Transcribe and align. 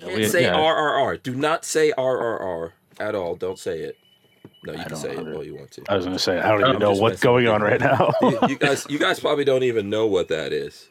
Can't 0.00 0.16
we- 0.16 0.28
say 0.28 0.42
yeah. 0.42 0.54
RRR. 0.56 1.22
Do 1.22 1.34
not 1.34 1.64
say 1.64 1.92
RRR 1.96 2.72
at 2.98 3.14
all. 3.14 3.34
Don't 3.36 3.58
say 3.58 3.80
it. 3.80 3.96
No, 4.64 4.74
you 4.74 4.78
I 4.78 4.84
can 4.84 4.96
say 4.96 5.12
it 5.12 5.18
under- 5.18 5.34
all 5.34 5.44
you 5.44 5.54
want 5.56 5.70
to. 5.72 5.82
I 5.88 5.96
was 5.96 6.04
going 6.04 6.16
to 6.16 6.22
say, 6.22 6.38
I 6.38 6.50
don't 6.50 6.62
I'm 6.64 6.70
even 6.70 6.80
know 6.80 6.92
what's 6.92 7.20
going 7.20 7.46
on 7.48 7.62
right 7.62 7.80
now. 7.80 8.10
you, 8.22 8.38
you 8.48 8.58
guys, 8.58 8.86
you 8.90 8.98
guys 8.98 9.18
probably 9.18 9.44
don't 9.44 9.62
even 9.62 9.88
know 9.88 10.06
what 10.06 10.28
that 10.28 10.52
is. 10.52 10.88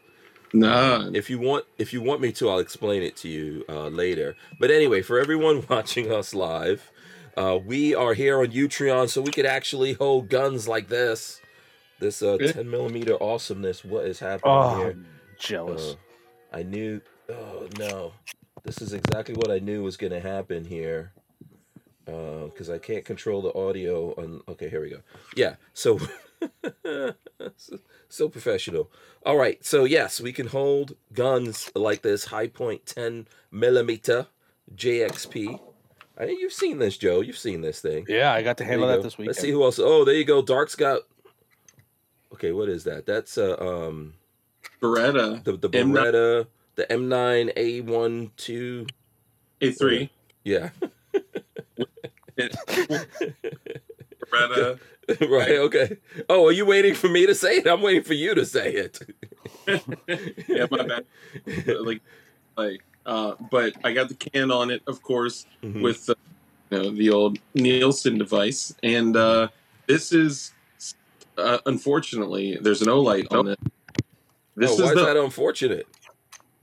Nah. 0.53 1.09
If 1.13 1.29
you 1.29 1.37
want, 1.37 1.65
if 1.77 1.93
you 1.93 2.01
want 2.01 2.21
me 2.21 2.31
to, 2.33 2.49
I'll 2.49 2.57
explain 2.59 3.03
it 3.03 3.15
to 3.17 3.27
you 3.29 3.63
uh, 3.69 3.89
later. 3.89 4.35
But 4.59 4.71
anyway, 4.71 5.03
for 5.03 5.19
everyone 5.19 5.65
watching 5.69 6.11
us 6.11 6.33
live, 6.33 6.89
uh, 7.37 7.59
we 7.63 7.93
are 7.93 8.15
here 8.15 8.39
on 8.41 8.47
Utreon, 8.47 9.07
so 9.09 9.21
we 9.21 9.31
could 9.31 9.45
actually 9.45 9.93
hold 9.93 10.29
guns 10.29 10.67
like 10.67 10.87
this. 10.87 11.39
This 11.99 12.23
uh, 12.23 12.37
Yeah. 12.39 12.53
10 12.53 12.69
millimeter 12.69 13.21
awesomeness. 13.21 13.85
What 13.85 14.05
is 14.05 14.19
happening 14.19 14.41
oh, 14.45 14.77
here? 14.77 14.89
I'm 14.91 15.05
jealous. 15.37 15.91
Uh, 16.51 16.57
I 16.57 16.63
knew. 16.63 17.01
Oh 17.29 17.67
no, 17.77 18.13
this 18.63 18.81
is 18.81 18.93
exactly 18.93 19.35
what 19.35 19.51
I 19.51 19.59
knew 19.59 19.83
was 19.83 19.97
going 19.97 20.11
to 20.13 20.19
happen 20.19 20.65
here. 20.65 21.11
Because 22.05 22.71
I 22.71 22.79
can't 22.79 23.05
control 23.05 23.41
the 23.43 23.53
audio. 23.53 24.13
On 24.15 24.41
okay, 24.49 24.67
here 24.67 24.81
we 24.81 24.89
go. 24.89 25.01
Yeah. 25.35 25.55
So, 25.75 25.99
so, 27.55 27.79
so 28.09 28.29
professional. 28.29 28.89
All 29.23 29.37
right. 29.37 29.63
So 29.63 29.83
yes, 29.83 30.19
we 30.19 30.33
can 30.33 30.47
hold 30.47 30.95
guns 31.13 31.69
like 31.75 32.01
this 32.01 32.25
high 32.25 32.47
point 32.47 32.87
10 32.87 33.27
millimeter 33.51 34.25
JXP. 34.75 35.59
I 36.17 36.25
mean, 36.25 36.39
you've 36.39 36.51
seen 36.51 36.79
this, 36.79 36.97
Joe. 36.97 37.21
You've 37.21 37.37
seen 37.37 37.61
this 37.61 37.79
thing. 37.79 38.05
yeah, 38.09 38.33
I 38.33 38.41
got 38.41 38.57
to 38.57 38.63
There 38.63 38.71
handle 38.71 38.87
you 38.89 38.93
that 38.93 38.97
go. 38.97 39.03
this 39.03 39.17
week. 39.19 39.27
Let's 39.27 39.39
see 39.39 39.51
who 39.51 39.63
else. 39.63 39.77
Oh, 39.77 40.03
there 40.03 40.15
you 40.15 40.25
go. 40.25 40.41
Dark's 40.41 40.75
got. 40.75 41.03
Okay, 42.33 42.51
what 42.51 42.69
is 42.69 42.85
that? 42.85 43.05
That's 43.05 43.37
uh 43.37 43.55
um 43.59 44.15
Beretta 44.81 45.43
the 45.43 45.53
the 45.57 45.69
M9. 45.69 45.91
Beretta, 45.93 46.47
the 46.79 46.85
M9 46.85 47.53
A1 47.55 48.29
two 48.37 48.87
A3. 49.59 50.09
Yeah. 50.45 50.69
Beretta. 54.31 54.79
right. 55.29 55.57
Okay. 55.57 55.97
Oh, 56.29 56.45
are 56.47 56.51
you 56.51 56.65
waiting 56.65 56.93
for 56.93 57.09
me 57.09 57.25
to 57.25 57.33
say 57.35 57.57
it? 57.57 57.67
I'm 57.67 57.81
waiting 57.81 58.03
for 58.03 58.13
you 58.13 58.35
to 58.35 58.45
say 58.45 58.71
it. 58.73 58.99
yeah, 60.47 60.67
my 60.69 60.83
bad. 60.83 61.05
But, 61.65 61.85
like, 61.85 62.01
like, 62.55 62.83
uh, 63.07 63.33
but 63.51 63.73
I 63.83 63.91
got 63.91 64.07
the 64.07 64.15
can 64.15 64.51
on 64.51 64.69
it, 64.69 64.83
of 64.87 65.01
course, 65.01 65.47
Mhm. 65.63 65.81
with 65.81 66.09
uh, 66.09 66.13
you 66.69 66.77
know 66.77 66.91
the 66.91 67.09
old 67.09 67.39
Nielsen 67.55 68.19
device, 68.19 68.73
and 68.83 69.17
uh, 69.17 69.47
this 69.87 70.13
is 70.13 70.53
uh, 71.37 71.57
unfortunately 71.65 72.59
there's 72.61 72.83
an 72.83 72.87
Olight 72.89 73.33
on 73.33 73.47
it. 73.47 73.59
This 74.55 74.71
oh, 74.71 74.75
why 74.75 74.83
is 74.83 74.89
is 74.91 74.95
the 74.95 75.05
that 75.05 75.17
unfortunate? 75.17 75.87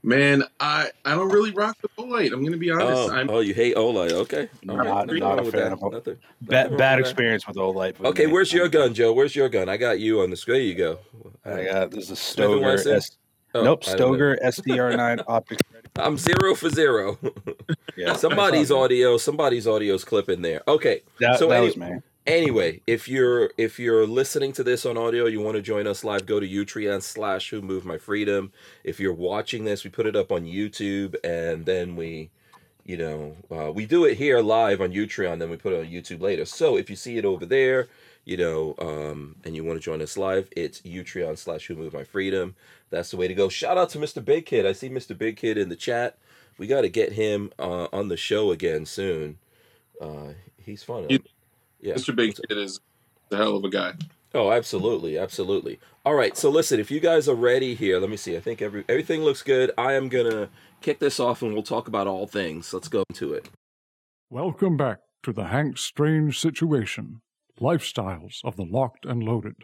Man. 0.03 0.43
I 0.59 0.89
I 1.05 1.11
don't 1.15 1.29
really 1.29 1.51
rock 1.51 1.77
the 1.81 1.89
Olight. 2.01 2.31
I'm 2.31 2.43
gonna 2.43 2.57
be 2.57 2.71
honest. 2.71 2.87
Oh, 2.87 3.11
I'm 3.11 3.29
oh, 3.29 3.39
you 3.39 3.53
hate 3.53 3.75
Olay. 3.75 4.11
Okay. 4.11 4.47
Not- 4.63 4.85
Okay, 5.09 5.19
not 5.19 5.35
nothing 5.37 5.47
a 5.47 5.51
fan 5.51 5.71
of 5.73 5.79
Olay. 5.79 5.91
Nothing- 5.93 6.17
Bad, 6.41 6.63
nothing 6.63 6.69
bad 6.69 6.69
with 6.69 6.77
that. 6.77 6.99
experience 6.99 7.47
with 7.47 7.55
the 7.55 7.61
old 7.61 7.75
light. 7.75 7.99
with 7.99 8.07
Okay, 8.09 8.25
me. 8.25 8.31
where's 8.33 8.53
your 8.53 8.69
gun, 8.69 8.93
Joe? 8.93 9.11
Where's 9.13 9.35
your 9.35 9.49
gun? 9.49 9.67
I 9.69 9.77
got 9.77 9.99
you 9.99 10.21
on 10.21 10.29
the 10.29 10.35
screen. 10.37 10.57
There 10.59 10.65
you 10.65 10.75
go. 10.75 10.99
I 11.45 11.63
got 11.65 11.91
this 11.91 12.05
is 12.05 12.11
a 12.11 12.15
Smith 12.15 12.47
Stoeger. 12.49 12.95
S- 12.95 13.17
Oh, 13.55 13.63
nope, 13.63 13.83
I. 13.87 13.95
Stoeger 13.95 14.37
STR-9 14.43 15.23
optics. 15.27 15.61
ready. 15.73 15.87
I'm 15.95 16.17
zero 16.17 16.53
for 16.53 16.69
zero. 16.69 17.17
Yeah, 17.95 18.13
somebody's 18.17 18.67
that's 18.67 18.71
all 18.71 18.79
good. 18.81 18.83
audio, 18.95 19.17
somebody's 19.17 19.65
audio's 19.65 20.03
clipping 20.03 20.41
there. 20.41 20.61
Okay. 20.67 21.01
That, 21.19 21.39
so 21.39 21.47
that 21.47 21.55
any- 21.57 21.65
was 21.67 21.77
me. 21.77 21.91
Anyway, 22.27 22.81
if 22.87 23.09
you're 23.09 23.51
if 23.59 23.79
you're 23.79 24.07
listening 24.07 24.53
to 24.53 24.63
this 24.63 24.87
on 24.87 24.97
audio, 24.97 25.27
you 25.27 25.41
want 25.41 25.57
to 25.57 25.63
join 25.63 25.87
us 25.87 26.05
live, 26.05 26.25
go 26.25 26.39
to 26.41 26.49
Utreon 26.49 27.03
slash 27.03 27.51
Who 27.51 27.61
Moved 27.61 27.85
My 27.85 27.99
Freedom. 27.99 28.53
If 28.85 28.99
you're 28.99 29.13
watching 29.13 29.65
this, 29.65 29.83
we 29.85 29.91
put 29.91 30.07
it 30.07 30.15
up 30.17 30.31
on 30.31 30.45
YouTube, 30.45 31.17
and 31.25 31.67
then 31.67 31.97
we, 31.97 32.31
you 32.85 32.97
know, 32.97 33.37
uh, 33.51 33.71
we 33.73 33.85
do 33.85 34.05
it 34.05 34.17
here 34.17 34.41
live 34.41 34.81
on 34.81 34.93
Utreon, 34.93 35.39
then 35.39 35.49
we 35.51 35.57
put 35.57 35.73
it 35.73 35.81
on 35.81 35.87
YouTube 35.91 36.21
later. 36.21 36.45
So 36.45 36.77
if 36.77 36.89
you 36.89 36.97
see 36.97 37.17
it 37.17 37.25
over 37.25 37.45
there, 37.45 37.89
you 38.25 38.37
know, 38.37 38.75
um, 38.79 39.35
and 39.45 39.55
you 39.55 39.63
want 39.65 39.79
to 39.79 39.85
join 39.85 40.01
us 40.01 40.17
live, 40.17 40.49
it's 40.55 40.81
Utreon 40.81 41.37
slash 41.37 41.67
Who 41.67 41.75
Moved 41.75 41.95
My 41.95 42.05
Freedom. 42.05 42.55
That's 42.91 43.11
the 43.11 43.17
way 43.17 43.27
to 43.27 43.35
go. 43.35 43.49
Shout 43.49 43.77
out 43.77 43.89
to 43.91 43.99
Mr. 43.99 44.25
Big 44.25 44.47
Kid. 44.47 44.65
I 44.65 44.73
see 44.73 44.89
Mr. 44.89 45.17
Big 45.17 45.37
Kid 45.37 45.57
in 45.59 45.69
the 45.69 45.77
chat. 45.77 46.17
We 46.57 46.67
got 46.67 46.81
to 46.81 46.89
get 46.89 47.13
him 47.13 47.51
uh, 47.59 47.87
on 47.93 48.09
the 48.09 48.17
show 48.17 48.51
again 48.51 48.85
soon. 48.85 49.39
Uh, 50.01 50.33
he's 50.57 50.83
fun. 50.83 51.05
You- 51.09 51.19
yeah. 51.87 51.95
Mr. 51.95 52.15
Big 52.15 52.35
Kid 52.35 52.57
is 52.57 52.79
a 53.31 53.37
hell 53.37 53.55
of 53.55 53.63
a 53.63 53.69
guy. 53.69 53.93
Oh, 54.33 54.51
absolutely, 54.51 55.17
absolutely. 55.17 55.79
All 56.05 56.13
right, 56.13 56.35
so 56.35 56.49
listen, 56.49 56.79
if 56.79 56.91
you 56.91 56.99
guys 56.99 57.27
are 57.29 57.35
ready 57.35 57.75
here, 57.75 57.99
let 57.99 58.09
me 58.09 58.17
see. 58.17 58.35
I 58.35 58.39
think 58.39 58.61
every 58.61 58.83
everything 58.89 59.21
looks 59.21 59.41
good. 59.41 59.71
I 59.77 59.93
am 59.93 60.09
gonna 60.09 60.49
kick 60.81 60.99
this 60.99 61.19
off, 61.19 61.41
and 61.41 61.53
we'll 61.53 61.63
talk 61.63 61.87
about 61.87 62.07
all 62.07 62.27
things. 62.27 62.73
Let's 62.73 62.87
go 62.87 63.03
into 63.09 63.33
it. 63.33 63.49
Welcome 64.29 64.75
back 64.75 64.99
to 65.23 65.31
the 65.31 65.45
Hank 65.45 65.77
Strange 65.77 66.39
Situation 66.39 67.21
Lifestyles 67.59 68.41
of 68.43 68.57
the 68.57 68.65
Locked 68.65 69.05
and 69.05 69.23
Loaded. 69.23 69.63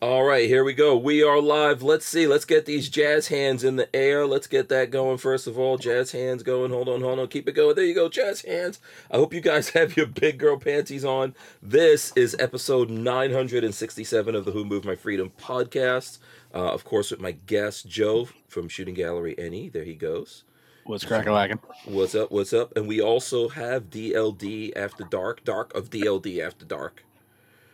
All 0.00 0.22
right, 0.22 0.48
here 0.48 0.62
we 0.62 0.74
go. 0.74 0.96
We 0.96 1.24
are 1.24 1.40
live. 1.40 1.82
Let's 1.82 2.06
see. 2.06 2.28
Let's 2.28 2.44
get 2.44 2.66
these 2.66 2.88
jazz 2.88 3.26
hands 3.26 3.64
in 3.64 3.74
the 3.74 3.94
air. 3.96 4.28
Let's 4.28 4.46
get 4.46 4.68
that 4.68 4.92
going 4.92 5.18
first 5.18 5.48
of 5.48 5.58
all. 5.58 5.76
Jazz 5.76 6.12
hands 6.12 6.44
going. 6.44 6.70
Hold 6.70 6.88
on, 6.88 7.00
hold 7.00 7.18
on. 7.18 7.26
Keep 7.26 7.48
it 7.48 7.56
going. 7.56 7.74
There 7.74 7.84
you 7.84 7.96
go. 7.96 8.08
Jazz 8.08 8.42
hands. 8.42 8.78
I 9.10 9.16
hope 9.16 9.34
you 9.34 9.40
guys 9.40 9.70
have 9.70 9.96
your 9.96 10.06
big 10.06 10.38
girl 10.38 10.56
panties 10.56 11.04
on. 11.04 11.34
This 11.60 12.12
is 12.14 12.36
episode 12.38 12.90
967 12.90 14.36
of 14.36 14.44
the 14.44 14.52
Who 14.52 14.64
Moved 14.64 14.84
My 14.84 14.94
Freedom 14.94 15.32
podcast. 15.36 16.18
Uh, 16.54 16.72
of 16.72 16.84
course, 16.84 17.10
with 17.10 17.20
my 17.20 17.32
guest, 17.32 17.88
Joe 17.88 18.28
from 18.46 18.68
Shooting 18.68 18.94
Gallery 18.94 19.34
Any. 19.36 19.68
There 19.68 19.82
he 19.82 19.94
goes. 19.94 20.44
What's 20.84 21.04
cracking 21.04 21.32
lacking? 21.32 21.58
What's 21.86 22.14
up? 22.14 22.30
What's 22.30 22.52
up? 22.52 22.76
And 22.76 22.86
we 22.86 23.00
also 23.00 23.48
have 23.48 23.90
DLD 23.90 24.76
After 24.76 25.02
Dark, 25.02 25.42
Dark 25.42 25.74
of 25.74 25.90
DLD 25.90 26.38
After 26.38 26.64
Dark. 26.64 27.02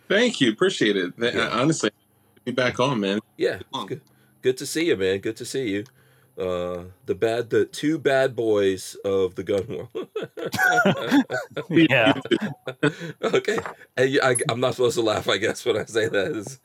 Thank 0.08 0.40
you, 0.40 0.50
appreciate 0.50 0.96
it. 0.96 1.12
Yeah. 1.18 1.50
Honestly, 1.52 1.90
be 2.44 2.52
back 2.52 2.80
on, 2.80 3.00
man. 3.00 3.20
Yeah, 3.36 3.60
it's 3.72 3.84
good. 3.86 4.00
Good 4.42 4.56
to 4.58 4.66
see 4.66 4.86
you, 4.86 4.96
man. 4.96 5.18
Good 5.18 5.36
to 5.36 5.44
see 5.44 5.70
you. 5.70 5.84
Uh, 6.36 6.84
the 7.06 7.14
bad, 7.14 7.48
the 7.50 7.64
two 7.64 7.96
bad 7.96 8.34
boys 8.34 8.96
of 9.04 9.36
the 9.36 9.44
gun 9.44 9.66
world. 9.68 10.08
Yeah. 11.70 12.12
okay, 13.22 13.58
and 13.96 14.18
I, 14.22 14.36
I'm 14.48 14.60
not 14.60 14.74
supposed 14.74 14.96
to 14.96 15.02
laugh, 15.02 15.28
I 15.28 15.38
guess, 15.38 15.64
when 15.64 15.76
I 15.76 15.84
say 15.84 16.08
that. 16.08 16.32
Is, 16.32 16.58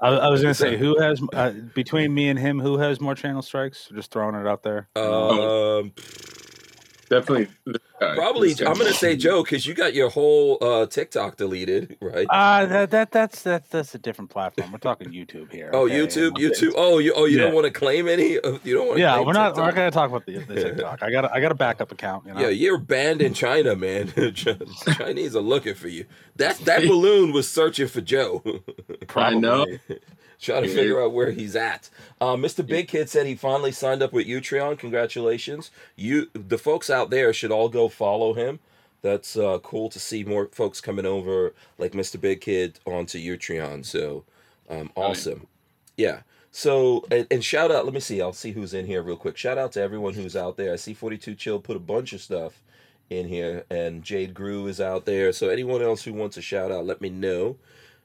I, 0.00 0.08
I 0.08 0.28
was 0.28 0.42
gonna 0.42 0.54
say 0.54 0.76
who 0.84 1.00
has 1.00 1.22
uh, 1.32 1.50
between 1.74 2.12
me 2.12 2.28
and 2.28 2.38
him 2.38 2.60
who 2.60 2.78
has 2.78 3.00
more 3.00 3.14
channel 3.14 3.42
strikes? 3.42 3.88
Just 3.94 4.10
throwing 4.10 4.34
it 4.34 4.46
out 4.46 4.62
there. 4.64 4.88
um, 4.96 5.92
Definitely. 7.08 7.48
guy. 8.00 8.14
probably. 8.14 8.54
Guy. 8.54 8.70
I'm 8.70 8.76
gonna 8.78 8.92
say 8.92 9.16
Joe 9.16 9.42
because 9.42 9.66
you 9.66 9.74
got 9.74 9.94
your 9.94 10.08
whole 10.10 10.58
uh, 10.60 10.86
TikTok 10.86 11.36
deleted, 11.36 11.96
right? 12.00 12.26
Uh 12.30 12.66
that, 12.66 12.90
that 12.90 13.10
that's 13.12 13.42
that 13.42 13.70
that's 13.70 13.94
a 13.94 13.98
different 13.98 14.30
platform. 14.30 14.72
We're 14.72 14.78
talking 14.78 15.08
YouTube 15.08 15.52
here. 15.52 15.70
oh, 15.72 15.86
okay? 15.86 15.94
YouTube, 15.98 16.32
YouTube. 16.32 16.72
Oh, 16.76 16.98
you. 16.98 17.12
Oh, 17.14 17.24
you 17.26 17.38
don't 17.38 17.54
want 17.54 17.66
to 17.66 17.70
claim 17.70 18.08
any. 18.08 18.38
of- 18.38 18.64
You 18.66 18.74
don't 18.76 18.86
want. 18.88 18.98
Yeah, 18.98 19.20
we're 19.20 19.32
not 19.32 19.56
We're 19.56 19.64
not 19.64 19.74
going 19.74 19.90
to 19.90 19.94
talk 19.94 20.08
about 20.10 20.26
the, 20.26 20.38
the 20.38 20.54
TikTok. 20.54 21.02
I 21.02 21.10
got 21.10 21.32
I 21.32 21.40
got 21.40 21.52
a 21.52 21.54
backup 21.54 21.92
account. 21.92 22.26
You 22.26 22.34
know? 22.34 22.40
Yeah, 22.40 22.48
you're 22.48 22.78
banned 22.78 23.22
in 23.22 23.34
China, 23.34 23.76
man. 23.76 24.12
Chinese 24.34 25.36
are 25.36 25.40
looking 25.40 25.74
for 25.74 25.88
you. 25.88 26.06
That 26.36 26.58
that 26.60 26.82
balloon 26.82 27.32
was 27.32 27.48
searching 27.48 27.88
for 27.88 28.00
Joe, 28.00 28.42
I 29.16 29.34
know. 29.34 29.66
Trying 30.40 30.62
to 30.62 30.68
figure 30.68 31.02
out 31.02 31.12
where 31.12 31.30
he's 31.30 31.56
at. 31.56 31.90
Uh, 32.20 32.34
Mr. 32.36 32.66
Big 32.66 32.88
Kid 32.88 33.08
said 33.08 33.26
he 33.26 33.34
finally 33.34 33.72
signed 33.72 34.02
up 34.02 34.12
with 34.12 34.26
Utreon. 34.26 34.78
Congratulations! 34.78 35.70
You, 35.96 36.30
the 36.32 36.58
folks 36.58 36.90
out 36.90 37.10
there, 37.10 37.32
should 37.32 37.52
all 37.52 37.68
go 37.68 37.88
follow 37.88 38.34
him. 38.34 38.60
That's 39.02 39.36
uh, 39.36 39.58
cool 39.62 39.90
to 39.90 40.00
see 40.00 40.24
more 40.24 40.46
folks 40.46 40.80
coming 40.80 41.04
over, 41.04 41.52
like 41.76 41.92
Mr. 41.92 42.18
Big 42.18 42.40
Kid, 42.40 42.80
onto 42.86 43.18
Utreon. 43.18 43.84
So 43.84 44.24
um, 44.70 44.90
awesome. 44.96 45.46
Yeah. 45.96 46.20
So 46.50 47.04
and, 47.10 47.26
and 47.30 47.44
shout 47.44 47.70
out. 47.70 47.84
Let 47.84 47.94
me 47.94 48.00
see. 48.00 48.22
I'll 48.22 48.32
see 48.32 48.52
who's 48.52 48.74
in 48.74 48.86
here 48.86 49.02
real 49.02 49.16
quick. 49.16 49.36
Shout 49.36 49.58
out 49.58 49.72
to 49.72 49.82
everyone 49.82 50.14
who's 50.14 50.36
out 50.36 50.56
there. 50.56 50.72
I 50.72 50.76
see 50.76 50.94
42 50.94 51.34
Chill 51.34 51.60
put 51.60 51.76
a 51.76 51.80
bunch 51.80 52.12
of 52.12 52.20
stuff 52.20 52.62
in 53.10 53.28
here, 53.28 53.64
and 53.70 54.02
Jade 54.02 54.34
Grew 54.34 54.66
is 54.66 54.80
out 54.80 55.04
there. 55.04 55.32
So 55.32 55.48
anyone 55.48 55.82
else 55.82 56.04
who 56.04 56.12
wants 56.12 56.36
a 56.36 56.42
shout 56.42 56.72
out, 56.72 56.86
let 56.86 57.00
me 57.00 57.10
know. 57.10 57.56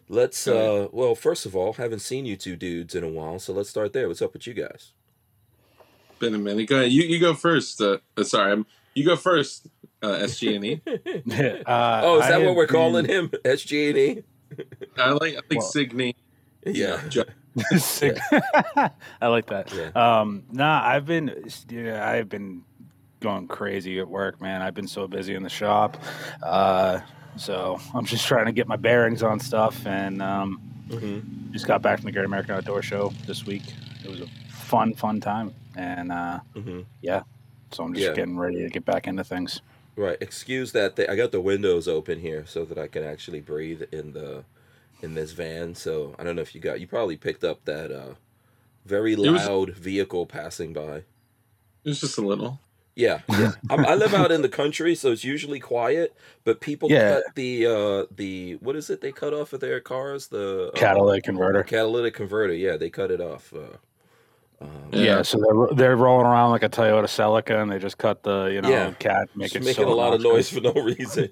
Let's. 0.09 0.47
uh 0.47 0.87
Well, 0.91 1.15
first 1.15 1.45
of 1.45 1.55
all, 1.55 1.73
haven't 1.73 1.99
seen 1.99 2.25
you 2.25 2.35
two 2.35 2.55
dudes 2.55 2.95
in 2.95 3.03
a 3.03 3.07
while, 3.09 3.39
so 3.39 3.53
let's 3.53 3.69
start 3.69 3.93
there. 3.93 4.07
What's 4.07 4.21
up 4.21 4.33
with 4.33 4.47
you 4.47 4.53
guys? 4.53 4.91
Been 6.19 6.35
a 6.35 6.39
minute. 6.39 6.67
Go 6.67 6.77
ahead. 6.77 6.91
You 6.91 7.03
you 7.03 7.19
go 7.19 7.33
first. 7.33 7.79
Uh, 7.79 7.99
uh, 8.17 8.23
sorry, 8.23 8.51
I'm, 8.51 8.65
you 8.95 9.05
go 9.05 9.15
first. 9.15 9.67
uh, 10.01 10.07
SG&E. 10.23 10.81
uh, 11.65 12.01
oh, 12.03 12.19
is 12.19 12.25
I 12.25 12.29
that 12.31 12.41
what 12.45 12.55
we're 12.55 12.67
calling 12.67 13.05
him? 13.05 13.29
SG&E? 13.45 14.23
I 14.97 15.11
like 15.11 15.33
I 15.35 15.41
think 15.47 15.61
Well- 15.61 15.69
Signy. 15.69 16.15
Yeah. 16.65 16.99
Ju- 17.07 17.23
Sick. 17.77 18.17
I 19.21 19.27
like 19.27 19.47
that. 19.47 19.73
Yeah. 19.73 19.91
Um, 20.21 20.43
nah, 20.51 20.81
I've 20.85 21.05
been, 21.05 21.45
yeah, 21.69 22.07
I've 22.09 22.29
been 22.29 22.63
going 23.21 23.47
crazy 23.47 23.99
at 23.99 24.07
work, 24.07 24.41
man. 24.41 24.61
I've 24.61 24.73
been 24.73 24.87
so 24.87 25.07
busy 25.07 25.35
in 25.35 25.43
the 25.43 25.49
shop. 25.49 25.97
Uh, 26.43 26.99
so 27.37 27.79
I'm 27.93 28.05
just 28.05 28.25
trying 28.27 28.45
to 28.45 28.51
get 28.51 28.67
my 28.67 28.75
bearings 28.75 29.23
on 29.23 29.39
stuff 29.39 29.85
and 29.85 30.21
um, 30.21 30.61
Mhm. 30.89 31.51
just 31.51 31.67
got 31.67 31.81
back 31.81 31.99
from 31.99 32.05
the 32.07 32.11
Great 32.11 32.25
American 32.25 32.55
Outdoor 32.55 32.81
Show 32.81 33.13
this 33.27 33.45
week. 33.45 33.63
It 34.03 34.09
was 34.09 34.21
a 34.21 34.27
fun, 34.49 34.93
fun 34.93 35.19
time. 35.19 35.53
And 35.75 36.11
uh, 36.11 36.39
Mhm. 36.55 36.85
Yeah, 37.01 37.23
so 37.71 37.83
I'm 37.83 37.93
just 37.93 38.05
Yeah. 38.07 38.13
getting 38.13 38.37
ready 38.37 38.57
to 38.63 38.69
get 38.69 38.85
back 38.85 39.07
into 39.07 39.23
things. 39.23 39.61
Right. 39.95 40.17
Excuse 40.21 40.71
that. 40.73 40.95
Thing. 40.95 41.09
I 41.09 41.15
got 41.15 41.31
the 41.31 41.41
windows 41.41 41.87
open 41.87 42.19
here 42.19 42.45
so 42.47 42.65
that 42.65 42.77
I 42.77 42.87
can 42.87 43.03
actually 43.03 43.41
breathe 43.41 43.81
in 43.91 44.13
the 44.13 44.43
in 45.01 45.13
this 45.13 45.31
van. 45.31 45.75
So 45.75 46.13
I 46.19 46.23
don't 46.23 46.35
know 46.35 46.41
if 46.41 46.53
you 46.55 46.59
got. 46.61 46.79
You 46.81 46.87
probably 46.87 47.15
picked 47.17 47.43
up 47.43 47.63
that 47.65 47.91
uh, 47.91 48.15
very 48.85 49.13
It 49.13 49.19
was- 49.19 49.45
loud 49.45 49.71
vehicle 49.75 50.25
passing 50.25 50.73
by. 50.73 51.03
It 51.83 51.89
was 51.89 52.01
just 52.01 52.17
a 52.17 52.21
little. 52.25 52.59
Yeah, 52.95 53.21
yeah. 53.29 53.51
I'm, 53.69 53.85
I 53.85 53.95
live 53.95 54.13
out 54.13 54.31
in 54.31 54.41
the 54.41 54.49
country, 54.49 54.93
so 54.95 55.11
it's 55.11 55.23
usually 55.23 55.59
quiet. 55.59 56.15
But 56.43 56.59
people 56.61 56.89
Yeah. 56.91 57.15
cut 57.15 57.35
the 57.35 57.65
uh, 57.65 58.05
the 58.15 58.55
what 58.61 58.75
is 58.75 58.89
it 58.89 59.01
they 59.01 59.11
cut 59.11 59.33
off 59.33 59.53
of 59.53 59.59
their 59.61 59.79
cars? 59.79 60.27
The 60.27 60.71
uh, 60.73 60.77
Catalytic 60.77 61.23
converter. 61.23 61.63
catalytic 61.63 62.13
converter. 62.15 62.53
Yeah, 62.53 62.77
they 62.77 62.89
cut 62.89 63.11
it 63.11 63.21
off. 63.21 63.53
Uh, 63.53 63.77
um, 64.61 64.67
Yeah. 64.91 64.99
Yeah. 65.01 65.21
so 65.21 65.37
they're 65.39 65.75
they're 65.77 65.95
rolling 65.95 66.25
around 66.25 66.51
like 66.51 66.63
a 66.63 66.69
Toyota 66.69 67.05
Celica, 67.05 67.61
and 67.61 67.71
they 67.71 67.79
just 67.79 67.97
cut 67.97 68.23
the 68.23 68.45
you 68.45 68.61
know 68.61 68.69
Yeah. 68.69 68.91
cat, 68.93 69.29
make 69.35 69.51
just 69.51 69.55
it 69.57 69.59
making 69.65 69.85
so 69.85 69.91
a 69.91 69.93
lot 69.93 70.13
of 70.13 70.21
noise 70.21 70.49
for 70.49 70.61
no 70.61 70.73
reason. 70.73 71.29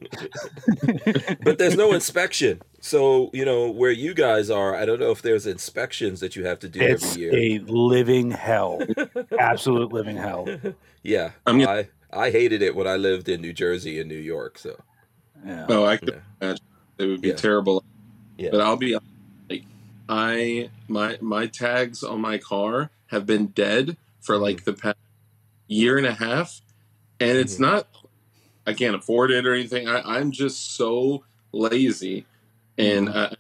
but 1.43 1.57
there's 1.57 1.75
no 1.75 1.93
inspection. 1.93 2.61
So, 2.79 3.29
you 3.33 3.43
know, 3.43 3.69
where 3.69 3.91
you 3.91 4.13
guys 4.13 4.49
are, 4.49 4.75
I 4.75 4.85
don't 4.85 4.99
know 4.99 5.11
if 5.11 5.21
there's 5.21 5.45
inspections 5.45 6.19
that 6.21 6.35
you 6.35 6.45
have 6.45 6.59
to 6.59 6.69
do 6.69 6.79
It's 6.79 7.03
every 7.11 7.21
year. 7.21 7.35
a 7.35 7.59
living 7.65 8.31
hell, 8.31 8.79
absolute 9.39 9.91
living 9.91 10.15
hell. 10.15 10.47
yeah. 11.03 11.31
I'm 11.45 11.61
I 11.67 11.89
I 12.13 12.31
hated 12.31 12.61
it 12.61 12.75
when 12.75 12.87
I 12.87 12.95
lived 12.95 13.27
in 13.27 13.41
New 13.41 13.53
Jersey 13.53 13.99
and 13.99 14.07
New 14.07 14.15
York, 14.15 14.57
so. 14.57 14.79
Yeah. 15.45 15.65
Oh, 15.69 15.85
I 15.85 15.97
could 15.97 16.09
Yeah. 16.09 16.19
imagine 16.41 16.63
it 16.97 17.05
would 17.05 17.21
be 17.21 17.27
Yeah. 17.29 17.35
terrible. 17.35 17.83
Yeah. 18.37 18.49
But 18.51 18.61
I'll 18.61 18.77
be 18.77 18.97
like 19.49 19.63
I 20.09 20.69
my 20.87 21.17
my 21.21 21.47
tags 21.47 22.03
on 22.03 22.21
my 22.21 22.37
car 22.37 22.89
have 23.07 23.25
been 23.25 23.47
dead 23.47 23.97
for 24.21 24.37
like 24.37 24.63
the 24.65 24.73
past 24.73 24.97
year 25.67 25.97
and 25.97 26.05
a 26.07 26.13
half, 26.13 26.61
and 27.19 27.37
it's 27.37 27.55
Mhm. 27.55 27.59
not 27.61 27.87
I 28.65 28.73
can't 28.73 28.95
afford 28.95 29.31
it 29.31 29.45
or 29.45 29.53
anything. 29.53 29.87
I, 29.87 30.01
I'm 30.17 30.31
just 30.31 30.75
so 30.75 31.23
lazy, 31.53 32.25
and 32.77 33.07
I, 33.09 33.25
I 33.25 33.35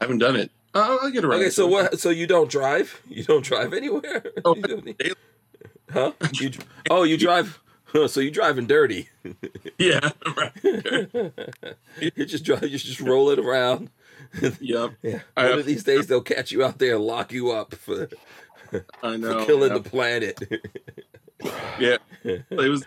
haven't 0.00 0.18
done 0.18 0.34
it. 0.34 0.50
I'll, 0.74 0.98
I'll 1.02 1.10
get 1.10 1.24
around. 1.24 1.38
Okay, 1.40 1.50
so 1.50 1.66
what 1.68 2.00
so 2.00 2.10
you 2.10 2.26
don't 2.26 2.50
drive? 2.50 3.00
You 3.08 3.22
don't 3.24 3.44
drive 3.44 3.72
anywhere? 3.72 4.24
Oh, 4.44 4.56
You 4.56 4.80
need- 4.82 5.14
huh? 5.92 6.12
You, 6.32 6.50
oh, 6.90 7.02
you 7.04 7.16
drive 7.16 7.60
so 8.08 8.20
you 8.20 8.30
driving 8.30 8.66
dirty. 8.66 9.10
Yeah, 9.78 10.10
right. 10.36 10.52
you 12.00 12.24
just 12.26 12.44
drive 12.44 12.62
you 12.64 12.78
just 12.78 13.00
roll 13.00 13.30
it 13.30 13.38
around. 13.38 13.90
yep. 14.60 14.92
Yeah. 15.02 15.20
I- 15.36 15.50
One 15.50 15.58
of 15.60 15.66
these 15.66 15.84
days 15.84 16.06
they'll 16.06 16.22
catch 16.22 16.50
you 16.52 16.64
out 16.64 16.78
there 16.78 16.94
and 16.96 17.04
lock 17.04 17.32
you 17.32 17.52
up 17.52 17.74
for, 17.74 18.08
I 19.02 19.16
know. 19.16 19.40
for 19.40 19.46
killing 19.46 19.70
yeah. 19.72 19.78
the 19.78 19.90
planet. 19.90 20.40
Yeah. 21.80 21.96
It 22.22 22.44
was 22.50 22.84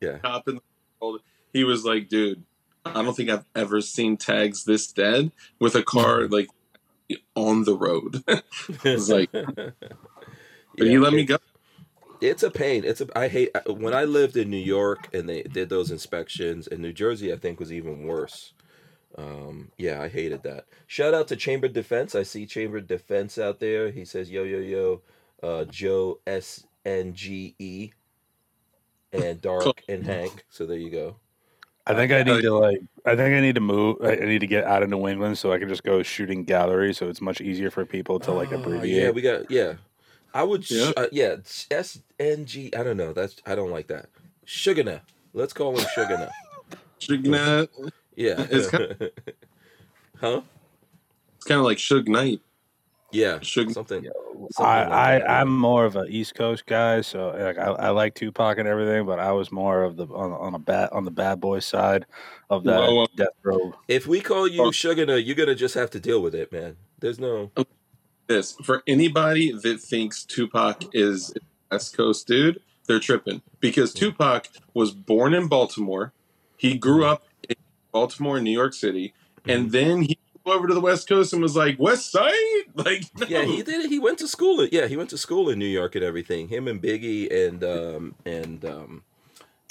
Yeah. 0.00 0.18
cop 0.18 0.46
in 0.46 0.56
the 0.56 0.60
world. 1.00 1.20
He 1.54 1.64
was 1.64 1.84
like, 1.86 2.08
dude, 2.10 2.42
I 2.84 3.02
don't 3.02 3.16
think 3.16 3.30
I've 3.30 3.46
ever 3.54 3.80
seen 3.80 4.18
tags 4.18 4.64
this 4.64 4.86
dead 4.92 5.32
with 5.58 5.74
a 5.74 5.82
car 5.82 6.28
like 6.28 6.48
on 7.34 7.64
the 7.64 7.74
road. 7.76 8.22
was 8.84 9.08
like- 9.08 9.30
but 9.32 9.72
he 10.76 10.98
let 10.98 11.14
me 11.14 11.24
go. 11.24 11.38
It's 12.20 12.42
a 12.42 12.50
pain. 12.50 12.84
It's 12.84 13.00
a. 13.00 13.08
I 13.18 13.28
hate 13.28 13.50
when 13.66 13.94
I 13.94 14.04
lived 14.04 14.36
in 14.36 14.50
New 14.50 14.56
York 14.56 15.08
and 15.14 15.28
they 15.28 15.42
did 15.42 15.68
those 15.68 15.90
inspections. 15.90 16.66
In 16.66 16.82
New 16.82 16.92
Jersey, 16.92 17.32
I 17.32 17.36
think 17.36 17.58
was 17.60 17.72
even 17.72 18.06
worse. 18.06 18.52
Um, 19.16 19.70
yeah, 19.78 20.02
I 20.02 20.08
hated 20.08 20.42
that. 20.42 20.66
Shout 20.86 21.14
out 21.14 21.28
to 21.28 21.36
Chamber 21.36 21.68
Defense. 21.68 22.14
I 22.14 22.22
see 22.24 22.46
Chamber 22.46 22.80
Defense 22.80 23.38
out 23.38 23.60
there. 23.60 23.90
He 23.90 24.04
says, 24.04 24.30
"Yo, 24.30 24.42
yo, 24.42 24.58
yo, 24.58 25.02
uh, 25.44 25.64
Joe 25.66 26.20
S 26.26 26.66
N 26.84 27.12
G 27.14 27.54
E, 27.58 27.90
and 29.12 29.40
Dark 29.40 29.82
and 29.88 30.04
Hank." 30.04 30.44
So 30.48 30.66
there 30.66 30.78
you 30.78 30.90
go. 30.90 31.16
I 31.86 31.94
think 31.94 32.12
I 32.12 32.22
need 32.22 32.40
to 32.42 32.54
like. 32.54 32.80
I 33.04 33.14
think 33.14 33.34
I 33.36 33.40
need 33.40 33.56
to 33.56 33.60
move. 33.60 33.98
I 34.02 34.12
I 34.12 34.24
need 34.24 34.40
to 34.40 34.46
get 34.46 34.64
out 34.64 34.82
of 34.82 34.88
New 34.88 35.06
England 35.06 35.36
so 35.36 35.52
I 35.52 35.58
can 35.58 35.68
just 35.68 35.84
go 35.84 36.02
shooting 36.02 36.44
gallery. 36.44 36.94
So 36.94 37.08
it's 37.08 37.20
much 37.20 37.40
easier 37.40 37.70
for 37.70 37.84
people 37.84 38.18
to 38.20 38.32
like 38.32 38.52
Oh, 38.52 38.56
abbreviate. 38.56 39.02
Yeah, 39.02 39.10
we 39.10 39.20
got. 39.20 39.50
Yeah, 39.50 39.74
I 40.32 40.44
would. 40.44 40.70
Yeah. 40.70 40.86
Yeah, 40.86 40.92
uh, 40.96 41.06
yeah 41.12 41.36
S 41.70 42.00
N 42.18 42.46
G. 42.46 42.72
I 42.74 42.82
don't 42.82 42.96
know. 42.96 43.12
That's. 43.12 43.36
I 43.44 43.54
don't 43.54 43.70
like 43.70 43.88
that. 43.88 44.08
Sugarna. 44.46 45.02
Let's 45.34 45.52
call 45.52 45.76
him 45.76 45.86
Sugarna. 45.94 46.30
Suge 47.00 47.24
Knight. 47.24 47.68
Yeah. 48.16 48.46
It's 48.50 48.70
huh? 50.20 50.40
It's 51.36 51.44
kind 51.44 51.58
of 51.58 51.64
like 51.64 51.78
Suge 51.78 52.08
Knight. 52.08 52.40
Yeah. 53.14 53.38
Sugar, 53.40 53.72
Something. 53.72 54.06
I, 54.06 54.10
something 54.50 54.64
like 54.64 54.88
I 54.90 55.18
that, 55.18 55.22
yeah. 55.22 55.40
I'm 55.40 55.56
more 55.56 55.84
of 55.84 55.96
a 55.96 56.04
East 56.04 56.34
Coast 56.34 56.66
guy, 56.66 57.00
so 57.00 57.28
like 57.28 57.58
I, 57.58 57.70
I 57.70 57.90
like 57.90 58.14
Tupac 58.14 58.58
and 58.58 58.68
everything, 58.68 59.06
but 59.06 59.18
I 59.18 59.32
was 59.32 59.50
more 59.52 59.82
of 59.84 59.96
the 59.96 60.06
on, 60.06 60.32
on 60.32 60.54
a 60.54 60.58
bad 60.58 60.90
on 60.92 61.04
the 61.04 61.10
bad 61.10 61.40
boy 61.40 61.60
side 61.60 62.06
of 62.50 62.64
that 62.64 62.80
whoa. 62.80 63.06
death 63.16 63.28
row. 63.42 63.74
If 63.88 64.06
we 64.06 64.20
call 64.20 64.48
you 64.48 64.62
Oh. 64.62 64.70
Sugarna, 64.70 65.24
you're 65.24 65.36
gonna 65.36 65.54
just 65.54 65.74
have 65.74 65.90
to 65.90 66.00
deal 66.00 66.20
with 66.20 66.34
it, 66.34 66.52
man. 66.52 66.76
There's 66.98 67.18
no. 67.18 67.50
Oh, 67.56 67.64
this 68.26 68.52
for 68.62 68.82
anybody 68.86 69.52
that 69.52 69.80
thinks 69.80 70.24
Tupac 70.24 70.84
is 70.92 71.34
West 71.70 71.96
Coast 71.96 72.26
dude, 72.26 72.60
they're 72.86 73.00
tripping 73.00 73.42
because 73.60 73.92
hmm. 73.92 73.98
Tupac 73.98 74.48
was 74.72 74.92
born 74.92 75.34
in 75.34 75.48
Baltimore. 75.48 76.12
He 76.56 76.76
grew 76.76 77.02
hmm. 77.02 77.10
up 77.10 77.24
in 77.48 77.56
Baltimore, 77.92 78.40
New 78.40 78.50
York 78.50 78.74
City, 78.74 79.14
and 79.46 79.64
hmm. 79.64 79.70
then 79.70 80.02
he 80.02 80.18
over 80.46 80.66
to 80.66 80.74
the 80.74 80.80
West 80.80 81.08
Coast 81.08 81.32
and 81.32 81.40
was 81.42 81.56
like 81.56 81.78
West 81.78 82.10
Side. 82.12 82.32
Like, 82.76 83.04
no. 83.16 83.26
Yeah, 83.28 83.44
he 83.44 83.62
did 83.62 83.84
it. 83.84 83.88
He 83.88 84.00
went 84.00 84.18
to 84.18 84.26
school. 84.26 84.60
in- 84.60 84.68
Yeah, 84.72 84.88
he 84.88 84.96
went 84.96 85.08
to 85.10 85.18
school 85.18 85.48
in 85.48 85.58
New 85.60 85.66
York 85.66 85.94
and 85.94 86.02
everything. 86.04 86.48
Him 86.48 86.66
and 86.66 86.82
Biggie 86.82 87.32
and 87.32 87.62
um 87.62 88.14
and 88.26 88.64
um 88.64 89.02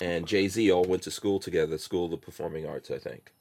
and 0.01 0.25
Jay 0.25 0.47
Z 0.47 0.71
all 0.71 0.85
went 0.85 1.03
to 1.03 1.11
school 1.11 1.39
together. 1.39 1.77
School 1.77 2.05
of 2.05 2.11
the 2.11 2.17
Performing 2.17 2.65
Arts, 2.65 2.89
I 2.89 2.97
think. 2.97 3.31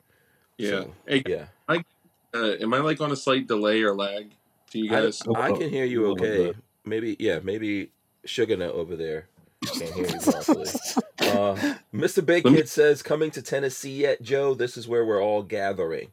yeah. 0.59 0.69
So, 0.71 0.95
Hey, 1.07 1.23
Yeah, 1.29 1.45
uh, 1.69 2.57
am 2.61 2.75
I 2.75 2.79
like 2.79 3.01
on 3.01 3.13
a 3.13 3.17
slight 3.17 3.47
delay 3.47 3.83
or 3.83 3.95
lag 3.95 4.33
to 4.71 4.79
you 4.79 4.91
guys? 4.91 5.23
I 5.35 5.53
can 5.53 5.71
hear 5.71 5.85
you 5.85 6.07
okay. 6.13 6.55
Maybe 6.85 7.17
yeah, 7.21 7.39
maybe 7.43 7.91
Sugarna 8.27 8.69
over 8.73 8.97
there 8.97 9.29
can't 9.65 9.95
hear 9.95 10.07
you 10.07 10.19
properly. 10.21 10.69
Uh, 11.21 11.75
Mr. 11.95 12.25
Big 12.27 12.45
Let 12.45 12.51
me- 12.53 12.57
Kid 12.59 12.69
says, 12.69 13.01
"Coming 13.03 13.31
to 13.31 13.43
Tennessee 13.43 13.99
yet, 14.03 14.21
Joe? 14.23 14.55
This 14.55 14.77
is 14.77 14.89
where 14.89 15.05
we're 15.07 15.23
all 15.23 15.43
gathering." 15.45 16.09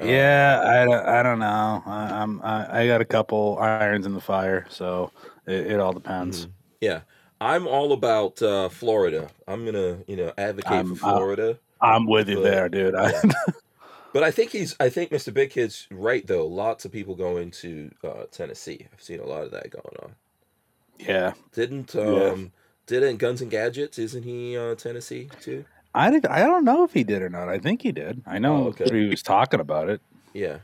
Uh, 0.00 0.04
yeah, 0.04 0.62
I, 0.64 0.84
don't- 0.84 1.06
I 1.06 1.22
don't 1.22 1.38
know. 1.38 1.82
I, 1.86 2.04
I'm 2.22 2.40
I, 2.42 2.82
I 2.82 2.86
got 2.86 3.00
a 3.00 3.04
couple 3.04 3.58
irons 3.60 4.06
in 4.06 4.14
the 4.14 4.20
fire, 4.20 4.66
so 4.68 5.10
it, 5.46 5.72
it 5.72 5.80
all 5.80 5.92
depends. 5.92 6.46
Mhm. 6.46 6.50
Yeah, 6.80 7.00
I'm 7.40 7.66
all 7.66 7.92
about 7.92 8.40
uh, 8.42 8.68
Florida. 8.68 9.28
I'm 9.48 9.64
gonna, 9.64 9.98
you 10.06 10.16
know, 10.16 10.32
advocate 10.38 10.70
I'm- 10.72 10.94
for 10.94 10.96
Florida. 10.96 11.58
I'm 11.80 12.06
with 12.06 12.28
you 12.28 12.36
But- 12.36 12.42
there, 12.44 12.68
dude. 12.68 12.94
I, 12.94 13.12
But 14.14 14.22
I 14.22 14.30
think 14.30 14.52
he's. 14.52 14.74
I 14.80 14.88
think 14.88 15.10
Mr. 15.10 15.32
Big 15.34 15.50
Kid's 15.50 15.86
right 15.90 16.26
though. 16.26 16.46
Lots 16.46 16.86
of 16.86 16.90
people 16.92 17.14
going 17.14 17.50
to 17.52 17.90
uh, 18.02 18.24
Tennessee. 18.32 18.86
I've 18.90 19.02
seen 19.02 19.20
a 19.20 19.26
lot 19.26 19.42
of 19.44 19.50
that 19.50 19.68
going 19.70 19.94
on. 20.02 20.14
yeah, 20.98 21.34
Didn't 21.52 21.94
um 21.94 22.50
didn't 22.86 23.18
Guns 23.18 23.42
and 23.42 23.50
Gadgets? 23.50 23.98
Isn't 23.98 24.22
he 24.22 24.56
uh, 24.56 24.76
Tennessee 24.76 25.28
too? 25.42 25.66
I 25.94 26.10
did. 26.10 26.26
I 26.26 26.40
don't 26.40 26.64
know 26.64 26.84
if 26.84 26.92
he 26.92 27.02
did 27.04 27.22
or 27.22 27.28
not. 27.28 27.48
I 27.48 27.58
think 27.58 27.82
he 27.82 27.92
did. 27.92 28.22
I 28.26 28.38
know 28.38 28.64
Oh, 28.64 28.68
okay. 28.68 28.84
he 28.90 29.06
was 29.08 29.22
talking 29.22 29.60
about 29.60 29.88
it. 29.88 30.00
Yeah, 30.34 30.58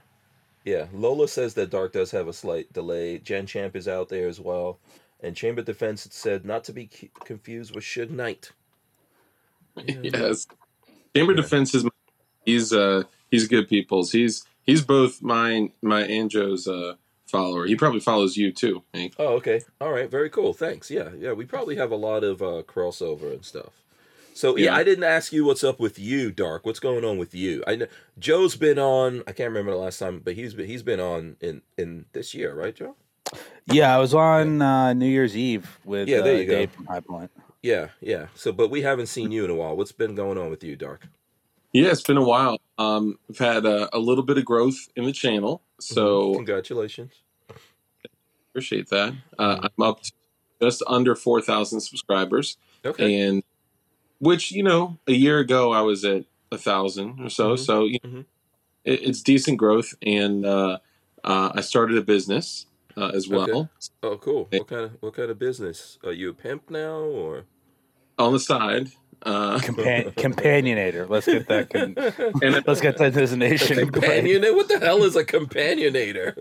yeah. 0.65 0.87
Lola 0.93 1.27
says 1.29 1.55
that 1.55 1.71
Dark 1.71 1.93
does 1.93 2.11
have 2.13 2.29
a 2.29 2.33
slight 2.33 2.73
delay. 2.73 3.19
Jen 3.19 3.47
Champ 3.47 3.75
is 3.75 3.89
out 3.89 4.09
there 4.11 4.29
as 4.29 4.39
well, 4.39 4.79
and 5.23 5.35
Chamber 5.35 5.63
Defense 5.63 6.07
said 6.11 6.45
not 6.45 6.65
to 6.65 6.73
be 6.73 6.89
c- 6.93 7.11
confused 7.25 7.75
with 7.75 7.85
Suge 7.85 8.11
Knight. 8.11 8.51
Yeah. 9.87 9.97
yes. 10.05 10.47
Chamber 11.17 11.33
Yeah. 11.33 11.37
Defense 11.43 11.75
is 11.75 11.85
he's 12.45 12.73
uh 12.73 13.03
he's 13.31 13.49
good 13.49 13.69
people's. 13.69 14.13
He's 14.13 14.45
he's 14.63 14.83
both 14.85 15.21
mine 15.23 15.73
my 15.83 16.03
and 16.05 16.31
Joe's 16.31 16.69
uh 16.69 16.95
follower. 17.27 17.67
He 17.67 17.75
probably 17.75 17.99
follows 18.01 18.37
you 18.37 18.53
too, 18.53 18.85
Hank. 18.93 19.15
Oh, 19.19 19.35
okay. 19.35 19.63
All 19.81 19.91
right. 19.91 20.09
Very 20.09 20.31
cool. 20.31 20.53
Thanks. 20.53 20.91
Yeah, 20.91 21.09
yeah. 21.19 21.33
We 21.33 21.45
probably 21.45 21.75
have 21.77 21.91
a 21.91 21.97
lot 21.97 22.23
of 22.23 22.41
uh, 22.43 22.63
crossover 22.69 23.33
and 23.33 23.45
stuff. 23.45 23.73
So 24.35 24.57
yeah, 24.57 24.67
Yeah. 24.67 24.77
I 24.77 24.85
didn't 24.85 25.05
ask 25.05 25.33
you 25.33 25.45
what's 25.45 25.65
up 25.65 25.81
with 25.81 25.99
you, 25.99 26.31
Dark. 26.33 26.67
What's 26.67 26.81
going 26.81 27.05
on 27.05 27.19
with 27.19 27.35
you? 27.35 27.63
I 27.67 27.77
know 27.77 27.87
Joe's 28.19 28.57
been 28.57 28.79
on. 28.79 29.23
I 29.27 29.33
can't 29.33 29.49
remember 29.49 29.71
the 29.71 29.79
last 29.79 29.99
time, 29.99 30.21
but 30.25 30.35
he's 30.35 30.55
been 30.55 30.67
he's 30.67 30.83
been 30.83 31.01
on 31.01 31.37
in 31.41 31.63
in 31.79 32.07
this 32.13 32.35
year, 32.35 32.53
right, 32.55 32.75
Joe? 32.75 32.97
Yeah, 33.67 33.95
I 33.95 33.99
was 33.99 34.13
on 34.13 34.61
uh, 34.61 34.93
New 34.93 35.07
Year's 35.09 35.37
Eve 35.37 35.79
with 35.85 36.09
Yeah, 36.09 36.21
there 36.21 36.37
uh, 36.37 36.39
you 36.41 36.47
go. 36.47 36.53
Dave 36.53 36.71
from 36.73 36.87
High 36.87 37.01
Point. 37.01 37.31
Yeah, 37.63 37.89
yeah. 38.01 38.27
So, 38.35 38.53
but 38.53 38.71
we 38.71 38.83
haven't 38.83 39.07
seen 39.07 39.33
you 39.33 39.45
in 39.45 39.51
a 39.51 39.55
while. 39.55 39.75
What's 39.77 39.93
been 39.93 40.15
going 40.15 40.37
on 40.37 40.51
with 40.51 40.63
you, 40.63 40.77
Dark? 40.77 41.07
Yeah, 41.73 41.91
it's 41.91 42.03
been 42.03 42.19
a 42.19 42.23
while. 42.25 42.59
Um, 42.79 43.19
I've 43.31 43.39
had 43.39 43.65
a, 43.65 43.89
a 43.97 43.99
little 43.99 44.23
bit 44.25 44.37
of 44.39 44.45
growth 44.45 44.77
in 44.97 45.05
the 45.05 45.13
channel, 45.13 45.63
so 45.81 46.35
Congratulations. 46.35 47.13
appreciate 48.51 48.91
that. 48.91 49.15
Uh, 49.39 49.69
I'm 49.79 49.83
up 49.85 50.03
to 50.03 50.13
just 50.61 50.83
under 50.87 51.15
four 51.15 51.41
thousand 51.41 51.81
subscribers, 51.81 52.59
Okay. 52.85 53.21
and 53.23 53.43
which 54.19 54.53
you 54.53 54.63
know, 54.63 54.99
a 55.07 55.13
year 55.13 55.39
ago 55.39 55.73
I 55.73 55.81
was 55.83 56.05
at 56.05 56.25
a 56.53 56.59
thousand 56.59 57.21
or 57.21 57.29
so. 57.31 57.55
Mhm. 57.55 57.59
So 57.59 57.85
you 57.85 57.99
know, 58.05 58.11
Mhm. 58.11 58.25
it, 58.85 59.03
it's 59.03 59.23
decent 59.23 59.59
growth, 59.59 59.95
and 60.03 60.45
uh, 60.47 60.79
uh, 61.25 61.53
I 61.55 61.61
started 61.63 61.97
a 61.99 62.03
business 62.03 62.67
uh, 62.97 63.11
as 63.15 63.29
well 63.29 63.43
Okay. 63.51 63.69
Oh, 64.05 64.17
cool. 64.19 64.47
What 64.51 64.69
kind 64.69 64.83
of 64.85 64.93
what 65.01 65.15
kind 65.15 65.31
of 65.31 65.39
business? 65.39 65.99
Are 66.05 66.13
you 66.13 66.31
a 66.31 66.35
pimp 66.35 66.71
now, 66.71 66.97
or 66.99 67.45
on 68.19 68.33
the 68.33 68.39
side. 68.41 68.91
Uh, 69.23 69.59
Compan- 69.61 70.15
companionator. 70.17 71.09
Let's 71.09 71.25
get 71.27 71.49
that. 71.49 71.71
Con- 71.71 71.95
and 72.43 72.63
let's 72.67 72.81
get 72.83 72.99
that 72.99 73.15
designation. 73.15 73.79
Companionator. 73.91 74.55
What 74.55 74.69
the 74.69 74.79
hell 74.79 75.03
is 75.03 75.17
a 75.17 75.25
companionator? 75.25 76.37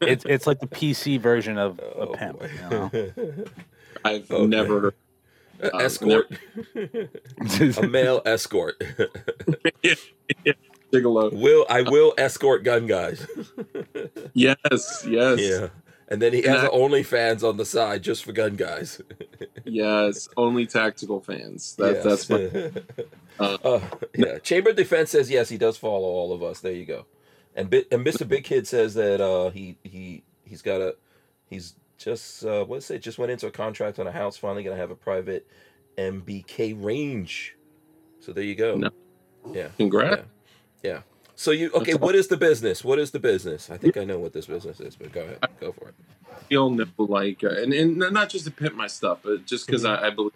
It's 0.00 0.24
it's 0.24 0.46
like 0.48 0.58
the 0.58 0.66
PC 0.66 1.20
version 1.20 1.58
of 1.58 1.78
Oh, 1.80 2.02
a 2.12 2.16
pimp. 2.16 2.42
You 2.42 2.70
know? 2.70 2.90
I've 4.04 4.28
Okay. 4.30 4.46
never. 4.46 4.94
A 5.60 5.74
Um, 5.74 5.80
escort, 5.80 6.26
a 7.78 7.86
male 7.88 8.22
escort. 8.26 8.74
Gigolo. 10.92 11.32
will 11.32 11.66
I 11.68 11.82
will 11.82 12.14
escort 12.18 12.62
gun 12.64 12.86
guys? 12.86 13.26
Yes, 14.34 15.04
yes, 15.08 15.40
yeah, 15.40 15.68
and 16.08 16.22
then 16.22 16.32
he 16.32 16.42
has 16.42 16.60
And 16.62 16.68
I- 16.68 16.76
OnlyFans 16.76 17.42
on 17.42 17.56
the 17.56 17.64
side 17.64 18.02
just 18.02 18.24
for 18.24 18.32
gun 18.32 18.54
guys. 18.56 19.00
yes. 19.64 20.28
Only 20.36 20.66
tactical 20.66 21.20
fans. 21.20 21.74
That, 21.76 21.96
Yes. 21.96 22.04
That's 22.04 22.30
my. 22.30 22.70
Uh, 23.38 23.58
Uh, 23.62 23.80
yeah, 24.16 24.38
Chamber 24.38 24.70
of 24.70 24.76
Defense 24.76 25.10
says 25.10 25.28
yes, 25.30 25.50
he 25.50 25.58
does 25.58 25.76
follow 25.76 26.08
all 26.08 26.32
of 26.32 26.42
us. 26.42 26.60
There 26.60 26.72
you 26.72 26.86
go. 26.86 27.04
And 27.54 27.68
Bi- 27.68 27.84
and 27.90 28.02
Mr. 28.06 28.26
Big 28.26 28.44
Kid 28.44 28.66
says 28.66 28.94
that 28.94 29.20
uh, 29.20 29.50
he 29.50 29.76
he 29.84 30.22
he's 30.44 30.62
got 30.62 30.80
a 30.80 30.96
he's 31.50 31.74
just 31.98 32.44
uh, 32.44 32.64
what's 32.64 32.90
it? 32.90 33.00
Just 33.00 33.18
went 33.18 33.32
into 33.32 33.46
a 33.46 33.50
contract 33.50 33.98
on 33.98 34.06
a 34.06 34.12
house. 34.12 34.36
Finally, 34.36 34.64
gonna 34.64 34.76
have 34.76 34.90
a 34.90 34.96
private 34.96 35.46
MBK 35.98 36.82
range. 36.82 37.56
So 38.20 38.32
there 38.32 38.44
you 38.44 38.54
go. 38.54 38.76
No. 38.76 38.90
Yeah. 39.52 39.68
Congrats. 39.76 40.22
Yeah. 40.82 40.92
Yeah. 40.92 41.00
So 41.34 41.50
you 41.50 41.70
okay? 41.72 41.92
That's 41.92 42.02
What 42.02 42.14
is 42.14 42.28
the 42.28 42.36
business? 42.36 42.84
What 42.84 42.98
is 42.98 43.10
the 43.10 43.20
business? 43.20 43.70
I 43.70 43.76
think 43.76 43.96
I 43.96 44.04
know 44.04 44.18
what 44.18 44.32
this 44.32 44.46
business 44.46 44.80
is, 44.80 44.96
but 44.96 45.12
go 45.12 45.22
ahead, 45.22 45.38
go 45.60 45.72
for 45.72 45.88
it. 45.88 45.94
You'll 46.48 46.70
know, 46.70 46.86
like, 46.98 47.42
uh, 47.42 47.48
and, 47.48 47.72
and 47.72 47.96
not 47.96 48.28
just 48.28 48.44
to 48.44 48.50
pimp 48.50 48.74
my 48.74 48.86
stuff, 48.86 49.20
but 49.22 49.46
just 49.46 49.66
because 49.66 49.84
I, 49.84 50.06
I 50.06 50.10
believe 50.10 50.32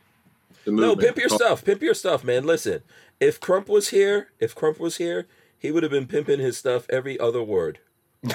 Mm-hmm. 0.66 0.76
No, 0.76 0.96
pimp 0.96 1.16
your 1.16 1.28
stuff. 1.28 1.64
Pimp 1.64 1.82
your 1.82 1.94
stuff, 1.94 2.22
man. 2.22 2.44
Listen, 2.44 2.82
if 3.18 3.40
Crump 3.40 3.68
was 3.68 3.88
here, 3.88 4.28
if 4.38 4.54
Crump 4.54 4.78
was 4.78 4.98
here, 4.98 5.26
he 5.58 5.70
would 5.70 5.82
have 5.82 5.92
been 5.92 6.06
pimping 6.06 6.40
his 6.40 6.58
stuff 6.58 6.86
every 6.90 7.18
other 7.18 7.42
word. 7.42 7.78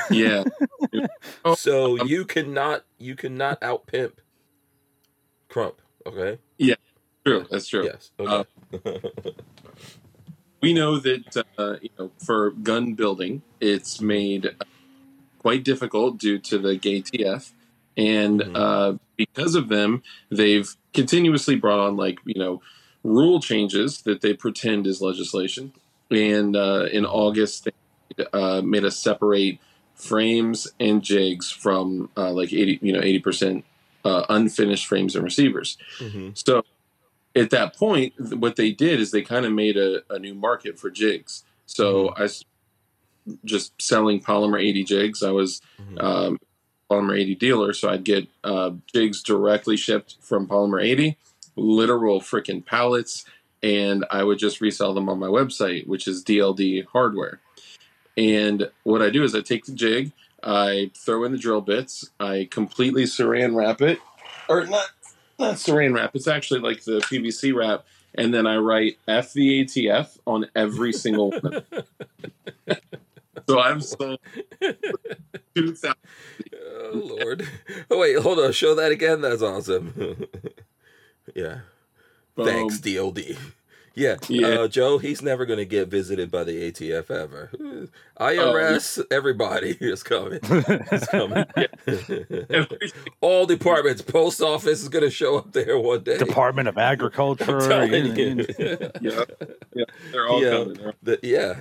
Yeah. 0.09 0.43
Oh, 1.43 1.55
So 1.55 1.99
um, 1.99 2.07
you 2.07 2.25
cannot 2.25 2.85
you 2.97 3.15
cannot 3.15 3.61
out 3.61 3.85
pimp 3.85 4.21
Crump. 5.49 5.81
Okay. 6.05 6.39
Yeah. 6.57 6.75
True. 7.25 7.45
That's 7.51 7.67
true. 7.67 7.83
Yes. 7.85 8.11
Okay. 8.19 8.49
we 10.61 10.73
know 10.73 10.99
that 10.99 11.43
uh, 11.57 11.75
you 11.81 11.89
know 11.99 12.11
for 12.23 12.51
gun 12.51 12.93
building, 12.93 13.41
it's 13.59 13.99
made 14.01 14.55
quite 15.39 15.63
difficult 15.63 16.17
due 16.17 16.39
to 16.39 16.57
the 16.57 16.75
gay 16.75 17.01
TF, 17.01 17.51
and 17.97 18.41
Mhm. 18.41 18.55
uh, 18.55 18.97
because 19.17 19.55
of 19.55 19.69
them, 19.69 20.01
they've 20.31 20.75
continuously 20.93 21.55
brought 21.55 21.79
on 21.79 21.95
like 21.97 22.19
you 22.25 22.39
know 22.39 22.61
rule 23.03 23.39
changes 23.39 24.01
that 24.03 24.21
they 24.21 24.33
pretend 24.33 24.87
is 24.87 25.01
legislation. 25.01 25.73
And 26.09 26.55
uh, 26.55 26.87
in 26.91 27.05
August, 27.05 27.65
they 27.65 28.25
uh, 28.33 28.61
made 28.61 28.85
us 28.85 28.97
separate 28.97 29.59
frames 29.95 30.67
and 30.79 31.01
jigs 31.01 31.49
from 31.51 32.09
uh, 32.15 32.31
like 32.31 32.53
eighty 32.53 32.77
you 32.81 32.93
know 32.93 32.99
eighty 33.01 33.19
percent 33.19 33.65
uh, 34.03 34.25
unfinished 34.29 34.85
frames 34.87 35.15
and 35.15 35.23
receivers. 35.23 35.77
Mhm. 35.99 36.37
So 36.37 36.63
at 37.35 37.49
that 37.49 37.75
point, 37.75 38.13
what 38.37 38.55
they 38.55 38.71
did 38.71 38.99
is 38.99 39.11
they 39.11 39.21
kind 39.23 39.45
of 39.45 39.51
made 39.51 39.77
a, 39.77 40.01
a 40.09 40.19
new 40.19 40.33
market 40.35 40.77
for 40.79 40.89
jigs. 40.89 41.43
So 41.65 42.13
I 42.15 42.27
just 43.43 43.73
selling 43.81 44.21
polymer 44.21 44.61
80 44.61 44.83
jigs. 44.83 45.23
I 45.23 45.31
was 45.31 45.61
Mhm. 45.81 46.03
um, 46.03 46.39
polymer 46.89 47.19
80 47.19 47.35
dealer, 47.35 47.73
so 47.73 47.89
I'd 47.89 48.03
get 48.03 48.27
uh, 48.43 48.71
jigs 48.93 49.23
directly 49.23 49.75
shipped 49.75 50.17
from 50.21 50.47
polymer 50.47 50.81
80, 50.83 51.17
literal 51.55 52.21
freaking 52.21 52.63
pallets, 52.63 53.25
and 53.63 54.05
I 54.11 54.23
would 54.23 54.37
just 54.37 54.61
resell 54.61 54.93
them 54.93 55.09
on 55.09 55.17
my 55.17 55.27
website, 55.27 55.87
which 55.87 56.07
is 56.07 56.23
DLD 56.23 56.85
Hardware. 56.85 57.41
And 58.17 58.69
what 58.83 59.01
I 59.01 59.09
do 59.09 59.23
is 59.23 59.35
I 59.35 59.41
take 59.41 59.65
the 59.65 59.73
jig, 59.73 60.11
I 60.43 60.91
throw 60.95 61.23
in 61.23 61.31
the 61.31 61.37
drill 61.37 61.61
bits, 61.61 62.09
I 62.19 62.47
completely 62.49 63.03
saran 63.03 63.55
wrap 63.55 63.81
it, 63.81 63.99
or 64.47 64.65
not 64.65 64.87
not 65.37 65.55
saran 65.55 65.93
wrap. 65.93 66.15
It's 66.15 66.27
actually 66.27 66.61
like 66.61 66.83
the 66.83 66.99
PVC 66.99 67.53
wrap, 67.53 67.85
and 68.13 68.33
then 68.33 68.47
I 68.47 68.57
write 68.57 68.97
F 69.07 69.33
the 69.33 69.65
ATF 69.65 70.17
on 70.25 70.47
every 70.55 70.93
single 70.93 71.31
one. 71.31 71.63
so 73.47 73.59
I've 73.59 73.83
sold 73.83 74.19
two 75.55 75.75
thousand. 75.75 75.95
Oh 76.53 77.17
Lord. 77.19 77.47
Oh 77.91 77.99
wait, 77.99 78.17
hold 78.19 78.39
on. 78.39 78.51
Show 78.51 78.75
that 78.75 78.91
again. 78.91 79.21
That's 79.21 79.41
awesome. 79.41 80.27
yeah. 81.35 81.59
Um, 82.37 82.45
Thanks, 82.45 82.79
DOD. 82.79 83.37
Yeah, 83.95 84.17
Yeah. 84.27 84.47
Uh, 84.47 84.67
Joe, 84.67 84.97
he's 84.97 85.21
never 85.21 85.45
going 85.45 85.59
to 85.59 85.65
get 85.65 85.87
visited 85.87 86.29
by 86.29 86.43
the 86.43 86.69
ATF 86.71 87.09
ever. 87.09 87.49
IRS, 88.19 89.03
everybody 89.09 89.77
is 89.81 90.03
coming. 90.03 90.39
Is 90.43 91.07
coming. 91.11 91.45
All 93.21 93.45
departments, 93.45 94.01
post 94.01 94.41
office 94.41 94.81
is 94.81 94.89
going 94.89 95.05
to 95.05 95.09
show 95.09 95.37
up 95.37 95.53
there 95.53 95.79
one 95.79 96.03
day. 96.03 96.17
Department 96.17 96.67
of 96.67 96.77
Agriculture. 96.77 97.59
You 97.85 98.45
yeah, 99.01 99.23
yeah, 99.73 99.85
they're 100.11 100.27
all 100.27 100.43
Yeah. 100.43 100.51
coming. 100.51 100.93
The- 101.03 101.19
yeah. 101.23 101.55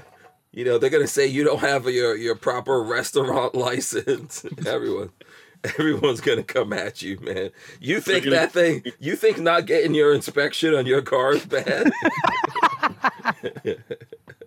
You 0.52 0.64
know, 0.64 0.78
they're 0.78 0.88
gonna 0.90 1.08
say 1.08 1.26
you 1.26 1.42
don't 1.42 1.58
have 1.62 1.86
your 1.86 2.14
your 2.16 2.36
proper 2.36 2.80
restaurant 2.80 3.56
license. 3.56 4.44
Everyone 4.64 5.10
everyone's 5.78 6.20
gonna 6.20 6.42
come 6.42 6.72
at 6.72 7.02
you, 7.02 7.18
man. 7.20 7.50
You 7.80 8.00
think 8.00 8.24
that 8.26 8.52
thing 8.52 8.82
you 8.98 9.16
think 9.16 9.38
not 9.40 9.66
getting 9.66 9.94
your 9.94 10.14
inspection 10.14 10.74
on 10.74 10.86
your 10.86 11.02
car 11.02 11.32
is 11.34 11.44
bad? 11.46 11.90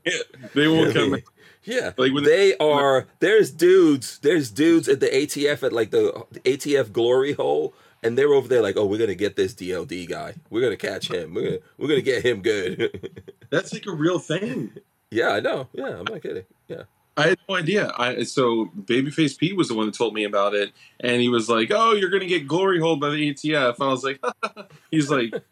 Yeah, 0.06 0.20
they 0.56 0.68
won't 0.70 0.94
come. 0.94 1.18
yeah. 1.64 1.92
Like 1.98 2.14
when 2.14 2.24
They 2.24 2.56
are 2.58 3.08
there's 3.20 3.52
dudes, 3.52 4.20
there's 4.20 4.50
dudes 4.52 4.88
at 4.88 5.02
the 5.02 5.08
ATF 5.08 5.64
at 5.64 5.74
like 5.74 5.92
the, 5.92 6.26
the 6.32 6.40
ATF 6.42 6.92
glory 6.94 7.34
hole. 7.34 7.74
And 8.04 8.18
they're 8.18 8.32
over 8.34 8.48
there 8.48 8.62
like, 8.62 8.78
oh, 8.78 8.86
we're 8.86 9.00
gonna 9.00 9.16
get 9.16 9.36
this 9.36 9.54
DLD 9.54 10.08
guy. 10.08 10.36
We're 10.50 10.62
gonna 10.62 10.78
catch 10.78 11.10
him. 11.12 11.34
We're 11.34 11.44
gonna 11.44 11.58
we're 11.78 11.88
gonna 11.90 12.02
get 12.02 12.24
him 12.24 12.42
good. 12.42 13.22
That's 13.50 13.74
like 13.74 13.86
a 13.88 13.92
real 13.92 14.20
thing. 14.20 14.72
yeah, 15.12 15.30
I 15.32 15.40
know. 15.42 15.68
Yeah, 15.74 15.98
I'm 16.00 16.06
not 16.06 16.22
kidding. 16.22 16.46
Yeah. 16.70 16.84
I 17.18 17.30
had 17.30 17.40
no 17.50 17.56
idea. 17.56 17.92
I 17.98 18.24
so 18.24 18.68
Babyface 18.86 19.38
Pete 19.38 19.58
was 19.58 19.70
the 19.70 19.74
one 19.74 19.88
that 19.88 19.96
told 19.96 20.14
me 20.14 20.24
about 20.24 20.54
it, 20.54 20.72
and 21.00 21.20
he 21.22 21.30
was 21.30 21.50
like, 21.50 21.72
"Oh, 21.74 21.94
you're 21.94 22.12
gonna 22.12 22.26
get 22.28 22.48
glory 22.48 22.80
hole 22.80 22.96
by 22.96 23.10
the 23.10 23.34
ATF." 23.34 23.76
I 23.82 23.88
was 23.88 24.04
like, 24.04 24.20
"He's 24.92 25.10
like." 25.10 25.34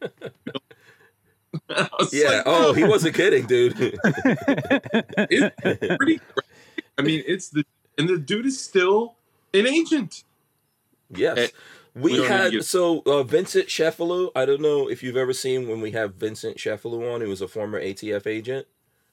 Was 1.70 2.14
Yeah. 2.14 2.28
like, 2.30 2.44
Oh, 2.46 2.74
he 2.74 2.84
wasn't 2.84 3.16
kidding, 3.16 3.46
dude. 3.46 3.74
it's 3.80 5.56
pretty. 5.96 6.20
I 6.98 7.02
mean, 7.02 7.24
it's 7.26 7.50
the 7.50 7.64
and 7.98 8.10
the 8.10 8.18
dude 8.18 8.46
is 8.46 8.60
still 8.60 9.16
an 9.54 9.66
agent. 9.66 10.26
yes. 11.10 11.38
Eh, 11.38 11.48
We, 11.94 12.02
we 12.02 12.10
don't 12.18 12.22
need 12.24 12.28
to 12.28 12.34
had 12.34 12.52
get- 12.52 12.66
so 12.66 13.02
uh, 13.06 13.24
Vincent 13.24 13.70
Sheffield. 13.70 14.32
I 14.36 14.46
don't 14.46 14.62
know 14.62 14.90
if 14.90 15.02
you've 15.02 15.16
ever 15.16 15.32
seen 15.32 15.70
when 15.70 15.80
we 15.80 15.92
have 15.92 16.16
Vincent 16.16 16.60
Sheffield 16.60 17.02
on. 17.02 17.22
He 17.22 17.28
was 17.28 17.42
a 17.42 17.48
former 17.48 17.80
ATF 17.82 18.28
agent. 18.28 18.68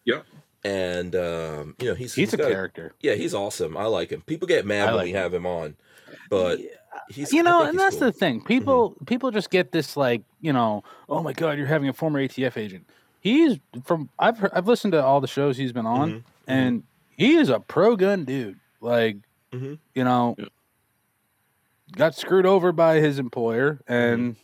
Yep. 0.05 0.27
And 0.65 1.17
um, 1.17 1.75
you 1.81 1.89
know 1.89 1.95
he's 1.95 2.15
He's 2.15 2.33
a 2.33 2.37
got 2.37 2.51
character. 2.51 2.95
yeah, 3.01 3.15
he's 3.15 3.35
awesome. 3.35 3.77
I 3.77 3.85
like 3.87 4.11
him. 4.11 4.23
People 4.23 4.47
get 4.47 4.65
mad 4.65 4.83
I 4.89 4.93
when 4.93 4.95
like 4.97 5.05
we 5.07 5.11
him. 5.11 5.17
have 5.17 5.35
him 5.35 5.45
on, 5.47 5.75
but 6.31 6.61
he's 7.11 7.33
you 7.33 7.43
know, 7.43 7.65
and 7.65 7.77
that's 7.79 7.97
cool. 7.97 8.07
the 8.07 8.13
thing. 8.13 8.41
People 8.45 8.95
people 9.07 9.31
just 9.33 9.51
get 9.51 9.73
this 9.73 9.97
like, 9.97 10.23
you 10.41 10.53
know, 10.53 10.85
oh 11.09 11.21
my 11.23 11.33
god, 11.33 11.59
you're 11.59 11.67
having 11.67 11.89
a 11.89 11.93
former 11.93 12.21
ATF 12.21 12.57
agent. 12.57 12.87
He's 13.21 13.59
from 13.85 14.09
I've 14.21 14.39
heard, 14.39 14.53
I've 14.55 14.69
listened 14.69 14.93
to 14.93 15.03
all 15.03 15.21
the 15.21 15.27
shows 15.27 15.57
he's 15.57 15.73
been 15.73 15.87
on, 15.87 16.11
Mhm, 16.13 16.23
and 16.47 16.83
he 17.17 17.35
is 17.35 17.49
a 17.49 17.59
pro 17.59 17.97
gun 17.97 18.25
dude. 18.25 18.59
Like, 18.81 19.17
Mhm. 19.53 19.79
you 19.97 20.05
know, 20.05 20.37
Yeah. 20.39 20.45
got 21.97 22.15
screwed 22.15 22.47
over 22.47 22.71
by 22.73 22.97
his 23.01 23.19
employer, 23.19 23.81
Mm-hmm. 23.89 23.93
and 23.93 24.37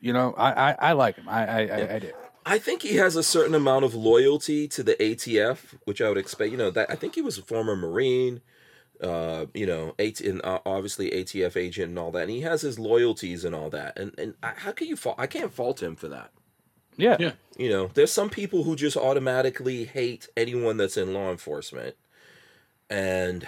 you 0.00 0.12
know, 0.12 0.34
I 0.38 0.70
I, 0.70 0.76
I 0.90 0.92
like 0.92 1.16
him. 1.16 1.28
I 1.28 1.46
I, 1.46 1.60
Yeah. 1.62 1.74
I, 1.74 1.94
I 1.94 1.98
do. 1.98 2.12
I 2.46 2.58
think 2.58 2.82
he 2.82 2.96
has 2.96 3.16
a 3.16 3.22
certain 3.22 3.54
amount 3.54 3.84
of 3.84 3.94
loyalty 3.94 4.66
to 4.68 4.82
the 4.82 4.94
ATF, 4.94 5.78
which 5.84 6.00
I 6.00 6.08
would 6.08 6.18
expect. 6.18 6.50
You 6.52 6.58
know 6.58 6.70
that 6.70 6.90
I 6.90 6.94
think 6.94 7.14
he 7.14 7.22
was 7.22 7.38
a 7.38 7.42
former 7.42 7.76
Marine. 7.76 8.40
uh, 9.02 9.46
you 9.54 9.64
know, 9.64 9.94
AT, 9.98 10.20
and 10.20 10.44
uh, 10.44 10.58
obviously 10.66 11.10
ATF 11.10 11.56
agent 11.56 11.88
and 11.88 11.98
all 11.98 12.10
that, 12.10 12.22
and 12.24 12.30
he 12.30 12.42
has 12.42 12.60
his 12.60 12.78
loyalties 12.78 13.44
and 13.46 13.54
all 13.54 13.70
that. 13.70 13.98
And 13.98 14.14
and 14.18 14.34
I- 14.42 14.52
how 14.56 14.72
can 14.72 14.88
you 14.88 14.96
fault? 14.96 15.16
I 15.18 15.26
can't 15.26 15.52
fault 15.52 15.82
him 15.82 15.96
for 15.96 16.08
that. 16.08 16.30
Yeah. 16.98 17.16
Yeah. 17.18 17.32
You 17.56 17.70
know, 17.70 17.90
there's 17.94 18.12
some 18.12 18.28
people 18.28 18.64
who 18.64 18.76
just 18.76 18.96
automatically 18.98 19.84
hate 19.84 20.28
anyone 20.36 20.76
that's 20.76 20.98
in 20.98 21.14
law 21.14 21.30
enforcement. 21.30 21.96
And 22.90 23.46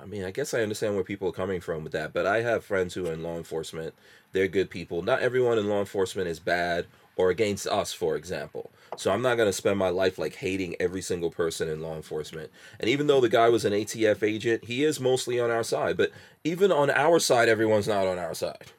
I 0.00 0.06
mean, 0.06 0.24
I 0.24 0.30
guess 0.30 0.54
I 0.54 0.60
understand 0.62 0.94
where 0.94 1.02
people 1.04 1.28
are 1.28 1.32
coming 1.32 1.60
from 1.60 1.82
with 1.82 1.92
that, 1.92 2.12
but 2.12 2.26
I 2.26 2.42
have 2.42 2.64
friends 2.64 2.94
who 2.94 3.06
are 3.08 3.12
in 3.12 3.22
law 3.22 3.36
enforcement. 3.36 3.94
They're 4.32 4.46
good 4.48 4.70
people. 4.70 5.02
Not 5.02 5.22
everyone 5.22 5.58
in 5.58 5.68
law 5.68 5.80
enforcement 5.80 6.28
is 6.28 6.38
bad 6.40 6.86
or 7.16 7.30
against 7.30 7.66
us, 7.66 7.92
for 7.92 8.16
example. 8.16 8.70
So 8.96 9.12
I'm 9.12 9.22
not 9.22 9.36
going 9.36 9.48
to 9.48 9.52
spend 9.52 9.78
my 9.78 9.88
life 9.88 10.18
like 10.18 10.36
hating 10.36 10.76
every 10.80 11.02
single 11.02 11.30
person 11.30 11.68
in 11.68 11.80
law 11.80 11.96
enforcement. 11.96 12.50
And 12.78 12.88
even 12.88 13.06
though 13.06 13.20
the 13.20 13.28
guy 13.28 13.48
was 13.48 13.64
an 13.64 13.72
ATF 13.72 14.22
agent, 14.22 14.64
he 14.64 14.84
is 14.84 15.00
mostly 15.00 15.40
on 15.40 15.50
our 15.50 15.64
side. 15.64 15.96
But 15.96 16.10
even 16.44 16.70
on 16.70 16.90
our 16.90 17.18
side, 17.18 17.48
everyone's 17.48 17.88
not 17.88 18.06
on 18.06 18.18
our 18.18 18.34
side. 18.34 18.72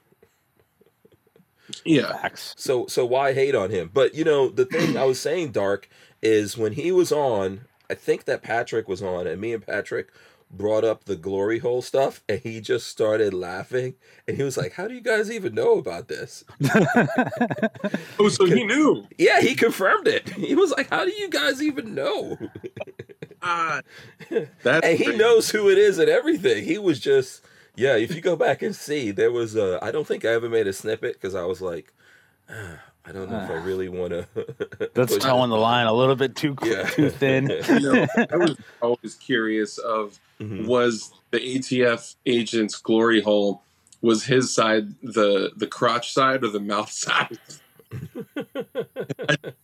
Yeah. 1.83 2.29
So 2.35 2.85
so 2.87 3.05
why 3.05 3.33
hate 3.33 3.55
on 3.55 3.69
him? 3.71 3.89
But 3.93 4.15
you 4.15 4.23
know, 4.23 4.49
the 4.49 4.65
thing 4.65 4.97
I 4.97 5.03
was 5.05 5.19
saying, 5.19 5.51
Dark, 5.51 5.89
is 6.21 6.57
when 6.57 6.73
he 6.73 6.91
was 6.91 7.11
on, 7.11 7.61
I 7.89 7.93
think 7.93 8.25
that 8.25 8.41
Patrick 8.41 8.87
was 8.87 9.01
on, 9.01 9.27
and 9.27 9.41
me 9.41 9.53
and 9.53 9.65
Patrick 9.65 10.09
brought 10.51 10.83
up 10.85 11.03
the 11.05 11.15
glory 11.15 11.59
hole 11.59 11.81
stuff, 11.81 12.23
and 12.29 12.39
he 12.39 12.61
just 12.61 12.87
started 12.87 13.33
laughing, 13.33 13.95
and 14.27 14.37
he 14.37 14.43
was 14.43 14.57
like, 14.57 14.73
"How 14.73 14.87
do 14.87 14.93
you 14.93 15.01
guys 15.01 15.29
even 15.31 15.53
know 15.53 15.77
about 15.77 16.07
this?" 16.07 16.43
Oh, 18.19 18.29
so 18.29 18.45
he 18.45 18.63
knew. 18.63 19.05
Yeah, 19.17 19.41
he 19.41 19.55
confirmed 19.55 20.07
it. 20.07 20.29
He 20.29 20.55
was 20.55 20.71
like, 20.71 20.89
"How 20.89 21.03
do 21.05 21.11
you 21.11 21.29
guys 21.29 21.61
even 21.61 21.93
know?" 21.95 22.37
Ah, 23.47 23.81
that's 24.63 24.87
and 24.87 24.97
he 24.97 25.03
crazy. 25.05 25.17
knows 25.19 25.51
who 25.51 25.69
it 25.69 25.77
is 25.77 25.99
and 25.99 26.09
everything. 26.09 26.63
He 26.63 26.79
was 26.79 26.99
just, 26.99 27.45
yeah. 27.75 27.95
If 27.95 28.15
you 28.15 28.21
go 28.21 28.35
back 28.35 28.63
and 28.63 28.75
see, 28.75 29.11
there 29.11 29.31
was 29.31 29.55
a. 29.55 29.77
I 29.83 29.91
don't 29.91 30.07
think 30.07 30.25
I 30.25 30.29
ever 30.29 30.49
made 30.49 30.65
a 30.65 30.73
snippet 30.73 31.13
because 31.13 31.35
I 31.35 31.43
was 31.45 31.61
like, 31.61 31.93
ah, 32.49 32.79
I 33.05 33.11
don't 33.11 33.29
know 33.29 33.39
if 33.43 33.51
I 33.51 33.55
really 33.63 33.87
want 33.87 34.11
to. 34.13 34.27
That's 34.95 35.15
toeing 35.17 35.51
the 35.51 35.57
line 35.57 35.85
a 35.85 35.93
little 35.93 36.15
bit 36.15 36.35
too 36.35 36.55
Yeah. 36.63 36.89
too 36.89 37.11
thin. 37.11 37.49
You 37.67 37.79
know, 37.81 38.07
I 38.31 38.35
was 38.37 38.57
always 38.81 39.13
curious 39.13 39.77
of 39.77 40.19
Mhm. 40.39 40.65
was 40.65 41.11
the 41.31 41.39
ATF 41.39 42.15
agent's 42.25 42.75
glory 42.75 43.21
hole 43.21 43.61
was 44.01 44.25
his 44.25 44.53
side 44.53 44.89
the 45.01 45.51
the 45.55 45.67
crotch 45.67 46.11
side 46.13 46.43
or 46.43 46.49
the 46.49 46.59
mouth 46.59 46.91
side? 47.05 47.37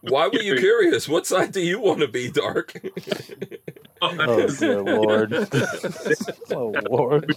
Why 0.00 0.28
were 0.28 0.40
you 0.42 0.56
curious? 0.56 1.08
What 1.08 1.26
side 1.26 1.52
do 1.52 1.60
you 1.60 1.80
want 1.80 2.00
to 2.00 2.08
be, 2.08 2.30
Dark? 2.30 2.74
Oh 4.02 4.46
dear 4.48 4.82
lord. 4.82 5.32
oh 6.50 6.74
lord. 6.90 7.34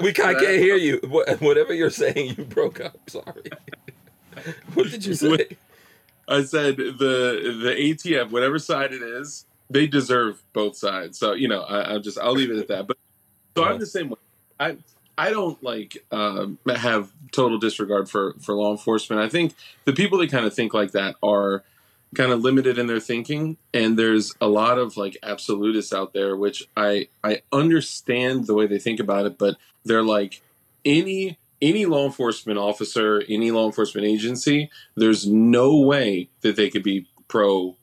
we 0.00 0.12
can't, 0.12 0.38
can't 0.38 0.58
hear 0.58 0.76
you. 0.76 0.98
Whatever 1.40 1.74
you're 1.74 1.90
saying, 1.90 2.34
you 2.38 2.44
broke 2.44 2.80
up. 2.80 2.96
Sorry. 3.10 3.50
What 4.72 4.90
did 4.90 5.04
you 5.04 5.12
say? 5.12 5.58
I 6.28 6.44
said 6.44 6.76
the 6.76 7.58
the 7.62 7.74
ATF, 7.76 8.30
whatever 8.30 8.58
side 8.58 8.92
it 8.92 9.02
is, 9.02 9.46
they 9.70 9.86
deserve 9.86 10.42
both 10.52 10.76
sides. 10.76 11.18
So 11.18 11.32
you 11.32 11.48
know, 11.48 11.62
I, 11.62 11.94
I'm 11.94 12.02
just 12.02 12.18
I'll 12.18 12.34
leave 12.34 12.50
it 12.50 12.58
at 12.58 12.68
that. 12.68 12.86
But 12.86 12.98
so 13.56 13.64
I'm 13.64 13.78
the 13.78 13.86
same 13.86 14.10
way. 14.10 14.18
I 14.60 14.76
I 15.16 15.30
don't 15.30 15.60
like 15.62 16.04
um, 16.12 16.58
have 16.68 17.10
total 17.32 17.58
disregard 17.58 18.08
for 18.08 18.34
for 18.40 18.54
law 18.54 18.70
enforcement. 18.70 19.22
I 19.22 19.28
think 19.28 19.54
the 19.84 19.92
people 19.92 20.18
that 20.18 20.30
kind 20.30 20.46
of 20.46 20.54
think 20.54 20.74
like 20.74 20.92
that 20.92 21.16
are 21.22 21.64
kind 22.14 22.32
of 22.32 22.40
limited 22.40 22.78
in 22.78 22.86
their 22.86 23.00
thinking, 23.00 23.56
and 23.74 23.98
there's 23.98 24.34
a 24.40 24.48
lot 24.48 24.78
of 24.78 24.96
like 24.96 25.16
absolutists 25.22 25.92
out 25.92 26.12
there, 26.12 26.36
which 26.36 26.68
I 26.76 27.08
I 27.24 27.42
understand 27.52 28.46
the 28.46 28.54
way 28.54 28.66
they 28.66 28.78
think 28.78 29.00
about 29.00 29.26
it, 29.26 29.38
but 29.38 29.56
they're 29.84 30.04
like 30.04 30.40
any 30.84 31.38
any 31.60 31.86
law 31.86 32.06
enforcement 32.06 32.58
officer, 32.58 33.22
any 33.28 33.50
law 33.50 33.66
enforcement 33.66 34.06
agency, 34.06 34.70
there's 34.96 35.26
no 35.26 35.76
way 35.76 36.28
that 36.42 36.56
they 36.56 36.70
could 36.70 36.82
be 36.82 37.06
pro, 37.28 37.76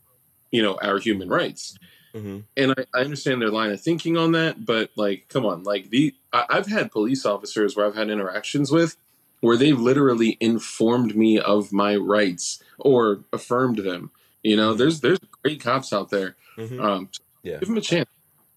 you 0.51 0.61
know, 0.61 0.77
our 0.81 0.99
human 0.99 1.29
rights. 1.29 1.77
hmm 2.13 2.39
And 2.57 2.71
I, 2.77 2.85
I 2.93 3.01
understand 3.01 3.41
their 3.41 3.49
line 3.49 3.71
of 3.71 3.81
thinking 3.81 4.17
on 4.17 4.31
that, 4.31 4.65
but 4.65 4.91
like, 4.95 5.25
come 5.29 5.45
on, 5.45 5.63
like 5.63 5.89
the 5.89 6.13
I, 6.31 6.45
I've 6.49 6.67
had 6.67 6.91
police 6.91 7.25
officers 7.25 7.75
where 7.75 7.85
I've 7.85 7.95
had 7.95 8.09
interactions 8.09 8.71
with 8.71 8.95
where 9.41 9.57
they've 9.57 9.79
literally 9.79 10.37
informed 10.39 11.15
me 11.15 11.37
of 11.37 11.71
my 11.71 11.95
rights 11.95 12.63
or 12.79 13.19
affirmed 13.31 13.79
them. 13.79 14.11
You 14.41 14.55
know, 14.55 14.73
there's 14.73 15.01
there's 15.01 15.19
great 15.43 15.61
cops 15.61 15.91
out 15.91 16.09
there. 16.09 16.35
hmm 16.55 16.79
Um, 16.79 17.09
Yeah. 17.43 17.59
give 17.59 17.67
them 17.67 17.77
a 17.77 17.81
chance. 17.81 18.09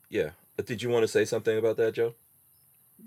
Yeah. 0.08 0.30
Did 0.64 0.82
you 0.82 0.88
want 0.88 1.02
to 1.04 1.08
say 1.08 1.24
something 1.24 1.56
about 1.58 1.76
that, 1.76 1.94
Joe? 1.94 2.14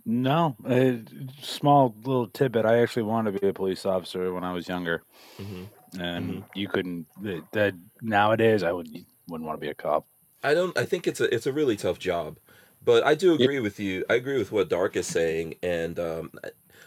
No, 0.06 0.56
a 0.66 1.02
small 1.42 1.96
little 2.04 2.28
tidbit. 2.28 2.66
I 2.66 2.82
actually 2.82 3.04
wanted 3.04 3.34
to 3.34 3.40
be 3.40 3.48
a 3.48 3.54
police 3.54 3.86
officer 3.86 4.34
when 4.34 4.44
I 4.44 4.54
was 4.54 4.68
younger, 4.68 5.04
hmm 5.38 5.64
and 6.00 6.44
you 6.56 6.68
couldn't. 6.68 7.06
That, 7.22 7.44
that 7.52 7.74
nowadays, 8.02 8.64
I 8.64 8.72
would 8.72 8.88
wouldn't 9.28 9.48
want 9.48 9.60
to 9.60 9.66
be 9.66 9.70
a 9.70 9.74
cop. 9.74 10.06
I 10.44 10.54
don't. 10.54 10.78
I 10.78 10.86
think 10.86 11.08
it's 11.08 11.20
a 11.20 11.34
it's 11.34 11.46
a 11.46 11.54
really 11.54 11.76
tough 11.76 12.00
job, 12.00 12.38
but 12.84 13.04
I 13.06 13.16
do 13.16 13.34
agree 13.34 13.60
with 13.60 13.80
you. 13.80 14.06
I 14.10 14.16
agree 14.16 14.38
with 14.38 14.52
what 14.52 14.70
Dark 14.70 14.96
is 14.96 15.08
saying, 15.08 15.56
and 15.62 16.00
um, 16.00 16.32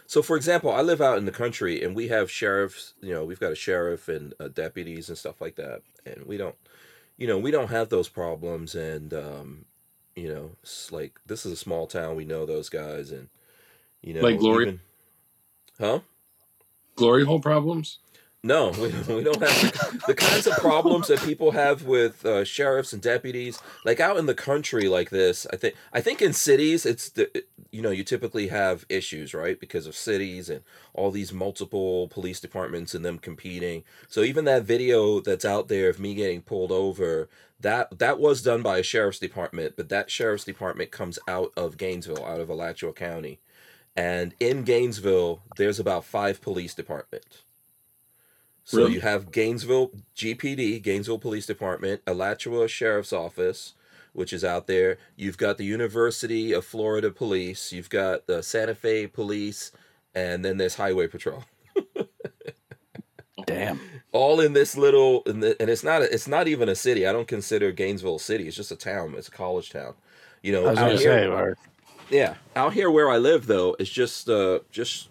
so 0.07 0.21
for 0.21 0.35
example, 0.35 0.71
I 0.71 0.81
live 0.81 1.01
out 1.01 1.17
in 1.17 1.25
the 1.25 1.31
country, 1.31 1.83
and 1.83 1.95
we 1.95 2.07
have 2.09 2.29
sheriffs. 2.29 2.93
You 3.01 3.13
know, 3.13 3.23
we've 3.23 3.39
got 3.39 3.51
a 3.51 3.55
sheriff 3.55 4.07
and 4.07 4.33
uh, 4.39 4.49
deputies 4.49 5.09
and 5.09 5.17
stuff 5.17 5.39
like 5.39 5.55
that, 5.55 5.81
and 6.05 6.25
we 6.25 6.37
don't, 6.37 6.55
you 7.17 7.27
know, 7.27 7.37
we 7.37 7.51
don't 7.51 7.69
have 7.69 7.89
those 7.89 8.09
problems, 8.09 8.75
and 8.75 9.13
um, 9.13 9.65
you 10.15 10.29
know, 10.33 10.51
it's 10.63 10.91
like 10.91 11.19
this 11.25 11.45
is 11.45 11.51
a 11.53 11.57
small 11.57 11.87
town. 11.87 12.15
We 12.15 12.25
know 12.25 12.45
those 12.45 12.69
guys, 12.69 13.11
and 13.11 13.29
you 14.01 14.13
know, 14.13 14.21
Like 14.21 14.39
Glory- 14.39 14.63
even- 14.63 14.81
huh? 15.79 15.99
Glory 16.95 17.25
hole 17.25 17.39
problems. 17.41 17.99
No, 18.45 18.69
we, 18.79 18.89
we 19.11 19.23
don't 19.23 19.41
have 19.41 19.59
the, 19.59 20.03
the 20.05 20.13
kinds 20.13 20.45
of 20.45 20.53
problems 20.57 21.07
that 21.07 21.19
people 21.21 21.49
have 21.51 21.83
with 21.83 22.23
uh, 22.23 22.43
sheriffs 22.43 22.93
and 22.93 23.01
deputies. 23.01 23.59
Like 23.83 23.99
out 23.99 24.17
in 24.17 24.27
the 24.27 24.35
country, 24.35 24.87
like 24.87 25.09
this, 25.09 25.47
I 25.51 25.55
think. 25.55 25.73
I 25.91 25.99
think 25.99 26.21
in 26.21 26.31
cities, 26.31 26.85
it's 26.85 27.09
the 27.09 27.43
you 27.71 27.81
know 27.81 27.89
you 27.89 28.03
typically 28.03 28.49
have 28.49 28.85
issues, 28.87 29.33
right, 29.33 29.59
because 29.59 29.87
of 29.87 29.95
cities 29.95 30.47
and 30.47 30.61
all 30.93 31.09
these 31.09 31.33
multiple 31.33 32.07
police 32.09 32.39
departments 32.39 32.93
and 32.93 33.03
them 33.03 33.17
competing. 33.17 33.83
So 34.07 34.21
even 34.21 34.45
that 34.45 34.63
video 34.63 35.21
that's 35.21 35.43
out 35.43 35.67
there 35.67 35.89
of 35.89 35.99
me 35.99 36.13
getting 36.13 36.43
pulled 36.43 36.71
over, 36.71 37.27
that 37.59 37.97
that 37.97 38.19
was 38.19 38.43
done 38.43 38.61
by 38.61 38.77
a 38.77 38.83
sheriff's 38.83 39.17
department, 39.17 39.73
but 39.75 39.89
that 39.89 40.11
sheriff's 40.11 40.45
department 40.45 40.91
comes 40.91 41.17
out 41.27 41.51
of 41.57 41.77
Gainesville, 41.77 42.23
out 42.23 42.39
of 42.41 42.49
Alachua 42.49 42.93
County, 42.93 43.39
and 43.95 44.35
in 44.39 44.61
Gainesville, 44.61 45.41
there's 45.57 45.79
about 45.79 46.05
five 46.05 46.41
police 46.41 46.75
departments. 46.75 47.41
So 48.65 48.79
Really? 48.79 48.93
you 48.95 49.01
have 49.01 49.31
Gainesville 49.31 49.91
GPD, 50.15 50.81
Gainesville 50.81 51.19
Police 51.19 51.45
Department, 51.45 52.01
Alachua 52.07 52.67
Sheriff's 52.67 53.13
Office, 53.13 53.73
which 54.13 54.33
is 54.33 54.43
out 54.43 54.65
there. 54.67 54.97
You've 55.15 55.37
got 55.37 55.57
the 55.57 55.65
University 55.65 56.51
of 56.51 56.65
Florida 56.65 57.11
Police. 57.11 57.71
You've 57.71 57.89
got 57.91 58.25
the 58.27 58.41
Santa 58.41 58.73
Fe 58.75 59.05
Police, 59.07 59.71
and 60.15 60.43
then 60.43 60.57
there's 60.57 60.75
Highway 60.75 61.05
Patrol. 61.07 61.43
Damn. 63.45 63.79
All 64.11 64.39
in 64.39 64.53
this 64.53 64.75
little, 64.77 65.21
in 65.23 65.41
the, 65.41 65.55
and 65.61 65.69
it's 65.69 65.83
not. 65.83 66.01
A, 66.01 66.11
it's 66.13 66.27
not 66.27 66.47
even 66.47 66.69
a 66.69 66.75
city. 66.75 67.05
I 67.05 67.11
don't 67.11 67.27
consider 67.27 67.71
Gainesville 67.71 68.15
a 68.15 68.19
city. 68.19 68.47
It's 68.47 68.55
just 68.55 68.71
a 68.71 68.75
town. 68.75 69.13
It's 69.17 69.27
a 69.27 69.31
college 69.31 69.69
town. 69.69 69.93
You 70.41 70.53
know, 70.53 70.65
I 70.65 70.69
was 70.71 70.79
out 70.79 70.85
gonna 70.87 70.99
here- 70.99 71.11
say, 71.11 71.27
or, 71.27 71.57
yeah, 72.09 72.35
out 72.55 72.73
here 72.73 72.89
where 72.89 73.09
I 73.09 73.17
live 73.17 73.45
though, 73.45 73.75
it's 73.77 73.89
just 73.89 74.29
uh 74.29 74.59
just 74.71 75.09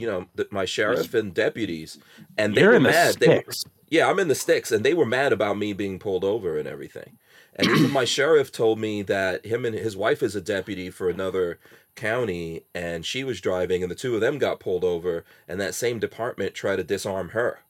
you 0.00 0.06
know 0.06 0.26
the, 0.34 0.48
my 0.50 0.64
sheriff 0.64 1.14
and 1.14 1.34
deputies, 1.34 1.98
and 2.38 2.54
they 2.54 2.62
you're 2.62 2.70
were 2.70 2.76
in 2.76 2.82
the 2.82 2.90
mad. 2.90 3.16
They 3.16 3.28
were, 3.28 3.52
yeah, 3.88 4.08
I'm 4.08 4.18
in 4.18 4.28
the 4.28 4.34
sticks, 4.34 4.72
and 4.72 4.84
they 4.84 4.94
were 4.94 5.06
mad 5.06 5.32
about 5.32 5.58
me 5.58 5.72
being 5.72 5.98
pulled 5.98 6.24
over 6.24 6.58
and 6.58 6.68
everything. 6.68 7.18
And 7.54 7.68
even 7.68 7.90
my 7.90 8.04
sheriff 8.16 8.52
told 8.52 8.78
me 8.78 9.02
that 9.02 9.44
him 9.44 9.64
and 9.64 9.74
his 9.74 9.96
wife 9.96 10.22
is 10.22 10.36
a 10.36 10.40
deputy 10.40 10.90
for 10.90 11.08
another 11.08 11.58
county, 11.96 12.64
and 12.74 13.04
she 13.04 13.24
was 13.24 13.40
driving, 13.40 13.82
and 13.82 13.90
the 13.90 13.96
two 13.96 14.14
of 14.14 14.20
them 14.20 14.38
got 14.38 14.60
pulled 14.60 14.84
over, 14.84 15.24
and 15.48 15.60
that 15.60 15.74
same 15.74 15.98
department 15.98 16.54
tried 16.54 16.76
to 16.76 16.84
disarm 16.84 17.30
her. 17.30 17.60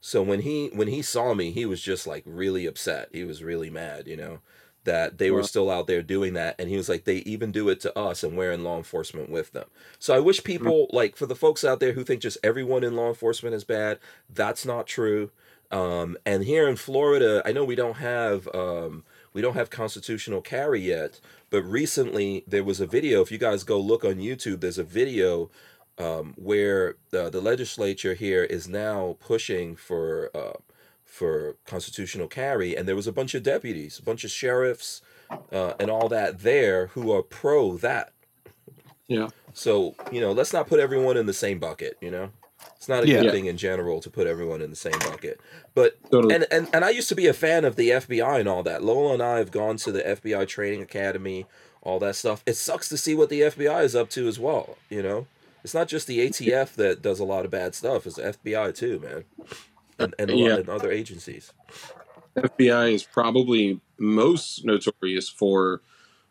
So 0.00 0.22
when 0.22 0.40
he 0.40 0.68
when 0.72 0.88
he 0.88 1.02
saw 1.02 1.34
me, 1.34 1.50
he 1.50 1.66
was 1.66 1.82
just 1.82 2.06
like 2.06 2.22
really 2.24 2.66
upset. 2.66 3.08
He 3.12 3.24
was 3.24 3.42
really 3.42 3.70
mad, 3.70 4.06
you 4.06 4.16
know, 4.16 4.40
that 4.88 5.18
they 5.18 5.30
were 5.30 5.42
still 5.42 5.70
out 5.70 5.86
there 5.86 6.00
doing 6.02 6.32
that. 6.32 6.54
And 6.58 6.70
he 6.70 6.78
was 6.78 6.88
like, 6.88 7.04
they 7.04 7.18
even 7.18 7.52
do 7.52 7.68
it 7.68 7.78
to 7.80 7.96
us, 7.96 8.24
and 8.24 8.38
we're 8.38 8.52
in 8.52 8.64
law 8.64 8.78
enforcement 8.78 9.28
with 9.28 9.52
them. 9.52 9.66
So 9.98 10.14
I 10.14 10.18
wish 10.18 10.42
people 10.42 10.88
like 10.94 11.14
for 11.14 11.26
the 11.26 11.36
folks 11.36 11.62
out 11.62 11.78
there 11.78 11.92
who 11.92 12.04
think 12.04 12.22
just 12.22 12.38
everyone 12.42 12.82
in 12.82 12.96
law 12.96 13.08
enforcement 13.08 13.54
is 13.54 13.64
bad. 13.64 13.98
That's 14.32 14.64
not 14.64 14.86
true. 14.86 15.30
Um, 15.70 16.16
and 16.24 16.44
here 16.44 16.66
in 16.66 16.76
Florida, 16.76 17.42
I 17.44 17.52
know 17.52 17.64
we 17.64 17.74
don't 17.74 17.98
have 17.98 18.48
um, 18.54 19.04
we 19.34 19.42
don't 19.42 19.56
have 19.56 19.68
constitutional 19.68 20.40
carry 20.40 20.80
yet, 20.80 21.20
but 21.50 21.62
recently 21.62 22.44
there 22.46 22.64
was 22.64 22.80
a 22.80 22.86
video. 22.86 23.20
If 23.20 23.30
you 23.30 23.36
guys 23.36 23.64
go 23.64 23.78
look 23.78 24.04
on 24.06 24.14
YouTube, 24.14 24.60
there's 24.60 24.78
a 24.78 24.84
video 24.84 25.50
um, 25.98 26.32
where 26.38 26.96
uh, 27.12 27.28
the 27.28 27.42
legislature 27.42 28.14
here 28.14 28.44
is 28.44 28.66
now 28.68 29.18
pushing 29.20 29.76
for 29.76 30.30
uh, 30.34 30.56
for 31.08 31.56
constitutional 31.66 32.28
carry, 32.28 32.76
and 32.76 32.86
there 32.86 32.94
was 32.94 33.06
a 33.08 33.12
bunch 33.12 33.34
of 33.34 33.42
deputies, 33.42 33.98
a 33.98 34.02
bunch 34.02 34.22
of 34.24 34.30
sheriffs, 34.30 35.02
uh, 35.50 35.72
and 35.80 35.90
all 35.90 36.08
that 36.08 36.40
there 36.40 36.88
who 36.88 37.10
are 37.12 37.22
pro 37.22 37.76
that. 37.78 38.12
Yeah. 39.08 39.28
So 39.54 39.94
you 40.12 40.20
know, 40.20 40.32
let's 40.32 40.52
not 40.52 40.68
put 40.68 40.78
everyone 40.80 41.16
in 41.16 41.26
the 41.26 41.32
same 41.32 41.58
bucket. 41.58 41.96
You 42.00 42.10
know, 42.10 42.30
it's 42.76 42.88
not 42.88 43.04
a 43.04 43.08
Yeah. 43.08 43.22
good 43.22 43.32
thing 43.32 43.46
in 43.46 43.56
general 43.56 44.00
to 44.00 44.10
put 44.10 44.26
everyone 44.26 44.60
in 44.62 44.70
the 44.70 44.76
same 44.76 44.98
bucket. 45.00 45.40
But 45.74 45.96
Totally. 46.10 46.34
and, 46.34 46.46
and 46.50 46.68
and 46.72 46.84
I 46.84 46.90
used 46.90 47.08
to 47.08 47.14
be 47.16 47.26
a 47.26 47.32
fan 47.32 47.64
of 47.64 47.76
the 47.76 47.90
FBI 47.90 48.38
and 48.40 48.48
all 48.48 48.62
that. 48.62 48.84
Lola 48.84 49.14
and 49.14 49.22
I 49.22 49.38
have 49.38 49.50
gone 49.50 49.76
to 49.78 49.90
the 49.92 50.02
FBI 50.02 50.46
training 50.46 50.82
academy, 50.82 51.46
all 51.82 51.98
that 52.00 52.16
stuff. 52.16 52.42
It 52.46 52.54
sucks 52.54 52.88
to 52.90 52.96
see 52.98 53.14
what 53.14 53.30
the 53.30 53.40
FBI 53.40 53.82
is 53.82 53.96
up 53.96 54.10
to 54.10 54.28
as 54.28 54.38
well. 54.38 54.76
You 54.90 55.02
know, 55.02 55.26
it's 55.64 55.74
not 55.74 55.88
just 55.88 56.06
the 56.06 56.20
ATF 56.20 56.74
that 56.74 57.00
does 57.02 57.18
a 57.18 57.24
lot 57.24 57.44
of 57.46 57.50
bad 57.50 57.74
stuff. 57.74 58.06
It's 58.06 58.16
the 58.16 58.22
FBI 58.34 58.74
too, 58.74 59.00
man, 59.00 59.24
and 59.98 60.14
and, 60.18 60.30
a 60.30 60.34
lot, 60.36 60.40
Yeah. 60.48 60.56
and 60.56 60.68
other 60.68 60.90
agencies. 60.90 61.52
FBI 62.36 62.92
is 62.94 63.02
probably 63.02 63.80
most 63.98 64.64
notorious 64.64 65.28
for, 65.28 65.80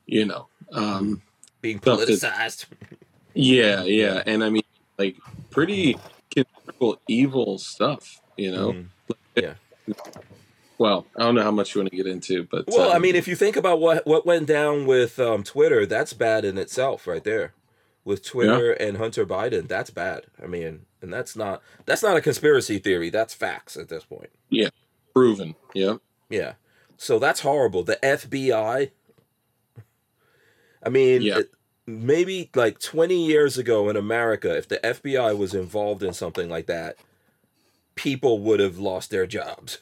you 0.05 0.25
know, 0.25 0.47
um, 0.71 1.21
Being 1.61 1.79
Stuff 1.81 1.99
that- 1.99 2.07
politicized. 2.09 2.65
yeah, 3.33 3.83
yeah, 3.83 4.23
and 4.25 4.43
I 4.43 4.49
mean, 4.49 4.63
like 4.97 5.17
pretty 5.49 5.97
considerable 6.29 7.01
evil 7.07 7.57
stuff, 7.57 8.21
you 8.37 8.51
know. 8.51 8.71
Mhm. 8.73 8.87
Yeah. 9.35 9.53
Well, 10.77 11.07
I 11.15 11.23
don't 11.23 11.33
know 11.35 11.43
how 11.43 11.51
much 11.51 11.73
you 11.73 11.81
want 11.81 11.89
to 11.89 11.97
get 11.97 12.05
into, 12.05 12.43
but 12.43 12.65
Well, 12.67 12.91
I 12.91 12.97
um, 12.97 13.01
mean, 13.01 13.15
if 13.15 13.27
you 13.27 13.35
think 13.35 13.55
about 13.55 13.79
what 13.79 14.05
what 14.05 14.25
went 14.25 14.45
down 14.47 14.85
with 14.85 15.19
um, 15.19 15.43
Twitter, 15.43 15.85
that's 15.87 16.13
bad 16.13 16.45
in 16.45 16.57
itself, 16.57 17.07
right 17.07 17.23
there. 17.23 17.53
With 18.07 18.23
Twitter 18.25 18.71
and 18.71 18.95
Hunter 18.97 19.25
Biden, 19.25 19.67
that's 19.67 19.89
bad. 19.89 20.23
I 20.41 20.47
mean, 20.47 20.85
and 21.01 21.11
that's 21.11 21.35
not 21.35 21.61
that's 21.85 22.01
not 22.01 22.15
a 22.15 22.21
conspiracy 22.21 22.79
theory. 22.79 23.09
That's 23.09 23.33
facts 23.33 23.75
at 23.75 23.89
this 23.89 24.05
point. 24.05 24.29
Yeah, 24.49 24.69
proven, 25.13 25.55
yeah, 25.75 25.97
Yeah. 26.29 26.53
So 26.95 27.19
that's 27.19 27.41
horrible. 27.41 27.83
The 27.83 27.97
FBI. 28.01 28.91
I 30.81 30.89
mean, 30.89 31.21
Yeah. 31.21 31.39
it- 31.39 31.51
maybe 31.85 32.49
like 32.55 32.79
20 32.79 33.25
years 33.25 33.57
ago 33.57 33.89
in 33.89 33.95
America, 33.97 34.55
if 34.55 34.67
the 34.69 34.83
FBI 34.85 35.33
was 35.37 35.53
involved 35.53 36.01
in 36.01 36.13
something 36.13 36.47
like 36.49 36.65
that, 36.67 36.95
people 37.95 38.39
would 38.39 38.59
have 38.61 38.77
lost 38.79 39.09
their 39.09 39.27
jobs. 39.27 39.79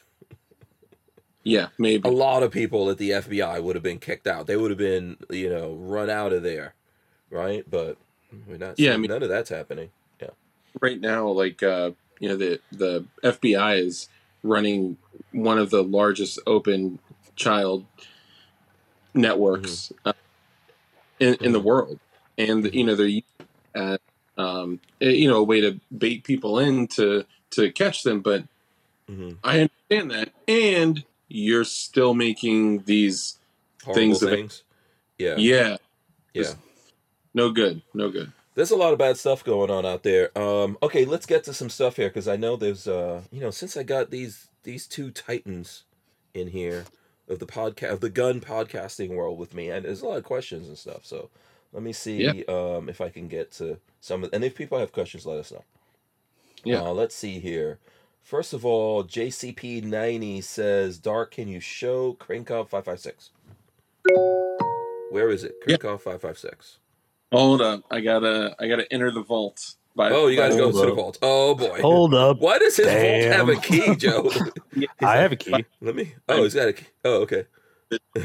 yeah, 1.44 1.68
maybe. 1.78 2.08
A 2.08 2.12
lot 2.12 2.42
of 2.42 2.50
people 2.50 2.90
at 2.90 2.98
the 2.98 3.10
FBI 3.12 3.60
would 3.62 3.76
have 3.76 3.82
been 3.84 4.00
kicked 4.00 4.26
out. 4.26 4.48
They 4.48 4.56
would 4.56 4.72
have 4.72 4.78
been, 4.78 5.16
you 5.30 5.48
know, 5.48 5.74
run 5.74 6.10
out 6.10 6.32
of 6.32 6.42
there, 6.42 6.74
right? 7.30 7.64
But 7.70 7.98
we're 8.46 8.58
not. 8.58 8.78
Yeah, 8.78 8.94
I 8.94 8.96
mean- 8.96 9.10
none 9.10 9.22
of 9.22 9.28
that's 9.28 9.50
happening. 9.50 9.90
Yeah. 10.20 10.30
right 10.80 11.00
now, 11.00 11.28
like 11.28 11.62
uh, 11.62 11.92
you 12.20 12.28
know, 12.28 12.36
the 12.36 12.60
the 12.72 13.04
FBI 13.22 13.78
is 13.80 14.08
running 14.42 14.96
one 15.32 15.58
of 15.58 15.70
the 15.70 15.82
largest 15.82 16.38
open 16.46 16.98
child 17.36 17.84
networks 19.14 19.92
uh, 20.04 20.12
in 21.20 21.34
in 21.40 21.52
the 21.52 21.60
world, 21.60 21.98
and 22.38 22.72
you 22.74 22.84
know 22.84 22.94
they're 22.94 23.20
at 23.74 24.00
um, 24.38 24.80
you 25.00 25.28
know 25.28 25.38
a 25.38 25.42
way 25.44 25.60
to 25.60 25.80
bait 25.96 26.24
people 26.24 26.58
in 26.58 26.86
to 26.88 27.24
to 27.50 27.70
catch 27.72 28.02
them. 28.02 28.20
But 28.20 28.44
hmm 29.08 29.32
I 29.44 29.60
understand 29.90 30.10
that, 30.10 30.30
and 30.48 31.04
you're 31.28 31.64
still 31.64 32.14
making 32.14 32.82
these 32.84 33.38
Horrible 33.84 34.00
Things 34.00 34.20
things. 34.20 34.62
yeah. 35.18 35.34
yeah, 35.38 35.76
Yeah. 36.34 36.54
No 37.36 37.50
good. 37.50 37.82
No 37.92 38.10
good. 38.10 38.32
There's 38.54 38.70
a 38.70 38.76
lot 38.76 38.94
of 38.94 38.98
bad 38.98 39.18
stuff 39.18 39.44
going 39.44 39.70
on 39.70 39.84
out 39.84 40.02
there. 40.02 40.36
Um, 40.36 40.78
okay, 40.82 41.04
let's 41.04 41.26
get 41.26 41.44
to 41.44 41.52
some 41.52 41.68
stuff 41.68 41.96
here 41.96 42.08
because 42.08 42.26
I 42.26 42.36
know 42.36 42.56
there's, 42.56 42.88
uh, 42.88 43.20
you 43.30 43.42
know, 43.42 43.50
since 43.50 43.76
I 43.76 43.82
got 43.82 44.10
these 44.10 44.48
these 44.62 44.86
two 44.86 45.10
titans 45.10 45.84
in 46.32 46.48
here 46.48 46.86
of 47.28 47.38
the 47.38 47.46
podcast 47.46 47.92
of 47.92 48.00
the 48.00 48.08
gun 48.08 48.40
podcasting 48.40 49.10
world 49.10 49.38
with 49.38 49.54
me, 49.54 49.68
and 49.68 49.84
there's 49.84 50.00
a 50.00 50.06
lot 50.06 50.16
of 50.16 50.24
questions 50.24 50.66
and 50.66 50.78
stuff. 50.78 51.04
So 51.04 51.28
let 51.74 51.82
me 51.82 51.92
see 51.92 52.24
yeah. 52.24 52.42
um, 52.48 52.88
if 52.88 53.02
I 53.02 53.10
can 53.10 53.28
get 53.28 53.52
to 53.52 53.78
some. 54.00 54.24
Of, 54.24 54.30
and 54.32 54.42
if 54.42 54.54
people 54.54 54.78
have 54.78 54.92
questions, 54.92 55.26
let 55.26 55.38
us 55.38 55.52
know. 55.52 55.64
Yeah. 56.64 56.80
Uh, 56.80 56.92
let's 56.92 57.14
see 57.14 57.38
here. 57.38 57.78
First 58.22 58.54
of 58.54 58.64
all, 58.64 59.04
JCP90 59.04 60.42
says, 60.42 60.98
"Dark, 60.98 61.32
can 61.32 61.48
you 61.48 61.60
show 61.60 62.14
Krinkov556? 62.14 63.28
Where 65.10 65.28
is 65.28 65.44
it? 65.44 65.60
Krinkov556." 65.68 66.78
Hold 67.32 67.60
up, 67.60 67.82
I 67.90 68.00
gotta 68.00 68.54
I 68.58 68.68
gotta 68.68 68.90
enter 68.92 69.10
the 69.10 69.22
vault. 69.22 69.74
By, 69.94 70.10
Oh, 70.10 70.26
you 70.26 70.36
by- 70.38 70.48
gotta 70.48 70.56
go 70.60 70.70
Hold 70.70 70.74
to 70.84 70.90
the 70.90 70.94
vault. 70.94 71.18
Oh 71.22 71.54
boy. 71.54 71.80
Hold 71.80 72.14
up. 72.14 72.38
Why 72.40 72.58
does 72.58 72.76
his 72.76 72.86
vault 72.86 73.32
have 73.32 73.48
a 73.48 73.56
key, 73.56 73.96
Joe? 73.98 74.30
I 75.00 75.16
have 75.16 75.32
a 75.32 75.36
key. 75.36 75.64
Let 75.80 75.94
me. 75.96 76.14
Oh, 76.28 76.42
he's 76.42 76.54
got 76.54 76.68
a 76.68 76.72
key. 76.74 76.86
Oh, 77.04 77.22
okay. 77.22 77.44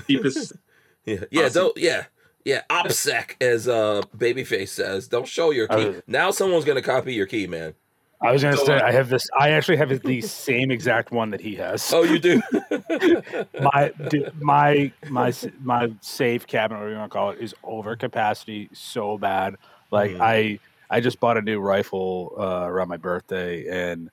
deepest 0.07 0.53
Yeah, 1.05 1.23
yeah. 1.31 1.45
Awesome. 1.45 1.53
Don't. 1.63 1.77
Yeah, 1.77 2.03
yeah. 2.45 2.61
OPSEC, 2.69 3.41
as 3.41 3.67
uh, 3.67 4.01
Babyface 4.15 4.69
says, 4.69 5.07
don't 5.07 5.27
show 5.27 5.49
your 5.51 5.67
key. 5.67 5.87
Uh, 5.87 6.01
now 6.07 6.29
someone's 6.31 6.65
gonna 6.65 6.81
copy 6.81 7.13
your 7.13 7.25
key, 7.25 7.47
man. 7.47 7.73
I 8.21 8.31
was 8.31 8.43
gonna 8.43 8.57
So, 8.57 8.65
say 8.65 8.79
I 8.79 8.91
have 8.91 9.09
this. 9.09 9.27
I 9.39 9.49
actually 9.51 9.77
have 9.77 10.01
the 10.03 10.21
same 10.21 10.69
exact 10.71 11.11
one 11.11 11.31
that 11.31 11.41
he 11.41 11.55
has. 11.55 11.91
Oh, 11.91 12.03
you 12.03 12.19
do. 12.19 12.41
my 13.59 13.91
my 14.39 14.91
my 15.09 15.33
my 15.61 15.91
safe 16.01 16.45
cabinet, 16.45 16.79
whatever 16.79 16.91
you 16.91 16.97
want 16.99 17.11
to 17.11 17.15
call 17.17 17.29
it, 17.31 17.39
is 17.39 17.55
over 17.63 17.95
capacity 17.95 18.69
so 18.73 19.17
bad. 19.17 19.55
Like 19.91 20.11
Mhm. 20.11 20.21
I 20.21 20.59
I 20.89 20.99
just 20.99 21.19
bought 21.19 21.37
a 21.37 21.41
new 21.41 21.59
rifle 21.59 22.35
uh, 22.37 22.65
around 22.67 22.89
my 22.89 22.97
birthday, 22.97 23.65
and 23.67 24.09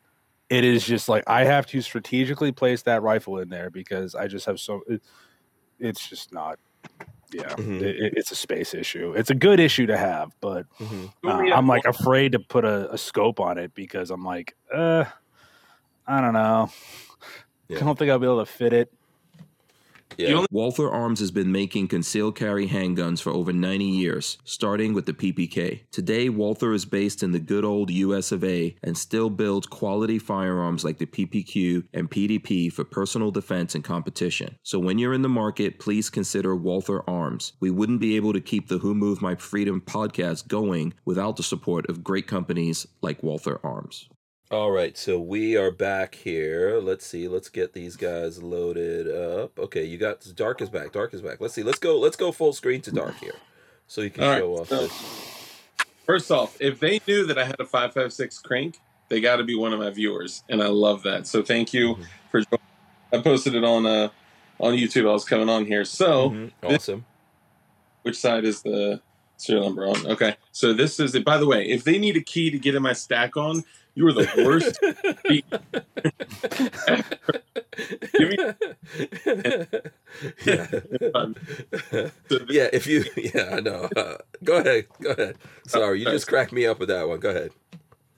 it 0.49 0.64
is 0.64 0.87
just 0.87 1.09
like 1.09 1.25
I 1.27 1.44
have 1.44 1.66
to 1.66 1.83
strategically 1.83 2.53
place 2.53 2.83
that 2.83 3.03
rifle 3.03 3.38
in 3.40 3.49
there 3.51 3.68
because 3.71 4.14
I 4.14 4.27
just 4.27 4.47
have 4.47 4.59
so. 4.59 4.81
It, 4.88 5.03
it's 5.81 6.09
just 6.09 6.33
not. 6.33 6.59
Yeah, 7.32 7.42
Mhm. 7.56 7.82
it, 7.82 7.96
it- 7.96 8.14
it's 8.16 8.30
a 8.32 8.34
space 8.34 8.72
issue. 8.74 9.12
It's 9.16 9.28
a 9.30 9.34
good 9.34 9.60
issue 9.60 9.86
to 9.86 9.96
have, 9.98 10.32
but 10.40 10.64
Mhm. 10.80 11.12
uh, 11.24 11.28
I'm 11.54 11.66
like 11.66 11.84
afraid 11.84 12.32
to 12.32 12.38
put 12.38 12.64
a, 12.64 12.90
a 12.92 12.96
scope 12.98 13.38
on 13.38 13.58
it 13.58 13.74
because 13.74 14.10
I'm 14.10 14.24
like, 14.24 14.56
uh, 14.74 15.04
I 16.06 16.20
don't 16.22 16.32
know. 16.32 16.70
Yeah. 17.68 17.78
I 17.78 17.80
don't 17.80 17.98
think 17.98 18.10
I'll 18.10 18.18
be 18.18 18.24
able 18.26 18.38
to 18.38 18.46
fit 18.50 18.72
it. 18.72 18.90
Yeah. 20.18 20.44
Walther 20.50 20.90
Arms 20.90 21.20
has 21.20 21.31
been 21.31 21.52
making 21.52 21.88
concealed 21.88 22.35
carry 22.35 22.66
handguns 22.66 23.22
for 23.22 23.31
over 23.31 23.52
90 23.52 23.85
years, 23.85 24.37
starting 24.44 24.92
with 24.92 25.07
the 25.07 25.12
PPK. 25.12 25.83
Today, 25.92 26.28
Walther 26.28 26.72
is 26.72 26.85
based 26.85 27.22
in 27.22 27.31
the 27.31 27.38
good 27.38 27.64
old 27.64 27.90
US 27.90 28.33
of 28.33 28.42
A 28.42 28.74
and 28.83 28.98
still 28.98 29.31
builds 29.31 29.68
quality 29.68 30.18
firearms 30.18 30.85
like 30.85 30.98
the 30.98 31.07
PPQ 31.07 31.85
and 31.94 32.11
PDP 32.11 32.72
for 32.72 32.85
personal 32.85 33.31
defense 33.31 33.76
and 33.76 33.85
competition. 33.85 34.57
So 34.64 34.81
when 34.81 34.98
you're 34.98 35.14
in 35.14 35.22
the 35.22 35.28
market, 35.28 35.78
please 35.78 36.11
consider 36.11 36.57
Walther 36.57 37.09
Arms. 37.09 37.52
We 37.61 37.70
wouldn't 37.70 38.00
be 38.00 38.16
able 38.16 38.33
to 38.33 38.40
keep 38.40 38.68
the 38.68 38.78
Who 38.78 38.96
Moved 38.96 39.22
My 39.22 39.37
Freedom 39.37 39.81
podcast 39.81 40.48
going 40.48 40.94
without 41.04 41.37
the 41.37 41.44
support 41.44 41.88
of 41.88 42.02
great 42.02 42.26
companies 42.26 42.88
like 43.02 43.22
Walther 43.22 43.61
Arms. 43.62 44.09
All 44.50 44.70
right, 44.70 44.96
so 44.96 45.20
we 45.20 45.58
are 45.58 45.70
back 45.70 46.14
here. 46.14 46.80
Let's 46.80 47.04
see. 47.06 47.28
Let's 47.28 47.50
get 47.50 47.74
these 47.74 47.96
guys 47.96 48.42
loaded 48.42 49.06
up. 49.06 49.58
Okay, 49.58 49.84
you 49.84 49.98
got 49.98 50.26
Dark 50.34 50.62
is 50.62 50.70
back. 50.70 50.92
Dark 50.92 51.12
is 51.12 51.20
back. 51.20 51.38
Let's 51.40 51.52
see. 51.52 51.62
Let's 51.62 51.78
go. 51.78 51.98
Let's 51.98 52.16
go 52.16 52.32
full 52.32 52.54
screen 52.54 52.80
to 52.82 52.90
Dark 52.90 53.16
here, 53.18 53.34
so 53.88 54.00
you 54.00 54.08
can 54.08 54.24
All 54.24 54.30
right, 54.30 54.38
show 54.38 54.54
off 54.56 54.68
so- 54.68 54.82
this. 54.87 55.34
First 56.06 56.30
off, 56.30 56.56
if 56.61 56.80
they 56.80 56.98
knew 57.06 57.26
that 57.26 57.37
I 57.38 57.44
had 57.44 57.56
a 57.61 57.66
556 57.66 58.38
crank, 58.38 58.78
they 59.11 59.20
got 59.20 59.37
to 59.37 59.44
be 59.44 59.54
one 59.54 59.74
of 59.74 59.80
my 59.80 59.90
viewers, 59.90 60.42
and 60.48 60.62
I 60.62 60.68
love 60.68 61.02
that. 61.02 61.26
So 61.26 61.42
thank 61.42 61.74
you 61.74 61.96
Mhm. 61.96 62.04
for. 62.30 62.40
joining. 62.40 62.58
I 63.12 63.18
posted 63.20 63.54
it 63.54 63.64
on 63.64 63.84
uh 63.84 64.08
on 64.61 64.72
YouTube. 64.74 65.06
I 65.08 65.12
was 65.12 65.26
coming 65.26 65.50
on 65.50 65.66
here. 65.66 65.84
So 65.84 66.30
Mhm, 66.30 66.52
Awesome. 66.62 67.04
which 68.02 68.16
side 68.16 68.44
is 68.46 68.62
the 68.62 69.02
serial 69.37 69.66
number 69.66 69.87
on? 69.87 70.06
Okay, 70.06 70.37
so 70.52 70.72
this 70.72 70.98
is 70.98 71.14
it. 71.14 71.24
By 71.24 71.37
the 71.37 71.46
way, 71.46 71.68
if 71.68 71.84
they 71.84 71.98
need 71.98 72.16
a 72.16 72.22
key 72.22 72.50
to 72.50 72.58
get 72.58 72.74
in 72.74 72.82
my 72.82 72.92
Stack-On, 72.94 73.62
you 73.98 74.06
are 74.06 74.12
the 74.12 74.28
worst. 74.46 74.78
Give 78.16 78.30
yeah. 80.46 80.66
So 82.28 82.38
this- 82.38 82.48
yeah. 82.48 82.68
If 82.72 82.87
you. 82.87 83.04
Yeah, 83.16 83.56
I 83.56 83.61
know. 83.61 83.88
Uh, 83.96 84.16
go 84.44 84.58
ahead. 84.58 84.87
Go 85.02 85.11
ahead. 85.11 85.37
Sorry, 85.66 85.98
you 86.00 86.04
just 86.06 86.28
cracked 86.28 86.52
me 86.52 86.66
up 86.66 86.78
with 86.78 86.88
that 86.88 87.08
one. 87.08 87.18
Go 87.20 87.30
ahead. 87.30 87.50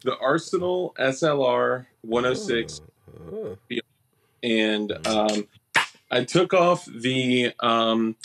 the 0.04 0.16
Arsenal 0.18 0.94
SLR 0.98 1.86
106 2.02 2.80
Oh. 3.32 3.56
and 4.42 5.06
um, 5.06 5.46
I 6.10 6.24
took 6.24 6.54
off 6.54 6.84
the 6.86 7.52
um, 7.60 8.16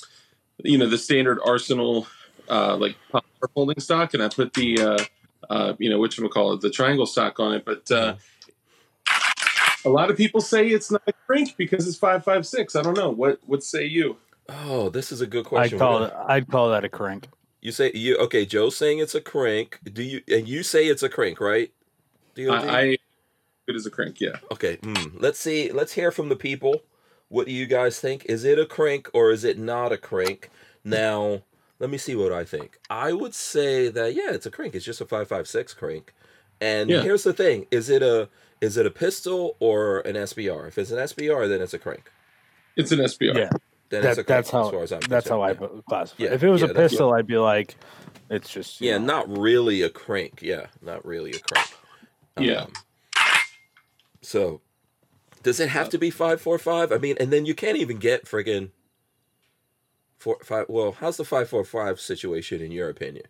you 0.63 0.77
know 0.77 0.87
the 0.87 0.97
standard 0.97 1.39
Arsenal 1.45 2.07
uh, 2.49 2.75
like 2.77 2.95
power 3.11 3.21
folding 3.53 3.79
stock, 3.79 4.13
and 4.13 4.23
I 4.23 4.29
put 4.29 4.53
the 4.53 4.79
uh, 4.79 5.03
uh, 5.49 5.73
you 5.79 5.89
know 5.89 5.99
which 5.99 6.17
one 6.17 6.23
we 6.23 6.29
call 6.29 6.53
it 6.53 6.62
the 6.62 6.69
triangle 6.69 7.05
stock 7.05 7.39
on 7.39 7.53
it. 7.55 7.65
But 7.65 7.89
uh, 7.91 8.15
a 9.86 9.89
lot 9.89 10.10
of 10.10 10.17
people 10.17 10.41
say 10.41 10.67
it's 10.67 10.91
not 10.91 11.03
a 11.08 11.13
crank 11.27 11.55
because 11.58 11.88
it's 11.88 11.97
five 11.97 12.23
five 12.23 12.45
six. 12.45 12.75
I 12.75 12.81
don't 12.81 12.97
know 12.97 13.10
what 13.10 13.39
what 13.45 13.63
say 13.63 13.86
you? 13.86 14.17
Oh, 14.49 14.89
this 14.89 15.12
is 15.12 15.21
a 15.21 15.27
good 15.27 15.45
question. 15.45 15.77
I'd 15.77 15.79
question. 15.79 16.10
call 16.12 16.23
it, 16.23 16.29
I'd 16.29 16.47
call 16.47 16.69
that 16.69 16.84
a 16.84 16.89
crank. 16.89 17.29
You 17.62 17.71
say 17.71 17.91
you 17.93 18.17
okay? 18.17 18.45
Joe's 18.45 18.75
saying 18.75 18.99
it's 18.99 19.15
a 19.15 19.21
crank. 19.21 19.79
Do 19.84 20.03
you 20.03 20.21
and 20.27 20.47
you 20.47 20.63
say 20.63 20.86
it's 20.88 21.03
a 21.03 21.10
crank, 21.10 21.39
right? 21.39 21.71
DOD? 22.36 22.49
I, 22.49 22.79
I 22.79 22.97
good 23.65 23.75
as 23.75 23.86
a 23.86 23.91
crank. 23.91 24.21
Yeah. 24.21 24.38
Okay, 24.51 24.77
mm, 24.77 25.13
let's 25.19 25.39
see. 25.39 25.71
Let's 25.71 25.93
hear 25.93 26.12
from 26.12 26.29
the 26.29 26.36
people. 26.36 26.81
What 27.27 27.47
do 27.47 27.51
you 27.51 27.65
guys 27.65 27.99
think? 27.99 28.25
Is 28.25 28.43
it 28.43 28.60
a 28.60 28.65
crank 28.65 29.10
or 29.13 29.31
is 29.31 29.43
it 29.43 29.58
not 29.58 29.91
a 29.91 29.97
crank? 29.97 30.51
Now, 30.84 31.41
let 31.79 31.89
me 31.89 31.97
see 31.97 32.15
what 32.15 32.31
I 32.31 32.43
think. 32.45 32.79
I 32.89 33.13
would 33.13 33.33
say 33.35 33.89
that 33.89 34.13
yeah, 34.15 34.31
it's 34.31 34.45
a 34.45 34.51
crank. 34.51 34.75
It's 34.75 34.85
just 34.85 35.01
a 35.01 35.05
five 35.05 35.27
five 35.27 35.47
six 35.47 35.73
crank. 35.73 36.13
And 36.61 36.89
Yeah. 36.89 37.01
here's 37.01 37.23
the 37.23 37.33
thing: 37.33 37.67
is 37.71 37.89
it 37.89 38.01
a 38.01 38.29
is 38.61 38.77
it 38.77 38.85
a 38.85 38.91
pistol 38.91 39.57
or 39.59 39.99
an 39.99 40.15
SBR? 40.15 40.67
If 40.67 40.77
it's 40.77 40.91
an 40.91 40.97
SBR, 40.99 41.47
then 41.49 41.61
it's 41.61 41.73
a 41.73 41.79
crank. 41.79 42.09
It's 42.77 42.91
an 42.91 42.99
SBR. 42.99 43.35
Yeah, 43.38 43.49
Then 43.89 44.01
that, 44.03 44.09
it's 44.11 44.17
a 44.19 44.23
crank, 44.23 44.27
that's 44.27 44.49
how 44.49 44.65
as 44.65 44.71
far 44.71 44.83
as 44.83 44.91
I'm 44.93 44.99
that's 45.09 45.27
how 45.29 45.41
I 45.41 45.53
concerned. 45.53 45.83
classify. 45.88 46.23
Yeah, 46.23 46.33
If 46.33 46.43
it 46.43 46.49
was 46.49 46.61
yeah, 46.61 46.67
a 46.67 46.73
that's- 46.73 46.91
pistol, 46.91 47.13
I'd 47.13 47.27
be 47.27 47.38
like, 47.38 47.75
it's 48.29 48.49
just 48.49 48.79
Yeah, 48.81 48.97
know, 48.97 49.05
not 49.05 49.38
really 49.38 49.81
a 49.81 49.89
crank. 49.89 50.41
Yeah, 50.41 50.67
not 50.81 51.05
really 51.05 51.31
a 51.31 51.39
crank. 51.39 51.69
Yeah. 52.39 52.61
Um, 52.63 52.73
so, 54.21 54.61
does 55.43 55.59
it 55.59 55.69
have 55.69 55.89
to 55.89 55.97
be 55.97 56.09
five 56.09 56.41
four 56.41 56.57
five? 56.57 56.91
I 56.91 56.97
mean, 56.97 57.15
and 57.19 57.31
then 57.31 57.45
you 57.45 57.53
can't 57.53 57.77
even 57.77 57.97
get 57.97 58.25
friggin' 58.25 58.71
four 60.25 60.38
five. 60.43 60.65
Well, 60.69 60.91
how's 60.93 61.17
the 61.17 61.23
five 61.23 61.47
four 61.47 61.63
five 61.63 61.99
situation 62.01 62.59
in 62.59 62.71
your 62.71 62.89
opinion? 62.89 63.25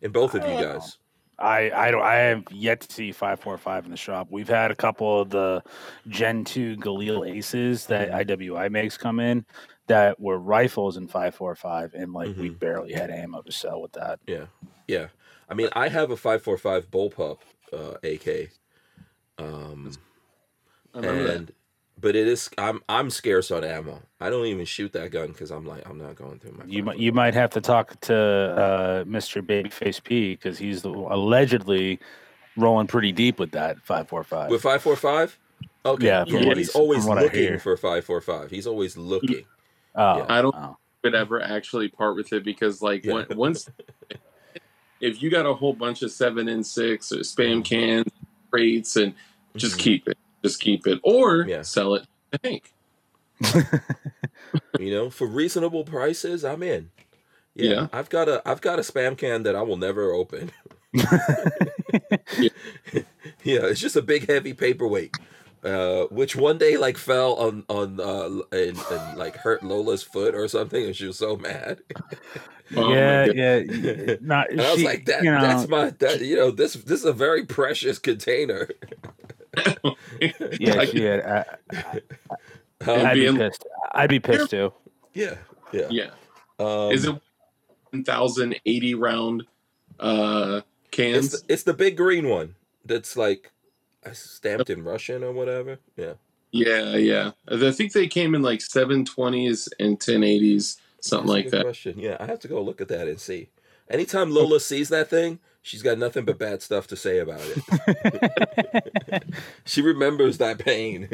In 0.00 0.10
both 0.10 0.34
of 0.34 0.42
you 0.44 0.48
I 0.56 0.60
don't 0.62 0.72
guys, 0.74 0.98
I 1.38 1.70
I 1.70 1.90
don't 1.92 2.02
I 2.02 2.14
have 2.16 2.42
yet 2.50 2.80
to 2.80 2.92
see 2.92 3.12
five 3.12 3.38
four 3.38 3.56
five 3.58 3.84
in 3.84 3.92
the 3.92 3.96
shop. 3.96 4.26
We've 4.28 4.48
had 4.48 4.72
a 4.72 4.74
couple 4.74 5.20
of 5.20 5.30
the 5.30 5.62
Gen 6.08 6.44
two 6.44 6.76
Galil 6.78 7.30
Aces 7.30 7.86
that 7.86 8.10
Mm-hmm. 8.10 8.30
IWI 8.32 8.70
makes 8.72 8.96
come 8.96 9.20
in 9.20 9.46
that 9.86 10.18
were 10.18 10.38
rifles 10.38 10.96
in 10.96 11.06
five 11.06 11.32
four 11.36 11.54
five, 11.54 11.94
and 11.94 12.12
like 12.12 12.36
we 12.36 12.50
Mhm. 12.50 12.58
barely 12.58 12.92
had 12.92 13.10
ammo 13.10 13.40
to 13.42 13.52
sell 13.52 13.80
with 13.80 13.92
that. 13.92 14.18
yeah, 14.26 14.46
yeah. 14.88 15.06
I 15.48 15.54
mean, 15.54 15.68
I 15.74 15.88
have 15.88 16.10
a 16.10 16.16
five 16.16 16.42
four 16.42 16.58
five 16.58 16.90
bullpup 16.90 17.38
uh, 17.72 17.94
AK, 18.02 18.50
um, 19.38 19.92
I 20.92 20.98
remember 20.98 21.24
that. 21.24 21.54
And 22.02 22.14
but 22.14 22.16
it 22.16 22.26
is 22.26 22.50
I'm 22.58 22.82
I'm 22.88 23.10
scarce 23.10 23.50
on 23.50 23.64
ammo. 23.64 24.02
I 24.20 24.30
don't 24.30 24.46
even 24.46 24.64
shoot 24.64 24.92
that 24.92 25.10
gun 25.10 25.28
because 25.28 25.50
I'm 25.50 25.64
like 25.66 25.88
I'm 25.88 25.98
not 25.98 26.16
going 26.16 26.38
through 26.38 26.52
my. 26.52 26.64
You 26.66 26.82
might 26.82 26.98
you 26.98 27.12
might 27.12 27.34
have 27.34 27.50
to 27.50 27.60
talk 27.60 27.98
to 28.02 28.14
uh, 28.16 29.04
Mr. 29.04 29.40
Babyface 29.40 30.02
P 30.02 30.32
because 30.34 30.58
he's 30.58 30.82
the, 30.82 30.90
allegedly 30.90 31.98
rolling 32.56 32.86
pretty 32.86 33.12
deep 33.12 33.38
with 33.38 33.52
that 33.52 33.80
five 33.82 34.08
four 34.08 34.24
five. 34.24 34.50
With 34.50 34.62
five 34.62 34.82
four 34.82 34.96
five? 34.96 35.38
Okay. 35.84 36.06
Yeah, 36.06 36.24
Yeah, 36.26 36.38
from 36.38 36.46
what 36.48 36.56
he's 36.56 36.66
he's- 36.68 36.76
always 36.76 37.00
from 37.00 37.08
what 37.10 37.18
I 37.18 37.22
looking 37.22 37.40
hear. 37.40 37.58
for 37.58 37.76
five 37.76 38.04
four 38.04 38.20
five. 38.20 38.50
He's 38.50 38.66
always 38.66 38.96
looking. 38.96 39.44
Oh, 39.94 40.18
yeah. 40.18 40.26
I 40.28 40.42
don't- 40.42 40.54
oh. 40.56 40.76
Could 41.02 41.14
ever 41.16 41.42
actually 41.42 41.88
part 41.88 42.14
with 42.14 42.32
it 42.32 42.44
because 42.44 42.80
like 42.80 43.04
Yeah. 43.04 43.14
when, 43.14 43.26
once 43.36 43.68
if 45.00 45.20
you 45.20 45.30
got 45.30 45.46
a 45.46 45.52
whole 45.54 45.72
bunch 45.72 46.02
of 46.02 46.12
seven 46.12 46.48
and 46.48 46.64
six 46.64 47.10
or 47.10 47.16
spam 47.18 47.64
cans, 47.64 48.06
crates, 48.52 48.94
and 48.96 49.12
just 49.56 49.76
Mhm. 49.76 49.80
keep 49.80 50.08
it, 50.08 50.11
just 50.44 50.60
keep 50.60 50.86
it, 50.86 50.98
or 51.02 51.44
Yeah. 51.48 51.62
sell 51.62 51.94
it 51.94 52.06
to 52.32 52.40
Hank. 52.44 52.72
You 54.78 54.90
know, 54.92 55.10
for 55.10 55.26
reasonable 55.26 55.84
prices, 55.84 56.44
I'm 56.44 56.62
in. 56.62 56.90
Yeah, 57.54 57.70
Yeah. 57.70 57.86
I've 57.92 58.10
got 58.10 58.28
a 58.28 58.42
I've 58.48 58.60
got 58.60 58.78
a 58.78 58.82
spam 58.82 59.16
can 59.16 59.42
that 59.44 59.56
I 59.56 59.62
will 59.62 59.76
never 59.76 60.12
open. 60.12 60.50
yeah, 60.92 62.52
it's 63.44 63.80
just 63.80 63.96
a 63.96 64.02
big 64.02 64.28
heavy 64.28 64.52
paperweight. 64.54 65.16
Uh, 65.64 66.06
which 66.10 66.34
one 66.34 66.58
day 66.58 66.76
like 66.76 66.98
fell 66.98 67.34
on 67.34 67.64
on 67.68 68.00
uh 68.00 68.28
and, 68.50 68.76
and 68.90 69.16
like 69.18 69.36
hurt 69.36 69.62
Lola's 69.62 70.02
foot 70.02 70.34
or 70.34 70.48
something, 70.48 70.84
and 70.86 70.96
she 70.96 71.06
was 71.06 71.16
so 71.18 71.36
mad. 71.36 71.80
Oh 72.76 72.92
yeah, 72.92 73.26
yeah, 73.26 74.16
Not, 74.20 74.50
And 74.50 74.60
I 74.60 74.72
was 74.72 74.82
like, 74.82 75.04
that 75.06 75.22
you 75.22 75.30
know, 75.30 75.40
that's 75.40 75.68
my 75.68 75.90
that 76.00 76.20
you 76.20 76.36
know 76.36 76.50
this 76.50 76.74
this 76.74 77.00
is 77.00 77.06
a 77.06 77.12
very 77.12 77.44
precious 77.46 77.98
container. 77.98 78.68
yeah, 80.60 80.74
I- 80.80 80.86
she 80.86 81.02
had. 81.02 81.20
I, 81.20 82.00
And 82.80 83.06
I'd 83.06 83.14
be 83.14 83.20
being- 83.20 83.36
pissed. 83.36 83.64
I'd 83.92 84.10
be 84.10 84.20
pissed 84.20 84.50
too. 84.50 84.72
yeah, 85.14 85.36
yeah. 85.72 85.86
yeah. 85.90 86.10
Um, 86.58 86.92
Is 86.92 87.04
it 87.04 87.14
one 87.90 88.04
thousand 88.04 88.56
eighty 88.66 88.94
round 88.94 89.44
uh 90.00 90.60
It's 90.86 90.90
cans? 90.90 91.30
the, 91.42 91.52
it's 91.52 91.62
the 91.62 91.74
big 91.74 91.96
green 91.96 92.28
one 92.28 92.54
that's 92.84 93.16
like 93.16 93.52
stamped 94.12 94.68
in 94.70 94.82
Russian 94.84 95.22
or 95.22 95.32
whatever. 95.32 95.78
Yeah. 95.96 96.14
yeah, 96.50 96.96
yeah. 96.96 97.30
I 97.48 97.70
think 97.70 97.92
they 97.92 98.06
came 98.08 98.34
in 98.34 98.42
like 98.42 98.60
seven 98.60 99.04
twenties 99.04 99.68
and 99.78 100.00
ten 100.00 100.24
eighties, 100.24 100.78
something 101.00 101.26
That's 101.32 101.44
like 101.44 101.50
that. 101.52 101.62
Question. 101.62 101.98
Yeah, 101.98 102.16
I 102.18 102.26
have 102.26 102.40
to 102.40 102.48
go 102.48 102.60
look 102.62 102.80
at 102.80 102.88
that 102.88 103.06
and 103.08 103.20
see. 103.20 103.48
Anytime 103.88 104.30
Lola 104.32 104.58
sees 104.60 104.88
that 104.88 105.08
thing, 105.10 105.38
she's 105.62 105.82
got 105.82 105.96
nothing 105.98 106.24
but 106.24 106.38
bad 106.38 106.60
stuff 106.62 106.86
to 106.88 106.96
say 106.96 107.18
about 107.20 107.40
it. 107.42 109.24
she 109.64 109.80
remembers 109.82 110.38
that 110.38 110.58
pain. 110.58 111.08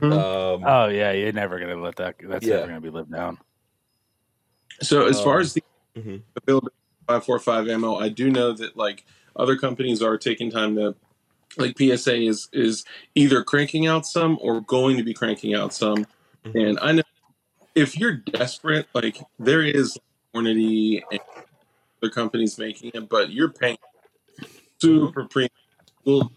um, 0.00 0.12
oh 0.64 0.88
yeah, 0.88 1.12
you're 1.12 1.32
never 1.32 1.58
gonna 1.58 1.76
let 1.80 1.96
that. 1.96 2.16
That's 2.22 2.44
Yeah. 2.44 2.56
never 2.56 2.66
gonna 2.68 2.80
be 2.80 2.90
lived 2.90 3.12
down. 3.12 3.38
So 4.80 5.06
as 5.06 5.20
far 5.20 5.36
Um, 5.36 5.40
as 5.42 5.54
the 5.54 5.62
mhm. 5.96 6.22
availability 6.36 6.74
545 7.06 7.68
ammo, 7.68 7.96
I 7.96 8.08
do 8.10 8.30
know 8.30 8.52
that 8.52 8.76
like 8.76 9.04
other 9.36 9.56
companies 9.56 10.02
are 10.02 10.18
taking 10.18 10.50
time 10.50 10.74
to 10.76 10.94
like 11.56 11.76
PSA 11.78 12.16
is 12.16 12.48
is 12.52 12.84
either 13.14 13.42
cranking 13.42 13.86
out 13.86 14.06
some 14.06 14.38
or 14.40 14.60
going 14.60 14.96
to 14.98 15.02
be 15.02 15.14
cranking 15.14 15.54
out 15.54 15.72
some. 15.72 16.06
Mhm. 16.44 16.68
And 16.68 16.78
I 16.80 16.92
know 16.92 17.02
if 17.74 17.96
you're 17.98 18.12
desperate, 18.14 18.86
like 18.94 19.18
there 19.38 19.62
is 19.62 19.96
Hornady 20.34 21.02
and 21.10 21.20
other 22.02 22.10
companies 22.10 22.58
making 22.58 22.90
it, 22.94 23.08
but 23.08 23.30
you're 23.30 23.48
paying 23.50 23.78
super 24.80 25.24
premium. 25.24 25.50
Well, 26.04 26.32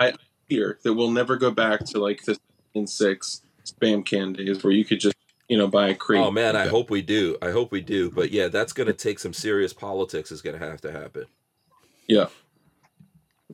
I 0.00 0.12
fear 0.48 0.78
that 0.82 0.94
we'll 0.94 1.10
never 1.10 1.36
go 1.36 1.50
back 1.50 1.84
to 1.86 1.98
like 1.98 2.22
the 2.24 2.38
in 2.74 2.86
six 2.86 3.42
spam 3.64 4.04
can 4.04 4.32
days 4.32 4.62
where 4.62 4.72
you 4.72 4.84
could 4.84 5.00
just 5.00 5.14
you 5.48 5.56
know 5.56 5.68
buy 5.68 5.88
a 5.88 5.94
crate. 5.94 6.20
Oh 6.20 6.30
man, 6.30 6.56
I 6.56 6.66
hope 6.66 6.90
we 6.90 7.02
do. 7.02 7.36
I 7.40 7.50
hope 7.50 7.70
we 7.72 7.80
do. 7.80 8.10
But 8.10 8.30
yeah, 8.30 8.48
that's 8.48 8.72
gonna 8.72 8.92
take 8.92 9.18
some 9.18 9.32
serious 9.32 9.72
politics. 9.72 10.32
Is 10.32 10.42
gonna 10.42 10.58
have 10.58 10.80
to 10.82 10.92
happen. 10.92 11.26
Yeah. 12.06 12.26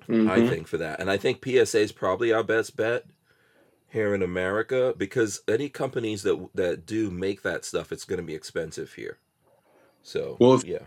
I 0.08 0.12
Mhm. 0.12 0.48
think 0.48 0.66
for 0.68 0.78
that, 0.78 0.98
and 0.98 1.10
I 1.10 1.18
think 1.18 1.42
PSA 1.44 1.80
is 1.80 1.92
probably 1.92 2.32
our 2.32 2.42
best 2.42 2.74
bet 2.76 3.04
here 3.88 4.14
in 4.14 4.22
America 4.22 4.94
because 4.96 5.42
any 5.46 5.68
companies 5.68 6.22
that 6.22 6.48
that 6.54 6.86
do 6.86 7.10
make 7.10 7.42
that 7.42 7.64
stuff, 7.64 7.92
it's 7.92 8.04
going 8.04 8.16
to 8.20 8.24
be 8.26 8.34
expensive 8.34 8.94
here. 8.94 9.18
So 10.02 10.36
Well, 10.40 10.54
if- 10.54 10.64
yeah, 10.64 10.86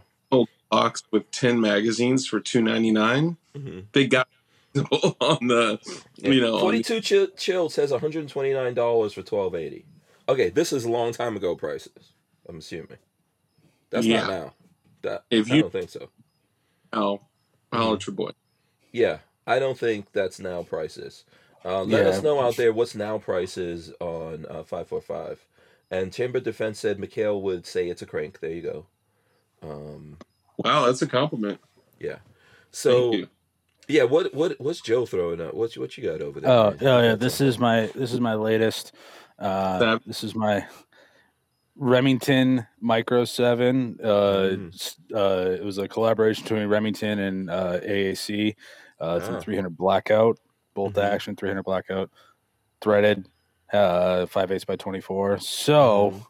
box 0.74 1.04
with 1.12 1.30
10 1.32 1.60
magazines 1.60 2.26
for 2.28 2.40
299 2.40 3.38
Mhm. 3.56 3.86
they 3.92 4.08
got 4.08 4.28
on 4.80 5.48
the 5.48 5.80
you 6.18 6.42
know 6.42 6.56
on 6.56 6.62
forty 6.62 6.82
two 6.82 7.00
chill, 7.00 7.28
chill 7.38 7.70
says 7.70 7.92
one 7.92 8.00
hundred 8.02 8.28
twenty 8.28 8.52
nine 8.54 8.74
dollars 8.74 9.14
for 9.14 9.22
twelve 9.22 9.54
eighty. 9.54 9.86
Okay, 10.28 10.50
this 10.50 10.74
is 10.74 10.86
a 10.86 10.90
long 10.90 11.12
time 11.14 11.36
ago 11.36 11.56
prices. 11.56 12.14
I'm 12.50 12.58
assuming 12.58 12.98
that's 13.92 14.08
Yeah. 14.08 14.22
not 14.22 14.30
now. 14.30 14.54
That 15.04 15.24
If 15.30 15.52
I 15.52 15.56
you- 15.56 15.62
don't 15.62 15.72
think 15.72 15.90
so. 15.92 16.10
how 16.92 17.20
holler 17.72 17.96
at 17.98 18.08
your 18.08 18.16
boy 18.16 18.32
Yeah, 18.92 19.20
I 19.46 19.60
don't 19.60 19.78
think 19.78 20.12
that's 20.12 20.40
now 20.40 20.64
prices. 20.64 21.24
Uh, 21.64 21.84
let 21.84 22.04
Yeah. 22.06 22.10
us 22.12 22.24
know 22.24 22.42
out 22.42 22.56
there 22.58 22.74
what's 22.74 22.96
now 22.96 23.20
prices 23.20 23.92
on 24.00 24.46
uh, 24.50 24.64
545. 24.64 25.46
And 25.92 26.12
Chamber 26.12 26.40
Defense 26.40 26.80
said 26.80 27.00
Mikhail 27.00 27.40
would 27.42 27.68
say 27.68 27.90
it's 27.90 28.02
a 28.02 28.08
crank. 28.08 28.40
There 28.40 28.50
you 28.52 28.62
go. 28.64 28.86
Um, 29.62 30.18
wow 30.58 30.86
that's 30.86 31.02
a 31.02 31.08
compliment 31.08 31.60
yeah. 32.00 32.18
So 32.72 33.14
yeah, 33.88 34.04
what 34.04 34.34
what 34.34 34.60
what's 34.60 34.82
Joe 34.82 35.06
throwing 35.06 35.40
up? 35.42 35.54
What's 35.54 35.78
what 35.78 35.98
you 35.98 36.04
got 36.10 36.22
over 36.22 36.40
there? 36.42 36.52
Oh, 36.52 36.76
oh 36.82 37.02
yeah, 37.02 37.16
this 37.16 37.40
is 37.42 37.60
my 37.60 37.88
this 37.96 38.12
is 38.14 38.20
my 38.20 38.34
latest. 38.36 38.94
Uh, 39.40 39.80
That- 39.80 40.02
this 40.06 40.24
is 40.24 40.36
my 40.36 40.66
Remington 41.76 42.66
Micro 42.80 43.26
Seven. 43.26 43.98
Uh, 44.04 44.08
Mm. 44.56 44.74
s- 44.74 44.98
uh, 45.14 45.52
it 45.60 45.64
was 45.64 45.78
a 45.78 45.88
collaboration 45.88 46.44
between 46.44 46.68
Remington 46.68 47.20
and 47.20 47.50
uh, 47.50 47.80
AAC. 47.82 48.56
Uh, 49.02 49.18
it's 49.20 49.30
Ah. 49.30 49.38
a 49.38 49.42
300 49.42 49.76
blackout, 49.76 50.40
bolt 50.74 50.94
Mhm. 50.94 51.04
action 51.04 51.36
300 51.36 51.64
blackout, 51.64 52.10
threaded, 52.82 53.28
uh, 53.72 54.26
five 54.28 54.52
eighths 54.52 54.66
by 54.66 54.76
24. 54.76 55.40
So, 55.40 56.12
Mhm. 56.12 56.26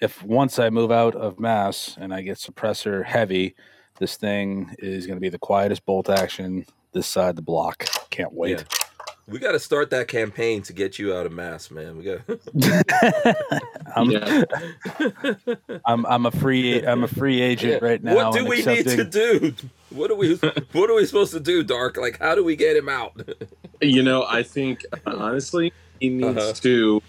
If 0.00 0.22
once 0.22 0.58
I 0.58 0.70
move 0.70 0.90
out 0.92 1.14
of 1.14 1.38
Mass 1.40 1.96
and 2.00 2.12
I 2.14 2.22
get 2.22 2.36
suppressor 2.38 3.04
heavy, 3.04 3.54
this 3.98 4.16
thing 4.16 4.74
is 4.78 5.06
going 5.06 5.16
to 5.16 5.20
be 5.20 5.28
the 5.28 5.38
quietest 5.38 5.84
bolt 5.84 6.08
action 6.08 6.64
this 6.92 7.06
side 7.06 7.30
of 7.30 7.36
the 7.36 7.42
block. 7.42 7.86
Can't 8.10 8.32
wait. 8.32 8.58
Yeah. 8.58 8.64
We 9.26 9.38
got 9.38 9.52
to 9.52 9.58
start 9.58 9.90
that 9.90 10.08
campaign 10.08 10.62
to 10.62 10.72
get 10.72 10.98
you 10.98 11.14
out 11.14 11.26
of 11.26 11.32
mass, 11.32 11.70
man. 11.70 11.98
We 11.98 12.04
got. 12.04 12.20
I'm, 13.94 14.10
Yeah. 14.10 14.44
I'm 15.84 16.06
I'm 16.06 16.24
a 16.24 16.30
free 16.30 16.82
I'm 16.86 17.04
a 17.04 17.08
free 17.08 17.42
agent 17.42 17.82
right 17.82 18.02
now. 18.02 18.14
What 18.14 18.32
do 18.32 18.38
and 18.38 18.48
we 18.48 18.64
need 18.64 18.86
to 18.86 19.04
do? 19.04 19.52
What 19.90 20.10
are 20.10 20.14
we? 20.14 20.36
What 20.72 20.88
are 20.88 20.94
we 20.94 21.04
supposed 21.04 21.32
to 21.32 21.40
do, 21.40 21.62
Dark? 21.62 21.98
Like, 21.98 22.18
how 22.20 22.34
do 22.34 22.42
we 22.42 22.56
get 22.56 22.74
him 22.76 22.88
out? 22.88 23.20
you 23.80 24.02
know 24.02 24.24
i 24.28 24.42
think 24.42 24.84
honestly 25.06 25.72
he 26.00 26.08
needs 26.08 26.36
Uh-huh. 26.36 26.52
to 26.52 27.00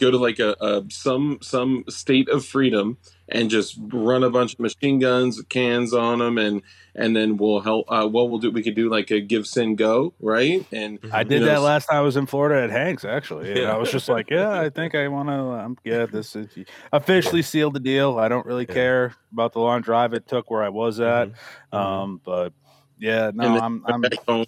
go 0.00 0.10
to 0.10 0.16
like 0.18 0.38
a, 0.38 0.56
a 0.60 0.82
some 0.90 1.38
some 1.42 1.84
state 1.88 2.28
of 2.28 2.44
freedom 2.44 2.98
and 3.28 3.48
just 3.48 3.78
run 3.92 4.24
a 4.24 4.30
bunch 4.30 4.54
of 4.54 4.60
machine 4.60 4.98
guns, 4.98 5.40
cans 5.48 5.94
on 5.94 6.18
them, 6.18 6.38
and 6.38 6.62
and 6.96 7.14
then 7.14 7.36
we'll 7.36 7.60
help. 7.60 7.86
Uh, 7.88 8.06
what 8.08 8.28
we'll 8.30 8.40
do, 8.40 8.50
we 8.50 8.62
could 8.62 8.74
do 8.74 8.90
like 8.90 9.10
a 9.12 9.20
GiveSendGo, 9.22 10.12
right? 10.20 10.66
And 10.72 10.98
I 11.12 11.22
did 11.22 11.34
You 11.34 11.46
know, 11.46 11.52
that 11.52 11.60
last 11.60 11.86
time 11.86 11.98
I 11.98 12.00
was 12.00 12.16
in 12.16 12.26
Florida 12.26 12.64
at 12.64 12.70
Hanks, 12.70 13.04
actually. 13.04 13.50
And 13.50 13.58
Yeah. 13.60 13.72
I 13.74 13.78
was 13.78 13.92
just 13.92 14.08
like, 14.08 14.28
yeah, 14.30 14.60
I 14.60 14.70
think 14.70 14.96
I 14.96 15.06
want 15.06 15.28
to. 15.28 15.34
Um, 15.34 15.78
yeah, 15.84 16.06
this 16.06 16.34
is 16.34 16.48
officially 16.92 17.42
sealed 17.42 17.74
the 17.74 17.80
deal. 17.80 18.18
I 18.18 18.28
don't 18.28 18.44
really 18.44 18.66
Yeah. 18.68 18.74
care 18.74 19.14
about 19.32 19.52
the 19.52 19.60
long 19.60 19.82
drive 19.82 20.12
it 20.14 20.26
took 20.26 20.50
where 20.50 20.64
I 20.64 20.68
was 20.70 20.98
at. 20.98 21.30
Mhm. 21.72 21.78
Um, 21.78 22.20
but 22.24 22.52
yeah, 22.98 23.30
no, 23.32 23.58
I'm, 23.58 23.84
I'm 23.86 24.00
back 24.00 24.18
home. 24.26 24.46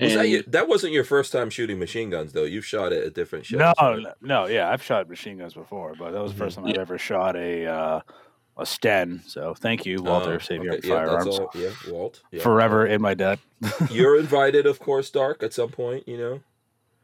Was 0.00 0.14
that, 0.14 0.28
your, 0.28 0.42
that 0.48 0.66
wasn't 0.68 0.92
your 0.92 1.04
first 1.04 1.30
time 1.32 1.50
shooting 1.50 1.78
machine 1.78 2.10
guns, 2.10 2.32
though. 2.32 2.44
You've 2.44 2.66
shot 2.66 2.92
it 2.92 3.06
at 3.06 3.14
different 3.14 3.46
shows. 3.46 3.60
no, 3.60 3.72
right? 3.80 4.00
no, 4.02 4.12
no, 4.20 4.46
yeah, 4.46 4.68
I've 4.70 4.82
shot 4.82 5.08
machine 5.08 5.38
guns 5.38 5.54
before, 5.54 5.94
but 5.98 6.10
that 6.12 6.20
was 6.22 6.32
the 6.32 6.38
first 6.38 6.56
time 6.56 6.66
I've 6.66 6.76
ever 6.78 6.98
shot 6.98 7.36
a 7.36 7.66
uh, 7.66 8.00
a 8.56 8.66
Sten. 8.66 9.22
So 9.26 9.54
thank 9.54 9.86
you, 9.86 10.02
Walter, 10.02 10.34
Oh, 10.34 10.38
Savior 10.38 10.70
okay. 10.70 10.78
of 10.78 10.84
Yeah, 10.84 10.94
Firearms, 11.06 11.38
all- 11.38 11.50
yeah, 11.54 11.70
Walt. 11.88 12.22
Yeah. 12.32 12.42
forever 12.42 12.86
in 12.86 13.00
my 13.02 13.14
debt. 13.14 13.38
You're 13.90 14.18
invited, 14.18 14.66
of 14.66 14.78
course, 14.80 15.10
Dark, 15.10 15.42
at 15.42 15.52
some 15.52 15.70
point, 15.70 16.08
you 16.08 16.18
know. 16.18 16.40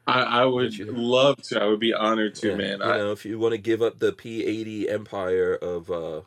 I, 0.07 0.22
I 0.22 0.44
would 0.46 0.76
you- 0.76 0.87
love 0.90 1.40
to. 1.42 1.61
I 1.62 1.66
would 1.66 1.79
be 1.81 1.92
honored 1.94 2.35
to, 2.37 2.48
Yeah, 2.50 2.55
man. 2.57 2.79
You 2.79 2.85
I, 2.85 2.96
know, 2.98 3.12
if 3.12 3.24
you 3.24 3.38
want 3.38 3.53
to 3.53 3.59
give 3.59 3.83
up 3.83 3.98
the 4.00 4.12
P80 4.12 4.90
empire 4.92 5.55
of. 5.55 5.90
uh 5.90 6.22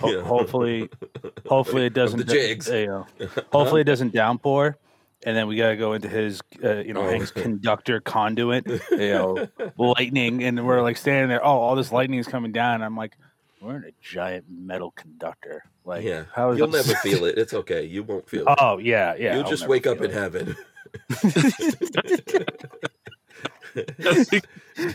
Ho- 0.00 0.10
you 0.10 0.20
hopefully, 0.22 0.88
hopefully 1.46 1.86
it 1.86 1.94
doesn't. 1.94 2.18
the 2.18 2.24
jigs. 2.24 2.68
You 2.68 2.86
know, 2.86 3.06
hopefully 3.52 3.80
it 3.82 3.84
doesn't 3.84 4.12
downpour, 4.12 4.76
and 5.26 5.36
then 5.36 5.46
we 5.48 5.56
gotta 5.56 5.76
go 5.76 5.92
into 5.94 6.08
his, 6.08 6.40
uh, 6.62 6.76
you 6.76 6.92
know, 6.94 7.02
Oh. 7.02 7.08
Hank's 7.08 7.30
conductor 7.44 8.00
conduit, 8.00 8.66
you 8.90 8.96
know, 9.10 9.48
lightning, 9.78 10.42
and 10.44 10.66
we're 10.66 10.82
like 10.82 10.96
standing 10.96 11.28
there. 11.28 11.44
Oh, 11.44 11.58
all 11.58 11.74
this 11.76 11.90
lightning 11.92 12.18
is 12.18 12.26
coming 12.28 12.52
down. 12.52 12.76
And 12.76 12.84
I'm 12.84 12.96
like, 12.96 13.16
we're 13.60 13.76
in 13.76 13.84
a 13.84 13.92
giant 14.00 14.44
metal 14.48 14.92
conductor. 14.92 15.64
Like, 15.84 16.04
yeah, 16.04 16.24
how 16.32 16.50
is 16.50 16.58
you'll 16.58 16.68
this- 16.68 16.86
never 16.86 16.98
feel 17.00 17.24
it. 17.24 17.36
It's 17.38 17.54
okay. 17.54 17.84
You 17.84 18.02
won't 18.04 18.28
feel 18.28 18.46
it. 18.48 18.58
Oh 18.60 18.78
yeah, 18.78 19.14
yeah. 19.18 19.34
You'll 19.34 19.44
I'll 19.44 19.50
just 19.50 19.66
wake 19.68 19.86
up 19.86 19.98
in 19.98 20.10
it. 20.10 20.12
heaven. 20.12 20.56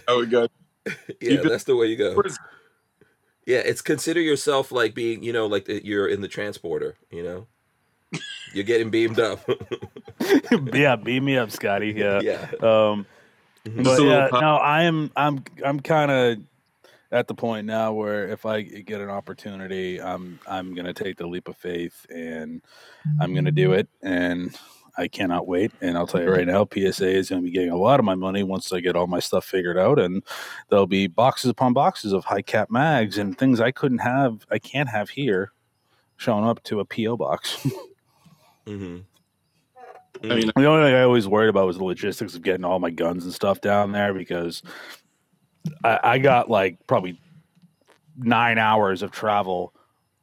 I 0.08 0.16
would 0.16 0.30
go. 0.32 0.48
yeah, 0.86 0.94
Even- 1.22 1.48
that's 1.48 1.64
the 1.66 1.76
way 1.76 1.88
you 1.88 1.96
go. 1.98 2.22
Yeah, 3.46 3.58
it's 3.58 3.82
consider 3.82 4.22
yourself 4.22 4.72
like 4.72 4.96
being, 4.96 5.22
you 5.22 5.34
know, 5.34 5.48
like 5.48 5.68
you're 5.68 6.08
in 6.08 6.22
the 6.22 6.30
transporter. 6.30 6.96
You 7.12 7.24
know, 7.24 7.48
you're 8.54 8.64
getting 8.64 8.90
beamed 8.90 9.20
up. 9.20 9.40
yeah, 10.74 10.96
beam 10.96 11.26
me 11.26 11.38
up, 11.38 11.52
Scotty. 11.52 11.92
Yeah. 11.96 12.22
yeah. 12.22 12.48
Um, 12.62 13.06
Mhm. 13.66 13.78
but 13.78 13.84
Just 13.84 14.04
yeah, 14.04 14.28
pop- 14.30 14.42
no, 14.42 14.56
I 14.58 14.84
am. 14.84 15.10
I'm. 15.16 15.44
I'm 15.66 15.80
kind 15.80 16.12
of 16.12 16.38
at 17.14 17.28
the 17.30 17.34
point 17.34 17.66
now 17.66 17.94
where 17.94 18.28
if 18.28 18.46
I 18.46 18.62
get 18.62 19.00
an 19.00 19.10
opportunity, 19.10 20.02
I'm. 20.02 20.38
I'm 20.46 20.74
gonna 20.76 20.94
take 20.94 21.16
the 21.18 21.28
leap 21.28 21.48
of 21.48 21.56
faith 21.56 22.06
and 22.10 22.62
I'm 23.22 23.34
gonna 23.34 23.52
do 23.54 23.72
it. 23.72 23.88
And 24.02 24.54
I 24.98 25.08
cannot 25.08 25.48
wait. 25.48 25.72
And 25.82 25.98
I'll 25.98 26.06
tell 26.06 26.22
you 26.22 26.30
right 26.30 26.46
now, 26.46 26.68
PSA 26.72 27.08
is 27.10 27.30
gonna 27.30 27.42
be 27.42 27.52
getting 27.52 27.70
a 27.72 27.78
lot 27.78 28.00
of 28.02 28.06
my 28.06 28.16
money 28.16 28.44
once 28.44 28.72
I 28.74 28.82
get 28.82 28.98
all 28.98 29.08
my 29.08 29.20
stuff 29.22 29.46
figured 29.46 29.78
out. 29.78 29.98
And 29.98 30.24
there'll 30.70 30.86
be 30.86 31.08
boxes 31.08 31.50
upon 31.50 31.72
boxes 31.72 32.12
of 32.12 32.26
high 32.26 32.42
cap 32.42 32.70
mags 32.70 33.18
and 33.18 33.38
things 33.38 33.62
I 33.62 33.72
couldn't 33.72 34.00
have. 34.00 34.46
I 34.52 34.60
can't 34.60 34.90
have 34.90 35.10
here, 35.10 35.54
showing 36.18 36.44
up 36.46 36.62
to 36.64 36.82
a 36.82 36.86
PO 36.86 37.16
box. 37.16 37.66
hmm 38.66 38.98
I 40.24 40.36
mean, 40.36 40.52
The 40.56 40.66
only 40.66 40.86
thing 40.88 40.96
I 40.96 41.02
always 41.04 41.28
worried 41.28 41.50
about 41.50 41.68
was 41.68 41.78
the 41.78 41.84
logistics 41.84 42.34
of 42.36 42.44
getting 42.44 42.64
all 42.64 42.80
my 42.80 42.92
guns 42.92 43.26
and 43.26 43.34
stuff 43.34 43.60
down 43.60 43.92
there 43.92 44.14
because 44.14 44.64
I, 45.84 46.00
I 46.04 46.18
got 46.18 46.50
like 46.50 46.78
probably 46.88 47.20
nine 48.18 48.58
hours 48.58 49.02
of 49.02 49.12
travel 49.12 49.74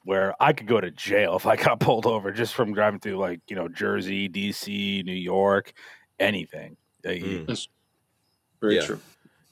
where 0.05 0.35
I 0.41 0.55
could 0.55 0.67
go 0.67 0.81
to 0.81 0.91
jail 0.91 1.37
if 1.37 1.47
I 1.47 1.57
got 1.57 1.81
pulled 1.81 2.07
over 2.07 2.33
just 2.33 2.55
from 2.55 2.73
driving 2.73 3.01
through 3.01 3.19
like 3.19 3.41
you 3.49 3.57
know 3.57 3.69
Jersey, 3.69 4.29
DC, 4.29 5.05
New 5.05 5.13
York, 5.13 5.73
anything. 6.19 6.77
You- 7.05 7.45
Mm. 7.47 7.67
very 8.61 8.77
Yeah. 8.77 8.87
true. 8.87 9.01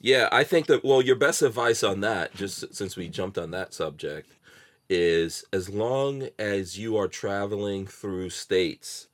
Yeah, 0.01 0.29
I 0.31 0.45
think 0.45 0.67
that 0.67 0.83
well, 0.85 1.01
your 1.01 1.17
best 1.17 1.41
advice 1.41 1.83
on 1.83 1.99
that, 2.01 2.33
just 2.33 2.73
since 2.73 2.95
we 2.95 3.09
jumped 3.09 3.37
on 3.37 3.51
that 3.51 3.73
subject, 3.73 4.31
is 4.89 5.45
as 5.53 5.69
long 5.69 6.29
as 6.39 6.77
you 6.79 6.97
are 6.97 7.07
traveling 7.07 7.87
through 7.87 8.29
states 8.31 9.07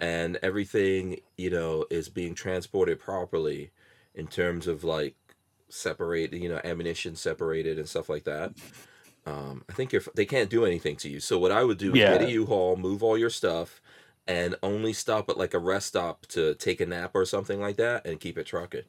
and 0.00 0.38
everything, 0.42 1.20
you 1.36 1.50
know, 1.50 1.86
is 1.90 2.08
being 2.08 2.34
transported 2.34 2.98
properly 2.98 3.70
in 4.14 4.26
terms 4.28 4.66
of 4.66 4.84
like 4.84 5.16
separate 5.68 6.32
you 6.32 6.48
know, 6.48 6.60
ammunition 6.64 7.16
separated 7.16 7.78
and 7.78 7.88
stuff 7.88 8.08
like 8.08 8.24
that. 8.24 8.52
Um, 9.26 9.64
I 9.68 9.72
think 9.72 9.92
you're, 9.92 10.02
they 10.14 10.26
can't 10.26 10.50
do 10.50 10.64
anything 10.66 10.96
to 10.96 11.08
you. 11.08 11.20
So 11.20 11.38
what 11.38 11.52
I 11.52 11.64
would 11.64 11.78
do 11.78 11.94
is 11.94 12.00
Yeah. 12.00 12.12
get 12.12 12.20
a 12.20 12.26
U-Haul, 12.26 12.76
move 12.76 13.02
all 13.02 13.16
your 13.18 13.30
stuff, 13.30 13.80
and 14.26 14.56
only 14.62 14.92
stop 14.92 15.30
at 15.30 15.38
like 15.38 15.54
a 15.54 15.58
rest 15.58 15.88
stop 15.88 16.26
to 16.28 16.54
take 16.54 16.80
a 16.80 16.86
nap 16.86 17.12
or 17.14 17.24
something 17.24 17.60
like 17.60 17.76
that, 17.76 18.06
and 18.06 18.20
keep 18.20 18.36
it 18.38 18.46
trucking. 18.46 18.84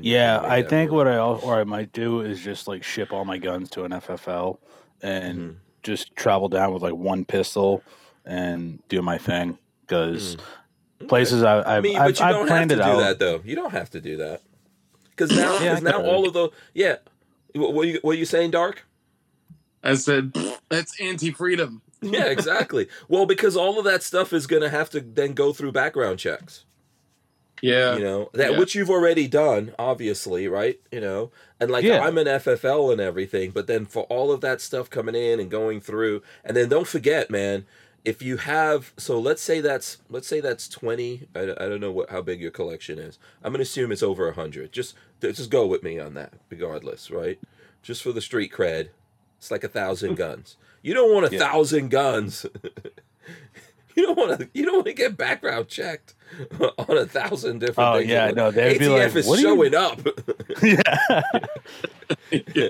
yeah, 0.00 0.40
I 0.44 0.62
think 0.62 0.90
what 0.92 1.06
I 1.08 1.18
or 1.18 1.60
I 1.60 1.64
might 1.64 1.92
do 1.92 2.20
is 2.20 2.40
just 2.40 2.68
like 2.68 2.82
ship 2.82 3.12
all 3.12 3.24
my 3.24 3.38
guns 3.38 3.70
to 3.70 3.84
an 3.84 3.92
FFL 3.92 4.58
and 5.02 5.38
Mhm. 5.38 5.56
just 5.82 6.14
travel 6.16 6.48
down 6.48 6.72
with 6.74 6.82
like 6.82 6.94
one 6.94 7.24
pistol 7.24 7.82
and 8.24 8.82
do 8.88 9.00
my 9.02 9.18
thing 9.18 9.58
because 9.82 10.36
Okay. 11.00 11.06
places 11.08 11.42
I, 11.42 11.58
I've, 11.60 11.66
I 11.66 11.80
mean, 11.80 11.96
I've, 11.96 12.08
but 12.08 12.20
you 12.20 12.26
I've 12.26 12.32
don't 12.34 12.40
have 12.48 12.48
planned 12.48 12.70
to 12.70 12.74
it 12.76 12.78
do 12.78 12.82
out. 12.82 12.98
that 12.98 13.18
though. 13.18 13.40
You 13.44 13.56
don't 13.56 13.72
have 13.72 13.90
to 13.90 14.00
do 14.00 14.16
that 14.18 14.42
because 15.10 15.30
now, 15.30 15.58
Yeah, 15.58 15.72
I 15.72 15.74
'cause 15.74 15.82
now 15.82 16.02
all 16.02 16.26
of 16.26 16.32
the 16.34 16.50
yeah. 16.74 16.96
What 17.54 17.72
what 17.72 17.88
you 17.88 17.98
what 18.02 18.18
you 18.18 18.24
saying, 18.24 18.50
Dark? 18.52 18.84
I 19.82 19.94
said 19.94 20.32
that's 20.68 21.00
anti-freedom. 21.00 21.82
Yeah, 22.02 22.26
exactly. 22.26 22.88
well, 23.08 23.26
because 23.26 23.56
all 23.56 23.78
of 23.78 23.84
that 23.86 24.02
stuff 24.02 24.32
is 24.32 24.46
going 24.46 24.62
to 24.62 24.68
have 24.70 24.90
to 24.90 25.00
then 25.00 25.32
go 25.32 25.52
through 25.52 25.72
background 25.72 26.18
checks. 26.18 26.64
Yeah, 27.62 27.96
you 27.96 28.02
know 28.04 28.30
that 28.34 28.52
yeah. 28.52 28.58
which 28.58 28.74
you've 28.74 28.90
already 28.90 29.28
done, 29.28 29.74
obviously, 29.78 30.48
right? 30.48 30.80
You 30.90 31.00
know, 31.00 31.30
and 31.58 31.70
like 31.70 31.84
Yeah. 31.84 32.00
I'm 32.00 32.16
an 32.18 32.26
FFL 32.26 32.92
and 32.92 33.00
everything, 33.00 33.50
but 33.50 33.66
then 33.66 33.84
for 33.86 34.04
all 34.04 34.32
of 34.32 34.40
that 34.40 34.60
stuff 34.60 34.88
coming 34.90 35.14
in 35.14 35.38
and 35.40 35.50
going 35.50 35.80
through, 35.80 36.22
and 36.44 36.56
then 36.56 36.68
don't 36.68 36.86
forget, 36.86 37.30
man. 37.30 37.66
If 38.02 38.22
you 38.22 38.38
have, 38.38 38.94
so 38.96 39.20
let's 39.20 39.42
say 39.42 39.60
that's 39.60 39.98
let's 40.08 40.26
say 40.26 40.40
that's 40.40 40.68
twenty. 40.68 41.28
I, 41.34 41.40
I 41.42 41.68
don't 41.68 41.80
know 41.80 41.92
what 41.92 42.08
how 42.08 42.22
big 42.22 42.40
your 42.40 42.50
collection 42.50 42.98
is. 42.98 43.18
I'm 43.44 43.52
gonna 43.52 43.60
assume 43.62 43.92
it's 43.92 44.02
over 44.02 44.32
hundred. 44.32 44.72
Just 44.72 44.94
just 45.20 45.50
go 45.50 45.66
with 45.66 45.82
me 45.82 45.98
on 45.98 46.14
that, 46.14 46.32
regardless, 46.48 47.10
right? 47.10 47.38
Just 47.82 48.02
for 48.02 48.12
the 48.12 48.22
street 48.22 48.52
cred, 48.52 48.88
it's 49.36 49.50
like 49.50 49.64
a 49.64 49.68
thousand 49.68 50.14
guns. 50.16 50.56
You 50.80 50.94
don't 50.94 51.12
want 51.12 51.26
a 51.30 51.32
Yeah. 51.36 51.40
thousand 51.40 51.90
guns. 51.90 52.46
you 53.96 54.06
don't 54.06 54.16
want 54.18 54.38
to. 54.40 54.48
You 54.54 54.64
don't 54.64 54.74
want 54.76 54.86
to 54.86 54.92
get 54.92 55.16
background 55.16 55.68
checked 55.68 56.14
on 56.78 56.96
a 56.96 57.06
thousand 57.06 57.58
different 57.60 57.88
Oh, 57.90 57.98
things. 57.98 58.10
yeah, 58.10 58.30
no, 58.30 58.50
they'd 58.50 58.76
ATF 58.76 58.78
be 58.78 58.88
like, 58.88 59.16
is 59.16 59.26
"What 59.26 59.38
are 59.38 59.42
you-" 59.42 59.48
showing 59.48 59.74
up. 59.74 60.00
yeah. 60.62 61.22
yeah. 62.54 62.68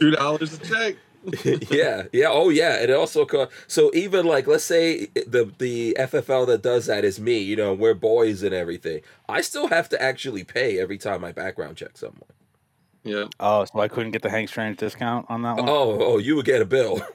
two 0.00 0.10
dollars 0.12 0.54
a 0.54 0.58
check. 0.58 0.96
yeah, 1.70 2.02
yeah, 2.12 2.26
oh 2.28 2.50
yeah, 2.50 2.80
and 2.82 2.90
it 2.90 2.94
also 2.94 3.24
co- 3.24 3.48
so 3.66 3.90
even 3.94 4.26
like 4.26 4.46
let's 4.46 4.62
say 4.64 5.06
the 5.26 5.50
the 5.58 5.96
FFL 5.98 6.46
that 6.48 6.60
does 6.62 6.84
that 6.84 7.02
is 7.02 7.18
me, 7.18 7.38
you 7.38 7.56
know, 7.56 7.72
we're 7.72 7.94
boys 7.94 8.42
and 8.42 8.54
everything. 8.54 9.00
I 9.26 9.40
still 9.40 9.68
have 9.68 9.88
to 9.88 10.02
actually 10.02 10.44
pay 10.44 10.78
every 10.78 10.98
time 10.98 11.24
I 11.24 11.32
background 11.32 11.78
check 11.78 11.96
someone. 11.96 12.28
Yeah, 13.06 13.26
Oh, 13.38 13.66
so 13.66 13.80
I 13.80 13.88
couldn't 13.88 14.12
get 14.12 14.22
the 14.22 14.30
Hank 14.30 14.48
Strange 14.48 14.78
discount 14.78 15.26
on 15.28 15.42
that 15.42 15.56
one. 15.56 15.68
Oh, 15.68 15.98
oh, 16.00 16.18
you 16.18 16.36
would 16.36 16.46
get 16.46 16.62
a 16.62 16.64
bill 16.64 17.02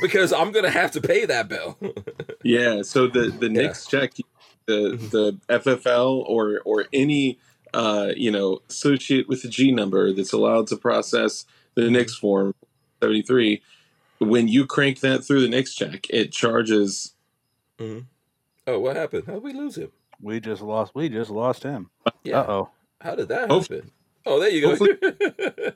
because 0.00 0.32
I'm 0.32 0.52
gonna 0.52 0.70
have 0.70 0.90
to 0.92 1.00
pay 1.00 1.24
that 1.26 1.48
bill. 1.48 1.78
yeah. 2.42 2.82
So 2.82 3.06
the 3.06 3.30
the 3.30 3.46
Yeah. 3.46 3.62
next 3.62 3.86
check, 3.90 4.14
the 4.66 4.96
the 5.10 5.38
FFL 5.48 6.24
or 6.26 6.60
or 6.64 6.86
any 6.92 7.38
uh 7.74 8.12
you 8.16 8.30
know 8.30 8.60
associate 8.68 9.28
with 9.28 9.42
the 9.42 9.48
G 9.48 9.70
number 9.72 10.12
that's 10.12 10.32
allowed 10.32 10.66
to 10.68 10.76
process 10.76 11.44
the 11.74 11.82
NICS 11.90 12.14
form 12.16 12.54
seventy 13.00 13.22
three. 13.22 13.62
When 14.18 14.48
you 14.48 14.66
crank 14.66 14.98
that 15.00 15.24
through 15.24 15.42
the 15.42 15.48
NICS 15.48 15.74
check, 15.76 16.06
it 16.10 16.32
charges. 16.32 17.14
Hmm. 17.78 18.00
oh, 18.66 18.80
what 18.80 18.96
happened? 18.96 19.24
How 19.26 19.34
did 19.34 19.44
we 19.44 19.52
lose 19.52 19.76
him? 19.78 19.92
We 20.20 20.40
just 20.40 20.62
lost. 20.62 20.94
We 20.94 21.08
just 21.08 21.30
lost 21.30 21.62
him. 21.62 21.90
Yeah, 22.24 22.40
Uh 22.40 22.46
oh. 22.50 22.70
how 23.00 23.14
did 23.14 23.28
that 23.28 23.50
Hopefully- 23.50 23.78
happen? 23.80 23.92
Oh, 24.26 24.38
there 24.40 24.50
you 24.50 24.60
go. 24.60 24.70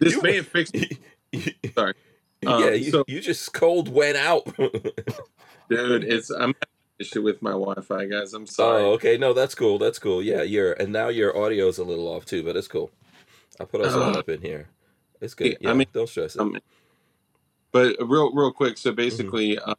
This 0.00 0.14
You- 0.14 0.22
may 0.22 0.36
have 0.36 0.46
fixed. 0.48 0.74
Sorry. 1.74 1.94
yeah, 2.42 2.50
Um, 2.50 2.74
you, 2.74 2.90
so- 2.90 3.04
you 3.06 3.20
just 3.20 3.52
cold 3.52 3.88
went 3.88 4.16
out. 4.16 4.44
Dude, 5.68 6.04
it's 6.04 6.30
I'm 6.30 6.40
having 6.40 6.54
an 6.56 6.98
issue 7.00 7.22
with 7.22 7.40
my 7.40 7.50
Wi-Fi, 7.52 8.06
guys. 8.06 8.34
I'm 8.34 8.46
sorry. 8.46 8.82
Oh, 8.82 8.92
okay. 8.92 9.16
No, 9.16 9.32
that's 9.32 9.54
cool. 9.54 9.78
That's 9.78 9.98
cool. 9.98 10.22
Yeah, 10.22 10.42
you're 10.42 10.72
and 10.74 10.92
now 10.92 11.08
your 11.08 11.36
audio's 11.36 11.78
a 11.78 11.84
little 11.84 12.06
off 12.08 12.24
too, 12.26 12.42
but 12.42 12.56
it's 12.56 12.68
cool. 12.68 12.90
I'll 13.60 13.66
put 13.66 13.80
us 13.82 13.94
all 13.94 14.14
Uh, 14.14 14.18
up 14.18 14.28
in 14.28 14.40
here. 14.42 14.68
It's 15.20 15.34
good. 15.34 15.46
yeah, 15.52 15.56
Yeah, 15.60 15.70
I 15.70 15.74
mean, 15.74 15.86
don't 15.92 16.08
stress 16.08 16.34
it. 16.34 16.40
Um, 16.40 16.58
but 17.72 17.96
real, 18.00 18.32
real 18.34 18.52
quick. 18.52 18.76
So 18.78 18.92
basically, 18.92 19.58
uh, 19.58 19.74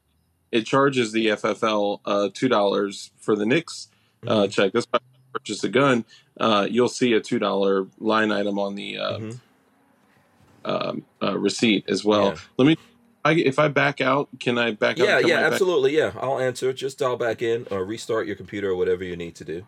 it 0.51 0.65
charges 0.65 1.11
the 1.11 1.27
FFL 1.27 1.99
uh, 2.05 2.29
two 2.33 2.47
dollars 2.47 3.11
for 3.19 3.35
the 3.35 3.45
NICS 3.45 3.89
uh, 4.27 4.43
Mhm. 4.43 4.51
check. 4.51 4.71
That's 4.73 4.85
why 4.91 4.97
if 4.97 5.03
you 5.03 5.31
purchase 5.33 5.63
a 5.63 5.69
gun. 5.69 6.05
Uh, 6.39 6.67
you'll 6.69 6.89
see 6.89 7.13
a 7.13 7.19
two 7.21 7.39
dollar 7.39 7.87
line 7.99 8.31
item 8.31 8.59
on 8.59 8.75
the 8.75 8.97
uh, 8.97 9.17
Mhm. 9.19 9.39
um, 10.65 11.05
uh, 11.21 11.37
receipt 11.37 11.85
as 11.87 12.03
well. 12.03 12.27
Yeah. 12.27 12.35
Let 12.57 12.65
me. 12.67 12.77
I, 13.23 13.33
if 13.33 13.57
I 13.57 13.69
back 13.69 14.01
out, 14.01 14.29
can 14.39 14.57
I 14.59 14.71
back 14.71 14.99
out? 14.99 15.07
Yeah, 15.07 15.19
yeah, 15.19 15.35
right 15.35 15.43
back? 15.45 15.53
absolutely. 15.53 15.97
Yeah, 15.97 16.11
I'll 16.19 16.39
answer. 16.39 16.71
Just 16.73 16.99
dial 16.99 17.17
back 17.17 17.41
in 17.41 17.65
or 17.71 17.83
restart 17.83 18.27
your 18.27 18.35
computer 18.35 18.69
or 18.69 18.75
whatever 18.75 19.03
you 19.03 19.15
need 19.15 19.33
to 19.35 19.43
do. 19.45 19.65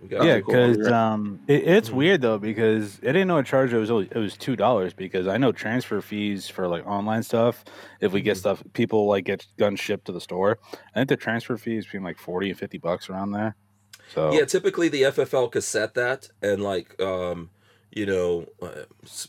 We 0.00 0.08
got 0.08 0.20
Okay, 0.20 0.28
yeah, 0.28 0.40
cool. 0.40 0.54
I'll 0.54 0.66
be 0.68 0.72
because 0.76 0.90
right- 0.90 1.12
um, 1.12 1.40
it, 1.46 1.62
it's 1.68 1.88
Mhm. 1.90 1.94
weird 1.94 2.20
though 2.22 2.38
because 2.38 2.98
I 3.02 3.06
didn't 3.06 3.28
know 3.28 3.38
a 3.38 3.42
charge 3.42 3.72
it 3.72 3.78
was 3.78 3.90
only, 3.90 4.08
it 4.10 4.16
was 4.18 4.36
two 4.36 4.54
dollars 4.56 4.92
because 4.94 5.26
I 5.26 5.36
know 5.38 5.52
transfer 5.52 6.00
fees 6.00 6.48
for 6.48 6.68
like 6.68 6.86
online 6.86 7.22
stuff. 7.22 7.64
If 8.00 8.12
we 8.12 8.20
get 8.22 8.36
Mhm. 8.36 8.40
stuff, 8.40 8.62
people 8.72 9.06
like 9.08 9.24
get 9.24 9.46
guns 9.58 9.80
shipped 9.80 10.06
to 10.06 10.12
the 10.12 10.20
store. 10.20 10.58
I 10.94 11.00
think 11.00 11.08
the 11.10 11.16
transfer 11.16 11.56
fee 11.58 11.76
is 11.76 11.84
between 11.84 12.02
like 12.02 12.18
forty 12.18 12.48
and 12.50 12.58
fifty 12.58 12.78
bucks 12.78 13.10
around 13.10 13.32
there. 13.32 13.56
So 14.06 14.22
Yeah, 14.28 14.44
typically 14.44 14.88
the 14.88 15.04
FFL 15.04 15.48
could 15.48 15.64
set 15.64 15.94
that, 15.94 16.28
and 16.42 16.62
like, 16.62 17.00
um, 17.00 17.50
you 17.90 18.06
know, 18.06 18.46
uh, 18.60 18.84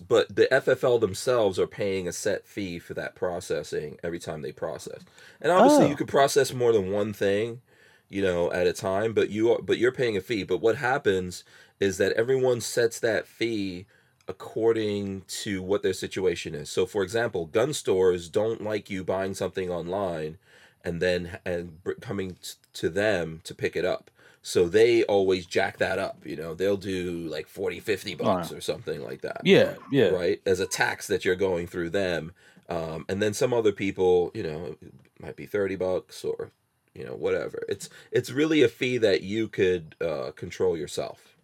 but 0.08 0.36
the 0.36 0.52
FFL 0.54 1.00
themselves 1.00 1.60
are 1.60 1.68
paying 1.68 2.08
a 2.08 2.12
set 2.14 2.46
fee 2.48 2.80
for 2.80 2.94
that 2.96 3.16
processing 3.16 4.00
every 4.04 4.20
time 4.20 4.42
they 4.42 4.52
process. 4.52 5.04
And 5.42 5.52
obviously, 5.52 5.86
Oh. 5.86 5.88
you 5.88 5.96
could 5.96 6.08
process 6.08 6.54
more 6.54 6.72
than 6.74 6.92
one 6.92 7.14
thing, 7.14 7.62
you 8.10 8.22
know, 8.22 8.52
at 8.52 8.68
a 8.68 8.74
time, 8.74 9.14
but 9.14 9.30
you 9.30 9.52
are, 9.54 9.62
but 9.62 9.78
you're 9.78 9.92
paying 9.92 10.18
a 10.18 10.22
fee. 10.22 10.44
But 10.44 10.58
what 10.62 10.78
happens 10.78 11.44
is 11.80 11.98
that 11.98 12.14
everyone 12.14 12.62
sets 12.62 13.00
that 13.00 13.28
fee 13.28 13.86
according 14.28 15.22
to 15.28 15.62
what 15.62 15.84
their 15.84 15.94
situation 15.94 16.54
is. 16.56 16.70
So, 16.70 16.86
for 16.86 17.04
example, 17.04 17.46
gun 17.46 17.74
stores 17.74 18.30
don't 18.30 18.62
like 18.64 18.90
you 18.90 19.04
buying 19.04 19.34
something 19.34 19.70
online 19.70 20.38
and 20.84 21.02
then 21.02 21.40
and 21.46 21.80
coming 22.02 22.38
to 22.74 22.90
them 22.90 23.42
to 23.44 23.56
pick 23.56 23.76
it 23.76 23.86
up. 23.86 24.10
So 24.42 24.70
they 24.70 25.04
always 25.04 25.46
jack 25.46 25.78
that 25.80 26.00
up, 26.00 26.26
you 26.26 26.36
know. 26.36 26.54
They'll 26.54 26.78
do 26.78 27.28
like 27.28 27.48
40, 27.48 27.80
50 27.80 28.16
bucks 28.16 28.52
or 28.52 28.62
something 28.62 29.04
like 29.04 29.22
that. 29.22 29.42
yeah, 29.44 29.76
yeah, 29.92 30.10
Right? 30.10 30.42
As 30.46 30.60
a 30.60 30.68
tax 30.68 31.08
that 31.08 31.26
you're 31.26 31.36
going 31.36 31.68
through 31.68 31.90
them. 31.90 32.32
Um, 32.70 33.06
and 33.10 33.22
then 33.22 33.34
some 33.34 33.54
other 33.54 33.72
people, 33.72 34.32
you 34.34 34.44
know, 34.44 34.76
might 35.20 35.36
be 35.36 35.46
30 35.46 35.76
bucks 35.76 36.24
or 36.24 36.52
you 36.94 37.06
know, 37.06 37.14
whatever. 37.14 37.64
It's 37.70 37.90
it's 38.12 38.32
really 38.32 38.64
a 38.64 38.68
fee 38.68 38.98
that 38.98 39.22
you 39.22 39.48
could 39.48 39.96
uh, 40.02 40.32
control 40.36 40.76
yourself. 40.76 41.36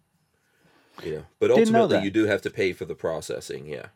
You 1.02 1.14
know, 1.14 1.24
but 1.38 1.50
ultimately 1.50 2.02
you 2.02 2.10
do 2.10 2.26
have 2.26 2.42
to 2.42 2.50
pay 2.50 2.72
for 2.72 2.84
the 2.84 2.94
processing, 2.94 3.66
yeah. 3.66 3.86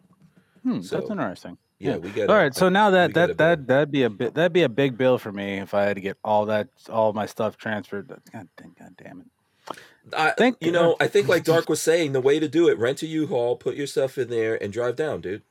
Hmm, 0.62 0.80
So, 0.82 0.98
that's 0.98 1.10
interesting. 1.10 1.58
Yeah, 1.78 1.96
we 1.96 2.10
get 2.10 2.28
All 2.28 2.36
right, 2.36 2.54
so 2.54 2.68
now 2.68 2.90
that 2.90 3.14
that 3.14 3.38
that 3.38 3.66
that'd 3.68 3.92
be 3.92 4.02
a 4.02 4.10
bit 4.10 4.34
that'd 4.34 4.52
be 4.52 4.64
a 4.64 4.68
big 4.68 4.98
bill 4.98 5.16
for 5.16 5.30
me 5.30 5.58
if 5.58 5.74
I 5.74 5.82
had 5.84 5.94
to 5.94 6.00
get 6.00 6.16
all 6.24 6.46
that 6.46 6.68
all 6.90 7.12
my 7.12 7.26
stuff 7.26 7.56
transferred. 7.56 8.08
God, 8.32 8.48
God 8.56 8.96
damn 8.96 9.20
it! 9.20 9.26
I, 10.16 10.30
think 10.30 10.56
you 10.60 10.72
know, 10.72 10.96
I 11.00 11.06
think 11.06 11.28
like 11.28 11.44
Dark 11.52 11.68
was 11.68 11.80
saying, 11.80 12.12
the 12.12 12.20
way 12.20 12.40
to 12.40 12.48
do 12.48 12.68
it, 12.68 12.78
rent 12.78 13.02
a 13.02 13.06
U-Haul, 13.06 13.56
put 13.56 13.76
your 13.76 13.86
stuff 13.86 14.18
in 14.18 14.28
there, 14.28 14.60
and 14.62 14.72
drive 14.72 14.96
down, 14.96 15.20
dude. 15.20 15.42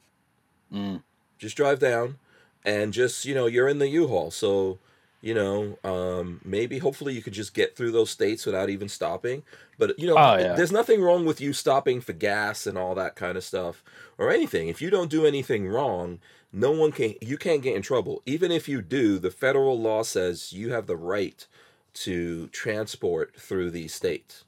Mm. 0.73 1.03
Just 1.38 1.55
drive 1.55 1.80
down, 1.80 2.17
and 2.65 2.93
just 2.93 3.25
you 3.25 3.34
know, 3.34 3.45
you're 3.45 3.69
in 3.69 3.80
the 3.80 3.88
U-Haul, 3.88 4.32
so 4.32 4.80
you 5.22 5.34
know, 5.34 5.78
um, 5.84 6.39
maybe 6.45 6.78
hopefully 6.80 7.13
you 7.13 7.22
could 7.22 7.34
just 7.34 7.53
get 7.53 7.76
through 7.76 7.91
those 7.91 8.09
states 8.09 8.45
without 8.45 8.70
even 8.70 8.88
stopping. 8.89 9.43
But 9.78 9.97
you 9.99 10.07
know, 10.07 10.15
Oh, 10.18 10.38
yeah. 10.38 10.55
there's 10.55 10.72
nothing 10.72 11.01
wrong 11.01 11.26
with 11.26 11.41
you 11.41 11.53
stopping 11.53 12.01
for 12.01 12.13
gas 12.13 12.68
and 12.68 12.78
all 12.78 12.95
that 12.95 13.15
kind 13.15 13.38
of 13.38 13.43
stuff 13.43 13.84
or 14.18 14.32
anything. 14.32 14.68
If 14.68 14.82
you 14.82 14.89
don't 14.89 15.09
do 15.11 15.26
anything 15.26 15.68
wrong, 15.68 16.20
no 16.51 16.72
one 16.72 16.91
can. 16.91 17.15
You 17.22 17.38
can't 17.38 17.61
get 17.61 17.76
in 17.76 17.82
trouble. 17.82 18.22
Even 18.26 18.51
if 18.51 18.70
you 18.70 18.82
do, 18.82 19.20
the 19.20 19.32
federal 19.32 19.80
law 19.80 20.03
says 20.03 20.53
you 20.53 20.72
have 20.72 20.88
the 20.88 20.97
right 20.97 21.45
to 21.93 22.47
transport 22.49 23.36
through 23.39 23.72
these 23.72 23.93
states. 23.93 24.43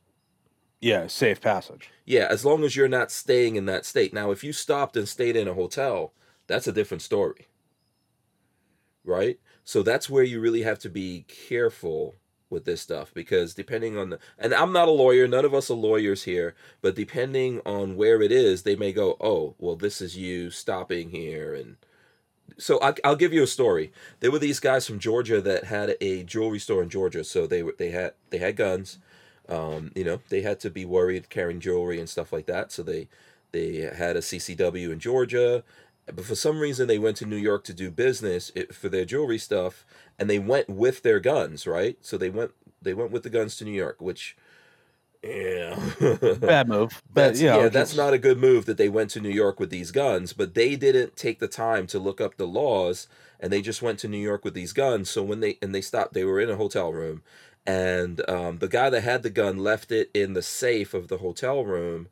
Yeah, 0.81 1.07
safe 1.07 1.41
passage. 1.41 1.89
Yeah, 2.05 2.27
as 2.29 2.45
long 2.45 2.63
as 2.63 2.75
you're 2.75 2.87
not 2.87 3.11
staying 3.11 3.55
in 3.57 3.65
that 3.65 3.85
state. 3.85 4.13
Now, 4.13 4.31
if 4.31 4.43
you 4.43 4.53
stopped 4.53 4.95
and 4.95 5.09
stayed 5.09 5.35
in 5.35 5.47
a 5.47 5.53
hotel, 5.53 6.13
that's 6.47 6.67
a 6.67 6.71
different 6.71 7.01
story. 7.01 7.47
Right? 9.03 9.39
So 9.69 9.83
that's 9.83 10.09
where 10.09 10.23
you 10.23 10.39
really 10.39 10.63
have 10.63 10.79
to 10.79 10.89
be 10.89 11.25
careful 11.27 12.15
with 12.49 12.65
this 12.65 12.81
stuff 12.81 13.13
because 13.13 13.53
depending 13.53 13.99
on 13.99 14.09
the 14.09 14.19
and 14.39 14.51
I'm 14.51 14.73
not 14.73 14.87
a 14.87 14.91
lawyer, 14.91 15.27
none 15.27 15.45
of 15.45 15.53
us 15.53 15.69
are 15.69 15.75
lawyers 15.75 16.23
here, 16.23 16.55
but 16.81 16.95
depending 16.95 17.61
on 17.67 17.95
where 17.95 18.19
it 18.23 18.31
is, 18.31 18.63
they 18.63 18.75
may 18.75 18.91
go, 18.91 19.15
"Oh, 19.21 19.53
well 19.59 19.75
this 19.75 20.01
is 20.01 20.17
you 20.17 20.49
stopping 20.49 21.11
here 21.11 21.53
and 21.53 21.75
so 22.57 22.79
I, 22.81 22.95
I'll 23.03 23.15
give 23.15 23.31
you 23.31 23.43
a 23.43 23.47
story. 23.47 23.91
There 24.21 24.31
were 24.31 24.39
these 24.39 24.59
guys 24.59 24.87
from 24.87 24.97
Georgia 24.97 25.39
that 25.39 25.65
had 25.65 25.95
a 26.01 26.23
jewelry 26.23 26.57
store 26.57 26.81
in 26.81 26.89
Georgia. 26.89 27.23
So 27.23 27.45
they 27.45 27.61
were 27.61 27.75
they 27.77 27.91
had 27.91 28.13
they 28.31 28.39
had 28.39 28.55
guns. 28.55 28.97
Um, 29.47 29.91
you 29.95 30.03
know, 30.03 30.19
they 30.29 30.41
had 30.41 30.59
to 30.61 30.71
be 30.71 30.83
worried 30.83 31.29
carrying 31.29 31.59
jewelry 31.59 31.99
and 31.99 32.09
stuff 32.09 32.33
like 32.33 32.47
that. 32.47 32.71
So 32.71 32.81
they 32.81 33.07
they 33.51 33.81
had 33.95 34.15
a 34.15 34.21
CCW 34.21 34.91
in 34.91 34.99
Georgia, 34.99 35.63
but 36.15 36.25
for 36.25 36.35
some 36.35 36.59
reason 36.59 36.87
they 36.87 36.99
went 36.99 37.17
to 37.17 37.25
New 37.25 37.37
York 37.37 37.63
to 37.65 37.73
do 37.73 37.91
business 37.91 38.51
for 38.71 38.89
their 38.89 39.05
jewelry 39.05 39.37
stuff, 39.37 39.85
and 40.17 40.29
they 40.29 40.39
went 40.39 40.69
with 40.69 41.03
their 41.03 41.19
guns, 41.19 41.67
right? 41.67 41.97
So 42.01 42.17
they 42.17 42.29
went 42.29 42.51
they 42.81 42.93
went 42.93 43.11
with 43.11 43.23
the 43.23 43.29
guns 43.29 43.57
to 43.57 43.65
New 43.65 43.71
York, 43.71 44.01
which 44.01 44.37
yeah. 45.21 45.77
Bad 46.39 46.69
move. 46.69 47.01
But 47.13 47.35
know, 47.35 47.63
yeah, 47.63 47.69
that's 47.69 47.95
not 47.95 48.13
a 48.13 48.17
good 48.17 48.37
move 48.37 48.65
that 48.65 48.77
they 48.77 48.87
went 48.87 49.09
to 49.11 49.19
New 49.19 49.29
York 49.29 49.59
with 49.59 49.69
these 49.69 49.91
guns, 49.91 50.31
but 50.31 50.53
they 50.53 50.77
didn't 50.77 51.17
take 51.17 51.39
the 51.39 51.47
time 51.49 51.87
to 51.87 51.99
look 51.99 52.21
up 52.21 52.37
the 52.37 52.47
laws 52.47 53.07
and 53.37 53.51
they 53.51 53.61
just 53.61 53.81
went 53.81 53.99
to 53.99 54.07
New 54.07 54.17
York 54.17 54.45
with 54.45 54.53
these 54.53 54.71
guns. 54.71 55.09
So 55.09 55.21
when 55.21 55.41
they 55.41 55.57
and 55.61 55.75
they 55.75 55.81
stopped, 55.81 56.13
they 56.13 56.23
were 56.23 56.39
in 56.39 56.49
a 56.49 56.55
hotel 56.55 56.93
room 56.93 57.21
and 57.65 58.27
um, 58.29 58.57
the 58.59 58.67
guy 58.67 58.89
that 58.89 59.01
had 59.01 59.23
the 59.23 59.29
gun 59.29 59.57
left 59.57 59.91
it 59.91 60.09
in 60.13 60.33
the 60.33 60.41
safe 60.41 60.93
of 60.93 61.07
the 61.07 61.17
hotel 61.17 61.63
room 61.65 62.07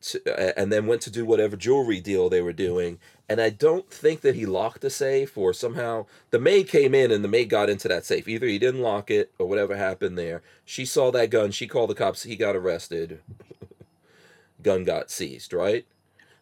to, 0.00 0.58
and 0.58 0.72
then 0.72 0.86
went 0.86 1.02
to 1.02 1.10
do 1.10 1.24
whatever 1.24 1.56
jewelry 1.56 2.00
deal 2.00 2.28
they 2.28 2.42
were 2.42 2.52
doing. 2.52 2.98
And 3.28 3.40
I 3.40 3.50
don't 3.50 3.90
think 3.90 4.22
that 4.22 4.34
he 4.34 4.46
locked 4.46 4.80
the 4.80 4.90
safe 4.90 5.36
or 5.36 5.52
somehow 5.52 6.06
the 6.30 6.38
maid 6.38 6.68
came 6.68 6.94
in 6.94 7.10
and 7.10 7.22
the 7.22 7.28
maid 7.28 7.50
got 7.50 7.68
into 7.68 7.88
that 7.88 8.04
safe. 8.04 8.26
Either 8.26 8.46
he 8.46 8.58
didn't 8.58 8.80
lock 8.80 9.10
it 9.10 9.32
or 9.38 9.46
whatever 9.46 9.76
happened 9.76 10.16
there. 10.16 10.42
She 10.64 10.84
saw 10.84 11.10
that 11.10 11.30
gun. 11.30 11.50
She 11.50 11.66
called 11.66 11.90
the 11.90 11.94
cops. 11.94 12.22
He 12.22 12.36
got 12.36 12.56
arrested. 12.56 13.20
gun 14.62 14.84
got 14.84 15.10
seized, 15.10 15.52
right? 15.52 15.86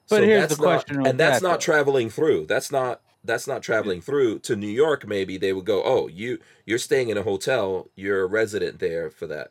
But 0.09 0.23
here's 0.23 0.43
the 0.43 0.49
that's 0.49 0.61
question 0.61 0.97
not, 0.99 1.07
and 1.09 1.21
that's 1.21 1.41
that, 1.41 1.47
not 1.47 1.55
though. 1.55 1.65
traveling 1.65 2.11
through. 2.11 2.47
That's 2.47 2.71
not 2.71 3.01
that's 3.25 3.49
not 3.49 3.63
traveling 3.63 4.01
through 4.01 4.39
to 4.41 4.55
New 4.55 4.69
York. 4.69 5.07
Maybe 5.07 5.37
they 5.37 5.53
would 5.53 5.65
go, 5.65 5.83
oh, 5.85 6.07
you 6.07 6.39
you're 6.65 6.79
staying 6.79 7.09
in 7.09 7.17
a 7.17 7.23
hotel. 7.23 7.89
You're 7.97 8.23
a 8.23 8.27
resident 8.27 8.79
there 8.79 9.11
for 9.11 9.27
that 9.27 9.51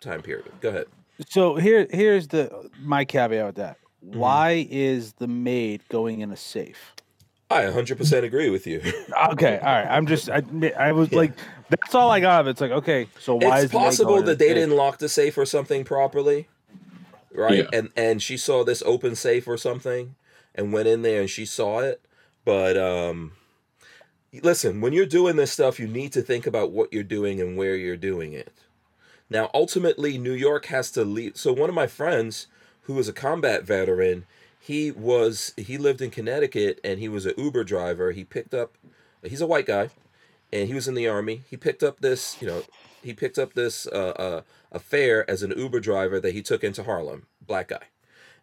time 0.00 0.22
period. 0.22 0.50
Go 0.60 0.70
ahead. 0.70 0.86
So 1.28 1.56
here, 1.56 1.86
here's 1.90 2.28
the 2.28 2.70
my 2.80 3.04
caveat 3.04 3.46
with 3.46 3.54
that. 3.56 3.78
Mm-hmm. 4.04 4.18
Why 4.18 4.66
is 4.70 5.12
the 5.14 5.28
maid 5.28 5.82
going 5.88 6.20
in 6.20 6.32
a 6.32 6.36
safe? 6.36 6.94
I 7.50 7.64
100% 7.64 8.24
agree 8.24 8.48
with 8.50 8.66
you. 8.66 8.80
Okay, 9.32 9.58
all 9.58 9.66
right. 9.66 9.86
I'm 9.86 10.06
just, 10.06 10.30
I, 10.30 10.42
I 10.78 10.92
was 10.92 11.12
Yeah. 11.12 11.18
like, 11.18 11.32
that's 11.68 11.94
all 11.94 12.10
I 12.10 12.18
got. 12.18 12.40
of 12.40 12.46
it. 12.46 12.50
It's 12.52 12.60
like, 12.62 12.70
okay, 12.70 13.08
so 13.20 13.34
why 13.36 13.56
it's 13.56 13.64
is 13.66 13.70
the 13.70 13.78
maid 13.78 13.84
possible 13.84 14.14
going 14.14 14.24
that 14.24 14.38
they 14.38 14.48
safe? 14.48 14.54
didn't 14.56 14.76
lock 14.76 14.98
the 14.98 15.08
safe 15.08 15.36
or 15.38 15.44
something 15.44 15.84
properly, 15.84 16.48
right? 17.32 17.58
Yeah. 17.58 17.78
And 17.78 17.90
and 17.94 18.22
she 18.22 18.36
saw 18.38 18.64
this 18.64 18.82
open 18.86 19.14
safe 19.14 19.46
or 19.46 19.56
something, 19.58 20.14
and 20.54 20.72
went 20.72 20.88
in 20.88 21.02
there 21.02 21.20
and 21.20 21.30
she 21.30 21.44
saw 21.44 21.80
it. 21.80 22.00
But 22.44 22.76
um, 22.78 23.32
listen, 24.42 24.80
when 24.80 24.92
you're 24.94 25.06
doing 25.06 25.36
this 25.36 25.52
stuff, 25.52 25.78
you 25.78 25.86
need 25.86 26.12
to 26.14 26.22
think 26.22 26.46
about 26.46 26.72
what 26.72 26.92
you're 26.92 27.04
doing 27.04 27.40
and 27.40 27.56
where 27.56 27.76
you're 27.76 27.96
doing 27.98 28.32
it. 28.32 28.52
Now, 29.32 29.50
ultimately, 29.54 30.18
New 30.18 30.34
York 30.34 30.66
has 30.66 30.90
to 30.90 31.04
leave. 31.04 31.38
So 31.38 31.54
one 31.54 31.70
of 31.70 31.74
my 31.74 31.86
friends, 31.86 32.48
who 32.82 32.98
is 32.98 33.08
a 33.08 33.14
combat 33.14 33.64
veteran, 33.64 34.26
he 34.60 34.90
was 34.90 35.54
he 35.56 35.78
lived 35.78 36.02
in 36.02 36.10
Connecticut 36.10 36.78
and 36.84 37.00
he 37.00 37.08
was 37.08 37.24
an 37.24 37.32
Uber 37.38 37.64
driver. 37.64 38.12
He 38.12 38.24
picked 38.24 38.52
up. 38.52 38.76
He's 39.24 39.40
a 39.40 39.46
white 39.46 39.64
guy, 39.64 39.88
and 40.52 40.68
he 40.68 40.74
was 40.74 40.86
in 40.86 40.94
the 40.94 41.08
army. 41.08 41.44
He 41.48 41.56
picked 41.56 41.82
up 41.82 42.00
this, 42.00 42.36
you 42.42 42.46
know, 42.46 42.62
he 43.02 43.14
picked 43.14 43.38
up 43.38 43.54
this 43.54 43.86
uh, 43.86 44.12
uh, 44.18 44.40
a 44.70 44.78
fare 44.78 45.28
as 45.30 45.42
an 45.42 45.54
Uber 45.56 45.80
driver 45.80 46.20
that 46.20 46.34
he 46.34 46.42
took 46.42 46.62
into 46.62 46.82
Harlem. 46.82 47.26
Black 47.40 47.68
guy, 47.68 47.86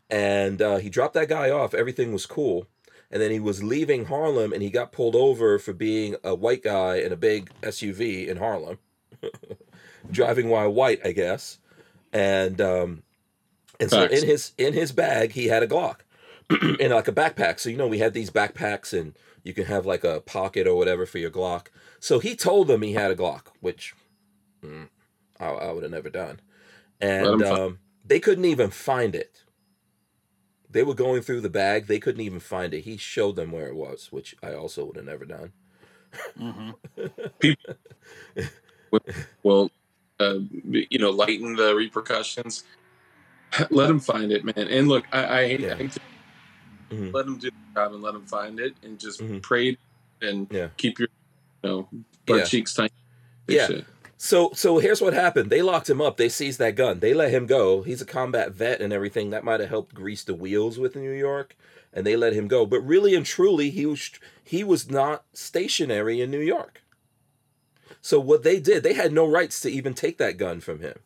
and 0.09 0.59
uh, 0.59 0.77
he 0.77 0.89
dropped 0.89 1.13
that 1.13 1.29
guy 1.29 1.51
off. 1.51 1.75
Everything 1.75 2.11
was 2.11 2.25
cool. 2.25 2.65
And 3.11 3.21
then 3.21 3.31
he 3.31 3.39
was 3.39 3.63
leaving 3.63 4.05
Harlem, 4.05 4.53
and 4.53 4.61
he 4.61 4.69
got 4.69 4.91
pulled 4.91 5.15
over 5.15 5.57
for 5.57 5.73
being 5.73 6.15
a 6.23 6.35
white 6.35 6.61
guy 6.61 6.97
in 6.97 7.11
a 7.11 7.17
big 7.17 7.49
SUV 7.61 8.27
in 8.27 8.37
Harlem, 8.37 8.77
driving 10.11 10.49
while 10.49 10.71
white, 10.73 11.01
I 11.05 11.13
guess. 11.13 11.59
And 12.13 12.61
um, 12.61 13.03
and 13.79 13.91
so 13.91 14.05
in 14.05 14.23
his 14.25 14.53
in 14.57 14.73
his 14.73 14.91
bag, 14.91 15.33
he 15.33 15.47
had 15.47 15.63
a 15.63 15.67
Glock 15.67 16.01
in 16.79 16.91
like 16.91 17.07
a 17.07 17.13
backpack. 17.13 17.59
So 17.59 17.69
you 17.69 17.77
know 17.77 17.87
we 17.87 17.99
had 17.99 18.13
these 18.13 18.31
backpacks, 18.31 18.99
and 18.99 19.15
you 19.43 19.53
can 19.53 19.65
have 19.65 19.85
like 19.85 20.03
a 20.03 20.21
pocket 20.21 20.67
or 20.67 20.75
whatever 20.75 21.05
for 21.05 21.19
your 21.19 21.31
Glock. 21.31 21.67
So 21.99 22.19
he 22.19 22.35
told 22.35 22.67
them 22.67 22.81
he 22.83 22.93
had 22.93 23.11
a 23.11 23.15
Glock, 23.17 23.47
which 23.61 23.95
mm, 24.63 24.89
I, 25.39 25.47
I 25.47 25.71
would 25.73 25.83
have 25.83 25.91
never 25.93 26.09
done. 26.09 26.41
And 27.01 27.41
um, 27.41 27.79
they 28.05 28.19
couldn't 28.19 28.45
even 28.45 28.71
find 28.71 29.15
it. 29.15 29.43
They 30.69 30.83
were 30.83 30.95
going 30.95 31.21
through 31.21 31.41
the 31.41 31.49
bag. 31.49 31.87
They 31.87 31.99
couldn't 31.99 32.21
even 32.21 32.39
find 32.41 32.73
it. 32.73 32.81
He 32.81 32.97
showed 32.97 33.35
them 33.37 33.51
where 33.51 33.67
it 33.67 33.75
was, 33.75 34.11
which 34.11 34.35
I 34.43 34.53
also 34.53 34.85
would 34.85 34.97
have 34.97 35.05
never 35.05 35.25
done. 35.25 35.53
Mhm. 36.39 36.75
Well, 39.43 39.71
uh, 40.19 40.39
you 40.69 40.99
know, 40.99 41.09
lighten 41.11 41.55
the 41.55 41.73
repercussions. 41.75 42.63
Let 43.69 43.89
him 43.89 43.99
find 43.99 44.31
it, 44.31 44.43
man. 44.45 44.67
And 44.67 44.87
look, 44.87 45.05
I, 45.11 45.39
I 45.41 45.47
hate, 45.47 45.59
Yeah. 45.61 45.73
I 45.73 45.77
hate 45.77 45.91
to 45.93 45.99
Mhm. 46.91 47.13
let 47.13 47.27
him 47.27 47.37
do 47.37 47.49
the 47.51 47.79
job 47.79 47.93
and 47.93 48.01
let 48.01 48.13
them 48.13 48.25
find 48.25 48.59
it, 48.59 48.73
and 48.81 48.99
just 48.99 49.19
Mhm. 49.21 49.41
pray 49.43 49.77
and 50.21 50.47
Yeah. 50.49 50.69
keep 50.77 50.97
your 50.99 51.07
you 51.63 51.69
know 51.69 51.89
butt 52.25 52.37
Yeah. 52.39 52.43
cheeks 52.45 52.73
tight. 52.73 52.91
Yeah. 53.47 53.67
Shit. 53.67 53.85
So 54.17 54.51
so 54.55 54.79
here's 54.79 54.99
what 54.99 55.13
happened. 55.13 55.49
They 55.51 55.61
locked 55.61 55.89
him 55.89 56.01
up. 56.01 56.17
They 56.17 56.29
seized 56.29 56.57
that 56.59 56.75
gun. 56.75 56.99
They 56.99 57.13
let 57.13 57.31
him 57.31 57.45
go. 57.45 57.83
He's 57.83 58.01
a 58.01 58.05
combat 58.05 58.53
vet 58.53 58.81
and 58.81 58.91
everything. 58.91 59.29
That 59.29 59.43
might 59.43 59.59
have 59.59 59.69
helped 59.69 59.93
grease 59.95 60.23
the 60.23 60.33
wheels 60.33 60.79
with 60.79 60.95
New 60.95 61.11
York, 61.11 61.55
and 61.93 62.05
they 62.07 62.15
let 62.15 62.33
him 62.33 62.47
go. 62.47 62.65
But 62.65 62.81
really 62.81 63.13
and 63.15 63.25
truly, 63.25 63.69
he 63.69 63.85
was 63.85 64.09
he 64.43 64.63
was 64.63 64.89
not 64.89 65.25
stationary 65.33 66.21
in 66.21 66.31
New 66.31 66.41
York. 66.41 66.81
So 68.01 68.19
what 68.19 68.43
they 68.43 68.59
did, 68.59 68.83
they 68.83 68.93
had 68.93 69.11
no 69.11 69.27
rights 69.27 69.59
to 69.61 69.69
even 69.69 69.93
take 69.93 70.17
that 70.17 70.37
gun 70.37 70.59
from 70.59 70.79
him. 70.79 70.99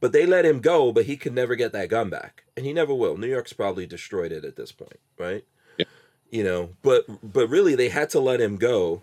But 0.00 0.12
they 0.12 0.26
let 0.26 0.44
him 0.44 0.60
go, 0.60 0.92
but 0.92 1.06
he 1.06 1.16
could 1.16 1.32
never 1.32 1.54
get 1.54 1.72
that 1.72 1.88
gun 1.88 2.10
back. 2.10 2.44
And 2.56 2.66
he 2.66 2.72
never 2.72 2.94
will. 2.94 3.16
New 3.16 3.28
York's 3.28 3.52
probably 3.52 3.86
destroyed 3.86 4.32
it 4.32 4.44
at 4.44 4.56
this 4.56 4.72
point, 4.72 5.00
right? 5.18 5.44
Yeah. 5.78 5.86
You 6.30 6.44
know, 6.44 6.70
but 6.82 7.06
but 7.22 7.48
really 7.48 7.74
they 7.74 7.88
had 7.88 8.10
to 8.10 8.20
let 8.20 8.40
him 8.40 8.56
go. 8.56 9.02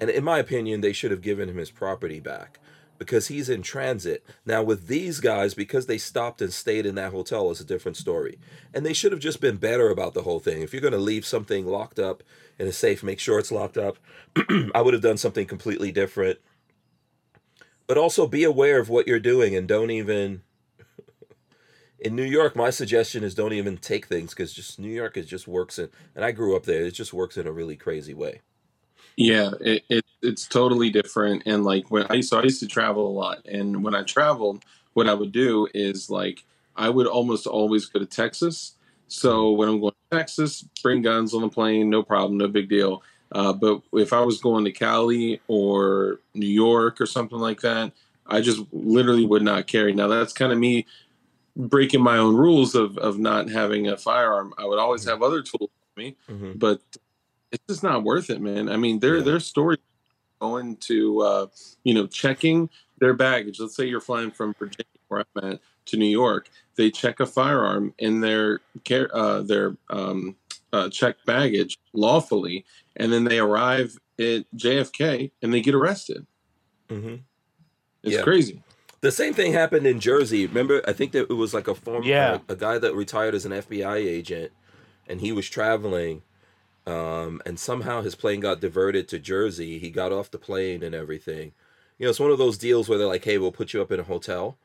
And 0.00 0.08
in 0.08 0.24
my 0.24 0.38
opinion, 0.38 0.80
they 0.80 0.92
should 0.92 1.10
have 1.10 1.20
given 1.20 1.48
him 1.48 1.58
his 1.58 1.70
property 1.70 2.18
back 2.18 2.58
because 2.98 3.28
he's 3.28 3.48
in 3.48 3.62
transit. 3.62 4.24
Now, 4.46 4.62
with 4.62 4.86
these 4.86 5.20
guys, 5.20 5.54
because 5.54 5.86
they 5.86 5.98
stopped 5.98 6.40
and 6.40 6.52
stayed 6.52 6.86
in 6.86 6.94
that 6.94 7.12
hotel, 7.12 7.50
is 7.50 7.60
a 7.60 7.64
different 7.64 7.96
story. 7.96 8.38
And 8.72 8.86
they 8.86 8.92
should 8.92 9.12
have 9.12 9.20
just 9.20 9.40
been 9.40 9.56
better 9.56 9.90
about 9.90 10.14
the 10.14 10.22
whole 10.22 10.40
thing. 10.40 10.62
If 10.62 10.72
you're 10.72 10.80
going 10.80 10.92
to 10.92 10.98
leave 10.98 11.26
something 11.26 11.66
locked 11.66 11.98
up 11.98 12.22
in 12.58 12.66
a 12.68 12.72
safe, 12.72 13.02
make 13.02 13.18
sure 13.18 13.38
it's 13.38 13.52
locked 13.52 13.76
up. 13.76 13.98
I 14.74 14.80
would 14.80 14.94
have 14.94 15.02
done 15.02 15.16
something 15.16 15.46
completely 15.46 15.90
different. 15.90 16.38
But 17.92 17.98
also 17.98 18.26
be 18.26 18.42
aware 18.42 18.80
of 18.80 18.88
what 18.88 19.06
you're 19.06 19.20
doing 19.20 19.54
and 19.54 19.68
don't 19.68 19.90
even. 19.90 20.40
In 21.98 22.16
New 22.16 22.24
York, 22.24 22.56
my 22.56 22.70
suggestion 22.70 23.22
is 23.22 23.34
don't 23.34 23.52
even 23.52 23.76
take 23.76 24.06
things 24.06 24.30
because 24.30 24.54
just 24.54 24.78
New 24.78 24.88
York 24.88 25.18
it 25.18 25.24
just 25.24 25.46
works 25.46 25.78
in, 25.78 25.90
and 26.16 26.24
I 26.24 26.32
grew 26.32 26.56
up 26.56 26.64
there. 26.64 26.86
It 26.86 26.92
just 26.92 27.12
works 27.12 27.36
in 27.36 27.46
a 27.46 27.52
really 27.52 27.76
crazy 27.76 28.14
way. 28.14 28.40
Yeah, 29.18 29.50
it, 29.60 29.84
it 29.90 30.06
it's 30.22 30.46
totally 30.46 30.88
different. 30.88 31.42
And 31.44 31.64
like 31.64 31.90
when 31.90 32.06
I 32.08 32.22
so 32.22 32.40
I 32.40 32.44
used 32.44 32.60
to 32.60 32.66
travel 32.66 33.06
a 33.06 33.12
lot, 33.12 33.44
and 33.44 33.84
when 33.84 33.94
I 33.94 34.04
traveled, 34.04 34.64
what 34.94 35.06
I 35.06 35.12
would 35.12 35.30
do 35.30 35.68
is 35.74 36.08
like 36.08 36.44
I 36.74 36.88
would 36.88 37.06
almost 37.06 37.46
always 37.46 37.84
go 37.84 37.98
to 37.98 38.06
Texas. 38.06 38.72
So 39.08 39.52
hmm. 39.52 39.58
when 39.58 39.68
I'm 39.68 39.80
going 39.80 39.92
to 39.92 40.16
Texas, 40.16 40.64
bring 40.82 41.02
guns 41.02 41.34
on 41.34 41.42
the 41.42 41.50
plane, 41.50 41.90
no 41.90 42.02
problem, 42.02 42.38
no 42.38 42.48
big 42.48 42.70
deal. 42.70 43.02
Uh, 43.32 43.52
but 43.52 43.80
if 43.94 44.12
I 44.12 44.20
was 44.20 44.40
going 44.40 44.64
to 44.64 44.72
Cali 44.72 45.40
or 45.48 46.20
New 46.34 46.46
York 46.46 47.00
or 47.00 47.06
something 47.06 47.38
like 47.38 47.60
that, 47.62 47.92
I 48.26 48.40
just 48.40 48.62
literally 48.72 49.26
would 49.26 49.42
not 49.42 49.66
carry. 49.66 49.92
Now 49.92 50.08
that's 50.08 50.32
kind 50.32 50.52
of 50.52 50.58
me 50.58 50.86
breaking 51.56 52.02
my 52.02 52.16
own 52.18 52.36
rules 52.36 52.74
of 52.74 52.96
of 52.98 53.18
not 53.18 53.50
having 53.50 53.88
a 53.88 53.96
firearm. 53.96 54.54
I 54.58 54.64
would 54.64 54.78
always 54.78 55.04
have 55.04 55.22
other 55.22 55.42
tools 55.42 55.70
with 55.70 56.04
me 56.04 56.16
Mm-hmm. 56.30 56.52
but 56.56 56.80
it's 57.50 57.64
just 57.68 57.82
not 57.82 58.02
worth 58.02 58.30
it, 58.30 58.40
man. 58.40 58.68
I 58.70 58.76
mean, 58.78 58.98
their 59.00 59.18
Yeah. 59.18 59.24
their 59.24 59.40
story 59.40 59.76
going 60.40 60.76
to 60.76 61.20
uh, 61.20 61.46
you 61.84 61.94
know 61.94 62.06
checking 62.06 62.70
their 62.98 63.14
baggage. 63.14 63.60
Let's 63.60 63.76
say 63.76 63.86
you're 63.86 64.00
flying 64.00 64.30
from 64.30 64.54
Virginia, 64.58 64.86
where 65.08 65.24
I'm 65.36 65.52
at, 65.52 65.60
to 65.86 65.96
New 65.96 66.06
York. 66.06 66.48
They 66.76 66.90
check 66.90 67.20
a 67.20 67.26
firearm 67.26 67.92
in 67.98 68.20
their 68.20 68.60
care 68.84 69.14
uh, 69.14 69.42
their 69.42 69.76
um, 69.90 70.36
uh, 70.72 70.88
checked 70.88 71.26
baggage 71.26 71.78
lawfully, 71.92 72.64
and 72.96 73.12
then 73.12 73.24
they 73.24 73.38
arrive 73.38 73.96
at 74.18 74.44
JFK 74.56 75.30
and 75.42 75.52
they 75.52 75.60
get 75.60 75.74
arrested. 75.74 76.26
Mm-hmm. 76.88 77.16
It's 78.02 78.16
Yeah. 78.16 78.22
crazy. 78.22 78.62
The 79.00 79.10
same 79.12 79.34
thing 79.34 79.52
happened 79.52 79.86
in 79.86 79.98
Jersey. 79.98 80.46
Remember, 80.46 80.80
I 80.86 80.92
think 80.92 81.12
that 81.12 81.28
it 81.30 81.34
was 81.34 81.52
like 81.54 81.66
a 81.68 81.74
former, 81.74 82.04
Yeah. 82.06 82.38
a, 82.48 82.52
a 82.52 82.56
guy 82.56 82.78
that 82.78 82.94
retired 82.94 83.34
as 83.34 83.44
an 83.44 83.52
FBI 83.52 83.96
agent, 83.96 84.52
and 85.08 85.20
he 85.20 85.32
was 85.32 85.48
traveling, 85.48 86.22
um, 86.86 87.42
and 87.44 87.58
somehow 87.58 88.02
his 88.02 88.14
plane 88.14 88.40
got 88.40 88.60
diverted 88.60 89.08
to 89.08 89.18
Jersey. 89.18 89.78
He 89.78 89.90
got 89.90 90.12
off 90.12 90.30
the 90.30 90.38
plane 90.38 90.82
and 90.82 90.94
everything. 90.94 91.52
You 91.98 92.06
know, 92.06 92.10
it's 92.10 92.20
one 92.20 92.30
of 92.30 92.38
those 92.38 92.58
deals 92.58 92.88
where 92.88 92.98
they're 92.98 93.06
like, 93.06 93.24
"Hey, 93.24 93.38
we'll 93.38 93.52
put 93.52 93.72
you 93.72 93.82
up 93.82 93.92
in 93.92 94.00
a 94.00 94.04
hotel." 94.04 94.56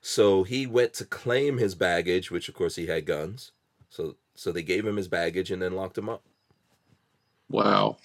So 0.00 0.42
he 0.44 0.66
went 0.66 0.92
to 0.94 1.04
claim 1.04 1.58
his 1.58 1.74
baggage, 1.74 2.30
which 2.30 2.48
of 2.48 2.54
course 2.54 2.76
he 2.76 2.86
had 2.86 3.06
guns. 3.06 3.52
So 3.88 4.16
so 4.34 4.52
they 4.52 4.62
gave 4.62 4.86
him 4.86 4.96
his 4.96 5.08
baggage 5.08 5.50
and 5.50 5.60
then 5.62 5.72
locked 5.74 5.96
him 5.98 6.08
up. 6.08 6.22
Wow. 7.48 7.98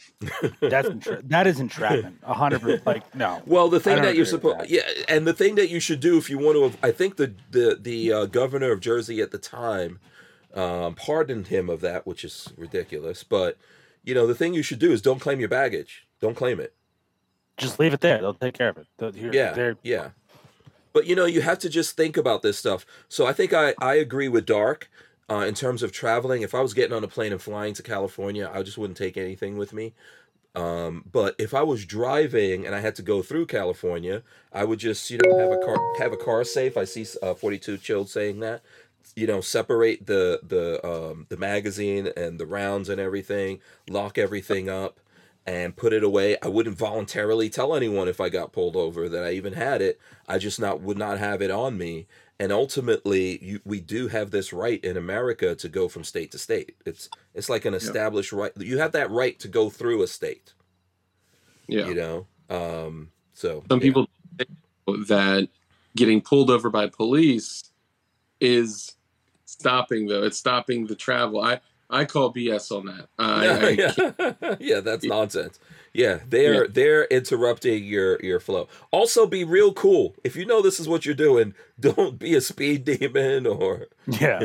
That's 0.60 0.88
entra- 0.90 1.28
that 1.30 1.48
is 1.48 1.60
entrapment. 1.60 2.20
A 2.24 2.34
hundred 2.34 2.62
percent. 2.62 2.86
Like 2.86 3.16
no. 3.16 3.42
Well, 3.48 3.70
the 3.70 3.80
thing 3.80 4.02
that 4.02 4.16
you're 4.16 4.26
supposed, 4.26 4.70
yeah, 4.70 4.82
and 5.10 5.26
the 5.26 5.34
thing 5.34 5.56
that 5.56 5.70
you 5.70 5.80
should 5.80 6.00
do 6.00 6.18
if 6.18 6.30
you 6.30 6.38
want 6.38 6.74
to, 6.74 6.86
I 6.86 6.92
think 6.92 7.16
the 7.18 7.34
the 7.50 7.78
the 7.82 8.14
uh, 8.14 8.26
governor 8.28 8.72
of 8.72 8.80
Jersey 8.82 9.20
at 9.20 9.32
the 9.32 9.40
time 9.40 10.00
um, 10.54 10.94
pardoned 10.94 11.48
him 11.48 11.70
of 11.70 11.82
that, 11.82 12.06
which 12.06 12.24
is 12.24 12.54
ridiculous. 12.56 13.24
But 13.24 13.58
you 14.04 14.14
know, 14.14 14.28
the 14.28 14.36
thing 14.36 14.54
you 14.54 14.62
should 14.64 14.80
do 14.80 14.92
is 14.92 15.02
don't 15.02 15.20
claim 15.20 15.40
your 15.40 15.50
baggage. 15.50 16.08
Don't 16.20 16.36
claim 16.36 16.60
it. 16.60 16.76
Just 17.58 17.80
leave 17.80 17.94
it 17.94 18.02
there. 18.02 18.20
They'll 18.22 18.34
take 18.36 18.54
care 18.54 18.70
of 18.70 18.78
it. 18.78 18.88
They'll- 18.98 19.12
here- 19.12 19.34
Yeah, 19.34 19.54
they're- 19.54 19.78
yeah. 19.84 20.10
But 20.94 21.06
you 21.08 21.16
know, 21.16 21.26
you 21.26 21.42
have 21.42 21.58
to 21.60 21.70
just 21.70 21.96
think 21.98 22.16
about 22.18 22.42
this 22.44 22.58
stuff. 22.60 22.86
So 23.10 23.26
I 23.26 23.34
think 23.34 23.54
I 23.54 23.74
I 23.80 23.96
agree 23.96 24.28
with 24.28 24.46
Dark. 24.46 24.90
Uh, 25.32 25.46
in 25.46 25.54
terms 25.54 25.82
of 25.82 25.94
traveling, 25.94 26.42
if 26.42 26.54
I 26.54 26.60
was 26.60 26.74
getting 26.74 26.94
on 26.94 27.06
a 27.06 27.08
plane 27.08 27.32
and 27.32 27.42
flying 27.42 27.74
to 27.76 27.84
California, 27.84 28.52
I 28.54 28.64
just 28.64 28.78
wouldn't 28.78 28.98
take 28.98 29.16
anything 29.16 29.56
with 29.56 29.72
me. 29.72 29.94
Um, 30.56 31.06
but 31.10 31.36
if 31.40 31.54
I 31.54 31.64
was 31.64 31.86
driving 31.86 32.66
and 32.66 32.76
I 32.76 32.82
had 32.82 32.96
to 32.96 33.02
go 33.02 33.22
through 33.22 33.46
California, 33.46 34.24
I 34.52 34.66
would 34.66 34.80
just 34.80 35.10
you 35.10 35.20
know 35.24 35.38
have 35.40 35.52
a 35.52 35.66
car 35.66 35.78
have 36.00 36.12
a 36.12 36.18
car 36.18 36.44
safe. 36.44 36.76
I 36.76 36.84
see 36.84 37.06
uh, 37.24 37.34
forty 37.34 37.58
two 37.58 37.78
chilled 37.78 38.10
saying 38.10 38.42
that. 38.42 38.62
You 39.16 39.26
know, 39.26 39.40
separate 39.40 40.06
the 40.06 40.42
the 40.44 40.86
um, 40.86 41.28
the 41.30 41.38
magazine 41.38 42.12
and 42.18 42.38
the 42.38 42.46
rounds 42.46 42.90
and 42.90 43.00
everything. 43.00 43.62
Lock 43.90 44.18
everything 44.18 44.68
up 44.68 45.00
and 45.46 45.78
put 45.78 45.94
it 45.94 46.04
away. 46.04 46.36
I 46.42 46.50
wouldn't 46.50 46.78
voluntarily 46.78 47.50
tell 47.50 47.74
anyone 47.74 48.10
if 48.10 48.20
I 48.20 48.28
got 48.28 48.52
pulled 48.52 48.76
over 48.76 49.08
that 49.08 49.24
I 49.24 49.32
even 49.32 49.54
had 49.54 49.82
it. 49.82 49.98
I 50.28 50.38
just 50.38 50.60
not 50.60 50.82
would 50.82 50.98
not 50.98 51.20
have 51.20 51.42
it 51.42 51.52
on 51.52 51.78
me. 51.78 52.08
And 52.42 52.52
ultimately, 52.52 53.38
you, 53.44 53.60
we 53.66 53.80
do 53.82 54.08
have 54.08 54.32
this 54.32 54.52
right 54.52 54.84
in 54.84 54.98
America 54.98 55.54
to 55.54 55.70
go 55.70 55.88
from 55.88 56.04
state 56.04 56.32
to 56.32 56.40
state. 56.40 56.76
It's 56.88 57.08
it's 57.36 57.50
like 57.50 57.66
an 57.66 57.76
established 57.76 58.32
right. 58.32 58.52
You 58.58 58.80
have 58.80 58.94
that 58.94 59.12
right 59.12 59.40
to 59.42 59.48
go 59.48 59.70
through 59.70 60.02
a 60.02 60.08
state. 60.08 60.52
Yeah. 61.68 61.86
You 61.86 61.94
know. 61.94 62.28
Um. 62.50 63.12
So 63.36 63.64
Some 63.70 63.78
yeah. 63.78 63.84
people 63.84 64.08
think 64.40 64.50
that 65.08 65.50
getting 65.96 66.20
pulled 66.20 66.50
over 66.50 66.72
by 66.72 66.88
police 66.88 67.72
is 68.40 68.96
stopping 69.46 70.08
though. 70.08 70.24
It's 70.24 70.40
stopping 70.40 70.88
the 70.88 70.96
travel. 70.96 71.42
I 71.42 71.60
I 71.92 72.06
call 72.06 72.34
BS 72.34 72.76
on 72.76 72.88
that. 72.88 73.08
I, 73.20 73.50
I 73.50 73.70
yeah. 74.50 74.56
yeah, 74.60 74.80
that's 74.80 75.06
nonsense. 75.06 75.60
Yeah, 75.94 76.20
they're 76.28 76.68
they're 76.68 77.04
interrupting 77.06 77.84
your 77.84 78.18
your 78.24 78.40
flow. 78.40 78.70
Also, 78.92 79.26
be 79.26 79.44
real 79.44 79.74
cool. 79.74 80.16
If 80.24 80.38
you 80.38 80.46
know 80.46 80.62
this 80.62 80.80
is 80.80 80.88
what 80.88 81.06
you're 81.06 81.16
doing, 81.16 81.54
don't 81.80 82.18
be 82.18 82.34
a 82.36 82.42
speed 82.42 82.86
demon 82.86 83.46
or 83.46 83.88
yeah. 84.08 84.40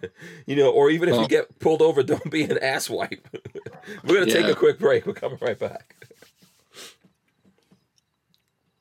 you 0.46 0.56
know, 0.56 0.70
or 0.70 0.90
even 0.90 1.08
if 1.10 1.20
you 1.20 1.28
get 1.28 1.58
pulled 1.58 1.82
over, 1.82 2.02
don't 2.02 2.30
be 2.30 2.44
an 2.44 2.58
asswipe. 2.62 3.20
We're 4.04 4.20
gonna 4.20 4.32
take 4.32 4.46
a 4.46 4.54
quick 4.54 4.78
break. 4.78 5.06
We're 5.06 5.12
coming 5.12 5.38
right 5.40 5.58
back. 5.58 5.94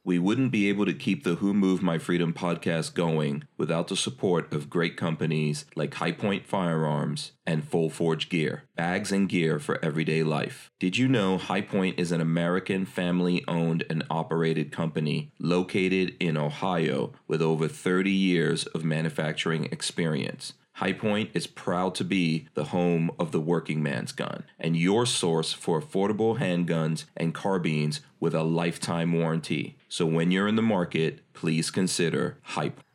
We 0.08 0.20
wouldn't 0.20 0.52
be 0.52 0.70
able 0.70 0.86
to 0.86 0.94
keep 0.94 1.24
the 1.24 1.38
Who 1.38 1.52
Moved 1.52 1.82
My 1.82 1.98
Freedom 1.98 2.32
podcast 2.32 2.94
going 2.94 3.46
without 3.58 3.88
the 3.88 3.96
support 3.96 4.54
of 4.54 4.70
great 4.70 4.98
companies 4.98 5.66
like 5.76 5.96
Hi-Point 5.96 6.46
Firearms 6.46 7.32
and 7.44 7.68
Full 7.68 7.90
Forge 7.90 8.30
Gear, 8.30 8.66
bags 8.76 9.12
and 9.12 9.28
gear 9.28 9.58
for 9.58 9.84
everyday 9.84 10.22
life. 10.22 10.70
Did 10.80 10.96
you 10.96 11.08
know 11.08 11.40
Hi-Point 11.40 11.98
is 11.98 12.12
an 12.12 12.22
American 12.22 12.86
family 12.86 13.44
owned 13.48 13.84
and 13.90 14.04
operated 14.12 14.72
company 14.72 15.32
located 15.40 16.16
in 16.20 16.38
Ohio 16.38 17.14
with 17.28 17.42
over 17.42 17.68
30 17.68 18.12
years 18.12 18.68
of 18.68 18.86
manufacturing 18.86 19.66
experience? 19.72 20.54
Hi-Point 20.80 21.30
is 21.34 21.48
proud 21.48 21.96
to 21.96 22.04
be 22.04 22.50
the 22.54 22.66
home 22.66 23.10
of 23.18 23.32
the 23.32 23.40
working 23.40 23.82
man's 23.82 24.12
gun 24.12 24.44
and 24.60 24.76
your 24.76 25.06
source 25.06 25.54
for 25.54 25.82
affordable 25.82 26.38
handguns 26.38 27.06
and 27.16 27.34
carbines 27.34 28.02
with 28.20 28.36
a 28.36 28.44
lifetime 28.44 29.14
warranty. 29.14 29.78
So 29.88 30.06
when 30.06 30.32
you're 30.32 30.50
in 30.50 30.58
the 30.58 30.62
market, 30.62 31.22
please 31.34 31.72
consider 31.72 32.38
Hi-Point. 32.42 32.86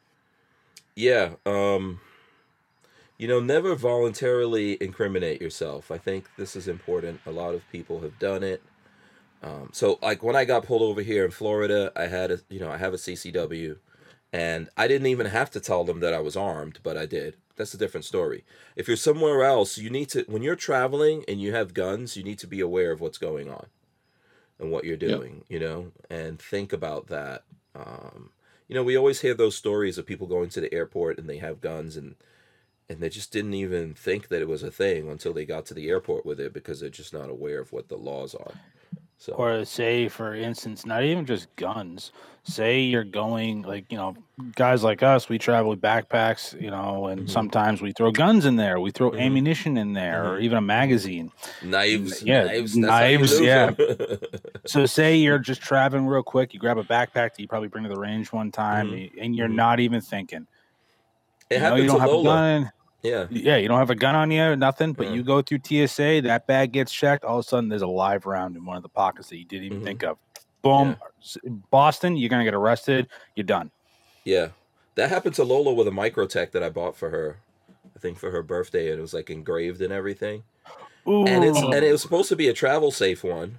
Yeah, 0.94 1.30
um 1.46 2.00
you 3.16 3.28
know, 3.28 3.40
never 3.40 3.74
voluntarily 3.74 4.76
incriminate 4.82 5.40
yourself. 5.40 5.90
I 5.90 5.96
think 5.96 6.26
this 6.36 6.56
is 6.56 6.68
important. 6.68 7.20
A 7.26 7.30
lot 7.30 7.54
of 7.54 7.62
people 7.70 8.00
have 8.00 8.18
done 8.18 8.42
it. 8.42 8.62
Um, 9.42 9.70
so 9.72 9.98
like 10.02 10.22
when 10.22 10.36
I 10.36 10.44
got 10.44 10.64
pulled 10.64 10.82
over 10.82 11.00
here 11.00 11.24
in 11.24 11.30
Florida, 11.30 11.92
I 11.96 12.08
had 12.08 12.30
a 12.30 12.40
you 12.50 12.60
know, 12.60 12.70
I 12.70 12.76
have 12.76 12.92
a 12.92 12.98
CCW 12.98 13.78
and 14.32 14.68
I 14.76 14.86
didn't 14.86 15.06
even 15.06 15.26
have 15.26 15.50
to 15.52 15.60
tell 15.60 15.84
them 15.84 16.00
that 16.00 16.12
I 16.12 16.20
was 16.20 16.36
armed, 16.36 16.78
but 16.82 16.98
I 16.98 17.06
did. 17.06 17.36
That's 17.60 17.74
a 17.74 17.78
different 17.78 18.06
story. 18.06 18.44
If 18.76 18.88
you're 18.88 18.96
somewhere 18.96 19.44
else, 19.44 19.78
you 19.78 19.90
need 19.90 20.08
to 20.10 20.24
when 20.28 20.42
you're 20.42 20.56
traveling 20.56 21.24
and 21.28 21.40
you 21.40 21.52
have 21.54 21.74
guns, 21.74 22.16
you 22.16 22.24
need 22.24 22.40
to 22.40 22.48
be 22.48 22.60
aware 22.60 22.92
of 22.92 23.00
what's 23.02 23.18
going 23.18 23.50
on 23.50 23.68
and 24.58 24.70
what 24.70 24.84
you're 24.84 24.96
Yeah. 25.04 25.18
doing, 25.18 25.44
you 25.48 25.60
know, 25.60 25.92
and 26.10 26.40
think 26.40 26.72
about 26.72 27.08
that. 27.08 27.44
Um, 27.74 28.32
you 28.68 28.74
know, 28.74 28.84
we 28.84 28.96
always 28.96 29.20
hear 29.22 29.34
those 29.34 29.56
stories 29.56 29.98
of 29.98 30.06
people 30.06 30.26
going 30.26 30.50
to 30.50 30.60
the 30.60 30.72
airport 30.74 31.18
and 31.18 31.28
they 31.28 31.38
have 31.38 31.60
guns 31.60 31.96
and 31.96 32.16
and 32.88 33.00
they 33.00 33.10
just 33.10 33.32
didn't 33.32 33.54
even 33.54 33.94
think 33.94 34.28
that 34.28 34.42
it 34.42 34.48
was 34.48 34.62
a 34.64 34.70
thing 34.70 35.08
until 35.10 35.32
they 35.34 35.46
got 35.46 35.66
to 35.66 35.74
the 35.74 35.88
airport 35.90 36.26
with 36.26 36.40
it 36.40 36.52
because 36.52 36.80
they're 36.80 36.90
just 36.90 37.12
not 37.14 37.30
aware 37.30 37.60
of 37.60 37.72
what 37.72 37.88
the 37.88 37.98
laws 37.98 38.34
are. 38.34 38.60
So 39.20 39.34
Or 39.34 39.66
say, 39.66 40.08
for 40.08 40.34
instance, 40.34 40.86
not 40.86 41.02
even 41.04 41.26
just 41.26 41.54
guns. 41.56 42.10
Say 42.44 42.80
you're 42.80 43.04
going 43.04 43.60
like 43.60 43.84
you 43.92 43.98
know, 43.98 44.16
guys 44.56 44.82
like 44.82 45.02
us, 45.02 45.28
we 45.28 45.36
travel 45.36 45.68
with 45.68 45.80
backpacks, 45.82 46.58
you 46.58 46.70
know, 46.70 47.08
and 47.08 47.26
Mhm. 47.26 47.30
sometimes 47.30 47.82
we 47.82 47.92
throw 47.92 48.12
guns 48.12 48.46
in 48.46 48.56
there, 48.56 48.80
we 48.80 48.90
throw 48.90 49.10
Mhm. 49.10 49.20
ammunition 49.20 49.76
in 49.76 49.92
there, 49.92 50.26
or 50.26 50.38
even 50.38 50.56
a 50.56 50.62
magazine. 50.62 51.30
knives, 51.62 52.22
Yeah, 52.22 52.44
knives, 52.44 52.80
that's 52.80 52.98
how 52.98 53.04
you 53.04 53.18
knives, 53.18 53.40
yeah. 53.40 53.70
So 54.66 54.86
say 54.86 55.16
you're 55.16 55.38
just 55.38 55.60
traveling 55.60 56.06
real 56.06 56.22
quick, 56.22 56.54
you 56.54 56.60
grab 56.60 56.78
a 56.78 56.84
backpack 56.84 57.12
that 57.34 57.40
you 57.40 57.46
probably 57.48 57.68
bring 57.68 57.84
to 57.84 57.90
the 57.90 58.00
range 58.00 58.32
one 58.32 58.50
time, 58.50 58.90
Mhm. 58.90 59.10
and 59.20 59.36
you're 59.36 59.48
Mhm. 59.48 59.54
not 59.54 59.80
even 59.80 60.00
thinking. 60.00 60.46
it 61.50 61.56
you 61.56 61.60
know, 61.60 61.76
you 61.76 61.86
don't 61.86 62.00
have 62.00 62.10
a 62.10 62.22
gun. 62.22 62.70
Yeah, 63.02 63.26
Yeah, 63.30 63.56
you 63.56 63.66
don't 63.68 63.78
have 63.78 63.90
a 63.90 63.94
gun 63.94 64.14
on 64.14 64.30
you, 64.30 64.42
or 64.42 64.56
nothing, 64.56 64.92
but 64.92 65.06
Yeah. 65.06 65.14
you 65.14 65.22
go 65.22 65.40
through 65.40 65.60
TSA, 65.64 66.20
that 66.22 66.46
bag 66.46 66.72
gets 66.72 66.92
checked, 66.92 67.24
all 67.24 67.38
of 67.38 67.44
a 67.44 67.48
sudden 67.48 67.68
there's 67.70 67.80
a 67.82 67.86
live 67.86 68.26
round 68.26 68.56
in 68.56 68.64
one 68.64 68.76
of 68.76 68.82
the 68.82 68.88
pockets 68.90 69.28
that 69.30 69.38
you 69.38 69.44
didn't 69.44 69.64
even 69.66 69.80
Mhm. 69.80 69.84
think 69.84 70.02
of. 70.04 70.18
Boom. 70.62 70.96
S- 71.22 71.38
Boston, 71.70 72.16
you're 72.16 72.28
gonna 72.28 72.44
get 72.44 72.54
arrested, 72.54 73.08
you're 73.34 73.44
done. 73.44 73.70
yeah. 74.24 74.48
That 74.96 75.08
happened 75.08 75.34
to 75.36 75.44
Lola 75.44 75.72
with 75.72 75.88
a 75.88 75.92
microtech 75.92 76.50
that 76.50 76.62
I 76.62 76.68
bought 76.68 76.94
for 76.96 77.08
her. 77.10 77.38
I 77.96 77.98
think 78.00 78.18
for 78.18 78.30
her 78.32 78.42
birthday, 78.42 78.90
and 78.90 78.98
it 78.98 79.02
was 79.02 79.14
like 79.14 79.30
engraved 79.30 79.80
and 79.80 79.92
everything. 79.92 80.42
and 81.06 81.42
it's 81.44 81.58
and 81.58 81.74
it 81.74 81.90
was 81.92 82.02
supposed 82.02 82.28
to 82.28 82.36
be 82.36 82.48
a 82.48 82.52
travel 82.52 82.90
safe 82.90 83.24
one 83.24 83.58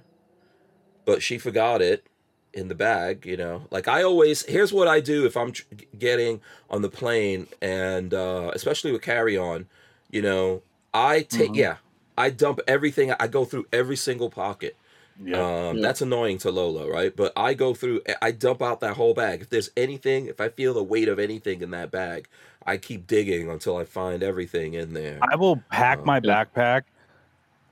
but 1.04 1.20
she 1.22 1.36
forgot 1.36 1.82
it 1.82 2.06
in 2.54 2.68
the 2.68 2.74
bag 2.74 3.24
you 3.24 3.36
know 3.36 3.62
like 3.70 3.88
i 3.88 4.02
always 4.02 4.44
here's 4.46 4.72
what 4.72 4.86
i 4.88 5.00
do 5.00 5.24
if 5.24 5.36
i'm 5.36 5.52
tr- 5.52 5.64
getting 5.98 6.40
on 6.70 6.82
the 6.82 6.88
plane 6.88 7.46
and 7.62 8.12
uh 8.12 8.50
especially 8.54 8.92
with 8.92 9.02
carry 9.02 9.36
on 9.38 9.66
you 10.10 10.20
know 10.22 10.62
i 10.92 11.22
take 11.22 11.52
Mhm. 11.52 11.56
yeah 11.56 11.76
i 12.18 12.28
dump 12.30 12.60
everything 12.68 13.12
i 13.18 13.26
go 13.26 13.44
through 13.44 13.66
every 13.72 13.96
single 13.96 14.28
pocket 14.30 14.76
yeah. 15.22 15.36
um, 15.68 15.76
Yeah. 15.76 15.82
That's 15.82 16.00
annoying 16.00 16.38
to 16.38 16.50
Lola, 16.50 16.90
right? 16.90 17.14
But 17.14 17.32
I 17.36 17.52
go 17.52 17.74
through, 17.74 18.00
I 18.22 18.30
dump 18.32 18.62
out 18.62 18.80
that 18.80 18.96
whole 18.96 19.12
bag. 19.12 19.42
If 19.42 19.50
there's 19.50 19.70
anything, 19.76 20.26
if 20.26 20.40
I 20.40 20.48
feel 20.48 20.72
the 20.72 20.82
weight 20.82 21.06
of 21.06 21.18
anything 21.18 21.60
in 21.60 21.70
that 21.72 21.90
bag, 21.90 22.28
I 22.66 22.78
keep 22.78 23.06
digging 23.06 23.50
until 23.50 23.76
I 23.76 23.84
find 23.84 24.22
everything 24.22 24.72
in 24.72 24.94
there. 24.94 25.18
I 25.20 25.36
will 25.36 25.62
pack 25.70 25.98
Uh, 25.98 26.04
my 26.04 26.20
yeah. 26.24 26.44
backpack 26.46 26.82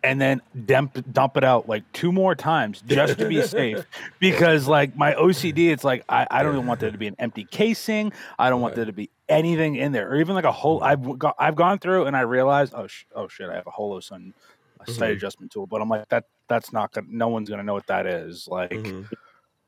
and 0.03 0.21
then 0.21 0.41
dump 0.67 0.99
dump 1.13 1.37
it 1.37 1.45
out 1.45 1.69
like 1.69 1.85
two 1.93 2.13
more 2.13 2.35
times 2.35 2.83
just 2.83 3.19
to 3.19 3.29
be 3.29 3.43
safe. 3.47 3.85
Because 4.19 4.67
like 4.67 4.97
my 4.97 5.15
OCD, 5.15 5.71
it's 5.71 5.85
like 5.85 6.05
I, 6.09 6.27
I 6.31 6.43
don't 6.43 6.55
even 6.55 6.67
want 6.67 6.81
there 6.81 6.91
to 6.91 6.99
be 6.99 7.07
an 7.07 7.17
empty 7.19 7.45
casing. 7.45 8.13
I 8.39 8.51
don't 8.51 8.61
want 8.61 8.73
Right. 8.73 8.77
there 8.77 8.85
to 8.87 8.93
be 8.93 9.11
anything 9.29 9.77
in 9.77 9.93
there, 9.93 10.11
or 10.11 10.17
even 10.17 10.35
like 10.35 10.45
a 10.45 10.53
whole. 10.53 10.83
I've 10.83 11.19
got, 11.19 11.37
I've 11.39 11.57
gone 11.57 11.79
through 11.79 12.07
and 12.07 12.17
I 12.17 12.23
realized, 12.23 12.73
oh 12.77 12.87
sh- 12.87 13.05
oh 13.15 13.29
shit, 13.29 13.49
I 13.49 13.55
have 13.55 13.67
a 13.67 13.71
Holosun 13.71 14.33
Mhm. 14.87 15.13
adjustment 15.13 15.53
tool, 15.53 15.67
but 15.67 15.83
I'm 15.83 15.89
like 15.89 16.09
that 16.09 16.25
that's 16.49 16.73
not 16.73 16.93
gonna. 16.93 17.07
No 17.11 17.29
one's 17.29 17.51
gonna 17.51 17.63
know 17.63 17.75
what 17.75 17.87
that 17.89 18.07
is. 18.07 18.49
Like 18.49 18.73
Mhm. 18.73 19.09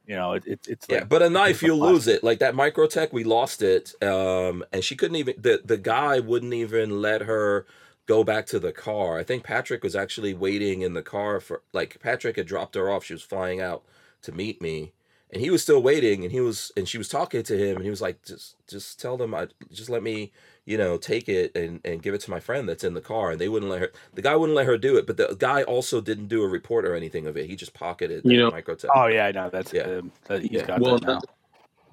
you 0.07 0.17
know, 0.17 0.33
it, 0.33 0.45
it, 0.47 0.61
it's 0.69 0.87
Yeah, 0.89 1.01
like 1.01 1.09
but 1.09 1.23
a 1.23 1.31
knife, 1.31 1.63
you 1.63 1.75
lose 1.75 2.09
it. 2.09 2.25
Like 2.25 2.41
that 2.41 2.55
microtech, 2.55 3.13
we 3.13 3.23
lost 3.25 3.63
it, 3.63 3.95
um, 4.03 4.65
and 4.73 4.83
she 4.83 4.97
couldn't 4.97 5.17
even. 5.17 5.35
The 5.39 5.61
the 5.65 5.77
guy 5.79 6.19
wouldn't 6.21 6.55
even 6.55 7.01
let 7.01 7.23
her 7.23 7.67
go 8.07 8.25
back 8.25 8.47
to 8.47 8.59
the 8.59 8.73
car. 8.73 9.19
I 9.19 9.23
think 9.25 9.45
Patrick 9.45 9.83
was 9.83 9.95
actually 9.97 10.35
waiting 10.35 10.83
in 10.83 10.95
the 10.95 11.03
car 11.03 11.41
for 11.41 11.63
like 11.73 11.99
Patrick 12.01 12.37
had 12.37 12.47
dropped 12.47 12.75
her 12.75 12.91
off. 12.91 13.05
She 13.05 13.15
was 13.15 13.23
flying 13.23 13.61
out 13.61 13.83
to 14.23 14.33
meet 14.33 14.61
me, 14.61 14.93
and 15.33 15.41
he 15.41 15.51
was 15.51 15.63
still 15.63 15.83
waiting. 15.83 16.23
And 16.25 16.33
he 16.33 16.41
was 16.41 16.73
and 16.77 16.89
she 16.89 16.99
was 16.99 17.09
talking 17.09 17.43
to 17.45 17.57
him, 17.57 17.77
and 17.77 17.85
he 17.85 17.91
was 17.91 18.01
like, 18.03 18.23
just 18.25 18.57
just 18.69 19.01
tell 19.01 19.17
them, 19.17 19.35
I 19.35 19.49
just 19.71 19.89
let 19.91 20.03
me, 20.03 20.33
you 20.65 20.77
know, 20.77 20.97
take 20.99 21.29
it 21.29 21.57
and 21.57 21.81
and 21.85 22.03
give 22.03 22.15
it 22.15 22.21
to 22.23 22.31
my 22.31 22.41
friend 22.41 22.69
that's 22.69 22.85
in 22.85 22.95
the 22.95 23.01
car. 23.01 23.33
And 23.33 23.41
they 23.41 23.49
wouldn't 23.49 23.71
let 23.71 23.81
her. 23.81 23.93
The 24.15 24.23
guy 24.23 24.37
wouldn't 24.37 24.57
let 24.57 24.67
her 24.67 24.77
do 24.79 24.97
it, 24.97 25.07
but 25.07 25.17
the 25.17 25.37
guy 25.39 25.63
also 25.63 26.01
didn't 26.01 26.27
do 26.29 26.43
a 26.43 26.49
report 26.49 26.85
or 26.85 26.95
anything 26.95 27.27
of 27.27 27.37
it. 27.37 27.49
He 27.49 27.57
just 27.57 27.75
pocketed 27.75 28.25
the 28.25 28.31
You 28.33 28.39
know- 28.41 28.51
microtech. 28.51 28.87
Oh 28.95 29.07
yeah, 29.07 29.27
I 29.27 29.33
know 29.33 29.49
that's 29.51 29.73
Yeah. 29.73 29.83
um, 29.83 30.13
that 30.27 30.43
he's 30.43 30.51
Yeah. 30.53 30.67
got 30.67 30.81
Well, 30.81 30.99
that 30.99 31.07
now. 31.07 31.21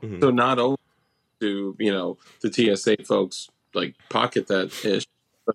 Mhm. 0.03 0.21
So 0.21 0.31
not 0.31 0.59
only 0.59 0.77
do 1.39 1.75
you 1.79 1.91
know 1.91 2.17
the 2.41 2.51
TSA 2.51 2.97
folks 3.05 3.49
like 3.73 3.95
pocket 4.09 4.47
that 4.47 4.73
ish, 4.83 5.05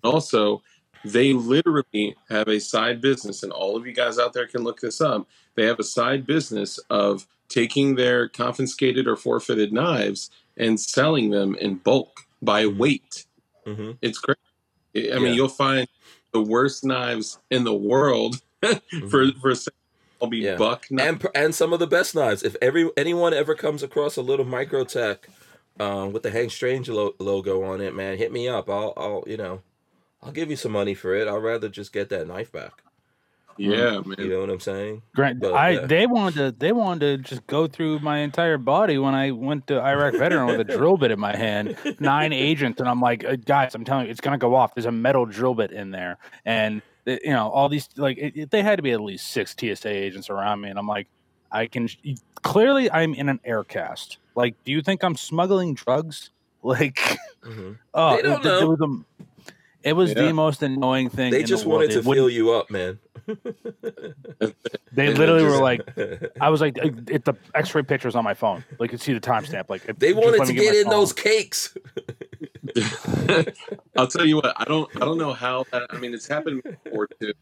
but 0.01 0.07
also 0.09 0.61
they 1.03 1.33
literally 1.33 2.15
have 2.29 2.47
a 2.47 2.59
side 2.59 2.99
business, 2.99 3.43
and 3.43 3.51
all 3.51 3.77
of 3.77 3.85
you 3.85 3.93
guys 3.93 4.17
out 4.17 4.33
there 4.33 4.47
can 4.47 4.63
look 4.63 4.79
this 4.81 4.99
up. 5.01 5.27
They 5.55 5.65
have 5.65 5.79
a 5.79 5.83
side 5.83 6.25
business 6.25 6.79
of 6.89 7.27
taking 7.47 7.95
their 7.95 8.27
confiscated 8.27 9.07
or 9.07 9.15
forfeited 9.15 9.71
knives 9.71 10.31
and 10.57 10.79
selling 10.79 11.29
them 11.29 11.55
in 11.55 11.75
bulk 11.75 12.21
by 12.41 12.63
Mhm. 12.65 12.77
weight. 12.77 13.25
hmm 13.65 13.91
It's 14.01 14.17
crazy. 14.17 14.39
I 14.95 14.99
Yeah. 14.99 15.19
mean, 15.19 15.33
you'll 15.35 15.47
find 15.49 15.87
the 16.33 16.41
worst 16.41 16.83
knives 16.83 17.37
in 17.51 17.63
the 17.63 17.73
world 17.73 18.41
for 19.09 19.31
for 19.41 19.53
I'll 20.21 20.27
be 20.27 20.37
Mm-hmm. 20.39 20.45
Yeah. 20.45 20.55
buck 20.57 20.89
knives. 20.89 21.23
and 21.23 21.27
and 21.35 21.55
some 21.55 21.71
of 21.73 21.79
the 21.79 21.87
best 21.87 22.15
knives. 22.15 22.41
If 22.43 22.55
every 22.61 22.89
anyone 22.97 23.33
ever 23.33 23.53
comes 23.53 23.83
across 23.83 24.17
a 24.17 24.21
little 24.23 24.45
microtech 24.45 25.17
um, 25.79 26.13
with 26.13 26.23
the 26.23 26.31
Hank 26.31 26.51
Strange 26.51 26.89
lo- 26.89 27.13
logo 27.19 27.61
on 27.63 27.79
it, 27.81 27.93
man, 27.93 28.17
hit 28.17 28.31
me 28.31 28.47
up. 28.47 28.69
I'll 28.69 28.93
I'll 28.97 29.23
you 29.27 29.37
know 29.37 29.61
I'll 30.25 30.31
give 30.31 30.49
you 30.49 30.55
some 30.55 30.71
money 30.71 30.93
for 30.95 31.13
it. 31.15 31.27
I'd 31.27 31.35
rather 31.37 31.69
just 31.69 31.93
get 31.93 32.09
that 32.09 32.27
knife 32.27 32.51
back. 32.51 32.81
yeah, 33.57 34.01
man. 34.05 34.15
You 34.17 34.29
know 34.29 34.39
what 34.41 34.49
I'm 34.49 34.59
saying? 34.59 35.03
Grant, 35.15 35.39
But, 35.39 35.53
I 35.53 35.69
yeah. 35.69 35.85
they 35.85 36.07
wanted 36.07 36.35
to 36.35 36.51
they 36.59 36.71
wanted 36.73 36.99
to 37.23 37.29
just 37.29 37.45
go 37.47 37.67
through 37.67 37.99
my 37.99 38.17
entire 38.19 38.57
body 38.57 38.97
when 38.97 39.13
I 39.15 39.31
went 39.31 39.67
to 39.67 39.79
Iraq 39.79 40.15
veteran 40.15 40.47
with 40.47 40.59
a 40.59 40.63
drill 40.65 40.97
bit 40.97 41.11
in 41.11 41.19
my 41.19 41.35
hand, 41.35 41.77
nine 41.99 42.33
agents, 42.33 42.79
and 42.81 42.89
I'm 42.89 42.99
like, 42.99 43.23
"Uh, 43.23 43.35
guys, 43.37 43.73
I'm 43.75 43.85
telling 43.85 44.05
you, 44.07 44.11
it's 44.11 44.19
gonna 44.19 44.37
go 44.37 44.55
off. 44.55 44.73
There's 44.75 44.85
a 44.87 44.91
metal 44.91 45.25
drill 45.25 45.53
bit 45.55 45.71
in 45.71 45.91
there, 45.91 46.17
and 46.43 46.81
you 47.05 47.19
know 47.29 47.49
all 47.49 47.69
these 47.69 47.87
like 47.95 48.17
it, 48.17 48.33
it- 48.35 48.51
they 48.51 48.61
had 48.63 48.75
to 48.77 48.83
be 48.83 48.91
at 48.91 48.99
least 48.99 49.27
six 49.31 49.55
TSA 49.57 49.89
agents 49.89 50.29
around 50.29 50.59
me, 50.61 50.69
and 50.69 50.77
I'm 50.79 50.87
like, 50.87 51.07
I 51.51 51.67
can 51.67 51.87
clearly 52.41 52.91
I'm 52.91 53.13
in 53.13 53.29
an 53.29 53.39
air 53.45 53.63
cast. 53.63 54.17
Like, 54.35 54.55
do 54.65 54.73
you 54.73 54.81
think 54.81 55.01
I'm 55.03 55.15
smuggling 55.15 55.75
drugs? 55.75 56.31
Like, 56.65 56.97
hmm 57.43 57.73
oh, 57.93 58.15
They 58.15 58.23
don't 58.23 58.43
it, 58.43 58.49
it 58.49 58.79
know. 58.79 59.03
Was 59.93 60.13
the- 60.13 60.19
it 60.19 60.21
was 60.21 60.23
Yeah. 60.23 60.27
the 60.27 60.33
most 60.33 60.63
annoying 60.63 61.09
thing. 61.09 61.31
They 61.31 61.41
in 61.41 61.45
just 61.45 61.63
the 61.63 61.69
world. 61.69 61.81
wanted 61.81 61.93
to 61.93 61.99
It 61.99 62.05
wouldn't- 62.05 62.25
fill 62.25 62.29
you 62.29 62.51
up, 62.53 62.69
man. 62.71 62.99
They 64.91 65.07
They 65.07 65.13
literally 65.13 65.43
just- 65.43 65.55
were 65.57 65.61
like, 65.63 65.81
I 66.41 66.49
was 66.49 66.61
like, 66.61 66.77
it, 66.77 67.09
it- 67.09 67.25
the 67.25 67.33
X-ray 67.53 67.83
pictures 67.83 68.15
on 68.15 68.23
my 68.23 68.33
phone. 68.33 68.63
Like, 68.79 68.91
you 68.91 68.97
could 68.97 69.01
see 69.01 69.13
the 69.13 69.19
timestamp. 69.19 69.69
Like, 69.69 69.83
it- 69.87 69.99
they 69.99 70.13
wanted 70.13 70.45
to 70.45 70.53
me 70.53 70.59
get 70.59 70.73
in 70.75 70.83
phone. 70.85 70.91
those 70.91 71.11
cakes. 71.13 71.75
I'll 73.97 74.07
tell 74.07 74.25
you 74.25 74.37
what. 74.37 74.53
I 74.57 74.63
don't. 74.65 74.89
I 74.95 74.99
don't 74.99 75.17
know 75.17 75.33
how. 75.33 75.65
That, 75.71 75.83
I 75.89 75.97
mean, 75.97 76.13
it's 76.13 76.27
happened 76.27 76.63
before 76.63 77.07
too. 77.19 77.33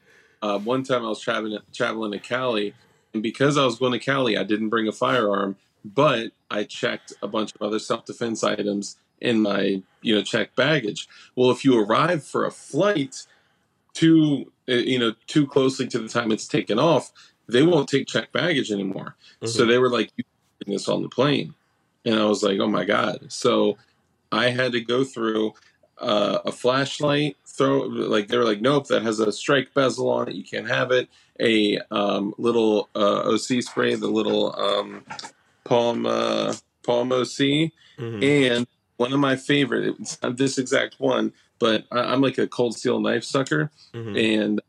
Uh, 0.41 0.59
one 0.59 0.83
time 0.83 1.05
I 1.05 1.09
was 1.09 1.19
traveling 1.19 1.57
traveling 1.73 2.11
to 2.11 2.19
Cali, 2.19 2.73
and 3.13 3.23
because 3.23 3.57
I 3.57 3.65
was 3.65 3.77
going 3.79 3.93
to 3.93 3.99
Cali, 3.99 4.37
I 4.37 4.43
didn't 4.43 4.69
bring 4.69 4.87
a 4.87 4.91
firearm, 4.91 5.55
but 5.85 6.31
I 6.51 6.63
checked 6.65 7.13
a 7.21 7.27
bunch 7.27 7.53
of 7.55 7.61
other 7.61 7.79
self 7.79 8.05
defense 8.05 8.43
items 8.43 8.97
in 9.23 9.41
my 9.41 9.81
you 10.01 10.15
know 10.15 10.21
checked 10.21 10.55
baggage. 10.55 11.07
Well, 11.35 11.49
if 11.51 11.65
you 11.65 11.79
arrive 11.79 12.23
for 12.23 12.45
a 12.45 12.51
flight 12.51 13.25
too 13.93 14.51
uh, 14.69 14.73
you 14.73 14.99
know 14.99 15.13
too 15.27 15.47
closely 15.47 15.87
to 15.87 15.99
the 15.99 16.09
time 16.09 16.31
it's 16.31 16.47
taken 16.47 16.77
off, 16.79 17.11
they 17.47 17.63
won't 17.63 17.89
take 17.89 18.07
checked 18.07 18.33
baggage 18.33 18.71
anymore. 18.71 19.15
So 19.45 19.63
Mhm. 19.63 19.67
they 19.69 19.77
were 19.79 19.89
like, 19.89 20.11
"You 20.17 20.23
this 20.67 20.87
on 20.87 21.01
the 21.01 21.09
plane," 21.09 21.55
and 22.05 22.15
I 22.15 22.25
was 22.25 22.43
like, 22.43 22.59
"Oh 22.59 22.67
my 22.67 22.85
god!" 22.85 23.25
So 23.29 23.77
I 24.31 24.49
had 24.49 24.71
to 24.73 24.81
go 24.81 25.03
through 25.03 25.53
uh, 25.99 26.39
a 26.45 26.51
flashlight. 26.51 27.37
Throw 27.45 27.81
like 27.81 28.27
they 28.27 28.37
were 28.37 28.45
like, 28.45 28.61
"Nope, 28.61 28.87
that 28.87 29.03
has 29.03 29.19
a 29.19 29.31
strike 29.31 29.73
bezel 29.73 30.09
on 30.09 30.27
it. 30.29 30.35
You 30.35 30.43
can't 30.43 30.67
have 30.67 30.91
it." 30.91 31.09
A 31.39 31.79
um, 31.91 32.33
little 32.37 32.89
uh, 32.95 33.23
OC 33.33 33.61
spray, 33.61 33.95
the 33.95 34.07
little 34.07 34.55
um, 34.59 35.05
Palm 35.65 36.05
uh, 36.05 36.53
Palm 36.85 37.11
OC, 37.11 37.71
Mhm. 37.99 38.23
and 38.23 38.67
one 38.97 39.13
of 39.13 39.19
my 39.19 39.35
favorite. 39.35 39.95
It's 39.99 40.21
not 40.21 40.37
this 40.37 40.57
exact 40.57 40.99
one, 40.99 41.33
but 41.59 41.85
I, 41.91 41.99
I'm 42.13 42.21
like 42.21 42.37
a 42.37 42.47
cold 42.47 42.75
steel 42.77 42.99
knife 42.99 43.23
sucker 43.23 43.71
Mhm. 43.93 44.17
and 44.41 44.61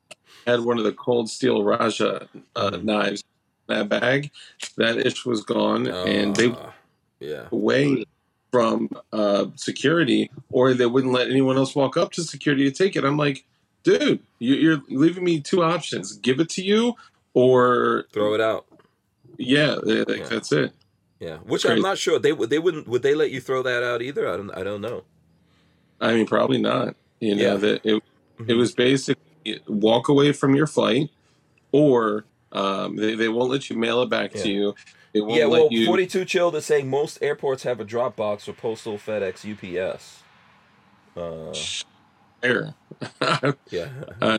had 0.47 0.61
one 0.61 0.79
of 0.79 0.85
the 0.85 0.93
cold 0.93 1.31
steel 1.31 1.63
Rajah 1.65 2.29
uh, 2.57 2.71
Mhm. 2.71 2.85
knives 2.85 3.23
in 3.69 3.77
that 3.77 3.89
bag. 3.89 4.31
That 4.77 4.99
itch 4.99 5.25
was 5.25 5.43
gone, 5.43 5.87
and 5.89 6.35
they 6.37 6.49
Ah, 6.51 6.75
yeah. 7.21 7.49
away 7.53 8.05
from 8.53 8.89
uh, 9.13 9.47
security, 9.57 10.31
or 10.51 10.75
they 10.75 10.87
wouldn't 10.87 11.13
let 11.13 11.29
anyone 11.31 11.57
else 11.57 11.75
walk 11.75 11.97
up 11.97 12.13
to 12.13 12.23
security 12.23 12.65
to 12.65 12.71
take 12.71 12.95
it. 12.97 13.05
I'm 13.05 13.17
like, 13.17 13.45
dude, 13.83 14.21
you, 14.39 14.55
you're 14.55 14.83
leaving 14.89 15.25
me 15.25 15.41
two 15.41 15.63
options: 15.63 16.13
give 16.13 16.39
it 16.41 16.49
to 16.51 16.63
you, 16.63 16.95
or 17.35 18.07
Throw 18.13 18.35
it 18.35 18.41
out. 18.41 18.67
yeah, 19.39 19.75
like, 19.83 20.09
Yeah. 20.09 20.29
that's 20.29 20.53
it. 20.53 20.73
Yeah, 21.21 21.39
which 21.39 21.65
I'm 21.65 21.81
not 21.81 21.97
sure 21.99 22.19
they 22.19 22.33
would. 22.33 22.51
They 22.51 22.59
wouldn't. 22.59 22.89
Would 22.89 23.03
they 23.03 23.15
let 23.15 23.31
you 23.31 23.41
throw 23.41 23.63
that 23.63 23.83
out 23.83 24.03
either? 24.03 24.29
I 24.29 24.37
don't. 24.37 24.51
I 24.51 24.63
don't 24.63 24.81
know. 24.81 25.05
I 26.01 26.15
mean, 26.15 26.27
probably 26.27 26.59
not. 26.59 26.97
You 27.21 27.37
know, 27.37 27.43
Yeah. 27.43 27.55
that 27.55 27.81
it, 27.87 27.95
it 27.97 28.03
Mhm. 28.41 28.57
was 28.59 28.75
basically 28.75 29.61
walk 29.69 30.09
away 30.09 30.33
from 30.33 30.55
your 30.55 30.67
flight, 30.67 31.11
or 31.73 32.25
um, 32.53 32.97
they, 32.97 33.15
they 33.15 33.29
won't 33.29 33.51
let 33.51 33.71
you 33.71 33.77
mail 33.77 34.03
it 34.03 34.11
back 34.11 34.35
Yeah. 34.35 34.43
to 34.43 34.49
you. 34.51 34.75
They 35.13 35.21
won't 35.21 35.35
Yeah, 35.35 35.47
well, 35.47 35.69
you. 35.71 35.87
42 35.87 36.25
Chilled 36.25 36.57
is 36.57 36.67
saying 36.67 36.91
most 36.91 37.19
airports 37.23 37.63
have 37.63 37.79
a 37.81 37.85
drop 37.85 38.17
box 38.17 38.45
for 38.47 38.53
postal, 38.53 38.99
FedEx, 38.99 39.45
UPS. 39.45 40.23
Uh, 41.17 41.53
fire. 42.43 42.75
Yeah. 43.71 43.89
Uh, 44.21 44.39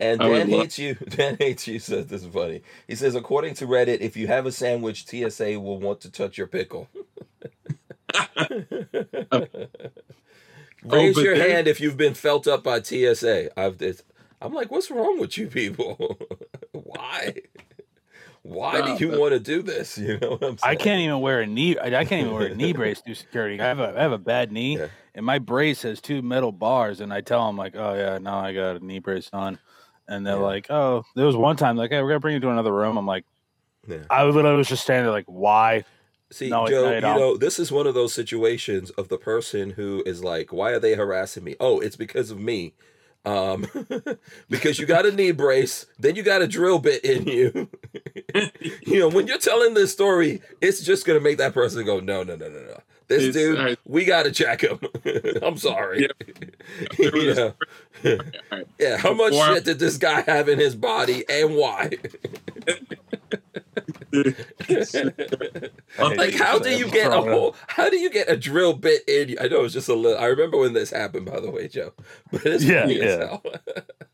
and 0.00 0.22
I 0.22 0.28
Dan 0.28 0.50
love- 0.50 0.60
hates 0.60 0.78
you. 0.84 0.94
Dan 0.94 1.36
hates 1.38 1.66
you 1.66 1.78
says 1.78 2.06
this 2.06 2.22
is 2.22 2.32
funny. 2.32 2.62
He 2.86 2.94
says, 2.94 3.14
according 3.14 3.54
to 3.54 3.66
Reddit, 3.66 4.00
if 4.00 4.16
you 4.16 4.26
have 4.28 4.46
a 4.46 4.52
sandwich, 4.52 5.06
TSA 5.06 5.58
will 5.60 5.78
want 5.80 6.00
to 6.02 6.10
touch 6.10 6.38
your 6.38 6.46
pickle. 6.46 6.88
Oh, 9.30 9.46
Raise 10.96 11.14
but 11.16 11.24
your 11.24 11.36
there- 11.36 11.50
hand 11.50 11.66
if 11.66 11.80
you've 11.80 11.96
been 11.96 12.14
felt 12.14 12.46
up 12.46 12.62
by 12.62 12.80
TSA. 12.80 13.58
I've 13.58 13.82
it's, 13.82 14.02
I'm 14.40 14.54
like, 14.54 14.70
what's 14.70 14.90
wrong 14.90 15.18
with 15.18 15.36
you 15.36 15.48
people? 15.48 16.18
Why? 16.72 17.34
Why 18.42 18.78
Nah, 18.78 18.96
do 18.96 19.04
you 19.04 19.10
but- 19.10 19.20
want 19.20 19.32
to 19.32 19.40
do 19.40 19.60
this? 19.62 19.98
You 19.98 20.18
know 20.20 20.30
what 20.30 20.44
I'm 20.44 20.56
saying? 20.58 20.60
I 20.62 20.76
can't 20.76 21.00
even 21.00 21.20
wear 21.20 21.40
a 21.40 21.46
knee. 21.46 21.76
I, 21.76 21.86
I 22.00 22.04
can't 22.04 22.22
even 22.22 22.32
wear 22.32 22.46
a 22.46 22.54
knee 22.54 22.72
brace 22.72 23.00
through 23.00 23.14
security. 23.16 23.60
I 23.60 23.64
have 23.66 23.80
a 23.80 23.92
I 23.98 24.02
have 24.02 24.12
a 24.12 24.18
bad 24.18 24.52
knee, 24.52 24.78
Yeah. 24.78 24.86
and 25.16 25.26
my 25.26 25.38
brace 25.40 25.82
has 25.82 26.00
two 26.00 26.22
metal 26.22 26.52
bars. 26.52 27.00
And 27.00 27.12
I 27.12 27.20
tell 27.20 27.44
them 27.48 27.56
like, 27.56 27.74
"Oh 27.76 27.94
yeah, 27.94 28.18
now 28.18 28.38
I 28.38 28.54
got 28.54 28.76
a 28.80 28.84
knee 28.86 29.00
brace 29.00 29.28
on," 29.32 29.58
and 30.08 30.26
they're 30.26 30.34
Yeah. 30.34 30.40
like, 30.40 30.70
"Oh, 30.70 31.04
there 31.14 31.26
was 31.26 31.36
one 31.36 31.56
time 31.56 31.76
like, 31.76 31.90
hey, 31.90 32.02
we're 32.02 32.08
gonna 32.08 32.20
bring 32.20 32.34
you 32.34 32.40
to 32.40 32.50
another 32.50 32.72
room." 32.72 32.96
I'm 32.96 33.06
like, 33.06 33.24
Yeah. 33.86 33.98
I 34.10 34.24
literally 34.24 34.56
was 34.56 34.68
just 34.68 34.82
standing 34.82 35.04
there 35.04 35.12
like, 35.12 35.26
"Why?" 35.26 35.84
See, 36.30 36.50
No, 36.50 36.66
Joe, 36.68 36.92
you 36.94 37.00
know, 37.00 37.36
this 37.38 37.58
is 37.58 37.72
one 37.72 37.86
of 37.86 37.94
those 37.94 38.12
situations 38.12 38.90
of 38.90 39.08
the 39.08 39.16
person 39.16 39.70
who 39.70 40.02
is 40.04 40.22
like, 40.22 40.52
why 40.52 40.72
are 40.72 40.78
they 40.78 40.94
harassing 40.94 41.42
me? 41.42 41.56
Oh, 41.58 41.80
it's 41.80 41.96
because 41.96 42.30
of 42.30 42.38
me. 42.38 42.74
Um, 43.24 43.66
because 44.50 44.78
you 44.78 44.84
got 44.84 45.06
a 45.06 45.10
knee 45.12 45.32
brace, 45.32 45.86
then 45.98 46.16
you 46.16 46.22
got 46.22 46.42
a 46.42 46.46
drill 46.46 46.80
bit 46.80 47.02
in 47.02 47.26
you. 47.26 47.68
you 48.86 48.98
know, 48.98 49.08
when 49.08 49.26
you're 49.26 49.38
telling 49.38 49.72
this 49.72 49.92
story, 49.92 50.42
it's 50.60 50.82
just 50.82 51.06
gonna 51.06 51.20
make 51.20 51.38
that 51.38 51.54
person 51.54 51.84
go, 51.86 51.98
no, 51.98 52.22
no, 52.22 52.36
no, 52.36 52.48
no, 52.48 52.60
no. 52.62 52.80
This 53.08 53.22
It's- 53.24 53.34
dude, 53.34 53.58
I- 53.58 53.76
we 53.86 54.04
gotta 54.04 54.30
check 54.30 54.60
him. 54.62 54.78
I'm 55.42 55.56
sorry. 55.56 56.08
There 56.98 57.10
was- 57.12 57.36
yeah. 57.36 57.50
All 58.52 58.58
right. 58.58 58.66
yeah. 58.78 58.96
How 58.98 59.14
much 59.14 59.30
Before 59.30 59.44
I- 59.46 59.54
shit 59.54 59.64
did 59.64 59.78
this 59.78 59.96
guy 59.96 60.20
have 60.22 60.48
in 60.48 60.58
his 60.58 60.74
body, 60.74 61.24
and 61.28 61.54
why? 61.56 61.90
I 62.68 62.78
hate 64.66 64.96
Like, 65.98 66.34
how 66.34 66.58
do 66.58 66.70
you 66.70 66.90
get 66.90 67.06
a 67.06 67.10
Throwing 67.10 67.30
whole? 67.30 67.56
How 67.66 67.88
do 67.90 67.96
you 67.96 68.10
get 68.10 68.30
a 68.30 68.36
drill 68.36 68.74
bit 68.74 69.02
in 69.08 69.30
you? 69.30 69.36
I 69.40 69.48
know 69.48 69.64
it's 69.64 69.74
just 69.74 69.88
a 69.88 69.94
little. 69.94 70.18
I 70.18 70.26
remember 70.26 70.58
when 70.58 70.72
this 70.72 70.90
happened, 70.90 71.26
by 71.26 71.40
the 71.40 71.50
way, 71.50 71.68
Joe. 71.68 71.92
But 72.30 72.44
it's 72.46 72.64
Yeah, 72.64 72.82
funny 72.82 73.00
as 73.00 73.18
yeah. 73.18 73.26
hell. 73.26 73.42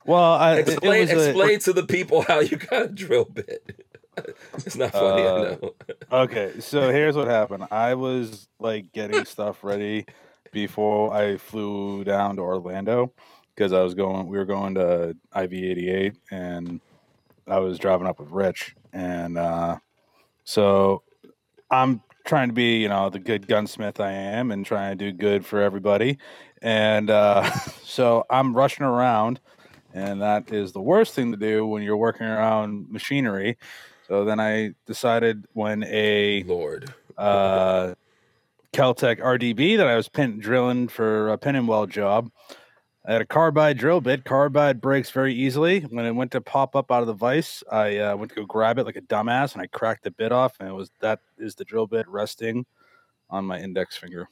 Well, 0.07 0.23
I, 0.35 0.55
it- 0.55 0.59
it 0.61 0.69
explain, 0.69 1.09
a- 1.11 1.25
explain 1.29 1.59
to 1.61 1.73
the 1.73 1.85
people 1.85 2.23
how 2.23 2.41
you 2.41 2.57
got 2.57 2.83
a 2.83 2.89
drill 2.89 3.25
bit. 3.25 3.85
it's 4.67 4.77
not 4.77 4.95
funny, 4.95 5.29
I 5.29 5.33
Uh, 5.33 5.57
know. 5.61 5.75
Okay, 6.12 6.61
so 6.61 6.91
here's 6.93 7.17
what 7.17 7.29
happened. 7.29 7.67
I 7.71 7.95
was 7.95 8.49
like 8.61 8.93
getting 8.93 9.25
stuff 9.25 9.65
ready 9.65 10.07
before 10.53 11.12
I 11.15 11.37
flew 11.37 12.05
down 12.05 12.37
to 12.37 12.43
Orlando 12.43 13.12
because 13.55 13.73
I 13.73 13.83
was 13.83 13.95
going. 13.95 14.29
We 14.29 14.39
were 14.39 14.45
going 14.45 14.75
to 14.77 15.17
IV 15.37 15.53
eighty 15.53 15.91
eight, 15.91 16.15
and 16.31 16.81
I 17.49 17.59
was 17.61 17.79
driving 17.79 18.07
up 18.07 18.21
with 18.21 18.31
Rich, 18.31 18.77
and 18.93 19.39
uh, 19.39 19.79
so 20.45 21.03
I'm 21.71 22.03
trying 22.27 22.49
to 22.49 22.55
be, 22.55 22.79
you 22.79 22.89
know, 22.89 23.11
the 23.11 23.19
good 23.19 23.47
gunsmith 23.49 24.01
I 24.01 24.12
am, 24.12 24.51
and 24.51 24.65
trying 24.65 24.97
to 24.99 25.11
do 25.11 25.17
good 25.17 25.45
for 25.47 25.61
everybody, 25.61 26.19
and 26.62 27.11
uh, 27.11 27.51
so 27.83 28.25
I'm 28.31 28.55
rushing 28.57 28.87
around, 28.87 29.41
and 29.93 30.23
that 30.23 30.53
is 30.53 30.73
the 30.73 30.81
worst 30.83 31.15
thing 31.15 31.33
to 31.33 31.39
do 31.39 31.67
when 31.67 31.83
you're 31.83 31.97
working 31.97 32.27
around 32.27 32.91
machinery. 32.91 33.59
So 34.07 34.25
then 34.25 34.39
I 34.41 34.75
decided 34.87 35.47
when 35.53 35.83
a 35.85 36.43
Lord. 36.45 36.93
uh, 37.17 37.95
Kel-Tec 38.73 39.19
RDB 39.19 39.77
that 39.79 39.87
I 39.87 39.97
was 39.97 40.09
pin 40.09 40.39
drilling 40.41 40.89
for 40.89 41.31
a 41.31 41.39
pin 41.39 41.57
and 41.57 41.67
weld 41.67 41.91
job. 41.91 42.31
I 43.07 43.13
had 43.13 43.23
a 43.23 43.27
carbide 43.27 43.77
drill 43.79 44.01
bit. 44.01 44.25
Carbide 44.25 44.81
breaks 44.81 45.11
very 45.11 45.35
easily. 45.35 45.81
When 45.81 46.07
it 46.07 46.13
went 46.13 46.33
to 46.33 46.41
pop 46.41 46.75
up 46.75 46.91
out 46.91 47.03
of 47.03 47.07
the 47.07 47.13
vise, 47.13 47.63
I 47.71 47.99
uh, 47.99 48.17
went 48.17 48.31
to 48.31 48.37
go 48.37 48.47
grab 48.47 48.79
it 48.79 48.85
like 48.87 48.97
a 48.97 49.03
dumbass, 49.03 49.53
and 49.53 49.63
I 49.63 49.67
cracked 49.67 50.05
the 50.05 50.11
bit 50.11 50.33
off. 50.33 50.57
And 50.59 50.69
it 50.69 50.73
was 50.73 50.91
that 51.01 51.21
is 51.39 51.55
the 51.55 51.65
drill 51.65 51.87
bit 51.87 52.09
resting 52.09 52.65
on 53.29 53.45
my 53.45 53.59
index 53.61 53.97
finger. 53.97 54.29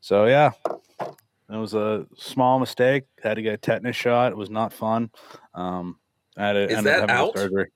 So 0.00 0.26
yeah, 0.26 0.52
it 1.00 1.56
was 1.56 1.74
a 1.74 2.06
small 2.16 2.58
mistake. 2.58 3.04
Had 3.22 3.34
to 3.34 3.42
get 3.42 3.54
a 3.54 3.58
tetanus 3.58 3.96
shot. 3.96 4.32
It 4.32 4.36
was 4.36 4.50
not 4.50 4.72
fun. 4.72 5.10
Um, 5.54 5.98
I 6.36 6.46
had 6.48 6.52
to 6.54 6.64
Is 6.64 6.76
end 6.78 6.86
that 6.86 7.10
out? 7.10 7.36
surgery. 7.36 7.70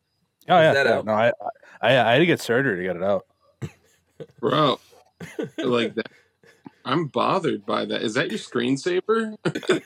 Oh 0.48 0.56
Is 0.56 0.62
yeah, 0.62 0.72
that 0.72 0.86
out? 0.86 1.04
no, 1.04 1.12
I, 1.12 1.32
I 1.80 1.98
I 1.98 2.12
had 2.12 2.18
to 2.18 2.26
get 2.26 2.40
surgery 2.40 2.76
to 2.76 2.82
get 2.82 2.96
it 2.96 3.02
out. 3.02 3.26
Bro, 4.40 4.80
like 5.58 5.94
that. 5.94 6.10
I'm 6.84 7.06
bothered 7.06 7.66
by 7.66 7.84
that. 7.84 8.02
Is 8.02 8.14
that 8.14 8.30
your 8.30 8.38
screensaver? 8.38 9.36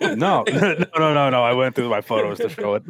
no, 0.17 0.43
no, 0.49 0.75
no, 0.99 1.15
no, 1.15 1.31
no. 1.31 1.43
I 1.43 1.53
went 1.53 1.75
through 1.75 1.89
my 1.89 2.01
photos 2.01 2.39
to 2.39 2.49
show 2.49 2.75
it. 2.75 2.85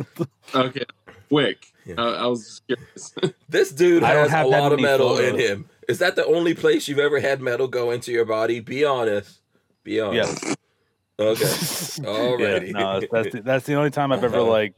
okay, 0.54 0.84
quick. 1.28 1.66
Yeah. 1.86 1.94
Uh, 1.98 2.12
I 2.12 2.26
was 2.26 2.62
curious. 2.66 3.14
This 3.48 3.72
dude 3.72 4.02
has 4.02 4.28
a 4.28 4.30
have 4.30 4.50
that 4.50 4.60
lot 4.60 4.72
of 4.72 4.80
many 4.80 4.92
metal 4.92 5.18
in 5.18 5.38
him. 5.38 5.68
Is 5.88 5.98
that 5.98 6.16
the 6.16 6.24
only 6.26 6.54
place 6.54 6.88
you've 6.88 6.98
ever 6.98 7.20
had 7.20 7.40
metal 7.40 7.68
go 7.68 7.90
into 7.90 8.12
your 8.12 8.24
body? 8.24 8.60
Be 8.60 8.84
honest. 8.84 9.40
Be 9.82 10.00
honest. 10.00 10.44
Yeah. 10.44 10.54
Okay. 11.16 12.66
yeah, 12.66 12.72
no, 12.72 13.00
that's 13.00 13.32
the, 13.32 13.42
that's 13.42 13.66
the 13.66 13.74
only 13.74 13.90
time 13.90 14.10
I've 14.10 14.24
ever 14.24 14.40
like 14.40 14.74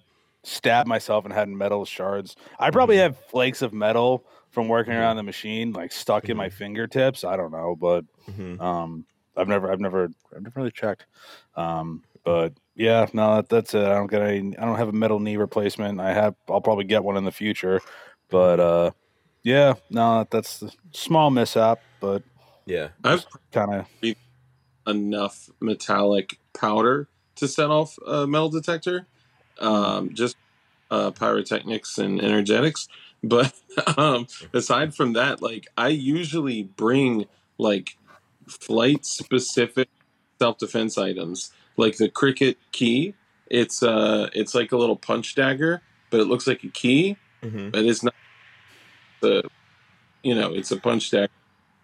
stabbed 0.47 0.89
myself 0.89 1.25
and 1.25 1.35
had 1.35 1.49
metal 1.49 1.85
shards. 1.85 2.37
I 2.59 2.71
probably 2.71 2.99
have 2.99 3.19
flakes 3.27 3.63
of 3.63 3.73
metal 3.73 4.25
from 4.51 4.69
working 4.69 4.93
Mhm. 4.95 5.01
around 5.01 5.17
the 5.17 5.23
machine, 5.25 5.73
like 5.73 5.91
stuck 5.93 6.29
in 6.29 6.37
my 6.37 6.49
fingertips. 6.49 7.25
I 7.25 7.37
don't 7.37 7.51
know, 7.51 7.75
but 7.79 8.05
Mhm. 8.31 8.61
um, 8.61 9.05
I've 9.37 9.49
never, 9.49 9.71
I've 9.71 9.81
never, 9.81 10.05
I've 10.35 10.43
never 10.43 10.61
really 10.61 10.71
checked. 10.71 11.07
Um, 11.57 12.05
but 12.25 12.53
yeah, 12.75 13.07
no, 13.13 13.37
that, 13.37 13.49
that's 13.49 13.75
it. 13.75 13.85
I 13.85 13.95
don't 13.95 14.07
get 14.07 14.23
any. 14.23 14.57
I 14.57 14.65
don't 14.65 14.77
have 14.77 14.89
a 14.89 14.93
metal 14.93 15.19
knee 15.21 15.37
replacement. 15.37 16.01
I 16.01 16.13
have. 16.13 16.35
I'll 16.49 16.61
probably 16.61 16.85
get 16.85 17.03
one 17.05 17.17
in 17.17 17.25
the 17.25 17.33
future, 17.33 17.81
but 18.31 18.61
uh, 18.61 18.91
yeah, 19.43 19.75
no, 19.91 20.27
that's 20.31 20.63
a 20.63 20.71
small 20.93 21.31
mishap, 21.31 21.81
but 22.01 22.23
Yeah. 22.67 22.89
I've 23.05 23.27
kind 23.53 23.75
of 23.75 23.87
enough 24.87 25.51
metallic 25.61 26.39
powder 26.53 27.09
to 27.37 27.49
set 27.49 27.71
off 27.71 27.99
a 28.07 28.27
metal 28.27 28.49
detector. 28.49 29.07
Um, 29.61 30.15
just 30.15 30.37
uh, 30.91 31.11
pyrotechnics 31.11 31.99
and 31.99 32.21
energetics. 32.21 32.89
But 33.23 33.53
um, 33.97 34.27
aside 34.53 34.95
from 34.95 35.15
that, 35.15 35.43
like 35.43 35.67
I 35.77 35.89
usually 35.89 36.63
bring 36.63 37.27
like 37.59 37.97
flight 38.49 39.05
specific 39.05 39.89
self 40.39 40.59
defense 40.59 40.99
items, 40.99 41.53
like 41.77 41.97
the 41.97 42.09
cricket 42.09 42.59
key. 42.73 43.15
It's 43.49 43.83
uh, 43.83 44.29
it's 44.33 44.55
like 44.55 44.73
a 44.73 44.77
little 44.77 44.97
punch 44.97 45.35
dagger, 45.35 45.83
but 46.11 46.21
it 46.21 46.25
looks 46.25 46.47
like 46.47 46.65
a 46.65 46.69
key, 46.69 47.17
hmm 47.43 47.71
but 47.71 47.85
it's 47.85 48.03
not. 48.03 48.15
The, 49.23 49.49
you 50.23 50.35
know, 50.35 50.53
it's 50.53 50.71
a 50.71 50.77
punch 50.77 51.11
dagger. 51.11 51.33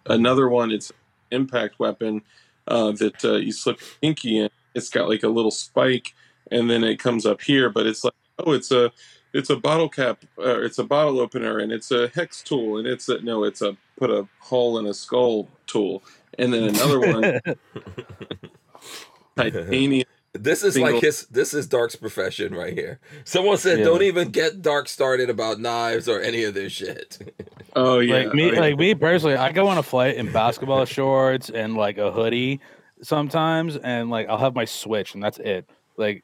Another 0.05 0.49
one, 0.49 0.71
it's 0.71 0.91
impact 1.31 1.79
weapon 1.79 2.21
uh, 2.67 2.91
that 2.91 3.23
uh, 3.23 3.35
you 3.35 3.51
slip 3.51 3.79
your 3.79 3.89
pinky 4.01 4.39
in. 4.39 4.49
It's 4.75 4.89
got 4.89 5.07
like 5.07 5.23
a 5.23 5.29
little 5.29 5.51
spike, 5.51 6.13
and 6.51 6.69
then 6.69 6.83
it 6.83 6.99
comes 6.99 7.25
up 7.25 7.41
here. 7.41 7.69
But 7.69 7.87
it's 7.87 8.03
like, 8.03 8.13
oh, 8.39 8.51
it's 8.51 8.71
a 8.71 8.91
it's 9.33 9.49
a 9.49 9.55
bottle 9.55 9.89
cap, 9.89 10.23
or 10.37 10.63
it's 10.63 10.79
a 10.79 10.83
bottle 10.83 11.19
opener, 11.19 11.59
and 11.59 11.71
it's 11.71 11.91
a 11.91 12.09
hex 12.09 12.41
tool, 12.41 12.77
and 12.77 12.87
it's 12.87 13.09
a 13.09 13.19
no, 13.21 13.43
it's 13.43 13.61
a 13.61 13.75
put 13.97 14.09
a 14.09 14.27
hole 14.39 14.77
in 14.77 14.85
a 14.85 14.93
skull 14.93 15.47
tool, 15.67 16.03
and 16.37 16.53
then 16.53 16.63
another 16.63 16.99
one, 16.99 17.39
titanium. 19.35 20.07
This 20.33 20.63
is 20.63 20.73
Single- 20.73 20.93
like 20.93 21.03
his. 21.03 21.27
This 21.27 21.53
is 21.53 21.67
Dark's 21.67 21.95
profession 21.95 22.55
right 22.55 22.73
here. 22.73 22.99
Someone 23.23 23.57
said, 23.57 23.79
Yeah. 23.79 23.85
"Don't 23.85 24.01
even 24.01 24.29
get 24.29 24.63
Dark 24.63 24.89
started 24.89 25.29
about 25.29 25.59
knives 25.59 26.09
or 26.09 26.21
any 26.21 26.43
of 26.43 26.53
this 26.53 26.71
shit." 26.71 27.35
Oh 27.75 27.97
yeah, 27.97 28.25
like 28.25 28.35
me, 28.35 28.51
oh, 28.51 28.53
yeah. 28.53 28.59
like 28.59 28.77
me 28.77 28.93
personally, 28.93 29.35
I 29.35 29.51
go 29.51 29.67
on 29.67 29.79
a 29.79 29.81
flight 29.81 30.15
in 30.15 30.31
basketball 30.31 30.85
shorts 30.85 31.49
and 31.49 31.75
like 31.75 31.97
a 31.97 32.11
hoodie 32.11 32.61
sometimes, 33.01 33.77
and 33.77 34.11
like 34.11 34.29
I'll 34.29 34.37
have 34.37 34.53
my 34.53 34.65
switch, 34.65 35.15
and 35.15 35.23
that's 35.23 35.39
it. 35.39 35.67
Like, 35.97 36.23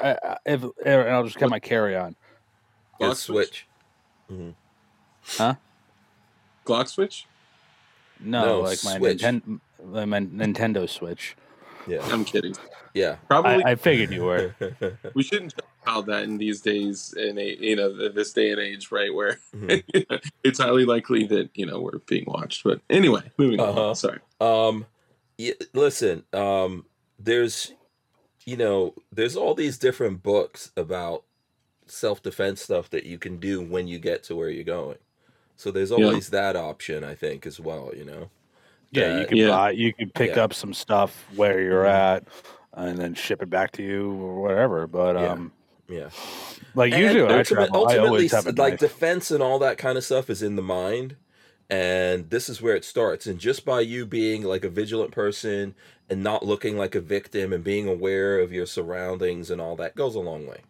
I, 0.00 0.10
I, 0.22 0.36
if 0.46 0.64
and 0.84 1.08
I'll 1.10 1.24
just 1.24 1.38
get 1.38 1.48
my 1.50 1.58
carry 1.60 1.96
on. 1.96 2.16
Your 3.00 3.10
Glock 3.10 3.16
switch? 3.16 3.66
switch. 4.28 4.54
Glock 6.66 6.88
switch. 6.88 7.26
No, 8.20 8.44
No, 8.44 8.60
like 8.60 8.78
my 8.84 8.96
Switch. 8.96 9.22
Ninten- 9.22 9.60
my 9.84 10.04
Nintendo 10.20 10.88
Switch. 10.88 11.36
Yeah. 11.86 12.00
I'm 12.10 12.24
kidding. 12.24 12.54
Yeah. 12.94 13.16
Probably 13.28 13.62
I, 13.62 13.72
I 13.72 13.74
figured 13.76 14.10
you 14.10 14.24
were. 14.24 14.54
we 15.14 15.22
shouldn't 15.22 15.54
talk 15.56 15.66
about 15.82 16.06
that 16.06 16.22
in 16.24 16.38
these 16.38 16.60
days 16.62 17.14
in 17.16 17.38
a 17.38 17.56
you 17.60 17.76
know 17.76 18.08
this 18.08 18.32
day 18.32 18.50
and 18.50 18.60
age 18.60 18.90
right 18.90 19.14
where 19.14 19.38
Mhm. 19.54 19.84
it's 20.42 20.58
highly 20.58 20.84
likely 20.84 21.26
that 21.26 21.50
you 21.54 21.64
know 21.66 21.80
we're 21.80 21.98
being 22.06 22.24
watched 22.26 22.64
but 22.64 22.80
anyway 22.90 23.22
moving 23.38 23.60
Uh-huh. 23.60 23.90
on 23.90 23.94
sorry 23.94 24.18
Um, 24.40 24.86
y 25.38 25.52
listen, 25.74 26.24
um, 26.32 26.86
there's, 27.20 27.72
you 28.46 28.56
know, 28.56 28.94
there's 29.12 29.36
all 29.36 29.54
these 29.54 29.76
different 29.76 30.22
books 30.22 30.70
about 30.76 31.24
self 31.86 32.22
defense 32.22 32.62
stuff 32.62 32.88
that 32.90 33.04
you 33.04 33.18
can 33.18 33.38
do 33.38 33.60
when 33.60 33.86
you 33.88 33.98
get 33.98 34.22
to 34.24 34.36
where 34.36 34.48
you're 34.48 34.64
going. 34.64 34.98
So 35.56 35.70
there's 35.70 35.90
Yeah. 35.90 35.96
always 36.06 36.30
that 36.30 36.56
option, 36.56 37.04
I 37.04 37.14
think, 37.14 37.44
as 37.46 37.60
well. 37.60 37.92
You 37.94 38.04
know. 38.04 38.30
Yeah, 38.92 39.20
you 39.20 39.26
can 39.26 39.36
Yeah. 39.36 39.48
buy. 39.48 39.70
You 39.72 39.92
can 39.92 40.10
pick 40.10 40.36
Yeah. 40.36 40.44
up 40.44 40.54
some 40.54 40.72
stuff 40.72 41.26
where 41.34 41.60
you're 41.60 41.86
at. 41.86 42.24
and 42.78 42.98
then 42.98 43.14
ship 43.14 43.40
it 43.40 43.48
back 43.48 43.72
to 43.72 43.82
you 43.82 44.10
or 44.20 44.42
whatever. 44.42 44.86
But 44.86 45.16
Yeah. 45.16 45.28
um, 45.32 45.52
Yeah. 45.88 46.10
like 46.74 46.92
And 46.92 47.00
usually 47.00 47.22
when 47.22 47.30
I 47.32 47.38
ultimate- 47.38 47.68
travel, 47.68 47.76
I 47.76 47.80
ultimately, 47.84 48.08
always 48.08 48.32
have 48.32 48.46
a 48.46 48.50
like 48.50 48.72
knife. 48.74 48.80
defense 48.80 49.30
and 49.30 49.42
all 49.42 49.58
that 49.60 49.78
kind 49.78 49.96
of 49.96 50.04
stuff 50.04 50.28
is 50.28 50.42
in 50.42 50.56
the 50.56 50.62
mind, 50.62 51.16
and 51.70 52.28
this 52.28 52.50
is 52.50 52.60
where 52.60 52.76
it 52.76 52.84
starts. 52.84 53.26
And 53.26 53.38
just 53.38 53.64
by 53.64 53.80
you 53.80 54.04
being 54.04 54.42
like 54.42 54.62
a 54.62 54.68
vigilant 54.68 55.10
person 55.12 55.74
and 56.08 56.22
not 56.22 56.44
looking 56.46 56.76
like 56.76 56.94
a 56.94 57.00
victim 57.00 57.52
and 57.52 57.64
being 57.64 57.88
aware 57.88 58.38
of 58.40 58.52
your 58.52 58.66
surroundings 58.66 59.50
and 59.50 59.60
all 59.60 59.76
that 59.76 59.94
goes 59.96 60.14
a 60.14 60.20
long 60.20 60.46
way. 60.46 60.60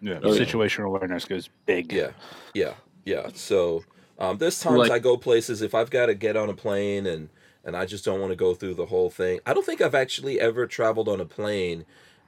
yeah, 0.00 0.18
Oh, 0.22 0.32
yeah. 0.32 0.40
situational 0.44 0.86
awareness 0.86 1.24
goes 1.24 1.48
big. 1.66 1.92
Yeah, 1.92 2.10
yeah, 2.54 2.74
yeah. 3.04 3.28
So 3.34 3.84
um, 4.18 4.38
there's 4.38 4.58
times 4.60 4.78
Like- 4.78 4.90
I 4.90 4.98
go 4.98 5.16
places 5.16 5.62
if 5.62 5.74
I've 5.74 5.90
got 5.90 6.06
to 6.06 6.14
get 6.14 6.36
on 6.36 6.48
a 6.48 6.54
plane 6.54 7.06
and 7.06 7.28
and 7.64 7.76
I 7.76 7.86
just 7.86 8.04
don't 8.04 8.18
want 8.20 8.32
to 8.32 8.36
go 8.36 8.54
through 8.54 8.74
the 8.74 8.86
whole 8.86 9.08
thing. 9.08 9.38
I 9.46 9.54
don't 9.54 9.64
think 9.64 9.80
I've 9.80 9.94
actually 9.94 10.40
ever 10.40 10.66
traveled 10.66 11.08
on 11.08 11.20
a 11.20 11.24
plane 11.24 11.84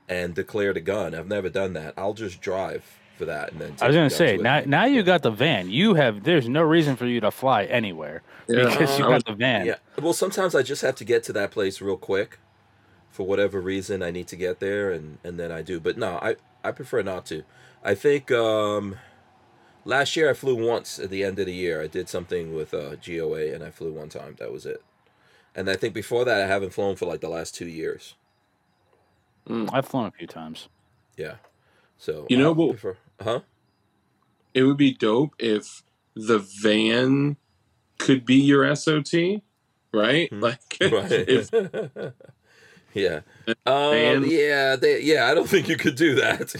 and 0.09 0.32
declared 0.32 0.76
a 0.76 0.80
gun. 0.80 1.12
I've 1.12 1.26
never 1.26 1.49
done 1.49 1.72
that. 1.72 1.95
I'll 1.97 2.14
just 2.14 2.40
drive 2.40 2.84
for 3.16 3.24
that 3.26 3.52
and 3.52 3.60
then. 3.60 3.74
I 3.80 3.86
was 3.86 3.96
gonna 3.96 4.10
say 4.10 4.36
now 4.36 4.60
me. 4.60 4.66
now 4.66 4.84
you 4.86 5.02
got 5.02 5.22
the 5.22 5.30
van. 5.30 5.70
You 5.70 5.94
have 5.94 6.24
there's 6.24 6.48
no 6.48 6.62
reason 6.62 6.96
for 6.96 7.06
you 7.06 7.20
to 7.20 7.30
fly 7.30 7.64
anywhere 7.64 8.22
Yeah. 8.48 8.68
because 8.68 8.98
you 8.98 9.04
got 9.04 9.24
the 9.24 9.34
van. 9.34 9.66
Yeah. 9.66 9.76
Well, 10.00 10.12
sometimes 10.12 10.54
I 10.54 10.62
just 10.62 10.82
have 10.82 10.96
to 10.96 11.04
get 11.04 11.22
to 11.24 11.32
that 11.34 11.50
place 11.50 11.80
real 11.80 11.96
quick, 11.96 12.38
for 13.10 13.26
whatever 13.26 13.60
reason 13.60 14.02
I 14.02 14.10
need 14.10 14.26
to 14.28 14.36
get 14.36 14.60
there, 14.60 14.90
and 14.92 15.18
and 15.24 15.38
then 15.38 15.50
I 15.52 15.62
do. 15.62 15.80
But 15.80 15.96
no, 15.96 16.18
I 16.20 16.36
I 16.62 16.72
prefer 16.72 17.02
not 17.02 17.26
to. 17.26 17.44
I 17.84 17.94
think 17.94 18.30
um, 18.32 18.96
last 19.84 20.16
year 20.16 20.30
I 20.30 20.32
flew 20.34 20.54
once 20.66 20.98
at 20.98 21.10
the 21.10 21.22
end 21.22 21.38
of 21.38 21.46
the 21.46 21.52
year. 21.54 21.82
I 21.82 21.86
did 21.86 22.08
something 22.08 22.54
with 22.54 22.72
uh, 22.74 22.96
GOA, 22.96 23.52
and 23.54 23.62
I 23.62 23.70
flew 23.70 23.92
one 23.92 24.08
time. 24.08 24.36
That 24.38 24.50
was 24.50 24.64
it. 24.66 24.82
And 25.54 25.68
I 25.70 25.76
think 25.76 25.94
before 25.94 26.24
that 26.24 26.40
I 26.40 26.46
haven't 26.48 26.72
flown 26.72 26.96
for 26.96 27.06
like 27.06 27.20
the 27.20 27.28
last 27.28 27.54
two 27.54 27.68
years. 27.68 28.14
I've 29.48 29.86
flown 29.86 30.06
a 30.06 30.10
few 30.10 30.26
times. 30.26 30.68
Yeah. 31.16 31.34
So 31.98 32.26
You 32.28 32.38
know 32.38 32.48
I 32.50 32.52
what- 32.54 32.70
prefer- 32.70 32.96
Huh? 33.20 33.40
It 34.52 34.64
would 34.64 34.76
be 34.76 34.92
dope 34.92 35.34
if 35.38 35.82
the 36.14 36.38
van 36.38 37.36
could 37.98 38.24
be 38.24 38.36
your 38.36 38.74
SOT, 38.74 39.42
right? 39.92 40.28
Hmm. 40.30 40.40
Like 40.40 40.60
Right. 40.80 41.10
if 41.10 41.50
yeah. 42.94 43.20
Um, 43.66 44.24
yeah. 44.26 44.76
They, 44.76 45.02
yeah. 45.02 45.26
I 45.28 45.34
don't 45.34 45.48
think 45.48 45.68
you 45.68 45.76
could 45.76 45.96
do 45.96 46.14
that. 46.16 46.54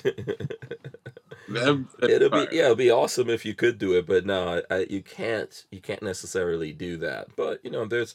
It'll 2.03 2.31
be 2.31 2.49
yeah, 2.57 2.67
it'd 2.67 2.79
be 2.79 2.91
awesome 2.91 3.29
if 3.31 3.45
you 3.45 3.55
could 3.55 3.79
do 3.79 3.93
it, 3.93 4.07
but 4.07 4.27
no, 4.27 4.63
I, 4.71 4.75
I, 4.75 4.87
you 4.91 5.03
can't. 5.03 5.65
You 5.71 5.81
can't 5.81 6.03
necessarily 6.03 6.73
do 6.73 6.97
that. 6.99 7.29
But 7.37 7.61
you 7.65 7.71
know, 7.71 7.85
there's 7.85 8.15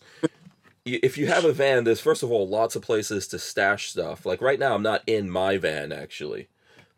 if 0.86 1.18
you 1.18 1.28
have 1.28 1.46
a 1.46 1.54
van, 1.54 1.84
there's 1.84 2.00
first 2.00 2.24
of 2.24 2.32
all 2.32 2.48
lots 2.48 2.76
of 2.76 2.82
places 2.82 3.28
to 3.28 3.40
stash 3.40 3.90
stuff. 3.90 4.26
Like 4.26 4.42
right 4.42 4.60
now, 4.60 4.76
I'm 4.76 4.84
not 4.84 5.04
in 5.08 5.30
my 5.30 5.58
van 5.58 5.92
actually. 5.92 6.50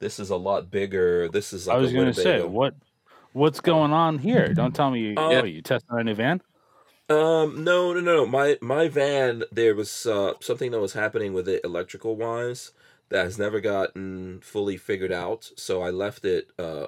This 0.02 0.20
is 0.20 0.30
a 0.32 0.36
lot 0.36 0.70
bigger. 0.70 1.30
This 1.30 1.54
is 1.54 1.68
like 1.68 1.78
I 1.78 1.80
was 1.80 1.94
gonna 1.94 2.14
say 2.14 2.40
Winnebago. 2.40 2.50
what 2.50 2.74
what's 3.32 3.62
going 3.62 3.94
on 3.94 4.18
here? 4.18 4.54
Don't 4.54 4.76
tell 4.76 4.92
me 4.92 5.00
you 5.00 5.14
Uh, 5.16 5.42
oh, 5.42 5.44
you 5.46 5.62
tested 5.62 5.90
a 5.92 6.04
new 6.04 6.16
van. 6.16 6.42
Um, 7.08 7.64
no, 7.64 7.94
no, 7.94 8.00
no, 8.00 8.16
no. 8.18 8.26
My 8.26 8.58
my 8.62 8.88
van, 8.88 9.44
there 9.52 9.76
was 9.76 10.06
uh, 10.06 10.34
something 10.42 10.72
that 10.72 10.80
was 10.82 10.94
happening 10.94 11.34
with 11.34 11.48
it 11.48 11.62
electrical 11.64 12.16
wise 12.16 12.72
that 13.10 13.26
has 13.26 13.38
never 13.38 13.60
gotten 13.60 14.40
fully 14.42 14.78
figured 14.78 15.12
out. 15.12 15.52
So 15.56 15.82
I 15.82 15.92
left 15.92 16.26
it 16.26 16.50
uh, 16.58 16.88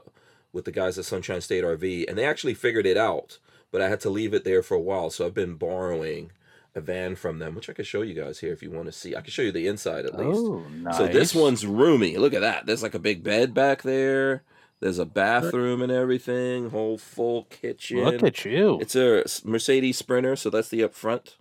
with 0.52 0.66
the 0.66 0.72
guys 0.72 0.98
at 0.98 1.06
Sunshine 1.06 1.42
State 1.42 1.64
RV, 1.64 2.10
and 2.10 2.18
they 2.18 2.26
actually 2.26 2.54
figured 2.56 2.86
it 2.86 2.98
out. 2.98 3.38
But 3.72 3.82
I 3.82 3.90
had 3.90 4.00
to 4.02 4.10
leave 4.10 4.34
it 4.34 4.44
there 4.44 4.64
for 4.64 4.76
a 4.76 4.80
while, 4.80 5.10
so 5.10 5.26
I've 5.26 5.34
been 5.34 5.56
borrowing 5.56 6.32
a 6.76 6.82
van 6.82 7.16
from 7.16 7.40
them, 7.40 7.56
which 7.56 7.70
I 7.70 7.74
can 7.74 7.86
show 7.86 8.02
you 8.02 8.14
guys 8.14 8.40
here 8.40 8.52
if 8.52 8.64
you 8.64 8.72
want 8.72 8.88
to 8.88 8.92
see. 8.92 9.16
I 9.16 9.22
can 9.22 9.32
show 9.32 9.42
you 9.42 9.52
the 9.52 9.68
inside 9.68 10.06
at 10.06 10.18
least. 10.18 10.40
Oh, 10.40 10.66
nice. 10.72 10.98
So 10.98 11.08
this 11.08 11.36
one's 11.36 11.66
roomy. 11.66 12.18
Look 12.18 12.34
at 12.34 12.42
that. 12.42 12.66
There's 12.66 12.84
like 12.84 12.96
a 12.96 13.00
big 13.00 13.24
bed 13.24 13.54
back 13.54 13.84
there. 13.84 14.44
There's 14.80 15.00
a 15.00 15.06
bathroom 15.06 15.82
and 15.82 15.92
everything. 15.92 16.72
Whole 16.72 16.98
full 16.98 17.44
kitchen. 17.46 18.04
Look 18.04 18.24
at 18.24 18.44
you. 18.44 18.80
It's 18.82 18.96
a 18.96 19.24
Mercedes 19.46 19.98
Sprinter, 19.98 20.36
so 20.36 20.50
that's 20.50 20.70
the 20.70 20.84
up 20.84 20.94
front. 20.94 21.38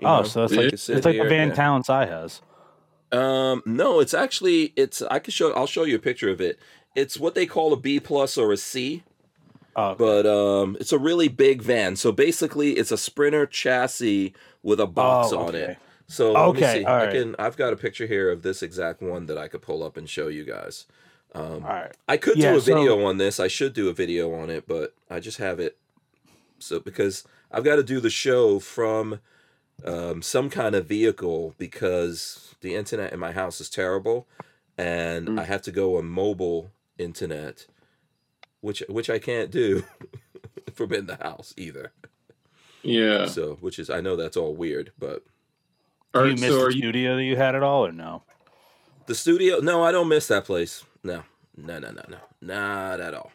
You 0.00 0.06
oh, 0.06 0.18
know, 0.18 0.22
so 0.24 0.44
it's 0.44 0.54
like 0.54 0.72
it's 0.72 0.88
like 0.88 1.04
the 1.04 1.28
Van. 1.28 1.52
Talent 1.54 1.90
I 1.90 2.06
has. 2.06 2.40
Um, 3.10 3.62
no, 3.66 4.00
it's 4.00 4.14
actually 4.14 4.72
it's. 4.76 5.02
I 5.02 5.18
can 5.18 5.32
show. 5.32 5.52
I'll 5.52 5.66
show 5.66 5.84
you 5.84 5.96
a 5.96 6.00
picture 6.00 6.28
of 6.28 6.40
it. 6.40 6.58
It's 6.94 7.18
what 7.18 7.34
they 7.34 7.46
call 7.46 7.72
a 7.72 7.76
B 7.76 7.98
plus 7.98 8.38
or 8.38 8.52
a 8.52 8.56
C, 8.56 9.02
Oh, 9.74 9.94
but 9.94 10.26
um, 10.26 10.76
it's 10.80 10.92
a 10.92 10.98
really 10.98 11.28
big 11.28 11.62
van. 11.62 11.96
So 11.96 12.12
basically, 12.12 12.72
it's 12.72 12.92
a 12.92 12.98
Sprinter 12.98 13.46
chassis 13.46 14.34
with 14.62 14.80
a 14.80 14.86
box 14.86 15.32
Oh, 15.32 15.38
on 15.46 15.54
it. 15.54 15.78
So 16.06 16.32
let 16.32 16.42
Okay, 16.48 16.60
me 16.74 16.80
see. 16.80 16.84
all 16.84 16.94
I 16.94 17.04
right. 17.06 17.12
can. 17.12 17.36
I've 17.38 17.56
got 17.56 17.72
a 17.72 17.76
picture 17.76 18.06
here 18.06 18.30
of 18.30 18.42
this 18.42 18.62
exact 18.62 19.00
one 19.00 19.26
that 19.26 19.38
I 19.38 19.48
could 19.48 19.62
pull 19.62 19.82
up 19.82 19.96
and 19.96 20.08
show 20.08 20.28
you 20.28 20.44
guys. 20.44 20.86
Um, 21.34 21.64
all 21.64 21.70
right. 21.70 21.92
I 22.06 22.18
could 22.18 22.36
Yeah, 22.36 22.52
do 22.52 22.58
a 22.58 22.60
so- 22.60 22.74
video 22.74 23.04
on 23.04 23.16
this. 23.16 23.40
I 23.40 23.48
should 23.48 23.72
do 23.72 23.88
a 23.88 23.94
video 23.94 24.34
on 24.34 24.50
it, 24.50 24.64
but 24.66 24.94
I 25.08 25.20
just 25.20 25.38
have 25.38 25.58
it. 25.58 25.78
So 26.58 26.78
because 26.78 27.24
I've 27.50 27.64
got 27.64 27.76
to 27.76 27.82
do 27.82 27.98
the 28.00 28.10
show 28.10 28.58
from 28.58 29.20
um, 29.84 30.20
some 30.22 30.50
kind 30.50 30.74
of 30.74 30.86
vehicle 30.86 31.54
because 31.58 32.54
the 32.60 32.74
internet 32.74 33.12
in 33.12 33.18
my 33.18 33.32
house 33.32 33.60
is 33.60 33.70
terrible, 33.70 34.28
and 34.76 35.28
Mm. 35.28 35.40
I 35.40 35.44
have 35.44 35.62
to 35.62 35.72
go 35.72 35.96
on 35.96 36.06
mobile 36.06 36.70
internet, 36.98 37.66
which 38.62 38.82
which 38.88 39.10
I 39.10 39.18
can't 39.20 39.50
do 39.52 39.84
from 40.74 40.94
in 40.94 41.06
the 41.06 41.16
house 41.16 41.54
either. 41.58 41.92
yeah. 42.82 43.26
So 43.26 43.56
which 43.60 43.78
is 43.78 43.90
I 43.90 44.00
know 44.00 44.16
that's 44.16 44.36
all 44.38 44.56
weird, 44.56 44.92
but 44.98 45.24
Do 46.14 46.20
Are, 46.20 46.26
you 46.26 46.38
miss 46.38 46.54
so 46.54 46.60
the 46.60 46.66
are 46.66 46.70
you 46.70 46.82
studio 46.82 47.16
that 47.16 47.24
you 47.24 47.36
had 47.36 47.54
at 47.56 47.62
all, 47.62 47.86
or 47.86 47.92
no? 47.92 48.24
The 49.06 49.14
studio? 49.14 49.60
No, 49.60 49.84
I 49.84 49.92
don't 49.92 50.08
miss 50.08 50.28
that 50.28 50.44
place. 50.46 50.84
No, 51.04 51.24
no, 51.56 51.78
no, 51.78 51.90
no, 51.90 52.02
no, 52.08 52.18
not 52.40 53.00
at 53.00 53.14
all. 53.14 53.32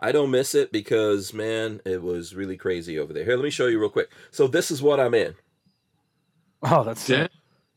I 0.00 0.12
don't 0.12 0.30
miss 0.30 0.54
it 0.54 0.72
because 0.72 1.34
man, 1.34 1.80
it 1.84 2.02
was 2.02 2.34
really 2.34 2.56
crazy 2.56 2.98
over 2.98 3.12
there. 3.12 3.24
Here, 3.24 3.36
let 3.36 3.44
me 3.44 3.50
show 3.50 3.66
you 3.66 3.80
real 3.80 3.90
quick. 3.90 4.10
So 4.30 4.46
this 4.46 4.70
is 4.70 4.80
what 4.82 5.00
I'm 5.00 5.14
in. 5.14 5.34
Oh, 6.62 6.84
that's 6.84 7.08
Yeah. 7.08 7.28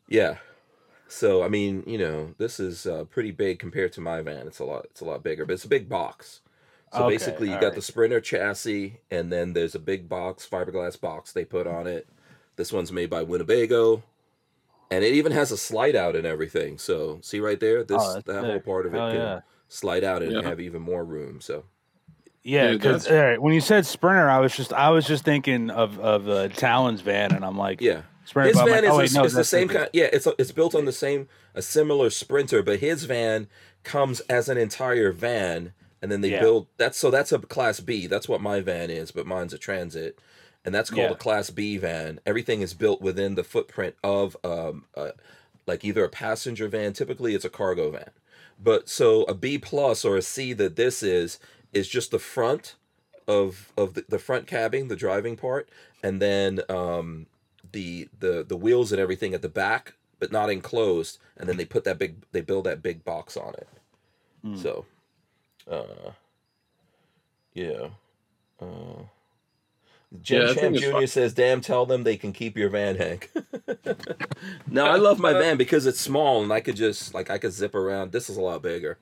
Yeah. 0.07 0.37
So 1.07 1.43
I 1.43 1.47
mean, 1.49 1.83
you 1.87 1.97
know, 1.97 2.33
this 2.37 2.59
is 2.59 2.85
uh, 2.85 3.05
pretty 3.05 3.31
big 3.31 3.59
compared 3.59 3.91
to 3.93 4.01
my 4.01 4.21
van. 4.21 4.47
It's 4.47 4.59
a 4.59 4.65
lot. 4.65 4.85
It's 4.85 5.01
a 5.01 5.05
lot 5.05 5.23
bigger, 5.23 5.45
but 5.45 5.53
it's 5.53 5.65
a 5.65 5.69
big 5.69 5.89
box. 5.89 6.41
So 6.93 7.03
Okay, 7.05 7.13
basically, 7.13 7.47
you 7.47 7.53
all 7.55 7.61
got 7.61 7.67
right. 7.67 7.75
the 7.75 7.81
Sprinter 7.81 8.19
chassis, 8.19 8.99
and 9.09 9.31
then 9.31 9.53
there's 9.53 9.75
a 9.75 9.79
big 9.79 10.09
box, 10.09 10.47
fiberglass 10.49 10.99
box 10.99 11.31
they 11.31 11.45
put 11.45 11.65
on 11.67 11.87
it. 11.87 12.07
This 12.57 12.73
one's 12.73 12.91
made 12.91 13.09
by 13.09 13.23
Winnebago, 13.23 14.03
and 14.89 15.03
it 15.05 15.13
even 15.13 15.31
has 15.31 15.51
a 15.53 15.57
slide 15.57 15.95
out 15.95 16.15
and 16.17 16.25
everything. 16.27 16.77
So 16.77 17.19
see 17.21 17.39
right 17.39 17.59
there, 17.59 17.83
this 17.83 17.97
Oh, 18.01 18.13
that's 18.15 18.25
that 18.25 18.43
whole 18.43 18.59
part 18.59 18.85
of 18.85 18.93
it 18.93 18.97
Hell 18.97 19.09
can 19.11 19.19
yeah. 19.19 19.39
slide 19.69 20.03
out 20.03 20.21
and 20.21 20.33
Yeah. 20.33 20.41
have 20.41 20.59
even 20.59 20.81
more 20.81 21.05
room. 21.05 21.39
So 21.39 21.63
Yeah, 22.43 22.65
Yeah, 22.65 22.71
because 22.73 23.05
that's- 23.05 23.39
when 23.39 23.53
you 23.53 23.61
said 23.61 23.85
Sprinter, 23.85 24.29
I 24.29 24.39
was 24.39 24.53
just 24.55 24.73
I 24.73 24.89
was 24.89 25.05
just 25.07 25.23
thinking 25.23 25.69
of 25.69 25.97
of 25.99 26.27
uh, 26.27 26.49
Talon's 26.49 26.99
van, 27.01 27.31
and 27.33 27.45
I'm 27.45 27.57
like, 27.57 27.79
yeah, 27.79 28.01
Sprinter. 28.25 28.49
his 28.49 28.57
van 28.57 28.83
like, 28.83 28.91
oh, 28.91 28.99
is 28.99 29.11
wait, 29.11 29.11
a, 29.11 29.13
no, 29.13 29.23
it's 29.23 29.33
the 29.35 29.43
same 29.45 29.67
different. 29.67 29.93
kind. 29.93 30.03
Yeah, 30.03 30.09
it's 30.11 30.27
a, 30.27 30.33
it's 30.37 30.51
built 30.51 30.75
on 30.75 30.83
the 30.85 30.91
same 30.91 31.29
a 31.55 31.61
similar 31.61 32.09
Sprinter, 32.09 32.61
but 32.63 32.79
his 32.79 33.05
van 33.05 33.47
comes 33.83 34.19
as 34.21 34.49
an 34.49 34.57
entire 34.57 35.11
van, 35.13 35.73
and 36.01 36.11
then 36.11 36.21
they 36.21 36.31
Yeah. 36.31 36.41
build 36.41 36.67
that's 36.77 36.97
so 36.97 37.11
that's 37.11 37.31
a 37.31 37.39
Class 37.39 37.79
B. 37.79 38.07
That's 38.07 38.27
what 38.29 38.41
my 38.41 38.61
van 38.61 38.89
is, 38.89 39.11
but 39.11 39.25
mine's 39.27 39.53
a 39.53 39.57
Transit, 39.57 40.17
and 40.65 40.73
that's 40.73 40.89
called 40.89 41.09
Yeah. 41.09 41.11
a 41.11 41.15
Class 41.15 41.49
B 41.49 41.77
van. 41.77 42.19
Everything 42.25 42.61
is 42.61 42.73
built 42.73 43.01
within 43.01 43.35
the 43.35 43.43
footprint 43.43 43.95
of 44.03 44.35
um 44.43 44.85
uh, 44.95 45.11
like 45.67 45.85
either 45.85 46.03
a 46.03 46.09
passenger 46.09 46.67
van. 46.67 46.93
Typically, 46.93 47.35
it's 47.35 47.45
a 47.45 47.49
cargo 47.49 47.91
van, 47.91 48.11
but 48.61 48.89
so 48.89 49.23
a 49.23 49.33
B 49.33 49.57
plus 49.57 50.03
or 50.03 50.17
a 50.17 50.21
C 50.21 50.53
that 50.53 50.75
this 50.75 51.03
is 51.03 51.39
is 51.73 51.87
just 51.87 52.11
the 52.11 52.19
front 52.19 52.75
of 53.27 53.71
of 53.77 53.93
the, 53.93 54.03
the 54.09 54.19
front 54.19 54.47
cabbing, 54.47 54.87
the 54.87 54.95
driving 54.95 55.37
part, 55.37 55.69
and 56.03 56.21
then 56.21 56.61
um, 56.69 57.27
the 57.71 58.09
the 58.19 58.43
the 58.43 58.57
wheels 58.57 58.91
and 58.91 58.99
everything 58.99 59.33
at 59.33 59.41
the 59.41 59.47
back, 59.49 59.93
but 60.19 60.31
not 60.31 60.49
enclosed. 60.49 61.19
And 61.37 61.47
then 61.47 61.57
they 61.57 61.65
put 61.65 61.83
that 61.85 61.97
big, 61.97 62.15
they 62.33 62.41
build 62.41 62.65
that 62.65 62.81
big 62.83 63.05
box 63.05 63.37
on 63.37 63.53
it. 63.53 63.67
Hmm. 64.43 64.55
So, 64.57 64.85
uh, 65.69 66.11
yeah. 67.53 67.89
Uh, 68.59 69.03
Jim 70.21 70.47
Yeah, 70.47 70.53
Champ 70.53 70.75
Jr. 70.75 71.05
says, 71.05 71.33
"Damn, 71.33 71.61
tell 71.61 71.85
them 71.85 72.03
they 72.03 72.17
can 72.17 72.33
keep 72.33 72.57
your 72.57 72.69
van, 72.69 72.95
Hank." 72.97 73.31
no, 74.67 74.85
I 74.85 74.97
love 74.97 75.19
my 75.19 75.33
van 75.33 75.57
because 75.57 75.85
it's 75.85 76.01
small 76.01 76.43
and 76.43 76.51
I 76.51 76.59
could 76.59 76.75
just 76.75 77.13
like 77.13 77.29
I 77.29 77.37
could 77.37 77.53
zip 77.53 77.75
around. 77.75 78.11
This 78.11 78.29
is 78.29 78.37
a 78.37 78.41
lot 78.41 78.61
bigger. 78.61 78.97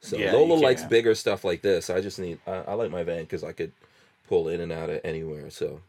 So 0.00 0.16
Yeah, 0.16 0.32
Lola 0.32 0.54
likes 0.54 0.84
bigger 0.84 1.14
stuff 1.14 1.44
like 1.44 1.62
this. 1.62 1.90
I 1.90 2.00
just 2.00 2.18
need. 2.18 2.38
I, 2.46 2.56
I 2.68 2.74
like 2.74 2.90
my 2.90 3.02
van 3.02 3.22
because 3.22 3.44
I 3.44 3.52
could 3.52 3.72
pull 4.26 4.48
in 4.48 4.60
and 4.60 4.72
out 4.72 4.90
of 4.90 5.00
anywhere. 5.04 5.50
So, 5.50 5.80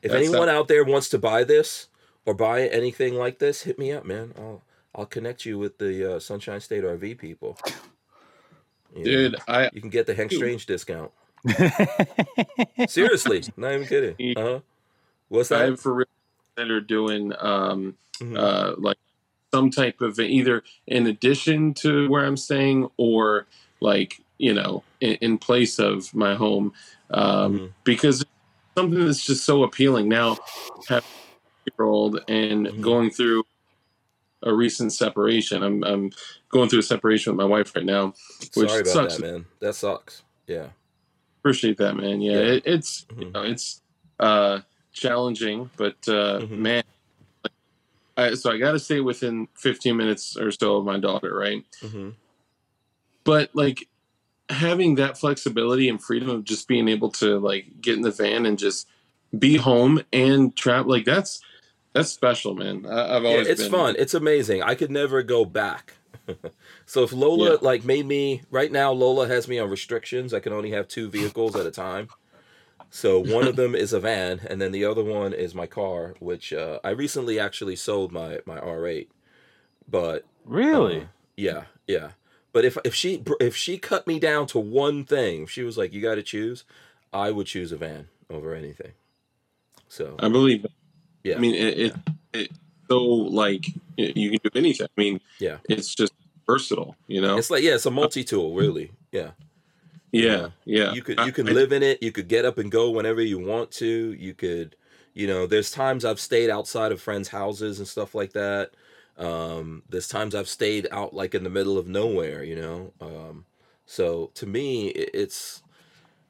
if 0.00 0.12
That's 0.12 0.14
anyone 0.14 0.48
out 0.48 0.68
there 0.68 0.84
wants 0.84 1.08
to 1.10 1.18
buy 1.18 1.44
this 1.44 1.88
or 2.24 2.34
buy 2.34 2.66
anything 2.68 3.14
like 3.14 3.40
this, 3.40 3.62
hit 3.62 3.78
me 3.78 3.92
up, 3.92 4.04
man. 4.04 4.32
I'll 4.38 4.62
I'll 4.94 5.06
connect 5.06 5.44
you 5.44 5.58
with 5.58 5.78
the 5.78 6.16
uh, 6.16 6.18
Sunshine 6.18 6.60
State 6.60 6.84
RV 6.84 7.18
people. 7.18 7.58
You 8.94 9.04
know, 9.04 9.04
Dude, 9.04 9.36
I 9.48 9.70
you 9.72 9.80
can 9.80 9.90
get 9.90 10.06
the 10.06 10.14
Hank 10.14 10.32
Strange 10.32 10.66
discount. 10.66 11.10
Seriously, 12.86 13.42
not 13.56 13.72
even 13.72 13.86
kidding. 13.86 14.36
Uh 14.36 14.40
huh. 14.42 14.60
What's 15.28 15.48
that? 15.48 15.56
I 15.56 15.58
that? 15.62 15.70
have 15.70 15.80
for 15.80 15.94
real 15.94 16.06
considered 16.56 16.86
doing 16.86 17.32
um 17.38 17.96
Mhm. 18.20 18.36
uh 18.38 18.74
like 18.78 18.98
some 19.54 19.70
type 19.70 20.00
of 20.00 20.18
either 20.20 20.62
in 20.86 21.06
addition 21.06 21.74
to 21.74 22.08
where 22.08 22.24
I'm 22.24 22.36
staying 22.36 22.88
or 22.96 23.46
like 23.80 24.20
you 24.38 24.54
know 24.54 24.84
in, 25.00 25.14
in 25.16 25.38
place 25.38 25.78
of 25.78 26.14
my 26.14 26.34
home 26.34 26.72
um, 27.10 27.58
Mhm. 27.58 27.72
because 27.84 28.24
something 28.78 29.04
that's 29.06 29.24
just 29.24 29.44
so 29.44 29.62
appealing 29.64 30.08
now 30.08 30.36
have 30.88 31.04
year 31.66 31.86
old 31.86 32.20
and 32.28 32.66
Mhm. 32.66 32.80
going 32.80 33.10
through 33.10 33.44
a 34.44 34.52
recent 34.52 34.92
separation 34.92 35.62
I'm, 35.62 35.82
I'm 35.84 36.10
going 36.50 36.68
through 36.68 36.80
a 36.80 36.82
separation 36.82 37.32
with 37.32 37.38
my 37.38 37.44
wife 37.48 37.74
right 37.76 37.84
now 37.84 38.14
which 38.54 38.68
Sorry 38.70 38.80
about 38.82 38.92
sucks 38.92 39.16
that, 39.16 39.22
man. 39.22 39.46
That 39.60 39.74
sucks. 39.74 40.22
Yeah. 40.46 40.68
appreciate 41.40 41.78
that 41.78 41.96
man 41.96 42.20
yeah, 42.20 42.32
Yeah. 42.34 42.38
It, 42.54 42.62
it's 42.66 43.06
you 43.18 43.26
Mhm. 43.26 43.32
know, 43.34 43.42
it's 43.42 43.80
uh 44.20 44.60
challenging 44.92 45.70
but 45.76 45.96
uh 46.08 46.40
Mhm. 46.40 46.50
man 46.58 46.82
I, 48.16 48.34
so 48.34 48.50
i 48.50 48.58
got 48.58 48.72
to 48.72 48.78
stay 48.78 49.00
within 49.00 49.48
15 49.56 49.96
minutes 49.96 50.36
or 50.36 50.50
so 50.50 50.76
of 50.76 50.84
my 50.84 50.98
daughter 50.98 51.34
right 51.34 51.64
hmm 51.80 52.10
but 53.24 53.50
like 53.54 53.88
having 54.48 54.96
that 54.96 55.16
flexibility 55.16 55.88
and 55.88 56.02
freedom 56.02 56.28
of 56.28 56.44
just 56.44 56.68
being 56.68 56.88
able 56.88 57.10
to 57.10 57.38
like 57.38 57.66
get 57.80 57.94
in 57.96 58.02
the 58.02 58.10
van 58.10 58.44
and 58.44 58.58
just 58.58 58.86
be 59.38 59.56
home 59.56 60.02
and 60.12 60.54
travel 60.56 60.90
like 60.90 61.04
that's 61.06 61.40
that's 61.94 62.10
special 62.10 62.54
man 62.54 62.86
I, 62.86 63.16
i've 63.16 63.24
Yeah, 63.24 63.28
always 63.30 63.48
it's 63.48 63.60
been 63.60 63.70
fun. 63.70 63.96
It's 63.98 64.14
amazing. 64.14 64.62
I 64.62 64.74
could 64.74 64.90
never 64.90 65.22
go 65.22 65.44
back. 65.44 65.94
so 66.86 67.02
if 67.04 67.12
Lola 67.12 67.52
Yeah. 67.52 67.56
like 67.62 67.84
made 67.84 68.06
me 68.06 68.42
right 68.50 68.70
now, 68.72 68.92
Lola 68.92 69.28
has 69.28 69.48
me 69.48 69.58
on 69.58 69.70
restrictions. 69.70 70.34
I 70.34 70.40
can 70.40 70.52
only 70.52 70.70
have 70.72 70.88
two 70.88 71.08
vehicles 71.08 71.56
at 71.56 71.66
a 71.66 71.70
time. 71.70 72.08
So 72.90 73.18
one 73.20 73.46
of 73.46 73.56
them 73.56 73.74
is 73.74 73.92
a 73.92 74.00
van, 74.00 74.40
and 74.48 74.60
then 74.60 74.72
the 74.72 74.84
other 74.84 75.04
one 75.04 75.32
is 75.32 75.54
my 75.54 75.66
car, 75.66 76.14
which 76.20 76.52
uh, 76.52 76.78
I 76.84 76.90
recently 76.90 77.38
actually 77.40 77.76
sold 77.76 78.12
my 78.12 78.40
my 78.46 78.58
R8. 78.60 79.08
But 79.88 80.26
Really? 80.44 81.00
uh, 81.00 81.06
yeah, 81.36 81.64
yeah. 81.86 82.12
But 82.52 82.64
if 82.64 82.76
if 82.84 82.94
she 82.94 83.22
if 83.40 83.56
she 83.56 83.78
cut 83.78 84.06
me 84.06 84.18
down 84.18 84.46
to 84.48 84.58
one 84.58 85.04
thing, 85.04 85.44
if 85.44 85.50
she 85.50 85.62
was 85.62 85.78
like, 85.78 85.92
"You 85.92 86.02
got 86.02 86.16
to 86.16 86.22
choose," 86.22 86.64
I 87.12 87.30
would 87.30 87.46
choose 87.46 87.72
a 87.72 87.76
van 87.76 88.08
over 88.30 88.54
anything. 88.54 88.92
So 89.88 90.16
i 90.18 90.28
believe 90.28 90.62
that. 90.62 90.72
Yeah, 91.24 91.36
i 91.36 91.38
mean 91.38 91.54
it, 91.54 91.78
it, 91.78 91.94
it 92.32 92.50
so 92.88 93.02
like 93.02 93.66
you 93.96 94.30
can 94.30 94.40
do 94.42 94.58
anything. 94.58 94.86
I 94.96 95.00
mean 95.00 95.20
Yeah. 95.38 95.58
it's 95.68 95.94
just 95.94 96.12
versatile 96.46 96.96
you 97.06 97.20
know? 97.20 97.36
It's 97.38 97.50
like 97.50 97.62
yeah, 97.62 97.74
it's 97.74 97.86
a 97.86 97.90
multi 97.90 98.24
tool, 98.24 98.54
really. 98.54 98.90
Yeah. 99.12 99.30
yeah 100.10 100.48
yeah. 100.64 100.92
you 100.92 101.02
could 101.02 101.18
you 101.20 101.32
can 101.32 101.48
I- 101.48 101.52
live 101.52 101.72
in 101.72 101.82
it. 101.82 102.02
You 102.02 102.12
could 102.12 102.28
get 102.28 102.44
up 102.44 102.58
and 102.58 102.70
go 102.70 102.90
whenever 102.90 103.22
you 103.22 103.38
want 103.38 103.70
to. 103.72 104.12
You 104.18 104.34
could 104.34 104.76
you 105.14 105.26
know 105.26 105.46
there's 105.46 105.70
times 105.70 106.04
i've 106.06 106.18
stayed 106.20 106.48
outside 106.50 106.90
of 106.90 107.00
friends 107.00 107.28
houses 107.28 107.78
and 107.78 107.86
stuff 107.88 108.14
like 108.14 108.32
that. 108.32 108.70
Um 109.18 109.82
there's 109.88 110.08
times 110.08 110.34
i've 110.34 110.48
stayed 110.48 110.88
out 110.90 111.14
like 111.14 111.34
in 111.34 111.44
the 111.44 111.50
middle 111.50 111.78
of 111.78 111.86
nowhere 111.86 112.42
you 112.42 112.56
know? 112.56 112.92
Um 113.00 113.44
so 113.86 114.30
to 114.34 114.46
me 114.46 114.88
it's 114.88 115.62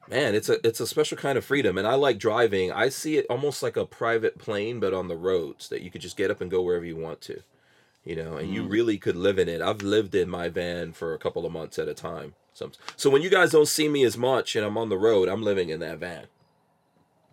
man 0.09 0.35
it's 0.35 0.49
a 0.49 0.65
it's 0.67 0.79
a 0.79 0.87
special 0.87 1.17
kind 1.17 1.37
of 1.37 1.45
freedom 1.45 1.77
and 1.77 1.87
i 1.87 1.95
like 1.95 2.17
driving. 2.19 2.71
I 2.71 2.89
see 2.89 3.17
it 3.17 3.25
almost 3.29 3.63
like 3.63 3.77
a 3.77 3.85
private 3.85 4.37
plane 4.37 4.79
but 4.79 4.93
on 4.93 5.07
the 5.07 5.15
roads 5.15 5.69
that 5.69 5.81
you 5.81 5.89
could 5.89 6.01
just 6.01 6.17
get 6.17 6.29
up 6.31 6.41
and 6.41 6.51
go 6.51 6.61
wherever 6.61 6.85
you 6.85 6.95
want 6.95 7.21
to 7.21 7.41
you 8.03 8.15
know 8.15 8.35
and 8.37 8.53
you 8.53 8.63
Mm. 8.63 8.71
really 8.71 8.97
could 8.97 9.15
live 9.15 9.39
in 9.39 9.47
it. 9.47 9.61
I've 9.61 9.81
lived 9.81 10.13
in 10.15 10.29
my 10.29 10.49
van 10.49 10.91
for 10.93 11.13
a 11.13 11.17
couple 11.19 11.45
of 11.45 11.51
months 11.53 11.79
at 11.79 11.87
a 11.87 11.93
time 11.93 12.33
some, 12.53 12.71
so 12.95 13.09
when 13.09 13.21
you 13.21 13.29
guys 13.29 13.51
don't 13.51 13.67
see 13.67 13.87
me 13.87 14.03
as 14.03 14.17
much 14.17 14.55
and 14.55 14.65
i'm 14.65 14.77
on 14.77 14.89
the 14.89 14.97
road 14.97 15.29
i'm 15.29 15.41
living 15.41 15.69
in 15.69 15.79
that 15.79 15.99
van. 15.99 16.25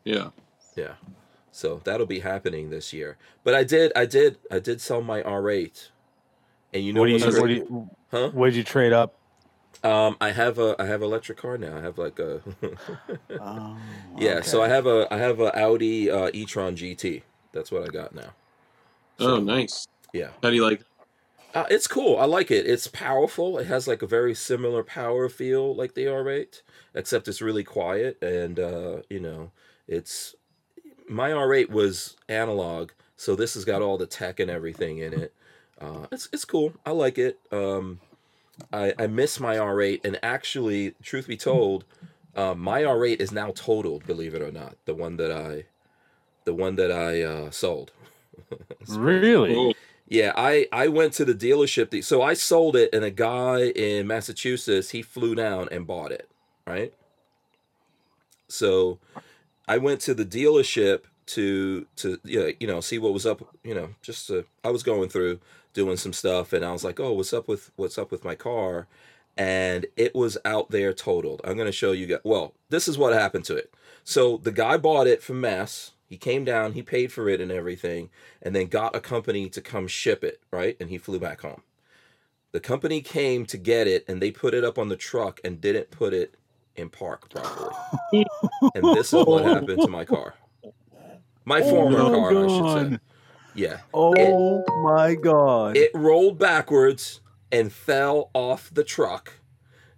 Yeah. 0.05 0.31
Yeah 0.77 0.95
so 1.53 1.81
that'll 1.85 2.07
be 2.07 2.21
happening 2.21 2.71
this 2.71 2.93
year. 2.93 3.17
But 3.43 3.55
i 3.55 3.65
did 3.65 3.93
i 3.97 4.07
did 4.07 4.39
i 4.51 4.61
did 4.61 4.81
sell 4.81 5.03
my 5.03 5.21
r8 5.23 5.89
and 6.73 6.85
you 6.85 6.93
know 6.93 7.01
what 7.01 7.07
do 7.09 7.13
you, 7.13 7.41
what 7.41 7.51
you, 7.51 7.91
huh? 8.13 8.31
what 8.33 8.47
did 8.47 8.55
you 8.57 8.63
trade 8.65 8.93
up? 8.93 9.15
Um 9.83 10.17
i 10.21 10.31
have 10.31 10.59
a 10.59 10.77
i 10.79 10.85
have 10.87 11.01
an 11.03 11.09
electric 11.09 11.39
car 11.39 11.57
now 11.57 11.77
i 11.77 11.81
have 11.81 11.99
like 11.99 12.19
a 12.19 12.41
Oh, 13.41 13.77
yeah 14.19 14.41
so 14.43 14.63
i 14.63 14.69
have 14.69 14.87
a 14.87 15.07
i 15.13 15.17
have 15.17 15.41
a 15.41 15.57
audi 15.59 16.11
uh, 16.11 16.31
e-tron 16.33 16.77
gt 16.77 17.23
that's 17.53 17.73
what 17.73 17.83
i 17.83 17.87
got 17.89 18.15
now 18.15 18.31
oh 19.19 19.39
nice 19.41 19.87
yeah 20.13 20.29
how 20.43 20.51
do 20.51 20.55
you 20.57 20.65
like 20.65 20.83
Uh, 21.55 21.67
it's 21.69 21.89
cool. 21.89 22.17
I 22.19 22.27
like 22.27 22.51
it. 22.53 22.67
It's 22.67 22.87
powerful. 22.87 23.59
It 23.59 23.67
has 23.67 23.89
like 23.89 24.03
a 24.03 24.07
very 24.07 24.35
similar 24.35 24.85
power 24.85 25.29
feel 25.29 25.75
like 25.75 25.95
the 25.95 26.07
R8, 26.07 26.63
except 26.95 27.27
it's 27.29 27.43
really 27.43 27.65
quiet 27.65 28.23
and 28.23 28.61
uh, 28.61 29.03
you 29.11 29.19
know, 29.21 29.51
it's 29.89 30.37
my 31.09 31.31
R8 31.33 31.71
was 31.71 32.17
analog, 32.29 32.93
so 33.17 33.35
this 33.37 33.55
has 33.55 33.65
got 33.65 33.83
all 33.83 33.99
the 33.99 34.07
tech 34.07 34.39
and 34.41 34.51
everything 34.51 34.99
in 34.99 35.13
it. 35.13 35.35
Uh, 35.81 36.07
it's 36.13 36.29
it's 36.33 36.45
cool. 36.45 36.73
I 36.87 36.93
like 36.93 37.19
it. 37.19 37.41
Um, 37.51 38.01
I 38.73 38.95
I 38.99 39.07
miss 39.07 39.41
my 39.41 39.57
R8, 39.57 40.05
and 40.05 40.19
actually, 40.23 40.95
truth 41.03 41.27
be 41.29 41.37
told, 41.37 41.85
uh, 42.37 42.55
my 42.55 42.83
R8 42.83 43.21
is 43.21 43.33
now 43.33 43.53
totaled. 43.55 44.07
Believe 44.07 44.35
it 44.35 44.43
or 44.43 44.53
not, 44.53 44.77
the 44.85 44.95
one 44.95 45.17
that 45.17 45.31
I, 45.33 45.65
the 46.45 46.55
one 46.55 46.77
that 46.77 46.91
I 46.93 47.23
uh, 47.23 47.51
sold. 47.51 47.93
Really? 48.89 49.75
Yeah, 50.09 50.33
I 50.37 50.67
I 50.73 50.89
went 50.89 51.13
to 51.15 51.25
the 51.25 51.35
dealership. 51.35 51.91
the- 51.91 52.03
So 52.03 52.21
I 52.23 52.35
sold 52.35 52.75
it, 52.75 52.91
and 52.93 53.05
a 53.05 53.11
guy 53.11 53.67
in 53.69 54.07
Massachusetts 54.09 54.91
he 54.91 55.03
flew 55.03 55.35
down 55.37 55.69
and 55.71 55.87
bought 55.87 56.11
it. 56.11 56.29
Right. 56.67 56.93
So 58.49 58.99
I 59.69 59.79
went 59.79 60.01
to 60.03 60.15
the 60.15 60.25
dealership 60.25 61.03
to 61.27 61.87
to 61.97 62.19
you 62.25 62.41
know, 62.41 62.53
you 62.59 62.67
know 62.67 62.81
see 62.81 62.99
what 62.99 63.13
was 63.13 63.25
up. 63.27 63.43
You 63.63 63.75
know, 63.75 63.91
just 64.03 64.27
to, 64.29 64.45
I 64.65 64.71
was 64.71 64.83
going 64.83 65.09
through 65.09 65.39
doing 65.73 65.97
some 65.97 66.13
stuff, 66.13 66.53
and 66.53 66.65
I 66.65 66.73
was 66.73 66.85
like, 66.85 67.01
oh, 67.01 67.13
what's 67.13 67.33
up 67.33 67.49
with 67.49 67.71
what's 67.77 67.99
up 67.99 68.11
with 68.11 68.25
my 68.25 68.35
car? 68.35 68.87
And 69.37 69.87
it 69.97 70.15
was 70.15 70.37
out 70.45 70.71
there 70.71 70.93
totaled. 70.93 71.41
I'm 71.45 71.57
gonna 71.57 71.73
show 71.73 71.93
you 71.93 72.07
guys. 72.07 72.21
Well, 72.25 72.55
this 72.69 72.89
is 72.89 72.99
what 72.99 73.13
happened 73.13 73.45
to 73.47 73.57
it. 73.57 73.73
So 74.05 74.37
the 74.39 74.53
guy 74.53 74.77
bought 74.77 75.07
it 75.07 75.23
from 75.23 75.41
Mass. 75.41 75.93
He 76.09 76.17
came 76.17 76.45
down, 76.45 76.73
he 76.73 76.83
paid 76.83 77.13
for 77.13 77.29
it 77.29 77.41
and 77.41 77.53
everything, 77.53 78.11
and 78.43 78.55
then 78.55 78.67
got 78.67 78.97
a 78.97 79.01
company 79.01 79.49
to 79.51 79.61
come 79.61 79.87
ship 79.87 80.25
it, 80.25 80.41
right? 80.51 80.77
And 80.81 80.91
he 80.91 80.99
flew 80.99 81.21
back 81.21 81.43
home. 81.43 81.63
The 82.53 82.59
company 82.61 83.01
came 83.01 83.47
to 83.47 83.57
get 83.57 83.87
it 83.87 84.05
and 84.09 84.21
they 84.21 84.33
put 84.33 84.53
it 84.55 84.65
up 84.65 84.77
on 84.77 84.89
the 84.89 84.97
truck 84.97 85.41
and 85.45 85.61
didn't 85.61 85.93
put 85.93 86.13
it 86.13 86.35
in 86.75 86.89
park 86.89 87.29
properly. 87.31 87.75
and 88.75 88.85
this 88.97 89.13
is 89.13 89.25
what 89.25 89.45
happened 89.45 89.81
to 89.83 89.89
my 89.89 90.05
car. 90.05 90.35
My 91.45 91.61
oh 91.65 91.71
former 91.71 92.01
Oh, 92.01 92.11
car, 92.11 92.31
I 92.31 92.49
should 92.49 92.91
say. 92.93 92.99
Yeah. 93.55 93.79
Oh 93.93 94.65
my 94.83 95.15
god! 95.15 95.77
It 95.77 95.91
rolled 95.95 96.39
backwards 96.39 97.21
and 97.53 97.73
fell 97.73 98.31
off 98.35 98.71
the 98.73 98.85
truck. 98.85 99.33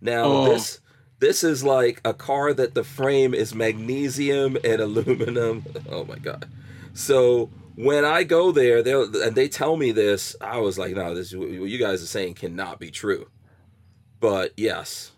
Now 0.00 0.24
Oh. 0.24 0.44
this 0.52 0.80
this 1.18 1.44
is 1.44 1.62
like 1.62 2.00
a 2.04 2.14
car 2.14 2.52
that 2.54 2.74
the 2.74 2.82
frame 2.84 3.34
is 3.34 3.54
magnesium 3.54 4.56
and 4.64 4.80
aluminum. 4.82 5.64
Oh 5.88 6.04
my 6.04 6.18
god. 6.18 6.48
So 6.94 7.50
when 7.76 8.04
I 8.04 8.22
go 8.24 8.52
there, 8.52 8.82
they 8.82 8.92
and 8.92 9.34
they 9.34 9.48
tell 9.48 9.76
me 9.76 9.92
this, 9.92 10.34
I 10.40 10.58
was 10.58 10.78
like, 10.78 10.94
no, 10.94 11.14
this 11.14 11.34
what 11.34 11.48
you 11.48 11.78
guys 11.78 12.02
are 12.02 12.06
saying 12.06 12.34
cannot 12.34 12.78
be 12.80 12.90
true. 12.90 13.28
But 14.20 14.52
yes, 14.56 15.12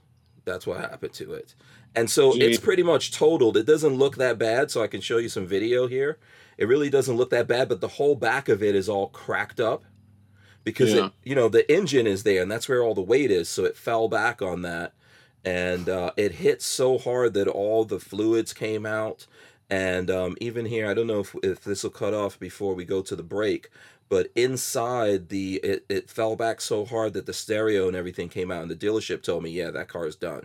that's 0.44 0.66
what 0.66 0.80
happened 0.80 1.12
to 1.14 1.32
it. 1.34 1.54
And 1.96 2.10
so 2.10 2.32
Gee. 2.32 2.40
it's 2.42 2.58
pretty 2.58 2.82
much 2.82 3.12
totaled. 3.12 3.56
It 3.56 3.66
doesn't 3.66 3.94
look 3.94 4.16
that 4.16 4.38
bad, 4.38 4.70
so 4.70 4.82
I 4.82 4.88
can 4.88 5.00
show 5.00 5.18
you 5.18 5.28
some 5.28 5.46
video 5.46 5.86
here. 5.86 6.18
It 6.58 6.68
really 6.68 6.90
doesn't 6.90 7.16
look 7.16 7.30
that 7.30 7.48
bad, 7.48 7.68
but 7.68 7.80
the 7.80 7.88
whole 7.88 8.14
back 8.14 8.48
of 8.48 8.62
it 8.62 8.74
is 8.74 8.88
all 8.88 9.08
cracked 9.08 9.60
up 9.60 9.84
because 10.62 10.92
Yeah. 10.94 11.06
it, 11.06 11.12
you 11.24 11.34
know 11.34 11.48
the 11.48 11.70
engine 11.72 12.06
is 12.06 12.22
there 12.22 12.42
and 12.42 12.50
that's 12.50 12.68
where 12.68 12.82
all 12.82 12.94
the 12.94 13.02
weight 13.02 13.30
is 13.30 13.48
so 13.48 13.64
it 13.64 13.76
fell 13.76 14.08
back 14.08 14.40
on 14.42 14.62
that. 14.62 14.92
And 15.44 15.90
uh, 15.90 16.12
it 16.16 16.32
hit 16.32 16.62
so 16.62 16.96
hard 16.96 17.34
that 17.34 17.46
all 17.48 17.84
the 17.84 18.00
fluids 18.00 18.54
came 18.54 18.86
out. 18.86 19.26
And 19.68 20.10
um, 20.10 20.36
even 20.40 20.66
here 20.66 20.86
i 20.88 20.94
don't 20.94 21.06
know 21.06 21.20
if, 21.20 21.34
if 21.42 21.60
this 21.64 21.82
will 21.82 21.90
cut 21.90 22.12
off 22.14 22.38
before 22.38 22.74
we 22.74 22.84
go 22.84 23.00
to 23.02 23.16
the 23.16 23.22
break 23.22 23.70
but 24.10 24.30
inside 24.36 25.30
the 25.30 25.54
it, 25.56 25.86
it 25.88 26.10
fell 26.10 26.36
back 26.36 26.60
so 26.60 26.84
hard 26.84 27.14
that 27.14 27.24
the 27.24 27.32
stereo 27.32 27.88
and 27.88 27.96
everything 27.96 28.28
came 28.28 28.50
out 28.50 28.60
and 28.62 28.70
the 28.70 28.76
dealership 28.76 29.22
told 29.22 29.42
me 29.42 29.50
yeah 29.50 29.70
that 29.70 29.88
car 29.88 30.06
is 30.06 30.16
done. 30.16 30.44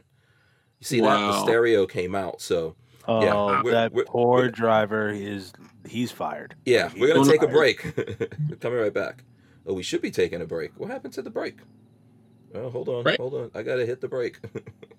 You 0.80 0.86
see 0.86 1.02
that? 1.02 1.06
The 1.28 1.44
stereo 1.44 1.86
came 1.86 2.16
out 2.16 2.42
so 2.42 2.76
oh, 3.10 3.22
yeah, 3.24 3.62
we're- 3.64 3.74
that 3.74 3.92
we're- 3.94 4.06
poor 4.08 4.40
we're- 4.42 4.52
driver 4.52 5.10
is 5.10 5.52
he's 5.88 6.12
fired. 6.12 6.56
yeah 6.66 6.86
Like, 6.86 6.96
we're 6.98 7.08
gonna 7.08 7.20
he's 7.22 7.28
take 7.30 7.42
a 7.42 7.48
break. 7.48 7.84
We're 8.50 8.56
coming 8.60 8.80
right 8.80 8.94
back. 8.94 9.24
Oh 9.66 9.74
we 9.74 9.84
should 9.84 10.02
be 10.02 10.12
taking 10.12 10.42
a 10.42 10.46
break. 10.46 10.72
What 10.78 10.90
happened 10.90 11.14
to 11.16 11.22
the 11.22 11.30
break 11.30 11.58
oh 12.56 12.70
hold 12.70 12.90
on 12.90 13.04
Right. 13.04 13.20
hold 13.20 13.34
on. 13.36 13.52
I 13.54 13.62
gotta 13.64 13.86
hit 13.86 14.02
the 14.02 14.08
break 14.08 14.40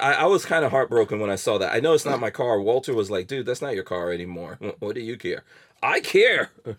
I, 0.00 0.14
I 0.14 0.24
was 0.26 0.44
kind 0.44 0.64
of 0.64 0.70
heartbroken 0.70 1.20
when 1.20 1.30
I 1.30 1.36
saw 1.36 1.58
that. 1.58 1.74
I 1.74 1.80
know 1.80 1.94
it's 1.94 2.04
not 2.04 2.20
my 2.20 2.30
car. 2.30 2.60
Walter 2.60 2.94
was 2.94 3.10
like, 3.10 3.26
dude, 3.26 3.46
that's 3.46 3.62
not 3.62 3.74
your 3.74 3.84
car 3.84 4.12
anymore. 4.12 4.58
What, 4.78 4.94
do 4.94 5.00
you 5.00 5.16
care? 5.16 5.44
I 5.82 6.00
care. 6.00 6.50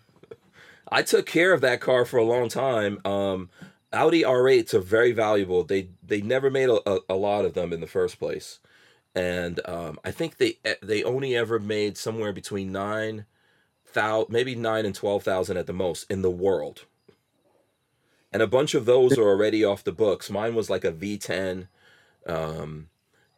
I 0.90 1.02
took 1.02 1.26
care 1.26 1.52
of 1.52 1.60
that 1.62 1.80
car 1.80 2.04
for 2.04 2.18
a 2.18 2.24
long 2.24 2.48
time. 2.48 3.00
Um, 3.04 3.50
Audi 3.92 4.22
R8s 4.22 4.74
are 4.74 4.80
very 4.80 5.12
valuable. 5.12 5.64
They 5.64 5.88
they 6.06 6.20
never 6.20 6.50
made 6.50 6.68
a, 6.68 6.80
a, 6.88 7.00
a 7.10 7.14
lot 7.14 7.44
of 7.44 7.54
them 7.54 7.72
in 7.72 7.80
the 7.80 7.86
first 7.86 8.18
place, 8.18 8.58
and 9.14 9.60
um, 9.66 9.98
I 10.04 10.10
think 10.10 10.36
they 10.36 10.58
they 10.82 11.02
only 11.04 11.36
ever 11.36 11.58
made 11.58 11.96
somewhere 11.96 12.32
between 12.32 12.72
nine 12.72 13.24
thousand, 13.86 14.32
maybe 14.32 14.54
nine 14.54 14.84
and 14.84 14.94
twelve 14.94 15.22
thousand 15.22 15.56
at 15.56 15.66
the 15.66 15.72
most 15.72 16.10
in 16.10 16.22
the 16.22 16.30
world. 16.30 16.84
And 18.32 18.42
a 18.42 18.48
bunch 18.48 18.74
of 18.74 18.84
those 18.84 19.16
are 19.16 19.28
already 19.28 19.64
off 19.64 19.84
the 19.84 19.92
books. 19.92 20.28
Mine 20.28 20.56
was 20.56 20.68
like 20.68 20.84
a 20.84 20.90
V10, 20.90 21.68
um, 22.26 22.88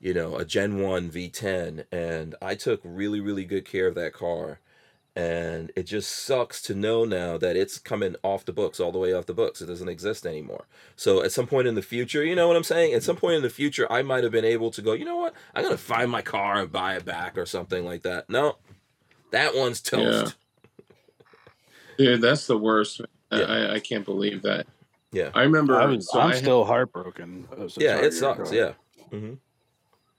you 0.01 0.12
know, 0.14 0.36
a 0.36 0.44
Gen 0.44 0.80
1 0.80 1.11
V10. 1.11 1.84
And 1.92 2.34
I 2.42 2.55
took 2.55 2.80
really, 2.84 3.20
really 3.20 3.44
good 3.44 3.64
care 3.64 3.86
of 3.86 3.94
that 3.97 4.12
car. 4.12 4.61
And 5.18 5.72
it 5.74 5.84
just 5.84 6.11
sucks 6.11 6.61
to 6.62 6.74
know 6.74 7.07
now 7.07 7.38
that 7.38 7.57
it's 7.57 7.78
coming 7.78 8.16
off 8.22 8.44
the 8.44 8.53
books, 8.53 8.78
all 8.78 8.92
the 8.92 8.99
way 8.99 9.14
off 9.14 9.24
the 9.24 9.32
books. 9.32 9.62
It 9.62 9.66
doesn't 9.66 9.88
exist 9.88 10.26
anymore. 10.26 10.66
So 10.94 11.22
at 11.22 11.32
some 11.32 11.47
point 11.47 11.66
in 11.66 11.74
the 11.74 11.80
future, 11.80 12.22
you 12.22 12.34
know 12.36 12.47
what 12.49 12.57
I'm 12.57 12.62
saying? 12.62 12.92
At 12.92 13.03
some 13.03 13.16
point 13.16 13.36
in 13.36 13.42
the 13.42 13.49
future, 13.49 13.90
I 13.90 14.03
might 14.03 14.24
have 14.24 14.32
been 14.32 14.44
able 14.44 14.70
to 14.72 14.82
go, 14.82 14.92
you 14.92 15.07
know 15.07 15.16
what? 15.16 15.32
I'm 15.55 15.62
going 15.64 15.74
to 15.74 15.82
find 15.82 16.11
my 16.11 16.20
car 16.20 16.61
and 16.61 16.70
buy 16.70 16.97
it 16.97 17.07
back 17.07 17.38
or 17.38 17.47
something 17.47 17.82
like 17.82 18.03
that. 18.03 18.28
No, 18.28 18.57
that 19.30 19.57
one's 19.57 19.80
toast. 19.80 20.36
Yeah. 20.36 20.86
Dude, 21.97 22.20
that's 22.20 22.47
the 22.47 22.59
worst. 22.59 23.01
Yeah. 23.32 23.38
I, 23.40 23.74
I 23.76 23.80
can't 23.80 24.05
believe 24.05 24.42
that. 24.42 24.66
Yeah. 25.12 25.30
I 25.34 25.42
remember. 25.44 25.80
I 25.80 25.86
was, 25.86 26.11
so 26.11 26.20
I'm 26.20 26.26
I 26.28 26.34
had- 26.34 26.42
still 26.42 26.64
heartbroken. 26.66 27.49
Yeah, 27.78 27.97
it 28.01 28.12
sucks. 28.12 28.51
go. 28.51 28.55
Yeah. 28.57 28.72
hmm 29.11 29.34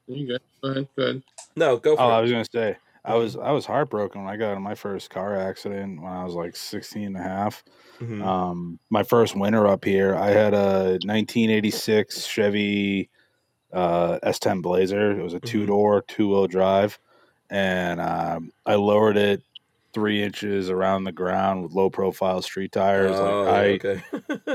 You 0.07 0.27
go. 0.27 0.37
Go 0.63 0.69
ahead. 0.71 0.87
Go 0.95 1.03
ahead. 1.03 1.23
No, 1.55 1.77
go 1.77 1.95
for 1.95 2.01
Oh, 2.03 2.09
it. 2.09 2.13
I 2.13 2.21
was 2.21 2.31
gonna 2.31 2.45
say 2.51 2.77
I 3.05 3.15
was 3.15 3.35
I 3.35 3.51
was 3.51 3.65
heartbroken 3.65 4.23
when 4.23 4.33
I 4.33 4.37
got 4.37 4.55
in 4.55 4.61
my 4.61 4.75
first 4.75 5.09
car 5.09 5.35
accident 5.37 6.01
when 6.01 6.11
I 6.11 6.23
was 6.23 6.33
like 6.33 6.55
16 6.55 7.03
and 7.03 7.17
a 7.17 7.21
half. 7.21 7.63
Mhm. 7.99 8.23
Um, 8.23 8.79
my 8.89 9.03
first 9.03 9.35
winter 9.35 9.67
up 9.67 9.83
here, 9.85 10.15
I 10.15 10.29
had 10.29 10.53
a 10.53 10.97
1986 11.03 12.25
Chevy 12.25 13.09
uh, 13.73 14.17
S10 14.23 14.61
Blazer. 14.61 15.11
It 15.19 15.23
was 15.23 15.33
a 15.33 15.39
Mhm. 15.41 15.45
two 15.45 15.65
door, 15.65 16.01
two 16.07 16.29
wheel 16.29 16.47
drive, 16.47 16.97
and 17.49 17.99
um, 17.99 18.51
I 18.65 18.75
lowered 18.75 19.17
it 19.17 19.41
three 19.93 20.21
inches 20.23 20.69
around 20.69 21.03
the 21.05 21.11
ground 21.11 21.63
with 21.63 21.71
low 21.73 21.89
profile 21.89 22.41
street 22.41 22.71
tires. 22.71 23.15
Oh, 23.17 23.43
like 23.43 23.83
I, 23.85 23.89
okay. 23.89 24.03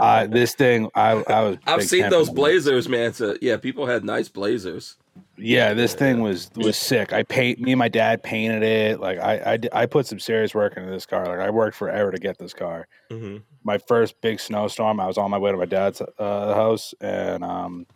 I, 0.00 0.26
this 0.26 0.55
thing, 0.55 0.88
I, 0.94 1.12
I 1.26 1.42
was. 1.42 1.59
I've 1.66 1.88
seen 1.88 2.09
those 2.11 2.30
blazers, 2.30 2.88
man. 2.88 3.12
So 3.12 3.36
yeah, 3.42 3.57
people 3.59 3.86
had 3.86 4.05
nice 4.05 4.28
blazers. 4.28 4.96
Yeah, 5.39 5.72
this 5.74 5.95
thing 5.95 6.20
was 6.20 6.51
was 6.57 6.76
sick. 6.76 7.12
I 7.12 7.22
paint 7.22 7.59
me 7.61 7.72
and 7.72 7.78
my 7.78 7.89
dad 7.89 8.22
painted 8.22 8.62
it. 8.62 9.01
Like 9.01 9.18
I, 9.18 9.55
I 9.55 9.83
I 9.83 9.87
put 9.87 10.07
some 10.07 10.18
serious 10.20 10.55
work 10.55 10.76
into 10.76 10.91
this 10.91 11.07
car. 11.07 11.26
Like 11.26 11.41
I 11.41 11.51
worked 11.51 11.76
forever 11.76 12.11
to 12.12 12.18
get 12.18 12.39
this 12.39 12.53
car. 12.53 12.87
hmm 13.11 13.39
My 13.64 13.78
first 13.78 14.20
big 14.20 14.41
snowstorm, 14.41 15.01
I 15.01 15.07
was 15.07 15.18
on 15.18 15.30
my 15.30 15.39
way 15.39 15.51
to 15.51 15.57
my 15.57 15.64
dad's 15.64 16.03
uh, 16.18 16.55
house 16.55 16.95
and 17.01 17.43
um, 17.43 17.87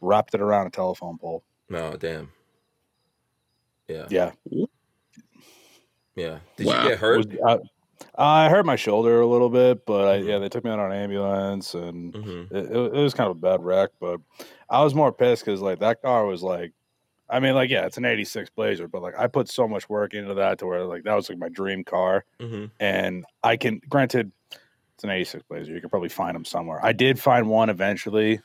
wrapped 0.00 0.34
it 0.34 0.40
around 0.40 0.66
a 0.66 0.70
telephone 0.70 1.18
pole. 1.18 1.44
No, 1.68 1.96
damn. 1.96 2.30
Yeah, 3.88 4.06
Yeah, 4.10 4.32
yeah. 6.16 6.38
Did 6.56 6.66
Wow. 6.66 6.82
you 6.82 6.88
get 6.90 6.98
hurt? 6.98 7.16
Was- 7.42 7.60
I, 8.16 8.44
I 8.44 8.48
hurt 8.48 8.64
my 8.66 8.76
shoulder 8.76 9.20
a 9.20 9.26
little 9.26 9.48
bit, 9.50 9.84
but 9.86 10.08
I, 10.08 10.16
yeah, 10.16 10.38
they 10.38 10.48
took 10.48 10.64
me 10.64 10.70
out 10.70 10.78
on 10.78 10.92
an 10.92 10.98
ambulance 11.02 11.74
and 11.74 12.14
hmm 12.14 12.42
it, 12.50 12.64
it, 12.70 12.76
it 12.94 13.02
was 13.02 13.12
kind 13.14 13.30
of 13.30 13.36
a 13.36 13.40
bad 13.40 13.62
wreck. 13.62 13.90
But 14.00 14.20
I 14.70 14.82
was 14.82 14.94
more 14.94 15.12
pissed 15.12 15.44
because 15.44 15.60
like 15.60 15.80
that 15.80 16.00
car 16.02 16.24
was 16.26 16.42
like, 16.42 16.72
I 17.30 17.40
mean, 17.40 17.54
like 17.54 17.70
yeah, 17.70 17.86
it's 17.86 17.96
an 17.98 18.04
'86 18.04 18.50
Blazer, 18.56 18.88
but 18.88 19.02
like 19.02 19.14
I 19.18 19.26
put 19.26 19.48
so 19.48 19.68
much 19.68 19.88
work 19.88 20.14
into 20.14 20.34
that 20.34 20.58
to 20.60 20.66
where 20.66 20.84
like 20.84 21.04
that 21.04 21.14
was 21.14 21.28
like 21.28 21.38
my 21.38 21.48
dream 21.48 21.84
car. 21.84 22.24
hmm 22.40 22.66
and 22.80 23.24
I 23.42 23.56
can 23.56 23.80
granted 23.88 24.30
it's 24.94 25.04
an 25.04 25.10
86 25.10 25.44
Blazer. 25.48 25.72
You 25.72 25.80
can 25.80 25.90
probably 25.90 26.08
find 26.08 26.34
them 26.34 26.44
somewhere. 26.44 26.80
I 26.84 26.92
did 26.92 27.18
find 27.20 27.48
one 27.48 27.70
eventually, 27.70 28.40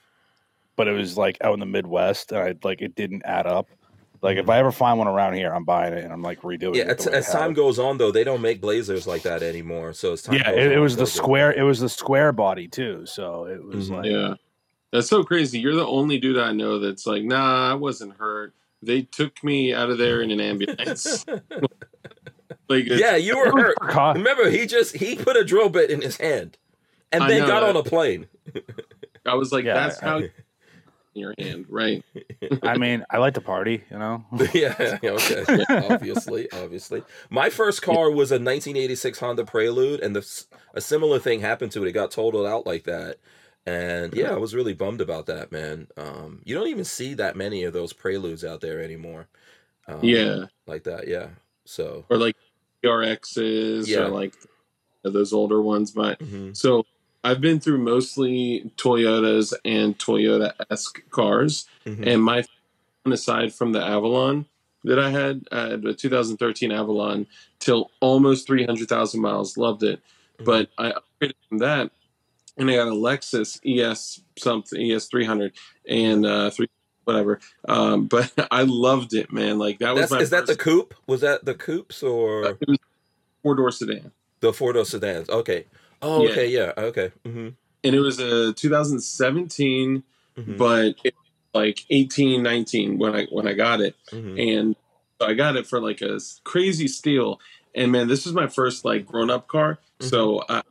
but 0.76 0.88
it 0.88 0.92
was 0.94 1.18
like 1.18 1.38
out 1.42 1.54
in 1.54 1.60
the 1.60 1.66
Midwest, 1.66 2.32
and 2.32 2.42
I 2.42 2.56
like 2.64 2.82
it 2.82 2.96
didn't 2.96 3.24
add 3.26 3.48
up. 3.48 3.70
Like 4.22 4.38
if 4.38 4.50
I 4.50 4.58
ever 4.60 4.72
find 4.72 4.98
one 4.98 5.08
around 5.10 5.34
here, 5.34 5.54
I'm 5.54 5.66
buying 5.66 5.94
it 5.94 6.04
and 6.04 6.14
I'm 6.14 6.22
like 6.22 6.42
redoing 6.44 6.76
Yeah, 6.76 6.84
it. 6.84 7.00
as, 7.00 7.06
the 7.06 7.12
way 7.12 7.18
as 7.18 7.30
time 7.30 7.54
goes 7.54 7.78
on, 7.78 7.98
though, 7.98 8.12
they 8.12 8.24
don't 8.24 8.42
make 8.42 8.62
blazers 8.62 9.06
like 9.06 9.24
that 9.24 9.44
anymore. 9.44 9.92
So 9.94 10.14
it's 10.14 10.22
time 10.22 10.36
yeah, 10.36 10.50
goes 10.52 10.60
it, 10.66 10.72
it 10.74 10.80
was 10.80 10.96
the 10.96 11.08
square. 11.08 11.52
It 11.52 11.64
was 11.64 11.80
the 11.82 11.90
square 11.90 12.32
body 12.32 12.68
too. 12.70 13.06
So 13.06 13.46
it 13.46 13.62
was 13.64 13.90
Mhm. 13.90 13.96
like 13.98 14.06
Yeah. 14.06 14.34
That's 14.92 15.10
so 15.10 15.24
crazy. 15.24 15.60
You're 15.60 15.76
the 15.76 15.86
only 15.88 16.20
dude 16.20 16.38
I 16.38 16.54
know 16.54 16.78
that's 16.80 17.06
like, 17.08 17.24
nah, 17.24 17.72
I 17.72 17.74
wasn't 17.74 18.16
hurt. 18.16 18.54
They 18.86 19.04
took 19.04 19.44
me 19.44 19.74
out 19.74 19.90
of 19.90 19.98
there 19.98 20.22
in 20.22 20.32
an 20.32 20.40
ambulance. 20.42 21.26
like, 22.70 22.86
yeah, 22.88 23.16
you 23.16 23.38
were 23.38 23.52
hurt. 23.82 24.16
Remember, 24.16 24.50
he 24.50 24.66
just 24.66 24.96
he 24.96 25.16
put 25.16 25.38
a 25.38 25.44
drill 25.44 25.70
bit 25.70 25.90
in 25.90 26.02
his 26.02 26.18
hand, 26.18 26.58
and 27.12 27.24
I 27.24 27.28
then 27.30 27.42
know 27.42 27.48
got 27.48 27.64
on 27.64 27.76
a 27.76 27.84
plane. 27.84 28.28
I 29.26 29.36
was 29.36 29.52
like, 29.52 29.66
Yeah, 29.66 29.74
that's 29.76 30.02
I- 30.02 30.06
how 30.06 30.18
you 30.18 30.30
in 31.16 31.22
your 31.22 31.36
hand, 31.38 31.66
right? 31.70 32.04
I 32.64 32.78
mean, 32.78 33.06
I 33.10 33.20
like 33.20 33.36
to 33.36 33.42
party, 33.42 33.84
you 33.92 34.00
know. 34.00 34.26
yeah, 34.52 34.98
okay. 35.04 35.64
obviously, 35.70 36.52
obviously. 36.52 37.04
My 37.30 37.52
first 37.52 37.84
car 37.84 38.10
was 38.10 38.32
a 38.32 38.36
1986 38.42 39.20
Honda 39.20 39.46
Prelude, 39.46 40.00
and 40.00 40.16
the, 40.16 40.22
s- 40.22 40.48
a 40.74 40.82
similar 40.82 41.20
thing 41.20 41.42
happened 41.42 41.72
to 41.74 41.84
it. 41.86 41.88
It 41.90 41.92
got 41.92 42.10
totaled 42.10 42.48
out 42.48 42.66
like 42.66 42.86
that, 42.86 43.18
and 43.66 44.14
yeah, 44.14 44.32
I 44.32 44.38
was 44.38 44.54
really 44.56 44.74
bummed 44.74 45.02
about 45.02 45.26
that, 45.28 45.52
man. 45.52 45.88
Um, 45.98 46.42
you 46.44 46.56
don't 46.56 46.68
even 46.68 46.84
see 46.86 47.14
that 47.16 47.36
many 47.36 47.64
of 47.64 47.74
those 47.74 47.94
Preludes 47.94 48.44
out 48.44 48.62
there 48.62 48.82
anymore. 48.82 49.28
Um, 49.88 50.00
Yeah. 50.04 50.46
like 50.68 50.84
that. 50.84 51.08
Yeah. 51.08 51.30
So. 51.66 52.06
Or 52.10 52.18
like 52.18 52.36
TRXs 52.84 53.88
Yeah. 53.88 54.06
or 54.06 54.10
like 54.10 54.34
those 55.04 55.34
older 55.34 55.62
ones. 55.62 55.92
But 55.92 56.20
mhm, 56.20 56.56
so 56.56 56.86
I've 57.24 57.42
been 57.42 57.60
through 57.60 57.78
mostly 57.80 58.72
Toyotas 58.78 59.54
and 59.66 59.98
Toyota 59.98 60.54
esque 60.70 61.10
cars. 61.10 61.68
mhm. 61.86 62.06
And 62.08 62.24
my 62.24 62.44
aside 63.06 63.54
from 63.54 63.72
the 63.74 63.82
Avalon 63.84 64.46
that 64.86 65.00
I 65.00 65.10
had, 65.10 65.48
had 65.52 65.86
a 65.86 65.94
2013 65.94 66.72
Avalon 66.72 67.28
till 67.60 67.92
almost 68.02 68.48
300,000 68.48 69.22
miles. 69.22 69.58
Loved 69.58 69.84
it. 69.84 70.02
Mhm. 70.40 70.46
But 70.46 70.70
I 70.78 70.92
upgraded 70.92 71.34
from 71.50 71.58
that 71.60 71.92
and 72.58 72.70
I 72.70 72.76
got 72.76 72.88
a 72.88 72.92
Lexus 72.92 73.60
ES 73.66 74.22
something, 74.38 74.80
ES 74.92 75.08
300 75.08 75.54
and 75.88 76.26
uh, 76.26 76.50
three, 76.50 76.68
whatever. 77.06 77.40
Um, 77.68 78.06
but 78.08 78.32
I 78.52 78.64
loved 78.64 79.14
it, 79.14 79.32
man. 79.32 79.58
Like 79.60 79.80
that 79.80 79.96
was 79.96 80.12
my 80.12 80.20
is 80.20 80.30
that 80.32 80.46
the 80.48 80.56
coupe? 80.56 80.94
Was 81.08 81.22
that 81.22 81.46
the 81.46 81.56
coupes 81.56 82.04
or 82.04 82.58
four 83.42 83.56
door 83.56 83.72
sedan. 83.72 84.12
the 84.40 84.54
four 84.54 84.74
door 84.74 84.86
sedans? 84.86 85.30
Okay. 85.30 85.66
Oh, 86.02 86.24
Yeah. 86.24 86.30
okay. 86.32 86.48
Yeah. 86.48 86.74
Okay. 86.78 87.12
hmm 87.26 87.50
And 87.84 87.96
it 87.96 88.00
was 88.00 88.20
a 88.20 88.54
2017, 88.54 90.04
hmm 90.36 90.58
but 90.58 90.96
it 91.04 91.14
was 91.16 91.54
like 91.54 91.86
18, 91.90 92.42
19 92.44 92.98
when 92.98 93.16
I 93.16 93.26
when 93.32 93.48
I 93.48 93.54
got 93.54 93.82
it. 93.82 93.96
hmm 94.12 94.38
and 94.38 94.76
so 95.22 95.28
I 95.28 95.34
got 95.36 95.56
it 95.56 95.68
for 95.68 95.80
like 95.80 96.02
a 96.02 96.20
crazy 96.44 96.88
steal. 96.88 97.40
And 97.76 97.92
man, 97.92 98.08
this 98.08 98.26
was 98.26 98.34
my 98.34 98.48
first 98.48 98.84
like 98.86 99.06
grown 99.06 99.30
up 99.30 99.48
car, 99.48 99.80
so 100.00 100.44
I, 100.50 100.62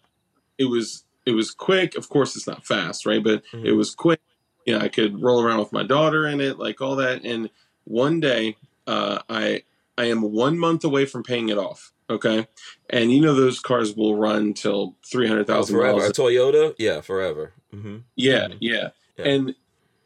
it 0.59 0.67
was 0.67 1.05
it 1.27 1.33
was 1.33 1.51
quick. 1.53 1.97
Of 1.97 2.09
course, 2.09 2.37
it's 2.37 2.47
not 2.47 2.65
fast, 2.67 3.07
right? 3.07 3.23
But 3.23 3.43
it 3.53 3.57
Mhm. 3.65 3.77
was 3.77 3.95
quick. 3.95 4.21
You 4.67 4.75
know, 4.75 4.81
I 4.85 4.89
could 4.89 5.21
roll 5.21 5.43
around 5.43 5.59
with 5.61 5.73
my 5.73 5.83
daughter 5.83 6.27
in 6.27 6.41
it, 6.41 6.59
like 6.59 6.81
all 6.81 6.97
that. 6.97 7.25
And 7.25 7.51
one 7.85 8.21
day, 8.21 8.57
uh, 8.87 9.19
I 9.29 9.63
I 9.99 10.07
am 10.07 10.23
one 10.23 10.59
month 10.59 10.85
away 10.85 11.05
from 11.05 11.23
paying 11.23 11.49
it 11.51 11.59
off. 11.59 11.93
Okay, 12.11 12.47
and 12.91 13.11
you 13.13 13.21
know 13.21 13.35
those 13.35 13.59
cars 13.61 13.95
will 13.97 14.17
run 14.17 14.53
till 14.55 14.97
three 15.11 15.27
hundred 15.29 15.49
Oh, 15.51 15.55
thousand 15.55 15.77
forever. 15.77 15.99
A 15.99 16.01
miles. 16.03 16.13
Toyota? 16.13 16.75
Yeah, 16.79 17.01
forever. 17.01 17.53
hmm 17.71 17.99
Yeah, 18.17 18.49
Mhm. 18.49 18.57
yeah, 18.61 18.91
Yeah. 19.19 19.25
and 19.29 19.55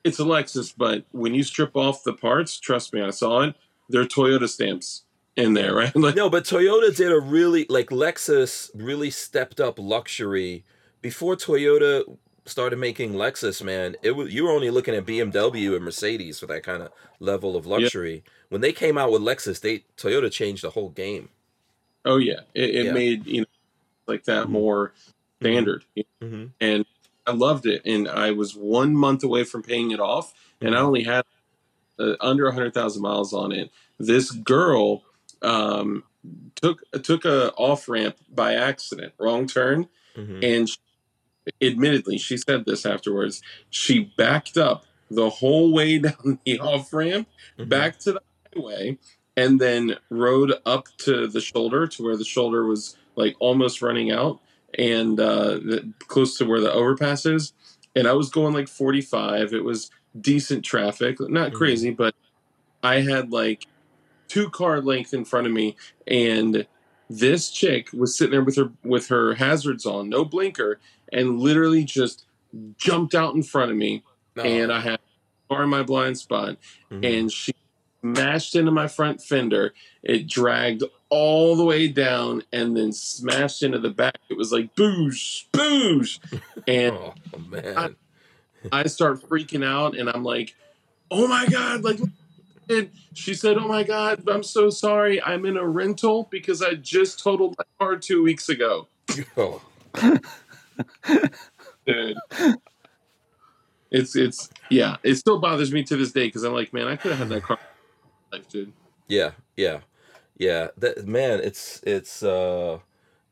it's 0.04 0.20
a 0.20 0.24
Lexus, 0.24 0.72
but 0.76 1.04
when 1.12 1.34
you 1.34 1.42
strip 1.42 1.76
off 1.76 2.04
the 2.04 2.12
parts, 2.12 2.60
trust 2.60 2.92
me, 2.92 3.00
I 3.00 3.10
saw 3.10 3.40
it. 3.42 3.54
There 3.88 4.00
are 4.00 4.06
Toyota 4.06 4.48
stamps 4.48 5.02
in 5.36 5.54
there, 5.54 5.74
right? 5.74 5.92
Like, 5.96 6.14
No, 6.16 6.30
but 6.30 6.44
Toyota 6.44 6.94
did 6.94 7.10
a 7.10 7.18
really 7.20 7.66
like 7.68 7.88
Lexus 7.90 8.70
really 8.74 9.10
stepped 9.10 9.60
up 9.60 9.78
luxury 9.78 10.64
before 11.06 11.36
Toyota 11.36 12.02
started 12.46 12.80
making 12.80 13.12
Lexus. 13.12 13.62
Man, 13.62 13.94
it 14.02 14.10
was 14.10 14.34
you 14.34 14.42
were 14.42 14.50
only 14.50 14.70
looking 14.70 14.92
at 14.92 15.06
BMW 15.06 15.76
and 15.76 15.84
Mercedes 15.84 16.40
for 16.40 16.46
that 16.46 16.64
kind 16.64 16.82
of 16.82 16.90
level 17.20 17.54
of 17.54 17.64
luxury. 17.64 18.24
When 18.48 18.60
they 18.60 18.72
came 18.72 18.98
out 18.98 19.12
with 19.12 19.22
Lexus, 19.22 19.60
they 19.60 19.84
Toyota 19.96 20.32
changed 20.32 20.64
the 20.64 20.70
whole 20.70 20.88
game. 20.90 21.28
oh 22.04 22.16
yeah, 22.16 22.40
it, 22.54 22.70
it 22.74 22.84
Yeah. 22.86 22.92
made 22.92 23.24
you 23.24 23.42
know 23.42 23.46
like 24.08 24.24
that 24.24 24.46
Mhm. 24.46 24.50
more 24.50 24.94
standard, 25.40 25.84
hmm 26.20 26.46
and 26.60 26.84
I 27.24 27.32
loved 27.32 27.66
it. 27.66 27.82
And 27.84 28.08
I 28.08 28.32
was 28.32 28.56
one 28.56 28.96
month 28.96 29.22
away 29.22 29.44
from 29.44 29.62
paying 29.62 29.92
it 29.92 30.00
off, 30.00 30.34
and 30.60 30.74
I 30.74 30.80
only 30.80 31.04
had 31.04 31.24
uh, 32.00 32.14
under 32.20 32.50
hundred 32.50 32.74
thousand 32.74 33.02
miles 33.02 33.32
on 33.32 33.52
it. 33.52 33.70
This 33.98 34.32
girl 34.32 35.04
um, 35.42 36.02
took 36.56 36.82
took 37.04 37.24
a 37.24 37.52
off 37.54 37.88
ramp 37.88 38.16
by 38.34 38.54
accident, 38.54 39.12
wrong 39.18 39.46
turn, 39.46 39.88
and 40.42 40.68
she 40.68 40.76
admittedly, 41.60 42.18
she 42.18 42.36
said 42.36 42.64
this 42.66 42.84
afterwards. 42.86 43.42
She 43.70 44.12
backed 44.16 44.56
up 44.56 44.84
the 45.10 45.30
whole 45.30 45.72
way 45.72 45.98
down 45.98 46.38
the 46.44 46.58
off 46.60 46.92
ramp, 46.92 47.28
Mhm. 47.58 47.68
back 47.68 47.98
to 48.00 48.12
the 48.12 48.20
highway, 48.54 48.98
and 49.36 49.60
then 49.60 49.96
rode 50.10 50.54
up 50.64 50.88
to 50.98 51.26
the 51.26 51.40
shoulder 51.40 51.86
to 51.86 52.02
where 52.02 52.16
the 52.16 52.24
shoulder 52.24 52.66
was 52.66 52.96
like 53.16 53.34
almost 53.38 53.82
running 53.82 54.10
out 54.10 54.40
and 54.78 55.18
uh, 55.20 55.54
the, 55.54 55.92
close 56.08 56.36
to 56.38 56.44
where 56.44 56.60
the 56.60 56.72
overpass 56.72 57.24
is. 57.26 57.52
And 57.94 58.06
I 58.06 58.12
was 58.12 58.28
going 58.28 58.52
like 58.52 58.68
45. 58.68 59.54
It 59.54 59.64
was 59.64 59.90
decent 60.20 60.64
traffic, 60.64 61.18
not 61.20 61.52
Mhm. 61.52 61.54
crazy, 61.54 61.90
but 61.90 62.14
I 62.82 63.00
had 63.00 63.32
like 63.32 63.66
two 64.28 64.50
car 64.50 64.80
length 64.80 65.14
in 65.14 65.24
front 65.24 65.46
of 65.46 65.52
me, 65.52 65.76
and 66.06 66.66
this 67.08 67.50
chick 67.50 67.88
was 67.92 68.16
sitting 68.16 68.32
there 68.32 68.42
with 68.44 68.56
her 68.56 68.70
with 68.84 69.08
her 69.08 69.34
hazards 69.34 69.86
on, 69.86 70.08
no 70.08 70.24
blinker, 70.24 70.80
and 71.12 71.38
literally 71.40 71.84
just 71.84 72.24
jumped 72.78 73.14
out 73.14 73.34
in 73.34 73.42
front 73.42 73.70
of 73.70 73.76
me, 73.76 74.02
No. 74.34 74.42
and 74.42 74.72
I 74.72 74.80
had 74.80 74.98
car 75.48 75.62
in 75.62 75.68
my 75.68 75.82
blind 75.82 76.18
spot, 76.18 76.56
Mhm. 76.90 77.18
and 77.18 77.32
she 77.32 77.52
smashed 78.00 78.54
into 78.56 78.70
my 78.70 78.88
front 78.88 79.22
fender. 79.22 79.72
It 80.02 80.26
dragged 80.26 80.82
all 81.08 81.54
the 81.56 81.64
way 81.64 81.86
down 81.88 82.42
and 82.52 82.76
then 82.76 82.92
smashed 82.92 83.62
into 83.62 83.78
the 83.78 83.90
back. 83.90 84.18
It 84.28 84.36
was 84.36 84.52
like 84.52 84.74
boosh, 84.74 85.44
boosh. 85.52 86.18
And 86.68 86.96
oh 86.96 87.14
man. 87.48 87.94
I 88.72 88.86
start 88.88 89.22
freaking 89.22 89.64
out 89.64 89.96
and 89.96 90.08
I'm 90.10 90.24
like, 90.24 90.56
oh 91.12 91.28
my 91.28 91.46
God, 91.46 91.84
like, 91.84 92.00
and 92.68 92.90
she 93.14 93.34
said, 93.34 93.56
oh 93.58 93.68
my 93.68 93.82
God, 93.82 94.28
I'm 94.28 94.42
so 94.42 94.70
sorry. 94.70 95.22
I'm 95.22 95.44
in 95.46 95.56
a 95.56 95.66
rental 95.66 96.28
because 96.30 96.62
I 96.62 96.74
just 96.74 97.18
totaled 97.22 97.56
my 97.58 97.64
car 97.78 97.96
two 97.96 98.22
weeks 98.22 98.48
ago. 98.48 98.88
Oh, 99.36 99.62
Dude. 101.86 102.16
It's, 103.90 104.16
it's, 104.16 104.50
yeah, 104.70 104.96
it 105.02 105.14
still 105.16 105.38
bothers 105.38 105.72
me 105.72 105.84
to 105.84 105.96
this 105.96 106.12
day 106.12 106.26
because 106.26 106.42
I'm 106.42 106.52
like, 106.52 106.72
man, 106.72 106.88
I 106.88 106.96
could 106.96 107.12
have 107.12 107.20
had 107.20 107.28
that 107.30 107.42
car. 107.44 107.58
Life, 108.32 108.48
dude. 108.48 108.72
yeah, 109.08 109.32
yeah, 109.56 109.80
yeah. 110.36 110.68
That 110.76 111.06
man, 111.06 111.40
it's 111.40 111.80
it's 111.84 112.22
uh, 112.22 112.80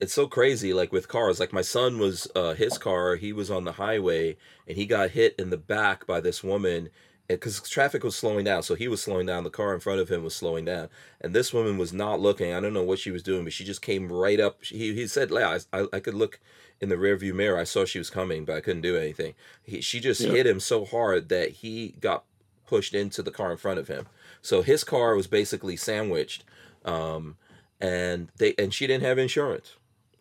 it's 0.01 0.15
so 0.15 0.27
crazy. 0.29 0.73
Like 0.73 0.93
with 0.93 1.09
cars, 1.09 1.41
like 1.41 1.53
my 1.53 1.63
son 1.63 1.99
was 1.99 2.29
uh, 2.37 2.55
his 2.55 2.79
car. 2.79 3.17
He 3.17 3.33
was 3.33 3.51
on 3.51 3.65
the 3.65 3.73
highway 3.73 4.37
and 4.69 4.77
he 4.77 4.87
got 4.87 5.11
hit 5.11 5.35
in 5.39 5.51
the 5.51 5.57
back 5.59 6.07
by 6.07 6.21
this 6.21 6.45
woman. 6.45 6.91
Because 7.27 7.61
traffic 7.63 8.05
was 8.05 8.15
slowing 8.15 8.45
down, 8.45 8.63
so 8.63 8.75
he 8.75 8.87
was 8.87 9.01
slowing 9.03 9.25
down. 9.27 9.45
The 9.45 9.51
car 9.51 9.73
in 9.73 9.81
front 9.81 9.99
of 9.99 10.11
him 10.11 10.23
was 10.23 10.35
slowing 10.35 10.67
down, 10.67 10.91
and 11.23 11.35
this 11.35 11.55
woman 11.55 11.79
was 11.79 11.91
not 11.93 12.21
looking. 12.21 12.53
I 12.53 12.61
don't 12.61 12.75
know 12.75 12.83
what 12.83 12.99
she 12.99 13.11
was 13.11 13.23
doing, 13.23 13.45
but 13.45 13.55
she 13.55 13.65
just 13.65 13.81
came 13.81 14.13
right 14.13 14.39
up. 14.39 14.63
He, 14.63 14.93
he 14.93 15.07
said, 15.07 15.31
"Yeah, 15.31 15.59
I, 15.73 15.81
I, 15.81 15.87
I 15.95 16.01
could 16.01 16.13
look 16.13 16.39
in 16.83 16.91
the 16.91 16.97
rearview 16.97 17.33
mirror. 17.33 17.59
I 17.59 17.65
saw 17.65 17.87
she 17.87 17.99
was 17.99 18.11
coming, 18.11 18.45
but 18.45 18.57
I 18.57 18.61
couldn't 18.61 18.83
do 18.83 18.99
anything." 18.99 19.35
He, 19.63 19.81
she 19.81 20.01
just 20.01 20.21
Yeah. 20.21 20.33
hit 20.33 20.47
him 20.47 20.61
so 20.61 20.85
hard 20.85 21.31
that 21.31 21.51
he 21.51 21.95
got 21.99 22.25
pushed 22.67 22.93
into 22.93 23.23
the 23.23 23.31
car 23.31 23.51
in 23.53 23.57
front 23.57 23.79
of 23.79 23.89
him. 23.89 24.07
So 24.43 24.61
his 24.61 24.85
car 24.85 25.15
was 25.17 25.27
basically 25.27 25.77
sandwiched, 25.77 26.45
um, 26.85 27.39
and 27.81 28.29
they 28.37 28.55
and 28.59 28.75
she 28.75 28.87
didn't 28.87 29.05
have 29.05 29.17
insurance, 29.19 29.77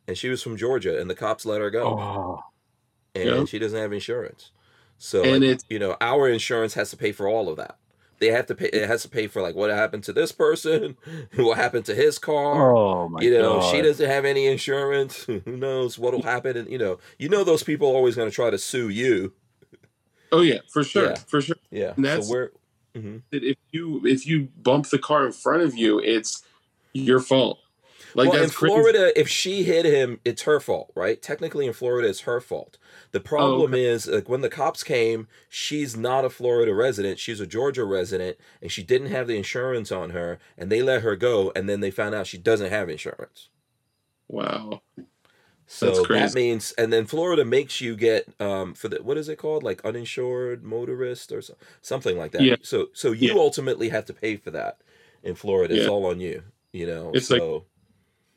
and 0.07 0.17
she 0.17 0.29
was 0.29 0.41
from 0.41 0.55
Georgia, 0.55 1.01
and 1.01 1.09
the 1.09 1.15
cops 1.15 1.45
let 1.45 1.59
her 1.59 1.69
go, 1.69 1.99
Oh, 1.99 2.43
and 3.13 3.25
Yeah. 3.25 3.43
she 3.45 3.59
doesn't 3.59 3.77
have 3.77 3.91
insurance. 3.91 4.51
So 5.05 5.21
And 5.21 5.45
like, 5.45 5.59
you 5.69 5.79
know 5.79 5.97
our 5.99 6.29
insurance 6.29 6.75
has 6.75 6.89
to 6.91 6.97
pay 6.97 7.11
for 7.11 7.27
all 7.27 7.49
of 7.49 7.57
that. 7.57 7.77
They 8.19 8.27
have 8.27 8.45
to 8.45 8.55
pay. 8.55 8.67
It 8.67 8.87
has 8.87 9.01
to 9.01 9.09
pay 9.09 9.27
for 9.27 9.41
like 9.41 9.53
what 9.53 9.69
happened 9.69 10.05
to 10.05 10.13
this 10.13 10.31
person, 10.31 10.95
what 11.35 11.57
happened 11.57 11.83
to 11.87 11.93
his 11.95 12.17
car. 12.17 12.73
oh 12.73 13.09
my 13.09 13.19
you 13.21 13.31
know, 13.37 13.59
god! 13.59 13.69
she 13.75 13.81
doesn't 13.81 14.09
have 14.09 14.23
any 14.23 14.45
insurance. 14.47 15.23
Who 15.25 15.41
knows 15.45 15.99
what'll 15.99 16.21
happen? 16.21 16.55
And 16.55 16.69
you 16.69 16.77
know, 16.77 16.99
you 17.19 17.27
know 17.27 17.43
those 17.43 17.63
people 17.63 17.89
are 17.89 17.95
always 17.95 18.15
going 18.15 18.29
to 18.29 18.33
try 18.35 18.49
to 18.49 18.57
sue 18.57 18.87
you. 18.87 19.33
Oh 20.31 20.39
yeah, 20.39 20.59
for 20.71 20.85
sure, 20.85 21.09
Yeah. 21.09 21.15
for 21.27 21.41
sure. 21.41 21.57
Yeah. 21.69 21.93
And 21.97 22.05
that's- 22.05 22.27
so 22.27 22.33
we're. 22.33 22.49
mhm. 22.95 23.23
If 23.33 23.57
you 23.71 24.01
if 24.05 24.25
you 24.25 24.47
bump 24.61 24.87
the 24.89 24.99
car 24.99 25.25
in 25.25 25.33
front 25.33 25.63
of 25.63 25.75
you, 25.75 25.99
it's 25.99 26.43
your 26.93 27.19
fault. 27.19 27.59
Like 28.15 28.29
well, 28.29 28.37
in 28.37 28.43
that's 28.43 28.55
crazy. 28.55 28.73
Florida, 28.73 29.19
if 29.19 29.27
she 29.27 29.63
hit 29.63 29.85
him, 29.85 30.19
it's 30.23 30.43
her 30.43 30.59
fault, 30.61 30.91
right? 30.95 31.21
Technically, 31.21 31.65
in 31.65 31.73
Florida, 31.73 32.07
it's 32.07 32.21
her 32.21 32.39
fault. 32.39 32.77
The 33.13 33.19
problem 33.21 33.73
is, 33.75 34.07
like, 34.07 34.27
when 34.27 34.41
the 34.41 34.49
cops 34.49 34.83
came, 34.83 35.27
she's 35.47 35.95
not 35.95 36.25
a 36.25 36.29
Florida 36.29 36.73
resident; 36.73 37.19
she's 37.19 37.39
a 37.39 37.47
Georgia 37.47 37.85
resident, 37.85 38.37
and 38.61 38.71
she 38.71 38.83
didn't 38.83 39.07
have 39.11 39.27
the 39.27 39.37
insurance 39.37 39.91
on 39.91 40.09
her, 40.09 40.39
and 40.57 40.69
they 40.71 40.81
let 40.81 41.03
her 41.03 41.15
go. 41.15 41.51
And 41.55 41.69
then 41.69 41.79
they 41.79 41.91
found 41.91 42.15
out 42.15 42.27
she 42.27 42.37
doesn't 42.39 42.71
have 42.71 42.89
insurance. 42.89 43.49
Wow. 44.27 44.81
So 45.65 46.03
that 46.05 46.33
means, 46.35 46.73
and 46.73 46.91
then 46.91 47.05
Florida 47.05 47.45
makes 47.45 47.79
you 47.81 47.95
get 47.95 48.27
um 48.41 48.73
for 48.73 48.89
the 48.89 49.01
what 49.01 49.17
is 49.17 49.29
it 49.29 49.37
called, 49.37 49.63
like 49.63 49.83
uninsured 49.85 50.63
motorist 50.63 51.31
or 51.31 51.41
so, 51.41 51.55
something 51.81 52.17
like 52.17 52.31
that. 52.33 52.41
Yeah. 52.41 52.55
So 52.63 52.87
so 52.93 53.11
you 53.11 53.29
Yeah. 53.29 53.39
ultimately 53.39 53.89
have 53.89 54.05
to 54.05 54.13
pay 54.13 54.35
for 54.35 54.51
that 54.51 54.81
in 55.23 55.35
Florida. 55.35 55.75
It's 55.75 55.87
all 55.87 56.05
on 56.05 56.19
you. 56.19 56.43
You 56.73 56.87
know. 56.87 57.11
It's 57.13 57.29
like- 57.29 57.39
so. 57.39 57.65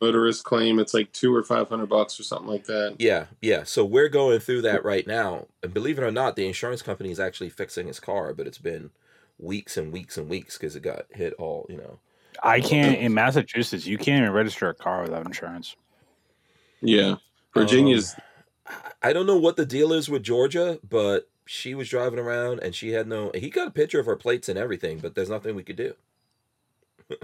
Motorist 0.01 0.44
claim 0.44 0.78
it's 0.78 0.93
like 0.93 1.10
two 1.12 1.35
or 1.35 1.43
five 1.43 1.68
hundred 1.68 1.89
bucks 1.89 2.20
or 2.20 2.23
something 2.23 2.48
like 2.48 2.64
that. 2.64 2.97
Yeah, 2.98 3.27
yeah. 3.40 3.64
So 3.64 3.85
we're 3.85 4.09
going 4.09 4.40
through 4.40 4.62
that 4.62 4.85
right 4.85 5.06
now. 5.06 5.47
And 5.62 5.73
believe 5.73 5.98
it 5.98 6.05
or 6.05 6.10
not, 6.10 6.36
the 6.36 6.47
insurance 6.47 6.82
company 6.82 7.10
is 7.10 7.20
actually 7.20 7.48
fixing 7.48 7.86
his 7.86 7.98
car, 7.98 8.35
but 8.35 8.47
it's 8.47 8.59
been 8.59 8.90
weeks 9.39 9.77
and 9.77 9.93
weeks 9.93 10.18
and 10.18 10.28
weeks 10.28 10.59
because 10.59 10.77
it 10.77 10.81
got 10.81 11.06
hit 11.10 11.32
all, 11.35 11.66
you 11.68 11.78
know. 11.78 11.98
I 12.43 12.60
can't 12.60 12.98
in 12.98 13.14
Massachusetts. 13.14 13.86
You 13.86 13.97
can't 13.97 14.23
even 14.23 14.32
register 14.32 14.68
a 14.68 14.74
car 14.74 15.02
without 15.02 15.24
insurance. 15.24 15.77
Yeah. 16.82 17.16
Virginia's 17.55 18.14
um, 18.14 18.74
I 19.02 19.12
don't 19.12 19.27
know 19.27 19.39
what 19.39 19.56
the 19.56 19.66
deal 19.66 19.93
is 19.93 20.09
with 20.09 20.23
Georgia, 20.23 20.78
but 20.89 21.28
she 21.47 21.74
was 21.74 21.89
driving 21.89 22.18
around 22.18 22.60
and 22.60 22.74
she 22.74 22.90
had 22.90 23.06
no 23.06 23.31
he 23.35 23.51
got 23.51 23.68
a 23.68 23.70
picture 23.70 24.01
of 24.01 24.06
her 24.06 24.16
plates 24.16 24.48
and 24.48 24.59
everything, 24.59 24.98
but 24.98 25.14
there's 25.14 25.31
nothing 25.31 25.55
we 25.55 25.62
could 25.62 25.77
do. 25.77 25.94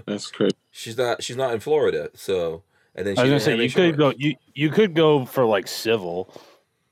that's 0.05 0.31
crazy. 0.31 0.55
She's 0.75 0.97
not 0.97 1.21
she's 1.23 1.37
not 1.37 1.53
in 1.53 1.59
Florida, 1.59 2.09
so 2.15 2.63
and 2.95 3.05
then 3.05 3.15
she 3.15 3.21
I 3.21 3.23
was 3.25 3.29
gonna 3.29 3.39
say 3.39 3.51
have 3.51 3.61
you 3.61 3.69
could 3.69 3.95
go 3.97 4.11
you 4.17 4.35
you 4.55 4.69
could 4.71 4.95
go 4.95 5.23
for 5.23 5.45
like 5.45 5.67
civil, 5.67 6.33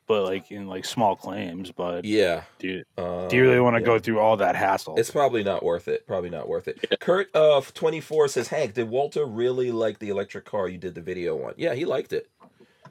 but 0.06 0.24
like 0.24 0.52
in 0.52 0.68
like 0.68 0.86
small 0.86 1.16
claims. 1.16 1.72
But 1.72 2.06
Yeah. 2.06 2.44
do, 2.60 2.84
Uh, 2.96 3.28
do 3.28 3.36
you 3.38 3.42
really 3.44 3.60
want 3.60 3.76
to 3.78 3.80
yeah. 3.82 3.86
go 3.88 3.98
through 3.98 4.20
all 4.20 4.38
that 4.38 4.56
hassle? 4.56 4.96
It's 4.98 5.10
probably 5.10 5.44
not 5.44 5.64
worth 5.64 5.88
it. 5.88 6.06
Probably 6.06 6.30
not 6.30 6.48
worth 6.48 6.68
it. 6.68 7.00
Kurt 7.00 7.34
of 7.36 7.74
24 7.74 8.28
says, 8.28 8.50
Hank, 8.50 8.76
did 8.76 8.88
Walter 8.88 9.26
really 9.26 9.72
like 9.72 9.98
the 9.98 10.10
electric 10.10 10.46
car 10.46 10.68
you 10.68 10.78
did 10.78 10.94
the 10.94 11.02
video 11.02 11.42
on? 11.44 11.54
Yeah, 11.58 11.74
he 11.74 11.86
liked 11.86 12.14
it. 12.14 12.30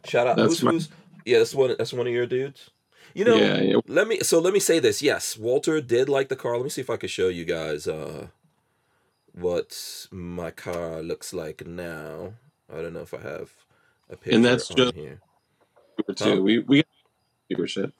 Shout 0.05 0.27
out. 0.27 0.37
That's 0.37 0.55
Who's, 0.55 0.63
my- 0.65 0.71
who's, 0.73 0.89
yeah, 1.25 1.39
that's 1.39 1.55
one 1.55 1.75
that's 1.79 1.93
one 1.93 2.09
of 2.09 2.13
your 2.13 2.27
dudes. 2.27 2.71
You 3.15 3.25
know, 3.25 3.37
yeah, 3.37 3.61
yeah. 3.61 3.77
let 3.87 4.09
me 4.09 4.21
so 4.21 4.41
let 4.41 4.53
me 4.55 4.61
say 4.61 4.81
this. 4.81 5.03
Yes, 5.03 5.37
Walter 5.39 5.81
did 5.81 6.09
like 6.09 6.29
the 6.29 6.37
car. 6.37 6.57
Let 6.57 6.65
me 6.65 6.71
see 6.71 6.81
if 6.81 6.91
I 6.91 6.97
could 6.97 7.11
show 7.11 7.29
you 7.29 7.45
guys 7.45 7.87
uh 7.87 8.29
what 9.33 10.07
my 10.11 10.51
car 10.51 11.03
looks 11.03 11.33
like 11.33 11.67
now. 11.67 12.35
I 12.73 12.83
don't 12.83 12.93
know 12.93 13.01
if 13.01 13.15
I 13.15 13.21
have 13.21 13.51
a 14.09 14.17
picture 14.17 14.41
that's 14.41 14.71
on 14.71 14.77
just- 14.77 14.95
here. 14.95 15.21
Too. 16.17 16.37
Huh? 16.37 16.41
We 16.41 16.59
we 16.61 16.79
got 16.79 16.87
viewership. 17.59 17.93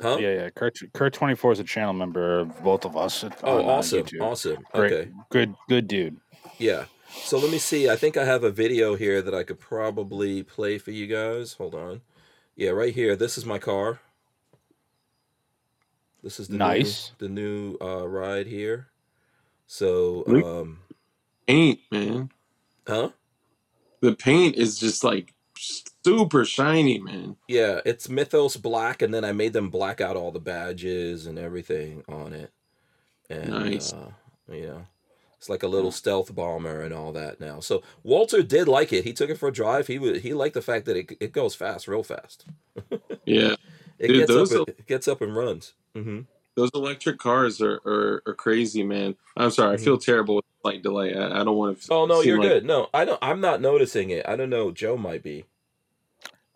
Huh? 0.00 0.18
yeah, 0.20 0.32
yeah. 0.34 0.50
Kurt 0.50 0.78
Kurt 0.92 1.12
twenty 1.12 1.34
four 1.34 1.50
is 1.52 1.58
a 1.58 1.64
channel 1.64 1.92
member 1.92 2.38
of 2.40 2.62
both 2.62 2.84
of 2.84 2.96
us. 2.96 3.24
Oh, 3.42 3.58
on, 3.58 3.64
awesome. 3.64 4.04
YouTube. 4.04 4.20
Awesome. 4.22 4.64
Great, 4.72 4.92
Okay. 4.92 5.10
good, 5.30 5.54
good 5.68 5.88
dude. 5.88 6.18
Yeah. 6.58 6.84
So 7.08 7.38
let 7.38 7.50
me 7.50 7.58
see. 7.58 7.88
I 7.88 7.96
think 7.96 8.16
I 8.16 8.24
have 8.24 8.44
a 8.44 8.50
video 8.50 8.94
here 8.94 9.22
that 9.22 9.34
I 9.34 9.42
could 9.42 9.58
probably 9.58 10.42
play 10.42 10.78
for 10.78 10.90
you 10.92 11.06
guys. 11.06 11.54
Hold 11.54 11.74
on. 11.74 12.02
Yeah, 12.54 12.70
right 12.70 12.94
here. 12.94 13.16
This 13.16 13.36
is 13.38 13.44
my 13.44 13.58
car. 13.58 14.00
This 16.22 16.38
is 16.40 16.48
the 16.48 16.56
Nice. 16.58 17.12
new, 17.20 17.26
the 17.28 17.32
new 17.34 17.76
uh, 17.80 18.06
ride 18.08 18.46
here. 18.46 18.88
So, 19.66 20.24
um, 20.26 20.78
Paint, 21.46 21.80
man. 21.90 22.30
huh? 22.86 23.10
The 24.00 24.14
paint 24.14 24.56
is 24.56 24.78
just 24.78 25.02
like 25.02 25.32
super 26.04 26.44
shiny, 26.44 26.98
man. 26.98 27.36
Yeah, 27.48 27.80
it's 27.84 28.08
Mythos 28.08 28.56
black, 28.56 29.02
and 29.02 29.12
then 29.12 29.24
I 29.24 29.32
made 29.32 29.52
them 29.52 29.70
black 29.70 30.00
out 30.00 30.16
all 30.16 30.30
the 30.30 30.40
badges 30.40 31.26
and 31.26 31.38
everything 31.38 32.04
on 32.08 32.32
it. 32.32 32.52
And 33.30 33.50
Nice. 33.50 33.92
uh, 33.92 34.10
you 34.50 34.66
know, 34.66 34.86
it's 35.38 35.48
like 35.48 35.62
a 35.62 35.68
little 35.68 35.90
stealth 35.90 36.34
bomber 36.34 36.82
and 36.82 36.94
all 36.94 37.12
that 37.12 37.40
now. 37.40 37.60
So 37.60 37.82
Walter 38.02 38.42
did 38.42 38.68
like 38.68 38.92
it. 38.92 39.04
He 39.04 39.12
took 39.12 39.30
it 39.30 39.38
for 39.38 39.48
a 39.48 39.52
drive. 39.52 39.86
He 39.86 39.98
was 39.98 40.22
he 40.22 40.34
liked 40.34 40.54
the 40.54 40.62
fact 40.62 40.86
that 40.86 40.96
it 40.96 41.16
it 41.20 41.32
goes 41.32 41.54
fast, 41.54 41.88
real 41.88 42.02
fast. 42.02 42.44
Yeah. 43.24 43.56
It 43.98 44.08
Dude, 44.08 44.28
gets 44.28 44.52
up. 44.52 44.68
It 44.68 44.86
gets 44.86 45.08
up 45.08 45.20
and 45.20 45.34
runs. 45.34 45.72
hmm 45.94 46.20
Those 46.56 46.70
electric 46.74 47.18
cars 47.18 47.60
are, 47.60 47.80
are, 47.86 48.22
are 48.26 48.34
crazy, 48.34 48.82
man. 48.82 49.14
I'm 49.36 49.50
sorry, 49.50 49.74
I 49.74 49.76
feel 49.76 49.98
terrible 49.98 50.36
with 50.36 50.44
the 50.46 50.68
slight 50.70 50.82
delay. 50.82 51.14
I, 51.14 51.40
I 51.40 51.44
don't 51.44 51.56
want 51.56 51.78
to. 51.78 51.84
Mm-hmm. 51.84 51.92
Oh 51.92 52.06
no, 52.06 52.22
you're 52.22 52.38
like- 52.38 52.48
good. 52.48 52.64
No, 52.64 52.88
I 52.94 53.04
don't. 53.04 53.18
I'm 53.22 53.40
not 53.40 53.60
noticing 53.60 54.10
it. 54.10 54.26
I 54.26 54.36
don't 54.36 54.50
know. 54.50 54.70
Joe 54.72 54.96
might 54.96 55.22
be. 55.22 55.44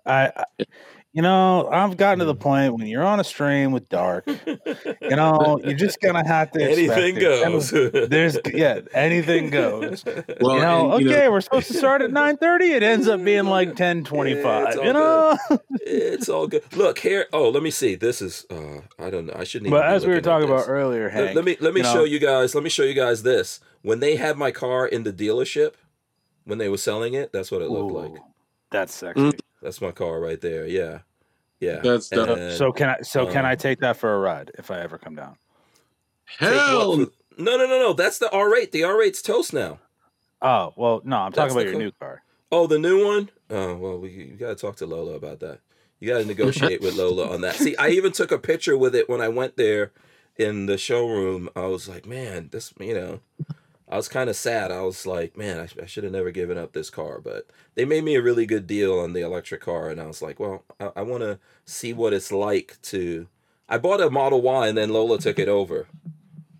I, 0.06 0.32
I 0.34 0.64
You 1.12 1.22
know, 1.22 1.68
I've 1.68 1.96
gotten 1.96 2.20
to 2.20 2.24
the 2.24 2.36
Mm. 2.36 2.40
point 2.40 2.74
when 2.78 2.86
you're 2.86 3.02
on 3.02 3.18
a 3.18 3.24
stream 3.24 3.72
with 3.72 3.88
dark, 3.88 4.24
you 4.28 4.36
know, 5.10 5.60
you're 5.64 5.74
just 5.74 6.00
gonna 6.00 6.24
have 6.24 6.52
to 6.52 6.62
anything 6.62 7.16
it. 7.16 7.22
And 7.42 7.52
goes. 7.52 7.70
There's 8.08 8.38
yeah, 8.54 8.80
anything 8.94 9.50
goes. 9.60 10.04
Well, 10.40 10.54
you 10.54 10.62
know, 10.62 10.92
and, 10.92 11.02
you 11.02 11.10
okay, 11.10 11.24
know- 11.24 11.32
we're 11.32 11.40
supposed 11.40 11.66
to 11.66 11.74
start 11.74 12.00
at 12.02 12.10
9:30. 12.12 12.76
It 12.76 12.84
ends 12.84 13.08
up 13.08 13.24
being 13.24 13.46
like 13.46 13.70
10:25. 13.74 14.68
It's 14.68 14.76
all 14.76 14.84
you 14.84 14.92
know, 14.92 15.38
it's 15.80 16.28
all 16.28 16.46
good. 16.46 16.62
Look 16.76 17.00
here. 17.00 17.26
Oh, 17.32 17.48
let 17.48 17.64
me 17.64 17.72
see. 17.72 17.96
This 17.96 18.22
is. 18.22 18.46
Uh, 18.48 18.82
I 18.96 19.10
don't 19.10 19.26
know. 19.26 19.34
I 19.36 19.42
shouldn't. 19.42 19.72
but 19.72 19.78
even 19.78 19.90
be 19.90 19.94
as 19.96 20.06
we 20.06 20.12
were 20.14 20.20
talking 20.20 20.48
about 20.48 20.68
earlier, 20.68 21.06
Let- 21.06 21.12
Hank, 21.12 21.34
let 21.34 21.44
me 21.44 21.56
let 21.58 21.74
me 21.74 21.80
you 21.80 21.86
show 21.86 21.94
know- 21.94 22.04
you 22.04 22.20
guys. 22.20 22.54
Let 22.54 22.62
me 22.62 22.70
show 22.70 22.84
you 22.84 22.94
guys 22.94 23.24
this. 23.24 23.58
When 23.82 23.98
they 23.98 24.14
had 24.14 24.36
my 24.36 24.52
car 24.52 24.86
in 24.86 25.02
the 25.02 25.12
dealership, 25.12 25.72
when 26.44 26.58
they 26.58 26.68
were 26.68 26.76
selling 26.76 27.14
it, 27.14 27.32
that's 27.32 27.50
what 27.50 27.62
it 27.62 27.68
looked 27.70 27.92
like. 28.12 28.22
That's 28.70 28.94
sexy. 28.94 29.20
Mm. 29.20 29.40
That's 29.62 29.80
my 29.80 29.90
car 29.92 30.20
right 30.20 30.40
there. 30.40 30.66
Yeah, 30.66 31.00
yeah. 31.60 31.80
That's 31.82 32.08
dope. 32.08 32.28
And- 32.38 32.52
so 32.56 32.72
can 32.72 32.90
I? 32.90 33.00
So 33.02 33.26
can 33.26 33.44
um, 33.44 33.46
I 33.46 33.54
take 33.56 33.80
that 33.80 33.96
for 33.96 34.14
a 34.14 34.18
ride 34.18 34.50
if 34.58 34.70
I 34.70 34.80
ever 34.80 34.98
come 34.98 35.14
down? 35.14 35.36
Hell, 36.38 36.96
for- 36.96 37.12
no, 37.38 37.56
no, 37.56 37.66
no, 37.66 37.78
no. 37.78 37.92
That's 37.92 38.18
the 38.18 38.26
R8. 38.26 38.70
The 38.70 38.82
R8's 38.82 39.22
toast 39.22 39.52
now. 39.52 39.78
Oh 40.42 40.72
well, 40.76 41.02
no, 41.04 41.16
I'm 41.18 41.32
That's 41.32 41.36
talking 41.36 41.52
about 41.52 41.58
the 41.60 41.64
your 41.64 41.72
co- 41.72 41.78
new 41.78 41.92
car. 41.92 42.22
Oh, 42.52 42.66
the 42.66 42.78
new 42.78 43.04
one. 43.04 43.30
Oh 43.50 43.76
well, 43.76 43.98
we 43.98 44.10
you 44.10 44.36
gotta 44.38 44.54
talk 44.54 44.76
to 44.76 44.86
Lola 44.86 45.14
about 45.14 45.40
that. 45.40 45.60
You 45.98 46.08
gotta 46.08 46.24
negotiate 46.24 46.80
with 46.80 46.96
Lola 46.96 47.30
on 47.30 47.42
that. 47.42 47.56
See, 47.56 47.76
I 47.76 47.88
even 47.90 48.12
took 48.12 48.32
a 48.32 48.38
picture 48.38 48.76
with 48.76 48.94
it 48.94 49.08
when 49.08 49.20
I 49.20 49.28
went 49.28 49.56
there 49.56 49.92
in 50.36 50.66
the 50.66 50.78
showroom. 50.78 51.50
I 51.54 51.66
was 51.66 51.88
like, 51.88 52.06
man, 52.06 52.48
this, 52.50 52.72
you 52.80 52.94
know, 52.94 53.20
I 53.90 53.96
was 53.96 54.08
kind 54.08 54.30
of 54.30 54.36
sad. 54.36 54.70
I 54.70 54.82
was 54.82 55.04
like, 55.04 55.36
man, 55.36 55.58
I, 55.58 55.82
I 55.82 55.86
should 55.86 56.04
have 56.04 56.12
never 56.12 56.30
given 56.30 56.56
up 56.56 56.72
this 56.72 56.90
car, 56.90 57.20
but 57.20 57.46
they 57.74 57.84
made 57.84 58.04
me 58.04 58.14
a 58.14 58.22
really 58.22 58.46
good 58.46 58.66
deal 58.66 58.98
on 59.00 59.12
the 59.12 59.20
electric 59.20 59.60
car, 59.62 59.88
and 59.90 60.00
I 60.00 60.06
was 60.06 60.22
like, 60.22 60.38
well, 60.38 60.62
I, 60.78 60.90
I 60.96 61.02
want 61.02 61.22
to 61.24 61.38
see 61.64 61.92
what 61.92 62.12
it's 62.12 62.30
like 62.30 62.78
to. 62.82 63.26
I 63.68 63.78
bought 63.78 64.00
a 64.00 64.08
Model 64.08 64.42
Y, 64.42 64.68
and 64.68 64.78
then 64.78 64.90
Lola 64.90 65.18
took 65.18 65.38
it 65.38 65.48
over. 65.60 65.88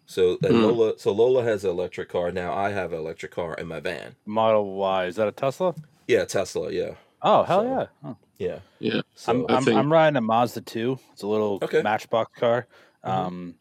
So 0.07 0.39
and 0.43 0.57
Hmm. 0.57 0.63
Lola, 0.65 0.99
so 0.99 1.13
Lola 1.13 1.45
has 1.45 1.63
an 1.65 1.71
electric 1.71 2.09
car 2.09 2.33
now. 2.33 2.53
I 2.53 2.71
have 2.71 2.93
an 2.93 2.99
electric 2.99 3.31
car 3.33 3.55
in 3.55 3.69
my 3.69 3.79
van. 3.79 4.17
Model 4.27 4.75
Y 4.75 5.05
is 5.07 5.15
that 5.17 5.29
a 5.29 5.33
Tesla? 5.33 5.75
Yeah, 6.09 6.25
Tesla. 6.25 6.73
Yeah, 6.73 6.95
Oh 7.23 7.45
hell 7.45 7.63
So- 7.63 7.69
yeah! 7.69 7.87
Oh. 8.11 8.17
yeah. 8.39 8.59
Yeah. 8.81 9.01
So, 9.15 9.31
I'm 9.33 9.47
I 9.49 9.57
I'm, 9.59 9.65
think- 9.65 9.77
I'm 9.77 9.93
riding 9.93 10.17
a 10.17 10.21
Mazda 10.21 10.63
2. 10.63 10.99
It's 11.13 11.23
a 11.23 11.29
little 11.29 11.61
Okay. 11.63 11.83
Matchbox 11.83 12.37
car. 12.41 12.67
Mhm. 13.05 13.09
Um, 13.09 13.27
I'm 13.27 13.55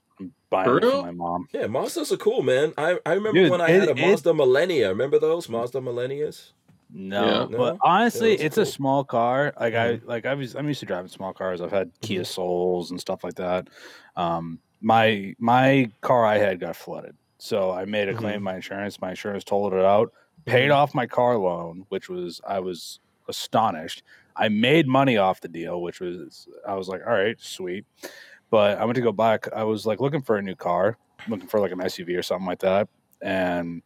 buying 0.49 0.77
it 0.77 0.81
for 0.81 1.01
my 1.03 1.11
mom. 1.11 1.47
Yeah, 1.53 1.63
Mazdas 1.67 2.11
are 2.11 2.17
cool, 2.17 2.41
man. 2.41 2.73
I, 2.77 2.97
I 3.05 3.13
remember 3.13 3.39
Dude, 3.41 3.51
when 3.51 3.61
I 3.61 3.69
it- 3.69 3.79
had 3.81 3.89
a 3.89 3.91
it- 3.91 3.97
Mazda 4.09 4.33
Millennia. 4.33 4.89
Remember 4.89 5.19
those 5.19 5.47
Mazda 5.49 5.79
Millennias? 5.79 6.51
No, 6.91 7.23
Yeah. 7.25 7.31
No? 7.49 7.57
but 7.57 7.77
honestly, 7.83 8.29
Yeah, 8.37 8.45
it's 8.45 8.55
that's 8.55 8.69
a 8.69 8.73
small 8.73 9.03
car. 9.03 9.53
Like. 9.59 9.75
I 9.75 9.99
like 10.05 10.25
I 10.25 10.33
was 10.33 10.55
I'm 10.55 10.67
used 10.67 10.79
to 10.79 10.85
driving 10.87 11.07
small 11.09 11.33
cars. 11.33 11.61
I've 11.61 11.71
had 11.71 11.91
Kia 12.01 12.21
Mhm. 12.21 12.25
Souls 12.25 12.89
and 12.91 12.99
stuff 12.99 13.23
like 13.23 13.35
that. 13.35 13.67
Um, 14.15 14.59
my 14.81 15.35
my 15.37 15.91
car 16.01 16.25
I 16.25 16.37
had 16.39 16.59
got 16.59 16.75
flooded, 16.75 17.15
so 17.37 17.69
I 17.71 17.85
made 17.85 18.09
a 18.09 18.15
claim 18.15 18.39
Mhm. 18.39 18.43
my 18.43 18.55
insurance. 18.55 18.99
My 18.99 19.11
insurance 19.11 19.43
totaled 19.43 19.73
it 19.73 19.85
out, 19.85 20.11
paid 20.45 20.71
Mhm. 20.71 20.75
off 20.75 20.95
my 20.95 21.05
car 21.05 21.37
loan, 21.37 21.85
which 21.89 22.09
was 22.09 22.41
I 22.47 22.59
was 22.59 22.99
astonished. 23.27 24.01
I 24.35 24.49
made 24.49 24.87
money 24.87 25.17
off 25.17 25.41
the 25.41 25.47
deal, 25.47 25.81
which 25.83 25.99
was 25.99 26.47
I 26.67 26.73
was 26.73 26.87
like, 26.87 27.01
all 27.05 27.13
right, 27.13 27.39
sweet. 27.39 27.85
But 28.49 28.77
I 28.79 28.85
went 28.85 28.95
to 28.95 29.01
go 29.01 29.11
buy. 29.11 29.35
a 29.35 29.39
c- 29.43 29.51
I 29.55 29.63
was 29.63 29.85
like 29.85 29.99
looking 29.99 30.21
for 30.21 30.37
a 30.37 30.41
new 30.41 30.55
car, 30.55 30.97
looking 31.27 31.47
for 31.47 31.59
like 31.59 31.71
an 31.71 31.79
SUV 31.79 32.17
or 32.17 32.23
something 32.23 32.47
like 32.47 32.59
that, 32.59 32.87
and 33.21 33.81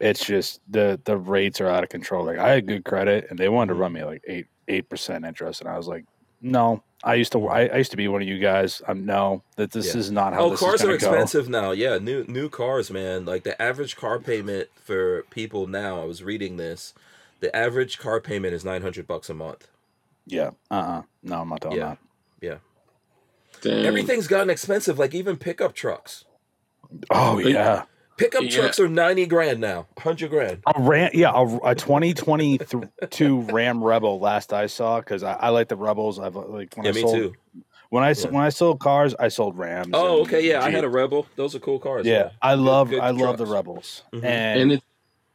it's 0.00 0.24
just 0.24 0.60
the 0.68 1.00
the 1.04 1.16
rates 1.16 1.60
are 1.60 1.68
out 1.68 1.84
of 1.84 1.90
control. 1.90 2.24
Like 2.24 2.38
I 2.38 2.50
had 2.50 2.66
good 2.66 2.84
credit, 2.84 3.26
and 3.30 3.38
they 3.38 3.48
wanted 3.48 3.74
to 3.74 3.78
run 3.78 3.92
me 3.92 4.02
like 4.04 4.22
eight 4.26 4.46
eight 4.68 4.88
percent 4.88 5.24
interest, 5.24 5.60
and 5.60 5.68
I 5.70 5.76
was 5.76 5.86
like, 5.88 6.04
no. 6.40 6.82
I 7.06 7.16
used 7.16 7.32
to 7.32 7.48
I, 7.48 7.66
I 7.66 7.76
used 7.76 7.90
to 7.90 7.98
be 7.98 8.08
one 8.08 8.22
of 8.22 8.28
you 8.28 8.38
guys. 8.38 8.80
I'm 8.88 9.04
no 9.04 9.42
that 9.56 9.70
this 9.72 9.92
Yeah. 9.94 10.00
is 10.00 10.10
not 10.10 10.32
how 10.32 10.44
Oh, 10.44 10.50
this 10.50 10.60
cars 10.60 10.76
is 10.76 10.84
are 10.84 10.86
gonna 10.86 10.98
go. 10.98 11.06
expensive 11.10 11.50
now. 11.50 11.70
Yeah, 11.72 11.98
new 11.98 12.24
new 12.26 12.48
cars, 12.48 12.90
man. 12.90 13.26
Like 13.26 13.42
the 13.44 13.60
average 13.60 13.94
car 13.94 14.18
payment 14.18 14.70
for 14.74 15.24
people 15.28 15.66
now. 15.66 16.00
I 16.00 16.04
was 16.06 16.22
reading 16.22 16.56
this. 16.56 16.94
The 17.40 17.54
average 17.54 17.98
car 17.98 18.22
payment 18.22 18.54
is 18.54 18.64
nine 18.64 18.80
hundred 18.80 19.06
bucks 19.06 19.28
a 19.28 19.34
month. 19.34 19.68
Yeah. 20.26 20.52
Uh. 20.70 20.74
uh 20.74 21.02
No, 21.22 21.42
I'm 21.42 21.48
not 21.50 21.60
doing 21.60 21.76
Yeah. 21.76 21.96
that. 22.40 22.60
Damn. 23.64 23.86
Everything's 23.86 24.26
gotten 24.28 24.50
expensive. 24.50 24.98
Like 24.98 25.14
even 25.14 25.36
pickup 25.36 25.74
trucks. 25.74 26.24
Oh 27.10 27.36
But- 27.42 27.46
yeah. 27.50 27.82
Pickup 28.16 28.42
Yeah. 28.44 28.50
trucks 28.50 28.78
are 28.78 28.86
ninety 28.88 29.26
grand 29.26 29.60
now. 29.60 29.88
Hundred 29.98 30.30
grand. 30.30 30.62
A 30.72 30.80
Ram, 30.80 31.10
yeah, 31.14 31.32
a, 31.34 31.70
a 31.70 31.74
2022 31.74 33.40
Ram 33.50 33.82
Rebel. 33.82 34.20
Last 34.20 34.52
I 34.52 34.66
saw, 34.66 35.00
because 35.00 35.24
I, 35.24 35.32
I 35.32 35.48
like 35.48 35.66
the 35.68 35.74
Rebels. 35.76 36.20
I've 36.20 36.36
uh, 36.36 36.42
like 36.46 36.76
when 36.76 36.84
Yeah, 36.84 36.90
I 36.90 36.94
me 36.94 37.00
sold 37.00 37.14
too. 37.16 37.34
when 37.90 38.04
I 38.04 38.10
s 38.10 38.24
Yeah. 38.24 38.30
when 38.30 38.44
I 38.44 38.50
sold 38.50 38.78
cars, 38.78 39.16
I 39.18 39.28
sold 39.28 39.58
Rams. 39.58 39.90
Oh, 39.94 40.20
okay. 40.22 40.46
Yeah, 40.48 40.62
I 40.62 40.70
had 40.70 40.84
a 40.84 40.88
Rebel. 40.88 41.26
Those 41.34 41.56
are 41.56 41.58
cool 41.58 41.80
cars. 41.80 42.06
Yeah, 42.06 42.30
I 42.40 42.54
love 42.54 42.90
good 42.90 43.00
I 43.00 43.10
love 43.10 43.36
the 43.36 43.46
trucks. 43.46 43.50
Rebels, 43.52 44.02
Mhm. 44.12 44.24
and, 44.24 44.60
and 44.60 44.72
it's 44.74 44.84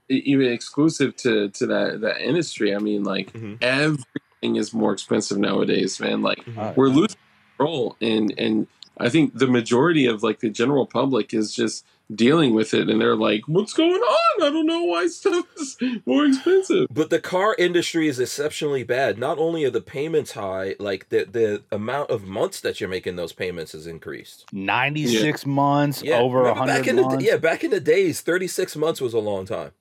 even 0.07 0.47
exclusive 0.47 1.15
to 1.17 1.49
to 1.49 1.65
that 1.67 1.99
that 1.99 2.21
industry. 2.21 2.73
I 2.73 2.79
mean, 2.79 3.03
like 3.03 3.33
Mhm. 3.33 3.57
everything 3.61 4.55
is 4.55 4.73
more 4.73 4.93
expensive 4.93 5.37
nowadays, 5.37 5.99
man. 5.99 6.21
Like 6.21 6.45
uh, 6.57 6.71
we're 6.77 6.87
losing 6.87 7.17
control, 7.59 7.95
and 8.01 8.33
and 8.37 8.67
I 8.97 9.09
think 9.09 9.37
the 9.37 9.47
majority 9.47 10.05
of 10.05 10.23
like 10.23 10.39
the 10.39 10.49
general 10.49 10.85
public 10.85 11.33
is 11.33 11.53
just 11.53 11.85
dealing 12.13 12.53
with 12.55 12.73
it, 12.73 12.89
and 12.89 12.99
they're 12.99 13.15
like, 13.15 13.41
"What's 13.47 13.73
going 13.73 13.91
on? 14.01 14.43
I 14.43 14.49
don't 14.49 14.65
know 14.65 14.83
why 14.83 15.07
stuff 15.07 15.45
is 15.57 15.77
more 16.05 16.25
expensive." 16.25 16.87
But 16.91 17.09
the 17.09 17.19
car 17.19 17.55
industry 17.57 18.07
is 18.07 18.19
exceptionally 18.19 18.83
bad. 18.83 19.17
Not 19.17 19.37
only 19.37 19.63
are 19.65 19.69
the 19.69 19.81
payments 19.81 20.31
high, 20.33 20.75
like 20.79 21.09
the 21.09 21.25
the 21.25 21.63
amount 21.71 22.09
of 22.09 22.25
months 22.25 22.59
that 22.61 22.79
you're 22.79 22.89
making 22.89 23.15
those 23.15 23.33
payments 23.33 23.73
has 23.73 23.87
increased. 23.87 24.45
96 24.53 25.45
months 25.45 26.01
Yeah, 26.03 26.19
over 26.19 26.39
remember 26.39 26.59
100 26.61 26.79
back 26.79 26.87
in 26.87 26.95
the 26.95 27.17
yeah 27.23 27.37
back 27.37 27.63
in 27.63 27.71
the 27.71 27.79
days, 27.79 28.21
thirty 28.21 28.47
six 28.47 28.75
months 28.75 28.99
was 29.01 29.13
a 29.13 29.19
long 29.19 29.45
time. 29.45 29.71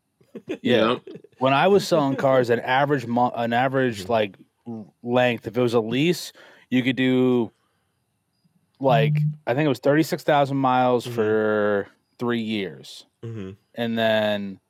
Yeah. 0.63 0.97
When 1.39 1.53
I 1.55 1.67
was 1.69 1.87
selling 1.89 2.15
cars, 2.17 2.51
an 2.51 2.61
average 2.61 3.07
mo- 3.07 3.33
an 3.35 3.53
average 3.53 4.09
like 4.09 4.37
length, 5.03 5.47
if 5.47 5.57
it 5.57 5.61
was 5.61 5.75
a 5.75 5.81
lease, 5.81 6.33
you 6.71 6.83
could 6.83 6.95
do 6.97 7.51
like 8.81 9.19
I 9.47 9.55
think 9.55 9.67
it 9.67 9.69
was 9.69 9.79
36,000 9.81 10.57
miles 10.57 11.07
Mhm. 11.07 11.13
for 11.15 11.89
three 12.19 12.41
years. 12.43 13.05
Mm-hmm. 13.25 13.51
and 13.75 13.99
then 13.99 14.61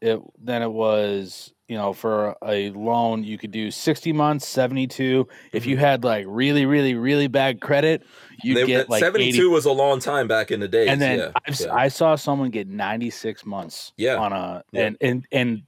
it 0.00 0.18
then 0.42 0.62
it 0.62 0.72
was 0.72 1.52
you 1.68 1.76
know 1.76 1.92
for 1.92 2.34
a 2.42 2.70
loan 2.70 3.22
you 3.22 3.36
could 3.36 3.50
do 3.50 3.70
60 3.70 4.12
months 4.14 4.48
72 4.48 5.28
if 5.52 5.66
you 5.66 5.76
had 5.76 6.04
like 6.04 6.24
really 6.26 6.64
really 6.64 6.94
really 6.94 7.26
bad 7.26 7.60
credit 7.60 8.02
you'd 8.42 8.66
get 8.66 8.88
like 8.88 9.00
72 9.00 9.42
80 9.42 9.46
was 9.48 9.66
a 9.66 9.72
long 9.72 10.00
time 10.00 10.26
back 10.26 10.50
in 10.50 10.60
the 10.60 10.68
day 10.68 10.88
and 10.88 11.02
then 11.02 11.18
yeah, 11.18 11.30
I've, 11.46 11.60
yeah. 11.60 11.74
i 11.74 11.88
saw 11.88 12.14
someone 12.16 12.48
get 12.48 12.66
96 12.66 13.44
months 13.44 13.92
Yeah. 13.98 14.16
on 14.16 14.32
a 14.32 14.64
Yeah. 14.72 14.86
and 14.86 14.96
and 15.02 15.26
and 15.30 15.62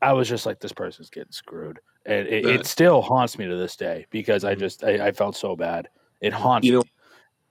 i 0.00 0.14
was 0.14 0.28
just 0.30 0.46
like 0.46 0.60
this 0.60 0.72
person's 0.72 1.10
getting 1.10 1.32
screwed 1.32 1.78
and 2.06 2.26
it, 2.26 2.46
it 2.46 2.66
still 2.66 3.02
haunts 3.02 3.36
me 3.36 3.46
to 3.46 3.56
this 3.56 3.76
day 3.76 4.06
because 4.10 4.44
i 4.44 4.54
Mhm. 4.54 4.60
just 4.60 4.82
I, 4.82 5.08
I 5.08 5.12
felt 5.12 5.36
so 5.36 5.56
bad 5.56 5.88
it 6.22 6.32
haunts 6.32 6.66
You 6.66 6.72
know, 6.74 6.78
me 6.80 6.90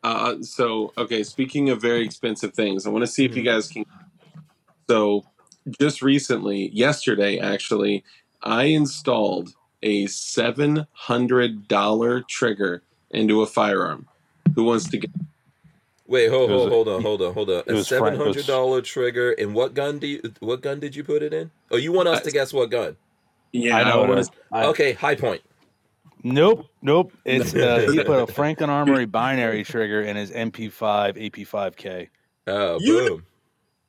Uh, 0.04 0.42
so 0.42 0.94
okay, 0.98 1.24
speaking 1.24 1.70
of 1.70 1.82
very 1.82 2.04
expensive 2.04 2.54
things, 2.54 2.86
I 2.86 2.90
want 2.90 3.04
to 3.04 3.12
see 3.12 3.26
if 3.26 3.36
you 3.36 3.44
Mhm. 3.44 3.46
guys 3.46 3.68
can. 3.68 3.86
So, 4.90 5.26
just 5.80 6.02
recently, 6.02 6.70
yesterday 6.74 7.38
actually, 7.38 8.04
I 8.42 8.64
installed 8.66 9.50
a 9.84 10.08
seven 10.08 10.88
hundred 10.94 11.68
dollar 11.68 12.22
trigger 12.22 12.82
into 13.12 13.42
a 13.42 13.46
firearm. 13.46 14.08
Who 14.56 14.64
wants 14.64 14.90
to 14.90 14.98
get? 14.98 15.12
Wait, 16.08 16.30
hold, 16.30 16.50
It 16.50 16.54
hold, 16.56 16.68
a- 16.68 16.72
hold 16.72 16.88
on, 16.90 17.02
hold 17.04 17.22
on, 17.22 17.34
hold 17.34 17.50
on. 17.50 17.64
A 17.68 17.74
was 17.74 17.88
Frank- 17.88 18.04
seven 18.06 18.14
it 18.16 18.18
was- 18.18 18.36
hundred 18.36 18.48
dollar 18.48 18.82
trigger. 18.82 19.32
And 19.34 19.54
what 19.54 19.74
gun 19.76 20.00
do 20.00 20.08
you? 20.08 20.22
What 20.40 20.62
gun 20.62 20.80
did 20.80 20.96
you 20.96 21.04
put 21.04 21.22
it 21.22 21.32
in? 21.34 21.52
Oh, 21.70 21.78
you 21.78 21.92
want 21.92 22.10
us 22.10 22.22
to 22.22 22.32
guess 22.32 22.52
what 22.52 22.70
gun? 22.72 22.98
Yeah, 23.54 23.78
i 23.78 23.84
know 23.84 24.04
I 24.04 24.08
wanna- 24.10 24.26
I- 24.52 24.66
Okay, 24.68 24.94
Hi-Point. 24.94 25.42
Nope, 26.24 26.68
nope. 26.82 27.14
It's 27.26 27.54
uh, 27.56 27.88
he 27.92 28.04
put 28.04 28.22
a 28.30 28.32
Franklin 28.32 28.70
Armory 28.70 29.06
binary 29.06 29.64
trigger 29.64 30.02
in 30.02 30.16
his 30.16 30.32
MP5 30.32 31.32
AP5K. 31.32 32.08
Oh, 32.48 32.78
You- 32.80 32.98
boom. 33.10 33.26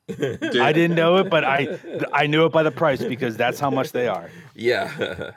Dude, 0.09 0.57
I 0.61 0.73
didn't 0.73 0.97
know 0.97 1.17
it, 1.19 1.31
but 1.31 1.45
I 1.45 1.79
I 2.13 2.27
knew 2.27 2.45
it 2.45 2.53
by 2.53 2.63
the 2.65 2.71
price 2.73 3.03
because 3.03 3.37
that's 3.37 3.59
how 3.61 3.71
much 3.71 3.93
they 3.93 4.09
are. 4.09 4.31
yeah. 4.55 4.91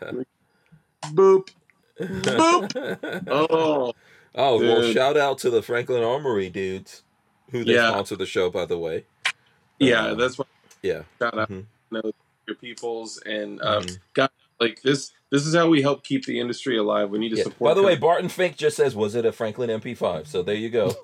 Boop. 1.14 1.50
Boop. 2.00 3.24
Oh, 3.28 3.94
Oh 4.38 4.60
well, 4.60 4.82
shout 4.92 5.16
out 5.16 5.38
to 5.40 5.50
the 5.50 5.62
Franklin 5.62 6.04
Armory 6.04 6.50
dudes, 6.50 7.04
who 7.52 7.64
they 7.64 7.76
Yeah. 7.76 7.90
sponsor 7.92 8.16
the 8.18 8.26
show, 8.26 8.50
by 8.50 8.66
the 8.66 8.78
way. 8.78 9.06
yeah, 9.80 10.08
Uh, 10.08 10.16
that's 10.16 10.38
what. 10.38 10.48
Yeah. 10.82 11.04
Shout 11.20 11.38
out 11.38 11.50
Mhm. 11.50 11.66
to 11.92 11.94
know 12.04 12.12
your 12.48 12.56
peoples 12.58 13.22
and 13.26 13.62
uh, 13.62 13.82
Mhm. 13.82 14.00
got 14.14 14.32
Like 14.60 14.82
this, 14.84 15.12
this 15.32 15.46
is 15.46 15.54
how 15.54 15.68
we 15.68 15.82
help 15.82 16.04
keep 16.06 16.26
the 16.26 16.40
industry 16.40 16.78
alive. 16.78 17.10
We 17.10 17.20
need 17.20 17.30
to 17.30 17.38
Yeah. 17.38 17.44
support. 17.44 17.72
By 17.72 17.74
the 17.74 17.84
way. 17.86 17.96
Barton 17.98 18.30
Fink 18.30 18.56
just 18.56 18.78
says, 18.78 18.96
"Was 18.96 19.14
it 19.16 19.26
a 19.26 19.32
Franklin 19.34 19.70
MP5?" 19.70 20.28
So 20.28 20.42
there 20.44 20.56
you 20.56 20.70
go. 20.70 20.94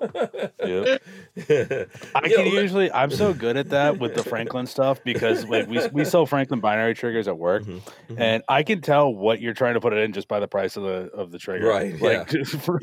Yeah. 0.64 0.96
I 2.14 2.28
can 2.28 2.44
let- 2.44 2.52
usually 2.52 2.90
I'm 2.92 3.10
so 3.10 3.32
good 3.34 3.56
at 3.56 3.70
that 3.70 3.98
with 3.98 4.14
the 4.14 4.22
Franklin 4.22 4.66
stuff 4.66 5.02
because 5.04 5.44
like 5.46 5.68
we 5.68 5.86
we 5.92 6.04
sell 6.04 6.24
Franklin 6.26 6.60
binary 6.60 6.94
triggers 6.94 7.26
at 7.28 7.36
work 7.36 7.64
Mhm, 7.64 7.80
mhm. 8.10 8.20
and 8.20 8.42
I 8.48 8.62
can 8.62 8.80
tell 8.80 9.12
what 9.12 9.40
you're 9.40 9.54
trying 9.54 9.74
to 9.74 9.80
put 9.80 9.92
it 9.92 9.98
in 9.98 10.12
just 10.12 10.28
by 10.28 10.40
the 10.40 10.48
price 10.48 10.76
of 10.76 10.82
the 10.84 11.10
of 11.12 11.30
the 11.32 11.38
trigger. 11.38 11.66
Right, 11.66 12.00
Like 12.00 12.28
just 12.30 12.52
for, 12.60 12.80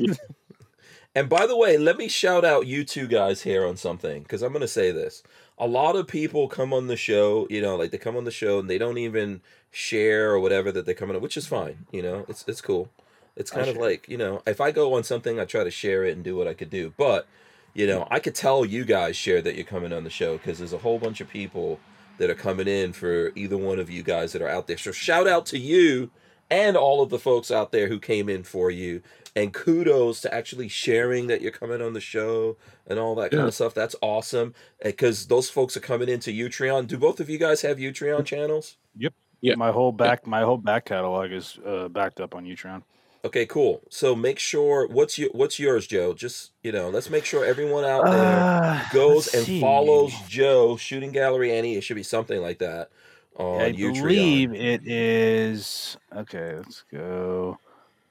And 1.16 1.28
by 1.30 1.48
the 1.48 1.58
way, 1.58 1.78
let 1.78 1.98
me 1.98 2.08
shout 2.08 2.46
out 2.46 2.68
you 2.68 2.84
two 2.84 3.08
guys 3.08 3.42
here 3.42 3.66
on 3.66 3.78
something 3.78 4.22
because 4.24 4.42
I'm 4.44 4.52
going 4.52 4.62
to 4.62 4.68
say 4.68 4.92
this. 4.92 5.24
A 5.60 5.68
lot 5.68 5.96
of 5.96 6.08
people 6.08 6.48
come 6.48 6.74
on 6.74 6.88
the 6.88 6.96
show, 6.96 7.48
you 7.50 7.62
know, 7.62 7.76
like 7.76 7.92
they 7.92 7.98
come 7.98 8.16
on 8.16 8.24
the 8.24 8.32
show 8.32 8.60
and 8.60 8.70
they 8.70 8.78
don't 8.78 8.98
even 8.98 9.42
share 9.72 10.32
or 10.32 10.40
whatever 10.40 10.72
that 10.72 10.86
they're 10.86 10.96
coming 10.96 11.16
on, 11.16 11.22
which 11.22 11.38
is 11.38 11.48
fine. 11.48 11.86
You 11.92 12.02
know, 12.02 12.26
it's 12.28 12.46
it's 12.48 12.62
cool. 12.62 12.90
It's 13.36 13.52
I 13.52 13.56
kind 13.56 13.70
of 13.70 13.76
share. 13.76 13.84
like 13.84 14.08
you 14.08 14.18
know, 14.18 14.42
if 14.48 14.62
I 14.62 14.72
go 14.72 14.94
on 14.94 15.04
something, 15.04 15.40
I 15.40 15.46
try 15.46 15.64
to 15.64 15.72
share 15.72 16.06
it 16.06 16.16
and 16.16 16.24
do 16.24 16.36
what 16.36 16.48
I 16.48 16.54
could 16.54 16.70
do. 16.70 16.94
But 16.98 17.28
you 17.74 17.88
know, 17.88 18.08
I 18.10 18.20
could 18.20 18.36
tell 18.36 18.66
you 18.66 18.86
guys 18.86 19.16
share 19.16 19.42
that 19.42 19.56
you're 19.56 19.66
coming 19.66 19.94
on 19.94 20.04
the 20.04 20.10
show 20.10 20.38
because 20.38 20.60
there's 20.60 20.74
a 20.74 20.80
whole 20.80 21.00
bunch 21.00 21.22
of 21.22 21.30
people 21.30 21.80
that 22.18 22.30
are 22.30 22.36
coming 22.36 22.68
in 22.68 22.94
for 22.94 23.32
either 23.36 23.58
one 23.58 23.80
of 23.80 23.90
you 23.90 24.04
guys 24.04 24.34
that 24.34 24.42
are 24.42 24.50
out 24.50 24.68
there. 24.68 24.78
So 24.78 24.92
shout 24.92 25.28
out 25.28 25.46
to 25.48 25.58
you 25.58 26.12
and 26.50 26.76
all 26.76 27.02
of 27.02 27.10
the 27.10 27.20
folks 27.20 27.52
out 27.52 27.72
there 27.72 27.88
who 27.88 28.00
came 28.00 28.28
in 28.28 28.44
for 28.44 28.72
you 28.72 29.02
and 29.36 29.54
kudos 29.54 30.22
to 30.22 30.34
actually 30.34 30.68
sharing 30.68 31.28
that 31.28 31.42
you're 31.42 31.52
coming 31.52 31.82
on 31.82 31.94
the 31.94 32.02
show 32.02 32.58
and 32.88 32.98
all 33.00 33.16
that 33.16 33.32
kind 33.32 33.48
of 33.48 33.54
stuff. 33.54 33.74
That's 33.74 33.96
awesome 34.02 34.54
because 34.84 35.28
those 35.28 35.50
folks 35.50 35.78
are 35.78 35.82
coming 35.82 36.10
into 36.10 36.32
Utreon. 36.32 36.88
Do 36.88 36.98
both 36.98 37.20
of 37.20 37.30
you 37.30 37.38
guys 37.38 37.62
have 37.62 37.78
Utreon 37.78 38.26
channels? 38.26 38.78
Yep. 38.98 39.14
Yeah. 39.42 39.56
my 39.56 39.72
whole 39.72 39.92
back 39.94 40.28
my 40.28 40.42
whole 40.42 40.58
back 40.58 40.86
catalog 40.86 41.32
is 41.32 41.58
uh, 41.66 41.88
backed 41.88 42.20
up 42.20 42.36
on 42.36 42.44
Utreon. 42.46 42.84
Okay, 43.24 43.46
cool. 43.46 43.82
So 43.90 44.16
make 44.16 44.40
sure 44.40 44.88
what's 44.88 45.18
your 45.18 45.30
what's 45.32 45.60
yours, 45.60 45.88
Joe? 45.88 46.14
Just 46.14 46.52
you 46.64 46.72
know, 46.72 46.90
let's 46.90 47.10
make 47.10 47.26
sure 47.26 47.46
everyone 47.46 47.84
out 47.86 48.06
there 48.06 48.14
Uh, 48.40 48.84
goes 48.94 49.34
and 49.34 49.46
see. 49.46 49.60
follows 49.62 50.14
Joe 50.28 50.76
Shooting 50.78 51.12
Gallery 51.12 51.52
Annie. 51.52 51.76
It 51.76 51.82
should 51.84 51.96
be 51.98 52.04
something 52.04 52.42
like 52.42 52.60
that 52.60 52.90
on 53.38 53.62
I 53.62 53.72
Utreon. 53.74 54.04
believe 54.04 54.54
it 54.54 54.88
is 54.88 55.98
okay. 56.16 56.56
Let's 56.58 56.84
go. 56.92 57.60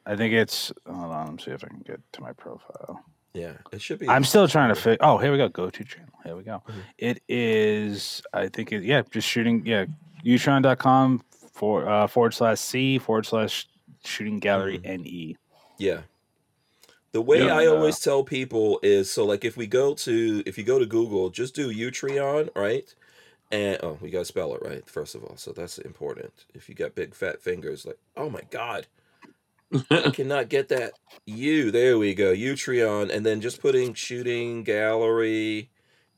I 0.09 0.16
think 0.16 0.32
it's. 0.32 0.72
Hold 0.86 1.12
on. 1.12 1.26
Let 1.26 1.32
me 1.36 1.43
see 1.44 1.51
if 1.52 1.62
I 1.62 1.68
can 1.68 1.80
get 1.86 2.01
to 2.14 2.20
my 2.20 2.32
profile. 2.32 3.05
Yeah, 3.35 3.52
it 3.72 3.80
should 3.80 3.98
be. 4.01 4.09
I'm 4.09 4.24
still 4.24 4.48
trying 4.48 4.70
to 4.70 4.74
figure. 4.74 4.97
Oh, 5.01 5.18
here 5.18 5.30
we 5.30 5.39
go. 5.39 5.48
Go 5.48 5.70
to 5.70 5.85
channel. 5.85 6.09
Here 6.24 6.35
we 6.35 6.43
go. 6.43 6.62
Mhm. 6.66 6.74
It 6.97 7.22
is. 7.28 8.22
I 8.32 8.48
think 8.48 8.72
it. 8.72 8.82
Yeah, 8.82 9.02
just 9.10 9.28
shooting. 9.28 9.64
Yeah, 9.66 9.85
utreon.com 10.24 11.22
for 11.52 11.89
uh, 11.89 12.06
forward 12.06 12.35
slash 12.35 12.59
c 12.59 12.98
forward 12.98 13.26
slash 13.26 13.68
shooting 14.05 14.39
gallery 14.39 14.78
ne. 14.78 15.36
Yeah. 15.78 16.01
The 17.12 17.20
way 17.22 17.44
Yeah. 17.44 17.56
I 17.56 17.66
always 17.66 18.01
tell 18.01 18.22
people 18.24 18.80
is 18.82 19.10
so 19.10 19.24
like 19.24 19.44
if 19.44 19.56
we 19.56 19.66
go 19.66 19.94
to 19.94 20.43
if 20.47 20.56
you 20.59 20.64
go 20.64 20.78
to 20.78 20.86
Google, 20.86 21.30
just 21.30 21.55
do 21.55 21.72
Utreon, 21.72 22.48
right? 22.56 22.93
And 23.51 23.78
oh, 23.82 23.98
we 24.01 24.10
gotta 24.10 24.24
spell 24.26 24.55
it 24.55 24.62
right, 24.62 24.89
first 24.89 25.14
of 25.14 25.24
all. 25.24 25.36
So 25.36 25.52
that's 25.52 25.78
important. 25.78 26.32
If 26.55 26.68
you 26.68 26.74
got 26.74 26.94
big 26.94 27.14
fat 27.14 27.40
fingers, 27.40 27.86
like, 27.86 27.98
oh 28.16 28.28
my 28.28 28.43
god, 28.51 28.86
I 29.90 30.11
cannot 30.15 30.49
get 30.49 30.69
that 30.69 30.93
You, 31.27 31.70
There 31.70 31.99
we 31.99 32.15
go. 32.15 32.32
Utreon, 32.32 33.15
and 33.15 33.24
then 33.24 33.40
just 33.40 33.61
putting 33.61 33.95
shooting 33.95 34.65
gallery 34.65 35.70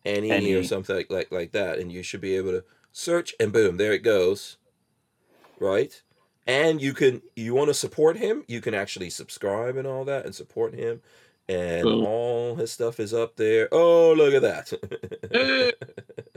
any 0.04 0.52
or 0.54 0.64
something 0.64 1.04
like, 1.10 1.30
like 1.30 1.52
that, 1.52 1.78
and 1.78 1.92
you 1.92 2.02
should 2.02 2.20
be 2.20 2.36
able 2.36 2.52
to 2.52 2.64
search 2.92 3.34
and 3.38 3.52
boom, 3.52 3.76
there 3.76 3.92
it 3.92 4.02
goes. 4.02 4.56
Right? 5.58 6.02
And 6.46 6.80
you 6.80 6.94
can 6.94 7.22
you 7.36 7.54
want 7.54 7.68
to 7.68 7.74
support 7.74 8.16
him, 8.16 8.44
you 8.48 8.60
can 8.60 8.74
actually 8.74 9.10
subscribe 9.10 9.76
and 9.76 9.86
all 9.86 10.04
that 10.04 10.24
and 10.24 10.34
support 10.34 10.74
him. 10.74 11.00
And 11.48 11.84
all 11.84 12.54
his 12.54 12.70
stuff 12.70 13.00
is 13.00 13.12
up 13.12 13.34
there. 13.34 13.68
Oh, 13.72 14.12
look 14.12 14.34
at 14.34 14.42
that. 14.42 14.72
Eh. 15.32 15.72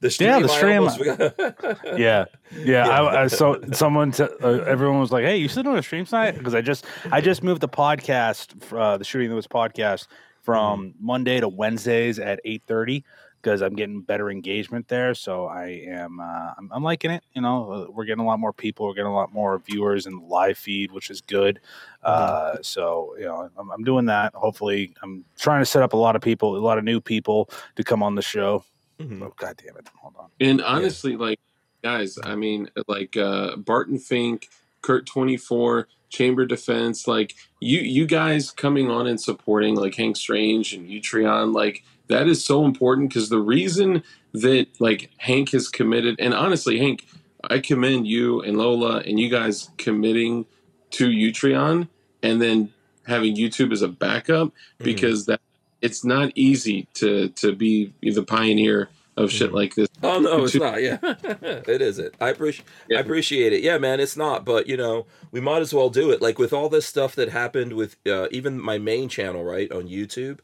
the 0.00 0.10
stream, 0.10 0.30
Yeah, 0.30 0.38
the 0.40 0.48
stream- 0.48 0.78
almost. 0.88 1.00
Yeah, 1.00 1.96
yeah. 1.96 2.24
Yeah. 2.56 2.88
I, 2.88 3.22
I 3.22 3.26
so 3.28 3.60
someone, 3.72 4.12
t- 4.12 4.22
uh, 4.24 4.48
everyone 4.66 5.00
was 5.00 5.12
like, 5.12 5.24
"Hey, 5.24 5.36
you 5.36 5.48
still 5.48 5.62
doing 5.62 5.78
a 5.78 5.82
stream 5.82 6.04
tonight?" 6.04 6.32
Because 6.38 6.54
I 6.54 6.60
just, 6.60 6.84
I 7.12 7.20
just 7.20 7.42
moved 7.42 7.60
the 7.60 7.68
podcast, 7.68 8.54
uh, 8.76 8.96
the 8.96 9.04
shooting 9.04 9.28
that 9.28 9.36
was 9.36 9.46
podcast, 9.46 10.06
from 10.42 10.94
Monday 10.98 11.38
to 11.40 11.48
Wednesdays 11.48 12.18
at 12.18 12.40
eight 12.44 12.62
thirty 12.66 13.04
because 13.42 13.62
I'm 13.62 13.74
getting 13.74 14.02
better 14.02 14.30
engagement 14.30 14.86
there. 14.88 15.14
So 15.14 15.46
I 15.46 15.82
am, 15.88 16.20
uh, 16.20 16.52
I'm, 16.58 16.68
I'm 16.72 16.82
liking 16.82 17.10
it. 17.10 17.24
You 17.32 17.40
know, 17.40 17.72
Uh, 17.72 17.86
we're 17.90 18.04
getting 18.04 18.20
a 18.22 18.26
lot 18.26 18.38
more 18.38 18.52
people, 18.52 18.86
we're 18.86 18.92
getting 18.92 19.10
a 19.10 19.14
lot 19.14 19.32
more 19.32 19.58
viewers 19.60 20.06
in 20.06 20.14
the 20.18 20.24
live 20.26 20.58
feed, 20.58 20.92
which 20.92 21.08
is 21.08 21.22
good. 21.22 21.58
Uh, 22.02 22.56
so 22.60 23.14
you 23.18 23.24
know, 23.24 23.48
I'm, 23.56 23.70
I'm 23.70 23.82
doing 23.84 24.04
that. 24.06 24.34
Hopefully, 24.34 24.94
I'm 25.02 25.24
trying 25.38 25.62
to 25.62 25.66
set 25.66 25.82
up 25.82 25.92
a 25.94 25.96
lot 25.96 26.16
of 26.16 26.22
people, 26.22 26.54
a 26.56 26.58
lot 26.58 26.76
of 26.78 26.84
new 26.84 27.00
people 27.00 27.48
to 27.76 27.84
come 27.84 28.02
on 28.02 28.14
the 28.14 28.22
show. 28.22 28.64
Mhm. 29.00 29.22
Oh, 29.22 29.32
God 29.36 29.56
damn 29.64 29.76
it! 29.76 29.88
Hold 30.00 30.14
on. 30.18 30.28
And 30.40 30.60
honestly, 30.62 31.16
like 31.16 31.40
guys, 31.82 32.18
I 32.22 32.34
mean, 32.36 32.70
like 32.86 33.16
uh, 33.16 33.56
Barton 33.56 33.98
Fink, 33.98 34.48
Kurt 34.82 35.06
Twenty 35.06 35.36
Four, 35.36 35.88
Chamber 36.10 36.44
Defense, 36.44 37.08
like 37.08 37.34
you, 37.60 37.80
you 37.80 38.06
guys 38.06 38.50
coming 38.50 38.90
on 38.90 39.06
and 39.06 39.20
supporting 39.20 39.74
like 39.76 39.94
Hank 39.94 40.16
Strange 40.16 40.74
and 40.74 40.88
Utreon, 40.88 41.54
like 41.54 41.82
that 42.08 42.26
is 42.28 42.44
so 42.44 42.64
important 42.64 43.08
because 43.08 43.28
the 43.30 43.38
reason 43.38 44.02
that 44.34 44.66
like 44.80 45.10
Hank 45.18 45.52
has 45.52 45.68
committed, 45.68 46.16
and 46.18 46.34
honestly, 46.34 46.78
Hank, 46.78 47.06
I 47.44 47.58
commend 47.60 48.06
you 48.06 48.42
and 48.42 48.58
Lola 48.58 48.98
and 48.98 49.18
you 49.18 49.30
guys 49.30 49.70
committing 49.78 50.44
to 50.90 51.08
Utreon 51.08 51.88
and 52.22 52.42
then 52.42 52.72
having 53.06 53.34
YouTube 53.36 53.72
as 53.72 53.80
a 53.82 53.88
backup 53.88 54.48
Mm-hmm. 54.48 54.84
because 54.84 55.26
that 55.26 55.40
it's 55.82 56.04
not 56.04 56.32
easy 56.34 56.86
to 56.94 57.28
to 57.30 57.54
be 57.54 57.92
the 58.02 58.22
pioneer 58.22 58.88
of 59.16 59.30
shit 59.30 59.50
Mhm. 59.50 59.54
like 59.54 59.74
this. 59.74 59.88
Oh 60.02 60.20
no, 60.20 60.44
it's 60.44 60.54
not. 60.54 60.80
Yeah, 60.82 60.98
it 61.02 61.82
isn't. 61.82 62.14
I 62.20 62.30
appreciate. 62.30 62.66
Yeah. 62.88 62.98
I 62.98 63.00
appreciate 63.00 63.52
it. 63.52 63.62
Yeah, 63.62 63.78
man, 63.78 64.00
it's 64.00 64.16
not. 64.16 64.44
But 64.44 64.66
you 64.66 64.76
know, 64.76 65.06
we 65.32 65.40
might 65.40 65.60
as 65.60 65.74
well 65.74 65.90
do 65.90 66.10
it. 66.10 66.22
Like 66.22 66.38
with 66.38 66.52
all 66.52 66.68
this 66.68 66.86
stuff 66.86 67.14
that 67.16 67.28
happened 67.30 67.74
with 67.74 67.96
uh, 68.06 68.28
even 68.30 68.60
my 68.60 68.78
main 68.78 69.08
channel, 69.08 69.44
right 69.44 69.70
on 69.72 69.88
YouTube. 69.88 70.38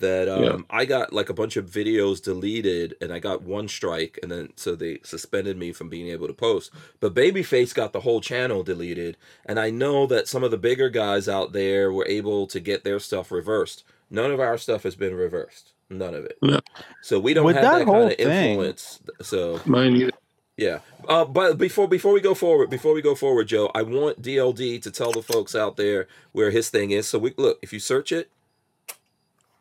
That 0.00 0.28
um, 0.28 0.44
Yeah. 0.44 0.56
I 0.70 0.84
got 0.84 1.12
like 1.12 1.28
a 1.28 1.34
bunch 1.34 1.56
of 1.56 1.66
videos 1.66 2.22
deleted, 2.22 2.94
and 3.00 3.12
I 3.12 3.18
got 3.18 3.42
one 3.42 3.66
strike, 3.66 4.16
and 4.22 4.30
then 4.30 4.50
so 4.54 4.76
they 4.76 5.00
suspended 5.02 5.56
me 5.56 5.72
from 5.72 5.88
being 5.88 6.06
able 6.08 6.28
to 6.28 6.32
post. 6.32 6.70
But 7.00 7.14
Babyface 7.14 7.74
got 7.74 7.92
the 7.92 8.00
whole 8.00 8.20
channel 8.20 8.62
deleted, 8.62 9.16
and 9.44 9.58
I 9.58 9.70
know 9.70 10.06
that 10.06 10.28
some 10.28 10.44
of 10.44 10.52
the 10.52 10.56
bigger 10.56 10.88
guys 10.88 11.28
out 11.28 11.52
there 11.52 11.90
were 11.92 12.06
able 12.06 12.46
to 12.46 12.60
get 12.60 12.84
their 12.84 13.00
stuff 13.00 13.32
reversed. 13.32 13.82
None 14.10 14.30
of 14.30 14.40
our 14.40 14.56
stuff 14.58 14.82
has 14.84 14.96
been 14.96 15.14
reversed. 15.14 15.72
None 15.90 16.14
of 16.14 16.24
it. 16.24 16.38
No. 16.42 16.60
So 17.02 17.18
we 17.18 17.34
don't 17.34 17.44
With 17.44 17.56
have 17.56 17.64
that 17.64 17.78
that, 17.80 17.86
kind 17.86 18.10
of 18.12 18.16
thing- 18.18 18.50
influence. 18.50 19.00
So 19.22 19.60
Mine 19.66 19.96
either. 19.96 20.12
yeah. 20.56 20.78
Uh, 21.08 21.24
but 21.24 21.56
before 21.58 21.88
before 21.88 22.12
we 22.12 22.20
go 22.20 22.34
forward, 22.34 22.68
before 22.70 22.92
we 22.94 23.02
go 23.02 23.14
forward, 23.14 23.48
Joe, 23.48 23.70
I 23.74 23.82
want 23.82 24.20
DLD 24.22 24.80
to 24.82 24.90
tell 24.90 25.12
the 25.12 25.22
folks 25.22 25.54
out 25.54 25.76
there 25.76 26.06
where 26.32 26.50
his 26.50 26.68
thing 26.70 26.90
is. 26.90 27.06
So 27.08 27.18
we 27.18 27.32
look 27.36 27.58
if 27.62 27.72
you 27.72 27.80
search 27.80 28.12
it, 28.12 28.30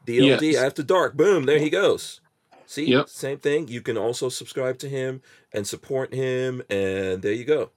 DLD 0.05 0.51
Yes. 0.53 0.63
after 0.63 0.83
dark, 0.83 1.15
boom, 1.15 1.45
there 1.45 1.59
he 1.59 1.69
goes. 1.69 2.21
See, 2.65 2.85
Yep. 2.85 3.09
same 3.09 3.37
thing. 3.37 3.67
You 3.69 3.81
can 3.81 3.97
also 3.97 4.27
subscribe 4.29 4.77
to 4.79 4.89
him 4.89 5.21
and 5.53 5.65
support 5.65 6.13
him, 6.13 6.61
and 6.69 7.21
there 7.21 7.31
you 7.33 7.45
go. 7.45 7.71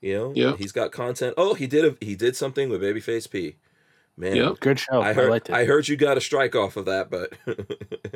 You 0.00 0.14
know, 0.14 0.32
Yep. 0.34 0.58
he's 0.58 0.72
got 0.72 0.90
content. 0.92 1.34
Oh, 1.36 1.54
he 1.54 1.66
did 1.66 1.84
a 1.84 1.96
he 2.04 2.14
did 2.16 2.34
something 2.36 2.68
with 2.70 2.80
Babyface 2.82 3.30
P. 3.30 3.56
Man, 4.16 4.36
Yep. 4.36 4.60
Good 4.60 4.78
show. 4.78 5.00
I 5.00 5.10
I, 5.10 5.12
heard 5.14 5.30
liked 5.30 5.48
it. 5.48 5.52
I 5.54 5.64
heard 5.64 5.88
you 5.88 5.96
got 5.96 6.16
a 6.16 6.20
strike 6.20 6.54
off 6.54 6.76
of 6.76 6.84
that, 6.86 7.10
but 7.10 7.32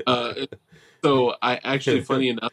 Uh, 0.06 0.46
so 1.02 1.34
I 1.42 1.56
actually, 1.64 2.00
funny 2.04 2.28
enough, 2.28 2.52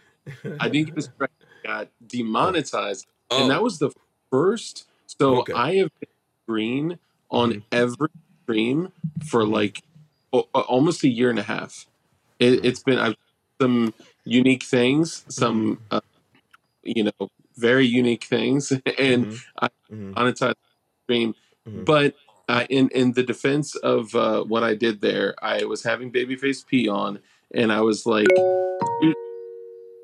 I 0.60 0.70
think 0.70 0.96
this 0.96 1.10
track 1.18 1.32
got 1.64 1.90
demonetized, 2.06 3.06
oh, 3.32 3.42
and 3.42 3.52
that 3.52 3.62
was 3.62 3.80
the 3.80 3.92
first. 4.32 4.88
So 5.20 5.40
Okay. 5.40 5.54
I 5.54 5.76
have 5.76 5.92
been 6.00 6.10
green 6.48 7.00
on 7.30 7.52
Mhm. 7.54 7.64
every 7.72 8.10
stream 8.44 8.92
for 9.26 9.46
like 9.46 9.82
o- 10.32 10.48
o- 10.56 10.62
almost 10.62 11.04
a 11.04 11.10
year 11.10 11.30
and 11.30 11.40
a 11.40 11.44
half. 11.44 11.86
It, 12.40 12.66
it's 12.66 12.82
been 12.82 12.98
I've 13.00 13.16
some 13.62 13.94
unique 14.26 14.64
things, 14.64 15.24
some 15.30 15.80
uh, 15.92 16.02
you 16.84 17.04
know 17.04 17.30
very 17.58 17.86
unique 17.86 18.24
things, 18.24 18.72
and 18.98 19.28
mhm, 19.28 19.40
mhm, 19.92 20.14
monetized 20.14 20.56
stream. 21.04 21.36
Mhm. 21.68 21.86
But 21.86 22.16
uh, 22.50 22.66
in 22.70 22.90
in 22.90 23.14
the 23.14 23.24
defense 23.24 23.76
of 23.76 24.14
uh, 24.16 24.44
what 24.44 24.64
I 24.64 24.76
did 24.76 25.02
there, 25.02 25.36
I 25.42 25.64
was 25.66 25.84
having 25.84 26.12
Babyface 26.12 26.66
P 26.66 26.88
on, 26.88 27.20
and 27.54 27.72
I 27.72 27.82
was 27.82 28.06
like, 28.06 28.28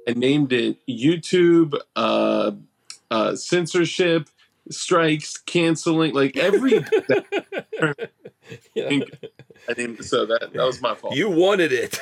I 0.08 0.14
named 0.16 0.54
it 0.54 0.78
YouTube 0.88 1.78
uh, 1.96 2.52
uh, 3.12 3.36
censorship 3.36 4.30
strikes 4.70 5.38
canceling 5.38 6.14
like 6.14 6.38
every. 6.38 6.84
Yeah. 8.74 8.90
I 9.70 9.74
named 9.78 10.04
so 10.04 10.26
that 10.26 10.54
that 10.54 10.64
was 10.66 10.82
my 10.82 10.96
fault. 10.96 11.16
You 11.16 11.30
wanted 11.30 11.72
it. 11.72 12.00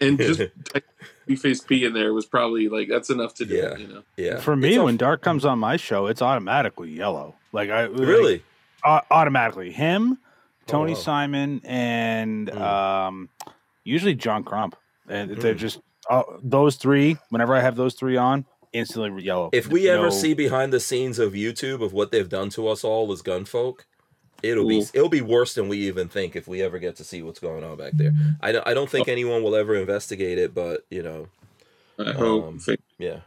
and 0.00 0.18
just 0.18 0.40
face 1.40 1.60
P 1.60 1.84
in 1.84 1.92
there 1.92 2.12
was 2.12 2.26
probably 2.26 2.68
like 2.68 2.88
that's 2.88 3.08
enough 3.08 3.34
to 3.34 3.44
do 3.44 3.54
Yeah. 3.54 3.72
it. 3.74 3.78
You 3.80 3.86
know. 3.86 4.02
Yeah. 4.16 4.40
For 4.40 4.56
me, 4.56 4.70
It's 4.70 4.78
all- 4.78 4.86
when 4.86 4.96
Dark 4.96 5.22
comes 5.22 5.44
on 5.44 5.60
my 5.60 5.76
show, 5.76 6.06
it's 6.06 6.20
automatically 6.22 6.90
yellow. 6.90 7.36
Like 7.52 7.70
I 7.70 7.86
like, 7.86 8.00
really, 8.08 8.42
automatically 8.84 9.70
him, 9.70 10.18
Tony 10.66 10.94
wow. 10.94 10.98
Simon, 10.98 11.60
and 11.64 12.48
Mm. 12.48 12.60
um, 12.60 13.28
usually 13.84 14.14
John 14.16 14.42
Crump, 14.42 14.74
and 15.08 15.30
they're 15.36 15.54
Mm. 15.54 15.58
just 15.58 15.80
uh, 16.10 16.22
those 16.42 16.74
three. 16.76 17.16
Whenever 17.30 17.54
I 17.54 17.60
have 17.60 17.76
those 17.76 17.94
three 17.94 18.16
on, 18.16 18.44
instantly 18.72 19.22
yellow. 19.22 19.50
if 19.52 19.68
we 19.68 19.88
ever 19.88 20.10
see 20.10 20.34
behind 20.34 20.72
the 20.72 20.80
scenes 20.80 21.18
of 21.18 21.32
YouTube 21.32 21.82
of 21.82 21.92
what 21.92 22.10
they've 22.10 22.28
done 22.28 22.50
to 22.50 22.68
us 22.68 22.84
all 22.84 23.10
as 23.12 23.22
gunfolk, 23.22 23.80
it'll 24.42 24.68
be 24.68 24.84
it'll 24.92 25.08
be 25.08 25.20
worse 25.20 25.54
than 25.54 25.68
we 25.68 25.78
even 25.78 26.08
think 26.08 26.36
if 26.36 26.46
we 26.46 26.62
ever 26.62 26.78
get 26.78 26.96
to 26.96 27.04
see 27.04 27.22
what's 27.22 27.40
going 27.40 27.64
on 27.64 27.76
back 27.76 27.92
there. 27.94 28.12
I 28.40 28.52
don't 28.52 28.66
I 28.66 28.74
don't 28.74 28.90
think 28.90 29.08
anyone 29.08 29.42
will 29.42 29.54
ever 29.54 29.74
investigate 29.74 30.38
it, 30.38 30.54
but 30.54 30.84
you 30.90 31.02
know, 31.02 31.28
I 31.98 32.12
hope. 32.12 32.44
Um, 32.44 32.60
yeah. 32.98 33.20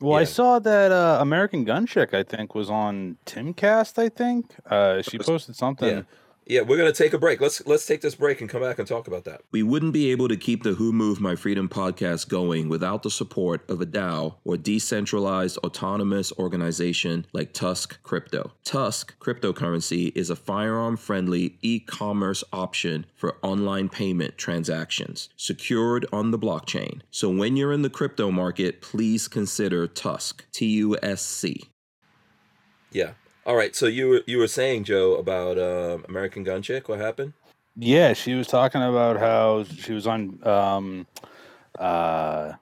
Well, 0.00 0.18
I 0.18 0.24
saw 0.24 0.58
that 0.58 0.90
uh, 0.90 1.18
American 1.20 1.62
Gun 1.62 1.86
Chick, 1.86 2.12
I 2.12 2.24
think, 2.24 2.56
was 2.56 2.68
on 2.68 3.18
Timcast. 3.24 4.02
I 4.02 4.08
think 4.08 4.52
uh, 4.66 5.00
she 5.00 5.16
posted 5.16 5.54
something. 5.54 5.98
Yeah. 5.98 6.02
Yeah, 6.44 6.62
we're 6.62 6.76
gonna 6.76 6.92
take 6.92 7.12
a 7.12 7.18
break. 7.18 7.40
Let's 7.40 7.64
let's 7.66 7.86
take 7.86 8.00
this 8.00 8.16
break 8.16 8.40
and 8.40 8.50
come 8.50 8.62
back 8.62 8.80
and 8.80 8.88
talk 8.88 9.06
about 9.06 9.24
that. 9.24 9.42
We 9.52 9.62
wouldn't 9.62 9.92
be 9.92 10.10
able 10.10 10.26
to 10.26 10.36
keep 10.36 10.64
the 10.64 10.74
Who 10.74 10.92
Moved 10.92 11.20
My 11.20 11.36
Freedom 11.36 11.68
podcast 11.68 12.28
going 12.28 12.68
without 12.68 13.04
the 13.04 13.10
support 13.10 13.68
of 13.70 13.80
a 13.80 13.86
DAO 13.86 14.34
or 14.44 14.56
decentralized 14.56 15.58
autonomous 15.58 16.32
organization 16.38 17.26
like 17.32 17.52
Tusk 17.52 18.02
Crypto. 18.02 18.50
Tusk 18.64 19.16
cryptocurrency 19.20 20.10
is 20.16 20.30
a 20.30 20.36
firearm 20.36 20.96
friendly 20.96 21.58
e 21.62 21.78
commerce 21.78 22.42
option 22.52 23.06
for 23.14 23.36
online 23.42 23.88
payment 23.88 24.36
transactions 24.36 25.28
secured 25.36 26.06
on 26.12 26.32
the 26.32 26.38
blockchain. 26.38 27.02
So 27.12 27.30
when 27.30 27.56
you're 27.56 27.72
in 27.72 27.82
the 27.82 27.90
crypto 27.90 28.32
market, 28.32 28.82
please 28.82 29.28
consider 29.28 29.86
Tusk, 29.86 30.44
T 30.50 30.66
U 30.66 30.98
S 31.02 31.22
C. 31.22 31.62
Yeah. 32.90 33.12
All 33.46 33.56
right. 33.56 33.74
So 33.74 33.86
you 33.86 34.08
were 34.08 34.20
you 34.26 34.38
were 34.38 34.48
saying 34.48 34.84
Joe 34.84 35.16
about 35.16 35.58
um, 35.58 36.04
American 36.08 36.44
Gun 36.44 36.62
Chick. 36.62 36.88
What 36.88 37.00
happened? 37.00 37.32
Yeah, 37.76 38.12
she 38.12 38.34
was 38.34 38.46
talking 38.46 38.82
about 38.82 39.18
how 39.18 39.64
she 39.64 39.92
was 39.92 40.06
on 40.06 40.38
um 40.46 41.06
uh 41.78 42.52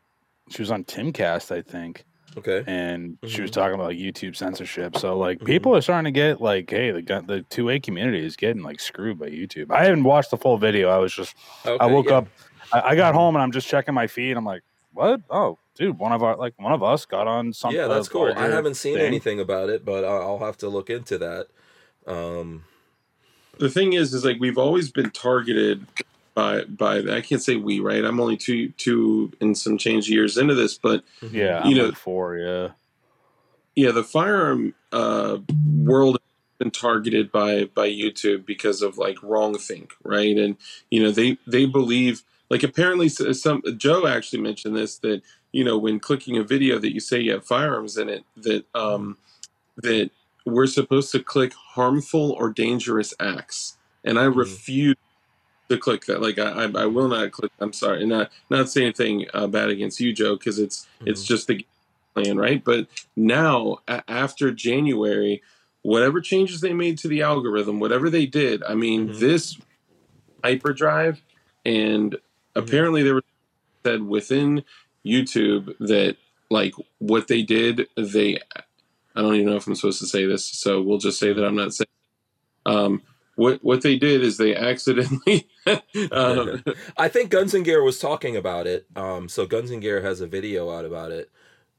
she 0.51 0.63
was 0.63 0.71
on 0.71 0.85
Timcast, 0.85 1.55
I 1.55 1.63
think, 1.63 2.05
Okay. 2.37 2.65
and 2.67 3.19
she 3.27 3.43
was 3.43 3.51
Mhm. 3.51 3.55
talking 3.55 3.75
about 3.75 3.93
YouTube 3.93 4.37
censorship. 4.37 4.97
So 4.97 5.19
like 5.19 5.39
Mhm. 5.41 5.47
people 5.47 5.77
are 5.77 5.81
starting 5.81 6.13
to 6.13 6.19
get 6.19 6.41
like, 6.41 6.71
hey, 6.71 6.91
the 6.93 7.03
gun 7.03 7.27
the 7.27 7.43
two 7.43 7.69
A 7.71 7.79
community 7.79 8.25
is 8.25 8.37
getting 8.37 8.63
like 8.63 8.81
screwed 8.81 9.19
by 9.19 9.29
YouTube. 9.29 9.71
I 9.71 9.85
haven't 9.85 10.05
watched 10.05 10.31
the 10.31 10.37
full 10.39 10.59
video. 10.59 10.89
I 10.89 10.99
was 10.99 11.13
just 11.13 11.37
Okay, 11.67 11.77
I 11.85 11.87
woke 11.87 12.07
yeah. 12.07 12.19
up 12.19 12.29
I, 12.73 12.81
I 12.91 12.95
got 12.97 13.15
home 13.15 13.35
and 13.37 13.43
I'm 13.43 13.53
just 13.53 13.69
checking 13.69 13.95
my 13.95 14.07
feed. 14.07 14.37
I'm 14.37 14.45
like, 14.45 14.63
what? 14.93 15.21
Oh, 15.29 15.59
dude, 15.81 15.99
one 15.99 16.13
of 16.13 16.23
our 16.23 16.37
like 16.37 16.55
one 16.59 16.73
of 16.73 16.83
us 16.83 17.07
got 17.07 17.27
on 17.27 17.53
something. 17.53 17.77
Yeah, 17.81 17.89
that's 17.89 18.09
cool. 18.09 18.33
I 18.37 18.49
haven't 18.49 18.75
seen 18.75 18.97
thing. 18.99 19.07
anything 19.07 19.41
about 19.41 19.71
it, 19.71 19.85
but 19.85 20.05
I'll, 20.05 20.21
I'll 20.23 20.39
have 20.47 20.59
to 20.59 20.69
look 20.69 20.91
into 20.91 21.19
that. 21.19 21.49
Um, 22.07 22.65
the 23.59 23.71
thing 23.71 23.95
is, 23.95 24.13
is 24.15 24.25
like 24.25 24.37
we've 24.39 24.59
always 24.59 24.93
been 24.93 25.11
targeted 25.11 25.87
by 26.35 26.65
by. 26.65 26.99
I 26.99 27.23
can't 27.23 27.43
say 27.43 27.57
we, 27.57 27.81
right? 27.81 28.05
I'm 28.05 28.21
only 28.21 28.37
two 28.37 28.69
two 28.71 29.33
and 29.41 29.57
some 29.57 29.79
change 29.79 30.09
years 30.09 30.37
into 30.37 30.55
this, 30.55 30.77
but 30.79 31.03
Yeah, 31.23 31.65
You 31.67 31.71
I'm 31.71 31.77
know- 31.77 31.85
like 31.87 31.97
four. 31.97 32.37
Yeah, 32.37 32.69
yeah, 33.75 33.91
the 33.91 34.05
firearm 34.05 34.75
uh, 34.93 35.39
world 35.83 36.19
been 36.59 36.71
targeted 36.71 37.33
by 37.33 37.65
by 37.65 37.89
YouTube 37.89 38.45
because 38.45 38.83
of 38.83 38.99
like 38.99 39.23
wrong 39.23 39.57
think, 39.57 39.93
right? 40.05 40.37
And 40.37 40.57
you 40.91 41.03
know 41.03 41.11
they 41.11 41.39
they 41.47 41.65
believe 41.65 42.23
like 42.51 42.63
apparently 42.63 43.09
some 43.09 43.63
Joe 43.77 44.07
actually 44.07 44.41
mentioned 44.43 44.77
this 44.77 44.99
that 44.99 45.23
you 45.53 45.65
know 45.65 45.79
when 45.79 46.01
clicking 46.01 46.37
a 46.37 46.45
video 46.45 46.79
that 46.79 46.93
you 46.93 47.01
say 47.01 47.21
you 47.21 47.33
have 47.33 47.47
firearms 47.47 47.97
in 47.97 48.09
it 48.09 48.25
that 48.37 48.65
um 48.75 49.17
that 49.79 50.11
we're 50.47 50.67
supposed 50.67 51.13
to 51.13 51.23
click 51.23 51.53
harmful 51.55 52.33
or 52.33 52.51
dangerous 52.51 53.15
acts, 53.21 53.77
and 54.05 54.19
I 54.19 54.25
Mhm. 54.25 54.37
refuse 54.37 54.97
to 55.69 55.79
click 55.79 56.07
that. 56.07 56.21
Like 56.23 56.39
I, 56.39 56.65
I 56.65 56.83
I 56.83 56.87
will 56.87 57.09
not 57.09 57.31
click. 57.33 57.53
I'm 57.61 57.73
sorry, 57.73 58.01
and 58.01 58.11
not 58.11 58.31
not 58.51 58.69
say 58.71 58.83
anything 58.83 59.27
uh, 59.35 59.47
bad 59.47 59.71
against 59.71 60.01
you, 60.01 60.13
Joe, 60.13 60.37
because 60.37 60.59
it's 60.59 60.87
it's 61.07 61.25
just 61.25 61.47
the 61.47 61.65
plan, 62.15 62.37
right? 62.39 62.63
But 62.65 62.89
now 63.17 63.79
a- 63.89 64.03
after 64.11 64.51
January, 64.51 65.43
whatever 65.83 66.21
changes 66.21 66.61
they 66.61 66.73
made 66.73 66.99
to 66.99 67.09
the 67.09 67.23
algorithm, 67.23 67.79
whatever 67.81 68.11
they 68.11 68.27
did, 68.27 68.63
I 68.65 68.75
mean, 68.75 69.11
Mhm. 69.11 69.19
this 69.21 69.59
hyperdrive, 70.45 71.23
and 71.65 72.17
apparently 72.55 73.03
there 73.03 73.15
was 73.15 73.25
said 73.85 74.03
within 74.03 74.65
YouTube 75.05 75.75
that 75.79 76.17
like 76.51 76.75
what 76.99 77.29
they 77.29 77.43
did, 77.43 77.89
they 77.97 78.39
I 79.15 79.23
don't 79.23 79.35
even 79.35 79.47
know 79.47 79.57
if 79.57 79.67
I'm 79.67 79.75
supposed 79.75 80.01
to 80.01 80.07
say 80.07 80.27
this, 80.27 80.45
so 80.45 80.81
we'll 80.81 80.99
just 80.99 81.19
say 81.19 81.33
that 81.33 81.45
I'm 81.45 81.57
not 81.57 81.75
saying. 81.75 81.87
Um, 82.67 83.03
what 83.37 83.63
what 83.65 83.83
they 83.83 83.97
did 83.97 84.23
is 84.23 84.37
they 84.37 84.55
accidentally. 84.71 85.49
um, 86.13 86.63
I 86.97 87.09
think 87.09 87.31
Guns 87.31 87.55
and 87.55 87.65
Gear 87.65 87.83
was 87.83 87.99
talking 87.99 88.37
about 88.37 88.67
it. 88.67 88.87
Um, 88.97 89.29
so 89.29 89.47
Guns 89.47 89.71
and 89.71 89.83
Gear 89.83 90.03
has 90.03 90.21
a 90.21 90.27
video 90.27 90.71
out 90.71 90.85
about 90.85 91.13
it. 91.13 91.31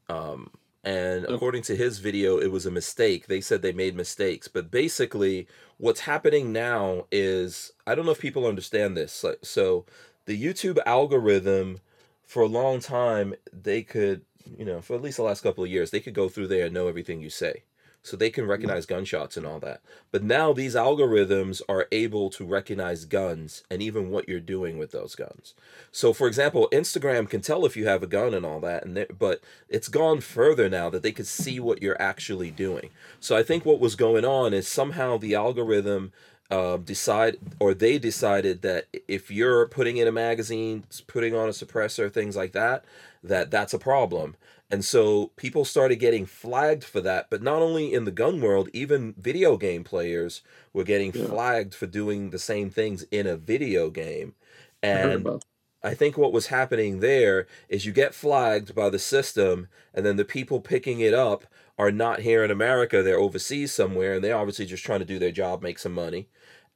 Um, 0.10 0.52
and 0.84 1.26
according 1.26 1.62
to 1.64 1.76
his 1.76 2.00
video, 2.00 2.40
it 2.40 2.52
was 2.52 2.66
a 2.66 2.72
mistake. 2.72 3.28
They 3.28 3.40
said 3.40 3.62
they 3.62 3.72
made 3.72 3.96
mistakes, 3.96 4.48
but 4.48 4.72
basically, 4.72 5.48
what's 5.78 6.02
happening 6.02 6.52
now 6.52 7.06
is 7.12 7.72
I 7.86 7.94
don't 7.94 8.06
know 8.06 8.12
if 8.12 8.20
people 8.20 8.48
understand 8.48 8.98
this. 8.98 9.24
So 9.44 9.86
the 10.26 10.42
YouTube 10.42 10.80
algorithm, 10.86 11.80
for 12.24 12.44
a 12.44 12.48
long 12.48 12.80
time, 12.80 13.36
they 13.52 13.82
could, 13.82 14.22
you 14.58 14.64
know, 14.64 14.82
for 14.82 14.96
at 14.96 15.02
least 15.02 15.18
the 15.18 15.24
last 15.24 15.44
couple 15.44 15.64
of 15.64 15.70
years, 15.70 15.92
they 15.92 16.00
could 16.00 16.14
go 16.14 16.30
through 16.30 16.48
there 16.48 16.66
and 16.66 16.74
know 16.74 16.88
everything 16.88 17.22
you 17.22 17.30
say. 17.30 17.64
So 18.04 18.18
they 18.18 18.32
can 18.32 18.48
recognize 18.48 18.88
gunshots 18.88 19.38
and 19.38 19.46
all 19.46 19.60
that. 19.60 19.82
But 20.12 20.24
now 20.24 20.54
these 20.54 20.74
algorithms 20.74 21.62
are 21.70 21.88
able 21.92 22.32
to 22.32 22.44
recognize 22.44 23.06
guns 23.06 23.64
and 23.70 23.80
even 23.82 24.10
what 24.10 24.28
you're 24.28 24.40
doing 24.40 24.80
with 24.80 24.92
those 24.92 25.14
guns. 25.14 25.54
So, 25.92 26.12
for 26.12 26.26
example, 26.28 26.68
Instagram 26.72 27.30
can 27.30 27.42
tell 27.42 27.64
if 27.64 27.78
you 27.78 27.86
have 27.86 28.02
a 28.02 28.08
gun 28.08 28.34
and 28.34 28.44
all 28.44 28.60
that, 28.62 28.86
and 28.86 29.06
but 29.20 29.42
it's 29.70 29.88
gone 29.88 30.20
further 30.20 30.68
now 30.68 30.90
that 30.90 31.04
they 31.04 31.12
could 31.12 31.28
see 31.28 31.60
what 31.60 31.84
you're 31.84 32.02
actually 32.02 32.50
doing. 32.50 32.90
So, 33.20 33.38
I 33.38 33.44
think 33.44 33.66
what 33.66 33.80
was 33.80 33.96
going 33.96 34.26
on 34.26 34.52
is 34.52 34.68
somehow 34.68 35.18
the 35.18 35.36
algorithm 35.36 36.12
uh, 36.52 36.78
decide 36.78 37.38
or 37.60 37.74
they 37.74 37.98
decided 38.00 38.62
that 38.64 38.88
if 39.08 39.32
you're 39.32 39.68
putting 39.68 39.98
in 39.98 40.08
a 40.08 40.12
magazine, 40.12 40.86
putting 41.08 41.36
on 41.36 41.48
a 41.50 41.54
suppressor, 41.54 42.12
things 42.14 42.36
like 42.36 42.54
that, 42.54 42.86
that 43.24 43.52
that's 43.52 43.74
a 43.74 43.80
problem. 43.80 44.36
And 44.70 44.86
so 44.86 45.28
people 45.36 45.66
started 45.66 45.98
getting 45.98 46.26
flagged 46.26 46.84
for 46.86 47.02
that, 47.02 47.30
but 47.30 47.42
not 47.44 47.62
only 47.62 47.94
in 47.94 48.06
the 48.06 48.12
gun 48.12 48.42
world, 48.42 48.70
even 48.74 49.14
video 49.18 49.58
game 49.58 49.84
players 49.84 50.42
were 50.74 50.84
getting 50.86 51.12
Yeah. 51.14 51.28
flagged 51.28 51.74
for 51.76 51.88
doing 51.88 52.30
the 52.30 52.40
same 52.40 52.70
things 52.70 53.04
in 53.12 53.28
a 53.28 53.36
video 53.38 53.90
game. 53.90 54.36
And 54.84 55.16
about 55.16 55.44
I 55.84 55.94
think 55.96 56.18
what 56.18 56.34
was 56.34 56.48
happening 56.48 57.00
there 57.00 57.48
is 57.70 57.86
you 57.86 57.92
get 57.92 58.14
flagged 58.16 58.76
by 58.76 58.90
the 58.90 59.00
system, 59.00 59.68
and 59.94 60.06
then 60.06 60.16
the 60.16 60.26
people 60.26 60.62
picking 60.62 61.00
it 61.00 61.14
up 61.14 61.46
are 61.78 61.92
not 61.92 62.20
here 62.22 62.44
in 62.44 62.52
America; 62.52 63.02
they're 63.04 63.20
overseas 63.20 63.74
somewhere, 63.74 64.16
and 64.16 64.24
they're 64.24 64.38
obviously 64.38 64.66
just 64.68 64.84
trying 64.86 65.00
to 65.00 65.06
do 65.06 65.20
their 65.20 65.32
job, 65.32 65.62
make 65.64 65.80
some 65.80 65.94
money, 65.94 66.30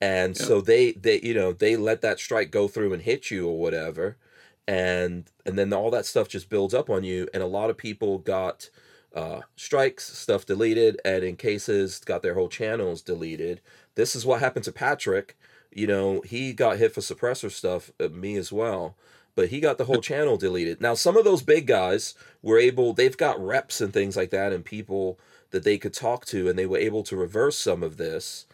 and 0.05 0.37
Yeah. 0.37 0.45
so 0.45 0.61
they 0.61 0.91
they 0.93 1.19
you 1.21 1.33
know 1.33 1.51
they 1.53 1.75
let 1.75 2.01
that 2.01 2.19
strike 2.19 2.51
go 2.51 2.67
through 2.67 2.93
and 2.93 3.01
hit 3.01 3.31
you 3.31 3.47
or 3.47 3.59
whatever, 3.59 4.17
and 4.67 5.29
and 5.45 5.57
then 5.57 5.73
all 5.73 5.91
that 5.91 6.05
stuff 6.05 6.27
just 6.27 6.49
builds 6.49 6.73
up 6.73 6.89
on 6.89 7.03
you, 7.03 7.27
and 7.33 7.41
a 7.43 7.47
lot 7.47 7.69
of 7.69 7.77
people 7.77 8.17
got 8.19 8.69
uh, 9.13 9.41
strikes, 9.55 10.05
stuff 10.17 10.45
deleted, 10.45 10.99
and 11.05 11.23
in 11.23 11.35
cases 11.37 11.99
got 11.99 12.21
their 12.21 12.33
whole 12.33 12.49
channels 12.49 13.01
deleted. 13.01 13.61
This 13.95 14.15
is 14.15 14.25
what 14.25 14.41
happened 14.41 14.65
to 14.65 14.71
Patrick 14.73 15.35
you 15.75 15.87
know, 15.87 16.21
he 16.21 16.53
got 16.53 16.77
hit 16.77 16.93
for 16.93 17.01
suppressor 17.01 17.51
stuff, 17.51 17.91
uh, 17.99 18.07
me 18.07 18.37
as 18.37 18.51
well, 18.51 18.95
but 19.35 19.49
he 19.49 19.59
got 19.59 19.77
the 19.77 19.85
whole 19.85 20.01
channel 20.01 20.37
deleted. 20.37 20.79
Now, 20.79 20.93
some 20.93 21.17
of 21.17 21.25
those 21.25 21.43
big 21.43 21.67
guys 21.67 22.15
were 22.41 22.57
able, 22.57 22.93
they've 22.93 23.17
got 23.17 23.45
reps 23.45 23.81
and 23.81 23.93
things 23.93 24.15
like 24.15 24.29
that 24.29 24.53
and 24.53 24.63
people 24.63 25.19
that 25.51 25.63
they 25.63 25.77
could 25.77 25.93
talk 25.93 26.25
to, 26.27 26.47
and 26.47 26.57
they 26.57 26.65
were 26.65 26.77
able 26.77 27.03
to 27.03 27.17
reverse 27.17 27.57
some 27.57 27.83
of 27.83 27.97
this. 27.97 28.45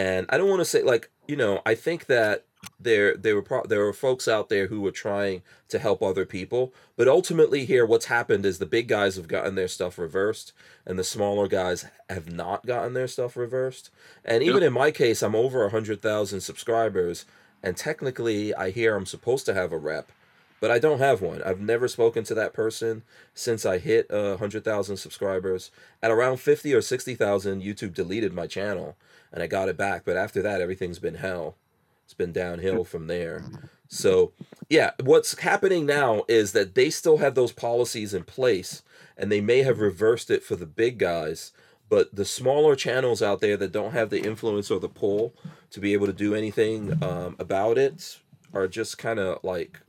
And 0.00 0.24
I 0.30 0.38
don't 0.38 0.48
want 0.48 0.60
to 0.60 0.64
say, 0.64 0.82
like, 0.82 1.10
you 1.28 1.36
know, 1.36 1.60
I 1.66 1.74
think 1.74 2.06
that 2.06 2.46
there 2.78 3.14
there 3.16 3.34
were 3.34 3.42
pro- 3.42 3.66
there 3.66 3.84
were 3.84 3.92
folks 3.92 4.26
out 4.26 4.48
there 4.48 4.68
who 4.68 4.80
were 4.80 4.90
trying 4.90 5.42
to 5.68 5.78
help 5.78 6.02
other 6.02 6.24
people, 6.24 6.72
but 6.96 7.06
ultimately 7.06 7.66
here 7.66 7.84
what's 7.84 8.06
happened 8.06 8.46
is 8.46 8.58
the 8.58 8.66
big 8.66 8.88
guys 8.88 9.16
have 9.16 9.28
gotten 9.28 9.56
their 9.56 9.68
stuff 9.68 9.98
reversed 9.98 10.54
and 10.86 10.98
the 10.98 11.04
smaller 11.04 11.48
guys 11.48 11.84
have 12.08 12.32
not 12.32 12.64
gotten 12.64 12.94
their 12.94 13.06
stuff 13.06 13.36
reversed. 13.36 13.90
And 14.24 14.42
even 14.42 14.62
in 14.62 14.72
my 14.72 14.90
case, 14.90 15.22
I'm 15.22 15.34
over 15.34 15.60
a 15.60 15.64
100,000 15.64 16.40
subscribers 16.40 17.26
and 17.62 17.76
technically 17.76 18.54
I 18.54 18.70
hear 18.70 18.96
I'm 18.96 19.06
supposed 19.06 19.44
to 19.46 19.54
have 19.54 19.72
a 19.72 19.78
rep, 19.78 20.12
but 20.60 20.70
I 20.70 20.78
don't 20.78 20.98
have 20.98 21.20
one. 21.20 21.42
I've 21.42 21.60
never 21.60 21.88
spoken 21.88 22.24
to 22.24 22.34
that 22.34 22.54
person 22.54 23.02
since 23.34 23.66
I 23.66 23.78
hit 23.78 24.10
uh, 24.10 24.30
100,000 24.30 24.96
subscribers. 24.96 25.70
At 26.02 26.10
around 26.10 26.38
50 26.38 26.74
or 26.74 26.82
60,000, 26.82 27.62
YouTube 27.62 27.94
deleted 27.94 28.32
my 28.32 28.46
channel 28.46 28.96
and 29.32 29.42
I 29.42 29.46
got 29.46 29.68
it 29.68 29.76
back, 29.76 30.02
but 30.04 30.16
after 30.16 30.42
that 30.42 30.60
everything's 30.60 30.98
been 30.98 31.16
hell. 31.16 31.56
It's 32.04 32.14
been 32.14 32.32
downhill 32.32 32.84
from 32.84 33.06
there. 33.06 33.46
So, 33.88 34.32
yeah, 34.68 34.92
what's 35.02 35.38
happening 35.38 35.86
now 35.86 36.24
is 36.28 36.52
that 36.52 36.74
they 36.74 36.90
still 36.90 37.18
have 37.18 37.34
those 37.34 37.52
policies 37.52 38.14
in 38.14 38.24
place 38.24 38.82
and 39.16 39.30
they 39.30 39.40
may 39.40 39.62
have 39.62 39.80
reversed 39.80 40.30
it 40.30 40.42
for 40.42 40.56
the 40.56 40.66
big 40.66 40.98
guys, 40.98 41.52
but 41.88 42.14
the 42.14 42.24
smaller 42.24 42.76
channels 42.76 43.22
out 43.22 43.40
there 43.40 43.56
that 43.56 43.72
don't 43.72 43.92
have 43.92 44.10
the 44.10 44.22
influence 44.22 44.70
or 44.70 44.80
the 44.80 44.88
pull 44.88 45.34
to 45.70 45.80
be 45.80 45.92
able 45.92 46.06
to 46.06 46.12
do 46.12 46.34
anything 46.34 46.92
um, 47.02 47.36
about 47.38 47.78
it 47.78 48.18
are 48.52 48.68
just 48.68 48.98
kind 48.98 49.18
of 49.18 49.42
like 49.44 49.80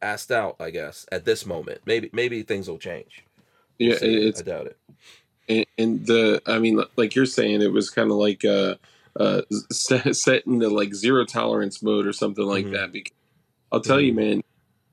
asked 0.00 0.32
out, 0.32 0.56
I 0.60 0.70
guess, 0.70 1.06
at 1.12 1.24
this 1.24 1.46
moment. 1.46 1.80
Maybe 1.86 2.10
maybe 2.12 2.42
things 2.42 2.68
will 2.68 2.78
change. 2.78 3.24
We'll 3.78 3.92
Yeah, 3.92 3.98
see. 3.98 4.28
it's 4.28 4.40
I 4.40 4.42
doubt 4.42 4.66
it. 4.66 4.78
And, 5.56 5.66
and 5.78 6.06
the 6.06 6.42
I 6.46 6.58
mean, 6.58 6.82
like 6.96 7.14
you're 7.14 7.26
saying, 7.26 7.62
it 7.62 7.72
was 7.72 7.90
kind 7.90 8.10
of 8.10 8.16
like 8.16 8.44
uh, 8.44 8.74
uh, 9.18 9.42
set, 9.70 10.14
set 10.26 10.46
into 10.46 10.68
like 10.68 10.94
zero 10.94 11.24
tolerance 11.24 11.82
mode 11.82 12.06
or 12.06 12.12
something 12.12 12.44
like 12.46 12.66
Mhm. 12.66 12.72
that. 12.72 12.92
Because 12.92 13.12
I'll 13.70 13.80
tell 13.80 14.00
you, 14.00 14.12
man, 14.14 14.42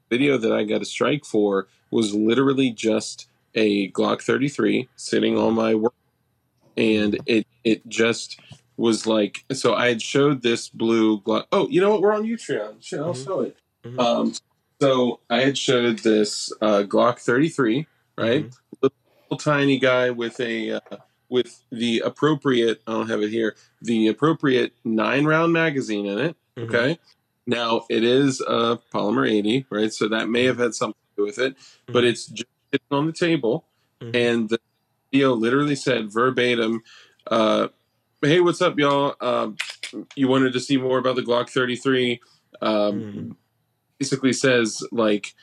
video 0.10 0.38
that 0.38 0.52
I 0.52 0.64
got 0.64 0.82
a 0.82 0.86
strike 0.86 1.26
for 1.26 1.68
was 1.92 2.14
literally 2.14 2.72
just 2.72 3.28
a 3.56 3.92
Glock 3.92 4.22
33 4.22 4.88
sitting 4.96 5.38
on 5.38 5.54
my 5.56 5.74
work, 5.76 5.94
and 6.78 7.20
it 7.26 7.46
it 7.64 7.88
just 7.88 8.40
was 8.78 9.06
like 9.08 9.44
so. 9.52 9.74
I 9.76 9.88
had 9.90 10.02
showed 10.02 10.42
this 10.42 10.70
blue 10.70 11.20
Glock. 11.22 11.46
Oh, 11.52 11.68
you 11.70 11.82
know 11.82 11.90
what? 11.92 12.02
We're 12.02 12.14
on 12.14 12.24
Utreon. 12.26 12.76
Shit, 12.82 13.00
I'll 13.00 13.14
Mhm. 13.14 13.26
show 13.26 13.42
it. 13.42 13.58
Mhm. 13.86 14.00
Um, 14.00 14.34
so 14.82 15.20
I 15.30 15.42
had 15.42 15.58
showed 15.58 16.00
this 16.00 16.52
uh, 16.62 16.84
Glock 16.84 17.20
33, 17.20 17.88
right? 18.18 18.50
Mhm. 18.50 18.90
Little 19.30 19.52
tiny 19.52 19.78
guy 19.78 20.10
with 20.10 20.40
a 20.40 20.72
uh, 20.72 20.80
with 21.30 21.64
the 21.72 22.00
appropriate. 22.04 22.82
I 22.88 22.94
don't 22.94 23.10
have 23.10 23.22
it 23.22 23.30
here. 23.30 23.56
The 23.80 24.08
appropriate 24.08 24.74
nine 24.84 25.26
round 25.26 25.54
magazine 25.54 26.08
in 26.08 26.18
it. 26.18 26.36
Mhm. 26.58 26.64
Okay. 26.64 27.00
Now 27.46 27.86
it 27.92 28.04
is 28.04 28.42
a 28.42 28.80
polymer 28.92 29.30
80, 29.30 29.68
right? 29.70 29.94
So 29.94 30.08
that 30.08 30.30
may 30.30 30.46
have 30.46 30.58
had 30.58 30.74
something 30.74 30.98
to 31.16 31.22
do 31.22 31.26
with 31.28 31.38
it, 31.38 31.56
but 31.86 32.04
it's 32.04 32.26
just 32.26 32.50
sitting 32.72 32.88
on 32.90 33.06
the 33.06 33.14
table, 33.14 33.68
Mhm. 34.02 34.16
and 34.16 34.50
the 34.50 34.60
video 35.12 35.34
literally 35.36 35.76
said 35.76 36.12
verbatim. 36.12 36.82
Uh, 37.28 37.68
Hey, 38.22 38.42
what's 38.42 38.62
up, 38.62 38.78
y'all? 38.78 39.16
Um, 39.22 39.56
you 40.14 40.28
wanted 40.28 40.52
to 40.52 40.60
see 40.60 40.76
more 40.76 40.98
about 40.98 41.16
the 41.16 41.22
Glock 41.22 41.50
33? 41.50 42.20
Um, 42.62 43.02
Mhm. 43.02 43.36
basically 43.98 44.34
says 44.34 44.84
like 44.92 45.34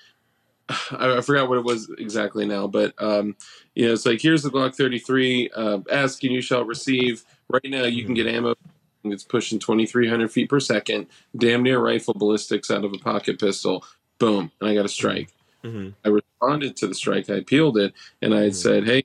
I, 0.93 1.19
I 1.19 1.21
forgot 1.21 1.49
what 1.49 1.59
it 1.59 1.65
was 1.65 1.91
exactly 1.99 2.47
now, 2.47 2.67
but 2.67 2.95
um, 3.03 3.37
you 3.75 3.87
know, 3.87 3.93
it's 3.93 4.07
like 4.07 4.21
here's 4.21 4.43
the 4.43 4.51
Glock 4.51 4.75
33. 4.77 5.51
Uh, 5.55 5.79
ask 5.91 6.23
and 6.25 6.33
you 6.33 6.41
shall 6.41 6.65
receive. 6.65 7.25
Right 7.49 7.65
now, 7.67 7.85
you 7.85 8.05
can 8.05 8.15
get 8.15 8.27
ammo. 8.27 8.55
It's 9.05 9.23
pushing 9.23 9.61
2,300 9.61 10.33
feet 10.33 10.49
per 10.51 10.59
second, 10.59 11.07
damn 11.37 11.63
near 11.63 11.79
rifle 11.79 12.15
ballistics 12.15 12.73
out 12.73 12.85
of 12.85 12.93
a 12.93 12.99
pocket 12.99 13.39
pistol. 13.39 13.85
Boom, 14.19 14.51
and 14.61 14.69
I 14.71 14.75
got 14.75 14.85
a 14.85 14.89
strike. 14.89 15.31
Mhm. 15.65 15.95
I 16.05 16.09
responded 16.09 16.77
to 16.79 16.89
the 16.89 16.95
strike. 16.95 17.31
I 17.31 17.35
appealed 17.37 17.79
it, 17.79 17.95
and 18.21 18.35
I 18.35 18.41
had 18.43 18.53
Mhm. 18.53 18.57
said, 18.57 18.85
"Hey, 18.85 19.05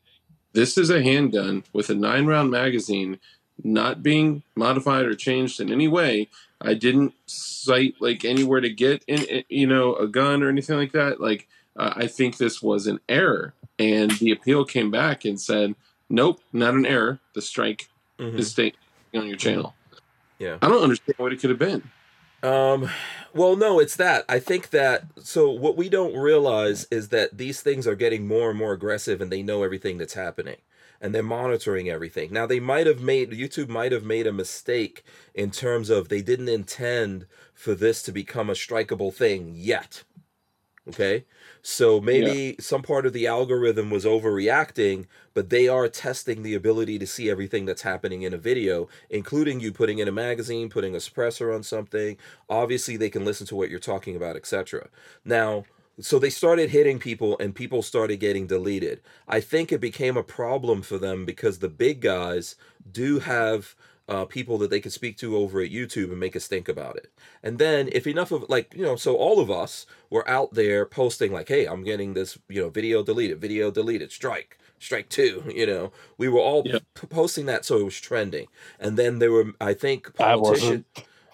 this 0.53 0.77
is 0.77 0.89
a 0.89 1.03
handgun 1.03 1.63
with 1.73 1.89
a 1.91 1.95
nine 1.95 2.25
round 2.25 2.49
magazine, 2.49 3.19
not 3.63 4.01
being 4.01 4.43
modified 4.55 5.05
or 5.05 5.13
changed 5.15 5.59
in 5.59 5.71
any 5.71 5.87
way. 5.87 6.29
I 6.63 6.73
didn't 6.73 7.13
cite 7.25 7.95
like 7.99 8.23
anywhere 8.25 8.61
to 8.61 8.69
get 8.69 9.03
in, 9.07 9.23
in- 9.23 9.43
you 9.49 9.67
know, 9.67 9.95
a 9.95 10.07
gun 10.07 10.43
or 10.43 10.49
anything 10.49 10.77
like 10.77 10.91
that. 10.93 11.19
Like, 11.19 11.47
uh, 11.75 11.93
I 11.95 12.07
think 12.07 12.37
this 12.37 12.61
was 12.61 12.87
an 12.87 12.99
error." 13.09 13.53
And 13.79 14.11
the 14.11 14.31
appeal 14.31 14.63
came 14.65 14.91
back 14.91 15.25
and 15.25 15.39
said, 15.39 15.75
"Nope, 16.09 16.39
not 16.53 16.73
an 16.75 16.85
error. 16.85 17.19
The 17.33 17.41
strike 17.41 17.89
Mhm. 18.19 18.37
is 18.37 18.51
staying 18.51 18.73
on 19.15 19.27
your 19.27 19.37
channel." 19.37 19.73
Yeah. 20.39 20.57
I 20.61 20.67
don't 20.67 20.83
understand 20.83 21.15
what 21.17 21.33
it 21.33 21.39
could 21.39 21.49
have 21.51 21.59
been. 21.59 21.83
Um, 22.43 22.89
well, 23.35 23.55
no, 23.55 23.79
it's 23.79 23.95
that. 23.97 24.25
I 24.27 24.39
think 24.39 24.71
that 24.71 25.03
so 25.21 25.51
what 25.51 25.77
we 25.77 25.89
don't 25.89 26.15
realize 26.15 26.87
is 26.89 27.09
that 27.09 27.37
these 27.37 27.61
things 27.61 27.85
are 27.85 27.93
getting 27.95 28.27
more 28.27 28.49
and 28.49 28.57
more 28.57 28.73
aggressive 28.73 29.21
and 29.21 29.31
they 29.31 29.43
know 29.43 29.61
everything 29.61 29.99
that's 29.99 30.15
happening 30.15 30.57
and 31.01 31.13
they're 31.13 31.23
monitoring 31.23 31.89
everything. 31.89 32.31
Now, 32.31 32.45
they 32.45 32.59
might 32.59 32.87
have 32.87 33.01
made 33.01 33.31
YouTube 33.31 33.67
might 33.67 33.91
have 33.91 34.05
made 34.05 34.27
a 34.27 34.31
mistake 34.31 35.03
in 35.33 35.51
terms 35.51 35.89
of 35.89 36.07
they 36.07 36.21
didn't 36.21 36.49
intend 36.49 37.25
for 37.53 37.73
this 37.73 38.03
to 38.03 38.11
become 38.11 38.49
a 38.49 38.53
strikeable 38.53 39.13
thing 39.13 39.51
yet. 39.55 40.03
Okay? 40.87 41.25
So 41.61 42.01
maybe 42.01 42.55
some 42.59 42.81
part 42.81 43.05
of 43.05 43.13
the 43.13 43.27
algorithm 43.27 43.91
was 43.91 44.03
overreacting, 44.03 45.05
but 45.33 45.49
they 45.49 45.67
are 45.67 45.87
testing 45.87 46.41
the 46.41 46.55
ability 46.55 46.97
to 46.99 47.07
see 47.07 47.29
everything 47.29 47.65
that's 47.65 47.83
happening 47.83 48.23
in 48.23 48.33
a 48.33 48.37
video, 48.37 48.87
including 49.09 49.59
you 49.59 49.71
putting 49.71 49.99
in 49.99 50.07
a 50.07 50.11
magazine, 50.11 50.69
putting 50.69 50.95
a 50.95 50.99
suppressor 50.99 51.53
on 51.53 51.61
something. 51.61 52.17
Obviously, 52.49 52.97
they 52.97 53.11
can 53.11 53.25
listen 53.25 53.45
to 53.47 53.55
what 53.55 53.69
you're 53.69 53.79
talking 53.79 54.15
about, 54.15 54.35
etc. 54.35 54.87
Now, 55.23 55.65
so 55.99 56.19
they 56.19 56.29
started 56.29 56.69
hitting 56.69 56.99
people 56.99 57.37
and 57.39 57.55
people 57.55 57.81
started 57.81 58.19
getting 58.19 58.47
deleted. 58.47 59.01
I 59.27 59.39
think 59.41 59.71
it 59.71 59.81
became 59.81 60.17
a 60.17 60.23
problem 60.23 60.81
for 60.81 60.97
them 60.97 61.25
because 61.25 61.59
the 61.59 61.69
big 61.69 62.01
guys 62.01 62.55
do 62.91 63.19
have 63.19 63.75
uh, 64.09 64.25
people 64.25 64.57
that 64.57 64.69
they 64.69 64.79
can 64.79 64.91
speak 64.91 65.17
to 65.17 65.37
over 65.37 65.61
at 65.61 65.71
YouTube 65.71 66.11
and 66.11 66.19
make 66.19 66.35
us 66.35 66.47
think 66.47 66.67
about 66.67 66.97
it. 66.97 67.11
And 67.43 67.59
then 67.59 67.89
if 67.91 68.07
enough 68.07 68.31
of 68.31 68.45
like, 68.49 68.73
you 68.75 68.83
know, 68.83 68.95
so 68.95 69.15
all 69.15 69.39
of 69.39 69.49
us 69.51 69.85
were 70.09 70.27
out 70.29 70.53
there 70.53 70.85
posting 70.85 71.31
like, 71.31 71.47
hey, 71.49 71.65
I'm 71.65 71.83
getting 71.83 72.13
this, 72.13 72.37
you 72.49 72.61
know, 72.61 72.69
video 72.69 73.03
deleted, 73.03 73.39
video 73.39 73.71
deleted, 73.71 74.11
strike, 74.11 74.57
strike 74.79 75.09
two, 75.09 75.43
you 75.55 75.65
know. 75.65 75.91
We 76.17 76.27
were 76.29 76.39
all 76.41 76.63
Yeah. 76.65 76.79
p- 76.95 77.07
posting 77.07 77.45
that 77.47 77.65
so 77.65 77.77
it 77.79 77.85
was 77.85 77.99
trending. 77.99 78.47
And 78.79 78.97
then 78.97 79.19
there 79.19 79.31
were 79.31 79.53
I 79.61 79.73
think 79.73 80.13
I 80.19 80.35
politicians 80.35 80.85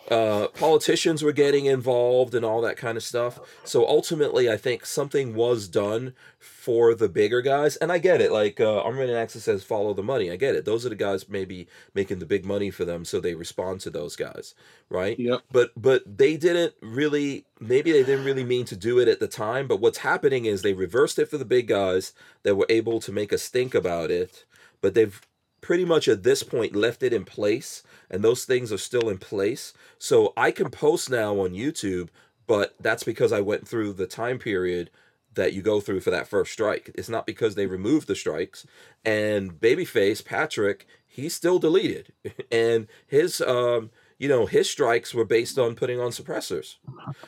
uh, 0.09 0.47
politicians 0.49 1.21
were 1.21 1.33
getting 1.33 1.65
involved 1.65 2.33
and 2.33 2.45
all 2.45 2.61
that 2.61 2.77
kind 2.77 2.97
of 2.97 3.03
stuff. 3.03 3.39
So 3.63 3.87
ultimately, 3.87 4.49
I 4.49 4.57
think 4.57 4.85
something 4.85 5.35
was 5.35 5.67
done 5.67 6.13
for 6.39 6.95
the 6.95 7.09
bigger 7.09 7.41
guys, 7.41 7.75
and 7.77 7.91
I 7.91 7.97
get 7.97 8.21
it. 8.21 8.31
Like 8.31 8.59
uh, 8.59 8.81
Armament 8.81 9.11
Access 9.11 9.43
says, 9.43 9.63
follow 9.63 9.93
the 9.93 10.03
money. 10.03 10.31
I 10.31 10.35
get 10.35 10.55
it. 10.55 10.65
Those 10.65 10.85
are 10.85 10.89
the 10.89 10.95
guys 10.95 11.27
maybe 11.27 11.67
making 11.93 12.19
the 12.19 12.25
big 12.25 12.45
money 12.45 12.71
for 12.71 12.85
them, 12.85 13.05
so 13.05 13.19
they 13.19 13.35
respond 13.35 13.81
to 13.81 13.89
those 13.89 14.15
guys, 14.15 14.55
right? 14.89 15.19
Yep. 15.19 15.41
But 15.51 15.71
but 15.75 16.17
they 16.17 16.37
didn't 16.37 16.73
really. 16.81 17.45
Maybe 17.59 17.91
they 17.91 18.03
didn't 18.03 18.25
really 18.25 18.43
mean 18.43 18.65
to 18.65 18.75
do 18.75 18.99
it 18.99 19.07
at 19.07 19.19
the 19.19 19.27
time. 19.27 19.67
But 19.67 19.81
what's 19.81 19.99
happening 19.99 20.45
is 20.45 20.61
they 20.61 20.73
reversed 20.73 21.19
it 21.19 21.29
for 21.29 21.37
the 21.37 21.45
big 21.45 21.67
guys 21.67 22.13
that 22.43 22.55
were 22.55 22.67
able 22.69 22.99
to 23.01 23.11
make 23.11 23.33
us 23.33 23.47
think 23.49 23.75
about 23.75 24.11
it. 24.11 24.45
But 24.79 24.93
they've 24.93 25.19
pretty 25.61 25.85
much 25.85 26.07
at 26.07 26.23
this 26.23 26.43
point 26.43 26.75
left 26.75 27.03
it 27.03 27.13
in 27.13 27.25
place 27.25 27.83
and 28.09 28.23
those 28.23 28.45
things 28.45 28.71
are 28.71 28.77
still 28.77 29.09
in 29.09 29.17
place. 29.17 29.73
So 29.97 30.33
i 30.37 30.51
can 30.51 30.69
post 30.69 31.09
now 31.09 31.39
on 31.39 31.51
youtube 31.51 32.09
but 32.45 32.75
that's 32.79 33.03
because 33.03 33.31
i 33.31 33.41
went 33.41 33.67
through 33.67 33.93
the 33.93 34.07
time 34.07 34.39
period 34.39 34.89
that 35.37 35.53
you 35.53 35.61
go 35.61 35.79
through 35.79 36.01
for 36.01 36.11
that 36.11 36.27
first 36.27 36.51
strike. 36.51 36.91
It's 36.95 37.07
not 37.07 37.25
because 37.25 37.55
they 37.55 37.67
removed 37.67 38.07
the 38.07 38.15
strikes. 38.15 38.65
And 39.05 39.53
babyface 39.53 40.25
patrick 40.25 40.85
he's 41.05 41.33
still 41.33 41.59
deleted. 41.59 42.11
And 42.51 42.87
his 43.07 43.39
um 43.41 43.91
you 44.17 44.27
know 44.27 44.45
his 44.45 44.69
strikes 44.69 45.13
were 45.13 45.25
based 45.25 45.57
on 45.59 45.75
putting 45.75 45.99
on 45.99 46.11
suppressors 46.11 46.75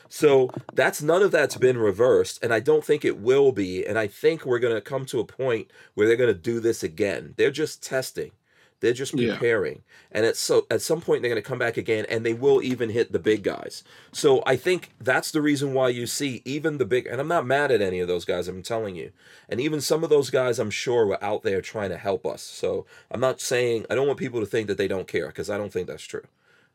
so 0.08 0.52
that's 0.74 1.02
none 1.02 1.22
of 1.22 1.30
that's 1.30 1.56
been 1.56 1.78
reversed, 1.78 2.42
and 2.42 2.52
I 2.52 2.60
don't 2.60 2.84
think 2.84 3.04
it 3.04 3.18
will 3.18 3.52
be. 3.52 3.84
And 3.86 3.98
I 3.98 4.06
think 4.06 4.44
we're 4.44 4.58
gonna 4.58 4.80
come 4.80 5.04
to 5.06 5.20
a 5.20 5.24
point 5.24 5.70
where 5.94 6.06
they're 6.06 6.16
gonna 6.16 6.34
do 6.34 6.60
this 6.60 6.82
again. 6.82 7.34
They're 7.36 7.50
just 7.50 7.82
testing, 7.82 8.32
they're 8.80 8.92
just 8.92 9.14
Yeah. 9.14 9.32
preparing, 9.32 9.82
and 10.10 10.26
at 10.26 10.36
so 10.36 10.66
at 10.70 10.82
some 10.82 11.00
point 11.00 11.22
they're 11.22 11.30
gonna 11.30 11.42
come 11.42 11.58
back 11.58 11.76
again, 11.76 12.06
and 12.08 12.24
they 12.26 12.34
will 12.34 12.62
even 12.62 12.90
hit 12.90 13.12
the 13.12 13.18
big 13.18 13.42
guys. 13.42 13.84
So 14.12 14.42
I 14.46 14.56
think 14.56 14.90
that's 15.00 15.30
the 15.30 15.42
reason 15.42 15.74
why 15.74 15.90
you 15.90 16.06
see 16.06 16.42
even 16.44 16.78
the 16.78 16.86
big. 16.86 17.06
And 17.06 17.20
I'm 17.20 17.28
not 17.28 17.46
mad 17.46 17.70
at 17.70 17.80
any 17.80 18.00
of 18.00 18.08
those 18.08 18.24
guys. 18.24 18.48
I'm 18.48 18.62
telling 18.62 18.96
you, 18.96 19.12
and 19.48 19.60
even 19.60 19.80
some 19.80 20.02
of 20.04 20.10
those 20.10 20.30
guys, 20.30 20.58
I'm 20.58 20.70
sure 20.70 21.06
were 21.06 21.22
out 21.22 21.42
there 21.42 21.60
trying 21.60 21.90
to 21.90 21.98
help 21.98 22.26
us. 22.26 22.42
So 22.42 22.86
I'm 23.10 23.20
not 23.20 23.40
saying 23.40 23.86
I 23.90 23.94
don't 23.94 24.06
want 24.06 24.18
people 24.18 24.40
to 24.40 24.46
think 24.46 24.66
that 24.68 24.78
they 24.78 24.88
don't 24.88 25.08
care 25.08 25.28
because 25.28 25.50
I 25.50 25.56
don't 25.58 25.72
think 25.72 25.86
that's 25.86 26.02
true. 26.04 26.24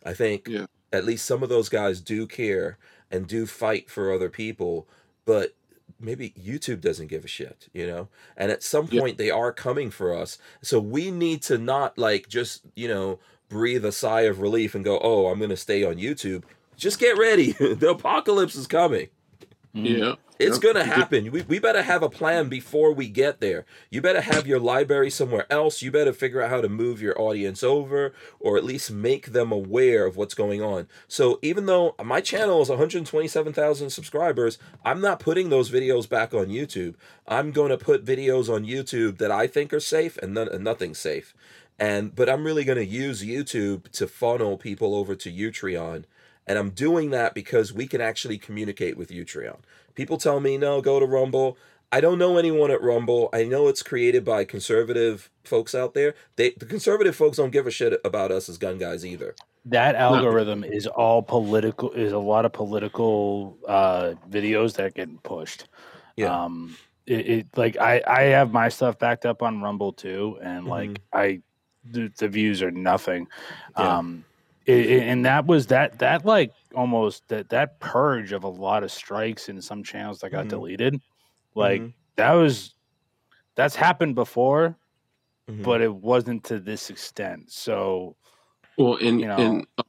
I 0.06 0.14
think 0.14 0.48
Yeah. 0.48 0.68
at 0.94 1.03
least 1.03 1.26
some 1.26 1.44
of 1.44 1.49
those 1.49 1.68
guys 1.68 1.99
do 1.99 2.27
care 2.27 2.77
and 3.11 3.27
do 3.27 3.45
fight 3.45 3.90
for 3.90 4.14
other 4.14 4.30
people, 4.30 4.88
but 5.26 5.53
maybe 5.99 6.32
YouTube 6.32 6.82
doesn't 6.82 7.07
give 7.07 7.26
a 7.26 7.27
shit, 7.27 7.68
you 7.73 7.88
know? 7.88 8.07
And 8.38 8.52
at 8.52 8.64
some 8.64 8.88
Yeah. 8.91 9.02
point 9.02 9.18
they 9.18 9.30
are 9.32 9.52
coming 9.52 9.90
for 9.90 10.14
us. 10.15 10.38
So 10.61 10.80
we 10.80 11.10
need 11.11 11.41
to 11.44 11.57
not 11.57 11.98
like 11.98 12.27
just, 12.30 12.61
you 12.76 12.88
know, 12.88 13.19
breathe 13.49 13.86
a 13.86 13.91
sigh 13.91 14.22
of 14.22 14.41
relief 14.41 14.76
and 14.76 14.84
go, 14.84 14.99
"Oh, 15.02 15.27
I'm 15.27 15.38
going 15.40 15.49
to 15.52 15.57
stay 15.57 15.84
on 15.84 15.95
YouTube." 15.95 16.44
Just 16.76 16.99
get 16.99 17.18
ready. 17.18 17.52
the 17.60 17.91
apocalypse 17.91 18.56
is 18.56 18.68
coming. 18.68 19.07
Mm-hmm. 19.76 19.85
Yeah. 20.03 20.15
It's 20.38 20.57
Yep. 20.57 20.73
gonna 20.73 20.85
happen. 20.85 21.31
We, 21.31 21.43
we 21.43 21.60
better 21.60 21.81
have 21.81 22.03
a 22.03 22.10
plan 22.10 22.49
before 22.49 22.91
we 22.93 23.07
get 23.07 23.39
there. 23.39 23.65
You 23.89 24.02
better 24.02 24.19
have 24.22 24.45
your 24.45 24.60
library 24.60 25.10
somewhere 25.10 25.45
else. 25.49 25.81
You 25.81 25.91
better 25.91 26.11
figure 26.11 26.41
out 26.41 26.49
how 26.49 26.60
to 26.61 26.68
move 26.68 27.02
your 27.02 27.19
audience 27.19 27.64
over, 27.64 28.14
or 28.39 28.57
at 28.57 28.65
least 28.65 28.91
make 28.91 29.27
them 29.27 29.52
aware 29.53 30.06
of 30.06 30.18
what's 30.18 30.34
going 30.34 30.61
on. 30.61 30.88
So 31.07 31.39
even 31.41 31.68
though 31.68 31.95
my 32.03 32.19
channel 32.19 32.61
is 32.61 32.69
127,000 32.69 33.89
subscribers, 33.89 34.57
I'm 34.84 34.99
not 34.99 35.19
putting 35.19 35.49
those 35.49 35.72
videos 35.72 36.07
back 36.07 36.34
on 36.34 36.47
YouTube. 36.47 36.95
I'm 37.27 37.52
going 37.52 37.69
to 37.69 37.77
put 37.77 38.03
videos 38.06 38.53
on 38.53 38.65
YouTube 38.65 39.18
that 39.19 39.31
I 39.31 39.47
think 39.47 39.72
are 39.73 39.80
safe 39.80 40.18
and, 40.18 40.34
none, 40.34 40.49
and 40.49 40.64
nothing's 40.64 40.99
safe. 40.99 41.34
And 41.80 42.15
but 42.15 42.30
I'm 42.30 42.45
really 42.45 42.64
going 42.64 42.77
to 42.77 42.85
use 42.85 43.23
YouTube 43.23 43.89
to 43.93 44.07
funnel 44.07 44.57
people 44.57 44.95
over 44.95 45.15
to 45.15 45.31
Utreon 45.31 46.06
And 46.47 46.57
I'm 46.59 46.69
doing 46.69 47.09
that 47.11 47.34
because 47.34 47.73
we 47.73 47.88
can 47.88 48.01
actually 48.01 48.38
communicate 48.38 48.97
with 48.97 49.09
Utreon. 49.09 49.57
People 49.95 50.17
tell 50.17 50.39
me, 50.39 50.57
no, 50.57 50.81
go 50.81 50.99
to 50.99 51.05
Rumble. 51.05 51.57
I 51.91 52.01
don't 52.01 52.19
know 52.19 52.38
anyone 52.38 52.72
at 52.72 52.81
Rumble. 52.81 53.30
I 53.31 53.43
know 53.45 53.67
it's 53.67 53.81
created 53.81 54.26
by 54.26 54.43
conservative 54.43 55.30
folks 55.43 55.73
out 55.73 55.93
there. 55.93 56.13
They 56.35 56.51
the 56.51 56.65
conservative 56.65 57.15
folks 57.15 57.38
don't 57.38 57.51
give 57.51 57.67
a 57.67 57.72
shit 57.72 57.99
about 58.03 58.31
us 58.31 58.49
as 58.49 58.57
gun 58.57 58.77
guys 58.77 59.05
either. 59.05 59.34
That 59.65 59.95
algorithm 59.95 60.63
is 60.63 60.88
all 60.88 61.23
political. 61.23 61.91
Is 61.91 62.11
a 62.11 62.19
lot 62.19 62.45
of 62.45 62.53
political 62.53 63.57
uh, 63.67 64.13
videos 64.30 64.73
that 64.76 64.93
get 64.93 65.23
pushed. 65.23 65.67
Yeah. 66.17 66.43
Um, 66.43 66.76
it, 67.07 67.30
it 67.30 67.47
like 67.55 67.77
I 67.77 68.01
I 68.05 68.22
have 68.23 68.51
my 68.51 68.69
stuff 68.69 68.99
backed 68.99 69.26
up 69.26 69.41
on 69.41 69.61
Rumble 69.61 69.93
too, 69.93 70.38
and 70.41 70.67
like 70.67 70.89
Mhm. 70.89 70.97
I 71.13 71.41
the, 71.89 72.11
the 72.17 72.27
views 72.27 72.61
are 72.61 72.72
nothing. 72.72 73.27
Yeah. 73.77 73.97
Um, 73.97 74.26
it, 74.65 74.85
it- 74.85 75.03
and 75.03 75.25
that 75.25 75.45
was 75.45 75.67
that 75.67 75.99
that 75.99 76.25
like 76.25 76.51
almost 76.75 77.27
that 77.29 77.49
that 77.49 77.79
purge 77.79 78.31
of 78.31 78.43
a 78.43 78.47
lot 78.49 78.83
of 78.83 78.91
strikes 78.91 79.49
in 79.49 79.61
some 79.61 79.83
channels 79.83 80.19
that 80.19 80.31
got 80.31 80.45
Mhm. 80.45 80.49
deleted. 80.49 81.01
Like 81.55 81.81
Mhm. 81.81 81.93
that 82.15 82.33
was 82.33 82.73
that's 83.55 83.75
happened 83.75 84.15
before, 84.15 84.75
Mhm. 85.49 85.63
but 85.63 85.81
it 85.81 85.93
wasn't 85.93 86.43
to 86.45 86.59
this 86.59 86.89
extent. 86.89 87.51
So 87.51 88.15
Well, 88.77 88.97
and 88.97 89.21
You 89.21 89.27
know. 89.27 89.37
and 89.37 89.67
uh, 89.77 89.83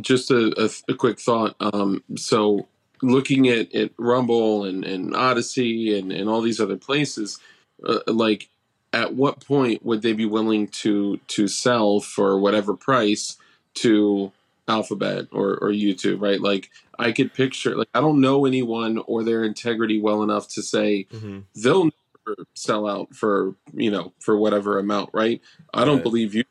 just 0.00 0.30
a, 0.30 0.52
a, 0.62 0.70
a 0.92 0.94
quick 0.94 1.18
thought. 1.18 1.56
Um, 1.60 2.04
so 2.16 2.68
looking 3.02 3.48
at, 3.48 3.74
at 3.74 3.90
Rumble 3.98 4.64
and, 4.64 4.84
and 4.84 5.14
Odysee 5.16 5.98
and, 5.98 6.12
and 6.12 6.28
all 6.28 6.40
these 6.40 6.60
other 6.60 6.76
places, 6.76 7.40
uh, 7.84 7.98
like 8.06 8.48
at 8.92 9.14
what 9.14 9.40
point 9.44 9.84
would 9.84 10.02
they 10.02 10.12
be 10.12 10.26
willing 10.26 10.68
to 10.68 11.16
to 11.28 11.48
sell 11.48 11.98
for 12.00 12.38
whatever 12.38 12.76
price 12.76 13.36
to 13.74 14.32
Alphabet 14.66 15.26
or, 15.32 15.56
or 15.56 15.70
YouTube, 15.70 16.20
right? 16.20 16.40
Like 16.40 16.70
I 16.98 17.12
could 17.12 17.32
picture 17.32 17.74
like 17.76 17.88
I 17.94 18.00
don't 18.00 18.20
know 18.20 18.44
anyone 18.44 18.98
or 19.06 19.24
their 19.24 19.42
integrity 19.44 20.00
well 20.00 20.22
enough 20.22 20.48
to 20.50 20.62
say 20.62 21.06
Mhm. 21.12 21.44
they'll 21.54 21.84
never 21.84 22.44
sell 22.54 22.86
out 22.86 23.14
for 23.14 23.54
you 23.72 23.90
know 23.90 24.12
for 24.20 24.36
whatever 24.36 24.78
amount, 24.78 25.10
right? 25.14 25.40
I 25.72 25.84
don't 25.84 25.96
Right. 25.96 26.02
believe 26.02 26.34
you 26.34 26.44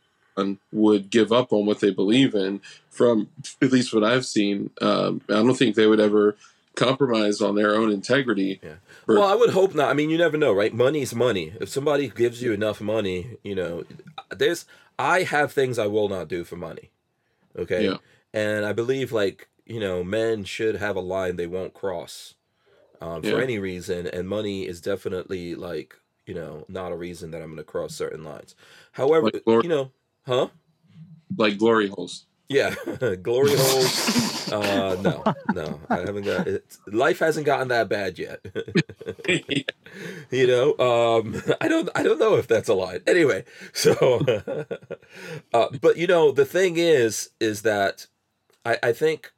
would 0.72 1.10
give 1.10 1.32
up 1.32 1.52
on 1.54 1.66
what 1.66 1.80
they 1.80 1.92
believe 1.92 2.34
in. 2.36 2.62
From 2.90 3.30
at 3.62 3.72
least 3.72 3.94
what 3.94 4.04
I've 4.04 4.26
seen, 4.26 4.72
um, 4.82 5.22
I 5.30 5.34
don't 5.34 5.56
think 5.56 5.76
they 5.76 5.86
would 5.88 6.00
ever 6.00 6.36
compromise 6.76 7.42
on 7.42 7.56
their 7.56 7.76
own 7.76 7.92
integrity. 7.92 8.60
Yeah. 8.64 8.76
For- 9.06 9.16
Well, 9.16 9.28
I 9.28 9.34
would 9.36 9.52
hope 9.52 9.74
not. 9.76 9.90
I 9.90 9.94
mean, 9.94 10.10
you 10.12 10.18
never 10.18 10.38
know, 10.38 10.54
right? 10.54 10.74
Money's 10.74 11.14
money. 11.16 11.54
If 11.60 11.70
somebody 11.70 12.08
gives 12.10 12.42
you 12.42 12.52
enough 12.54 12.80
money, 12.82 13.38
you 13.44 13.56
know, 13.56 13.84
there's 14.36 14.66
I 15.00 15.24
have 15.24 15.52
things 15.54 15.78
I 15.80 15.86
will 15.88 16.10
not 16.10 16.28
do 16.28 16.44
for 16.44 16.56
money. 16.56 16.90
Okay? 17.58 17.86
Yeah. 17.86 17.98
And 18.34 18.66
I 18.66 18.74
believe 18.74 19.12
like, 19.12 19.50
you 19.66 19.80
know, 19.80 20.04
men 20.04 20.44
should 20.44 20.76
have 20.76 20.96
a 20.96 21.02
line 21.02 21.36
they 21.36 21.48
won't 21.48 21.74
cross. 21.74 22.36
Um, 23.02 23.22
for 23.22 23.28
Yeah. 23.38 23.44
any 23.44 23.60
reason 23.60 24.08
and 24.08 24.28
money 24.28 24.66
is 24.68 24.82
definitely 24.82 25.54
like, 25.56 25.96
you 26.26 26.34
know, 26.34 26.66
not 26.68 26.92
a 26.92 26.96
reason 26.96 27.32
that 27.32 27.42
I'm 27.42 27.50
going 27.50 27.58
to 27.58 27.64
cross 27.64 27.94
certain 27.94 28.24
lines. 28.24 28.56
However, 28.92 29.26
Like 29.34 29.44
glory- 29.46 29.64
you 29.64 29.70
know, 29.70 29.92
huh? 30.26 30.48
like 31.38 31.58
glory 31.58 31.88
holes. 31.90 32.26
Yeah, 32.50 32.76
glory 33.22 33.56
holes. 33.56 34.52
Uh, 34.52 34.96
no, 35.02 35.24
no, 35.54 35.80
I 35.90 35.98
haven't 35.98 36.24
got 36.24 36.48
it. 36.48 36.78
Life 36.88 37.20
hasn't 37.20 37.46
gotten 37.46 37.68
that 37.68 37.90
bad 37.90 38.18
yet. 38.18 38.40
you 40.32 40.48
know, 40.48 40.78
um, 40.78 41.42
I 41.62 41.68
don't, 41.68 41.90
I 41.94 42.04
don't 42.04 42.20
know 42.20 42.36
if 42.36 42.48
that's 42.48 42.70
a 42.70 42.74
lie. 42.74 43.00
Anyway, 43.06 43.44
so, 43.74 44.22
uh, 45.54 45.68
but 45.82 45.98
you 45.98 46.08
know, 46.08 46.32
the 46.32 46.46
thing 46.46 46.78
is, 46.78 47.32
is 47.42 47.64
that 47.64 48.08
I, 48.66 48.78
I 48.82 48.92
think 48.94 49.34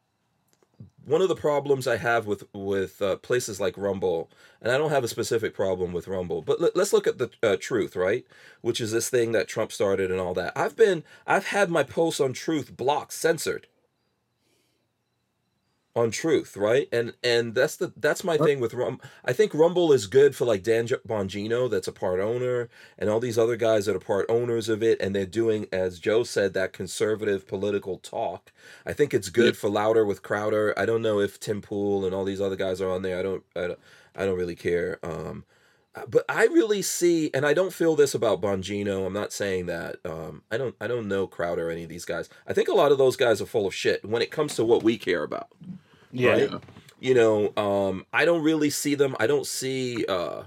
one 1.06 1.22
of 1.22 1.30
the 1.30 1.36
problems 1.36 1.88
I 1.88 1.98
have 1.98 2.28
with 2.28 2.44
with 2.54 3.02
uh, 3.02 3.16
places 3.18 3.60
like 3.60 3.78
Rumble, 3.78 4.30
and 4.62 4.72
I 4.72 4.78
don't 4.78 4.92
have 4.92 5.04
a 5.04 5.08
specific 5.08 5.54
problem 5.54 5.94
with 5.94 6.08
Rumble, 6.08 6.42
but 6.42 6.62
let, 6.62 6.76
us 6.76 6.94
look 6.94 7.08
at 7.08 7.18
the 7.18 7.30
uh, 7.42 7.58
Truth, 7.60 7.96
right? 7.96 8.26
Which 8.62 8.82
is 8.82 8.92
this 8.92 9.10
thing 9.10 9.32
that 9.32 9.48
Trump 9.48 9.72
started 9.72 10.12
and 10.12 10.20
all 10.20 10.34
that. 10.36 10.54
I've 10.56 10.76
been, 10.76 11.04
I've 11.26 11.48
had 11.48 11.70
my 11.70 11.84
posts 11.84 12.20
on 12.20 12.34
Truth 12.34 12.76
blocked, 12.76 13.14
censored 13.14 13.68
on 16.00 16.12
Truth, 16.12 16.58
right? 16.58 16.88
And 16.92 17.14
and 17.24 17.54
that's 17.56 17.76
the 17.76 17.94
that's 17.98 18.24
my 18.24 18.38
thing 18.38 18.60
with 18.60 18.74
Rum. 18.74 19.00
I 19.26 19.34
think 19.34 19.54
Rumble 19.54 19.92
is 19.92 20.08
good 20.08 20.36
for 20.36 20.46
like 20.46 20.64
Dan 20.64 20.88
Bongino, 20.88 21.70
that's 21.70 21.88
a 21.88 21.92
part 21.92 22.20
owner, 22.20 22.70
and 22.98 23.10
all 23.10 23.20
these 23.20 23.38
other 23.38 23.56
guys 23.56 23.86
that 23.86 23.96
are 23.96 24.00
part 24.00 24.26
owners 24.30 24.70
of 24.70 24.82
it, 24.82 25.00
and 25.02 25.16
they're 25.16 25.26
doing, 25.26 25.68
as 25.72 26.00
Joe 26.00 26.24
said, 26.24 26.54
that 26.54 26.74
conservative 26.74 27.48
political 27.48 27.98
talk. 27.98 28.52
I 28.86 28.94
think 28.94 29.14
it's 29.14 29.30
good 29.30 29.46
Yep. 29.54 29.56
for 29.56 29.70
Louder 29.70 30.06
with 30.06 30.24
Crowder. 30.24 30.74
I 30.78 30.86
don't 30.86 31.02
know 31.02 31.20
if 31.20 31.40
Tim 31.40 31.62
Pool 31.62 32.06
and 32.06 32.14
all 32.16 32.26
these 32.26 32.42
other 32.42 32.56
guys 32.56 32.82
are 32.82 32.90
on 32.92 33.02
there. 33.02 33.20
I 33.20 33.24
don't, 33.24 33.44
I 33.56 33.68
don't, 33.68 33.80
I 34.16 34.26
don't 34.26 34.38
really 34.38 34.56
care. 34.56 35.00
Um, 35.04 35.46
uh, 35.96 36.06
but 36.08 36.24
I 36.30 36.44
really 36.46 36.84
see, 36.84 37.32
and 37.34 37.48
I 37.48 37.54
don't 37.56 37.74
feel 37.74 37.96
this 37.96 38.14
about 38.14 38.42
Bongino. 38.42 39.08
I'm 39.08 39.14
not 39.14 39.34
saying 39.34 39.66
that. 39.66 39.96
Um, 40.06 40.44
I 40.52 40.58
don't, 40.58 40.76
I 40.80 40.86
don't 40.88 41.08
know 41.08 41.26
Crowder 41.26 41.68
or 41.68 41.72
any 41.72 41.82
of 41.84 41.90
these 41.90 42.06
guys. 42.06 42.30
I 42.48 42.54
think 42.54 42.68
a 42.68 42.74
lot 42.76 42.92
of 42.92 43.00
those 43.00 43.16
guys 43.16 43.42
are 43.42 43.48
full 43.48 43.66
of 43.66 43.74
shit 43.74 44.06
when 44.06 44.22
it 44.22 44.30
comes 44.30 44.56
to 44.58 44.64
what 44.64 44.84
we 44.84 45.00
care 45.00 45.24
about 45.24 45.50
yeah, 46.12 46.32
Right. 46.32 46.52
you 47.00 47.14
know 47.14 47.54
um 47.58 48.06
i 48.14 48.26
don't 48.26 48.44
really 48.44 48.70
see 48.70 48.96
them 48.96 49.16
i 49.20 49.28
don't 49.28 49.46
see 49.46 50.06
uh 50.08 50.44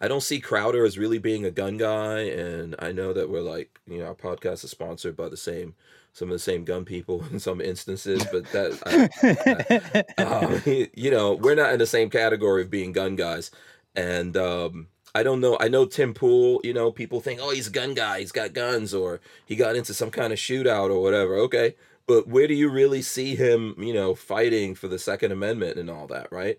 i 0.00 0.08
don't 0.08 0.22
see 0.22 0.40
crowder 0.40 0.84
as 0.84 0.98
really 0.98 1.18
being 1.18 1.44
a 1.44 1.50
gun 1.50 1.76
guy 1.76 2.20
and 2.20 2.74
i 2.78 2.92
know 2.92 3.12
that 3.12 3.28
we're 3.30 3.40
like 3.42 3.78
you 3.86 3.98
know 3.98 4.06
our 4.06 4.14
podcast 4.14 4.64
is 4.64 4.70
sponsored 4.70 5.16
by 5.16 5.28
the 5.28 5.36
same 5.36 5.74
some 6.12 6.28
of 6.28 6.32
the 6.32 6.38
same 6.38 6.64
gun 6.64 6.84
people 6.84 7.24
in 7.32 7.38
some 7.38 7.60
instances 7.60 8.24
but 8.32 8.44
that 8.52 10.10
I, 10.18 10.22
um, 10.22 10.62
you 10.94 11.10
know 11.10 11.34
we're 11.34 11.54
not 11.54 11.72
in 11.72 11.78
the 11.78 11.86
same 11.86 12.10
category 12.10 12.62
of 12.62 12.70
being 12.70 12.92
gun 12.92 13.16
guys 13.16 13.50
and 13.94 14.36
um 14.36 14.88
I 15.12 15.24
don't 15.24 15.40
know. 15.40 15.56
I 15.58 15.66
know 15.66 15.86
Tim 15.86 16.14
Pool, 16.14 16.60
you 16.62 16.72
know, 16.72 16.92
people 16.92 17.20
think, 17.20 17.40
oh, 17.42 17.50
he's 17.50 17.66
a 17.66 17.70
gun 17.72 17.94
guy. 17.94 18.20
He's 18.20 18.30
got 18.30 18.52
guns 18.52 18.94
or 18.94 19.20
he 19.44 19.56
got 19.56 19.74
into 19.74 19.92
some 19.92 20.12
kind 20.12 20.32
of 20.32 20.38
shootout 20.38 20.88
or 20.88 21.02
whatever. 21.02 21.34
Okay 21.38 21.74
but 22.06 22.26
where 22.28 22.46
do 22.46 22.54
you 22.54 22.68
really 22.68 23.02
see 23.02 23.34
him 23.36 23.74
you 23.78 23.92
know 23.92 24.14
fighting 24.14 24.74
for 24.74 24.88
the 24.88 24.98
second 24.98 25.32
amendment 25.32 25.78
and 25.78 25.90
all 25.90 26.06
that 26.06 26.30
right? 26.30 26.58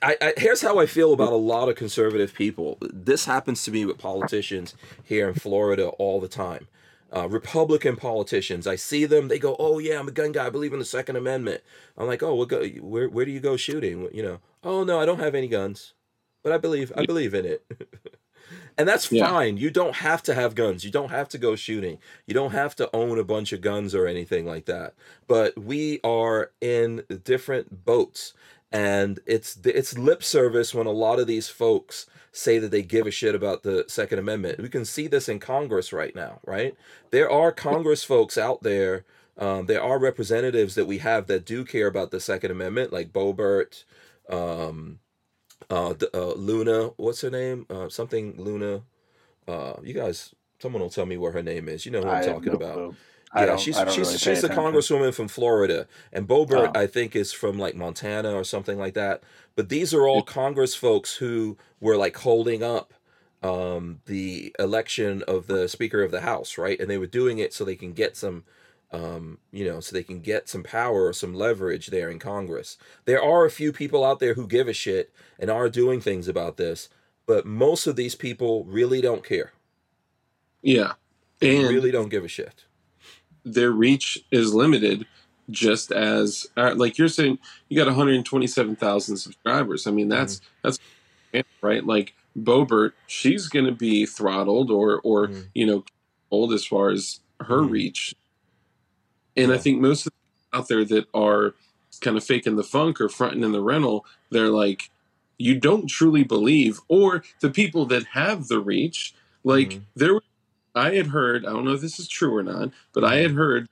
I, 0.00 0.16
I 0.20 0.32
here's 0.36 0.62
how 0.62 0.78
i 0.78 0.86
feel 0.86 1.12
about 1.12 1.32
a 1.32 1.36
lot 1.36 1.68
of 1.68 1.76
conservative 1.76 2.34
people. 2.34 2.78
This 2.80 3.24
happens 3.26 3.62
to 3.64 3.70
me 3.70 3.84
with 3.84 3.98
politicians 3.98 4.74
here 5.02 5.28
in 5.28 5.34
florida 5.34 5.88
all 5.88 6.20
the 6.20 6.28
time. 6.28 6.68
Uh, 7.14 7.28
republican 7.28 7.94
politicians 7.96 8.66
i 8.66 8.74
see 8.74 9.04
them 9.04 9.28
they 9.28 9.38
go 9.38 9.54
oh 9.58 9.78
yeah 9.78 9.98
i'm 9.98 10.08
a 10.08 10.12
gun 10.12 10.32
guy 10.32 10.46
i 10.46 10.50
believe 10.50 10.72
in 10.72 10.78
the 10.78 10.84
second 10.84 11.16
amendment. 11.16 11.62
I'm 11.98 12.06
like 12.06 12.22
oh 12.22 12.34
what 12.34 12.48
go, 12.48 12.66
where, 12.80 13.08
where 13.08 13.24
do 13.26 13.30
you 13.30 13.40
go 13.40 13.56
shooting? 13.56 14.08
You 14.12 14.22
know 14.22 14.38
oh 14.64 14.84
no 14.84 15.00
i 15.00 15.04
don't 15.04 15.20
have 15.20 15.34
any 15.34 15.48
guns 15.48 15.94
but 16.42 16.52
i 16.52 16.58
believe 16.58 16.92
i 16.96 17.04
believe 17.04 17.34
in 17.34 17.44
it 17.44 17.64
and 18.78 18.88
that's 18.88 19.10
Yeah. 19.10 19.26
fine. 19.28 19.56
You 19.56 19.70
don't 19.70 19.96
have 19.96 20.22
to 20.24 20.34
have 20.34 20.54
guns. 20.54 20.84
You 20.84 20.90
don't 20.90 21.10
have 21.10 21.28
to 21.30 21.38
go 21.38 21.56
shooting. 21.56 21.98
You 22.26 22.34
don't 22.34 22.52
have 22.52 22.74
to 22.76 22.90
own 22.94 23.18
a 23.18 23.24
bunch 23.24 23.52
of 23.52 23.60
guns 23.60 23.94
or 23.94 24.06
anything 24.06 24.46
like 24.46 24.66
that. 24.66 24.94
But 25.28 25.58
we 25.58 26.00
are 26.04 26.50
in 26.60 27.04
different 27.24 27.84
boats, 27.84 28.32
and 28.70 29.20
it's 29.26 29.58
it's 29.64 29.98
lip 29.98 30.22
service 30.22 30.74
when 30.74 30.86
a 30.86 30.92
lot 30.92 31.18
of 31.18 31.26
these 31.26 31.48
folks 31.48 32.06
say 32.32 32.58
that 32.58 32.70
they 32.70 32.82
give 32.82 33.06
a 33.06 33.10
shit 33.10 33.34
about 33.34 33.62
the 33.62 33.84
Second 33.88 34.18
Amendment. 34.18 34.58
We 34.58 34.68
can 34.70 34.84
see 34.86 35.06
this 35.06 35.28
in 35.28 35.38
Congress 35.38 35.92
right 35.92 36.14
now, 36.16 36.40
right? 36.46 36.74
There 37.10 37.30
are 37.30 37.52
Congress 37.52 38.04
folks 38.04 38.38
out 38.38 38.62
there. 38.62 39.04
Um, 39.36 39.66
there 39.66 39.82
are 39.82 39.98
representatives 39.98 40.74
that 40.74 40.86
we 40.86 40.98
have 40.98 41.26
that 41.26 41.44
do 41.44 41.64
care 41.64 41.86
about 41.86 42.10
the 42.10 42.20
Second 42.20 42.50
Amendment, 42.50 42.92
like 42.92 43.12
Boebert, 43.12 43.84
um, 44.30 44.98
uh, 45.70 45.92
d- 45.94 46.06
uh, 46.14 46.32
Luna. 46.34 46.88
What's 46.96 47.20
her 47.22 47.30
name? 47.30 47.66
Uh, 47.70 47.88
something 47.88 48.34
Luna. 48.36 48.82
Uh, 49.48 49.74
you 49.82 49.94
guys, 49.94 50.34
someone 50.60 50.82
will 50.82 50.90
tell 50.90 51.06
me 51.06 51.16
what 51.16 51.34
her 51.34 51.42
name 51.42 51.68
is. 51.68 51.84
You 51.86 51.92
know 51.92 52.02
who 52.02 52.08
I 52.08 52.18
I'm 52.18 52.24
have 52.24 52.32
talking 52.34 52.52
no 52.52 52.56
about. 52.56 52.74
clue. 52.74 52.96
Yeah, 53.34 53.56
she's 53.56 53.76
she's 53.76 53.96
really 53.96 54.18
she's 54.18 54.44
a 54.44 54.48
congresswoman 54.50 55.14
from 55.14 55.26
Florida, 55.26 55.86
and 56.12 56.28
Boebert 56.28 56.72
Oh. 56.74 56.78
I 56.80 56.86
think 56.86 57.16
is 57.16 57.32
from 57.32 57.58
like 57.58 57.74
Montana 57.74 58.34
or 58.34 58.44
something 58.44 58.78
like 58.78 58.92
that. 58.92 59.22
But 59.56 59.70
these 59.70 59.94
are 59.94 60.06
all 60.06 60.22
Congress 60.22 60.74
folks 60.74 61.16
who 61.16 61.56
were 61.80 61.96
like 61.96 62.18
holding 62.18 62.62
up 62.62 62.92
um, 63.42 64.00
the 64.04 64.54
election 64.58 65.22
of 65.26 65.46
the 65.46 65.66
Speaker 65.66 66.02
of 66.02 66.10
the 66.10 66.20
House, 66.20 66.58
right? 66.58 66.78
And 66.78 66.90
they 66.90 66.98
were 66.98 67.06
doing 67.06 67.38
it 67.38 67.54
so 67.54 67.64
they 67.64 67.74
can 67.74 67.92
get 67.94 68.16
some, 68.18 68.44
um, 68.92 69.38
you 69.50 69.64
know, 69.64 69.80
so 69.80 69.94
they 69.94 70.02
can 70.02 70.20
get 70.20 70.48
some 70.48 70.62
power 70.62 71.06
or 71.06 71.12
some 71.12 71.34
leverage 71.34 71.88
there 71.88 72.10
in 72.10 72.18
Congress. 72.18 72.76
There 73.06 73.22
are 73.22 73.44
a 73.44 73.50
few 73.50 73.72
people 73.72 74.04
out 74.04 74.20
there 74.20 74.34
who 74.34 74.46
give 74.46 74.68
a 74.68 74.72
shit 74.72 75.12
and 75.38 75.50
are 75.50 75.68
doing 75.70 76.00
things 76.00 76.28
about 76.28 76.56
this, 76.58 76.88
but 77.26 77.46
most 77.46 77.86
of 77.86 77.96
these 77.96 78.14
people 78.14 78.64
really 78.64 79.00
don't 79.00 79.24
care. 79.24 79.52
Yeah. 80.62 80.92
They 81.40 81.56
And 81.58 81.68
really 81.68 81.90
don't 81.90 82.08
give 82.10 82.24
a 82.24 82.28
shit. 82.28 82.64
their 83.44 83.72
reach 83.72 84.22
is 84.30 84.54
limited 84.54 85.06
just 85.50 85.90
as 85.90 86.46
uh, 86.56 86.72
like 86.76 86.96
you're 86.98 87.08
saying 87.08 87.36
you 87.68 87.76
got 87.76 87.88
127,000 87.88 89.16
subscribers. 89.16 89.86
I 89.88 89.90
mean 89.90 90.08
that's 90.08 90.40
that's 90.62 90.78
right 91.60 91.84
like 91.84 92.14
Boebert 92.38 92.92
she's 93.08 93.48
going 93.48 93.66
to 93.66 93.72
be 93.72 94.06
throttled 94.06 94.70
or 94.70 95.00
or 95.02 95.28
Mhm. 95.28 95.46
you 95.54 95.66
know 95.66 95.84
old 96.30 96.52
as 96.52 96.64
far 96.64 96.90
as 96.90 97.18
her 97.40 97.62
Mhm. 97.62 97.70
reach. 97.70 98.14
And 99.36 99.52
I 99.52 99.58
think 99.58 99.80
most 99.80 100.06
of 100.06 100.12
out 100.52 100.68
there 100.68 100.84
that 100.84 101.06
are 101.14 101.54
kind 102.00 102.16
of 102.16 102.24
faking 102.24 102.56
the 102.56 102.62
funk 102.64 103.00
or 103.00 103.08
fronting 103.08 103.42
in 103.44 103.52
the 103.52 103.62
rental, 103.62 104.04
they're 104.30 104.50
like, 104.50 104.90
you 105.38 105.58
don't 105.58 105.88
truly 105.88 106.24
believe, 106.24 106.80
or 106.88 107.24
the 107.40 107.50
people 107.50 107.86
that 107.86 108.04
have 108.12 108.48
the 108.48 108.60
reach, 108.60 109.14
like 109.44 109.70
Mhm. 109.74 109.82
there, 109.96 110.20
I 110.74 110.94
had 110.94 111.08
heard, 111.08 111.46
I 111.46 111.50
don't 111.50 111.64
know 111.64 111.72
if 111.74 111.80
this 111.80 111.98
is 112.00 112.08
true 112.08 112.36
or 112.36 112.42
not, 112.42 112.70
but 112.94 113.04
I 113.04 113.16
had 113.18 113.32
heard 113.32 113.68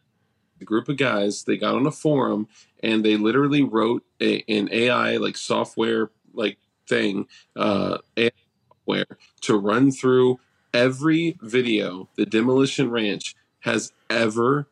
a 0.60 0.64
group 0.64 0.88
of 0.88 0.96
guys 0.96 1.44
they 1.44 1.56
got 1.56 1.74
on 1.76 1.86
a 1.86 1.90
forum 1.92 2.48
and 2.82 3.04
they 3.04 3.16
literally 3.16 3.62
wrote 3.62 4.04
a, 4.20 4.44
an 4.48 4.68
AI 4.72 5.16
like 5.18 5.36
software 5.36 6.10
like 6.34 6.58
thing, 6.88 7.26
uh, 7.56 7.98
AI 8.16 8.30
software 8.70 9.06
to 9.42 9.56
run 9.58 9.90
through 9.92 10.40
every 10.74 11.38
video 11.42 12.08
the 12.16 12.26
Demolition 12.26 12.90
Ranch 12.90 13.36
has 13.60 13.92
ever 14.10 14.68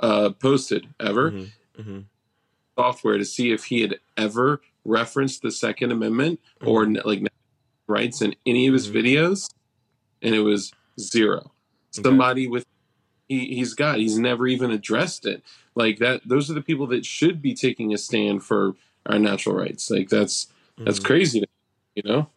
uh, 0.00 0.30
posted 0.30 0.86
ever 0.98 1.32
Mhm, 1.32 1.48
mhm, 1.78 2.04
software 2.78 3.18
to 3.18 3.24
see 3.24 3.52
if 3.52 3.64
he 3.64 3.80
had 3.82 4.00
ever 4.16 4.60
referenced 4.84 5.42
the 5.42 5.50
Second 5.50 5.92
Amendment 5.92 6.40
or 6.64 6.84
Mm-hmm. 6.84 6.96
n- 6.96 7.02
like 7.04 7.22
rights 7.88 8.22
in 8.22 8.34
any 8.46 8.66
of 8.66 8.74
his 8.74 8.88
Mhm. 8.88 8.94
videos, 8.94 9.50
and 10.22 10.34
it 10.34 10.40
was 10.40 10.72
zero. 10.98 11.38
Okay. 11.38 11.52
Somebody 12.02 12.48
with 12.48 12.64
he, 13.28 13.54
he's 13.54 13.74
got 13.74 13.98
he's 13.98 14.18
never 14.18 14.46
even 14.46 14.70
addressed 14.70 15.26
it 15.26 15.42
like 15.74 15.98
that. 15.98 16.22
Those 16.26 16.50
are 16.50 16.54
the 16.54 16.62
people 16.62 16.86
that 16.88 17.04
should 17.06 17.40
be 17.42 17.54
taking 17.54 17.92
a 17.94 17.98
stand 17.98 18.44
for 18.44 18.74
our 19.06 19.18
natural 19.18 19.54
rights. 19.56 19.90
Like 19.90 20.08
that's 20.08 20.48
that's 20.84 20.98
mhm. 20.98 21.04
crazy, 21.04 21.44
you 21.94 22.02
know. 22.04 22.30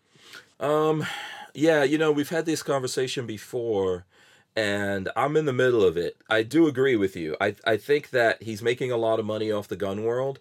Um, 0.60 1.06
yeah, 1.54 1.84
you 1.84 1.98
know, 1.98 2.12
we've 2.12 2.30
had 2.30 2.46
this 2.46 2.64
conversation 2.64 3.26
before, 3.26 4.06
and 4.56 5.10
I'm 5.16 5.36
in 5.36 5.46
the 5.46 5.54
middle 5.54 5.84
of 5.84 5.98
it. 5.98 6.18
I 6.30 6.44
do 6.44 6.68
agree 6.68 6.96
with 6.96 7.16
you. 7.16 7.36
I 7.42 7.56
I 7.66 7.78
think 7.78 8.12
that 8.12 8.44
he's 8.44 8.62
making 8.62 8.92
a 8.92 8.98
lot 8.98 9.20
of 9.20 9.26
money 9.26 9.52
off 9.52 9.68
the 9.68 9.76
gun 9.76 10.04
world, 10.04 10.40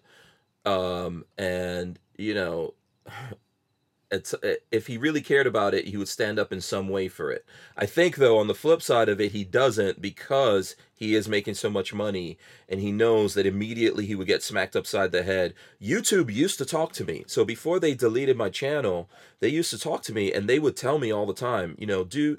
um, 0.65 1.25
and 1.37 1.99
you 2.17 2.33
know, 2.33 2.73
it's 4.11 4.35
eh, 4.43 4.55
if 4.71 4.87
he 4.87 4.97
really 4.97 5.21
cared 5.21 5.47
about 5.47 5.73
it, 5.73 5.87
he 5.87 5.97
would 5.97 6.07
stand 6.07 6.37
up 6.39 6.53
in 6.53 6.61
some 6.61 6.89
way 6.89 7.07
for 7.07 7.31
it. 7.31 7.45
I 7.75 7.85
think 7.85 8.17
though, 8.17 8.37
on 8.37 8.47
the 8.47 8.55
flip 8.55 8.81
side 8.81 9.09
of 9.09 9.19
it, 9.19 9.31
he 9.31 9.43
doesn't 9.43 10.01
because 10.01 10.75
he 10.93 11.15
is 11.15 11.27
making 11.27 11.55
so 11.55 11.69
much 11.69 11.93
money, 11.93 12.37
and 12.69 12.79
he 12.79 12.91
knows 12.91 13.33
that 13.33 13.47
immediately 13.47 14.05
he 14.05 14.15
would 14.15 14.27
get 14.27 14.43
smacked 14.43 14.75
upside 14.75 15.11
the 15.11 15.23
head. 15.23 15.53
YouTube 15.81 16.31
used 16.33 16.59
to 16.59 16.65
talk 16.65 16.93
to 16.93 17.05
me, 17.05 17.23
so 17.27 17.43
before 17.43 17.79
they 17.79 17.95
deleted 17.95 18.37
my 18.37 18.49
channel 18.49 19.09
they 19.43 19.49
used 19.49 19.71
to 19.71 19.77
talk 19.77 20.01
to 20.01 20.13
me 20.13 20.31
and 20.31 20.47
they 20.47 20.57
would 20.57 20.77
tell 20.77 20.97
me 20.97 21.11
all 21.11 21.25
the 21.25 21.33
time, 21.33 21.75
you 21.77 21.85
know, 21.85 22.05
do 22.05 22.37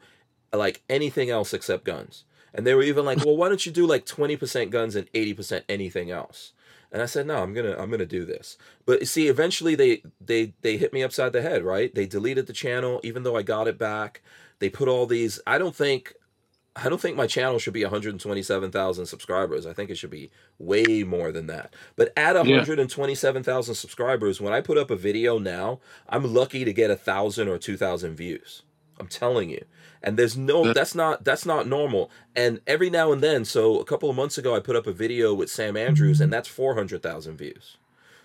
like 0.54 0.82
anything 0.88 1.30
else 1.30 1.52
except 1.54 1.84
guns. 1.84 2.24
And 2.52 2.66
they 2.66 2.74
were 2.74 2.82
even 2.82 3.04
like, 3.04 3.24
well, 3.24 3.36
why 3.36 3.48
don't 3.48 3.66
you 3.66 3.72
do 3.72 3.86
like 3.86 4.06
20% 4.06 4.70
guns 4.70 4.94
and 4.94 5.10
80% 5.12 5.62
anything 5.68 6.10
else? 6.10 6.52
And 6.92 7.02
I 7.02 7.06
said, 7.06 7.26
no, 7.26 7.42
I'm 7.42 7.52
gonna 7.52 7.76
I'm 7.76 7.90
gonna 7.90 8.06
do 8.06 8.24
this. 8.24 8.56
But 8.86 9.00
you 9.00 9.06
see, 9.06 9.26
eventually 9.26 9.74
they 9.74 10.02
they 10.24 10.52
they 10.62 10.76
hit 10.76 10.92
me 10.92 11.02
upside 11.02 11.32
the 11.32 11.42
head, 11.42 11.64
right? 11.64 11.92
They 11.92 12.06
deleted 12.06 12.46
the 12.46 12.52
channel, 12.52 13.00
even 13.02 13.24
though 13.24 13.36
I 13.36 13.42
got 13.42 13.66
it 13.66 13.78
back. 13.78 14.22
They 14.60 14.70
put 14.70 14.86
all 14.86 15.04
these. 15.04 15.40
I 15.44 15.58
don't 15.58 15.74
think 15.74 16.14
I 16.76 16.88
don't 16.88 17.00
think 17.00 17.16
my 17.16 17.26
channel 17.26 17.58
should 17.58 17.72
be 17.72 17.82
127,000 17.84 19.06
subscribers. 19.06 19.66
I 19.66 19.72
think 19.72 19.90
it 19.90 19.98
should 19.98 20.10
be 20.10 20.30
way 20.58 21.04
more 21.04 21.30
than 21.32 21.46
that. 21.48 21.74
But 21.96 22.12
at 22.16 22.34
Yeah. 22.34 22.40
127,000 22.40 23.74
subscribers, 23.74 24.40
when 24.40 24.52
I 24.52 24.60
put 24.60 24.78
up 24.78 24.90
a 24.90 24.96
video 24.96 25.38
now, 25.38 25.80
I'm 26.08 26.32
lucky 26.34 26.64
to 26.64 26.72
get 26.72 26.90
a 26.90 26.96
thousand 26.96 27.48
or 27.48 27.58
two 27.58 27.76
thousand 27.76 28.16
views. 28.16 28.62
I'm 28.98 29.08
telling 29.08 29.50
you. 29.50 29.64
And 30.04 30.16
there's 30.18 30.36
no 30.36 30.72
that's 30.72 30.94
not 30.94 31.24
that's 31.24 31.44
not 31.46 31.66
normal. 31.66 32.10
And 32.36 32.60
every 32.66 32.90
now 32.90 33.10
and 33.10 33.22
then, 33.22 33.44
so 33.44 33.80
a 33.80 33.84
couple 33.84 34.08
of 34.10 34.14
months 34.16 34.36
ago 34.38 34.54
I 34.54 34.60
put 34.60 34.76
up 34.76 34.86
a 34.86 34.92
video 34.92 35.34
with 35.34 35.50
Sam 35.50 35.76
Andrews 35.76 36.20
and 36.20 36.32
that's 36.32 36.46
400,000 36.46 37.36
views. 37.36 37.78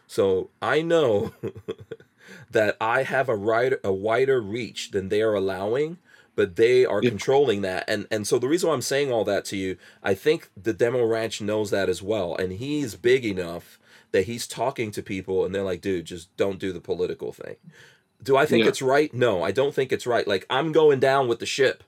So 0.06 0.50
I 0.62 0.82
know 0.82 1.34
that 2.52 2.78
I 2.82 3.04
have 3.04 3.30
a 3.30 3.36
wider 3.36 3.80
a 3.84 3.94
wider 3.94 4.42
reach 4.42 4.92
than 4.92 5.10
they 5.10 5.22
are 5.22 5.34
allowing, 5.34 5.98
but 6.36 6.56
they 6.58 6.86
are 6.86 7.02
Yeah. 7.02 7.10
controlling 7.12 7.62
that. 7.62 7.86
And 7.88 8.08
and 8.12 8.28
so 8.28 8.38
the 8.40 8.48
reason 8.48 8.68
why 8.70 8.76
I'm 8.76 8.82
saying 8.82 9.12
all 9.12 9.24
that 9.26 9.46
to 9.46 9.58
you, 9.58 9.78
I 10.04 10.14
think 10.14 10.50
the 10.62 10.74
demo 10.74 11.04
ranch 11.06 11.42
knows 11.42 11.70
that 11.72 11.90
as 11.90 12.02
well, 12.04 12.36
and 12.36 12.54
he's 12.54 12.96
big 12.96 13.26
enough 13.26 13.80
that 14.12 14.24
he's 14.26 14.48
talking 14.48 14.90
to 14.92 15.04
people 15.04 15.46
and 15.46 15.54
they're 15.54 15.62
like, 15.64 15.82
dude, 15.82 16.06
just 16.06 16.36
don't 16.36 16.58
do 16.60 16.74
the 16.74 16.82
political 16.82 17.32
thing. 17.32 17.58
Do 18.22 18.36
I 18.38 18.46
think 18.46 18.64
Yeah. 18.64 18.70
it's 18.70 18.82
right? 18.82 19.14
No, 19.14 19.44
I 19.44 19.52
don't 19.52 19.74
think 19.74 19.92
it's 19.92 20.08
right. 20.08 20.28
Like 20.28 20.46
I'm 20.50 20.72
going 20.72 21.00
down 21.00 21.28
with 21.28 21.40
the 21.40 21.46
ship 21.46 21.84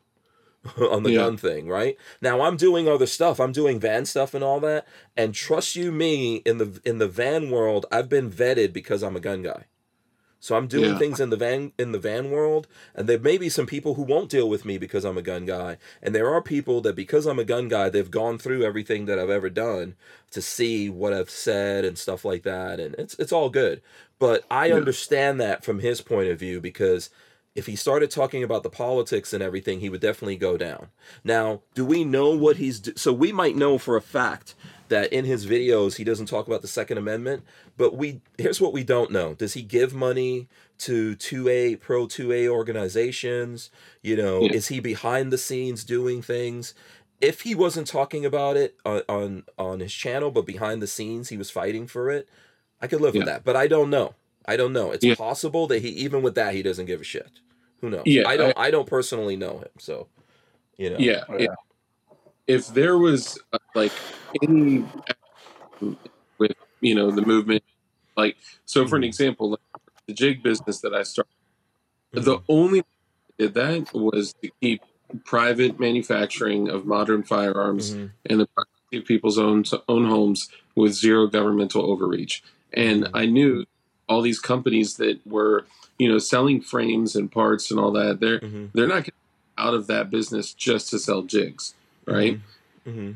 on 0.78 1.04
the 1.04 1.12
Yeah. 1.12 1.18
gun 1.20 1.38
thing, 1.38 1.68
right? 1.68 1.98
Now 2.22 2.42
I'm 2.42 2.58
doing 2.58 2.88
other 2.88 3.08
stuff. 3.08 3.40
I'm 3.40 3.52
doing 3.52 3.80
van 3.80 4.06
stuff 4.06 4.34
and 4.34 4.44
all 4.44 4.60
that. 4.62 4.88
And 5.18 5.34
trust 5.34 5.76
you 5.76 5.92
me, 5.92 6.38
in 6.38 6.58
the 6.58 6.80
in 6.86 7.00
the 7.00 7.08
van 7.08 7.50
world, 7.50 7.86
I've 7.92 8.10
been 8.10 8.30
vetted 8.32 8.72
because 8.74 9.04
I'm 9.04 9.16
a 9.16 9.20
gun 9.22 9.42
guy. 9.44 9.66
So 10.44 10.56
I'm 10.58 10.66
doing 10.68 10.94
Yeah. 10.94 10.98
things 10.98 11.20
in 11.20 11.30
the 11.30 11.38
van 11.38 11.72
in 11.78 11.92
the 11.92 12.00
van 12.00 12.32
world, 12.32 12.68
and 12.96 13.08
there 13.08 13.20
may 13.20 13.38
be 13.38 13.48
some 13.48 13.68
people 13.68 13.94
who 13.94 14.02
won't 14.02 14.32
deal 14.32 14.50
with 14.50 14.66
me 14.66 14.80
because 14.80 15.06
I'm 15.06 15.18
a 15.18 15.22
gun 15.22 15.46
guy, 15.46 15.78
and 16.02 16.16
there 16.16 16.34
are 16.34 16.42
people 16.42 16.82
that 16.82 16.96
because 16.96 17.28
I'm 17.28 17.38
a 17.38 17.44
gun 17.44 17.68
guy, 17.68 17.90
they've 17.90 18.10
gone 18.10 18.40
through 18.40 18.64
everything 18.64 19.06
that 19.06 19.20
I've 19.20 19.30
ever 19.30 19.52
done 19.52 19.96
to 20.32 20.42
see 20.42 20.90
what 20.90 21.14
I've 21.14 21.30
said 21.30 21.86
and 21.86 21.96
stuff 21.96 22.26
like 22.26 22.42
that, 22.42 22.80
and 22.80 22.96
it's 22.96 23.14
it's 23.20 23.32
all 23.32 23.52
good. 23.52 23.84
But 24.22 24.46
I 24.52 24.68
Yeah. 24.68 24.76
understand 24.76 25.42
that 25.42 25.66
from 25.66 25.80
his 25.80 26.00
point 26.00 26.30
of 26.30 26.38
view 26.38 26.62
because 26.62 27.10
if 27.56 27.66
he 27.66 27.76
started 27.76 28.12
talking 28.12 28.44
about 28.44 28.62
the 28.62 28.70
politics 28.70 29.34
and 29.34 29.42
everything, 29.42 29.80
he 29.80 29.90
would 29.90 30.00
definitely 30.00 30.36
go 30.38 30.58
down. 30.58 30.90
Now, 31.24 31.64
do 31.74 31.84
we 31.84 32.04
know 32.04 32.30
what 32.30 32.58
he's 32.58 32.80
do- 32.80 32.94
so 32.96 33.12
we 33.12 33.32
might 33.32 33.56
know 33.56 33.80
for 33.80 33.98
a 33.98 34.02
fact 34.02 34.54
that 34.90 35.12
in 35.12 35.26
his 35.26 35.48
videos 35.48 35.96
he 35.96 36.04
doesn't 36.04 36.28
talk 36.28 36.46
about 36.46 36.62
the 36.62 36.68
Second 36.68 37.00
Amendment, 37.00 37.42
but 37.78 37.96
we 37.98 38.22
here's 38.38 38.62
what 38.62 38.74
we 38.74 38.84
don't 38.84 39.10
know. 39.10 39.34
Does 39.34 39.54
he 39.54 39.64
give 39.64 39.92
money 39.96 40.48
to 40.78 41.16
2A 41.16 41.76
pro 41.78 42.06
2A 42.06 42.48
organizations? 42.48 43.72
You 44.04 44.16
know, 44.18 44.44
Yeah. 44.44 44.54
is 44.54 44.68
he 44.68 44.80
behind 44.80 45.34
the 45.34 45.38
scenes 45.40 45.84
doing 45.84 46.22
things? 46.22 46.76
If 47.20 47.42
he 47.42 47.56
wasn't 47.56 47.88
talking 47.88 48.24
about 48.24 48.56
it 48.56 48.76
on 48.86 49.02
on, 49.10 49.44
on 49.58 49.80
his 49.80 49.94
channel, 49.94 50.30
but 50.30 50.46
behind 50.46 50.80
the 50.82 50.88
scenes 50.88 51.30
he 51.30 51.38
was 51.38 51.50
fighting 51.50 51.88
for 51.88 52.12
it, 52.12 52.30
I 52.82 52.88
could 52.88 53.02
live 53.02 53.14
with 53.16 53.26
that. 53.26 53.44
But 53.44 53.56
I 53.56 53.68
don't 53.68 53.90
know. 53.90 54.16
I 54.46 54.58
don't 54.58 54.74
know. 54.74 54.92
It's 54.92 55.06
Yeah. 55.06 55.16
possible 55.16 55.68
that 55.68 55.82
he 55.82 55.90
even 55.90 56.22
with 56.22 56.36
that 56.36 56.56
he 56.56 56.64
doesn't 56.64 56.86
give 56.88 57.02
a 57.02 57.04
shit. 57.04 57.40
Who 57.82 57.90
knows? 57.90 58.04
Yeah, 58.06 58.28
I 58.28 58.38
don't. 58.38 58.58
I, 58.58 58.72
don't 58.72 58.88
personally 58.88 59.36
know 59.36 59.60
him, 59.60 59.70
so 59.80 60.08
you 60.78 60.90
know. 60.90 60.98
Yeah, 61.00 61.24
Oh, 61.30 61.36
if, 61.36 61.50
if 62.48 62.68
there 62.70 62.98
was 62.98 63.40
uh, 63.54 63.60
like 63.76 63.94
any 64.42 64.86
with 66.40 66.54
you 66.82 66.96
know 66.96 67.12
the 67.12 67.26
movement, 67.26 67.64
like 68.18 68.38
so 68.66 68.88
for 68.88 68.96
an 68.98 69.04
Mhm. 69.04 69.08
example, 69.08 69.52
like 69.52 69.60
the 70.08 70.14
jig 70.14 70.44
business 70.44 70.82
that 70.82 70.94
I 70.94 71.04
started, 71.04 71.32
Mhm. 72.16 72.24
the 72.26 72.40
only 72.50 72.82
way 72.82 72.88
I 73.40 73.44
did 73.44 73.54
that 73.56 73.94
was 73.94 74.34
to 74.44 74.52
keep 74.62 74.84
private 75.26 75.80
manufacturing 75.80 76.70
of 76.70 76.86
modern 76.86 77.24
firearms 77.24 77.96
Mhm. 77.96 78.12
in 78.26 78.38
the 78.40 78.48
people's 79.06 79.38
own 79.40 79.64
own 79.90 80.06
homes 80.06 80.50
with 80.76 80.94
zero 80.94 81.28
governmental 81.28 81.84
overreach. 81.92 82.44
And 82.74 83.04
Mhm. 83.06 83.12
I 83.14 83.26
knew 83.26 83.66
all 84.10 84.22
these 84.22 84.40
companies 84.40 84.98
that 84.98 85.20
were 85.26 85.66
you 86.00 86.08
know 86.10 86.18
selling 86.18 86.62
frames 86.62 87.16
and 87.16 87.32
parts 87.32 87.70
and 87.72 87.80
all 87.80 87.92
that. 87.92 88.20
They're 88.20 88.40
Mhm. 88.40 88.70
they're 88.74 88.88
not 88.88 89.08
out 89.58 89.74
of 89.74 89.88
that 89.88 90.10
business 90.10 90.54
just 90.54 90.90
to 90.90 91.00
sell 91.00 91.22
jigs, 91.22 91.74
right? 92.06 92.40
Mhm. 92.88 93.16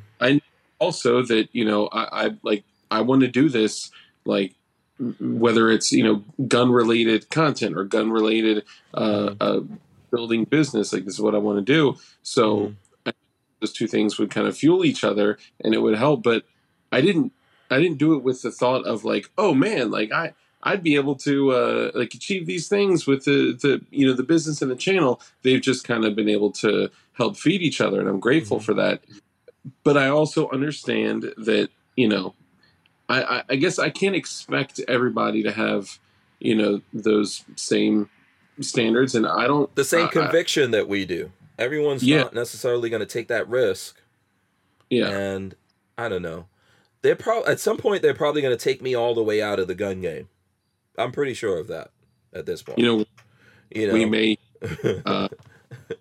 Also, 0.80 1.22
that 1.23 1.48
you 1.53 1.64
know, 1.65 1.88
I, 1.88 2.26
I 2.27 2.32
like 2.44 2.64
I 2.91 3.02
want 3.02 3.22
to 3.22 3.27
do 3.27 3.49
this, 3.49 3.90
like 4.26 4.53
whether 5.19 5.72
it's 5.72 5.91
you 5.91 6.03
know 6.03 6.23
gun 6.48 6.69
related 6.72 7.30
content 7.30 7.76
or 7.77 7.84
gun 7.86 8.11
related 8.11 8.64
uh, 8.94 9.30
Mhm. 9.30 9.38
uh, 9.40 9.61
building 10.11 10.44
business. 10.44 10.91
Like 10.94 11.06
this 11.06 11.15
is 11.15 11.22
what 11.22 11.34
I 11.34 11.40
want 11.40 11.65
to 11.65 11.73
do. 11.73 11.98
So 12.23 12.73
Mhm. 13.06 13.14
those 13.61 13.72
two 13.73 13.88
things 13.88 14.19
would 14.19 14.30
kind 14.30 14.48
of 14.48 14.56
fuel 14.57 14.84
each 14.86 15.03
other, 15.03 15.38
and 15.61 15.73
it 15.73 15.80
would 15.82 15.98
help. 15.98 16.22
But 16.23 16.44
I 16.91 16.99
didn't 17.02 17.32
I 17.71 17.79
didn't 17.79 17.97
do 17.97 18.13
it 18.15 18.23
with 18.23 18.41
the 18.41 18.51
thought 18.51 18.85
of 18.85 19.03
like, 19.03 19.29
oh 19.37 19.53
man, 19.53 19.91
like 19.91 20.11
I. 20.11 20.33
I'd 20.67 20.81
be 20.81 20.95
able 20.95 21.13
to 21.17 21.51
uh, 21.51 21.91
like 21.93 22.15
achieve 22.15 22.47
these 22.47 22.67
things 22.67 23.05
with 23.05 23.25
the, 23.25 23.53
the 23.61 23.81
you 23.91 24.07
know 24.07 24.13
the 24.13 24.23
business 24.23 24.63
and 24.63 24.71
the 24.71 24.75
channel. 24.75 25.21
They've 25.43 25.61
just 25.61 25.83
kind 25.87 26.03
of 26.05 26.15
been 26.15 26.27
able 26.27 26.49
to 26.53 26.89
help 27.13 27.37
feed 27.37 27.61
each 27.61 27.79
other, 27.81 27.99
and 27.99 28.09
I'm 28.09 28.19
grateful 28.19 28.57
Mhm. 28.59 28.63
for 28.63 28.73
that. 28.73 29.01
But 29.83 29.95
I 29.95 30.07
also 30.07 30.49
understand 30.49 31.31
that 31.37 31.69
you 31.95 32.07
know, 32.07 32.33
I, 33.09 33.21
I, 33.21 33.43
I 33.51 33.55
guess 33.57 33.77
I 33.77 33.91
can't 33.91 34.15
expect 34.15 34.79
everybody 34.87 35.43
to 35.43 35.51
have 35.51 35.99
you 36.39 36.55
know 36.55 36.81
those 36.91 37.43
same 37.55 38.09
standards, 38.59 39.13
and 39.13 39.27
I 39.27 39.45
don't 39.45 39.73
The 39.75 39.83
same 39.85 40.05
I- 40.05 40.07
I- 40.07 40.11
conviction 40.11 40.71
that 40.71 40.87
we 40.87 41.05
do. 41.05 41.31
Everyone's 41.59 42.01
Yeah. 42.03 42.23
not 42.23 42.33
necessarily 42.33 42.89
going 42.89 43.01
to 43.01 43.05
take 43.05 43.27
that 43.27 43.47
risk, 43.47 44.01
yeah, 44.89 45.09
and 45.09 45.53
I 45.95 46.09
don't 46.09 46.23
know. 46.23 46.47
They're 47.06 47.15
probably 47.15 47.52
at 47.52 47.60
some 47.60 47.77
point 47.77 48.02
they're 48.02 48.15
probably 48.15 48.41
going 48.41 48.57
to 48.57 48.64
take 48.64 48.82
me 48.82 48.95
all 48.95 49.14
the 49.14 49.22
way 49.23 49.40
out 49.40 49.60
of 49.60 49.68
the 49.68 49.76
gun 49.76 50.02
game. 50.02 50.27
I'm 50.98 51.11
pretty 51.11 51.36
sure 51.36 51.60
of 51.60 51.68
that 51.68 51.91
at 52.34 52.48
this 52.48 52.64
point. 52.64 52.80
you 52.80 52.86
know, 52.86 53.06
you 53.69 53.88
know, 53.88 53.94
we 53.94 54.06
may 54.06 54.38
uh, 55.06 55.27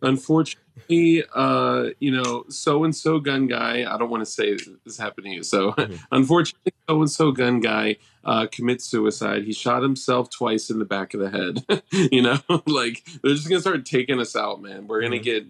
unfortunately, 0.03 1.25
uh, 1.35 1.87
you 2.01 2.11
know, 2.11 2.45
so 2.49 2.85
and 2.85 2.95
so 2.97 3.19
gun 3.21 3.47
guy. 3.47 3.85
I 3.87 3.99
don't 3.99 4.09
want 4.11 4.23
to 4.25 4.31
say 4.31 4.57
this 4.85 4.97
happened 4.97 5.27
to 5.27 5.31
you. 5.31 5.43
So, 5.43 5.73
Mhm. 5.73 6.01
unfortunately, 6.11 6.73
so 6.89 7.01
and 7.01 7.11
so 7.11 7.33
gun 7.33 7.61
guy 7.61 7.97
uh, 8.25 8.47
commits 8.51 8.85
suicide. 8.85 9.45
He 9.45 9.53
shot 9.53 9.83
himself 9.83 10.31
twice 10.31 10.71
in 10.71 10.79
the 10.79 10.85
back 10.85 11.15
of 11.15 11.21
the 11.21 11.31
head. 11.31 11.83
you 12.13 12.23
know, 12.23 12.39
like 12.67 13.05
they're 13.23 13.35
just 13.35 13.49
gonna 13.49 13.61
start 13.61 13.85
taking 13.87 14.21
us 14.21 14.35
out, 14.37 14.61
man. 14.63 14.87
We're 14.87 15.03
gonna 15.03 15.17
Mhm. 15.17 15.23
get 15.23 15.47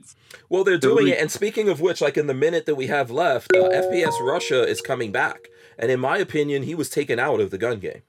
Well, 0.49 0.65
they're 0.65 0.79
doing 0.79 1.09
it. 1.09 1.19
And 1.19 1.31
speaking 1.31 1.69
of 1.69 1.81
which, 1.81 2.01
like 2.01 2.17
in 2.17 2.27
the 2.27 2.35
minute 2.35 2.67
that 2.67 2.75
we 2.75 2.87
have 2.89 3.11
left, 3.11 3.55
uh, 3.55 3.69
FPS 3.71 4.21
Russia 4.21 4.67
is 4.67 4.81
coming 4.81 5.13
back. 5.13 5.49
And 5.79 5.91
in 5.91 6.01
my 6.01 6.19
opinion, 6.19 6.63
he 6.65 6.75
was 6.75 6.89
taken 6.91 7.19
out 7.19 7.41
of 7.41 7.51
the 7.51 7.59
gun 7.59 7.79
game. 7.81 8.03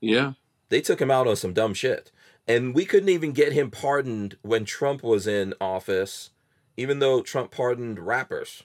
yeah. 0.00 0.32
They 0.70 0.82
took 0.82 1.00
him 1.00 1.10
out 1.10 1.26
on 1.26 1.34
some 1.36 1.54
dumb 1.54 1.72
shit. 1.72 2.12
And 2.46 2.74
we 2.74 2.84
couldn't 2.84 3.08
even 3.08 3.32
get 3.32 3.52
him 3.54 3.70
pardoned 3.70 4.36
when 4.42 4.66
Trump 4.66 5.02
was 5.02 5.26
in 5.26 5.54
office, 5.60 6.30
even 6.76 6.98
though 6.98 7.22
Trump 7.22 7.50
pardoned 7.50 7.98
rappers 7.98 8.64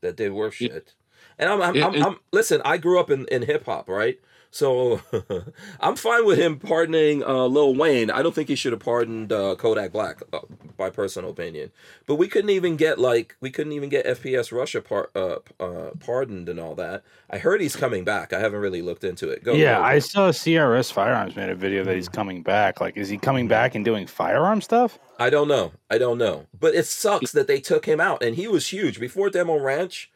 that 0.00 0.16
did 0.16 0.32
worse 0.32 0.60
Yeah. 0.60 0.68
shit. 0.72 0.94
And 1.38 1.48
I'm, 1.48 1.62
I'm, 1.62 1.74
Yeah, 1.76 1.86
I'm, 1.86 1.94
and- 1.94 2.04
I'm 2.04 2.16
listen, 2.32 2.60
I 2.64 2.76
grew 2.76 2.98
up 2.98 3.08
in, 3.10 3.26
in 3.26 3.42
hip 3.42 3.66
hop, 3.66 3.88
right? 3.88 4.18
So 4.54 5.00
I'm 5.80 5.96
fine 5.96 6.24
with 6.24 6.38
him 6.38 6.60
pardoning 6.60 7.24
uh, 7.24 7.46
Lil 7.46 7.74
Wayne. 7.74 8.08
I 8.08 8.22
don't 8.22 8.32
think 8.32 8.48
he 8.48 8.54
should 8.54 8.70
have 8.70 8.82
pardoned 8.82 9.32
uh, 9.32 9.56
Kodak 9.56 9.90
Black, 9.90 10.22
uh, 10.32 10.42
by 10.76 10.90
personal 10.90 11.30
opinion. 11.30 11.72
But 12.06 12.14
we 12.14 12.28
couldn't 12.28 12.50
even 12.50 12.76
get 12.76 13.00
like 13.00 13.34
we 13.40 13.50
couldn't 13.50 13.72
even 13.72 13.88
get 13.88 14.06
FPS 14.06 14.52
Russia 14.52 14.80
par- 14.80 15.10
uh, 15.16 15.38
uh, 15.58 15.90
pardoned 15.98 16.48
and 16.48 16.60
all 16.60 16.76
that. 16.76 17.02
I 17.28 17.38
heard 17.38 17.60
he's 17.60 17.74
coming 17.74 18.04
back. 18.04 18.32
I 18.32 18.38
haven't 18.38 18.60
really 18.60 18.80
looked 18.80 19.02
into 19.02 19.28
it. 19.28 19.42
Go. 19.42 19.54
yeah, 19.54 19.80
I 19.80 19.98
saw 19.98 20.30
CRS 20.30 20.92
Firearms 20.92 21.34
made 21.34 21.48
a 21.50 21.56
video 21.56 21.82
that 21.82 21.96
he's 21.96 22.08
coming 22.08 22.44
back. 22.44 22.80
Like, 22.80 22.96
is 22.96 23.08
he 23.08 23.18
coming 23.18 23.48
back 23.48 23.74
and 23.74 23.84
doing 23.84 24.06
firearm 24.06 24.60
stuff? 24.60 25.00
I 25.18 25.30
don't 25.30 25.48
know. 25.48 25.72
I 25.90 25.98
don't 25.98 26.18
know. 26.18 26.46
But 26.56 26.76
it 26.76 26.86
sucks 26.86 27.32
that 27.32 27.48
they 27.48 27.58
took 27.58 27.86
him 27.86 28.00
out, 28.00 28.22
and 28.22 28.36
he 28.36 28.46
was 28.46 28.68
huge 28.68 29.00
before 29.00 29.30
Demo 29.30 29.58
Ranch. 29.58 30.12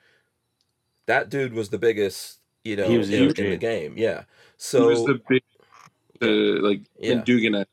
That 1.07 1.29
dude 1.29 1.55
was 1.55 1.71
the 1.71 1.79
biggest, 1.79 2.39
you 2.65 2.77
know, 2.77 2.89
He 2.89 2.99
was 2.99 3.11
in, 3.11 3.31
in 3.31 3.51
the 3.51 3.57
game. 3.57 3.95
Yeah. 3.97 4.25
So 4.57 4.83
he 4.83 4.87
was 4.89 5.05
the 5.05 5.21
big, 5.29 5.43
the 6.21 6.27
like 6.61 6.83
Yeah. 6.99 7.23
Dugan. 7.25 7.65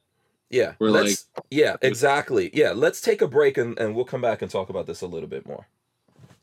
yeah, 0.50 0.74
we're 0.80 0.90
let's, 0.90 1.26
yeah, 1.50 1.76
exactly. 1.82 2.52
Yeah, 2.54 2.72
let's 2.72 3.02
take 3.02 3.22
a 3.22 3.28
break 3.28 3.58
and, 3.58 3.78
and 3.80 3.96
we'll 3.96 4.06
come 4.06 4.22
back 4.22 4.42
and 4.42 4.50
talk 4.52 4.70
about 4.70 4.86
this 4.88 5.02
a 5.02 5.08
little 5.08 5.30
bit 5.30 5.46
more. 5.48 5.68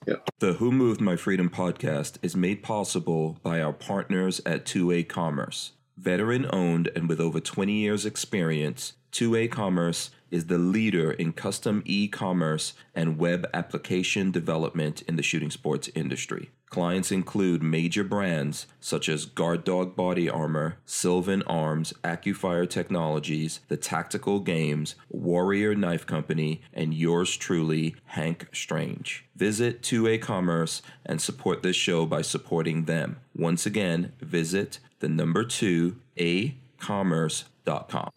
Yeah. 0.06 0.16
The 0.40 0.55
Who 0.55 0.73
Moved 0.73 1.01
My 1.01 1.14
Freedom 1.14 1.48
podcast 1.48 2.19
is 2.23 2.35
made 2.35 2.62
possible 2.64 3.39
by 3.44 3.62
our 3.62 3.73
partners 3.73 4.40
at 4.44 4.64
2A 4.64 5.09
Commerce. 5.09 5.73
Veteran 6.03 6.49
owned 6.53 6.91
and 6.97 7.09
with 7.09 7.20
over 7.20 7.39
20 7.39 7.73
years' 7.73 8.05
experience, 8.05 8.95
2A 9.12 9.49
Commerce 9.53 10.11
is 10.33 10.47
the 10.47 10.59
leader 10.59 11.12
in 11.12 11.33
custom 11.33 11.81
e 11.85 12.09
commerce 12.09 12.73
and 12.93 13.19
web 13.19 13.49
application 13.55 14.33
development 14.33 15.03
in 15.03 15.15
the 15.15 15.23
shooting 15.23 15.51
sports 15.51 15.89
industry. 15.95 16.51
Clients 16.70 17.12
include 17.12 17.62
major 17.62 18.03
brands 18.03 18.66
such 18.81 19.09
as 19.09 19.27
Guard 19.27 19.62
Dog 19.62 19.95
Body 19.95 20.29
Armor, 20.29 20.79
Sylvan 20.85 21.43
Arms, 21.43 21.93
AccuFire 22.03 22.69
Technologies, 22.69 23.61
The 23.69 23.77
Tactical 23.77 24.41
Games, 24.41 24.97
Warrior 25.09 25.77
Knife 25.77 26.07
Company, 26.07 26.62
and 26.73 26.93
yours 26.93 27.37
truly, 27.37 27.95
Hank 28.07 28.49
Strange. 28.53 29.24
Visit 29.37 29.83
2A 29.83 30.20
Commerce 30.20 30.83
and 31.07 31.20
support 31.20 31.62
this 31.62 31.77
show 31.77 32.07
by 32.07 32.23
supporting 32.23 32.87
them. 32.87 33.19
Once 33.36 33.64
again, 33.66 34.12
visit 34.20 34.78
the 35.00 35.09
number 35.09 35.44
2 35.44 35.96
acommerce.com. 36.18 38.10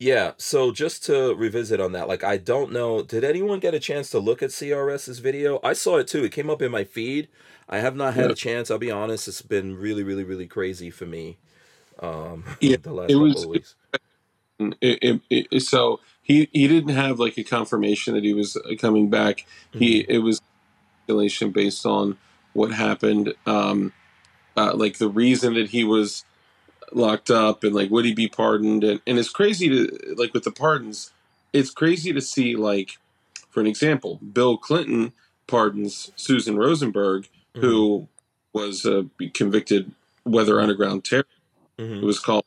Yeah, 0.00 0.32
so 0.36 0.70
just 0.70 1.04
to 1.06 1.34
revisit 1.34 1.80
on 1.80 1.90
that, 1.92 2.06
like 2.06 2.22
I 2.22 2.36
don't 2.36 2.72
know, 2.72 3.02
did 3.02 3.24
anyone 3.24 3.58
get 3.58 3.74
a 3.74 3.80
chance 3.80 4.10
to 4.10 4.20
look 4.20 4.42
at 4.44 4.50
CRS's 4.50 5.18
video? 5.18 5.58
I 5.64 5.72
saw 5.72 5.96
it 5.96 6.06
too. 6.06 6.22
It 6.24 6.30
came 6.30 6.48
up 6.48 6.62
in 6.62 6.70
my 6.70 6.84
feed. 6.84 7.26
I 7.68 7.78
have 7.78 7.96
not 7.96 8.14
had 8.14 8.26
Yeah. 8.26 8.30
a 8.32 8.34
chance. 8.36 8.70
I'll 8.70 8.78
be 8.78 8.92
honest, 8.92 9.26
it's 9.26 9.42
been 9.42 9.76
really, 9.76 10.04
really, 10.04 10.22
really 10.24 10.46
crazy 10.46 10.90
for 10.90 11.04
me. 11.06 11.38
Um, 12.00 12.44
Yeah, 12.60 12.76
the 12.80 12.92
last 12.92 13.10
it 13.10 13.16
was- 13.16 13.42
of 13.42 13.50
weeks. 13.50 13.74
It, 14.80 15.20
it, 15.30 15.46
it, 15.52 15.60
so 15.62 16.00
he 16.20 16.48
he 16.52 16.66
didn't 16.66 16.94
have 16.96 17.20
like 17.20 17.38
a 17.38 17.44
confirmation 17.44 18.14
that 18.14 18.24
he 18.24 18.34
was 18.34 18.56
uh, 18.56 18.74
coming 18.76 19.08
back. 19.08 19.46
He 19.72 20.02
Mm-hmm. 20.02 20.10
it 20.12 20.18
was 20.18 20.40
speculation 21.04 21.50
based 21.52 21.86
on 21.86 22.18
what 22.54 22.72
happened, 22.72 23.34
um, 23.46 23.92
uh, 24.58 24.74
like 24.74 24.98
the 24.98 25.08
reason 25.08 25.54
that 25.54 25.68
he 25.70 25.84
was 25.84 26.24
locked 26.92 27.30
up 27.30 27.64
and 27.64 27.74
like 27.74 27.90
would 27.90 28.04
he 28.04 28.14
be 28.14 28.28
pardoned 28.28 28.82
and, 28.82 29.00
and 29.06 29.18
it's 29.18 29.28
crazy 29.28 29.68
to 29.68 30.14
like 30.16 30.32
with 30.34 30.44
the 30.44 30.50
pardons 30.50 31.12
it's 31.52 31.70
crazy 31.70 32.12
to 32.14 32.20
see 32.20 32.56
like 32.56 32.98
for 33.50 33.60
an 33.60 33.66
example 33.66 34.18
bill 34.32 34.56
clinton 34.56 35.12
pardons 35.46 36.10
susan 36.16 36.56
rosenberg 36.56 37.26
Mm-hmm. 37.54 37.66
who 37.66 38.08
was 38.52 38.84
uh, 38.86 39.02
convicted 39.34 39.90
weather 40.24 40.60
underground 40.60 41.04
terror 41.04 41.24
Mhm. 41.78 42.02
it 42.02 42.04
was 42.04 42.18
called 42.20 42.44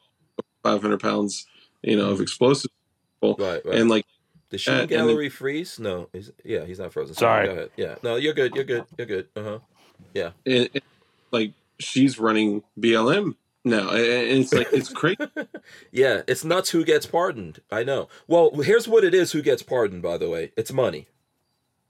500 0.63 0.99
pounds 0.99 1.47
you 1.81 1.95
know 1.97 2.09
of 2.11 2.21
explosives 2.21 2.73
Right, 3.23 3.37
right. 3.65 3.75
and 3.79 3.89
like 3.89 4.05
the 4.49 4.57
shooting 4.57 4.81
and- 4.81 4.91
and 4.91 5.07
gallery 5.07 5.29
freeze? 5.29 5.79
No, 5.79 6.07
he's, 6.13 6.31
yeah, 6.43 6.65
he's 6.65 6.79
not 6.79 6.91
frozen. 6.93 7.15
Sorry. 7.15 7.45
Go 7.47 7.51
ahead. 7.53 7.69
Yeah, 7.77 7.95
no, 8.03 8.15
you're 8.17 8.33
good. 8.33 8.53
You're 8.55 8.63
good. 8.65 8.83
You're 8.97 9.07
good. 9.07 9.27
Uh 9.35 9.43
huh. 9.43 9.59
it, 10.45 10.71
it- 10.75 10.83
like 11.31 11.51
she's 11.81 12.19
running 12.19 12.63
blm 12.79 13.35
now 13.63 13.89
and 13.89 13.99
and 14.05 14.39
it's 14.41 14.53
like 14.53 14.67
it's 14.71 14.89
crazy 14.89 15.17
Yeah, 15.91 16.21
it's 16.27 16.43
nuts 16.43 16.69
who 16.71 16.83
gets 16.85 17.05
pardoned. 17.05 17.61
I 17.71 17.83
know. 17.83 18.07
Well, 18.27 18.51
here's 18.61 18.87
what 18.87 19.03
it 19.03 19.13
is 19.13 19.31
who 19.33 19.41
gets 19.41 19.61
pardoned, 19.63 20.01
by 20.01 20.17
the 20.17 20.29
way. 20.29 20.51
It's 20.57 20.71
money. 20.73 21.07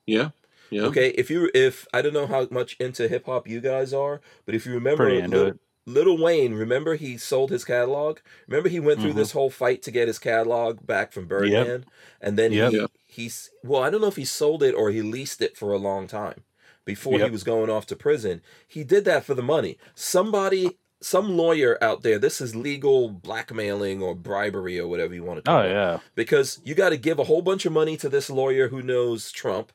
yeah 0.06 0.30
yeah 0.70 0.84
Okay, 0.84 1.10
if 1.10 1.30
you 1.30 1.50
if 1.54 1.88
I 1.94 2.02
don't 2.02 2.14
know 2.14 2.28
how 2.28 2.48
much 2.52 2.76
into 2.80 3.08
hip 3.08 3.26
hop 3.26 3.48
you 3.48 3.62
guys 3.62 3.94
are, 3.94 4.22
but 4.46 4.56
if 4.56 4.66
you 4.66 4.74
remember 4.74 5.06
Little, 5.06 5.24
into 5.24 5.38
Lil, 5.38 5.48
it. 5.48 5.60
Lil 5.86 6.18
Wayne, 6.18 6.54
remember 6.54 6.96
he 6.96 7.18
sold 7.18 7.50
his 7.52 7.64
catalog? 7.66 8.20
Remember 8.48 8.70
he 8.70 8.80
went 8.80 9.00
through 9.02 9.14
Mhm. 9.14 9.16
this 9.16 9.32
whole 9.32 9.50
fight 9.50 9.82
to 9.84 9.92
get 9.92 10.08
his 10.08 10.20
catalog 10.20 10.86
back 10.86 11.12
from 11.12 11.26
Birdman? 11.28 11.86
And 12.22 12.38
then 12.38 12.52
Yep. 12.52 12.72
he 12.72 12.88
he's 13.08 13.50
well, 13.64 13.82
I 13.84 13.90
don't 13.90 14.02
know 14.02 14.08
if 14.08 14.16
he 14.16 14.26
sold 14.26 14.62
it 14.64 14.74
or 14.76 14.92
he 14.92 15.02
leased 15.02 15.42
it 15.42 15.58
for 15.58 15.72
a 15.74 15.78
long 15.78 16.08
time 16.08 16.44
before 16.86 17.20
he 17.20 17.30
was 17.30 17.44
going 17.44 17.70
off 17.70 17.86
to 17.88 17.96
prison. 17.96 18.42
He 18.68 18.84
did 18.84 19.06
that 19.06 19.24
for 19.26 19.34
the 19.34 19.44
money. 19.44 19.78
Somebody 19.96 20.78
some 21.04 21.36
lawyer 21.36 21.78
out 21.84 22.04
there, 22.04 22.20
this 22.20 22.40
is 22.40 22.56
legal 22.56 23.10
blackmailing 23.10 24.04
or 24.04 24.14
bribery 24.14 24.80
or 24.80 24.88
whatever 24.88 25.16
you 25.16 25.24
want 25.24 25.44
to 25.44 25.52
Oh 25.52 25.56
call 25.56 25.64
it 25.66 25.72
yeah, 25.72 26.00
because 26.14 26.62
you 26.64 26.76
got 26.76 26.90
to 26.90 26.98
give 26.98 27.18
a 27.18 27.24
whole 27.24 27.42
bunch 27.42 27.66
of 27.66 27.74
money 27.74 27.98
to 27.98 28.08
this 28.08 28.30
lawyer 28.30 28.68
who 28.68 28.84
knows 28.84 29.32
Trump, 29.32 29.72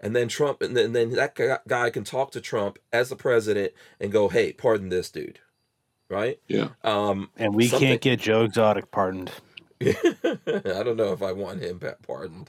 and 0.00 0.16
then 0.16 0.28
Trump, 0.28 0.62
and 0.62 0.74
then, 0.74 0.92
then 0.94 1.10
that 1.10 1.34
guy 1.68 1.90
can 1.90 2.04
talk 2.04 2.30
to 2.32 2.40
Trump 2.40 2.78
as 2.90 3.10
the 3.10 3.16
president 3.16 3.72
and 4.00 4.10
go, 4.10 4.28
"Hey, 4.28 4.52
pardon 4.52 4.88
this 4.88 5.10
dude," 5.10 5.40
right? 6.08 6.40
yeah 6.48 6.68
Um, 6.82 7.28
and 7.36 7.54
we 7.54 7.68
Something- 7.68 7.88
can't 7.88 8.00
get 8.00 8.20
Joe 8.20 8.44
Exotic 8.44 8.90
pardoned. 8.90 9.30
I 9.82 10.82
don't 10.82 10.96
know 10.96 11.12
if 11.12 11.22
I 11.22 11.32
want 11.32 11.60
him 11.60 11.80
pardoned 12.06 12.48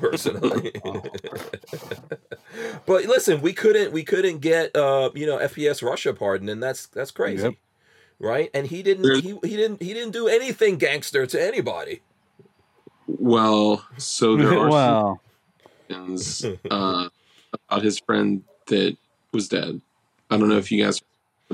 personally. 0.00 0.72
but 2.86 3.04
listen, 3.04 3.40
we 3.40 3.52
couldn't 3.52 3.92
we 3.92 4.04
couldn't 4.04 4.38
get 4.38 4.74
uh 4.76 5.10
you 5.14 5.26
know 5.26 5.38
FPS 5.38 5.82
Russia 5.82 6.12
pardon, 6.12 6.48
and 6.48 6.62
that's 6.62 6.86
that's 6.86 7.10
crazy, 7.10 7.44
Yep. 7.44 7.54
right? 8.18 8.50
And 8.54 8.66
he 8.66 8.82
didn't 8.82 9.02
There's- 9.02 9.22
he, 9.22 9.38
he 9.42 9.56
didn't 9.56 9.82
he 9.82 9.94
didn't 9.94 10.12
do 10.12 10.28
anything 10.28 10.76
gangster 10.78 11.26
to 11.26 11.42
anybody. 11.42 12.02
well 13.06 13.84
so 13.98 14.36
there 14.36 14.58
are 14.58 14.68
well, 14.70 15.20
some 16.16 16.58
uh, 16.70 17.08
about 17.68 17.82
his 17.82 17.98
friend 17.98 18.42
that 18.66 18.96
was 19.32 19.48
dead 19.48 19.78
i 20.30 20.38
don't 20.38 20.48
know 20.48 20.56
if 20.56 20.72
you 20.72 20.82
guys 20.82 21.02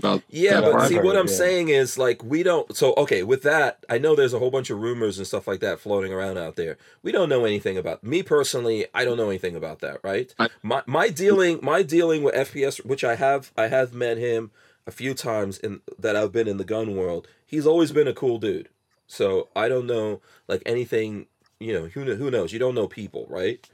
about 0.00 0.22
Yeah, 0.28 0.60
but 0.60 0.88
see, 0.88 0.98
what 0.98 1.16
I'm 1.16 1.28
yeah. 1.28 1.32
saying 1.34 1.68
is 1.68 1.96
like 1.96 2.24
we 2.24 2.42
don't. 2.42 2.76
So 2.76 2.92
okay, 2.96 3.22
with 3.22 3.42
that, 3.44 3.84
I 3.88 3.98
know 3.98 4.16
there's 4.16 4.34
a 4.34 4.38
whole 4.40 4.50
bunch 4.50 4.68
of 4.70 4.78
rumors 4.80 5.18
and 5.18 5.26
stuff 5.26 5.46
like 5.46 5.60
that 5.60 5.78
floating 5.80 6.12
around 6.12 6.36
out 6.38 6.56
there. 6.56 6.76
We 7.02 7.12
don't 7.12 7.28
know 7.28 7.44
anything 7.44 7.78
about. 7.78 8.02
Me 8.02 8.22
personally, 8.22 8.86
I 8.92 9.04
don't 9.04 9.16
know 9.16 9.28
anything 9.28 9.54
about 9.56 9.78
that. 9.80 10.00
Right? 10.02 10.34
I- 10.38 10.48
my 10.62 10.82
my 10.86 11.08
dealing 11.08 11.60
my 11.62 11.82
dealing 11.82 12.22
with 12.24 12.34
FPS, 12.34 12.84
which 12.84 13.04
I 13.04 13.14
have 13.14 13.52
I 13.56 13.68
have 13.68 13.94
met 13.94 14.18
him 14.18 14.50
a 14.86 14.90
few 14.90 15.14
times 15.14 15.58
in 15.58 15.80
that 15.98 16.16
I've 16.16 16.32
been 16.32 16.48
in 16.48 16.56
the 16.56 16.64
gun 16.64 16.96
world. 16.96 17.28
He's 17.46 17.66
always 17.66 17.92
been 17.92 18.08
a 18.08 18.14
cool 18.14 18.38
dude. 18.38 18.68
So 19.06 19.48
I 19.54 19.68
don't 19.68 19.86
know 19.86 20.20
like 20.48 20.62
anything. 20.66 21.26
You 21.58 21.74
know 21.74 21.86
who 21.88 22.14
who 22.14 22.30
knows? 22.30 22.52
You 22.52 22.58
don't 22.58 22.74
know 22.74 22.88
people, 22.88 23.26
right? 23.28 23.68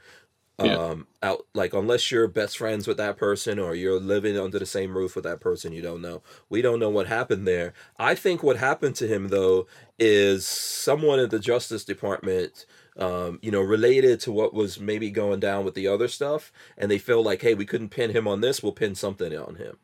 Yeah. 0.63 0.75
um 0.75 1.05
out 1.21 1.45
like 1.53 1.73
unless 1.73 2.09
you're 2.11 2.27
best 2.27 2.57
friends 2.57 2.87
with 2.87 2.97
that 2.97 3.15
person 3.15 3.59
or 3.59 3.75
you're 3.75 3.99
living 3.99 4.39
under 4.39 4.57
the 4.57 4.65
same 4.65 4.97
roof 4.97 5.15
with 5.15 5.23
that 5.23 5.39
person 5.39 5.71
you 5.71 5.83
don't 5.83 6.01
know. 6.01 6.23
We 6.49 6.63
don't 6.63 6.79
know 6.79 6.89
what 6.89 7.05
happened 7.07 7.47
there. 7.47 7.73
I 7.99 8.15
think 8.15 8.41
what 8.41 8.57
happened 8.57 8.95
to 8.95 9.07
him 9.07 9.27
though 9.27 9.67
is 9.99 10.45
someone 10.47 11.19
at 11.19 11.29
the 11.29 11.37
justice 11.37 11.85
department 11.85 12.65
um, 12.97 13.37
you 13.43 13.51
know 13.51 13.61
related 13.61 14.19
to 14.21 14.31
what 14.31 14.51
was 14.55 14.79
maybe 14.79 15.11
going 15.11 15.39
down 15.39 15.63
with 15.63 15.75
the 15.75 15.87
other 15.87 16.07
stuff 16.07 16.51
and 16.75 16.89
they 16.89 16.97
feel 16.97 17.21
like 17.21 17.43
hey 17.43 17.53
we 17.53 17.65
couldn't 17.65 17.89
pin 17.89 18.09
him 18.11 18.27
on 18.27 18.41
this. 18.41 18.63
We'll 18.63 18.71
pin 18.71 18.95
something 18.95 19.35
on 19.37 19.55
him. 19.55 19.77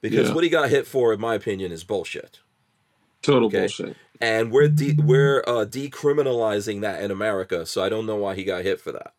Because 0.00 0.28
Yeah. 0.28 0.34
what 0.34 0.42
he 0.44 0.50
got 0.50 0.70
hit 0.70 0.88
for 0.88 1.12
in 1.12 1.20
my 1.20 1.36
opinion 1.36 1.70
is 1.70 1.84
bullshit. 1.84 2.40
Total 3.22 3.46
Okay. 3.46 3.60
bullshit. 3.60 3.96
And 4.20 4.50
we're 4.50 4.68
de- 4.68 4.96
we're 5.00 5.44
uh, 5.46 5.64
decriminalizing 5.66 6.80
that 6.82 7.00
in 7.02 7.10
america 7.12 7.64
so 7.66 7.82
i 7.82 7.88
don't 7.88 8.06
know 8.06 8.16
why 8.16 8.34
he 8.34 8.42
got 8.44 8.62
hit 8.64 8.80
for 8.80 8.92
that 8.92 9.12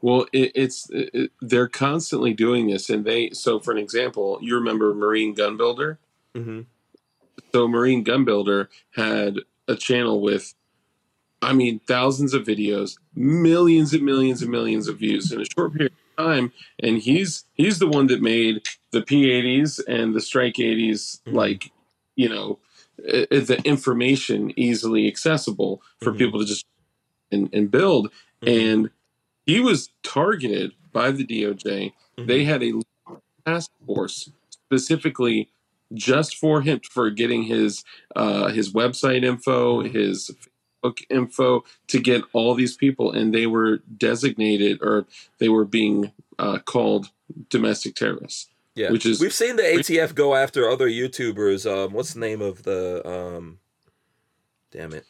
Well, 0.00 0.26
it, 0.32 0.52
it's 0.54 0.88
it, 0.90 1.32
they're 1.40 1.68
constantly 1.68 2.32
doing 2.32 2.68
this, 2.68 2.88
and 2.90 3.04
they. 3.04 3.30
So, 3.30 3.58
for 3.58 3.72
an 3.72 3.78
example, 3.78 4.38
you 4.40 4.54
remember 4.54 4.94
Marine 4.94 5.34
Gun 5.34 5.56
Builder. 5.56 5.98
hmm 6.34 6.60
So, 7.52 7.66
Marine 7.66 8.02
Gun 8.04 8.24
Builder 8.24 8.68
had 8.94 9.38
a 9.66 9.74
channel 9.74 10.20
with, 10.20 10.54
I 11.42 11.52
mean, 11.52 11.80
thousands 11.80 12.32
of 12.34 12.44
videos, 12.44 12.96
millions 13.14 13.92
and 13.92 14.02
millions 14.04 14.40
and 14.42 14.50
millions 14.50 14.88
of 14.88 14.98
views 14.98 15.32
in 15.32 15.40
a 15.40 15.44
short 15.44 15.72
period 15.74 15.92
of 16.16 16.24
time, 16.24 16.52
and 16.80 16.98
he's 16.98 17.44
he's 17.54 17.78
the 17.80 17.88
one 17.88 18.06
that 18.06 18.22
made 18.22 18.62
the 18.92 19.02
P80s 19.02 19.80
and 19.88 20.14
the 20.14 20.20
Strike 20.20 20.54
80s 20.58 21.20
Mhm. 21.26 21.34
like, 21.34 21.72
you 22.16 22.28
know, 22.28 22.58
the 22.98 23.60
information 23.64 24.52
easily 24.58 25.06
accessible 25.06 25.82
for 26.00 26.12
Mhm. 26.12 26.18
people 26.18 26.40
to 26.40 26.46
just 26.46 26.64
and, 27.32 27.48
and 27.52 27.70
build 27.70 28.10
Mm-hmm. 28.42 28.60
and 28.60 28.90
he 29.48 29.60
was 29.60 29.88
targeted 30.02 30.72
by 30.92 31.10
the 31.10 31.24
DOJ. 31.26 31.92
Mm-hmm. 32.18 32.26
They 32.26 32.44
had 32.44 32.62
a 32.62 32.72
task 33.46 33.70
force 33.86 34.30
specifically 34.50 35.48
just 35.94 36.36
for 36.36 36.60
him 36.60 36.80
for 36.90 37.08
getting 37.10 37.44
his 37.44 37.82
uh, 38.14 38.48
his 38.48 38.72
website 38.74 39.24
info, 39.24 39.82
Mhm. 39.82 39.94
his 39.94 40.30
Facebook 40.84 41.02
info 41.08 41.64
to 41.86 41.98
get 41.98 42.22
all 42.34 42.54
these 42.54 42.76
people, 42.76 43.10
and 43.10 43.34
they 43.34 43.46
were 43.46 43.78
designated 43.96 44.78
or 44.82 45.06
they 45.38 45.48
were 45.48 45.64
being 45.64 46.12
uh, 46.38 46.58
called 46.58 47.08
domestic 47.48 47.94
terrorists. 47.94 48.48
Yeah, 48.74 48.90
Which 48.92 49.06
is- 49.06 49.18
we've 49.20 49.32
seen 49.34 49.56
the 49.56 49.62
ATF 49.62 50.14
go 50.14 50.34
after 50.36 50.68
other 50.68 50.88
YouTubers. 50.88 51.64
Um, 51.66 51.92
what's 51.94 52.12
the 52.14 52.20
name 52.20 52.40
of 52.42 52.62
the 52.64 53.02
um, 53.08 53.58
damn 54.70 54.92
it? 54.92 55.06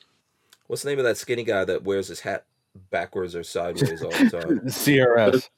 What's 0.68 0.82
the 0.84 0.90
name 0.90 0.98
of 1.00 1.04
that 1.04 1.16
skinny 1.18 1.44
guy 1.44 1.64
that 1.64 1.82
wears 1.82 2.06
his 2.08 2.20
hat 2.20 2.44
backwards 2.90 3.34
or 3.34 3.42
sideways 3.42 4.02
all 4.02 4.10
the 4.10 4.30
time? 4.30 4.60
CRS. 4.60 5.48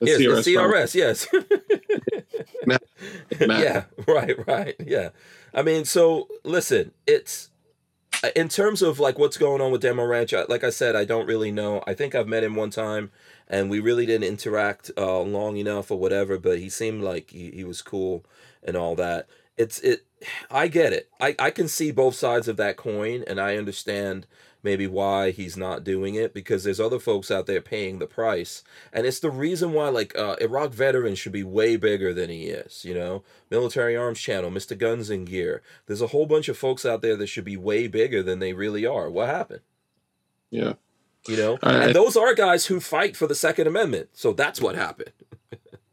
The 0.00 0.06
yes, 0.06 0.20
CRS 0.20 0.44
the. 0.44 0.54
CRS. 0.54 0.94
Yes. 0.94 1.26
Matt- 2.66 2.82
Matt. 3.48 3.60
Yeah. 3.60 3.84
Right. 4.06 4.46
Right. 4.46 4.74
Yeah. 4.84 5.10
I 5.54 5.62
mean, 5.62 5.84
so 5.84 6.28
listen, 6.44 6.92
it's 7.06 7.50
uh, 8.22 8.30
in 8.34 8.48
terms 8.48 8.82
of 8.82 8.98
like 8.98 9.18
what's 9.18 9.36
going 9.36 9.60
on 9.60 9.70
with 9.70 9.82
Demo 9.82 10.04
Ranch. 10.04 10.32
Like 10.48 10.64
I 10.64 10.70
said, 10.70 10.96
I 10.96 11.04
don't 11.04 11.26
really 11.26 11.52
know. 11.52 11.82
I 11.86 11.94
think 11.94 12.14
I've 12.14 12.28
met 12.28 12.44
him 12.44 12.54
one 12.54 12.70
time, 12.70 13.10
and 13.48 13.70
we 13.70 13.80
really 13.80 14.06
didn't 14.06 14.28
interact 14.28 14.90
uh, 14.96 15.20
long 15.20 15.56
enough 15.56 15.90
or 15.90 15.98
whatever. 15.98 16.38
But 16.38 16.58
he 16.58 16.68
seemed 16.68 17.02
like 17.02 17.30
he, 17.30 17.50
he 17.50 17.64
was 17.64 17.82
cool 17.82 18.24
and 18.62 18.76
all 18.76 18.94
that. 18.96 19.28
It's 19.56 19.78
it. 19.80 20.04
I 20.50 20.68
get 20.68 20.92
it. 20.92 21.08
I 21.20 21.34
I 21.38 21.50
can 21.50 21.68
see 21.68 21.90
both 21.90 22.14
sides 22.14 22.48
of 22.48 22.56
that 22.56 22.76
coin, 22.76 23.24
and 23.26 23.40
I 23.40 23.56
understand 23.56 24.26
maybe 24.62 24.86
why 24.86 25.30
he's 25.30 25.56
not 25.56 25.84
doing 25.84 26.14
it 26.14 26.32
because 26.32 26.64
there's 26.64 26.80
other 26.80 26.98
folks 26.98 27.30
out 27.30 27.46
there 27.46 27.60
paying 27.60 27.98
the 27.98 28.06
price. 28.06 28.62
And 28.92 29.06
it's 29.06 29.20
the 29.20 29.30
reason 29.30 29.72
why 29.72 29.88
like 29.88 30.16
uh, 30.16 30.36
iraq 30.40 30.72
veterans 30.72 31.18
should 31.18 31.32
be 31.32 31.42
way 31.44 31.76
bigger 31.76 32.14
than 32.14 32.30
he 32.30 32.44
is 32.46 32.84
you 32.84 32.94
know? 32.94 33.22
Military 33.50 33.96
arms 33.96 34.20
channel 34.20 34.50
mr 34.50 34.76
guns 34.76 35.10
and 35.10 35.26
gear. 35.26 35.62
There's 35.86 36.02
a 36.02 36.08
whole 36.08 36.26
bunch 36.26 36.48
of 36.48 36.56
folks 36.58 36.86
out 36.86 37.02
there 37.02 37.16
that 37.16 37.26
should 37.26 37.44
be 37.44 37.56
way 37.56 37.88
bigger 37.88 38.22
than 38.22 38.38
they 38.38 38.52
really 38.52 38.86
are. 38.86 39.10
What 39.10 39.28
happened? 39.28 39.60
Yeah. 40.50 40.74
you 41.26 41.36
know? 41.36 41.58
I- 41.62 41.84
and 41.84 41.94
those 41.94 42.16
are 42.16 42.34
guys 42.34 42.66
who 42.66 42.78
fight 42.80 43.16
for 43.16 43.26
the 43.26 43.34
second 43.34 43.66
amendment. 43.66 44.10
So 44.12 44.32
that's 44.32 44.60
what 44.60 44.74
happened 44.76 45.12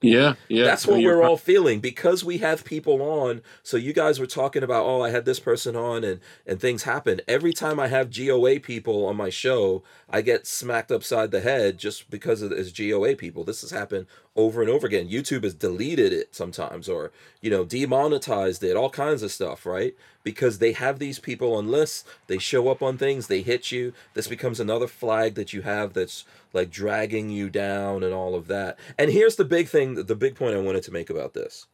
Yeah. 0.02 0.36
Yeah. 0.48 0.64
that's 0.64 0.88
what 0.88 0.98
we're 0.98 1.22
all 1.22 1.36
feeling 1.38 1.80
because 1.80 2.24
we 2.24 2.38
have 2.38 2.64
people 2.64 3.02
on. 3.02 3.42
So 3.64 3.76
you 3.76 3.92
guys 3.92 4.20
were 4.20 4.26
talking 4.26 4.64
about, 4.64 4.86
oh, 4.86 5.02
I 5.02 5.10
had 5.10 5.26
this 5.26 5.40
person 5.40 5.76
on, 5.76 6.04
and 6.04 6.22
and 6.46 6.60
things 6.60 6.84
happen. 6.84 7.22
Every 7.28 7.52
time 7.54 7.80
I 7.80 7.88
have 7.88 8.16
GOA 8.16 8.60
people 8.60 9.06
on 9.06 9.18
my 9.18 9.30
show, 9.30 9.84
I 10.10 10.22
get 10.22 10.48
smacked 10.48 10.92
upside 10.92 11.32
the 11.32 11.42
head 11.42 11.78
just 11.78 12.10
because 12.10 12.42
of 12.42 12.52
it's 12.52 12.72
GOA 12.72 13.16
people. 13.16 13.44
This 13.44 13.62
has 13.62 13.72
happened 13.72 14.08
over 14.36 14.62
and 14.62 14.70
over 14.70 14.88
again. 14.88 15.10
YouTube 15.10 15.44
has 15.44 15.54
deleted 15.54 16.14
it 16.14 16.34
sometimes, 16.34 16.88
or 16.88 17.12
you 17.42 17.50
know, 17.50 17.66
demonetized 17.66 18.64
it, 18.64 18.78
all 18.78 18.90
kinds 18.90 19.22
of 19.22 19.32
stuff, 19.32 19.66
right? 19.66 19.96
Because 20.24 20.60
they 20.60 20.72
have 20.72 21.00
these 21.00 21.20
people 21.20 21.54
on 21.56 21.70
lists, 21.70 22.06
they 22.28 22.38
show 22.38 22.70
up 22.70 22.82
on 22.82 22.98
things, 22.98 23.28
they 23.28 23.42
hit 23.42 23.72
you. 23.72 23.94
This 24.14 24.28
becomes 24.28 24.60
another 24.60 24.88
flag 24.88 25.36
that 25.36 25.52
you 25.54 25.62
have 25.64 25.94
that's 25.94 26.24
like 26.54 26.70
dragging 26.70 27.30
you 27.30 27.50
down 27.50 28.04
and 28.04 28.14
all 28.14 28.36
of 28.36 28.48
that. 28.48 28.78
And 28.98 29.12
here's 29.12 29.36
the 29.36 29.46
big 29.46 29.68
thing, 29.68 29.96
the 29.96 30.16
big 30.16 30.36
point 30.36 30.56
I 30.56 30.60
wanted 30.62 30.84
to 30.84 30.92
make 30.92 31.10
about 31.10 31.34
this. 31.34 31.68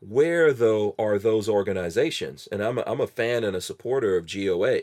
Where 0.00 0.52
though 0.52 0.94
are 0.98 1.18
those 1.18 1.48
organizations? 1.48 2.48
And 2.52 2.62
I'm 2.62 2.78
a, 2.78 2.84
I'm 2.86 3.00
a 3.00 3.06
fan 3.06 3.44
and 3.44 3.56
a 3.56 3.60
supporter 3.60 4.16
of 4.16 4.26
GOA, 4.30 4.82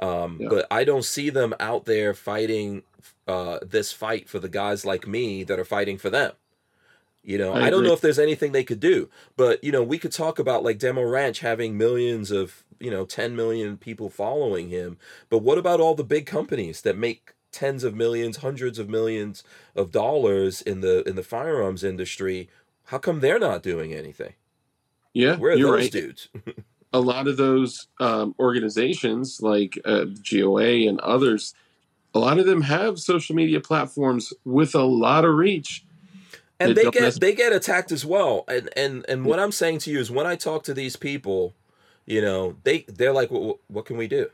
um, 0.00 0.38
Yeah. 0.40 0.48
but 0.48 0.66
I 0.70 0.84
don't 0.84 1.04
see 1.04 1.30
them 1.30 1.54
out 1.60 1.84
there 1.84 2.12
fighting 2.14 2.82
uh, 3.26 3.58
this 3.62 3.92
fight 3.92 4.28
for 4.28 4.38
the 4.38 4.48
guys 4.48 4.84
like 4.84 5.06
me 5.06 5.44
that 5.44 5.58
are 5.58 5.64
fighting 5.64 5.98
for 5.98 6.10
them. 6.10 6.32
You 7.22 7.36
know, 7.36 7.52
I 7.52 7.66
I, 7.66 7.70
don't 7.70 7.82
know 7.84 7.92
if 7.92 8.00
there's 8.00 8.18
anything 8.18 8.52
they 8.52 8.64
could 8.64 8.80
do, 8.80 9.10
but 9.36 9.62
you 9.62 9.70
know, 9.70 9.82
we 9.82 9.98
could 9.98 10.12
talk 10.12 10.38
about 10.38 10.64
like 10.64 10.78
Demo 10.78 11.02
Ranch 11.02 11.40
having 11.40 11.76
millions 11.76 12.30
of, 12.30 12.64
you 12.80 12.90
know, 12.90 13.04
10 13.04 13.36
million 13.36 13.76
people 13.76 14.08
following 14.08 14.70
him. 14.70 14.96
But 15.28 15.38
what 15.38 15.58
about 15.58 15.78
all 15.80 15.94
the 15.94 16.04
big 16.04 16.24
companies 16.26 16.80
that 16.82 16.96
make 16.96 17.34
tens 17.52 17.84
of 17.84 17.94
millions, 17.94 18.38
hundreds 18.38 18.78
of 18.78 18.88
millions 18.88 19.42
of 19.74 19.90
dollars 19.90 20.62
in 20.62 20.80
the 20.80 21.06
in 21.08 21.16
the 21.16 21.22
firearms 21.22 21.84
industry? 21.84 22.48
How 22.86 22.98
come 22.98 23.20
they're 23.20 23.38
not 23.38 23.62
doing 23.62 23.92
anything? 23.92 24.34
Yeah. 25.12 25.36
Where 25.36 25.52
are 25.52 25.56
you're 25.56 25.72
those 25.72 25.84
right. 25.84 25.92
dudes? 25.92 26.28
a 26.92 27.00
lot 27.00 27.26
of 27.28 27.36
those 27.36 27.88
um, 28.00 28.34
organizations 28.38 29.40
like 29.42 29.78
uh, 29.84 30.06
GOA 30.28 30.88
and 30.88 31.00
others, 31.00 31.54
a 32.14 32.18
lot 32.18 32.38
of 32.38 32.46
them 32.46 32.62
have 32.62 32.98
social 32.98 33.36
media 33.36 33.60
platforms 33.60 34.32
with 34.44 34.74
a 34.74 34.82
lot 34.82 35.24
of 35.24 35.34
reach. 35.34 35.84
and 36.60 36.76
They 36.76 36.84
they 36.84 36.90
get 36.90 37.20
they 37.20 37.34
get 37.34 37.52
attacked 37.52 37.92
as 37.92 38.04
well 38.04 38.44
and 38.48 38.68
and 38.76 39.04
and 39.08 39.24
what 39.24 39.38
i'm 39.38 39.52
saying 39.52 39.78
to 39.80 39.90
you 39.92 40.00
is 40.00 40.10
when 40.10 40.26
i 40.26 40.34
talk 40.34 40.64
to 40.64 40.74
these 40.74 40.96
people 40.96 41.54
you 42.04 42.20
know 42.20 42.56
they 42.64 42.84
they're 42.88 43.12
like 43.12 43.30
what, 43.30 43.58
what 43.68 43.84
can 43.84 43.96
we 43.96 44.08
do 44.08 44.28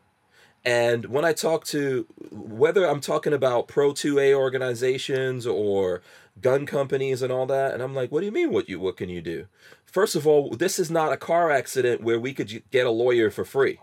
and 0.64 1.06
when 1.06 1.24
i 1.24 1.32
talk 1.32 1.64
to 1.64 2.06
whether 2.30 2.86
i'm 2.86 3.00
talking 3.00 3.32
about 3.32 3.68
pro 3.68 3.92
2a 3.92 4.34
organizations 4.34 5.46
or 5.46 6.02
gun 6.40 6.66
companies 6.66 7.22
and 7.22 7.32
all 7.32 7.46
that 7.46 7.74
and 7.74 7.82
i'm 7.82 7.94
like 7.94 8.10
what 8.10 8.20
do 8.20 8.26
you 8.26 8.32
mean 8.32 8.52
what 8.52 8.68
you 8.68 8.80
what 8.80 8.96
can 8.96 9.08
you 9.08 9.20
do? 9.20 9.46
First 9.86 10.16
of 10.16 10.26
all 10.26 10.50
this 10.50 10.78
is 10.78 10.90
not 10.90 11.12
a 11.12 11.16
car 11.16 11.50
accident 11.50 12.02
where 12.02 12.18
we 12.18 12.34
could 12.34 12.62
get 12.70 12.86
a 12.86 12.90
lawyer 12.90 13.30
for 13.30 13.44
free. 13.44 13.78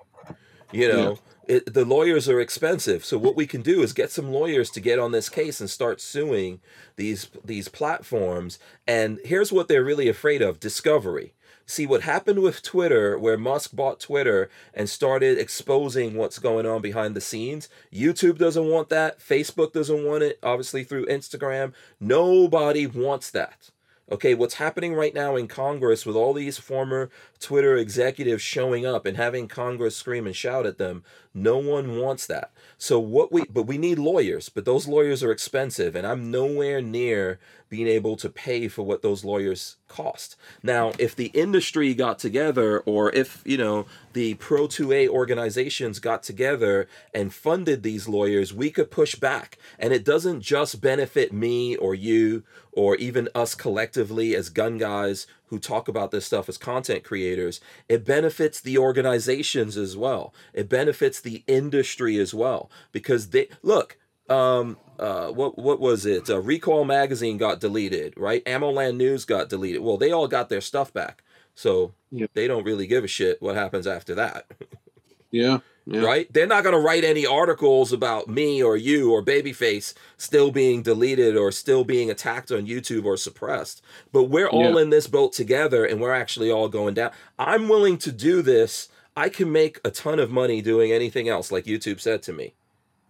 You 0.71 0.87
know 0.87 1.19
it, 1.47 1.73
the 1.73 1.85
lawyers 1.85 2.29
are 2.29 2.39
expensive. 2.39 3.03
So 3.03 3.17
what 3.17 3.35
we 3.35 3.45
can 3.45 3.61
do 3.61 3.81
is 3.81 3.91
get 3.91 4.11
some 4.11 4.31
lawyers 4.31 4.69
to 4.71 4.79
get 4.79 4.99
on 4.99 5.11
this 5.11 5.27
case 5.27 5.59
and 5.59 5.69
start 5.69 5.99
suing 5.99 6.61
these 6.95 7.29
these 7.43 7.67
platforms. 7.67 8.59
And 8.87 9.19
here's 9.25 9.51
what 9.51 9.67
they're 9.67 9.83
really 9.83 10.07
afraid 10.07 10.41
of 10.41 10.59
discovery 10.59 11.33
see 11.71 11.87
what 11.87 12.01
happened 12.01 12.41
with 12.41 12.61
twitter 12.61 13.17
where 13.17 13.37
musk 13.37 13.75
bought 13.75 13.99
twitter 13.99 14.49
and 14.73 14.89
started 14.89 15.37
exposing 15.37 16.15
what's 16.15 16.39
going 16.39 16.65
on 16.65 16.81
behind 16.81 17.15
the 17.15 17.21
scenes 17.21 17.69
youtube 17.91 18.37
doesn't 18.37 18.69
want 18.69 18.89
that. 18.89 19.19
Facebook 19.19 19.73
doesn't 19.73 20.03
want 20.05 20.23
it 20.23 20.39
obviously 20.43 20.83
through 20.83 21.05
instagram. 21.05 21.73
Nobody 21.99 22.85
wants 22.87 23.31
that. 23.31 23.71
Okay, 24.11 24.33
what's 24.33 24.55
happening 24.55 24.93
right 24.93 25.13
now 25.13 25.37
in 25.37 25.47
Congress 25.47 26.05
with 26.05 26.17
all 26.17 26.33
these 26.33 26.57
former 26.57 27.09
Twitter 27.39 27.77
executives 27.77 28.41
showing 28.41 28.85
up 28.85 29.05
and 29.05 29.15
having 29.15 29.47
Congress 29.47 29.95
scream 29.95 30.25
and 30.25 30.35
shout 30.35 30.65
at 30.65 30.77
them, 30.77 31.05
no 31.33 31.57
one 31.57 31.97
wants 31.97 32.27
that. 32.27 32.51
So 32.77 32.99
what 32.99 33.31
we 33.31 33.45
but 33.49 33.67
we 33.67 33.77
need 33.77 33.99
lawyers, 33.99 34.49
but 34.49 34.65
those 34.65 34.85
lawyers 34.85 35.23
are 35.23 35.31
expensive 35.31 35.95
and 35.95 36.05
I'm 36.05 36.29
nowhere 36.29 36.81
near 36.81 37.39
being 37.71 37.87
able 37.87 38.17
to 38.17 38.29
pay 38.29 38.67
for 38.67 38.83
what 38.83 39.01
those 39.01 39.23
lawyers 39.23 39.77
cost. 39.87 40.35
Now, 40.61 40.91
if 40.99 41.15
the 41.15 41.27
industry 41.27 41.93
got 41.93 42.19
together 42.19 42.81
or 42.81 43.13
if, 43.13 43.41
you 43.45 43.57
know, 43.57 43.85
the 44.11 44.33
pro 44.33 44.67
2A 44.67 45.07
organizations 45.07 45.99
got 45.99 46.21
together 46.21 46.89
and 47.13 47.33
funded 47.33 47.81
these 47.81 48.09
lawyers, 48.09 48.53
we 48.53 48.71
could 48.71 48.91
push 48.91 49.15
back. 49.15 49.57
And 49.79 49.93
it 49.93 50.03
doesn't 50.03 50.41
just 50.41 50.81
benefit 50.81 51.31
me 51.31 51.77
or 51.77 51.95
you 51.95 52.43
or 52.73 52.97
even 52.97 53.29
us 53.33 53.55
collectively 53.55 54.35
as 54.35 54.49
gun 54.49 54.77
guys 54.77 55.25
who 55.45 55.57
talk 55.57 55.87
about 55.87 56.11
this 56.11 56.25
stuff 56.25 56.49
as 56.49 56.57
content 56.57 57.05
creators, 57.05 57.61
it 57.87 58.03
benefits 58.03 58.59
the 58.59 58.77
organizations 58.77 59.77
as 59.77 59.95
well. 59.95 60.33
It 60.53 60.67
benefits 60.67 61.21
the 61.21 61.43
industry 61.47 62.17
as 62.17 62.33
well 62.33 62.69
because 62.91 63.29
they 63.29 63.47
look. 63.63 63.97
Um, 64.31 64.77
uh, 64.99 65.29
what 65.31 65.57
what 65.57 65.79
was 65.79 66.05
it? 66.05 66.29
Uh, 66.29 66.39
Recoil 66.39 66.85
magazine 66.85 67.37
got 67.37 67.59
deleted, 67.59 68.13
right? 68.17 68.43
AmmoLand 68.45 68.95
News 68.97 69.25
got 69.25 69.49
deleted. 69.49 69.81
Well, 69.81 69.97
they 69.97 70.11
all 70.11 70.27
got 70.27 70.49
their 70.49 70.61
stuff 70.61 70.93
back, 70.93 71.23
so 71.55 71.93
Yeah. 72.11 72.27
they 72.33 72.47
don't 72.47 72.63
really 72.63 72.87
give 72.87 73.03
a 73.03 73.07
shit 73.07 73.41
what 73.41 73.55
happens 73.55 73.87
after 73.87 74.13
that 74.15 74.45
Yeah. 75.31 75.59
Yeah. 75.85 76.01
right? 76.01 76.31
They're 76.31 76.45
not 76.45 76.63
going 76.63 76.75
to 76.75 76.81
write 76.81 77.03
any 77.03 77.25
articles 77.25 77.91
about 77.91 78.27
me 78.27 78.61
or 78.61 78.77
you 78.77 79.11
or 79.11 79.23
Babyface 79.23 79.93
still 80.17 80.51
being 80.51 80.83
deleted 80.83 81.35
or 81.35 81.51
still 81.51 81.83
being 81.83 82.11
attacked 82.11 82.51
on 82.51 82.67
YouTube 82.67 83.05
or 83.05 83.17
suppressed. 83.17 83.81
But 84.11 84.25
we're 84.25 84.49
all 84.49 84.77
in 84.77 84.91
this 84.91 85.07
boat 85.07 85.33
together 85.33 85.83
and 85.83 85.99
we're 85.99 86.13
actually 86.13 86.51
all 86.51 86.69
going 86.69 86.93
down. 86.93 87.11
I'm 87.39 87.67
willing 87.67 87.97
to 87.99 88.11
do 88.11 88.41
this. 88.43 88.89
I 89.17 89.29
can 89.29 89.51
make 89.51 89.79
a 89.83 89.89
ton 89.89 90.19
of 90.19 90.29
money 90.29 90.61
doing 90.61 90.91
anything 90.91 91.27
else, 91.27 91.51
like 91.51 91.65
YouTube 91.65 91.99
said 91.99 92.21
to 92.23 92.33
me. 92.33 92.53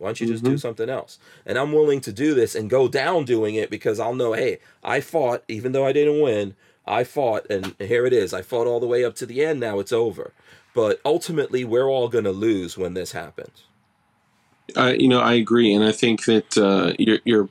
Why 0.01 0.07
don't 0.07 0.19
you 0.19 0.27
just 0.27 0.43
do 0.43 0.57
something 0.57 0.89
else? 0.89 1.19
And 1.45 1.59
I'm 1.59 1.73
willing 1.73 2.01
to 2.01 2.11
do 2.11 2.33
this 2.33 2.55
and 2.55 2.69
go 2.69 2.87
down 2.87 3.23
doing 3.23 3.53
it 3.55 3.69
because 3.69 3.99
I'll 3.99 4.15
know, 4.15 4.33
hey, 4.33 4.59
I 4.83 4.99
fought, 4.99 5.43
even 5.47 5.73
though 5.73 5.85
I 5.85 5.93
didn't 5.93 6.21
win, 6.21 6.55
I 6.87 7.03
fought, 7.03 7.45
and 7.51 7.75
here 7.77 8.07
it 8.07 8.13
is. 8.13 8.33
I 8.33 8.41
fought 8.41 8.65
all 8.65 8.79
the 8.79 8.87
way 8.87 9.05
up 9.05 9.15
to 9.17 9.27
the 9.27 9.45
end. 9.45 9.59
Now 9.59 9.79
it's 9.79 9.93
over. 9.93 10.33
But 10.73 10.99
ultimately, 11.05 11.63
we're 11.63 11.87
all 11.87 12.09
going 12.09 12.23
to 12.23 12.31
lose 12.31 12.77
when 12.77 12.95
this 12.95 13.11
happens. 13.11 13.65
I, 14.75 14.93
you 14.93 15.07
know, 15.07 15.19
I 15.19 15.33
agree, 15.33 15.73
and 15.73 15.83
I 15.83 15.91
think 15.91 16.25
that 16.25 16.57
uh, 16.57 16.93
you're 16.97 17.19
you're 17.25 17.49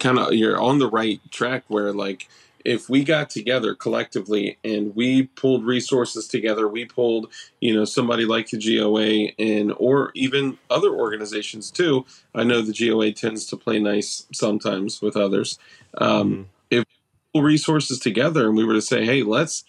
kind 0.00 0.18
of 0.18 0.32
you're 0.32 0.60
on 0.60 0.78
the 0.78 0.88
right 0.88 1.20
track 1.30 1.64
where 1.68 1.92
like 1.92 2.28
if 2.68 2.90
we 2.90 3.02
got 3.02 3.30
together 3.30 3.74
collectively 3.74 4.58
and 4.62 4.94
we 4.94 5.24
pulled 5.28 5.64
resources 5.64 6.28
together, 6.28 6.68
we 6.68 6.84
pulled 6.84 7.32
you 7.60 7.74
know 7.74 7.86
somebody 7.86 8.26
like 8.26 8.50
the 8.50 8.58
GOA 8.58 9.32
and 9.38 9.72
or 9.78 10.12
even 10.14 10.58
other 10.70 10.90
organizations 10.90 11.70
too. 11.70 12.04
I 12.34 12.44
know 12.44 12.60
the 12.60 12.74
GOA 12.74 13.12
tends 13.12 13.46
to 13.46 13.56
play 13.56 13.78
nice 13.80 14.26
sometimes 14.34 15.00
with 15.00 15.16
others. 15.16 15.58
Um, 15.98 16.40
Mhm. 16.40 16.46
If 16.70 16.84
we 17.32 17.40
pull 17.40 17.42
resources 17.44 17.98
together 18.00 18.46
and 18.48 18.56
we 18.56 18.64
were 18.66 18.74
to 18.74 18.82
say, 18.82 19.04
hey, 19.06 19.22
let's 19.22 19.64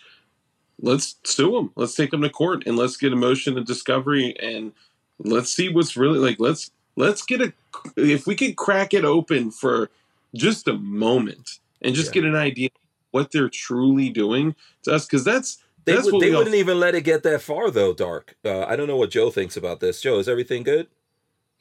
let's 0.82 1.16
sue 1.26 1.52
them, 1.52 1.72
let's 1.76 1.96
take 1.96 2.12
them 2.12 2.22
to 2.22 2.30
court, 2.30 2.64
and 2.68 2.78
let's 2.78 2.98
get 2.98 3.14
a 3.14 3.18
motion 3.18 3.58
of 3.58 3.66
discovery 3.66 4.36
and 4.42 4.74
let's 5.20 5.56
see 5.56 5.70
what's 5.70 5.98
really 5.98 6.20
like. 6.20 6.38
Let's 6.40 6.72
let's 6.98 7.24
get 7.24 7.42
a 7.42 7.54
if 7.98 8.28
we 8.28 8.36
could 8.36 8.58
crack 8.58 8.94
it 8.94 9.06
open 9.06 9.52
for 9.52 9.90
just 10.36 10.68
a 10.68 10.74
moment 10.74 11.60
and 11.82 11.96
just 11.96 12.14
Yeah. 12.16 12.22
get 12.22 12.26
an 12.30 12.36
idea 12.36 12.70
what 13.12 13.32
they're 13.32 13.50
truly 13.50 14.10
doing 14.10 14.56
to 14.84 14.94
us 14.94 15.06
because 15.06 15.24
that's 15.24 15.58
They, 15.86 15.94
that's 15.94 16.06
would, 16.06 16.16
what 16.16 16.22
they 16.22 16.32
wouldn't 16.32 16.56
even 16.56 16.80
let 16.80 16.96
it 16.96 17.02
get 17.02 17.24
that 17.24 17.42
far, 17.42 17.72
though, 17.72 17.94
Dark. 17.94 18.36
Uh, 18.46 18.64
I 18.66 18.76
don't 18.76 18.88
know 18.88 18.98
what 18.98 19.10
Joe 19.12 19.30
thinks 19.32 19.58
about 19.58 19.80
this. 19.80 20.02
Joe, 20.02 20.20
is 20.20 20.30
everything 20.30 20.64
good? 20.64 20.88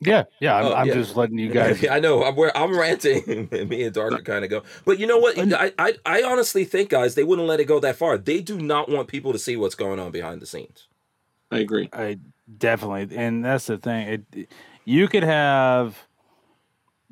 Yeah, 0.00 0.24
yeah. 0.40 0.56
I'm, 0.56 0.64
Oh, 0.66 0.74
I'm 0.74 0.86
yeah. 0.86 0.94
just 0.94 1.16
letting 1.16 1.38
you 1.38 1.48
guys. 1.52 1.84
I 1.88 1.98
know. 1.98 2.22
I'm 2.22 2.36
where 2.36 2.56
I'm 2.56 2.78
ranting. 2.78 3.48
Me 3.68 3.82
and 3.82 3.92
Dark 3.94 4.12
are 4.12 4.22
kind 4.22 4.44
of 4.44 4.50
go. 4.50 4.62
But 4.84 4.98
you 5.00 5.06
know 5.08 5.18
what? 5.18 5.36
I, 5.54 5.72
I 5.78 5.94
I 6.06 6.22
honestly 6.22 6.64
think, 6.64 6.90
guys, 6.90 7.14
they 7.16 7.24
wouldn't 7.24 7.48
let 7.48 7.58
it 7.58 7.64
go 7.64 7.80
that 7.80 7.96
far. 7.96 8.16
They 8.16 8.40
do 8.40 8.60
not 8.60 8.88
want 8.88 9.08
people 9.08 9.32
to 9.32 9.38
see 9.40 9.56
what's 9.56 9.74
going 9.74 9.98
on 9.98 10.12
behind 10.12 10.40
the 10.40 10.46
scenes. 10.46 10.86
I 11.50 11.58
agree. 11.58 11.88
I 11.92 12.18
definitely, 12.58 13.16
and 13.16 13.44
that's 13.44 13.66
the 13.66 13.78
thing. 13.78 14.24
It, 14.34 14.48
you 14.84 15.08
could 15.08 15.24
have 15.24 15.98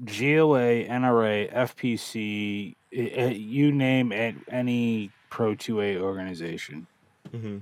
GOA, 0.04 0.84
NRA, 0.84 1.52
FPC, 1.52 2.74
you 3.02 3.72
name 3.72 4.12
it, 4.12 4.34
any 4.48 5.10
Pro 5.30 5.54
2A 5.54 5.98
organization. 5.98 6.86
Mm-hmm. 7.32 7.58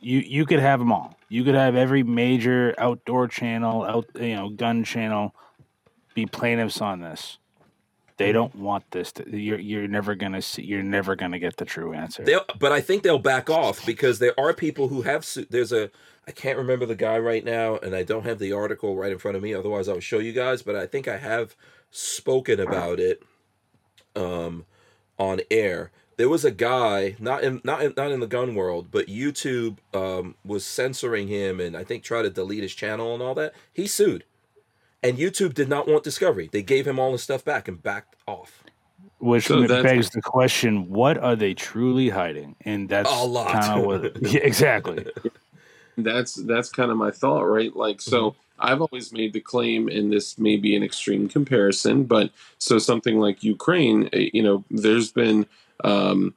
You 0.00 0.18
you 0.20 0.46
could 0.46 0.60
have 0.60 0.78
them 0.78 0.92
all. 0.92 1.18
You 1.28 1.42
could 1.42 1.54
have 1.54 1.74
every 1.74 2.02
major 2.02 2.74
outdoor 2.78 3.28
channel, 3.28 3.84
out 3.84 4.06
you 4.14 4.36
know, 4.36 4.50
gun 4.50 4.84
channel, 4.84 5.34
be 6.14 6.26
plaintiffs 6.26 6.80
on 6.80 7.00
this. 7.00 7.38
They 8.18 8.32
don't 8.32 8.54
want 8.54 8.90
this. 8.92 9.12
To, 9.12 9.36
you're 9.36 9.58
you're 9.58 9.88
never 9.88 10.14
gonna 10.14 10.40
see. 10.40 10.62
You're 10.62 10.82
never 10.82 11.16
gonna 11.16 11.38
get 11.38 11.58
the 11.58 11.66
true 11.66 11.92
answer. 11.92 12.24
They'll, 12.24 12.44
but 12.58 12.72
I 12.72 12.80
think 12.80 13.02
they'll 13.02 13.18
back 13.18 13.50
off 13.50 13.84
because 13.84 14.18
there 14.18 14.38
are 14.40 14.54
people 14.54 14.88
who 14.88 15.02
have. 15.02 15.24
Su- 15.24 15.46
there's 15.50 15.72
a. 15.72 15.90
I 16.26 16.32
can't 16.32 16.56
remember 16.56 16.86
the 16.86 16.96
guy 16.96 17.18
right 17.18 17.44
now, 17.44 17.76
and 17.76 17.94
I 17.94 18.02
don't 18.02 18.24
have 18.24 18.38
the 18.38 18.52
article 18.52 18.96
right 18.96 19.12
in 19.12 19.18
front 19.18 19.36
of 19.36 19.42
me. 19.42 19.52
Otherwise, 19.52 19.88
I 19.88 19.92
would 19.92 20.02
show 20.02 20.18
you 20.18 20.32
guys. 20.32 20.62
But 20.62 20.76
I 20.76 20.86
think 20.86 21.08
I 21.08 21.18
have 21.18 21.56
spoken 21.90 22.58
about 22.58 23.00
it, 23.00 23.22
um, 24.16 24.64
on 25.18 25.40
air. 25.50 25.90
There 26.16 26.28
was 26.30 26.44
a 26.46 26.50
guy, 26.50 27.16
not 27.18 27.44
in 27.44 27.60
not 27.62 27.82
in, 27.82 27.92
not 27.96 28.10
in 28.10 28.20
the 28.20 28.26
gun 28.26 28.54
world, 28.54 28.88
but 28.90 29.06
YouTube 29.06 29.76
um, 29.92 30.34
was 30.44 30.64
censoring 30.64 31.28
him, 31.28 31.60
and 31.60 31.76
I 31.76 31.84
think 31.84 32.02
tried 32.02 32.22
to 32.22 32.30
delete 32.30 32.62
his 32.62 32.74
channel 32.74 33.12
and 33.12 33.22
all 33.22 33.34
that. 33.34 33.52
He 33.72 33.86
sued, 33.86 34.24
and 35.02 35.18
YouTube 35.18 35.52
did 35.52 35.68
not 35.68 35.86
want 35.86 36.04
Discovery. 36.04 36.48
They 36.50 36.62
gave 36.62 36.86
him 36.86 36.98
all 36.98 37.12
his 37.12 37.22
stuff 37.22 37.44
back 37.44 37.68
and 37.68 37.82
backed 37.82 38.16
off. 38.26 38.62
Which 39.18 39.46
So 39.46 39.66
begs 39.68 40.10
the 40.10 40.22
question: 40.22 40.88
What 40.88 41.18
are 41.18 41.36
they 41.36 41.52
truly 41.52 42.08
hiding? 42.08 42.56
And 42.62 42.88
that's 42.88 43.10
A 43.10 43.24
lot. 43.24 43.52
kind 43.52 43.80
of 43.80 43.86
what. 43.86 44.22
Yeah, 44.32 44.40
exactly. 44.40 45.06
That's 45.96 46.34
that's 46.34 46.68
kind 46.70 46.90
of 46.90 46.96
my 46.96 47.10
thought, 47.10 47.44
right? 47.44 47.74
Like, 47.74 48.00
so 48.00 48.36
I've 48.58 48.80
always 48.80 49.12
made 49.12 49.32
the 49.32 49.40
claim, 49.40 49.88
and 49.88 50.12
this 50.12 50.38
may 50.38 50.56
be 50.56 50.76
an 50.76 50.82
extreme 50.82 51.28
comparison, 51.28 52.04
but 52.04 52.30
so 52.58 52.78
something 52.78 53.18
like 53.18 53.42
Ukraine, 53.42 54.08
eh, 54.12 54.30
you 54.32 54.42
know, 54.42 54.64
there's 54.70 55.12
been, 55.12 55.46
um, 55.84 56.34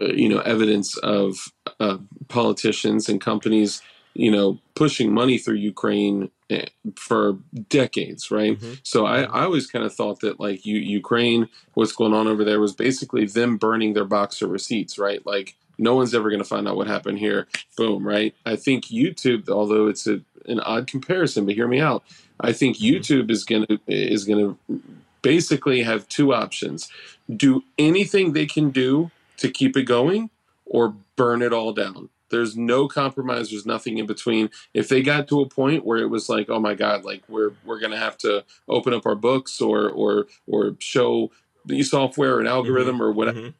uh, 0.00 0.06
you 0.06 0.28
know, 0.28 0.40
evidence 0.40 0.96
of 0.98 1.52
uh, 1.80 1.98
politicians 2.28 3.08
and 3.08 3.20
companies, 3.20 3.82
you 4.14 4.30
know, 4.30 4.58
pushing 4.74 5.12
money 5.12 5.38
through 5.38 5.56
Ukraine 5.56 6.30
eh, 6.50 6.66
for 6.96 7.38
decades, 7.68 8.30
right? 8.30 8.58
Mhm. 8.58 8.80
So 8.82 9.06
I, 9.06 9.22
I 9.22 9.44
always 9.44 9.66
kind 9.66 9.84
of 9.84 9.94
thought 9.94 10.20
that 10.20 10.40
like 10.40 10.64
you, 10.64 10.78
Ukraine, 10.78 11.48
what's 11.74 11.92
going 11.92 12.14
on 12.14 12.26
over 12.26 12.44
there 12.44 12.60
was 12.60 12.72
basically 12.72 13.26
them 13.26 13.56
burning 13.58 13.92
their 13.92 14.04
box 14.04 14.40
of 14.42 14.50
receipts, 14.50 14.98
right? 14.98 15.24
Like 15.26 15.56
no 15.78 15.94
one's 15.94 16.14
ever 16.14 16.28
going 16.28 16.42
to 16.42 16.48
find 16.48 16.68
out 16.68 16.76
what 16.76 16.86
happened 16.86 17.18
here. 17.18 17.46
Boom, 17.76 18.06
right? 18.06 18.34
I 18.44 18.56
think 18.56 18.86
YouTube, 18.86 19.48
although 19.48 19.86
it's 19.86 20.06
a, 20.06 20.20
an 20.46 20.60
odd 20.60 20.86
comparison, 20.86 21.46
but 21.46 21.54
hear 21.54 21.68
me 21.68 21.80
out. 21.80 22.02
I 22.40 22.52
think 22.52 22.76
YouTube 22.78 23.30
is 23.30 23.44
going 23.44 23.66
to 23.66 23.78
is 23.86 24.24
going 24.24 24.56
to 24.68 24.80
basically 25.22 25.82
have 25.82 26.08
two 26.08 26.32
options: 26.34 26.88
do 27.34 27.62
anything 27.78 28.32
they 28.32 28.46
can 28.46 28.70
do 28.70 29.10
to 29.38 29.50
keep 29.50 29.76
it 29.76 29.84
going, 29.84 30.30
or 30.66 30.94
burn 31.16 31.42
it 31.42 31.52
all 31.52 31.72
down. 31.72 32.08
There's 32.30 32.56
no 32.56 32.88
compromise. 32.88 33.50
There's 33.50 33.64
nothing 33.64 33.96
in 33.98 34.06
between. 34.06 34.50
If 34.74 34.88
they 34.88 35.00
got 35.02 35.28
to 35.28 35.40
a 35.40 35.48
point 35.48 35.84
where 35.86 35.98
it 35.98 36.08
was 36.10 36.28
like, 36.28 36.50
oh 36.50 36.60
my 36.60 36.74
god, 36.74 37.04
like 37.04 37.22
we're 37.28 37.52
we're 37.64 37.80
gonna 37.80 37.96
have 37.98 38.18
to 38.18 38.44
open 38.68 38.92
up 38.92 39.06
our 39.06 39.14
books 39.14 39.60
or 39.60 39.88
or 39.88 40.26
or 40.46 40.76
show 40.78 41.30
the 41.64 41.82
software 41.82 42.38
and 42.38 42.46
algorithm 42.48 43.02
or 43.02 43.10
whatever, 43.12 43.40
Mhm. 43.40 43.54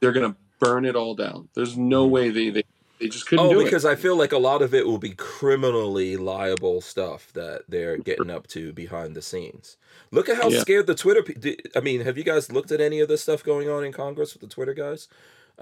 they're 0.00 0.12
gonna 0.12 0.36
burn 0.62 0.84
it 0.84 0.96
all 0.96 1.14
down. 1.14 1.48
There's 1.54 1.76
no 1.76 2.06
hmm. 2.06 2.12
way 2.12 2.30
they 2.30 2.50
they, 2.50 2.64
they 3.00 3.08
just 3.08 3.26
couldn't 3.26 3.46
Oh, 3.46 3.62
because 3.64 3.84
it. 3.84 3.90
I 3.90 3.96
feel 3.96 4.16
like 4.16 4.32
a 4.32 4.38
lot 4.38 4.62
of 4.62 4.72
it 4.74 4.86
will 4.86 4.98
be 4.98 5.10
criminally 5.10 6.16
liable 6.16 6.80
stuff 6.80 7.32
that 7.34 7.64
they're 7.68 7.96
getting 7.98 8.30
up 8.30 8.46
to 8.48 8.72
behind 8.72 9.14
the 9.16 9.22
scenes. 9.22 9.76
Look 10.10 10.28
at 10.28 10.36
how 10.36 10.48
Yeah. 10.48 10.60
scared 10.60 10.86
the 10.86 10.94
Twitter. 10.94 11.22
pe- 11.22 11.56
I 11.74 11.80
mean, 11.80 12.02
have 12.02 12.16
you 12.16 12.24
guys 12.24 12.52
looked 12.52 12.70
at 12.70 12.80
any 12.80 13.00
of 13.00 13.08
this 13.08 13.22
stuff 13.22 13.42
going 13.42 13.68
on 13.68 13.84
in 13.84 13.92
Congress 13.92 14.34
with 14.34 14.42
the 14.42 14.54
Twitter 14.54 14.74
guys? 14.74 15.08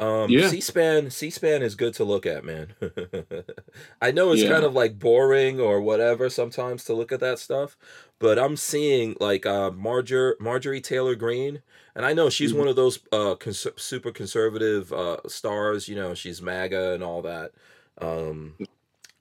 Um, 0.01 0.31
Yeah. 0.31 0.49
C-SPAN, 0.49 1.11
C-SPAN 1.11 1.63
is 1.63 1.75
good 1.77 1.95
to 1.95 2.05
look 2.05 2.25
at, 2.27 2.45
man. 2.45 2.75
I 4.01 4.11
know 4.11 4.33
it's 4.33 4.43
Yeah. 4.43 4.49
kind 4.51 4.65
of 4.65 4.73
like 4.75 4.99
boring 4.99 5.61
or 5.61 5.81
whatever 5.81 6.31
sometimes 6.31 6.85
to 6.85 6.95
look 6.95 7.13
at 7.13 7.21
that 7.21 7.39
stuff, 7.39 7.77
but 8.19 8.39
I'm 8.39 8.57
seeing 8.57 9.17
like 9.21 9.45
uh, 9.47 9.71
Marjorie 9.71 10.37
Marjorie 10.41 10.81
Taylor 10.81 11.15
Greene, 11.15 11.63
and 11.95 12.07
I 12.07 12.15
know 12.15 12.31
she's 12.31 12.55
Mhm. 12.55 12.59
one 12.59 12.69
of 12.69 12.77
those 12.77 13.01
uh, 13.13 13.35
cons- 13.37 13.67
super 13.77 14.11
conservative 14.13 14.93
uh, 14.93 15.19
stars. 15.29 15.89
You 15.89 15.97
know, 15.97 16.15
she's 16.15 16.41
MAGA 16.43 16.95
and 16.95 17.03
all 17.05 17.23
that. 17.23 17.53
Um, 17.99 18.57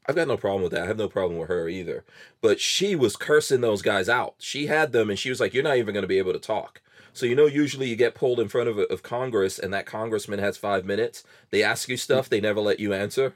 I've 0.08 0.16
got 0.16 0.28
no 0.28 0.38
problem 0.38 0.64
with 0.64 0.72
that. 0.72 0.84
I 0.84 0.88
have 0.88 0.98
no 0.98 1.10
problem 1.10 1.40
with 1.40 1.50
her 1.50 1.70
either. 1.70 2.04
But 2.42 2.60
she 2.60 2.96
was 2.96 3.16
cursing 3.16 3.62
those 3.62 3.82
guys 3.84 4.10
out. 4.10 4.36
She 4.40 4.68
had 4.68 4.92
them, 4.92 5.10
and 5.10 5.20
she 5.20 5.30
was 5.30 5.40
like, 5.40 5.54
"You're 5.54 5.64
not 5.64 5.78
even 5.78 5.94
going 5.94 6.04
to 6.04 6.08
be 6.08 6.18
able 6.20 6.34
to 6.34 6.40
talk." 6.40 6.82
So 7.20 7.26
you 7.26 7.36
know, 7.36 7.48
usually 7.48 7.90
you 7.90 7.98
get 7.98 8.16
pulled 8.16 8.40
in 8.40 8.48
front 8.48 8.70
of 8.70 8.80
of 8.80 9.04
Congress, 9.04 9.60
and 9.60 9.74
that 9.74 9.86
congressman 9.86 10.40
has 10.40 10.56
five 10.56 10.86
minutes. 10.86 11.26
They 11.50 11.62
ask 11.62 11.90
you 11.90 11.98
stuff, 11.98 12.30
they 12.30 12.40
never 12.40 12.62
let 12.62 12.80
you 12.80 12.94
answer. 12.94 13.34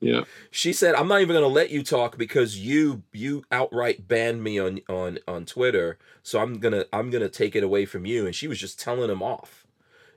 Yeah. 0.00 0.24
She 0.50 0.72
said, 0.72 0.94
"I'm 0.94 1.06
not 1.06 1.20
even 1.20 1.34
going 1.34 1.42
to 1.42 1.54
let 1.54 1.70
you 1.70 1.82
talk 1.82 2.16
because 2.16 2.58
you 2.58 3.02
you 3.12 3.44
outright 3.52 4.08
banned 4.08 4.42
me 4.42 4.58
on 4.58 4.80
on 4.88 5.18
on 5.28 5.44
Twitter. 5.44 5.98
So 6.22 6.40
I'm 6.40 6.58
gonna 6.58 6.86
I'm 6.90 7.10
gonna 7.10 7.28
take 7.28 7.54
it 7.54 7.62
away 7.62 7.84
from 7.84 8.06
you." 8.06 8.24
And 8.24 8.34
she 8.34 8.48
was 8.48 8.58
just 8.58 8.80
telling 8.80 9.10
him 9.10 9.22
off, 9.22 9.66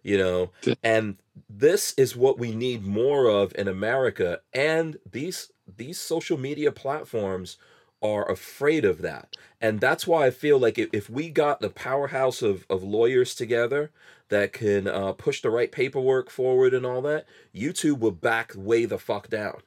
you 0.01 0.17
know. 0.17 0.51
And 0.81 1.17
this 1.49 1.93
is 1.97 2.15
what 2.15 2.39
we 2.39 2.55
need 2.55 2.85
more 2.85 3.27
of 3.27 3.53
in 3.55 3.67
America. 3.67 4.39
And 4.53 4.97
these 5.09 5.51
these 5.77 5.99
social 5.99 6.37
media 6.37 6.71
platforms 6.71 7.57
are 8.01 8.29
afraid 8.29 8.85
of 8.85 9.01
that. 9.01 9.35
And 9.61 9.79
that's 9.81 10.07
why 10.07 10.27
I 10.27 10.31
feel 10.31 10.59
like 10.59 10.77
if, 10.77 11.09
we 11.09 11.29
got 11.29 11.61
the 11.61 11.69
powerhouse 11.69 12.41
of, 12.41 12.65
of 12.69 12.83
lawyers 12.83 13.35
together 13.35 13.91
that 14.29 14.53
can 14.53 14.87
uh, 14.87 15.13
push 15.13 15.41
the 15.41 15.49
right 15.49 15.71
paperwork 15.71 16.29
forward 16.29 16.73
and 16.73 16.85
all 16.85 17.01
that, 17.03 17.25
YouTube 17.55 17.99
will 17.99 18.11
back 18.11 18.53
way 18.55 18.85
the 18.85 18.99
fuck 18.99 19.29
down. 19.29 19.61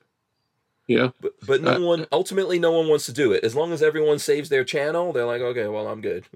Yeah. 0.86 1.10
But 1.20 1.34
but 1.46 1.62
no 1.62 1.74
Uh, 1.74 1.80
one 1.80 2.06
ultimately 2.12 2.58
no 2.58 2.72
one 2.72 2.88
wants 2.88 3.06
to 3.06 3.12
do 3.12 3.32
it. 3.32 3.44
As 3.44 3.54
long 3.54 3.72
as 3.72 3.82
everyone 3.82 4.18
saves 4.18 4.48
their 4.50 4.64
channel, 4.64 5.12
they're 5.12 5.26
like, 5.26 5.42
okay, 5.42 5.68
well 5.68 5.88
I'm 5.88 6.00
good. 6.02 6.26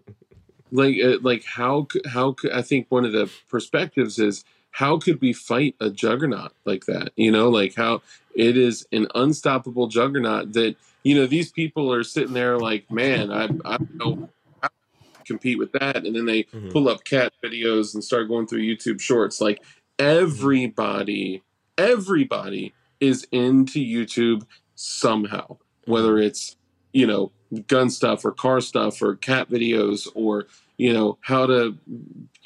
like 0.73 0.97
uh, 1.02 1.18
like 1.23 1.44
how 1.44 1.89
how 2.06 2.36
c- 2.40 2.51
I 2.52 2.62
think 2.62 2.86
one 2.90 3.05
of 3.05 3.12
the 3.12 3.31
perspectives 3.51 4.18
is 4.18 4.44
how 4.70 4.98
could 4.98 5.20
we 5.20 5.32
fight 5.32 5.74
a 5.81 5.90
juggernaut 5.90 6.52
like 6.64 6.86
that? 6.86 7.12
You 7.16 7.31
know, 7.32 7.48
like 7.48 7.74
how 7.74 8.02
it 8.35 8.56
is 8.56 8.86
an 8.93 9.09
unstoppable 9.14 9.89
juggernaut 9.89 10.52
that 10.55 10.77
you 11.07 11.15
know 11.15 11.27
these 11.27 11.53
people 11.53 11.93
are 11.93 12.03
sitting 12.03 12.35
there 12.35 12.59
like, 12.59 12.91
man, 12.91 13.31
I 13.31 13.45
I 13.65 13.77
don't 13.77 13.95
know 13.95 14.28
how 14.61 14.69
to 14.69 15.24
compete 15.24 15.57
with 15.57 15.70
that, 15.73 16.05
and 16.05 16.16
then 16.16 16.24
they 16.27 16.43
Mhm. 16.45 16.73
pull 16.73 16.89
up 16.89 17.05
cat 17.05 17.33
videos 17.45 17.95
and 17.95 18.03
start 18.03 18.27
going 18.27 18.49
through 18.49 18.62
YouTube 18.62 19.01
Shorts. 19.01 19.41
Like 19.41 19.62
everybody, 20.01 21.43
everybody 21.78 22.74
is 22.99 23.24
into 23.31 23.78
YouTube 23.78 24.47
somehow, 24.74 25.59
whether 25.85 26.19
it's 26.19 26.57
you 26.93 27.07
know 27.07 27.31
gun 27.69 27.89
stuff 27.89 28.24
or 28.24 28.33
car 28.33 28.61
stuff 28.61 29.01
or 29.01 29.15
cat 29.15 29.49
videos 29.49 30.09
or 30.16 30.47
you 30.77 30.93
know 30.93 31.19
how 31.20 31.47
to 31.47 31.78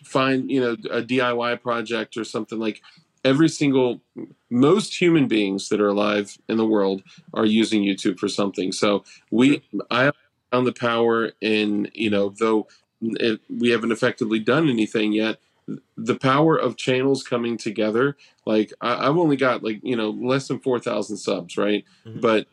find 0.04 0.50
you 0.50 0.60
know 0.60 0.72
a 0.90 1.00
DIY 1.00 1.62
project 1.62 2.18
or 2.18 2.24
something 2.24 2.58
like 2.58 2.82
every 3.24 3.48
single 3.48 4.00
most 4.50 5.00
human 5.00 5.28
beings 5.28 5.68
that 5.68 5.80
are 5.80 5.88
alive 5.88 6.36
in 6.48 6.56
the 6.56 6.66
world 6.66 7.02
are 7.34 7.44
using 7.44 7.82
YouTube 7.82 8.18
for 8.18 8.28
something. 8.28 8.72
So 8.72 9.04
we 9.30 9.62
I 9.90 10.12
found 10.50 10.66
the 10.66 10.72
power 10.72 11.32
in 11.40 11.90
you 11.94 12.10
know 12.10 12.30
though 12.38 12.68
it, 13.00 13.40
we 13.48 13.70
haven't 13.70 13.92
effectively 13.92 14.38
done 14.38 14.68
anything 14.68 15.12
yet. 15.12 15.38
The 15.96 16.16
power 16.16 16.56
of 16.56 16.76
channels 16.76 17.22
coming 17.22 17.56
together. 17.56 18.16
Like 18.44 18.72
I, 18.80 19.04
have 19.04 19.16
only 19.16 19.36
got 19.36 19.62
like 19.62 19.80
you 19.82 19.96
know 19.96 20.10
less 20.10 20.48
than 20.48 20.60
four 20.60 20.80
thousand 20.80 21.18
subs, 21.18 21.56
right? 21.56 21.84
Mm-hmm. 22.04 22.20
But 22.20 22.46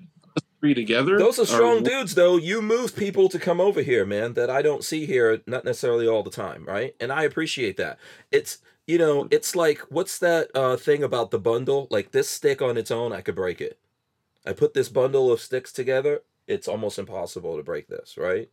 three 0.60 0.74
together. 0.74 1.18
Those 1.18 1.40
are 1.40 1.46
strong 1.46 1.80
are, 1.80 1.82
dudes, 1.82 2.16
though. 2.16 2.38
You 2.38 2.62
move 2.62 2.96
people 2.96 3.30
to 3.30 3.40
come 3.40 3.60
over 3.60 3.82
here, 3.82 4.06
man. 4.06 4.34
That 4.34 4.50
I 4.50 4.62
don't 4.62 4.84
see 4.84 5.06
here, 5.06 5.42
not 5.48 5.66
necessarily 5.66 6.08
all 6.08 6.24
the 6.24 6.32
time, 6.32 6.66
right? 6.66 6.96
And 7.00 7.12
I 7.12 7.24
appreciate 7.24 7.78
that. 7.78 7.98
It's 8.32 8.60
you 8.88 8.98
know, 8.98 9.28
it's 9.30 9.56
like 9.56 9.80
what's 9.90 10.18
that 10.20 10.50
uh, 10.56 10.78
thing 10.78 11.04
about 11.04 11.30
the 11.30 11.40
bundle? 11.40 11.88
Like 11.92 12.12
this 12.12 12.30
stick 12.30 12.62
on 12.62 12.78
its 12.78 12.90
own, 12.90 13.14
I 13.14 13.22
could 13.22 13.36
break 13.36 13.62
it. 13.62 13.78
I 14.46 14.54
put 14.54 14.74
this 14.74 14.90
bundle 14.90 15.32
of 15.32 15.42
sticks 15.42 15.74
together. 15.74 16.22
It's 16.48 16.70
almost 16.70 16.98
impossible 16.98 17.58
to 17.58 17.64
break 17.64 17.90
this, 17.90 18.18
right? 18.18 18.50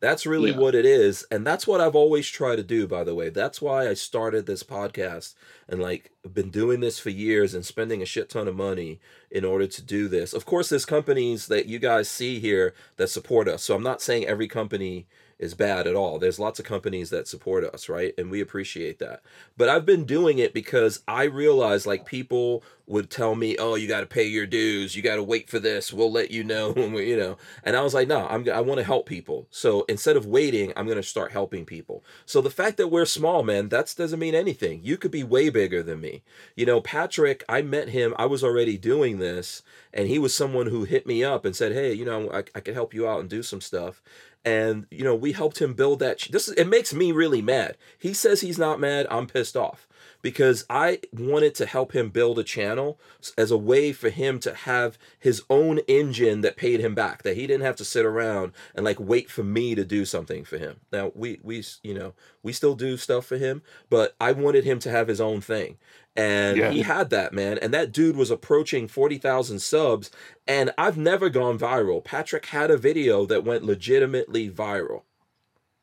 That's 0.00 0.26
really 0.26 0.50
yeah. 0.50 0.58
what 0.58 0.74
it 0.74 0.84
is. 0.84 1.24
And 1.30 1.46
that's 1.46 1.66
what 1.66 1.80
I've 1.80 1.94
always 1.94 2.28
tried 2.28 2.56
to 2.56 2.62
do, 2.62 2.86
by 2.86 3.04
the 3.04 3.14
way. 3.14 3.28
That's 3.28 3.62
why 3.62 3.88
I 3.88 3.94
started 3.94 4.46
this 4.46 4.62
podcast 4.62 5.34
and 5.68 5.80
like 5.80 6.10
been 6.32 6.50
doing 6.50 6.80
this 6.80 6.98
for 6.98 7.10
years 7.10 7.54
and 7.54 7.64
spending 7.64 8.02
a 8.02 8.06
shit 8.06 8.28
ton 8.28 8.48
of 8.48 8.56
money 8.56 9.00
in 9.30 9.44
order 9.44 9.66
to 9.66 9.82
do 9.82 10.08
this. 10.08 10.32
Of 10.32 10.46
course, 10.46 10.68
there's 10.68 10.84
companies 10.84 11.46
that 11.46 11.66
you 11.66 11.78
guys 11.78 12.08
see 12.08 12.40
here 12.40 12.74
that 12.96 13.08
support 13.08 13.48
us. 13.48 13.62
So 13.62 13.74
I'm 13.74 13.82
not 13.82 14.02
saying 14.02 14.26
every 14.26 14.48
company 14.48 15.06
is 15.38 15.54
bad 15.54 15.86
at 15.86 15.94
all. 15.96 16.18
There's 16.18 16.38
lots 16.38 16.58
of 16.58 16.64
companies 16.64 17.10
that 17.10 17.28
support 17.28 17.64
us, 17.64 17.88
right? 17.88 18.14
And 18.18 18.30
we 18.30 18.40
appreciate 18.40 18.98
that. 19.00 19.22
But 19.56 19.68
I've 19.68 19.86
been 19.86 20.04
doing 20.04 20.38
it 20.38 20.54
because 20.54 21.02
I 21.08 21.24
realize 21.24 21.86
like 21.86 22.06
people 22.06 22.62
would 22.86 23.10
tell 23.10 23.34
me, 23.34 23.56
"Oh, 23.58 23.74
you 23.74 23.88
got 23.88 24.00
to 24.00 24.06
pay 24.06 24.24
your 24.24 24.46
dues. 24.46 24.94
You 24.94 25.02
got 25.02 25.16
to 25.16 25.22
wait 25.22 25.48
for 25.48 25.58
this. 25.58 25.92
We'll 25.92 26.12
let 26.12 26.30
you 26.30 26.44
know 26.44 26.72
when 26.76 26.92
we, 26.92 27.10
you 27.10 27.16
know." 27.16 27.36
And 27.62 27.76
I 27.76 27.82
was 27.82 27.94
like, 27.94 28.08
"No, 28.08 28.26
I'm 28.28 28.48
I 28.48 28.60
want 28.60 28.78
to 28.78 28.84
help 28.84 29.06
people. 29.06 29.46
So 29.50 29.84
instead 29.88 30.16
of 30.16 30.26
waiting, 30.26 30.72
I'm 30.76 30.86
going 30.86 30.96
to 30.96 31.02
start 31.02 31.32
helping 31.32 31.64
people." 31.64 32.04
So 32.26 32.40
the 32.40 32.50
fact 32.50 32.76
that 32.76 32.88
we're 32.88 33.06
small, 33.06 33.42
man, 33.42 33.68
that 33.70 33.94
doesn't 33.96 34.18
mean 34.18 34.34
anything. 34.34 34.80
You 34.82 34.96
could 34.96 35.10
be 35.10 35.24
way 35.24 35.48
bigger 35.50 35.82
than 35.82 36.00
me. 36.00 36.22
You 36.56 36.66
know, 36.66 36.80
Patrick, 36.80 37.44
I 37.48 37.62
met 37.62 37.90
him. 37.90 38.14
I 38.18 38.26
was 38.26 38.44
already 38.44 38.76
doing 38.76 39.18
this, 39.18 39.62
and 39.92 40.08
he 40.08 40.18
was 40.18 40.34
someone 40.34 40.66
who 40.66 40.84
hit 40.84 41.06
me 41.06 41.24
up 41.24 41.44
and 41.44 41.56
said, 41.56 41.72
"Hey, 41.72 41.92
you 41.92 42.04
know, 42.04 42.30
I, 42.30 42.44
I 42.54 42.60
can 42.60 42.74
help 42.74 42.94
you 42.94 43.08
out 43.08 43.20
and 43.20 43.28
do 43.30 43.42
some 43.42 43.60
stuff." 43.60 44.02
And 44.44 44.86
you 44.90 45.04
know 45.04 45.14
we 45.14 45.32
helped 45.32 45.60
him 45.60 45.74
build 45.74 45.98
that 46.00 46.26
this 46.30 46.48
is, 46.48 46.54
it 46.54 46.68
makes 46.68 46.92
me 46.92 47.12
really 47.12 47.42
mad. 47.42 47.76
He 47.98 48.12
says 48.12 48.40
he's 48.40 48.58
not 48.58 48.80
mad 48.80 49.06
i'm 49.10 49.26
pissed 49.26 49.56
off. 49.56 49.88
Because 50.22 50.64
i 50.70 51.00
wanted 51.12 51.54
to 51.56 51.66
help 51.66 51.92
him 51.92 52.10
build 52.10 52.38
a 52.38 52.44
channel 52.44 52.98
as 53.36 53.50
a 53.50 53.58
way 53.58 53.92
for 53.92 54.10
him 54.10 54.38
to 54.40 54.54
have 54.54 54.98
his 55.18 55.42
own 55.50 55.78
engine 55.86 56.40
that 56.42 56.56
paid 56.56 56.80
him 56.80 56.94
back 56.94 57.22
that 57.22 57.36
he 57.36 57.46
didn't 57.46 57.64
have 57.64 57.76
to 57.76 57.84
sit 57.84 58.04
around 58.04 58.52
and 58.74 58.84
like 58.84 59.00
wait 59.00 59.30
for 59.30 59.44
me 59.44 59.74
to 59.74 59.84
do 59.84 60.04
something 60.04 60.44
for 60.44 60.58
him. 60.58 60.80
Now 60.92 61.12
we 61.14 61.40
we 61.42 61.62
you 61.82 61.94
know 61.94 62.14
we 62.42 62.52
still 62.52 62.74
do 62.74 62.96
stuff 62.96 63.26
for 63.26 63.38
him 63.38 63.62
but 63.90 64.14
i 64.20 64.30
wanted 64.30 64.64
him 64.64 64.78
to 64.78 64.90
have 64.90 65.08
his 65.08 65.20
own 65.20 65.40
thing 65.40 65.78
and 66.16 66.56
yeah. 66.56 66.70
he 66.70 66.82
had 66.82 67.10
that 67.10 67.32
man 67.32 67.58
and 67.58 67.74
that 67.74 67.92
dude 67.92 68.16
was 68.16 68.30
approaching 68.30 68.86
40,000 68.86 69.58
subs 69.58 70.10
and 70.46 70.72
I've 70.78 70.96
never 70.96 71.28
gone 71.28 71.58
viral. 71.58 72.04
Patrick 72.04 72.46
had 72.46 72.70
a 72.70 72.76
video 72.76 73.26
that 73.26 73.44
went 73.44 73.64
legitimately 73.64 74.50
viral. 74.50 75.02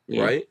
Yeah. 0.06 0.22
Right? 0.22 0.48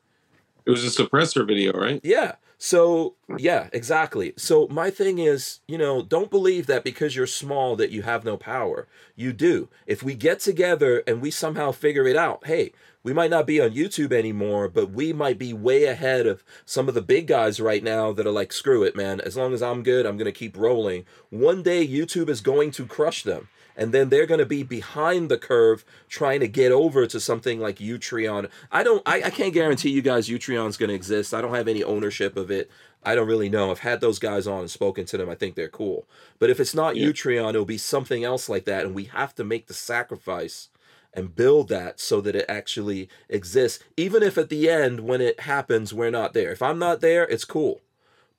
It 0.65 0.69
was 0.69 0.85
a 0.85 1.03
suppressor 1.03 1.47
video, 1.47 1.73
right? 1.73 1.99
Yeah. 2.03 2.35
So, 2.63 3.15
yeah, 3.39 3.69
exactly. 3.73 4.33
So, 4.38 4.67
my 4.67 4.91
thing 4.91 5.17
is, 5.17 5.61
you 5.67 5.79
know, 5.79 6.03
don't 6.03 6.29
believe 6.29 6.67
that 6.67 6.83
because 6.83 7.15
you're 7.15 7.25
small 7.25 7.75
that 7.75 7.89
you 7.89 8.03
have 8.03 8.23
no 8.23 8.38
power. 8.38 8.88
You 9.15 9.33
do. 9.33 9.69
If 9.88 10.03
we 10.03 10.13
get 10.13 10.39
together 10.41 11.01
and 11.07 11.23
we 11.23 11.31
somehow 11.31 11.71
figure 11.71 12.05
it 12.05 12.15
out, 12.15 12.45
hey, 12.45 12.71
we 13.01 13.13
might 13.13 13.31
not 13.31 13.47
be 13.47 13.59
on 13.59 13.71
YouTube 13.71 14.13
anymore, 14.13 14.67
but 14.67 14.91
we 14.91 15.11
might 15.11 15.39
be 15.39 15.53
way 15.53 15.85
ahead 15.85 16.27
of 16.27 16.43
some 16.63 16.88
of 16.88 16.93
the 16.93 17.01
big 17.01 17.25
guys 17.25 17.59
right 17.59 17.83
now 17.83 18.11
that 18.11 18.27
are 18.27 18.31
like, 18.31 18.53
screw 18.53 18.83
it, 18.83 18.95
man. 18.95 19.19
As 19.21 19.35
long 19.35 19.55
as 19.55 19.63
I'm 19.63 19.81
good, 19.81 20.05
I'm 20.05 20.17
going 20.17 20.25
to 20.25 20.31
keep 20.31 20.55
rolling. 20.55 21.05
One 21.31 21.63
day, 21.63 21.88
YouTube 21.88 22.29
is 22.29 22.41
going 22.41 22.69
to 22.71 22.85
crush 22.85 23.23
them 23.23 23.49
and 23.76 23.93
then 23.93 24.10
they're 24.10 24.26
going 24.26 24.39
to 24.39 24.45
be 24.45 24.64
behind 24.64 25.30
the 25.30 25.38
curve 25.38 25.84
trying 26.07 26.39
to 26.39 26.48
get 26.48 26.72
over 26.72 27.07
to 27.07 27.19
something 27.19 27.60
like 27.60 27.77
Utreon. 27.77 28.49
I 28.72 28.84
don't, 28.84 29.02
I, 29.06 29.23
I 29.23 29.30
can't 29.30 29.53
guarantee 29.53 29.89
you 29.89 30.02
guys 30.02 30.30
Utreon's 30.30 30.77
going 30.77 30.89
to 30.89 30.95
exist. 30.95 31.34
I 31.34 31.41
don't 31.41 31.56
have 31.56 31.68
any 31.68 31.84
ownership 31.84 32.38
of 32.38 32.52
it. 32.52 32.69
I 33.03 33.15
don't 33.15 33.27
really 33.27 33.49
know. 33.49 33.72
I've 33.72 33.80
had 33.80 33.99
those 34.02 34.19
guys 34.19 34.45
on 34.45 34.60
and 34.60 34.72
spoken 34.72 35.06
to 35.06 35.18
them. 35.18 35.30
I 35.30 35.35
think 35.35 35.56
they're 35.56 35.68
cool. 35.68 36.07
But 36.39 36.49
if 36.49 36.60
it's 36.60 36.76
not 36.76 36.95
yeah. 36.95 37.07
Utreon, 37.07 37.49
it'll 37.49 37.65
be 37.65 37.77
something 37.77 38.23
else 38.23 38.48
like 38.48 38.65
that, 38.65 38.85
and 38.85 38.93
we 38.93 39.06
have 39.06 39.34
to 39.35 39.43
make 39.43 39.68
the 39.68 39.73
sacrifice 39.73 40.69
and 41.14 41.35
build 41.35 41.68
that 41.69 41.99
so 41.99 42.22
that 42.22 42.35
it 42.35 42.45
actually 42.48 43.10
exists. 43.27 43.84
Even 43.98 44.23
if 44.23 44.38
at 44.38 44.49
the 44.49 44.69
end, 44.69 45.02
when 45.02 45.19
it 45.19 45.41
happens, 45.41 45.93
we're 45.93 46.11
not 46.11 46.34
there. 46.34 46.52
If 46.52 46.61
I'm 46.61 46.80
not 46.80 47.02
there, 47.02 47.23
it's 47.23 47.45
cool. 47.45 47.81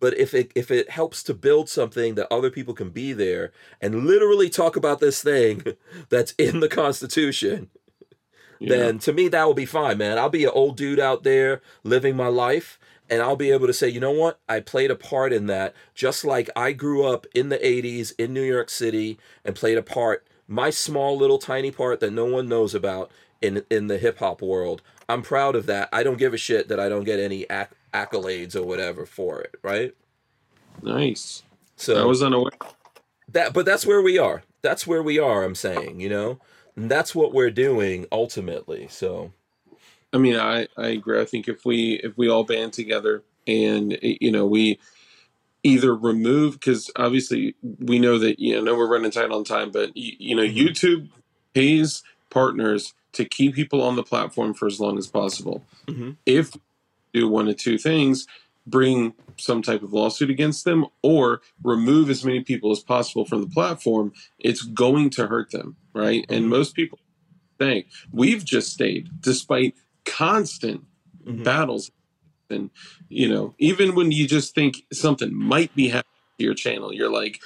But 0.03 0.19
if 0.19 0.35
it 0.35 0.51
if 0.57 0.73
it 0.73 0.91
helps 0.91 1.23
to 1.23 1.33
build 1.33 1.69
something 1.69 2.17
that 2.17 2.27
other 2.29 2.51
people 2.51 2.75
can 2.75 2.91
be 2.91 3.13
there 3.13 3.53
and 3.81 4.05
literally 4.05 4.51
talk 4.51 4.75
about 4.75 4.99
this 4.99 5.23
thing 5.23 5.63
that's 6.09 6.33
in 6.33 6.59
the 6.59 6.69
Constitution, 6.69 7.71
yeah. 8.59 8.69
then 8.75 8.99
to 8.99 9.13
me 9.13 9.29
that 9.29 9.45
will 9.45 9.55
be 9.55 9.65
fine, 9.65 9.99
man. 9.99 10.19
I'll 10.19 10.29
be 10.29 10.43
an 10.43 10.51
old 10.53 10.77
dude 10.77 10.99
out 10.99 11.23
there 11.23 11.63
living 11.85 12.17
my 12.17 12.27
life 12.27 12.81
and 13.09 13.23
I'll 13.23 13.37
be 13.37 13.53
able 13.53 13.69
to 13.69 13.73
say, 13.73 13.89
you 13.89 14.01
know 14.01 14.11
what? 14.11 14.41
I 14.49 14.59
played 14.59 14.91
a 14.91 14.97
part 14.97 15.33
in 15.33 15.47
that, 15.47 15.73
just 15.95 16.25
like 16.25 16.51
I 16.57 16.73
grew 16.73 17.07
up 17.07 17.25
in 17.33 17.49
the 17.49 17.59
80s 17.59 18.13
in 18.19 18.35
New 18.35 18.43
York 18.43 18.71
City 18.71 19.21
and 19.45 19.55
played 19.55 19.79
a 19.79 19.85
part, 19.85 20.27
my 20.49 20.71
small 20.71 21.17
little 21.17 21.39
tiny 21.39 21.71
part 21.71 22.01
that 22.01 22.13
no 22.13 22.25
one 22.25 22.49
knows 22.49 22.75
about 22.75 23.09
in 23.41 23.65
in 23.71 23.87
the 23.87 23.99
hip 23.99 24.19
hop 24.19 24.43
world. 24.43 24.83
I'm 25.09 25.23
proud 25.23 25.55
of 25.55 25.67
that. 25.67 25.89
I 25.93 26.03
don't 26.03 26.19
give 26.19 26.35
a 26.35 26.39
shit 26.39 26.67
that 26.67 26.81
I 26.81 26.89
don't 26.89 27.05
get 27.05 27.21
any 27.21 27.47
ac- 27.49 27.71
accolades 27.93 28.57
or 28.57 28.63
whatever 28.63 29.07
for 29.07 29.41
it, 29.41 29.55
right? 29.63 29.95
Nice. 30.83 31.43
So 31.77 32.01
I 32.01 32.05
was 32.05 32.23
unaware. 32.23 32.53
That, 33.29 33.53
but 33.53 33.67
that's 33.67 33.87
where 33.87 34.03
we 34.03 34.19
are. 34.19 34.43
That's 34.63 34.87
where 34.87 35.03
we 35.03 35.19
are. 35.19 35.45
I'm 35.45 35.55
saying, 35.55 36.01
you 36.01 36.09
know, 36.09 36.39
and 36.77 36.91
that's 36.91 37.15
what 37.15 37.33
we're 37.33 37.51
doing 37.51 38.07
ultimately. 38.13 38.87
So, 38.89 39.33
I 40.13 40.19
mean, 40.19 40.37
I 40.37 40.69
I 40.77 40.89
agree. 40.89 41.21
I 41.21 41.25
think 41.25 41.49
if 41.49 41.65
we 41.65 42.01
if 42.03 42.17
we 42.17 42.29
all 42.29 42.45
band 42.45 42.73
together 42.73 43.23
and 43.47 43.99
you 44.03 44.31
know 44.31 44.47
we 44.47 44.79
either 45.65 45.95
remove 45.95 46.55
because 46.55 46.91
obviously 46.97 47.55
we 47.79 47.99
know 47.99 48.19
that 48.19 48.39
you 48.39 48.61
know 48.61 48.77
we're 48.77 48.91
running 48.91 49.11
tight 49.11 49.31
on 49.31 49.45
time, 49.45 49.71
but 49.71 49.97
you, 49.97 50.13
you 50.19 50.37
know 50.37 50.43
mm-hmm. 50.43 50.59
YouTube 50.59 51.09
pays 51.55 52.03
partners 52.31 52.95
to 53.13 53.25
keep 53.25 53.55
people 53.55 53.83
on 53.83 53.97
the 53.97 54.03
platform 54.03 54.55
for 54.55 54.67
as 54.67 54.81
long 54.81 54.99
as 54.99 55.07
possible. 55.07 55.65
Mm-hmm. 55.87 56.13
If 56.25 56.57
do 57.13 57.29
one 57.29 57.49
of 57.49 57.57
two 57.57 57.79
things 57.79 58.27
bring 58.67 59.13
some 59.37 59.63
type 59.63 59.83
of 59.83 59.93
lawsuit 59.93 60.31
against 60.31 60.65
them 60.65 60.87
or 61.03 61.41
remove 61.63 62.09
as 62.11 62.25
many 62.25 62.41
people 62.41 62.71
as 62.71 62.81
possible 62.81 63.25
from 63.25 63.41
the 63.41 63.49
platform 63.49 64.13
it's 64.39 64.63
going 64.63 65.11
to 65.11 65.27
hurt 65.27 65.51
them 65.51 65.77
right 65.95 66.23
mm-hmm. 66.23 66.35
and 66.35 66.49
most 66.49 66.75
people 66.75 66.99
think 67.59 67.87
we've 68.13 68.45
just 68.45 68.73
stayed 68.73 69.09
despite 69.21 69.75
constant 70.05 70.85
mm-hmm. 71.25 71.43
battles 71.43 71.91
and 72.51 72.71
you 73.09 73.29
know 73.29 73.55
even 73.59 73.95
when 73.95 74.13
you 74.13 74.27
just 74.27 74.55
think 74.55 74.83
something 74.93 75.35
might 75.35 75.75
be 75.75 75.89
happening 75.89 76.05
to 76.39 76.45
your 76.45 76.55
channel 76.55 76.93
you're 76.93 77.13
like 77.13 77.41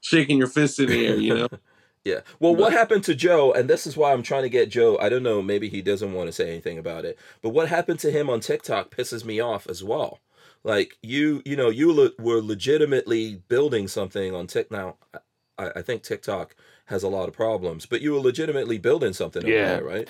shaking 0.00 0.38
your 0.38 0.46
fist 0.46 0.78
in 0.78 0.86
the 0.86 1.06
air 1.06 1.16
you 1.16 1.34
know 1.34 1.48
Yeah. 2.04 2.20
Well, 2.38 2.56
what 2.56 2.72
happened 2.72 3.04
to 3.04 3.14
Joe, 3.14 3.52
and 3.52 3.68
this 3.68 3.86
is 3.86 3.96
why 3.96 4.12
I'm 4.12 4.22
trying 4.22 4.42
to 4.42 4.48
get 4.48 4.70
Joe. 4.70 4.98
I 4.98 5.08
don't 5.08 5.22
know, 5.22 5.42
maybe 5.42 5.68
he 5.68 5.82
doesn't 5.82 6.12
want 6.12 6.28
to 6.28 6.32
say 6.32 6.48
anything 6.48 6.78
about 6.78 7.04
it, 7.04 7.18
but 7.42 7.50
what 7.50 7.68
happened 7.68 8.00
to 8.00 8.10
him 8.10 8.30
on 8.30 8.40
TikTok 8.40 8.90
pisses 8.90 9.24
me 9.24 9.38
off 9.38 9.66
as 9.68 9.84
well. 9.84 10.20
Like 10.64 10.96
you, 11.02 11.42
you 11.44 11.56
know, 11.56 11.68
you 11.68 11.92
le- 11.92 12.12
were 12.18 12.40
legitimately 12.40 13.42
building 13.48 13.88
something 13.88 14.34
on 14.34 14.46
TikTok. 14.46 14.70
Now, 14.70 15.20
I, 15.58 15.78
I, 15.78 15.82
think 15.82 16.02
TikTok 16.02 16.54
has 16.86 17.02
a 17.02 17.08
lot 17.08 17.28
of 17.28 17.34
problems, 17.34 17.86
but 17.86 18.02
you 18.02 18.12
were 18.12 18.20
legitimately 18.20 18.78
building 18.78 19.12
something 19.12 19.46
yeah. 19.46 19.76
there, 19.76 19.84
right? 19.84 20.08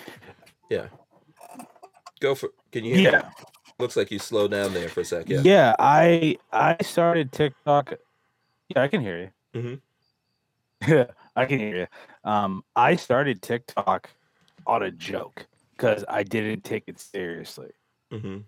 Yeah. 0.69 0.87
Go 2.21 2.35
for. 2.35 2.51
Can 2.73 2.85
you 2.85 2.97
hear? 2.97 3.12
Yeah. 3.12 3.19
Me? 3.19 3.45
Looks 3.79 3.97
like 3.97 4.11
you 4.11 4.19
slowed 4.19 4.51
down 4.51 4.75
there 4.75 4.89
for 4.89 5.01
a 5.01 5.05
second. 5.05 5.45
Yeah. 5.45 5.53
Yeah. 5.53 5.77
I 5.79 6.37
I 6.53 6.77
started 6.83 7.33
TikTok. 7.33 7.95
Yeah, 8.69 8.83
I 8.83 8.89
can 8.89 9.01
hear 9.01 9.33
you. 9.55 9.61
Mm-hmm. 9.61 9.75
Yeah. 10.91 11.07
I 11.36 11.47
can 11.47 11.59
hear 11.59 11.77
you. 11.77 11.86
Um, 12.31 12.65
I 12.77 12.97
started 12.97 13.43
TikTok 13.43 14.11
on 14.66 14.82
a 14.82 14.90
joke 14.90 15.47
because 15.77 16.05
I 16.09 16.23
didn't 16.23 16.65
take 16.65 16.85
it 16.86 17.01
seriously, 17.01 17.73
mm-hmm. 18.12 18.39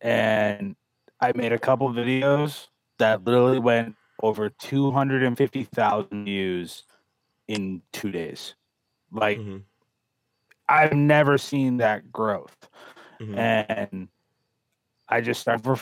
and 0.00 0.76
I 1.20 1.32
made 1.34 1.52
a 1.52 1.58
couple 1.58 1.88
videos 1.90 2.68
that 2.98 3.24
literally 3.24 3.58
went 3.58 3.96
over 4.22 4.48
two 4.48 4.90
hundred 4.90 5.22
and 5.22 5.36
fifty 5.36 5.64
thousand 5.64 6.24
views 6.24 6.84
in 7.46 7.82
two 7.92 8.10
days. 8.10 8.54
Like, 9.10 9.38
mm-hmm. 9.38 9.58
I've 10.68 10.92
never 10.92 11.38
seen 11.38 11.78
that 11.78 12.12
growth. 12.12 12.68
Mhm. 13.20 13.36
And 13.68 14.08
I 15.08 15.20
just 15.20 15.40
started 15.40 15.64
for 15.64 15.78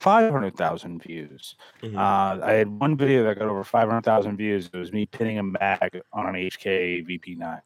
500,000 0.00 1.02
views. 1.02 1.56
Mhm. 1.82 1.96
Uh, 1.96 2.44
I 2.44 2.52
had 2.52 2.68
one 2.68 2.96
video 2.96 3.24
that 3.24 3.38
got 3.38 3.48
over 3.48 3.64
500,000 3.64 4.36
views. 4.36 4.70
It 4.72 4.76
was 4.76 4.92
me 4.92 5.06
pinning 5.06 5.38
a 5.38 5.42
mag 5.42 6.00
on 6.12 6.26
an 6.26 6.34
HK 6.36 7.02
VP9. 7.02 7.60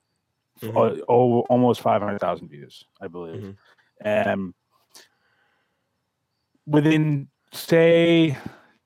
F- 0.63 0.69
Mhm. 0.69 0.77
al- 0.77 0.97
al- 1.09 1.47
almost 1.51 1.81
500,000 1.83 2.49
views, 2.49 2.85
I 3.01 3.09
believe. 3.09 3.43
Mhm. 3.43 3.57
And 4.01 4.55
within, 6.67 7.29
say, 7.53 8.37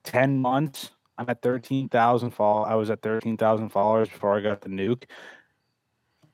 10 0.03 0.39
months, 0.39 0.91
I'm 1.19 1.29
at 1.31 1.41
13,000 1.43 2.31
follow. 2.31 2.63
I 2.65 2.75
was 2.75 2.91
at 2.91 3.01
13,000 3.03 3.71
followers 3.71 4.09
before 4.09 4.37
I 4.37 4.41
got 4.41 4.61
the 4.61 4.69
nuke. 4.69 5.05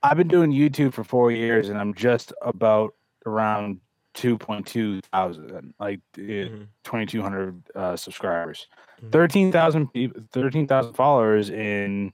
I've 0.02 0.16
been 0.16 0.28
doing 0.28 0.50
YouTube 0.50 0.92
for 0.94 1.04
four 1.04 1.30
years 1.30 1.68
and 1.68 1.78
I'm 1.78 1.94
just 1.94 2.32
about 2.42 2.94
around 3.24 3.80
2.2 4.14 5.00
thousand, 5.12 5.74
like 5.80 6.00
Mhm. 6.16 6.66
2,200 6.84 7.62
uh, 7.74 7.96
subscribers. 7.96 8.68
Mhm. 9.02 9.12
13,000 9.12 9.92
people, 9.92 10.22
13,000 10.32 10.94
followers 10.94 11.50
in 11.50 12.12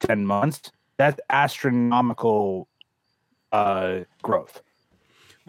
10 0.00 0.26
months. 0.26 0.72
That's 0.96 1.20
astronomical 1.30 2.68
uh, 3.52 4.00
growth. 4.22 4.62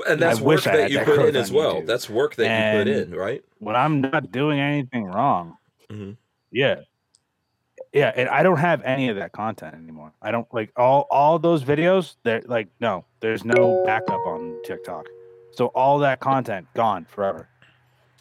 And 0.08 0.20
that's 0.20 0.40
I 0.40 0.44
work 0.44 0.64
that 0.64 0.90
you 0.90 0.98
that 0.98 1.06
put 1.06 1.20
in 1.30 1.36
as 1.36 1.52
well. 1.52 1.82
YouTube. 1.82 1.86
That's 1.86 2.10
work 2.10 2.36
that 2.36 2.74
you 2.74 2.80
put 2.80 2.88
in, 2.88 3.14
right? 3.14 3.44
When 3.60 3.76
I'm 3.76 4.02
not 4.02 4.32
doing 4.32 4.60
anything 4.60 5.06
wrong, 5.06 5.58
Mhm. 5.90 6.18
yeah. 6.52 6.82
Yeah, 7.94 8.12
and 8.16 8.30
I 8.30 8.42
don't 8.42 8.58
have 8.58 8.82
any 8.84 9.10
of 9.10 9.18
that 9.18 9.34
content 9.34 9.76
anymore. 9.76 10.14
I 10.22 10.32
don't 10.32 10.52
like 10.54 10.72
all 10.78 11.08
all 11.12 11.38
those 11.38 11.64
videos. 11.64 12.16
They're 12.24 12.42
like 12.46 12.70
no, 12.80 13.04
there's 13.20 13.44
no 13.44 13.84
backup 13.86 14.26
on 14.26 14.58
TikTok, 14.64 15.06
so 15.54 15.68
all 15.68 16.00
that 16.00 16.20
content 16.20 16.68
gone 16.74 17.06
forever. 17.06 17.48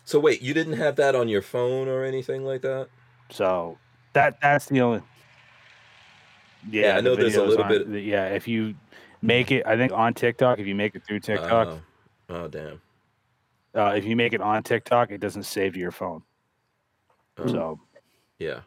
So 0.04 0.18
wait, 0.18 0.42
you 0.42 0.54
didn't 0.54 0.74
have 0.74 0.96
that 0.96 1.14
on 1.14 1.28
your 1.28 1.42
phone 1.42 1.88
or 1.88 2.04
anything 2.04 2.44
like 2.44 2.62
that? 2.62 2.88
So 3.30 3.78
that 4.12 4.40
that's 4.40 4.66
the 4.66 4.80
only. 4.80 5.02
Yeah, 6.68 6.82
Yeah, 6.82 6.92
I 6.92 6.96
the 6.96 7.02
know 7.02 7.16
there's 7.16 7.36
a 7.36 7.44
little 7.44 7.64
aren't- 7.64 7.90
bit- 7.92 8.02
Yeah, 8.04 8.26
if 8.26 8.46
you 8.48 8.74
make 9.22 9.50
it, 9.50 9.66
I 9.66 9.76
think 9.76 9.92
on 9.92 10.14
TikTok, 10.14 10.58
if 10.58 10.66
you 10.66 10.74
make 10.74 10.94
it 10.94 11.04
through 11.06 11.20
TikTok, 11.20 11.68
Oh, 11.68 11.80
oh 12.30 12.48
damn. 12.48 12.80
uh, 13.74 13.94
if 13.96 14.04
you 14.04 14.16
make 14.16 14.32
it 14.32 14.40
on 14.40 14.62
TikTok, 14.62 15.10
it 15.10 15.18
doesn't 15.18 15.44
save 15.44 15.74
to 15.74 15.78
your 15.78 15.90
phone. 15.92 16.22
Oh, 17.38 17.46
So 17.46 17.80
yeah. 18.38 18.60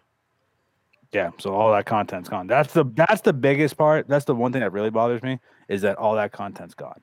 yeah, 1.11 1.31
so 1.39 1.53
all 1.53 1.71
that 1.73 1.85
content's 1.85 2.29
gone. 2.29 2.47
That's 2.47 2.73
the 2.73 2.85
that's 2.95 3.21
the 3.21 3.33
biggest 3.33 3.77
part. 3.77 4.07
That's 4.07 4.25
the 4.25 4.33
one 4.35 4.51
thing 4.51 4.61
that 4.61 4.71
really 4.71 4.89
bothers 4.89 5.21
me 5.21 5.39
is 5.67 5.81
that 5.81 5.97
all 5.97 6.15
that 6.15 6.31
content's 6.31 6.73
gone, 6.73 7.01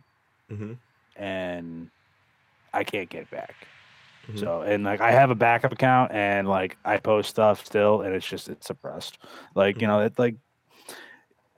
hmm 0.49 0.73
and 1.20 1.88
I 2.72 2.84
can't 2.84 3.09
get 3.09 3.22
it 3.22 3.30
back. 3.30 3.55
Mhm. 4.32 4.38
So 4.38 4.62
and 4.62 4.84
like 4.84 5.01
I 5.01 5.12
have 5.12 5.30
a 5.30 5.34
backup 5.34 5.72
account 5.72 6.12
and 6.12 6.48
like 6.48 6.76
I 6.84 6.97
post 6.98 7.30
stuff 7.30 7.64
still 7.64 8.02
and 8.02 8.14
it's 8.14 8.26
just 8.26 8.48
it's 8.48 8.66
suppressed. 8.66 9.18
Like 9.55 9.80
you 9.80 9.86
know 9.86 10.01
it 10.01 10.18
like 10.18 10.36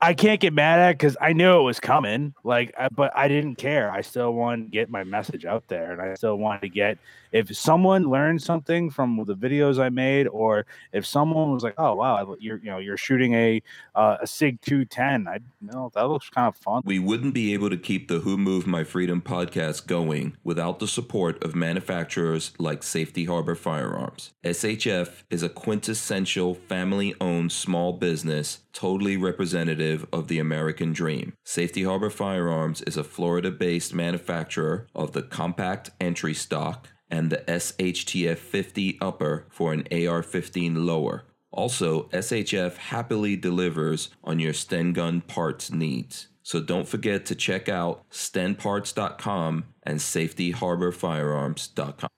I 0.04 0.14
can't 0.14 0.40
get 0.40 0.52
mad 0.52 0.80
at 0.80 0.98
because 0.98 1.16
I 1.20 1.32
knew 1.32 1.60
it 1.60 1.62
was 1.62 1.78
coming. 1.78 2.34
Like 2.42 2.74
I, 2.76 2.88
but 2.88 3.16
I 3.16 3.28
didn't 3.28 3.54
care. 3.54 3.88
I 3.88 4.00
still 4.00 4.34
wanted 4.34 4.64
to 4.64 4.70
get 4.70 4.90
my 4.90 5.04
message 5.04 5.44
out 5.44 5.68
there 5.68 5.92
and 5.92 6.02
I 6.02 6.14
still 6.14 6.36
wanted 6.36 6.62
to 6.62 6.68
get 6.68 6.98
if 7.30 7.56
someone 7.56 8.10
learned 8.10 8.42
something 8.42 8.90
from 8.90 9.22
the 9.24 9.36
videos 9.36 9.78
I 9.78 9.90
made 9.90 10.26
or 10.26 10.66
if 10.92 11.06
someone 11.06 11.52
was 11.52 11.62
like 11.62 11.74
oh 11.78 11.94
wow 11.94 12.36
you're 12.40 12.58
you 12.58 12.70
know 12.70 12.78
you're 12.78 12.96
shooting 12.96 13.34
a 13.34 13.62
uh, 13.94 14.16
a 14.20 14.26
Sig 14.26 14.60
210 14.62 15.28
I 15.28 15.36
you 15.36 15.70
know 15.72 15.92
that 15.94 16.08
looks 16.08 16.28
kind 16.28 16.48
of 16.48 16.56
fun. 16.56 16.82
We 16.84 16.98
wouldn't 16.98 17.32
be 17.32 17.54
able 17.54 17.70
to 17.70 17.76
keep 17.76 18.08
the 18.08 18.18
Who 18.18 18.36
Moved 18.36 18.66
My 18.66 18.82
Freedom 18.82 19.22
podcast 19.22 19.86
going 19.86 20.36
without 20.42 20.80
the 20.80 20.88
support 20.88 21.42
of 21.44 21.54
manufacturers 21.54 22.52
like 22.58 22.82
Safety 22.82 23.26
Harbor 23.26 23.54
Firearms. 23.54 24.32
SHF 24.42 25.22
is 25.30 25.44
a 25.44 25.48
quintessential 25.48 26.54
family 26.54 27.14
owned 27.20 27.52
small 27.52 27.92
business, 27.92 28.58
totally 28.72 29.16
representative 29.16 30.06
of 30.12 30.28
the 30.28 30.38
American 30.38 30.92
dream. 30.92 31.32
Safety 31.44 31.82
Harbor 31.84 32.10
Firearms 32.10 32.82
is 32.82 32.96
a 32.96 33.04
Florida 33.04 33.50
based 33.50 33.94
manufacturer 33.94 34.86
of 34.94 35.12
the 35.12 35.22
compact 35.22 35.90
entry 36.00 36.34
stock 36.34 36.88
and 37.10 37.30
the 37.30 37.44
SHTF 37.46 38.38
50 38.38 38.98
upper 39.00 39.46
for 39.50 39.72
an 39.72 39.86
AR 39.92 40.22
15 40.22 40.86
lower. 40.86 41.24
Also, 41.50 42.04
SHF 42.04 42.76
happily 42.76 43.36
delivers 43.36 44.08
on 44.24 44.40
your 44.40 44.54
Sten 44.54 44.94
gun 44.94 45.20
parts 45.20 45.70
needs. 45.70 46.28
So 46.42 46.60
don't 46.60 46.88
forget 46.88 47.26
to 47.26 47.34
check 47.34 47.68
out 47.68 48.08
stenparts.com 48.10 49.64
and 49.82 49.98
safetyharborfirearms.com. 49.98 52.08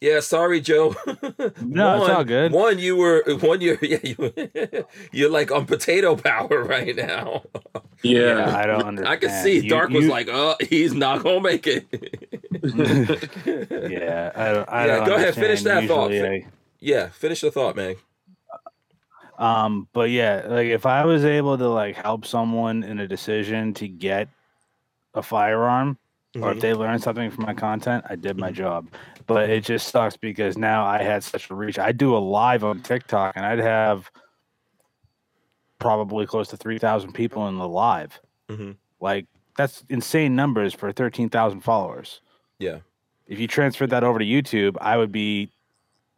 Yeah, 0.00 0.20
sorry, 0.20 0.60
Joe. 0.62 0.94
No, 1.62 2.00
it's 2.02 2.10
all 2.10 2.24
good. 2.24 2.52
One, 2.52 2.78
you 2.78 2.96
were 2.96 3.22
one. 3.40 3.60
You're 3.60 3.76
yeah, 3.82 3.98
you, 4.02 4.32
you're 5.12 5.30
like 5.30 5.50
on 5.52 5.66
potato 5.66 6.16
power 6.30 6.64
right 6.64 6.96
now. 6.96 7.42
Yeah. 8.02 8.56
I 8.56 8.66
don't 8.66 8.82
understand. 8.82 9.08
I 9.08 9.16
can 9.16 9.30
see 9.44 9.60
You- 9.60 9.68
Dark 9.70 9.90
was 9.90 10.04
you- 10.06 10.10
like, 10.10 10.28
"Oh, 10.30 10.56
he's 10.60 10.94
not 10.94 11.22
gonna 11.22 11.40
make 11.42 11.66
it." 11.66 11.86
yeah, 13.90 14.32
I 14.34 14.52
don't. 14.52 14.68
I 14.68 14.86
Yeah, 14.86 14.96
don't 14.96 15.06
go 15.06 15.14
ahead, 15.16 15.34
finish 15.34 15.60
understand. 15.60 15.88
that 15.88 15.94
thought. 15.94 16.10
Usually 16.12 16.46
yeah, 16.80 17.08
finish 17.10 17.42
the 17.42 17.50
thought, 17.50 17.76
man. 17.76 17.96
Um, 19.38 19.88
but 19.92 20.10
yeah, 20.10 20.44
like 20.48 20.66
if 20.68 20.86
I 20.86 21.04
was 21.04 21.24
able 21.24 21.56
to 21.58 21.68
like 21.68 21.96
help 21.96 22.26
someone 22.26 22.82
in 22.84 22.98
a 23.00 23.06
decision 23.08 23.74
to 23.74 23.88
get 23.88 24.28
a 25.14 25.22
firearm, 25.22 25.98
or 26.40 26.52
if 26.52 26.58
Mhm. 26.58 26.60
they 26.60 26.74
learned 26.74 27.02
something 27.02 27.30
from 27.30 27.44
my 27.44 27.54
content, 27.54 28.04
I 28.08 28.16
did 28.16 28.36
my 28.38 28.50
Mhm. 28.50 28.54
job. 28.54 28.88
But 29.30 29.48
it 29.48 29.62
just 29.62 29.86
sucks 29.88 30.16
because 30.16 30.58
now 30.58 30.84
I 30.84 31.02
had 31.04 31.22
such 31.22 31.50
a 31.50 31.54
reach. 31.54 31.78
I 31.78 31.92
do 31.92 32.16
a 32.16 32.18
live 32.18 32.64
on 32.64 32.82
TikTok, 32.82 33.36
and 33.36 33.46
I'd 33.46 33.60
have 33.60 34.10
probably 35.78 36.26
close 36.26 36.48
to 36.48 36.56
three 36.56 36.78
thousand 36.78 37.12
people 37.12 37.46
in 37.46 37.56
the 37.56 37.68
live. 37.68 38.18
Mhm. 38.48 38.74
Like 39.00 39.26
that's 39.56 39.84
insane 39.88 40.34
numbers 40.34 40.74
for 40.74 40.90
thirteen 40.90 41.28
thousand 41.28 41.60
followers. 41.60 42.20
Yeah. 42.58 42.80
If 43.28 43.38
you 43.38 43.46
transferred 43.46 43.90
that 43.90 44.02
over 44.02 44.18
to 44.18 44.24
YouTube, 44.24 44.76
I 44.80 44.96
would 44.96 45.12
be 45.12 45.52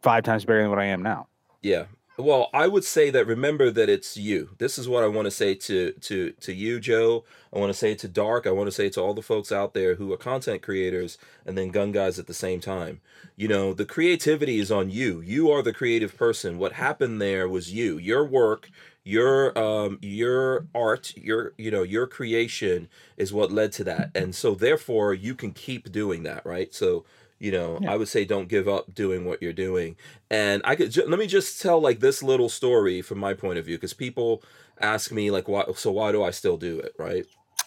five 0.01 0.23
times 0.23 0.43
bigger 0.43 0.61
than 0.63 0.71
what 0.71 0.79
I 0.79 0.85
am 0.85 1.03
now. 1.03 1.27
Yeah. 1.61 1.85
Well, 2.15 2.51
I 2.53 2.67
would 2.67 2.83
say 2.83 3.09
that 3.09 3.25
remember 3.25 3.71
that 3.71 3.89
it's 3.89 4.15
you. 4.17 4.49
This 4.59 4.77
is 4.77 4.87
what 4.87 5.03
I 5.03 5.07
want 5.07 5.25
to 5.25 5.31
say 5.31 5.55
to 5.55 5.93
to 5.93 6.31
to 6.31 6.53
you, 6.53 6.79
Joe. 6.79 7.23
I 7.51 7.57
want 7.57 7.71
to 7.71 7.77
say 7.77 7.95
to 7.95 8.07
Dark. 8.07 8.45
I 8.45 8.51
want 8.51 8.67
to 8.67 8.71
say 8.71 8.87
to 8.89 9.01
all 9.01 9.15
the 9.15 9.23
folks 9.23 9.51
out 9.51 9.73
there 9.73 9.95
who 9.95 10.13
are 10.13 10.17
content 10.17 10.61
creators 10.61 11.17
and 11.43 11.57
then 11.57 11.69
gun 11.69 11.91
guys 11.91 12.19
at 12.19 12.27
the 12.27 12.33
same 12.35 12.59
time. 12.59 13.01
You 13.35 13.47
know, 13.47 13.73
the 13.73 13.85
creativity 13.85 14.59
is 14.59 14.71
on 14.71 14.91
you. 14.91 15.21
You 15.21 15.49
are 15.49 15.63
the 15.63 15.73
creative 15.73 16.15
person. 16.15 16.59
What 16.59 16.73
happened 16.73 17.19
there 17.19 17.49
was 17.49 17.73
you. 17.73 17.97
Your 17.97 18.23
work, 18.23 18.69
your 19.03 19.57
um 19.57 19.97
your 20.03 20.67
art, 20.75 21.13
your 21.17 21.53
you 21.57 21.71
know, 21.71 21.81
your 21.81 22.05
creation 22.05 22.89
is 23.17 23.33
what 23.33 23.51
led 23.51 23.71
to 23.73 23.83
that. 23.85 24.11
And 24.13 24.35
so 24.35 24.53
therefore 24.53 25.15
you 25.15 25.33
can 25.33 25.51
keep 25.51 25.91
doing 25.91 26.21
that, 26.23 26.45
right? 26.45 26.71
So 26.75 27.05
you 27.39 27.51
know, 27.51 27.79
Yeah. 27.81 27.93
I 27.93 27.97
would 27.97 28.07
say 28.07 28.25
don't 28.25 28.47
give 28.47 28.67
up 28.67 28.93
doing 28.93 29.25
what 29.25 29.41
you're 29.41 29.53
doing. 29.53 29.95
And 30.29 30.61
I 30.65 30.75
could 30.75 30.91
ju- 30.91 31.05
let 31.07 31.19
me 31.19 31.27
just 31.27 31.61
tell 31.61 31.79
like 31.81 31.99
this 31.99 32.23
little 32.23 32.49
story 32.49 33.01
from 33.01 33.19
my 33.19 33.33
point 33.33 33.59
of 33.59 33.65
view 33.65 33.77
because 33.77 33.93
people 33.93 34.43
ask 34.79 35.11
me 35.11 35.29
like 35.31 35.47
why 35.47 35.65
so 35.75 35.91
why 35.91 36.11
do 36.11 36.23
I 36.23 36.31
still 36.31 36.57
do 36.57 36.79
it, 36.79 36.93
right? 36.97 37.25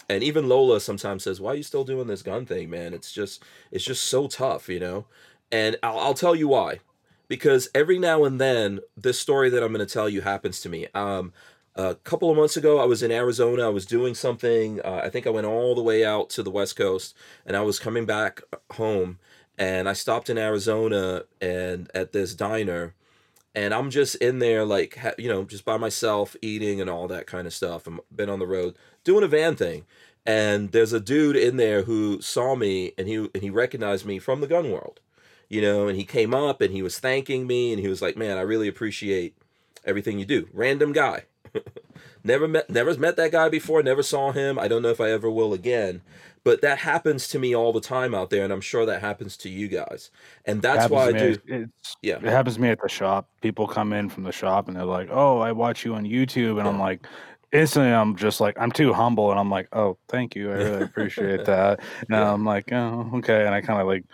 And 0.08 0.22
even 0.22 0.48
Lola 0.48 0.80
sometimes 0.80 1.24
says, 1.24 1.40
"Why 1.40 1.52
are 1.52 1.56
you 1.56 1.62
still 1.64 1.84
doing 1.84 2.06
this 2.06 2.22
gun 2.22 2.46
thing, 2.46 2.70
man? 2.70 2.94
It's 2.94 3.12
just 3.12 3.42
it's 3.70 3.84
just 3.84 4.04
so 4.04 4.28
tough, 4.28 4.68
you 4.68 4.80
know." 4.80 5.06
And 5.52 5.76
I'll, 5.82 5.98
I'll 5.98 6.14
tell 6.14 6.34
you 6.36 6.48
why. 6.48 6.80
Because 7.28 7.68
every 7.74 7.98
now 7.98 8.24
and 8.24 8.40
then 8.40 8.80
this 8.96 9.20
story 9.20 9.50
that 9.50 9.62
I'm 9.62 9.72
going 9.72 9.84
to 9.84 9.92
tell 9.92 10.08
you 10.08 10.20
happens 10.22 10.60
to 10.60 10.68
me. 10.68 10.86
Um 10.94 11.32
a 11.78 11.94
couple 11.96 12.30
of 12.30 12.36
months 12.38 12.56
ago, 12.56 12.78
I 12.78 12.86
was 12.86 13.02
in 13.02 13.10
Arizona. 13.12 13.66
I 13.66 13.68
was 13.68 13.84
doing 13.84 14.14
something. 14.14 14.80
Uh, 14.80 15.02
I 15.04 15.10
think 15.10 15.26
I 15.26 15.30
went 15.30 15.46
all 15.46 15.74
the 15.74 15.82
way 15.82 16.04
out 16.06 16.30
to 16.30 16.42
the 16.42 16.50
West 16.50 16.74
Coast, 16.76 17.14
and 17.44 17.54
I 17.54 17.60
was 17.60 17.78
coming 17.78 18.06
back 18.06 18.40
home. 18.72 19.18
And 19.58 19.88
I 19.88 19.94
stopped 19.94 20.28
in 20.28 20.36
Arizona 20.38 21.24
and 21.40 21.90
at 21.94 22.12
this 22.12 22.34
diner, 22.34 22.94
and 23.54 23.72
I'm 23.72 23.90
just 23.90 24.16
in 24.16 24.38
there, 24.38 24.64
like 24.64 24.96
ha- 24.96 25.14
you 25.18 25.28
know, 25.28 25.44
just 25.44 25.64
by 25.64 25.78
myself, 25.78 26.36
eating 26.42 26.80
and 26.80 26.90
all 26.90 27.08
that 27.08 27.26
kind 27.26 27.46
of 27.46 27.54
stuff. 27.54 27.88
I've 27.88 28.00
been 28.14 28.28
on 28.28 28.38
the 28.38 28.46
road 28.46 28.76
doing 29.02 29.24
a 29.24 29.28
van 29.28 29.56
thing, 29.56 29.86
and 30.26 30.72
there's 30.72 30.92
a 30.92 31.00
dude 31.00 31.36
in 31.36 31.56
there 31.56 31.82
who 31.82 32.20
saw 32.20 32.54
me, 32.54 32.92
and 32.98 33.08
he 33.08 33.14
and 33.16 33.42
he 33.42 33.50
recognized 33.50 34.04
me 34.04 34.18
from 34.18 34.40
the 34.42 34.46
gun 34.46 34.70
world, 34.70 35.00
you 35.48 35.62
know, 35.62 35.88
and 35.88 35.96
he 35.96 36.04
came 36.04 36.34
up 36.34 36.60
and 36.60 36.72
he 36.74 36.82
was 36.82 36.98
thanking 36.98 37.46
me, 37.46 37.72
and 37.72 37.80
he 37.80 37.88
was 37.88 38.02
like, 38.02 38.16
"Man, 38.16 38.36
I 38.36 38.42
really 38.42 38.68
appreciate 38.68 39.34
everything 39.86 40.18
you 40.18 40.26
do." 40.26 40.48
Random 40.52 40.92
guy. 40.92 41.24
never 42.26 42.46
met 42.48 42.68
never 42.68 42.94
met 42.98 43.16
that 43.16 43.32
guy 43.32 43.48
before 43.48 43.82
never 43.82 44.02
saw 44.02 44.32
him 44.32 44.58
i 44.58 44.66
don't 44.68 44.82
know 44.82 44.90
if 44.90 45.00
i 45.00 45.10
ever 45.10 45.30
will 45.30 45.52
again 45.54 46.02
but 46.44 46.60
that 46.62 46.78
happens 46.78 47.26
to 47.28 47.38
me 47.38 47.54
all 47.56 47.72
the 47.72 47.80
time 47.80 48.14
out 48.14 48.30
there 48.30 48.44
and 48.44 48.52
i'm 48.52 48.60
sure 48.60 48.84
that 48.86 49.00
happens 49.00 49.36
to 49.36 49.48
you 49.48 49.68
guys 49.68 50.10
and 50.44 50.62
that's 50.62 50.88
why 50.90 51.06
i 51.06 51.12
do 51.12 51.36
It's, 51.46 51.96
yeah 52.02 52.16
it 52.16 52.22
happens 52.24 52.56
to 52.56 52.60
me 52.60 52.68
at 52.70 52.80
the 52.82 52.88
shop. 52.88 53.28
People 53.40 53.66
come 53.66 53.92
in 53.92 54.08
from 54.08 54.24
the 54.24 54.32
shop 54.32 54.68
and 54.68 54.76
they're 54.76 54.84
like, 54.84 55.08
"Oh, 55.10 55.38
I 55.40 55.52
watch 55.52 55.84
you 55.84 55.94
on 55.94 56.04
YouTube," 56.04 56.58
and 56.58 56.66
I'm 56.68 56.78
like, 56.80 57.06
instantly 57.52 57.92
I'm 57.92 58.16
just 58.16 58.40
like 58.40 58.56
I'm 58.60 58.72
too 58.72 58.92
humble 58.92 59.30
and 59.30 59.38
I'm 59.40 59.50
like, 59.50 59.68
oh, 59.72 59.96
thank 60.08 60.34
you, 60.36 60.50
I 60.50 60.54
really 60.54 60.82
appreciate 60.82 61.44
that. 61.52 61.80
And 62.00 62.10
Yeah. 62.10 62.32
I'm 62.32 62.44
like, 62.44 62.72
oh, 62.72 63.10
okay, 63.18 63.44
and 63.46 63.54
I 63.54 63.60
kind 63.60 63.80
of 63.80 63.86
like, 63.86 64.04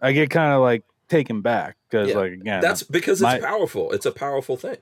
I 0.00 0.12
get 0.12 0.30
kind 0.30 0.52
of 0.52 0.60
like 0.60 0.82
taken 1.08 1.40
back 1.40 1.76
because 1.88 2.08
Yeah. 2.10 2.16
like 2.16 2.32
again, 2.32 2.60
That's 2.60 2.82
because 2.82 3.20
it's 3.20 3.22
my- 3.22 3.40
powerful. 3.40 3.92
It's 3.92 4.06
a 4.06 4.12
powerful 4.12 4.56
thing. 4.56 4.76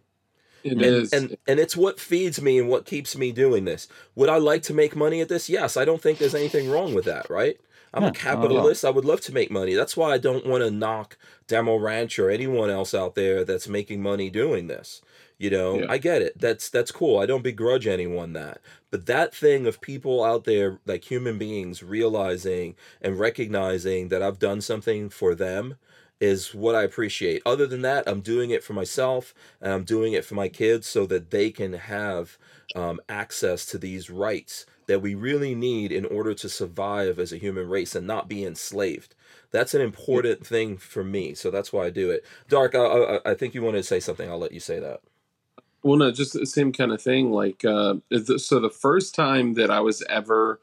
It 0.62 0.73
and, 0.73 0.82
is. 0.82 1.12
and 1.12 1.37
and 1.47 1.59
it's 1.61 1.77
what 1.77 1.99
feeds 2.01 2.41
me 2.41 2.59
and 2.59 2.69
what 2.69 2.85
keeps 2.87 3.16
me 3.16 3.32
doing 3.32 3.65
this. 3.65 3.89
Would 4.15 4.28
I 4.28 4.37
like 4.39 4.62
to 4.65 4.74
make 4.74 4.95
money 4.97 5.20
at 5.20 5.28
this? 5.28 5.49
Yes, 5.49 5.77
I 5.77 5.85
don't 5.85 6.03
think 6.03 6.19
there's 6.19 6.35
anything 6.35 6.70
wrong 6.70 6.95
with 6.95 7.05
that, 7.07 7.31
right? 7.31 7.59
I'm 7.93 8.05
Yeah, 8.05 8.09
a 8.11 8.12
not 8.24 8.45
at 8.45 8.53
all. 8.53 8.73
capitalist. 8.73 8.85
I 8.85 8.91
would 8.91 9.05
love 9.05 9.20
to 9.23 9.35
make 9.35 9.51
money. 9.51 9.74
That's 9.74 9.97
why 9.97 10.12
I 10.12 10.19
don't 10.19 10.47
want 10.47 10.62
to 10.62 10.70
knock 10.70 11.16
Demo 11.49 11.77
Ranch 11.77 12.19
or 12.19 12.31
anyone 12.31 12.70
else 12.70 12.95
out 12.95 13.15
there 13.15 13.45
that's 13.45 13.69
making 13.69 14.03
money 14.03 14.31
doing 14.31 14.66
this. 14.69 15.03
You 15.39 15.51
know, 15.51 15.81
Yeah. 15.81 15.87
I 15.89 15.99
get 15.99 16.20
it. 16.23 16.39
That's 16.39 16.69
that's 16.69 16.93
cool. 16.93 17.19
I 17.19 17.27
don't 17.27 17.43
begrudge 17.43 17.87
anyone 17.87 18.35
that. 18.35 18.61
But 18.91 19.07
that 19.07 19.35
thing 19.35 19.66
of 19.66 19.81
people 19.81 20.23
out 20.23 20.45
there 20.45 20.78
like 20.87 21.11
human 21.11 21.39
beings 21.39 21.82
realizing 21.82 22.77
and 23.01 23.19
recognizing 23.19 24.09
that 24.09 24.23
I've 24.23 24.39
done 24.39 24.61
something 24.61 25.09
for 25.09 25.35
them 25.35 25.77
is 26.21 26.55
what 26.55 26.75
I 26.75 26.83
appreciate. 26.83 27.43
Other 27.47 27.67
than 27.67 27.83
that, 27.83 28.05
I'm 28.07 28.21
doing 28.21 28.51
it 28.51 28.63
for 28.63 28.75
myself 28.75 29.35
and 29.61 29.73
I'm 29.73 29.85
doing 29.85 30.13
it 30.13 30.25
for 30.25 30.35
my 30.35 30.49
kids 30.49 30.87
so 30.87 31.07
that 31.07 31.31
they 31.31 31.51
can 31.51 31.75
have 31.75 32.39
um, 32.75 33.01
access 33.09 33.67
to 33.67 33.79
these 33.79 34.11
rights 34.11 34.67
that 34.87 35.01
we 35.01 35.15
really 35.15 35.55
need 35.55 35.93
in 35.93 36.05
order 36.05 36.35
to 36.35 36.49
survive 36.49 37.19
as 37.19 37.33
a 37.33 37.39
human 37.39 37.69
race 37.69 37.95
and 37.95 38.07
not 38.07 38.29
be 38.29 38.45
enslaved. 38.45 39.15
That's 39.51 39.75
an 39.75 39.81
important 39.81 40.47
thing 40.47 40.77
for 40.77 41.03
me, 41.05 41.35
so 41.35 41.51
that's 41.51 41.73
why 41.73 41.87
I 41.87 41.91
do 41.91 42.11
it. 42.11 42.25
Dark, 42.49 42.75
I, 42.75 42.81
I, 42.81 43.31
I 43.31 43.35
think 43.35 43.55
you 43.55 43.63
wanted 43.63 43.79
to 43.79 43.85
say 43.85 44.01
something. 44.01 44.29
I'll 44.29 44.39
let 44.39 44.53
you 44.53 44.61
say 44.61 44.81
that. 44.81 45.01
Well, 45.83 45.97
no, 45.97 46.11
just 46.11 46.35
the 46.35 46.47
same 46.47 46.73
kind 46.73 46.93
of 46.93 47.01
thing. 47.01 47.31
Like, 47.33 47.65
uh, 47.65 47.97
so 48.37 48.61
the 48.61 48.71
first 48.71 49.15
time 49.15 49.55
that 49.55 49.71
I 49.71 49.81
was 49.81 50.03
ever 50.09 50.61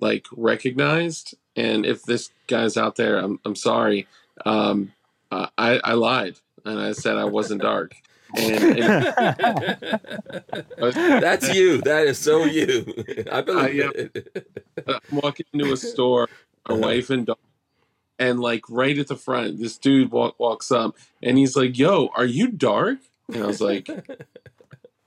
like 0.00 0.26
recognized, 0.32 1.36
and 1.56 1.84
if 1.84 2.02
this 2.04 2.30
guy's 2.48 2.76
out 2.76 2.96
there, 2.96 3.18
I'm 3.18 3.38
I'm 3.44 3.56
sorry. 3.56 4.06
Um, 4.44 4.92
uh, 5.30 5.46
I 5.58 5.80
I 5.82 5.92
lied 5.94 6.36
and 6.64 6.78
I 6.78 6.92
said 6.92 7.16
I 7.16 7.24
wasn't 7.24 7.62
dark, 7.62 7.94
and, 8.36 8.78
and 8.80 9.04
That's 10.78 11.54
you. 11.54 11.80
That 11.82 12.06
is 12.06 12.18
so 12.18 12.44
you. 12.44 12.84
I 13.30 13.40
believe 13.40 13.74
yeah. 13.74 13.90
it. 13.94 14.56
I'm 14.86 15.00
walking 15.18 15.46
into 15.52 15.72
a 15.72 15.76
store, 15.76 16.28
my 16.68 16.74
Uh-huh. 16.74 16.82
wife 16.82 17.10
and 17.10 17.26
daughter, 17.26 17.40
and 18.18 18.40
like 18.40 18.62
right 18.68 18.98
at 18.98 19.08
the 19.08 19.16
front, 19.16 19.58
this 19.58 19.76
dude 19.78 20.10
walk, 20.10 20.38
walks 20.38 20.70
up 20.72 20.96
and 21.22 21.38
he's 21.38 21.56
like, 21.56 21.78
"Yo, 21.78 22.10
are 22.16 22.24
you 22.26 22.48
dark?" 22.48 22.98
And 23.32 23.42
I 23.42 23.46
was 23.46 23.60
like, 23.60 23.88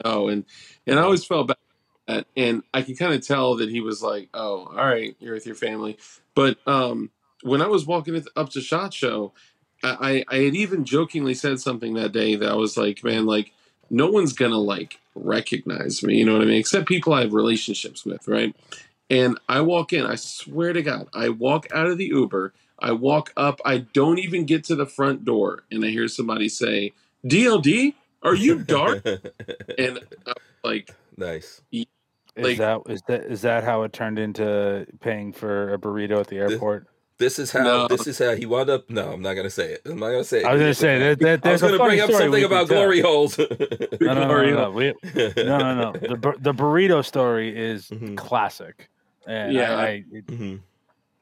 "Oh," 0.03 0.27
and 0.27 0.45
and 0.85 0.99
I 0.99 1.03
always 1.03 1.25
felt 1.25 1.47
bad, 1.47 1.57
that. 2.07 2.27
and 2.35 2.63
I 2.73 2.81
can 2.81 2.95
kind 2.95 3.13
of 3.13 3.25
tell 3.25 3.55
that 3.55 3.69
he 3.69 3.81
was 3.81 4.01
like, 4.01 4.29
"Oh, 4.33 4.65
all 4.65 4.75
right, 4.85 5.15
you're 5.19 5.33
with 5.33 5.45
your 5.45 5.55
family." 5.55 5.97
But 6.35 6.57
um, 6.67 7.09
when 7.43 7.61
I 7.61 7.67
was 7.67 7.85
walking 7.85 8.21
up 8.35 8.49
to 8.51 8.61
Shot 8.61 8.93
Show, 8.93 9.33
I 9.83 10.23
I 10.29 10.35
I 10.35 10.43
had 10.43 10.55
even 10.55 10.85
jokingly 10.85 11.33
said 11.33 11.59
something 11.59 11.93
that 11.95 12.11
day 12.11 12.35
that 12.35 12.49
I 12.49 12.55
was 12.55 12.77
like, 12.77 13.03
"Man, 13.03 13.25
like." 13.25 13.51
No 13.89 14.11
one's 14.11 14.33
gonna 14.33 14.57
like 14.57 14.99
recognize 15.15 16.03
me, 16.03 16.17
you 16.17 16.25
know 16.25 16.33
what 16.33 16.41
I 16.41 16.45
mean? 16.45 16.59
Except 16.59 16.89
people 16.89 17.13
I 17.13 17.21
have 17.21 17.31
relationships 17.31 18.03
with, 18.05 18.27
right? 18.27 18.53
And 19.09 19.39
I 19.47 19.61
walk 19.61 19.93
in, 19.93 20.05
I 20.05 20.15
swear 20.15 20.73
to 20.73 20.81
God, 20.81 21.07
I 21.13 21.29
walk 21.29 21.67
out 21.73 21.87
of 21.87 21.97
the 21.97 22.07
Uber, 22.07 22.53
I 22.79 22.91
walk 22.91 23.31
up, 23.37 23.61
I 23.63 23.79
don't 23.79 24.19
even 24.19 24.45
get 24.45 24.65
to 24.65 24.75
the 24.75 24.85
front 24.85 25.23
door, 25.23 25.63
and 25.71 25.85
I 25.85 25.87
hear 25.87 26.07
somebody 26.07 26.49
say, 26.49 26.93
DLD, 27.25 27.93
are 28.23 28.35
you 28.35 28.59
dark? 28.59 29.05
and 29.77 29.99
I'm 30.25 30.33
like, 30.63 30.93
nice. 31.15 31.61
is 31.71 31.85
like- 32.35 32.57
that 32.57 32.81
is 32.87 33.01
that 33.07 33.25
is 33.25 33.41
that 33.41 33.63
how 33.63 33.83
it 33.83 33.93
turned 33.93 34.19
into 34.19 34.85
paying 34.99 35.31
for 35.31 35.73
a 35.73 35.79
burrito 35.79 36.19
at 36.19 36.27
the 36.27 36.37
airport? 36.37 36.87
This 37.17 37.39
is 37.39 37.51
how. 37.51 37.63
No. 37.63 37.87
This 37.87 38.05
is 38.07 38.19
how 38.19 38.35
he 38.35 38.45
wound 38.45 38.69
up. 38.69 38.89
No, 38.89 39.11
I'm 39.13 39.21
not 39.21 39.33
gonna 39.33 39.49
say 39.49 39.73
it. 39.73 39.81
I'm 39.85 39.97
not 39.99 40.07
gonna 40.11 40.23
say 40.23 40.41
it. 40.41 40.45
I 40.45 40.53
was 40.53 40.59
gonna 40.61 40.73
say 40.73 40.99
that, 40.99 41.19
that 41.19 41.45
I 41.45 41.51
was 41.53 41.61
gonna 41.61 41.77
bring 41.77 41.99
up 41.99 42.11
something 42.11 42.43
about 42.43 42.67
tell. 42.67 42.77
glory 42.77 43.01
holes. 43.01 43.37
No, 43.99 44.13
no, 44.13 44.13
no, 44.13 44.25
Glory 44.27 44.51
no, 44.51 44.63
no. 44.65 44.71
We, 44.71 44.93
no, 45.43 45.57
no, 45.57 45.73
no. 45.75 45.91
The 45.93 46.35
the 46.39 46.53
burrito 46.53 47.03
story 47.03 47.57
is 47.57 47.87
Mhm. 47.89 48.15
classic. 48.17 48.89
And 49.25 49.51
Yeah. 49.53 49.75
I, 49.75 49.83
I, 49.85 50.03
it- 50.11 50.27
Mhm. 50.27 50.59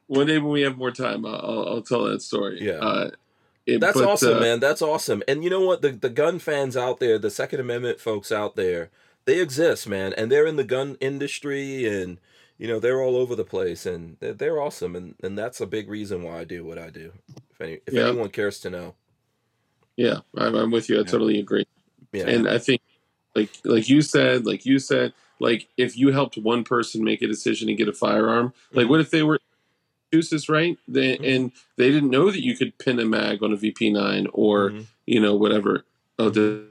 one 0.08 0.26
day 0.26 0.38
when 0.38 0.52
we 0.52 0.60
have 0.62 0.76
more 0.76 0.90
time, 0.92 1.24
I'll, 1.24 1.34
I'll, 1.34 1.68
I'll 1.68 1.82
tell 1.82 2.04
that 2.04 2.20
story. 2.22 2.58
Yeah. 2.60 2.74
Uh, 2.74 3.10
it- 3.64 3.80
That's 3.80 3.98
but, 3.98 4.06
awesome, 4.08 4.36
uh, 4.36 4.40
man. 4.40 4.60
That's 4.60 4.82
awesome. 4.82 5.22
And 5.26 5.42
you 5.42 5.48
know 5.50 5.62
what? 5.62 5.80
The 5.82 5.90
the 5.92 6.10
gun 6.10 6.38
fans 6.38 6.76
out 6.76 7.00
there, 7.00 7.18
the 7.18 7.30
Second 7.30 7.60
Amendment 7.60 8.00
folks 8.00 8.30
out 8.30 8.54
there, 8.54 8.90
they 9.24 9.40
exist, 9.40 9.88
man, 9.88 10.12
and 10.12 10.30
they're 10.30 10.46
in 10.46 10.56
the 10.56 10.62
gun 10.64 10.96
industry, 11.00 11.86
and 11.86 12.18
you 12.58 12.66
know 12.68 12.78
they're 12.80 13.02
all 13.02 13.16
over 13.16 13.34
the 13.34 13.44
place, 13.44 13.86
and 13.86 14.16
they're, 14.20 14.34
they're 14.34 14.60
awesome, 14.60 14.96
and 14.96 15.14
and 15.22 15.36
that's 15.38 15.60
a 15.60 15.66
big 15.66 15.88
reason 15.88 16.22
why 16.22 16.38
I 16.40 16.44
do 16.44 16.64
what 16.64 16.78
I 16.78 16.90
do. 16.90 17.12
If 17.50 17.60
any 17.60 17.72
if 17.86 17.94
Yeah. 17.94 18.08
anyone 18.08 18.30
cares 18.30 18.60
to 18.60 18.70
know, 18.70 18.94
Yeah, 19.96 20.18
I'm, 20.36 20.54
I'm 20.54 20.70
with 20.70 20.88
you. 20.88 21.00
I 21.00 21.04
totally 21.04 21.38
agree. 21.38 21.66
yeah, 22.12 22.26
And 22.28 22.48
I 22.48 22.58
think, 22.58 22.80
like 23.34 23.50
like 23.64 23.88
you 23.88 24.02
said, 24.02 24.46
like 24.46 24.66
you 24.66 24.78
said, 24.78 25.12
like 25.40 25.68
if 25.76 25.96
you 25.96 26.12
helped 26.12 26.36
one 26.38 26.64
person 26.64 27.02
make 27.04 27.22
a 27.22 27.26
decision 27.26 27.68
to 27.68 27.74
get 27.74 27.88
a 27.88 27.92
firearm, 27.92 28.52
like 28.72 28.86
Mhm. 28.86 28.90
what 28.90 29.00
if 29.00 29.10
they 29.10 29.22
were 29.22 29.38
Massachusetts, 30.12 30.48
right? 30.48 30.78
They, 30.88 31.18
Mhm. 31.18 31.36
And 31.36 31.52
they 31.76 31.90
didn't 31.90 32.10
know 32.10 32.30
that 32.30 32.42
you 32.42 32.56
could 32.56 32.76
pin 32.78 32.98
a 33.00 33.04
mag 33.04 33.42
on 33.42 33.52
a 33.52 33.56
VP9 33.56 34.28
or 34.32 34.70
Mhm. 34.70 34.86
you 35.06 35.20
know 35.20 35.34
whatever. 35.34 35.84
Oh, 36.18 36.30
the, 36.30 36.64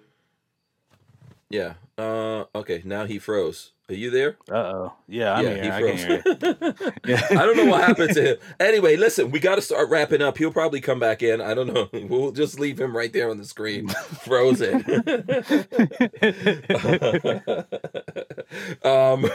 yeah. 1.50 1.76
Uh, 1.98 2.46
okay, 2.56 2.82
now 2.86 3.06
he 3.06 3.20
froze. 3.20 3.72
Are 3.88 3.94
you 3.94 4.10
there? 4.10 4.38
uh-oh. 4.52 4.94
Yeah, 5.08 5.34
I'm 5.34 5.46
here. 5.46 5.72
I 5.72 5.82
can 5.82 5.98
hear 5.98 6.24
you. 6.26 6.92
Yeah. 7.06 7.22
I 7.30 7.46
don't 7.46 7.56
know 7.56 7.66
what 7.68 7.84
happened 7.84 8.16
to 8.16 8.22
him. 8.32 8.38
Anyway, 8.60 8.96
listen, 8.96 9.30
we 9.30 9.40
got 9.40 9.56
to 9.56 9.62
start 9.62 9.90
wrapping 9.90 10.24
up. 10.24 10.40
He'll 10.40 10.52
probably 10.52 10.82
come 10.82 11.00
back 11.00 11.22
in. 11.22 11.40
I 11.40 11.54
don't 11.54 11.72
know. 11.72 11.88
We'll 12.10 12.32
just 12.32 12.60
leave 12.60 12.80
him 12.80 12.98
right 12.98 13.14
there 13.14 13.30
on 13.30 13.38
the 13.38 13.46
screen, 13.46 13.88
frozen. 13.90 14.84
um, 18.84 19.26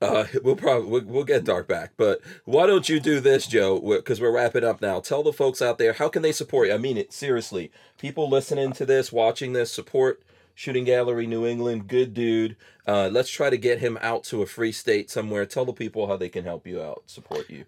uh, 0.00 0.24
we'll 0.42 0.56
probably 0.56 0.88
we'll, 0.88 1.04
we'll 1.04 1.24
get 1.24 1.44
Dark 1.44 1.68
back, 1.68 1.92
but 1.96 2.20
why 2.44 2.66
don't 2.66 2.88
you 2.88 2.98
do 3.00 3.20
this, 3.20 3.46
Joe? 3.46 3.78
Because 3.80 4.20
we're 4.20 4.32
wrapping 4.32 4.64
up 4.64 4.80
now. 4.80 5.00
Tell 5.00 5.22
the 5.22 5.32
folks 5.32 5.60
out 5.62 5.78
there 5.78 5.92
how 5.94 6.08
can 6.08 6.22
they 6.22 6.32
support 6.32 6.68
you. 6.68 6.74
I 6.74 6.78
mean 6.78 6.96
it 6.96 7.12
seriously. 7.12 7.70
People 7.98 8.28
listening 8.28 8.72
to 8.72 8.86
this, 8.86 9.12
watching 9.12 9.52
this, 9.52 9.72
support 9.72 10.22
Shooting 10.56 10.84
Gallery 10.84 11.26
New 11.26 11.46
England. 11.46 11.86
Good 11.86 12.14
dude. 12.14 12.56
Uh, 12.86 13.10
let's 13.12 13.28
try 13.28 13.50
to 13.50 13.58
get 13.58 13.78
him 13.78 13.98
out 14.00 14.24
to 14.24 14.40
a 14.40 14.46
free 14.46 14.72
state 14.72 15.10
somewhere. 15.10 15.44
Tell 15.44 15.66
the 15.66 15.72
people 15.74 16.06
how 16.06 16.16
they 16.16 16.30
can 16.30 16.44
help 16.44 16.66
you 16.66 16.80
out, 16.80 17.02
support 17.04 17.50
you. 17.50 17.66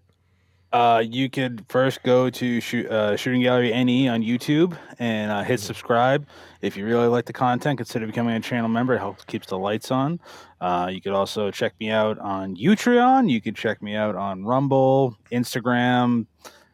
Uh, 0.73 1.02
you 1.06 1.28
could 1.28 1.66
first 1.69 2.02
go 2.02 2.31
to 2.31 2.60
shoot, 2.62 2.86
uh, 2.90 3.15
Shooting 3.15 3.43
Gallery 3.43 3.73
NE 3.85 4.09
on 4.09 4.23
YouTube 4.23 4.74
and 4.98 5.31
uh, 5.31 5.43
hit 5.43 5.60
subscribe. 5.60 6.27
If 6.62 6.78
you 6.78 6.86
really 6.86 7.09
like 7.09 7.27
the 7.27 7.32
content, 7.35 7.77
consider 7.77 8.06
becoming 8.06 8.35
a 8.35 8.40
channel 8.40 8.70
member. 8.70 8.94
It 8.94 9.01
helps 9.01 9.23
keeps 9.27 9.48
the 9.48 9.59
lights 9.59 9.90
on. 9.90 10.19
Uh, 10.59 10.89
you 10.90 11.02
could 11.02 11.12
also 11.12 11.51
check 11.51 11.74
me 11.81 11.90
out 11.90 12.19
on 12.19 12.56
Utreon. 12.56 13.28
You 13.28 13.43
could 13.43 13.55
check 13.55 13.82
me 13.82 13.97
out 13.97 14.16
on 14.16 14.47
Rumble, 14.47 15.15
Instagram, 15.31 16.24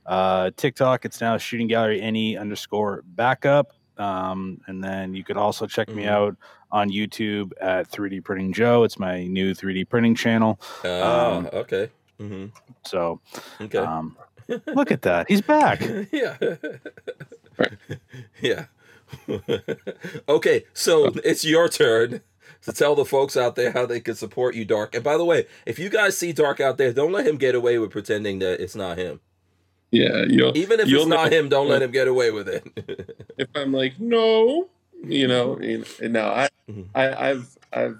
uh, 0.06 0.52
TikTok. 0.56 1.04
It's 1.04 1.20
now 1.20 1.38
Shooting 1.38 1.66
Gallery 1.66 2.00
NE 2.08 2.36
underscore 2.36 3.02
backup. 3.04 3.72
Um, 3.98 4.60
and 4.66 4.82
then 4.82 5.14
you 5.14 5.22
could 5.24 5.36
also 5.36 5.66
check 5.66 5.88
me 5.88 6.04
Mhm. 6.04 6.08
out 6.08 6.36
on 6.72 6.90
YouTube 6.90 7.52
at 7.60 7.88
3D 7.88 8.22
Printing 8.24 8.52
Joe. 8.52 8.82
It's 8.84 8.98
my 8.98 9.24
new 9.26 9.54
3D 9.54 9.84
printing 9.88 10.14
channel. 10.16 10.58
Ah, 10.84 11.36
Um, 11.36 11.48
okay. 11.52 11.90
hmm 12.18 12.46
So 12.84 13.20
Okay. 13.60 13.78
um, 13.78 14.16
look 14.74 14.90
at 14.90 15.02
that. 15.02 15.28
He's 15.28 15.42
back. 15.42 15.80
yeah. 16.12 16.36
yeah. 18.40 18.66
okay, 20.28 20.64
so 20.72 21.06
it's 21.24 21.44
your 21.44 21.68
turn 21.68 22.20
to 22.62 22.72
tell 22.72 22.94
the 22.94 23.04
folks 23.04 23.36
out 23.36 23.56
there 23.56 23.72
how 23.72 23.86
they 23.86 24.00
can 24.00 24.14
support 24.14 24.54
you, 24.54 24.64
Dark. 24.64 24.94
And 24.94 25.04
by 25.04 25.16
the 25.16 25.24
way, 25.24 25.46
if 25.66 25.78
you 25.78 25.88
guys 25.88 26.16
see 26.16 26.32
Dark 26.32 26.60
out 26.60 26.78
there, 26.78 26.92
don't 26.92 27.12
let 27.12 27.26
him 27.26 27.36
get 27.36 27.54
away 27.54 27.78
with 27.78 27.90
pretending 27.90 28.38
that 28.40 28.60
it's 28.60 28.74
not 28.74 28.98
him. 28.98 29.20
Yeah, 29.94 30.24
you'll 30.28 30.56
Even 30.56 30.80
if 30.80 30.88
You'll 30.88 31.02
it's 31.02 31.08
not 31.08 31.30
know- 31.30 31.38
him, 31.38 31.48
don't 31.48 31.68
let 31.68 31.82
him 31.82 31.90
get 31.90 32.08
away 32.08 32.30
with 32.30 32.48
it. 32.48 32.64
if 33.38 33.48
I'm 33.54 33.72
like 33.72 33.98
no, 34.00 34.68
you 35.02 35.26
know, 35.28 35.58
you 35.60 35.78
know, 36.00 36.08
no, 36.08 36.26
I, 36.28 36.48
Mhm. 36.70 36.86
I, 36.94 37.30
I've, 37.30 37.58
I've, 37.74 37.98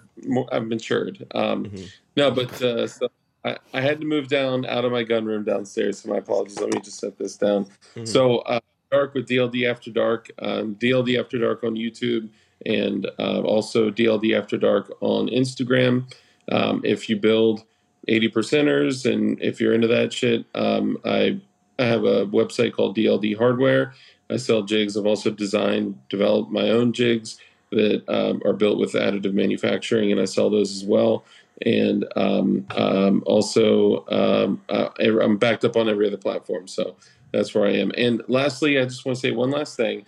I've 0.50 0.66
matured. 0.66 1.26
Um, 1.34 1.66
Mhm. 1.66 1.90
no, 2.16 2.30
but 2.30 2.62
uh, 2.62 2.86
so 2.86 3.08
I, 3.44 3.58
I 3.74 3.80
had 3.82 4.00
to 4.00 4.06
move 4.06 4.28
down 4.28 4.64
out 4.64 4.86
of 4.86 4.92
my 4.92 5.02
gun 5.02 5.26
room 5.26 5.44
downstairs. 5.44 5.98
So 6.00 6.08
my 6.08 6.16
apologies. 6.18 6.58
Let 6.58 6.72
me 6.72 6.80
just 6.80 6.98
set 6.98 7.18
this 7.18 7.36
down. 7.36 7.66
Mhm. 7.94 8.08
So 8.08 8.38
uh, 8.38 8.60
dark 8.90 9.12
with 9.14 9.28
DLD 9.28 9.68
After 9.70 9.90
Dark, 9.90 10.30
um, 10.40 10.76
DLD 10.76 11.18
After 11.20 11.38
Dark 11.38 11.62
on 11.62 11.74
YouTube, 11.74 12.28
and 12.64 13.06
uh, 13.18 13.40
also 13.42 13.90
DLD 13.90 14.34
After 14.38 14.56
Dark 14.56 14.90
on 15.02 15.28
Instagram. 15.28 16.10
Um, 16.50 16.80
if 16.84 17.08
you 17.10 17.16
build 17.16 17.64
80 18.08 18.28
percenters 18.30 19.10
and 19.10 19.38
if 19.42 19.60
you're 19.60 19.74
into 19.74 19.88
that 19.88 20.12
shit, 20.12 20.46
um, 20.54 20.96
I 21.04 21.38
I 21.78 21.84
have 21.84 22.04
a 22.04 22.26
website 22.26 22.72
called 22.72 22.96
DLD 22.96 23.36
Hardware. 23.36 23.94
I 24.30 24.36
sell 24.36 24.62
jigs. 24.62 24.96
I've 24.96 25.06
also 25.06 25.30
designed, 25.30 25.98
developed 26.08 26.50
my 26.50 26.70
own 26.70 26.92
jigs 26.92 27.38
that 27.70 28.08
um, 28.08 28.40
are 28.44 28.52
built 28.52 28.78
with 28.78 28.92
additive 28.92 29.34
manufacturing, 29.34 30.12
and 30.12 30.20
I 30.20 30.24
sell 30.24 30.50
those 30.50 30.74
as 30.74 30.84
well. 30.84 31.24
and 31.62 32.04
um, 32.16 32.66
um, 32.76 33.22
also 33.26 34.04
um, 34.08 34.60
uh, 34.68 34.88
I'm 34.98 35.36
backed 35.36 35.64
up 35.64 35.76
on 35.76 35.88
every 35.88 36.06
other 36.06 36.16
platform. 36.16 36.66
So 36.66 36.96
that's 37.32 37.54
where 37.54 37.66
I 37.66 37.72
am. 37.72 37.92
And 37.96 38.22
lastly, 38.28 38.78
I 38.78 38.84
just 38.84 39.04
want 39.04 39.16
to 39.16 39.20
say 39.20 39.30
one 39.30 39.50
last 39.50 39.76
thing. 39.76 40.04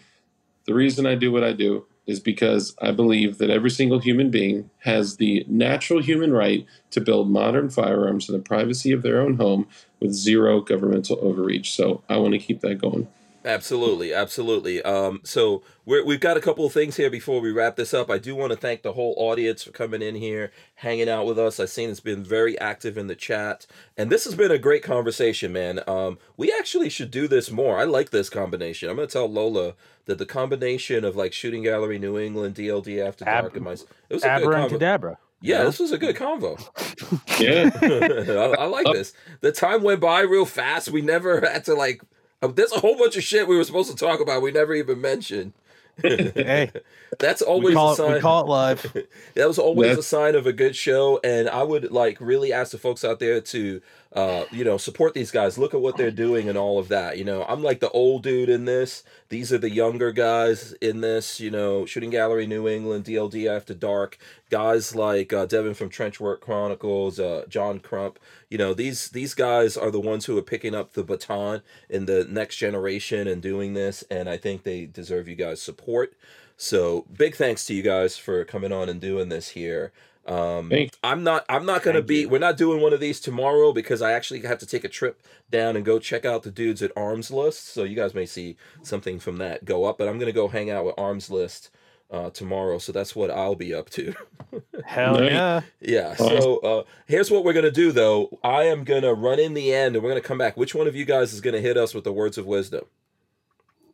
The 0.64 0.74
reason 0.74 1.06
I 1.06 1.14
do 1.14 1.30
what 1.30 1.44
I 1.44 1.52
do 1.52 1.86
is 2.06 2.20
because 2.20 2.74
I 2.80 2.92
believe 2.92 3.38
that 3.38 3.50
every 3.50 3.70
single 3.70 3.98
human 3.98 4.30
being 4.30 4.70
has 4.80 5.16
the 5.16 5.44
natural 5.48 6.00
human 6.00 6.32
right 6.32 6.64
to 6.90 7.00
build 7.00 7.30
modern 7.30 7.68
firearms 7.68 8.28
in 8.28 8.34
the 8.34 8.42
privacy 8.42 8.92
of 8.92 9.02
their 9.02 9.20
own 9.20 9.36
home 9.36 9.66
with 10.00 10.12
zero 10.12 10.60
governmental 10.60 11.18
overreach. 11.20 11.74
So 11.74 12.02
I 12.08 12.16
want 12.18 12.32
to 12.32 12.38
keep 12.38 12.60
that 12.60 12.76
going. 12.76 13.08
Absolutely, 13.46 14.12
absolutely. 14.12 14.82
Um, 14.82 15.20
so 15.22 15.62
we 15.84 15.98
have 15.98 16.20
got 16.20 16.36
a 16.36 16.40
couple 16.40 16.66
of 16.66 16.72
things 16.72 16.96
here 16.96 17.08
before 17.08 17.40
we 17.40 17.52
wrap 17.52 17.76
this 17.76 17.94
up. 17.94 18.10
I 18.10 18.18
do 18.18 18.34
want 18.34 18.50
to 18.50 18.58
thank 18.58 18.82
the 18.82 18.94
whole 18.94 19.14
audience 19.16 19.62
for 19.62 19.70
coming 19.70 20.02
in 20.02 20.16
here, 20.16 20.50
hanging 20.74 21.08
out 21.08 21.26
with 21.26 21.38
us. 21.38 21.60
I've 21.60 21.70
seen 21.70 21.88
it's 21.88 22.00
been 22.00 22.24
very 22.24 22.58
active 22.58 22.98
in 22.98 23.06
the 23.06 23.14
chat, 23.14 23.64
and 23.96 24.10
this 24.10 24.24
has 24.24 24.34
been 24.34 24.50
a 24.50 24.58
great 24.58 24.82
conversation, 24.82 25.52
man. 25.52 25.80
Um, 25.86 26.18
we 26.36 26.52
actually 26.58 26.88
should 26.88 27.12
do 27.12 27.28
this 27.28 27.48
more. 27.48 27.78
I 27.78 27.84
like 27.84 28.10
this 28.10 28.28
combination. 28.28 28.90
I'm 28.90 28.96
gonna 28.96 29.06
tell 29.06 29.30
Lola 29.30 29.74
that 30.06 30.18
the 30.18 30.26
combination 30.26 31.04
of 31.04 31.14
like 31.14 31.32
Shooting 31.32 31.62
Gallery 31.62 32.00
New 32.00 32.18
England, 32.18 32.56
DLD 32.56 33.06
After 33.06 33.24
Dark, 33.24 33.46
Ab- 33.46 33.54
and 33.54 33.64
my 33.64 33.72
it 33.72 33.86
was 34.10 34.24
a 34.24 34.38
good 34.38 34.48
convo. 34.48 35.16
Yeah, 35.40 35.64
this 35.64 35.78
was 35.78 35.92
a 35.92 35.98
good 35.98 36.16
convo. 36.16 36.58
Yeah, 37.38 37.70
I, 38.56 38.62
I, 38.62 38.64
like 38.64 38.86
this. 38.94 39.12
The 39.42 39.52
time 39.52 39.82
went 39.82 40.00
by 40.00 40.20
real 40.20 40.46
fast. 40.46 40.88
We 40.88 41.02
never 41.02 41.40
had 41.42 41.64
to 41.66 41.74
like 41.74 42.00
there's 42.40 42.72
a 42.72 42.80
whole 42.80 42.96
bunch 42.96 43.16
of 43.16 43.22
shit 43.22 43.48
we 43.48 43.56
were 43.56 43.64
supposed 43.64 43.90
to 43.90 43.96
talk 43.96 44.20
about 44.20 44.42
we 44.42 44.50
never 44.50 44.74
even 44.74 45.00
mentioned. 45.00 45.52
hey, 46.02 46.70
that's 47.18 47.40
always 47.40 47.74
call 47.74 47.92
a 47.92 47.96
sign. 47.96 48.10
It, 48.10 48.14
we 48.14 48.20
call 48.20 48.44
it 48.44 48.48
live. 48.48 48.96
that 49.34 49.48
was 49.48 49.58
always 49.58 49.96
a 49.96 50.02
sign 50.02 50.34
of 50.34 50.46
a 50.46 50.52
good 50.52 50.76
show, 50.76 51.20
and 51.24 51.48
I 51.48 51.62
would 51.62 51.90
like 51.90 52.18
really 52.20 52.52
ask 52.52 52.72
the 52.72 52.78
folks 52.78 53.04
out 53.04 53.18
there 53.18 53.40
to 53.40 53.80
uh, 54.12 54.44
you 54.50 54.64
know, 54.64 54.76
support 54.78 55.14
these 55.14 55.30
guys. 55.30 55.58
Look 55.58 55.74
at 55.74 55.80
what 55.80 55.96
they're 55.96 56.10
doing 56.10 56.48
and 56.48 56.56
all 56.56 56.78
of 56.78 56.88
that. 56.88 57.18
You 57.18 57.24
know, 57.24 57.44
I'm 57.44 57.62
like 57.62 57.80
the 57.80 57.90
old 57.90 58.22
dude 58.22 58.48
in 58.48 58.64
this. 58.64 59.02
These 59.28 59.52
are 59.52 59.58
the 59.58 59.70
younger 59.70 60.12
guys 60.12 60.72
in 60.80 61.00
this. 61.00 61.40
You 61.40 61.50
know, 61.50 61.84
Shooting 61.84 62.10
Gallery 62.10 62.46
New 62.46 62.66
England, 62.68 63.04
DLD 63.04 63.46
After 63.46 63.74
Dark, 63.74 64.18
guys 64.48 64.94
like 64.94 65.32
uh, 65.32 65.46
Devin 65.46 65.74
from 65.74 65.90
Trenchwork 65.90 66.40
Chronicles, 66.40 67.20
uh, 67.20 67.44
John 67.48 67.80
Crump. 67.80 68.18
You 68.48 68.58
know, 68.58 68.72
these 68.74 69.10
these 69.10 69.34
guys 69.34 69.76
are 69.76 69.90
the 69.90 70.00
ones 70.00 70.26
who 70.26 70.38
are 70.38 70.42
picking 70.42 70.74
up 70.74 70.92
the 70.92 71.04
baton 71.04 71.62
in 71.90 72.06
the 72.06 72.24
next 72.24 72.56
generation 72.56 73.26
and 73.26 73.42
doing 73.42 73.74
this, 73.74 74.04
and 74.10 74.28
I 74.28 74.36
think 74.36 74.62
they 74.62 74.86
deserve 74.86 75.28
you 75.28 75.34
guys' 75.34 75.60
support. 75.60 76.14
So 76.56 77.04
big 77.14 77.36
thanks 77.36 77.66
to 77.66 77.74
you 77.74 77.82
guys 77.82 78.16
for 78.16 78.44
coming 78.44 78.72
on 78.72 78.88
and 78.88 79.00
doing 79.00 79.28
this 79.28 79.50
here. 79.50 79.92
Um, 80.26 80.72
I'm 81.04 81.22
not. 81.22 81.44
I'm 81.48 81.64
not 81.64 81.82
gonna 81.82 81.98
Thank 81.98 82.08
be. 82.08 82.20
You. 82.22 82.28
We're 82.28 82.38
not 82.38 82.56
doing 82.56 82.80
one 82.80 82.92
of 82.92 83.00
these 83.00 83.20
tomorrow 83.20 83.72
because 83.72 84.02
I 84.02 84.12
actually 84.12 84.40
have 84.42 84.58
to 84.58 84.66
take 84.66 84.84
a 84.84 84.88
trip 84.88 85.22
down 85.50 85.76
and 85.76 85.84
go 85.84 85.98
check 85.98 86.24
out 86.24 86.42
the 86.42 86.50
dudes 86.50 86.82
at 86.82 86.92
Armslist. 86.96 87.68
So 87.68 87.84
you 87.84 87.94
guys 87.94 88.14
may 88.14 88.26
see 88.26 88.56
something 88.82 89.20
from 89.20 89.36
that 89.38 89.64
go 89.64 89.84
up. 89.84 89.98
But 89.98 90.08
I'm 90.08 90.18
gonna 90.18 90.32
go 90.32 90.48
hang 90.48 90.68
out 90.70 90.84
with 90.84 90.98
Armslist 90.98 91.70
uh, 92.10 92.30
tomorrow. 92.30 92.78
So 92.78 92.90
that's 92.90 93.14
what 93.14 93.30
I'll 93.30 93.54
be 93.54 93.72
up 93.72 93.88
to. 93.90 94.14
Hell 94.84 95.22
yeah! 95.22 95.62
Yeah. 95.80 96.16
So 96.16 96.58
uh, 96.58 96.82
here's 97.06 97.30
what 97.30 97.44
we're 97.44 97.52
gonna 97.52 97.70
do 97.70 97.92
though. 97.92 98.38
I 98.42 98.64
am 98.64 98.82
gonna 98.82 99.14
run 99.14 99.38
in 99.38 99.54
the 99.54 99.72
end, 99.72 99.94
and 99.94 100.02
we're 100.02 100.10
gonna 100.10 100.20
come 100.20 100.38
back. 100.38 100.56
Which 100.56 100.74
one 100.74 100.88
of 100.88 100.96
you 100.96 101.04
guys 101.04 101.32
is 101.32 101.40
gonna 101.40 101.60
hit 101.60 101.76
us 101.76 101.94
with 101.94 102.04
the 102.04 102.12
words 102.12 102.36
of 102.36 102.46
wisdom? 102.46 102.84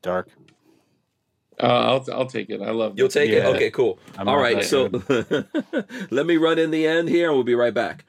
Dark. 0.00 0.28
Uh, 1.60 1.66
I'll 1.66 2.06
I'll 2.12 2.26
take 2.26 2.50
it. 2.50 2.60
I 2.60 2.70
love. 2.70 2.94
You'll 2.96 3.08
take 3.08 3.30
yeah. 3.30 3.48
it. 3.48 3.56
Okay, 3.56 3.70
cool. 3.70 3.98
I'm 4.18 4.28
All 4.28 4.38
right, 4.38 4.64
so 4.64 4.86
let 6.10 6.26
me 6.26 6.36
run 6.36 6.58
in 6.58 6.70
the 6.70 6.86
end 6.86 7.08
here, 7.08 7.28
and 7.28 7.36
we'll 7.36 7.44
be 7.44 7.54
right 7.54 7.74
back. 7.74 8.04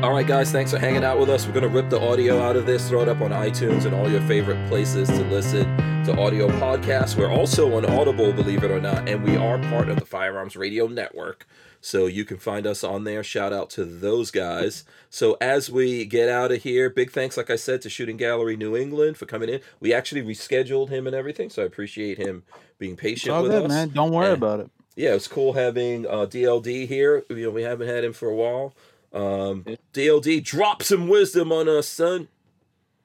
All 0.00 0.12
right, 0.12 0.26
guys, 0.26 0.52
thanks 0.52 0.70
for 0.70 0.78
hanging 0.78 1.02
out 1.02 1.18
with 1.18 1.28
us. 1.28 1.46
We're 1.46 1.54
gonna 1.54 1.68
rip 1.68 1.90
the 1.90 2.00
audio 2.00 2.40
out 2.40 2.56
of 2.56 2.66
this, 2.66 2.88
throw 2.88 3.02
it 3.02 3.08
up 3.08 3.20
on 3.20 3.30
iTunes 3.30 3.84
and 3.84 3.94
all 3.94 4.08
your 4.08 4.20
favorite 4.22 4.68
places 4.68 5.08
to 5.08 5.24
listen 5.24 5.64
to 6.04 6.16
audio 6.18 6.48
podcasts. 6.60 7.16
We're 7.16 7.32
also 7.32 7.74
on 7.76 7.84
Audible, 7.84 8.32
believe 8.32 8.62
it 8.62 8.70
or 8.70 8.80
not, 8.80 9.08
and 9.08 9.24
we 9.24 9.36
are 9.36 9.58
part 9.58 9.88
of 9.88 9.98
the 9.98 10.06
Firearms 10.06 10.56
Radio 10.56 10.86
Network. 10.86 11.46
So 11.80 12.06
you 12.06 12.24
can 12.24 12.38
find 12.38 12.66
us 12.66 12.82
on 12.82 13.04
there. 13.04 13.22
Shout 13.22 13.52
out 13.52 13.70
to 13.70 13.84
those 13.84 14.30
guys. 14.30 14.84
So 15.10 15.36
as 15.40 15.70
we 15.70 16.04
get 16.04 16.28
out 16.28 16.50
of 16.50 16.62
here, 16.62 16.90
big 16.90 17.12
thanks, 17.12 17.36
like 17.36 17.50
I 17.50 17.56
said, 17.56 17.82
to 17.82 17.90
Shooting 17.90 18.16
Gallery 18.16 18.56
New 18.56 18.76
England 18.76 19.16
for 19.16 19.26
coming 19.26 19.48
in. 19.48 19.60
We 19.80 19.94
actually 19.94 20.22
rescheduled 20.22 20.88
him 20.88 21.06
and 21.06 21.14
everything, 21.14 21.50
so 21.50 21.62
I 21.62 21.66
appreciate 21.66 22.18
him 22.18 22.42
being 22.78 22.96
patient 22.96 23.40
with 23.42 23.52
good, 23.52 23.64
us. 23.64 23.68
Man, 23.68 23.90
don't 23.90 24.12
worry 24.12 24.26
and, 24.26 24.36
about 24.36 24.60
it. 24.60 24.70
Yeah, 24.96 25.14
it's 25.14 25.28
cool 25.28 25.52
having 25.52 26.06
uh, 26.06 26.26
DLD 26.26 26.88
here. 26.88 27.24
You 27.28 27.44
know, 27.44 27.50
we 27.50 27.62
haven't 27.62 27.88
had 27.88 28.04
him 28.04 28.12
for 28.12 28.28
a 28.28 28.34
while. 28.34 28.74
Um, 29.12 29.64
DLD, 29.94 30.42
drop 30.44 30.82
some 30.82 31.08
wisdom 31.08 31.52
on 31.52 31.68
us, 31.68 31.88
son. 31.88 32.28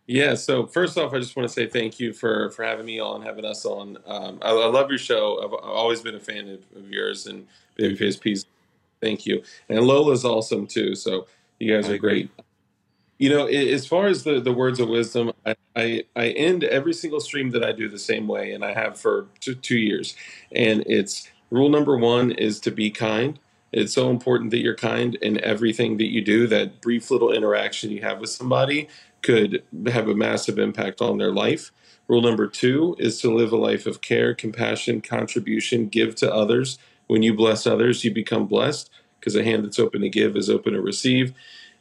Yeah. 0.08 0.36
So 0.36 0.66
first 0.66 0.98
off, 0.98 1.14
I 1.14 1.20
just 1.20 1.36
want 1.36 1.48
to 1.48 1.54
say 1.54 1.68
thank 1.68 2.00
you 2.00 2.12
for 2.12 2.50
for 2.52 2.64
having 2.64 2.86
me 2.86 3.00
on, 3.00 3.22
having 3.22 3.46
us 3.46 3.66
on. 3.66 3.98
Um, 4.06 4.40
I, 4.42 4.50
I, 4.50 4.66
love 4.66 4.90
your 4.90 4.98
show. 4.98 5.40
I've, 5.44 5.54
I've, 5.54 5.70
always 5.70 6.02
been 6.02 6.16
a 6.16 6.20
fan 6.20 6.50
of, 6.50 6.60
of 6.76 6.90
yours 6.90 7.26
and 7.26 7.48
Babyface 7.80 8.20
Peace 8.20 8.46
Thank 9.04 9.26
you. 9.26 9.44
And 9.68 9.86
Lola's 9.86 10.24
awesome 10.24 10.66
too. 10.66 10.96
So 10.96 11.28
you 11.60 11.76
guys 11.76 11.90
are 11.90 11.98
great. 11.98 12.30
You 13.18 13.30
know, 13.30 13.48
as 13.48 13.86
far 13.86 14.08
as 14.08 14.24
the, 14.24 14.40
the 14.40 14.54
words 14.54 14.80
of 14.80 14.88
wisdom, 14.88 15.34
I, 15.46 15.56
I, 15.76 16.04
I 16.16 16.30
end 16.30 16.64
every 16.64 16.94
single 16.94 17.20
stream 17.20 17.52
that 17.52 17.64
I 17.64 17.74
do 17.74 17.88
the 17.88 18.00
same 18.00 18.28
way, 18.28 18.54
and 18.54 18.66
I 18.66 18.74
have 18.74 19.00
for 19.00 19.28
two, 19.40 19.56
two 19.56 19.78
years. 19.78 20.16
And 20.54 20.84
it's 20.88 21.30
rule 21.52 21.70
number 21.70 21.98
one 21.98 22.32
is 22.32 22.60
to 22.62 22.72
be 22.72 22.90
kind. 22.90 23.40
It's 23.74 23.94
so 23.94 24.10
important 24.10 24.52
that 24.52 24.60
you're 24.60 24.76
kind 24.76 25.16
in 25.16 25.44
everything 25.44 25.98
that 25.98 26.12
you 26.12 26.22
do. 26.22 26.48
That 26.48 26.82
brief 26.82 27.12
little 27.12 27.32
interaction 27.32 27.92
you 27.92 28.02
have 28.02 28.20
with 28.20 28.30
somebody 28.30 28.88
could 29.22 29.64
have 29.88 30.08
a 30.08 30.16
massive 30.16 30.58
impact 30.60 31.02
on 31.02 31.18
their 31.18 31.32
life. 31.32 31.72
Rule 32.08 32.22
number 32.22 32.48
two 32.48 32.96
is 33.00 33.20
to 33.22 33.34
live 33.34 33.52
a 33.52 33.58
life 33.58 33.86
of 33.86 34.02
care, 34.02 34.34
compassion, 34.34 35.02
contribution, 35.02 35.88
give 35.88 36.16
to 36.16 36.34
others 36.34 36.78
when 37.14 37.22
you 37.22 37.36
bless 37.36 37.68
others, 37.68 38.04
you 38.04 38.12
become 38.12 38.48
blessed 38.48 38.90
because 39.20 39.36
a 39.36 39.44
hand 39.44 39.64
that's 39.64 39.78
open 39.78 40.02
to 40.02 40.10
give 40.10 40.36
is 40.36 40.50
open 40.50 40.74
to 40.74 40.82
receive. 40.82 41.32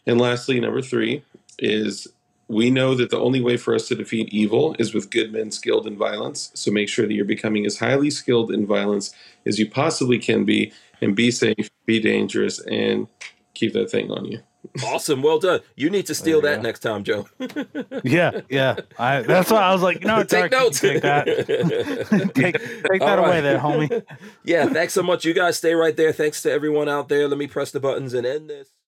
And 0.07 0.21
lastly, 0.21 0.61
number 0.61 0.83
three 0.83 1.25
is 1.59 2.07
we 2.49 2.71
know 2.71 2.95
that 2.95 3.09
the 3.09 3.19
only 3.19 3.41
way 3.41 3.57
for 3.57 3.75
us 3.75 3.89
to 3.89 3.95
defeat 3.95 4.29
evil 4.31 4.77
is 4.79 4.93
with 4.93 5.11
good 5.11 5.33
men 5.33 5.51
skilled 5.51 5.87
in 5.87 5.97
violence. 5.97 6.51
So 6.53 6.71
make 6.71 6.91
sure 6.91 7.07
that 7.07 7.15
you're 7.15 7.25
becoming 7.25 7.65
as 7.65 7.79
highly 7.79 8.11
skilled 8.11 8.53
in 8.53 8.67
violence 8.67 9.15
as 9.47 9.59
you 9.59 9.71
possibly 9.71 10.19
can 10.19 10.45
be 10.45 10.71
and 11.01 11.17
be 11.17 11.31
safe, 11.31 11.71
be 11.87 11.99
dangerous, 11.99 12.61
and 12.67 13.09
keep 13.55 13.73
that 13.73 13.91
thing 13.91 14.11
on 14.11 14.27
you. 14.27 14.41
Awesome, 14.85 15.23
well 15.23 15.39
done. 15.39 15.61
You 15.77 15.91
need 15.91 16.07
to 16.07 16.15
steal 16.15 16.41
that 16.43 16.57
go. 16.57 16.63
next 16.63 16.81
time, 16.81 17.05
Joe. 17.05 17.29
yeah, 18.05 18.41
yeah. 18.49 18.77
I, 18.99 19.23
that's 19.23 19.51
why 19.51 19.61
I 19.61 19.73
was 19.73 19.83
like, 19.83 20.01
you 20.01 20.07
know, 20.07 20.25
take 20.25 20.51
notes. 20.51 20.81
Take 20.81 21.03
that. 21.03 21.27
take, 22.35 22.59
take 22.59 23.01
that 23.01 23.19
away, 23.19 23.41
there, 23.41 23.59
homie. 23.59 24.03
yeah, 24.45 24.67
thanks 24.67 24.95
so 24.95 25.03
much. 25.03 25.25
You 25.25 25.35
guys 25.35 25.59
stay 25.59 25.75
right 25.75 25.97
there. 25.97 26.13
Thanks 26.13 26.43
to 26.43 26.51
everyone 26.51 26.89
out 26.89 27.09
there. 27.09 27.29
Let 27.29 27.39
me 27.39 27.47
press 27.47 27.71
the 27.71 27.81
buttons 27.81 28.15
and 28.15 28.27
end 28.27 28.51
this. 28.51 28.71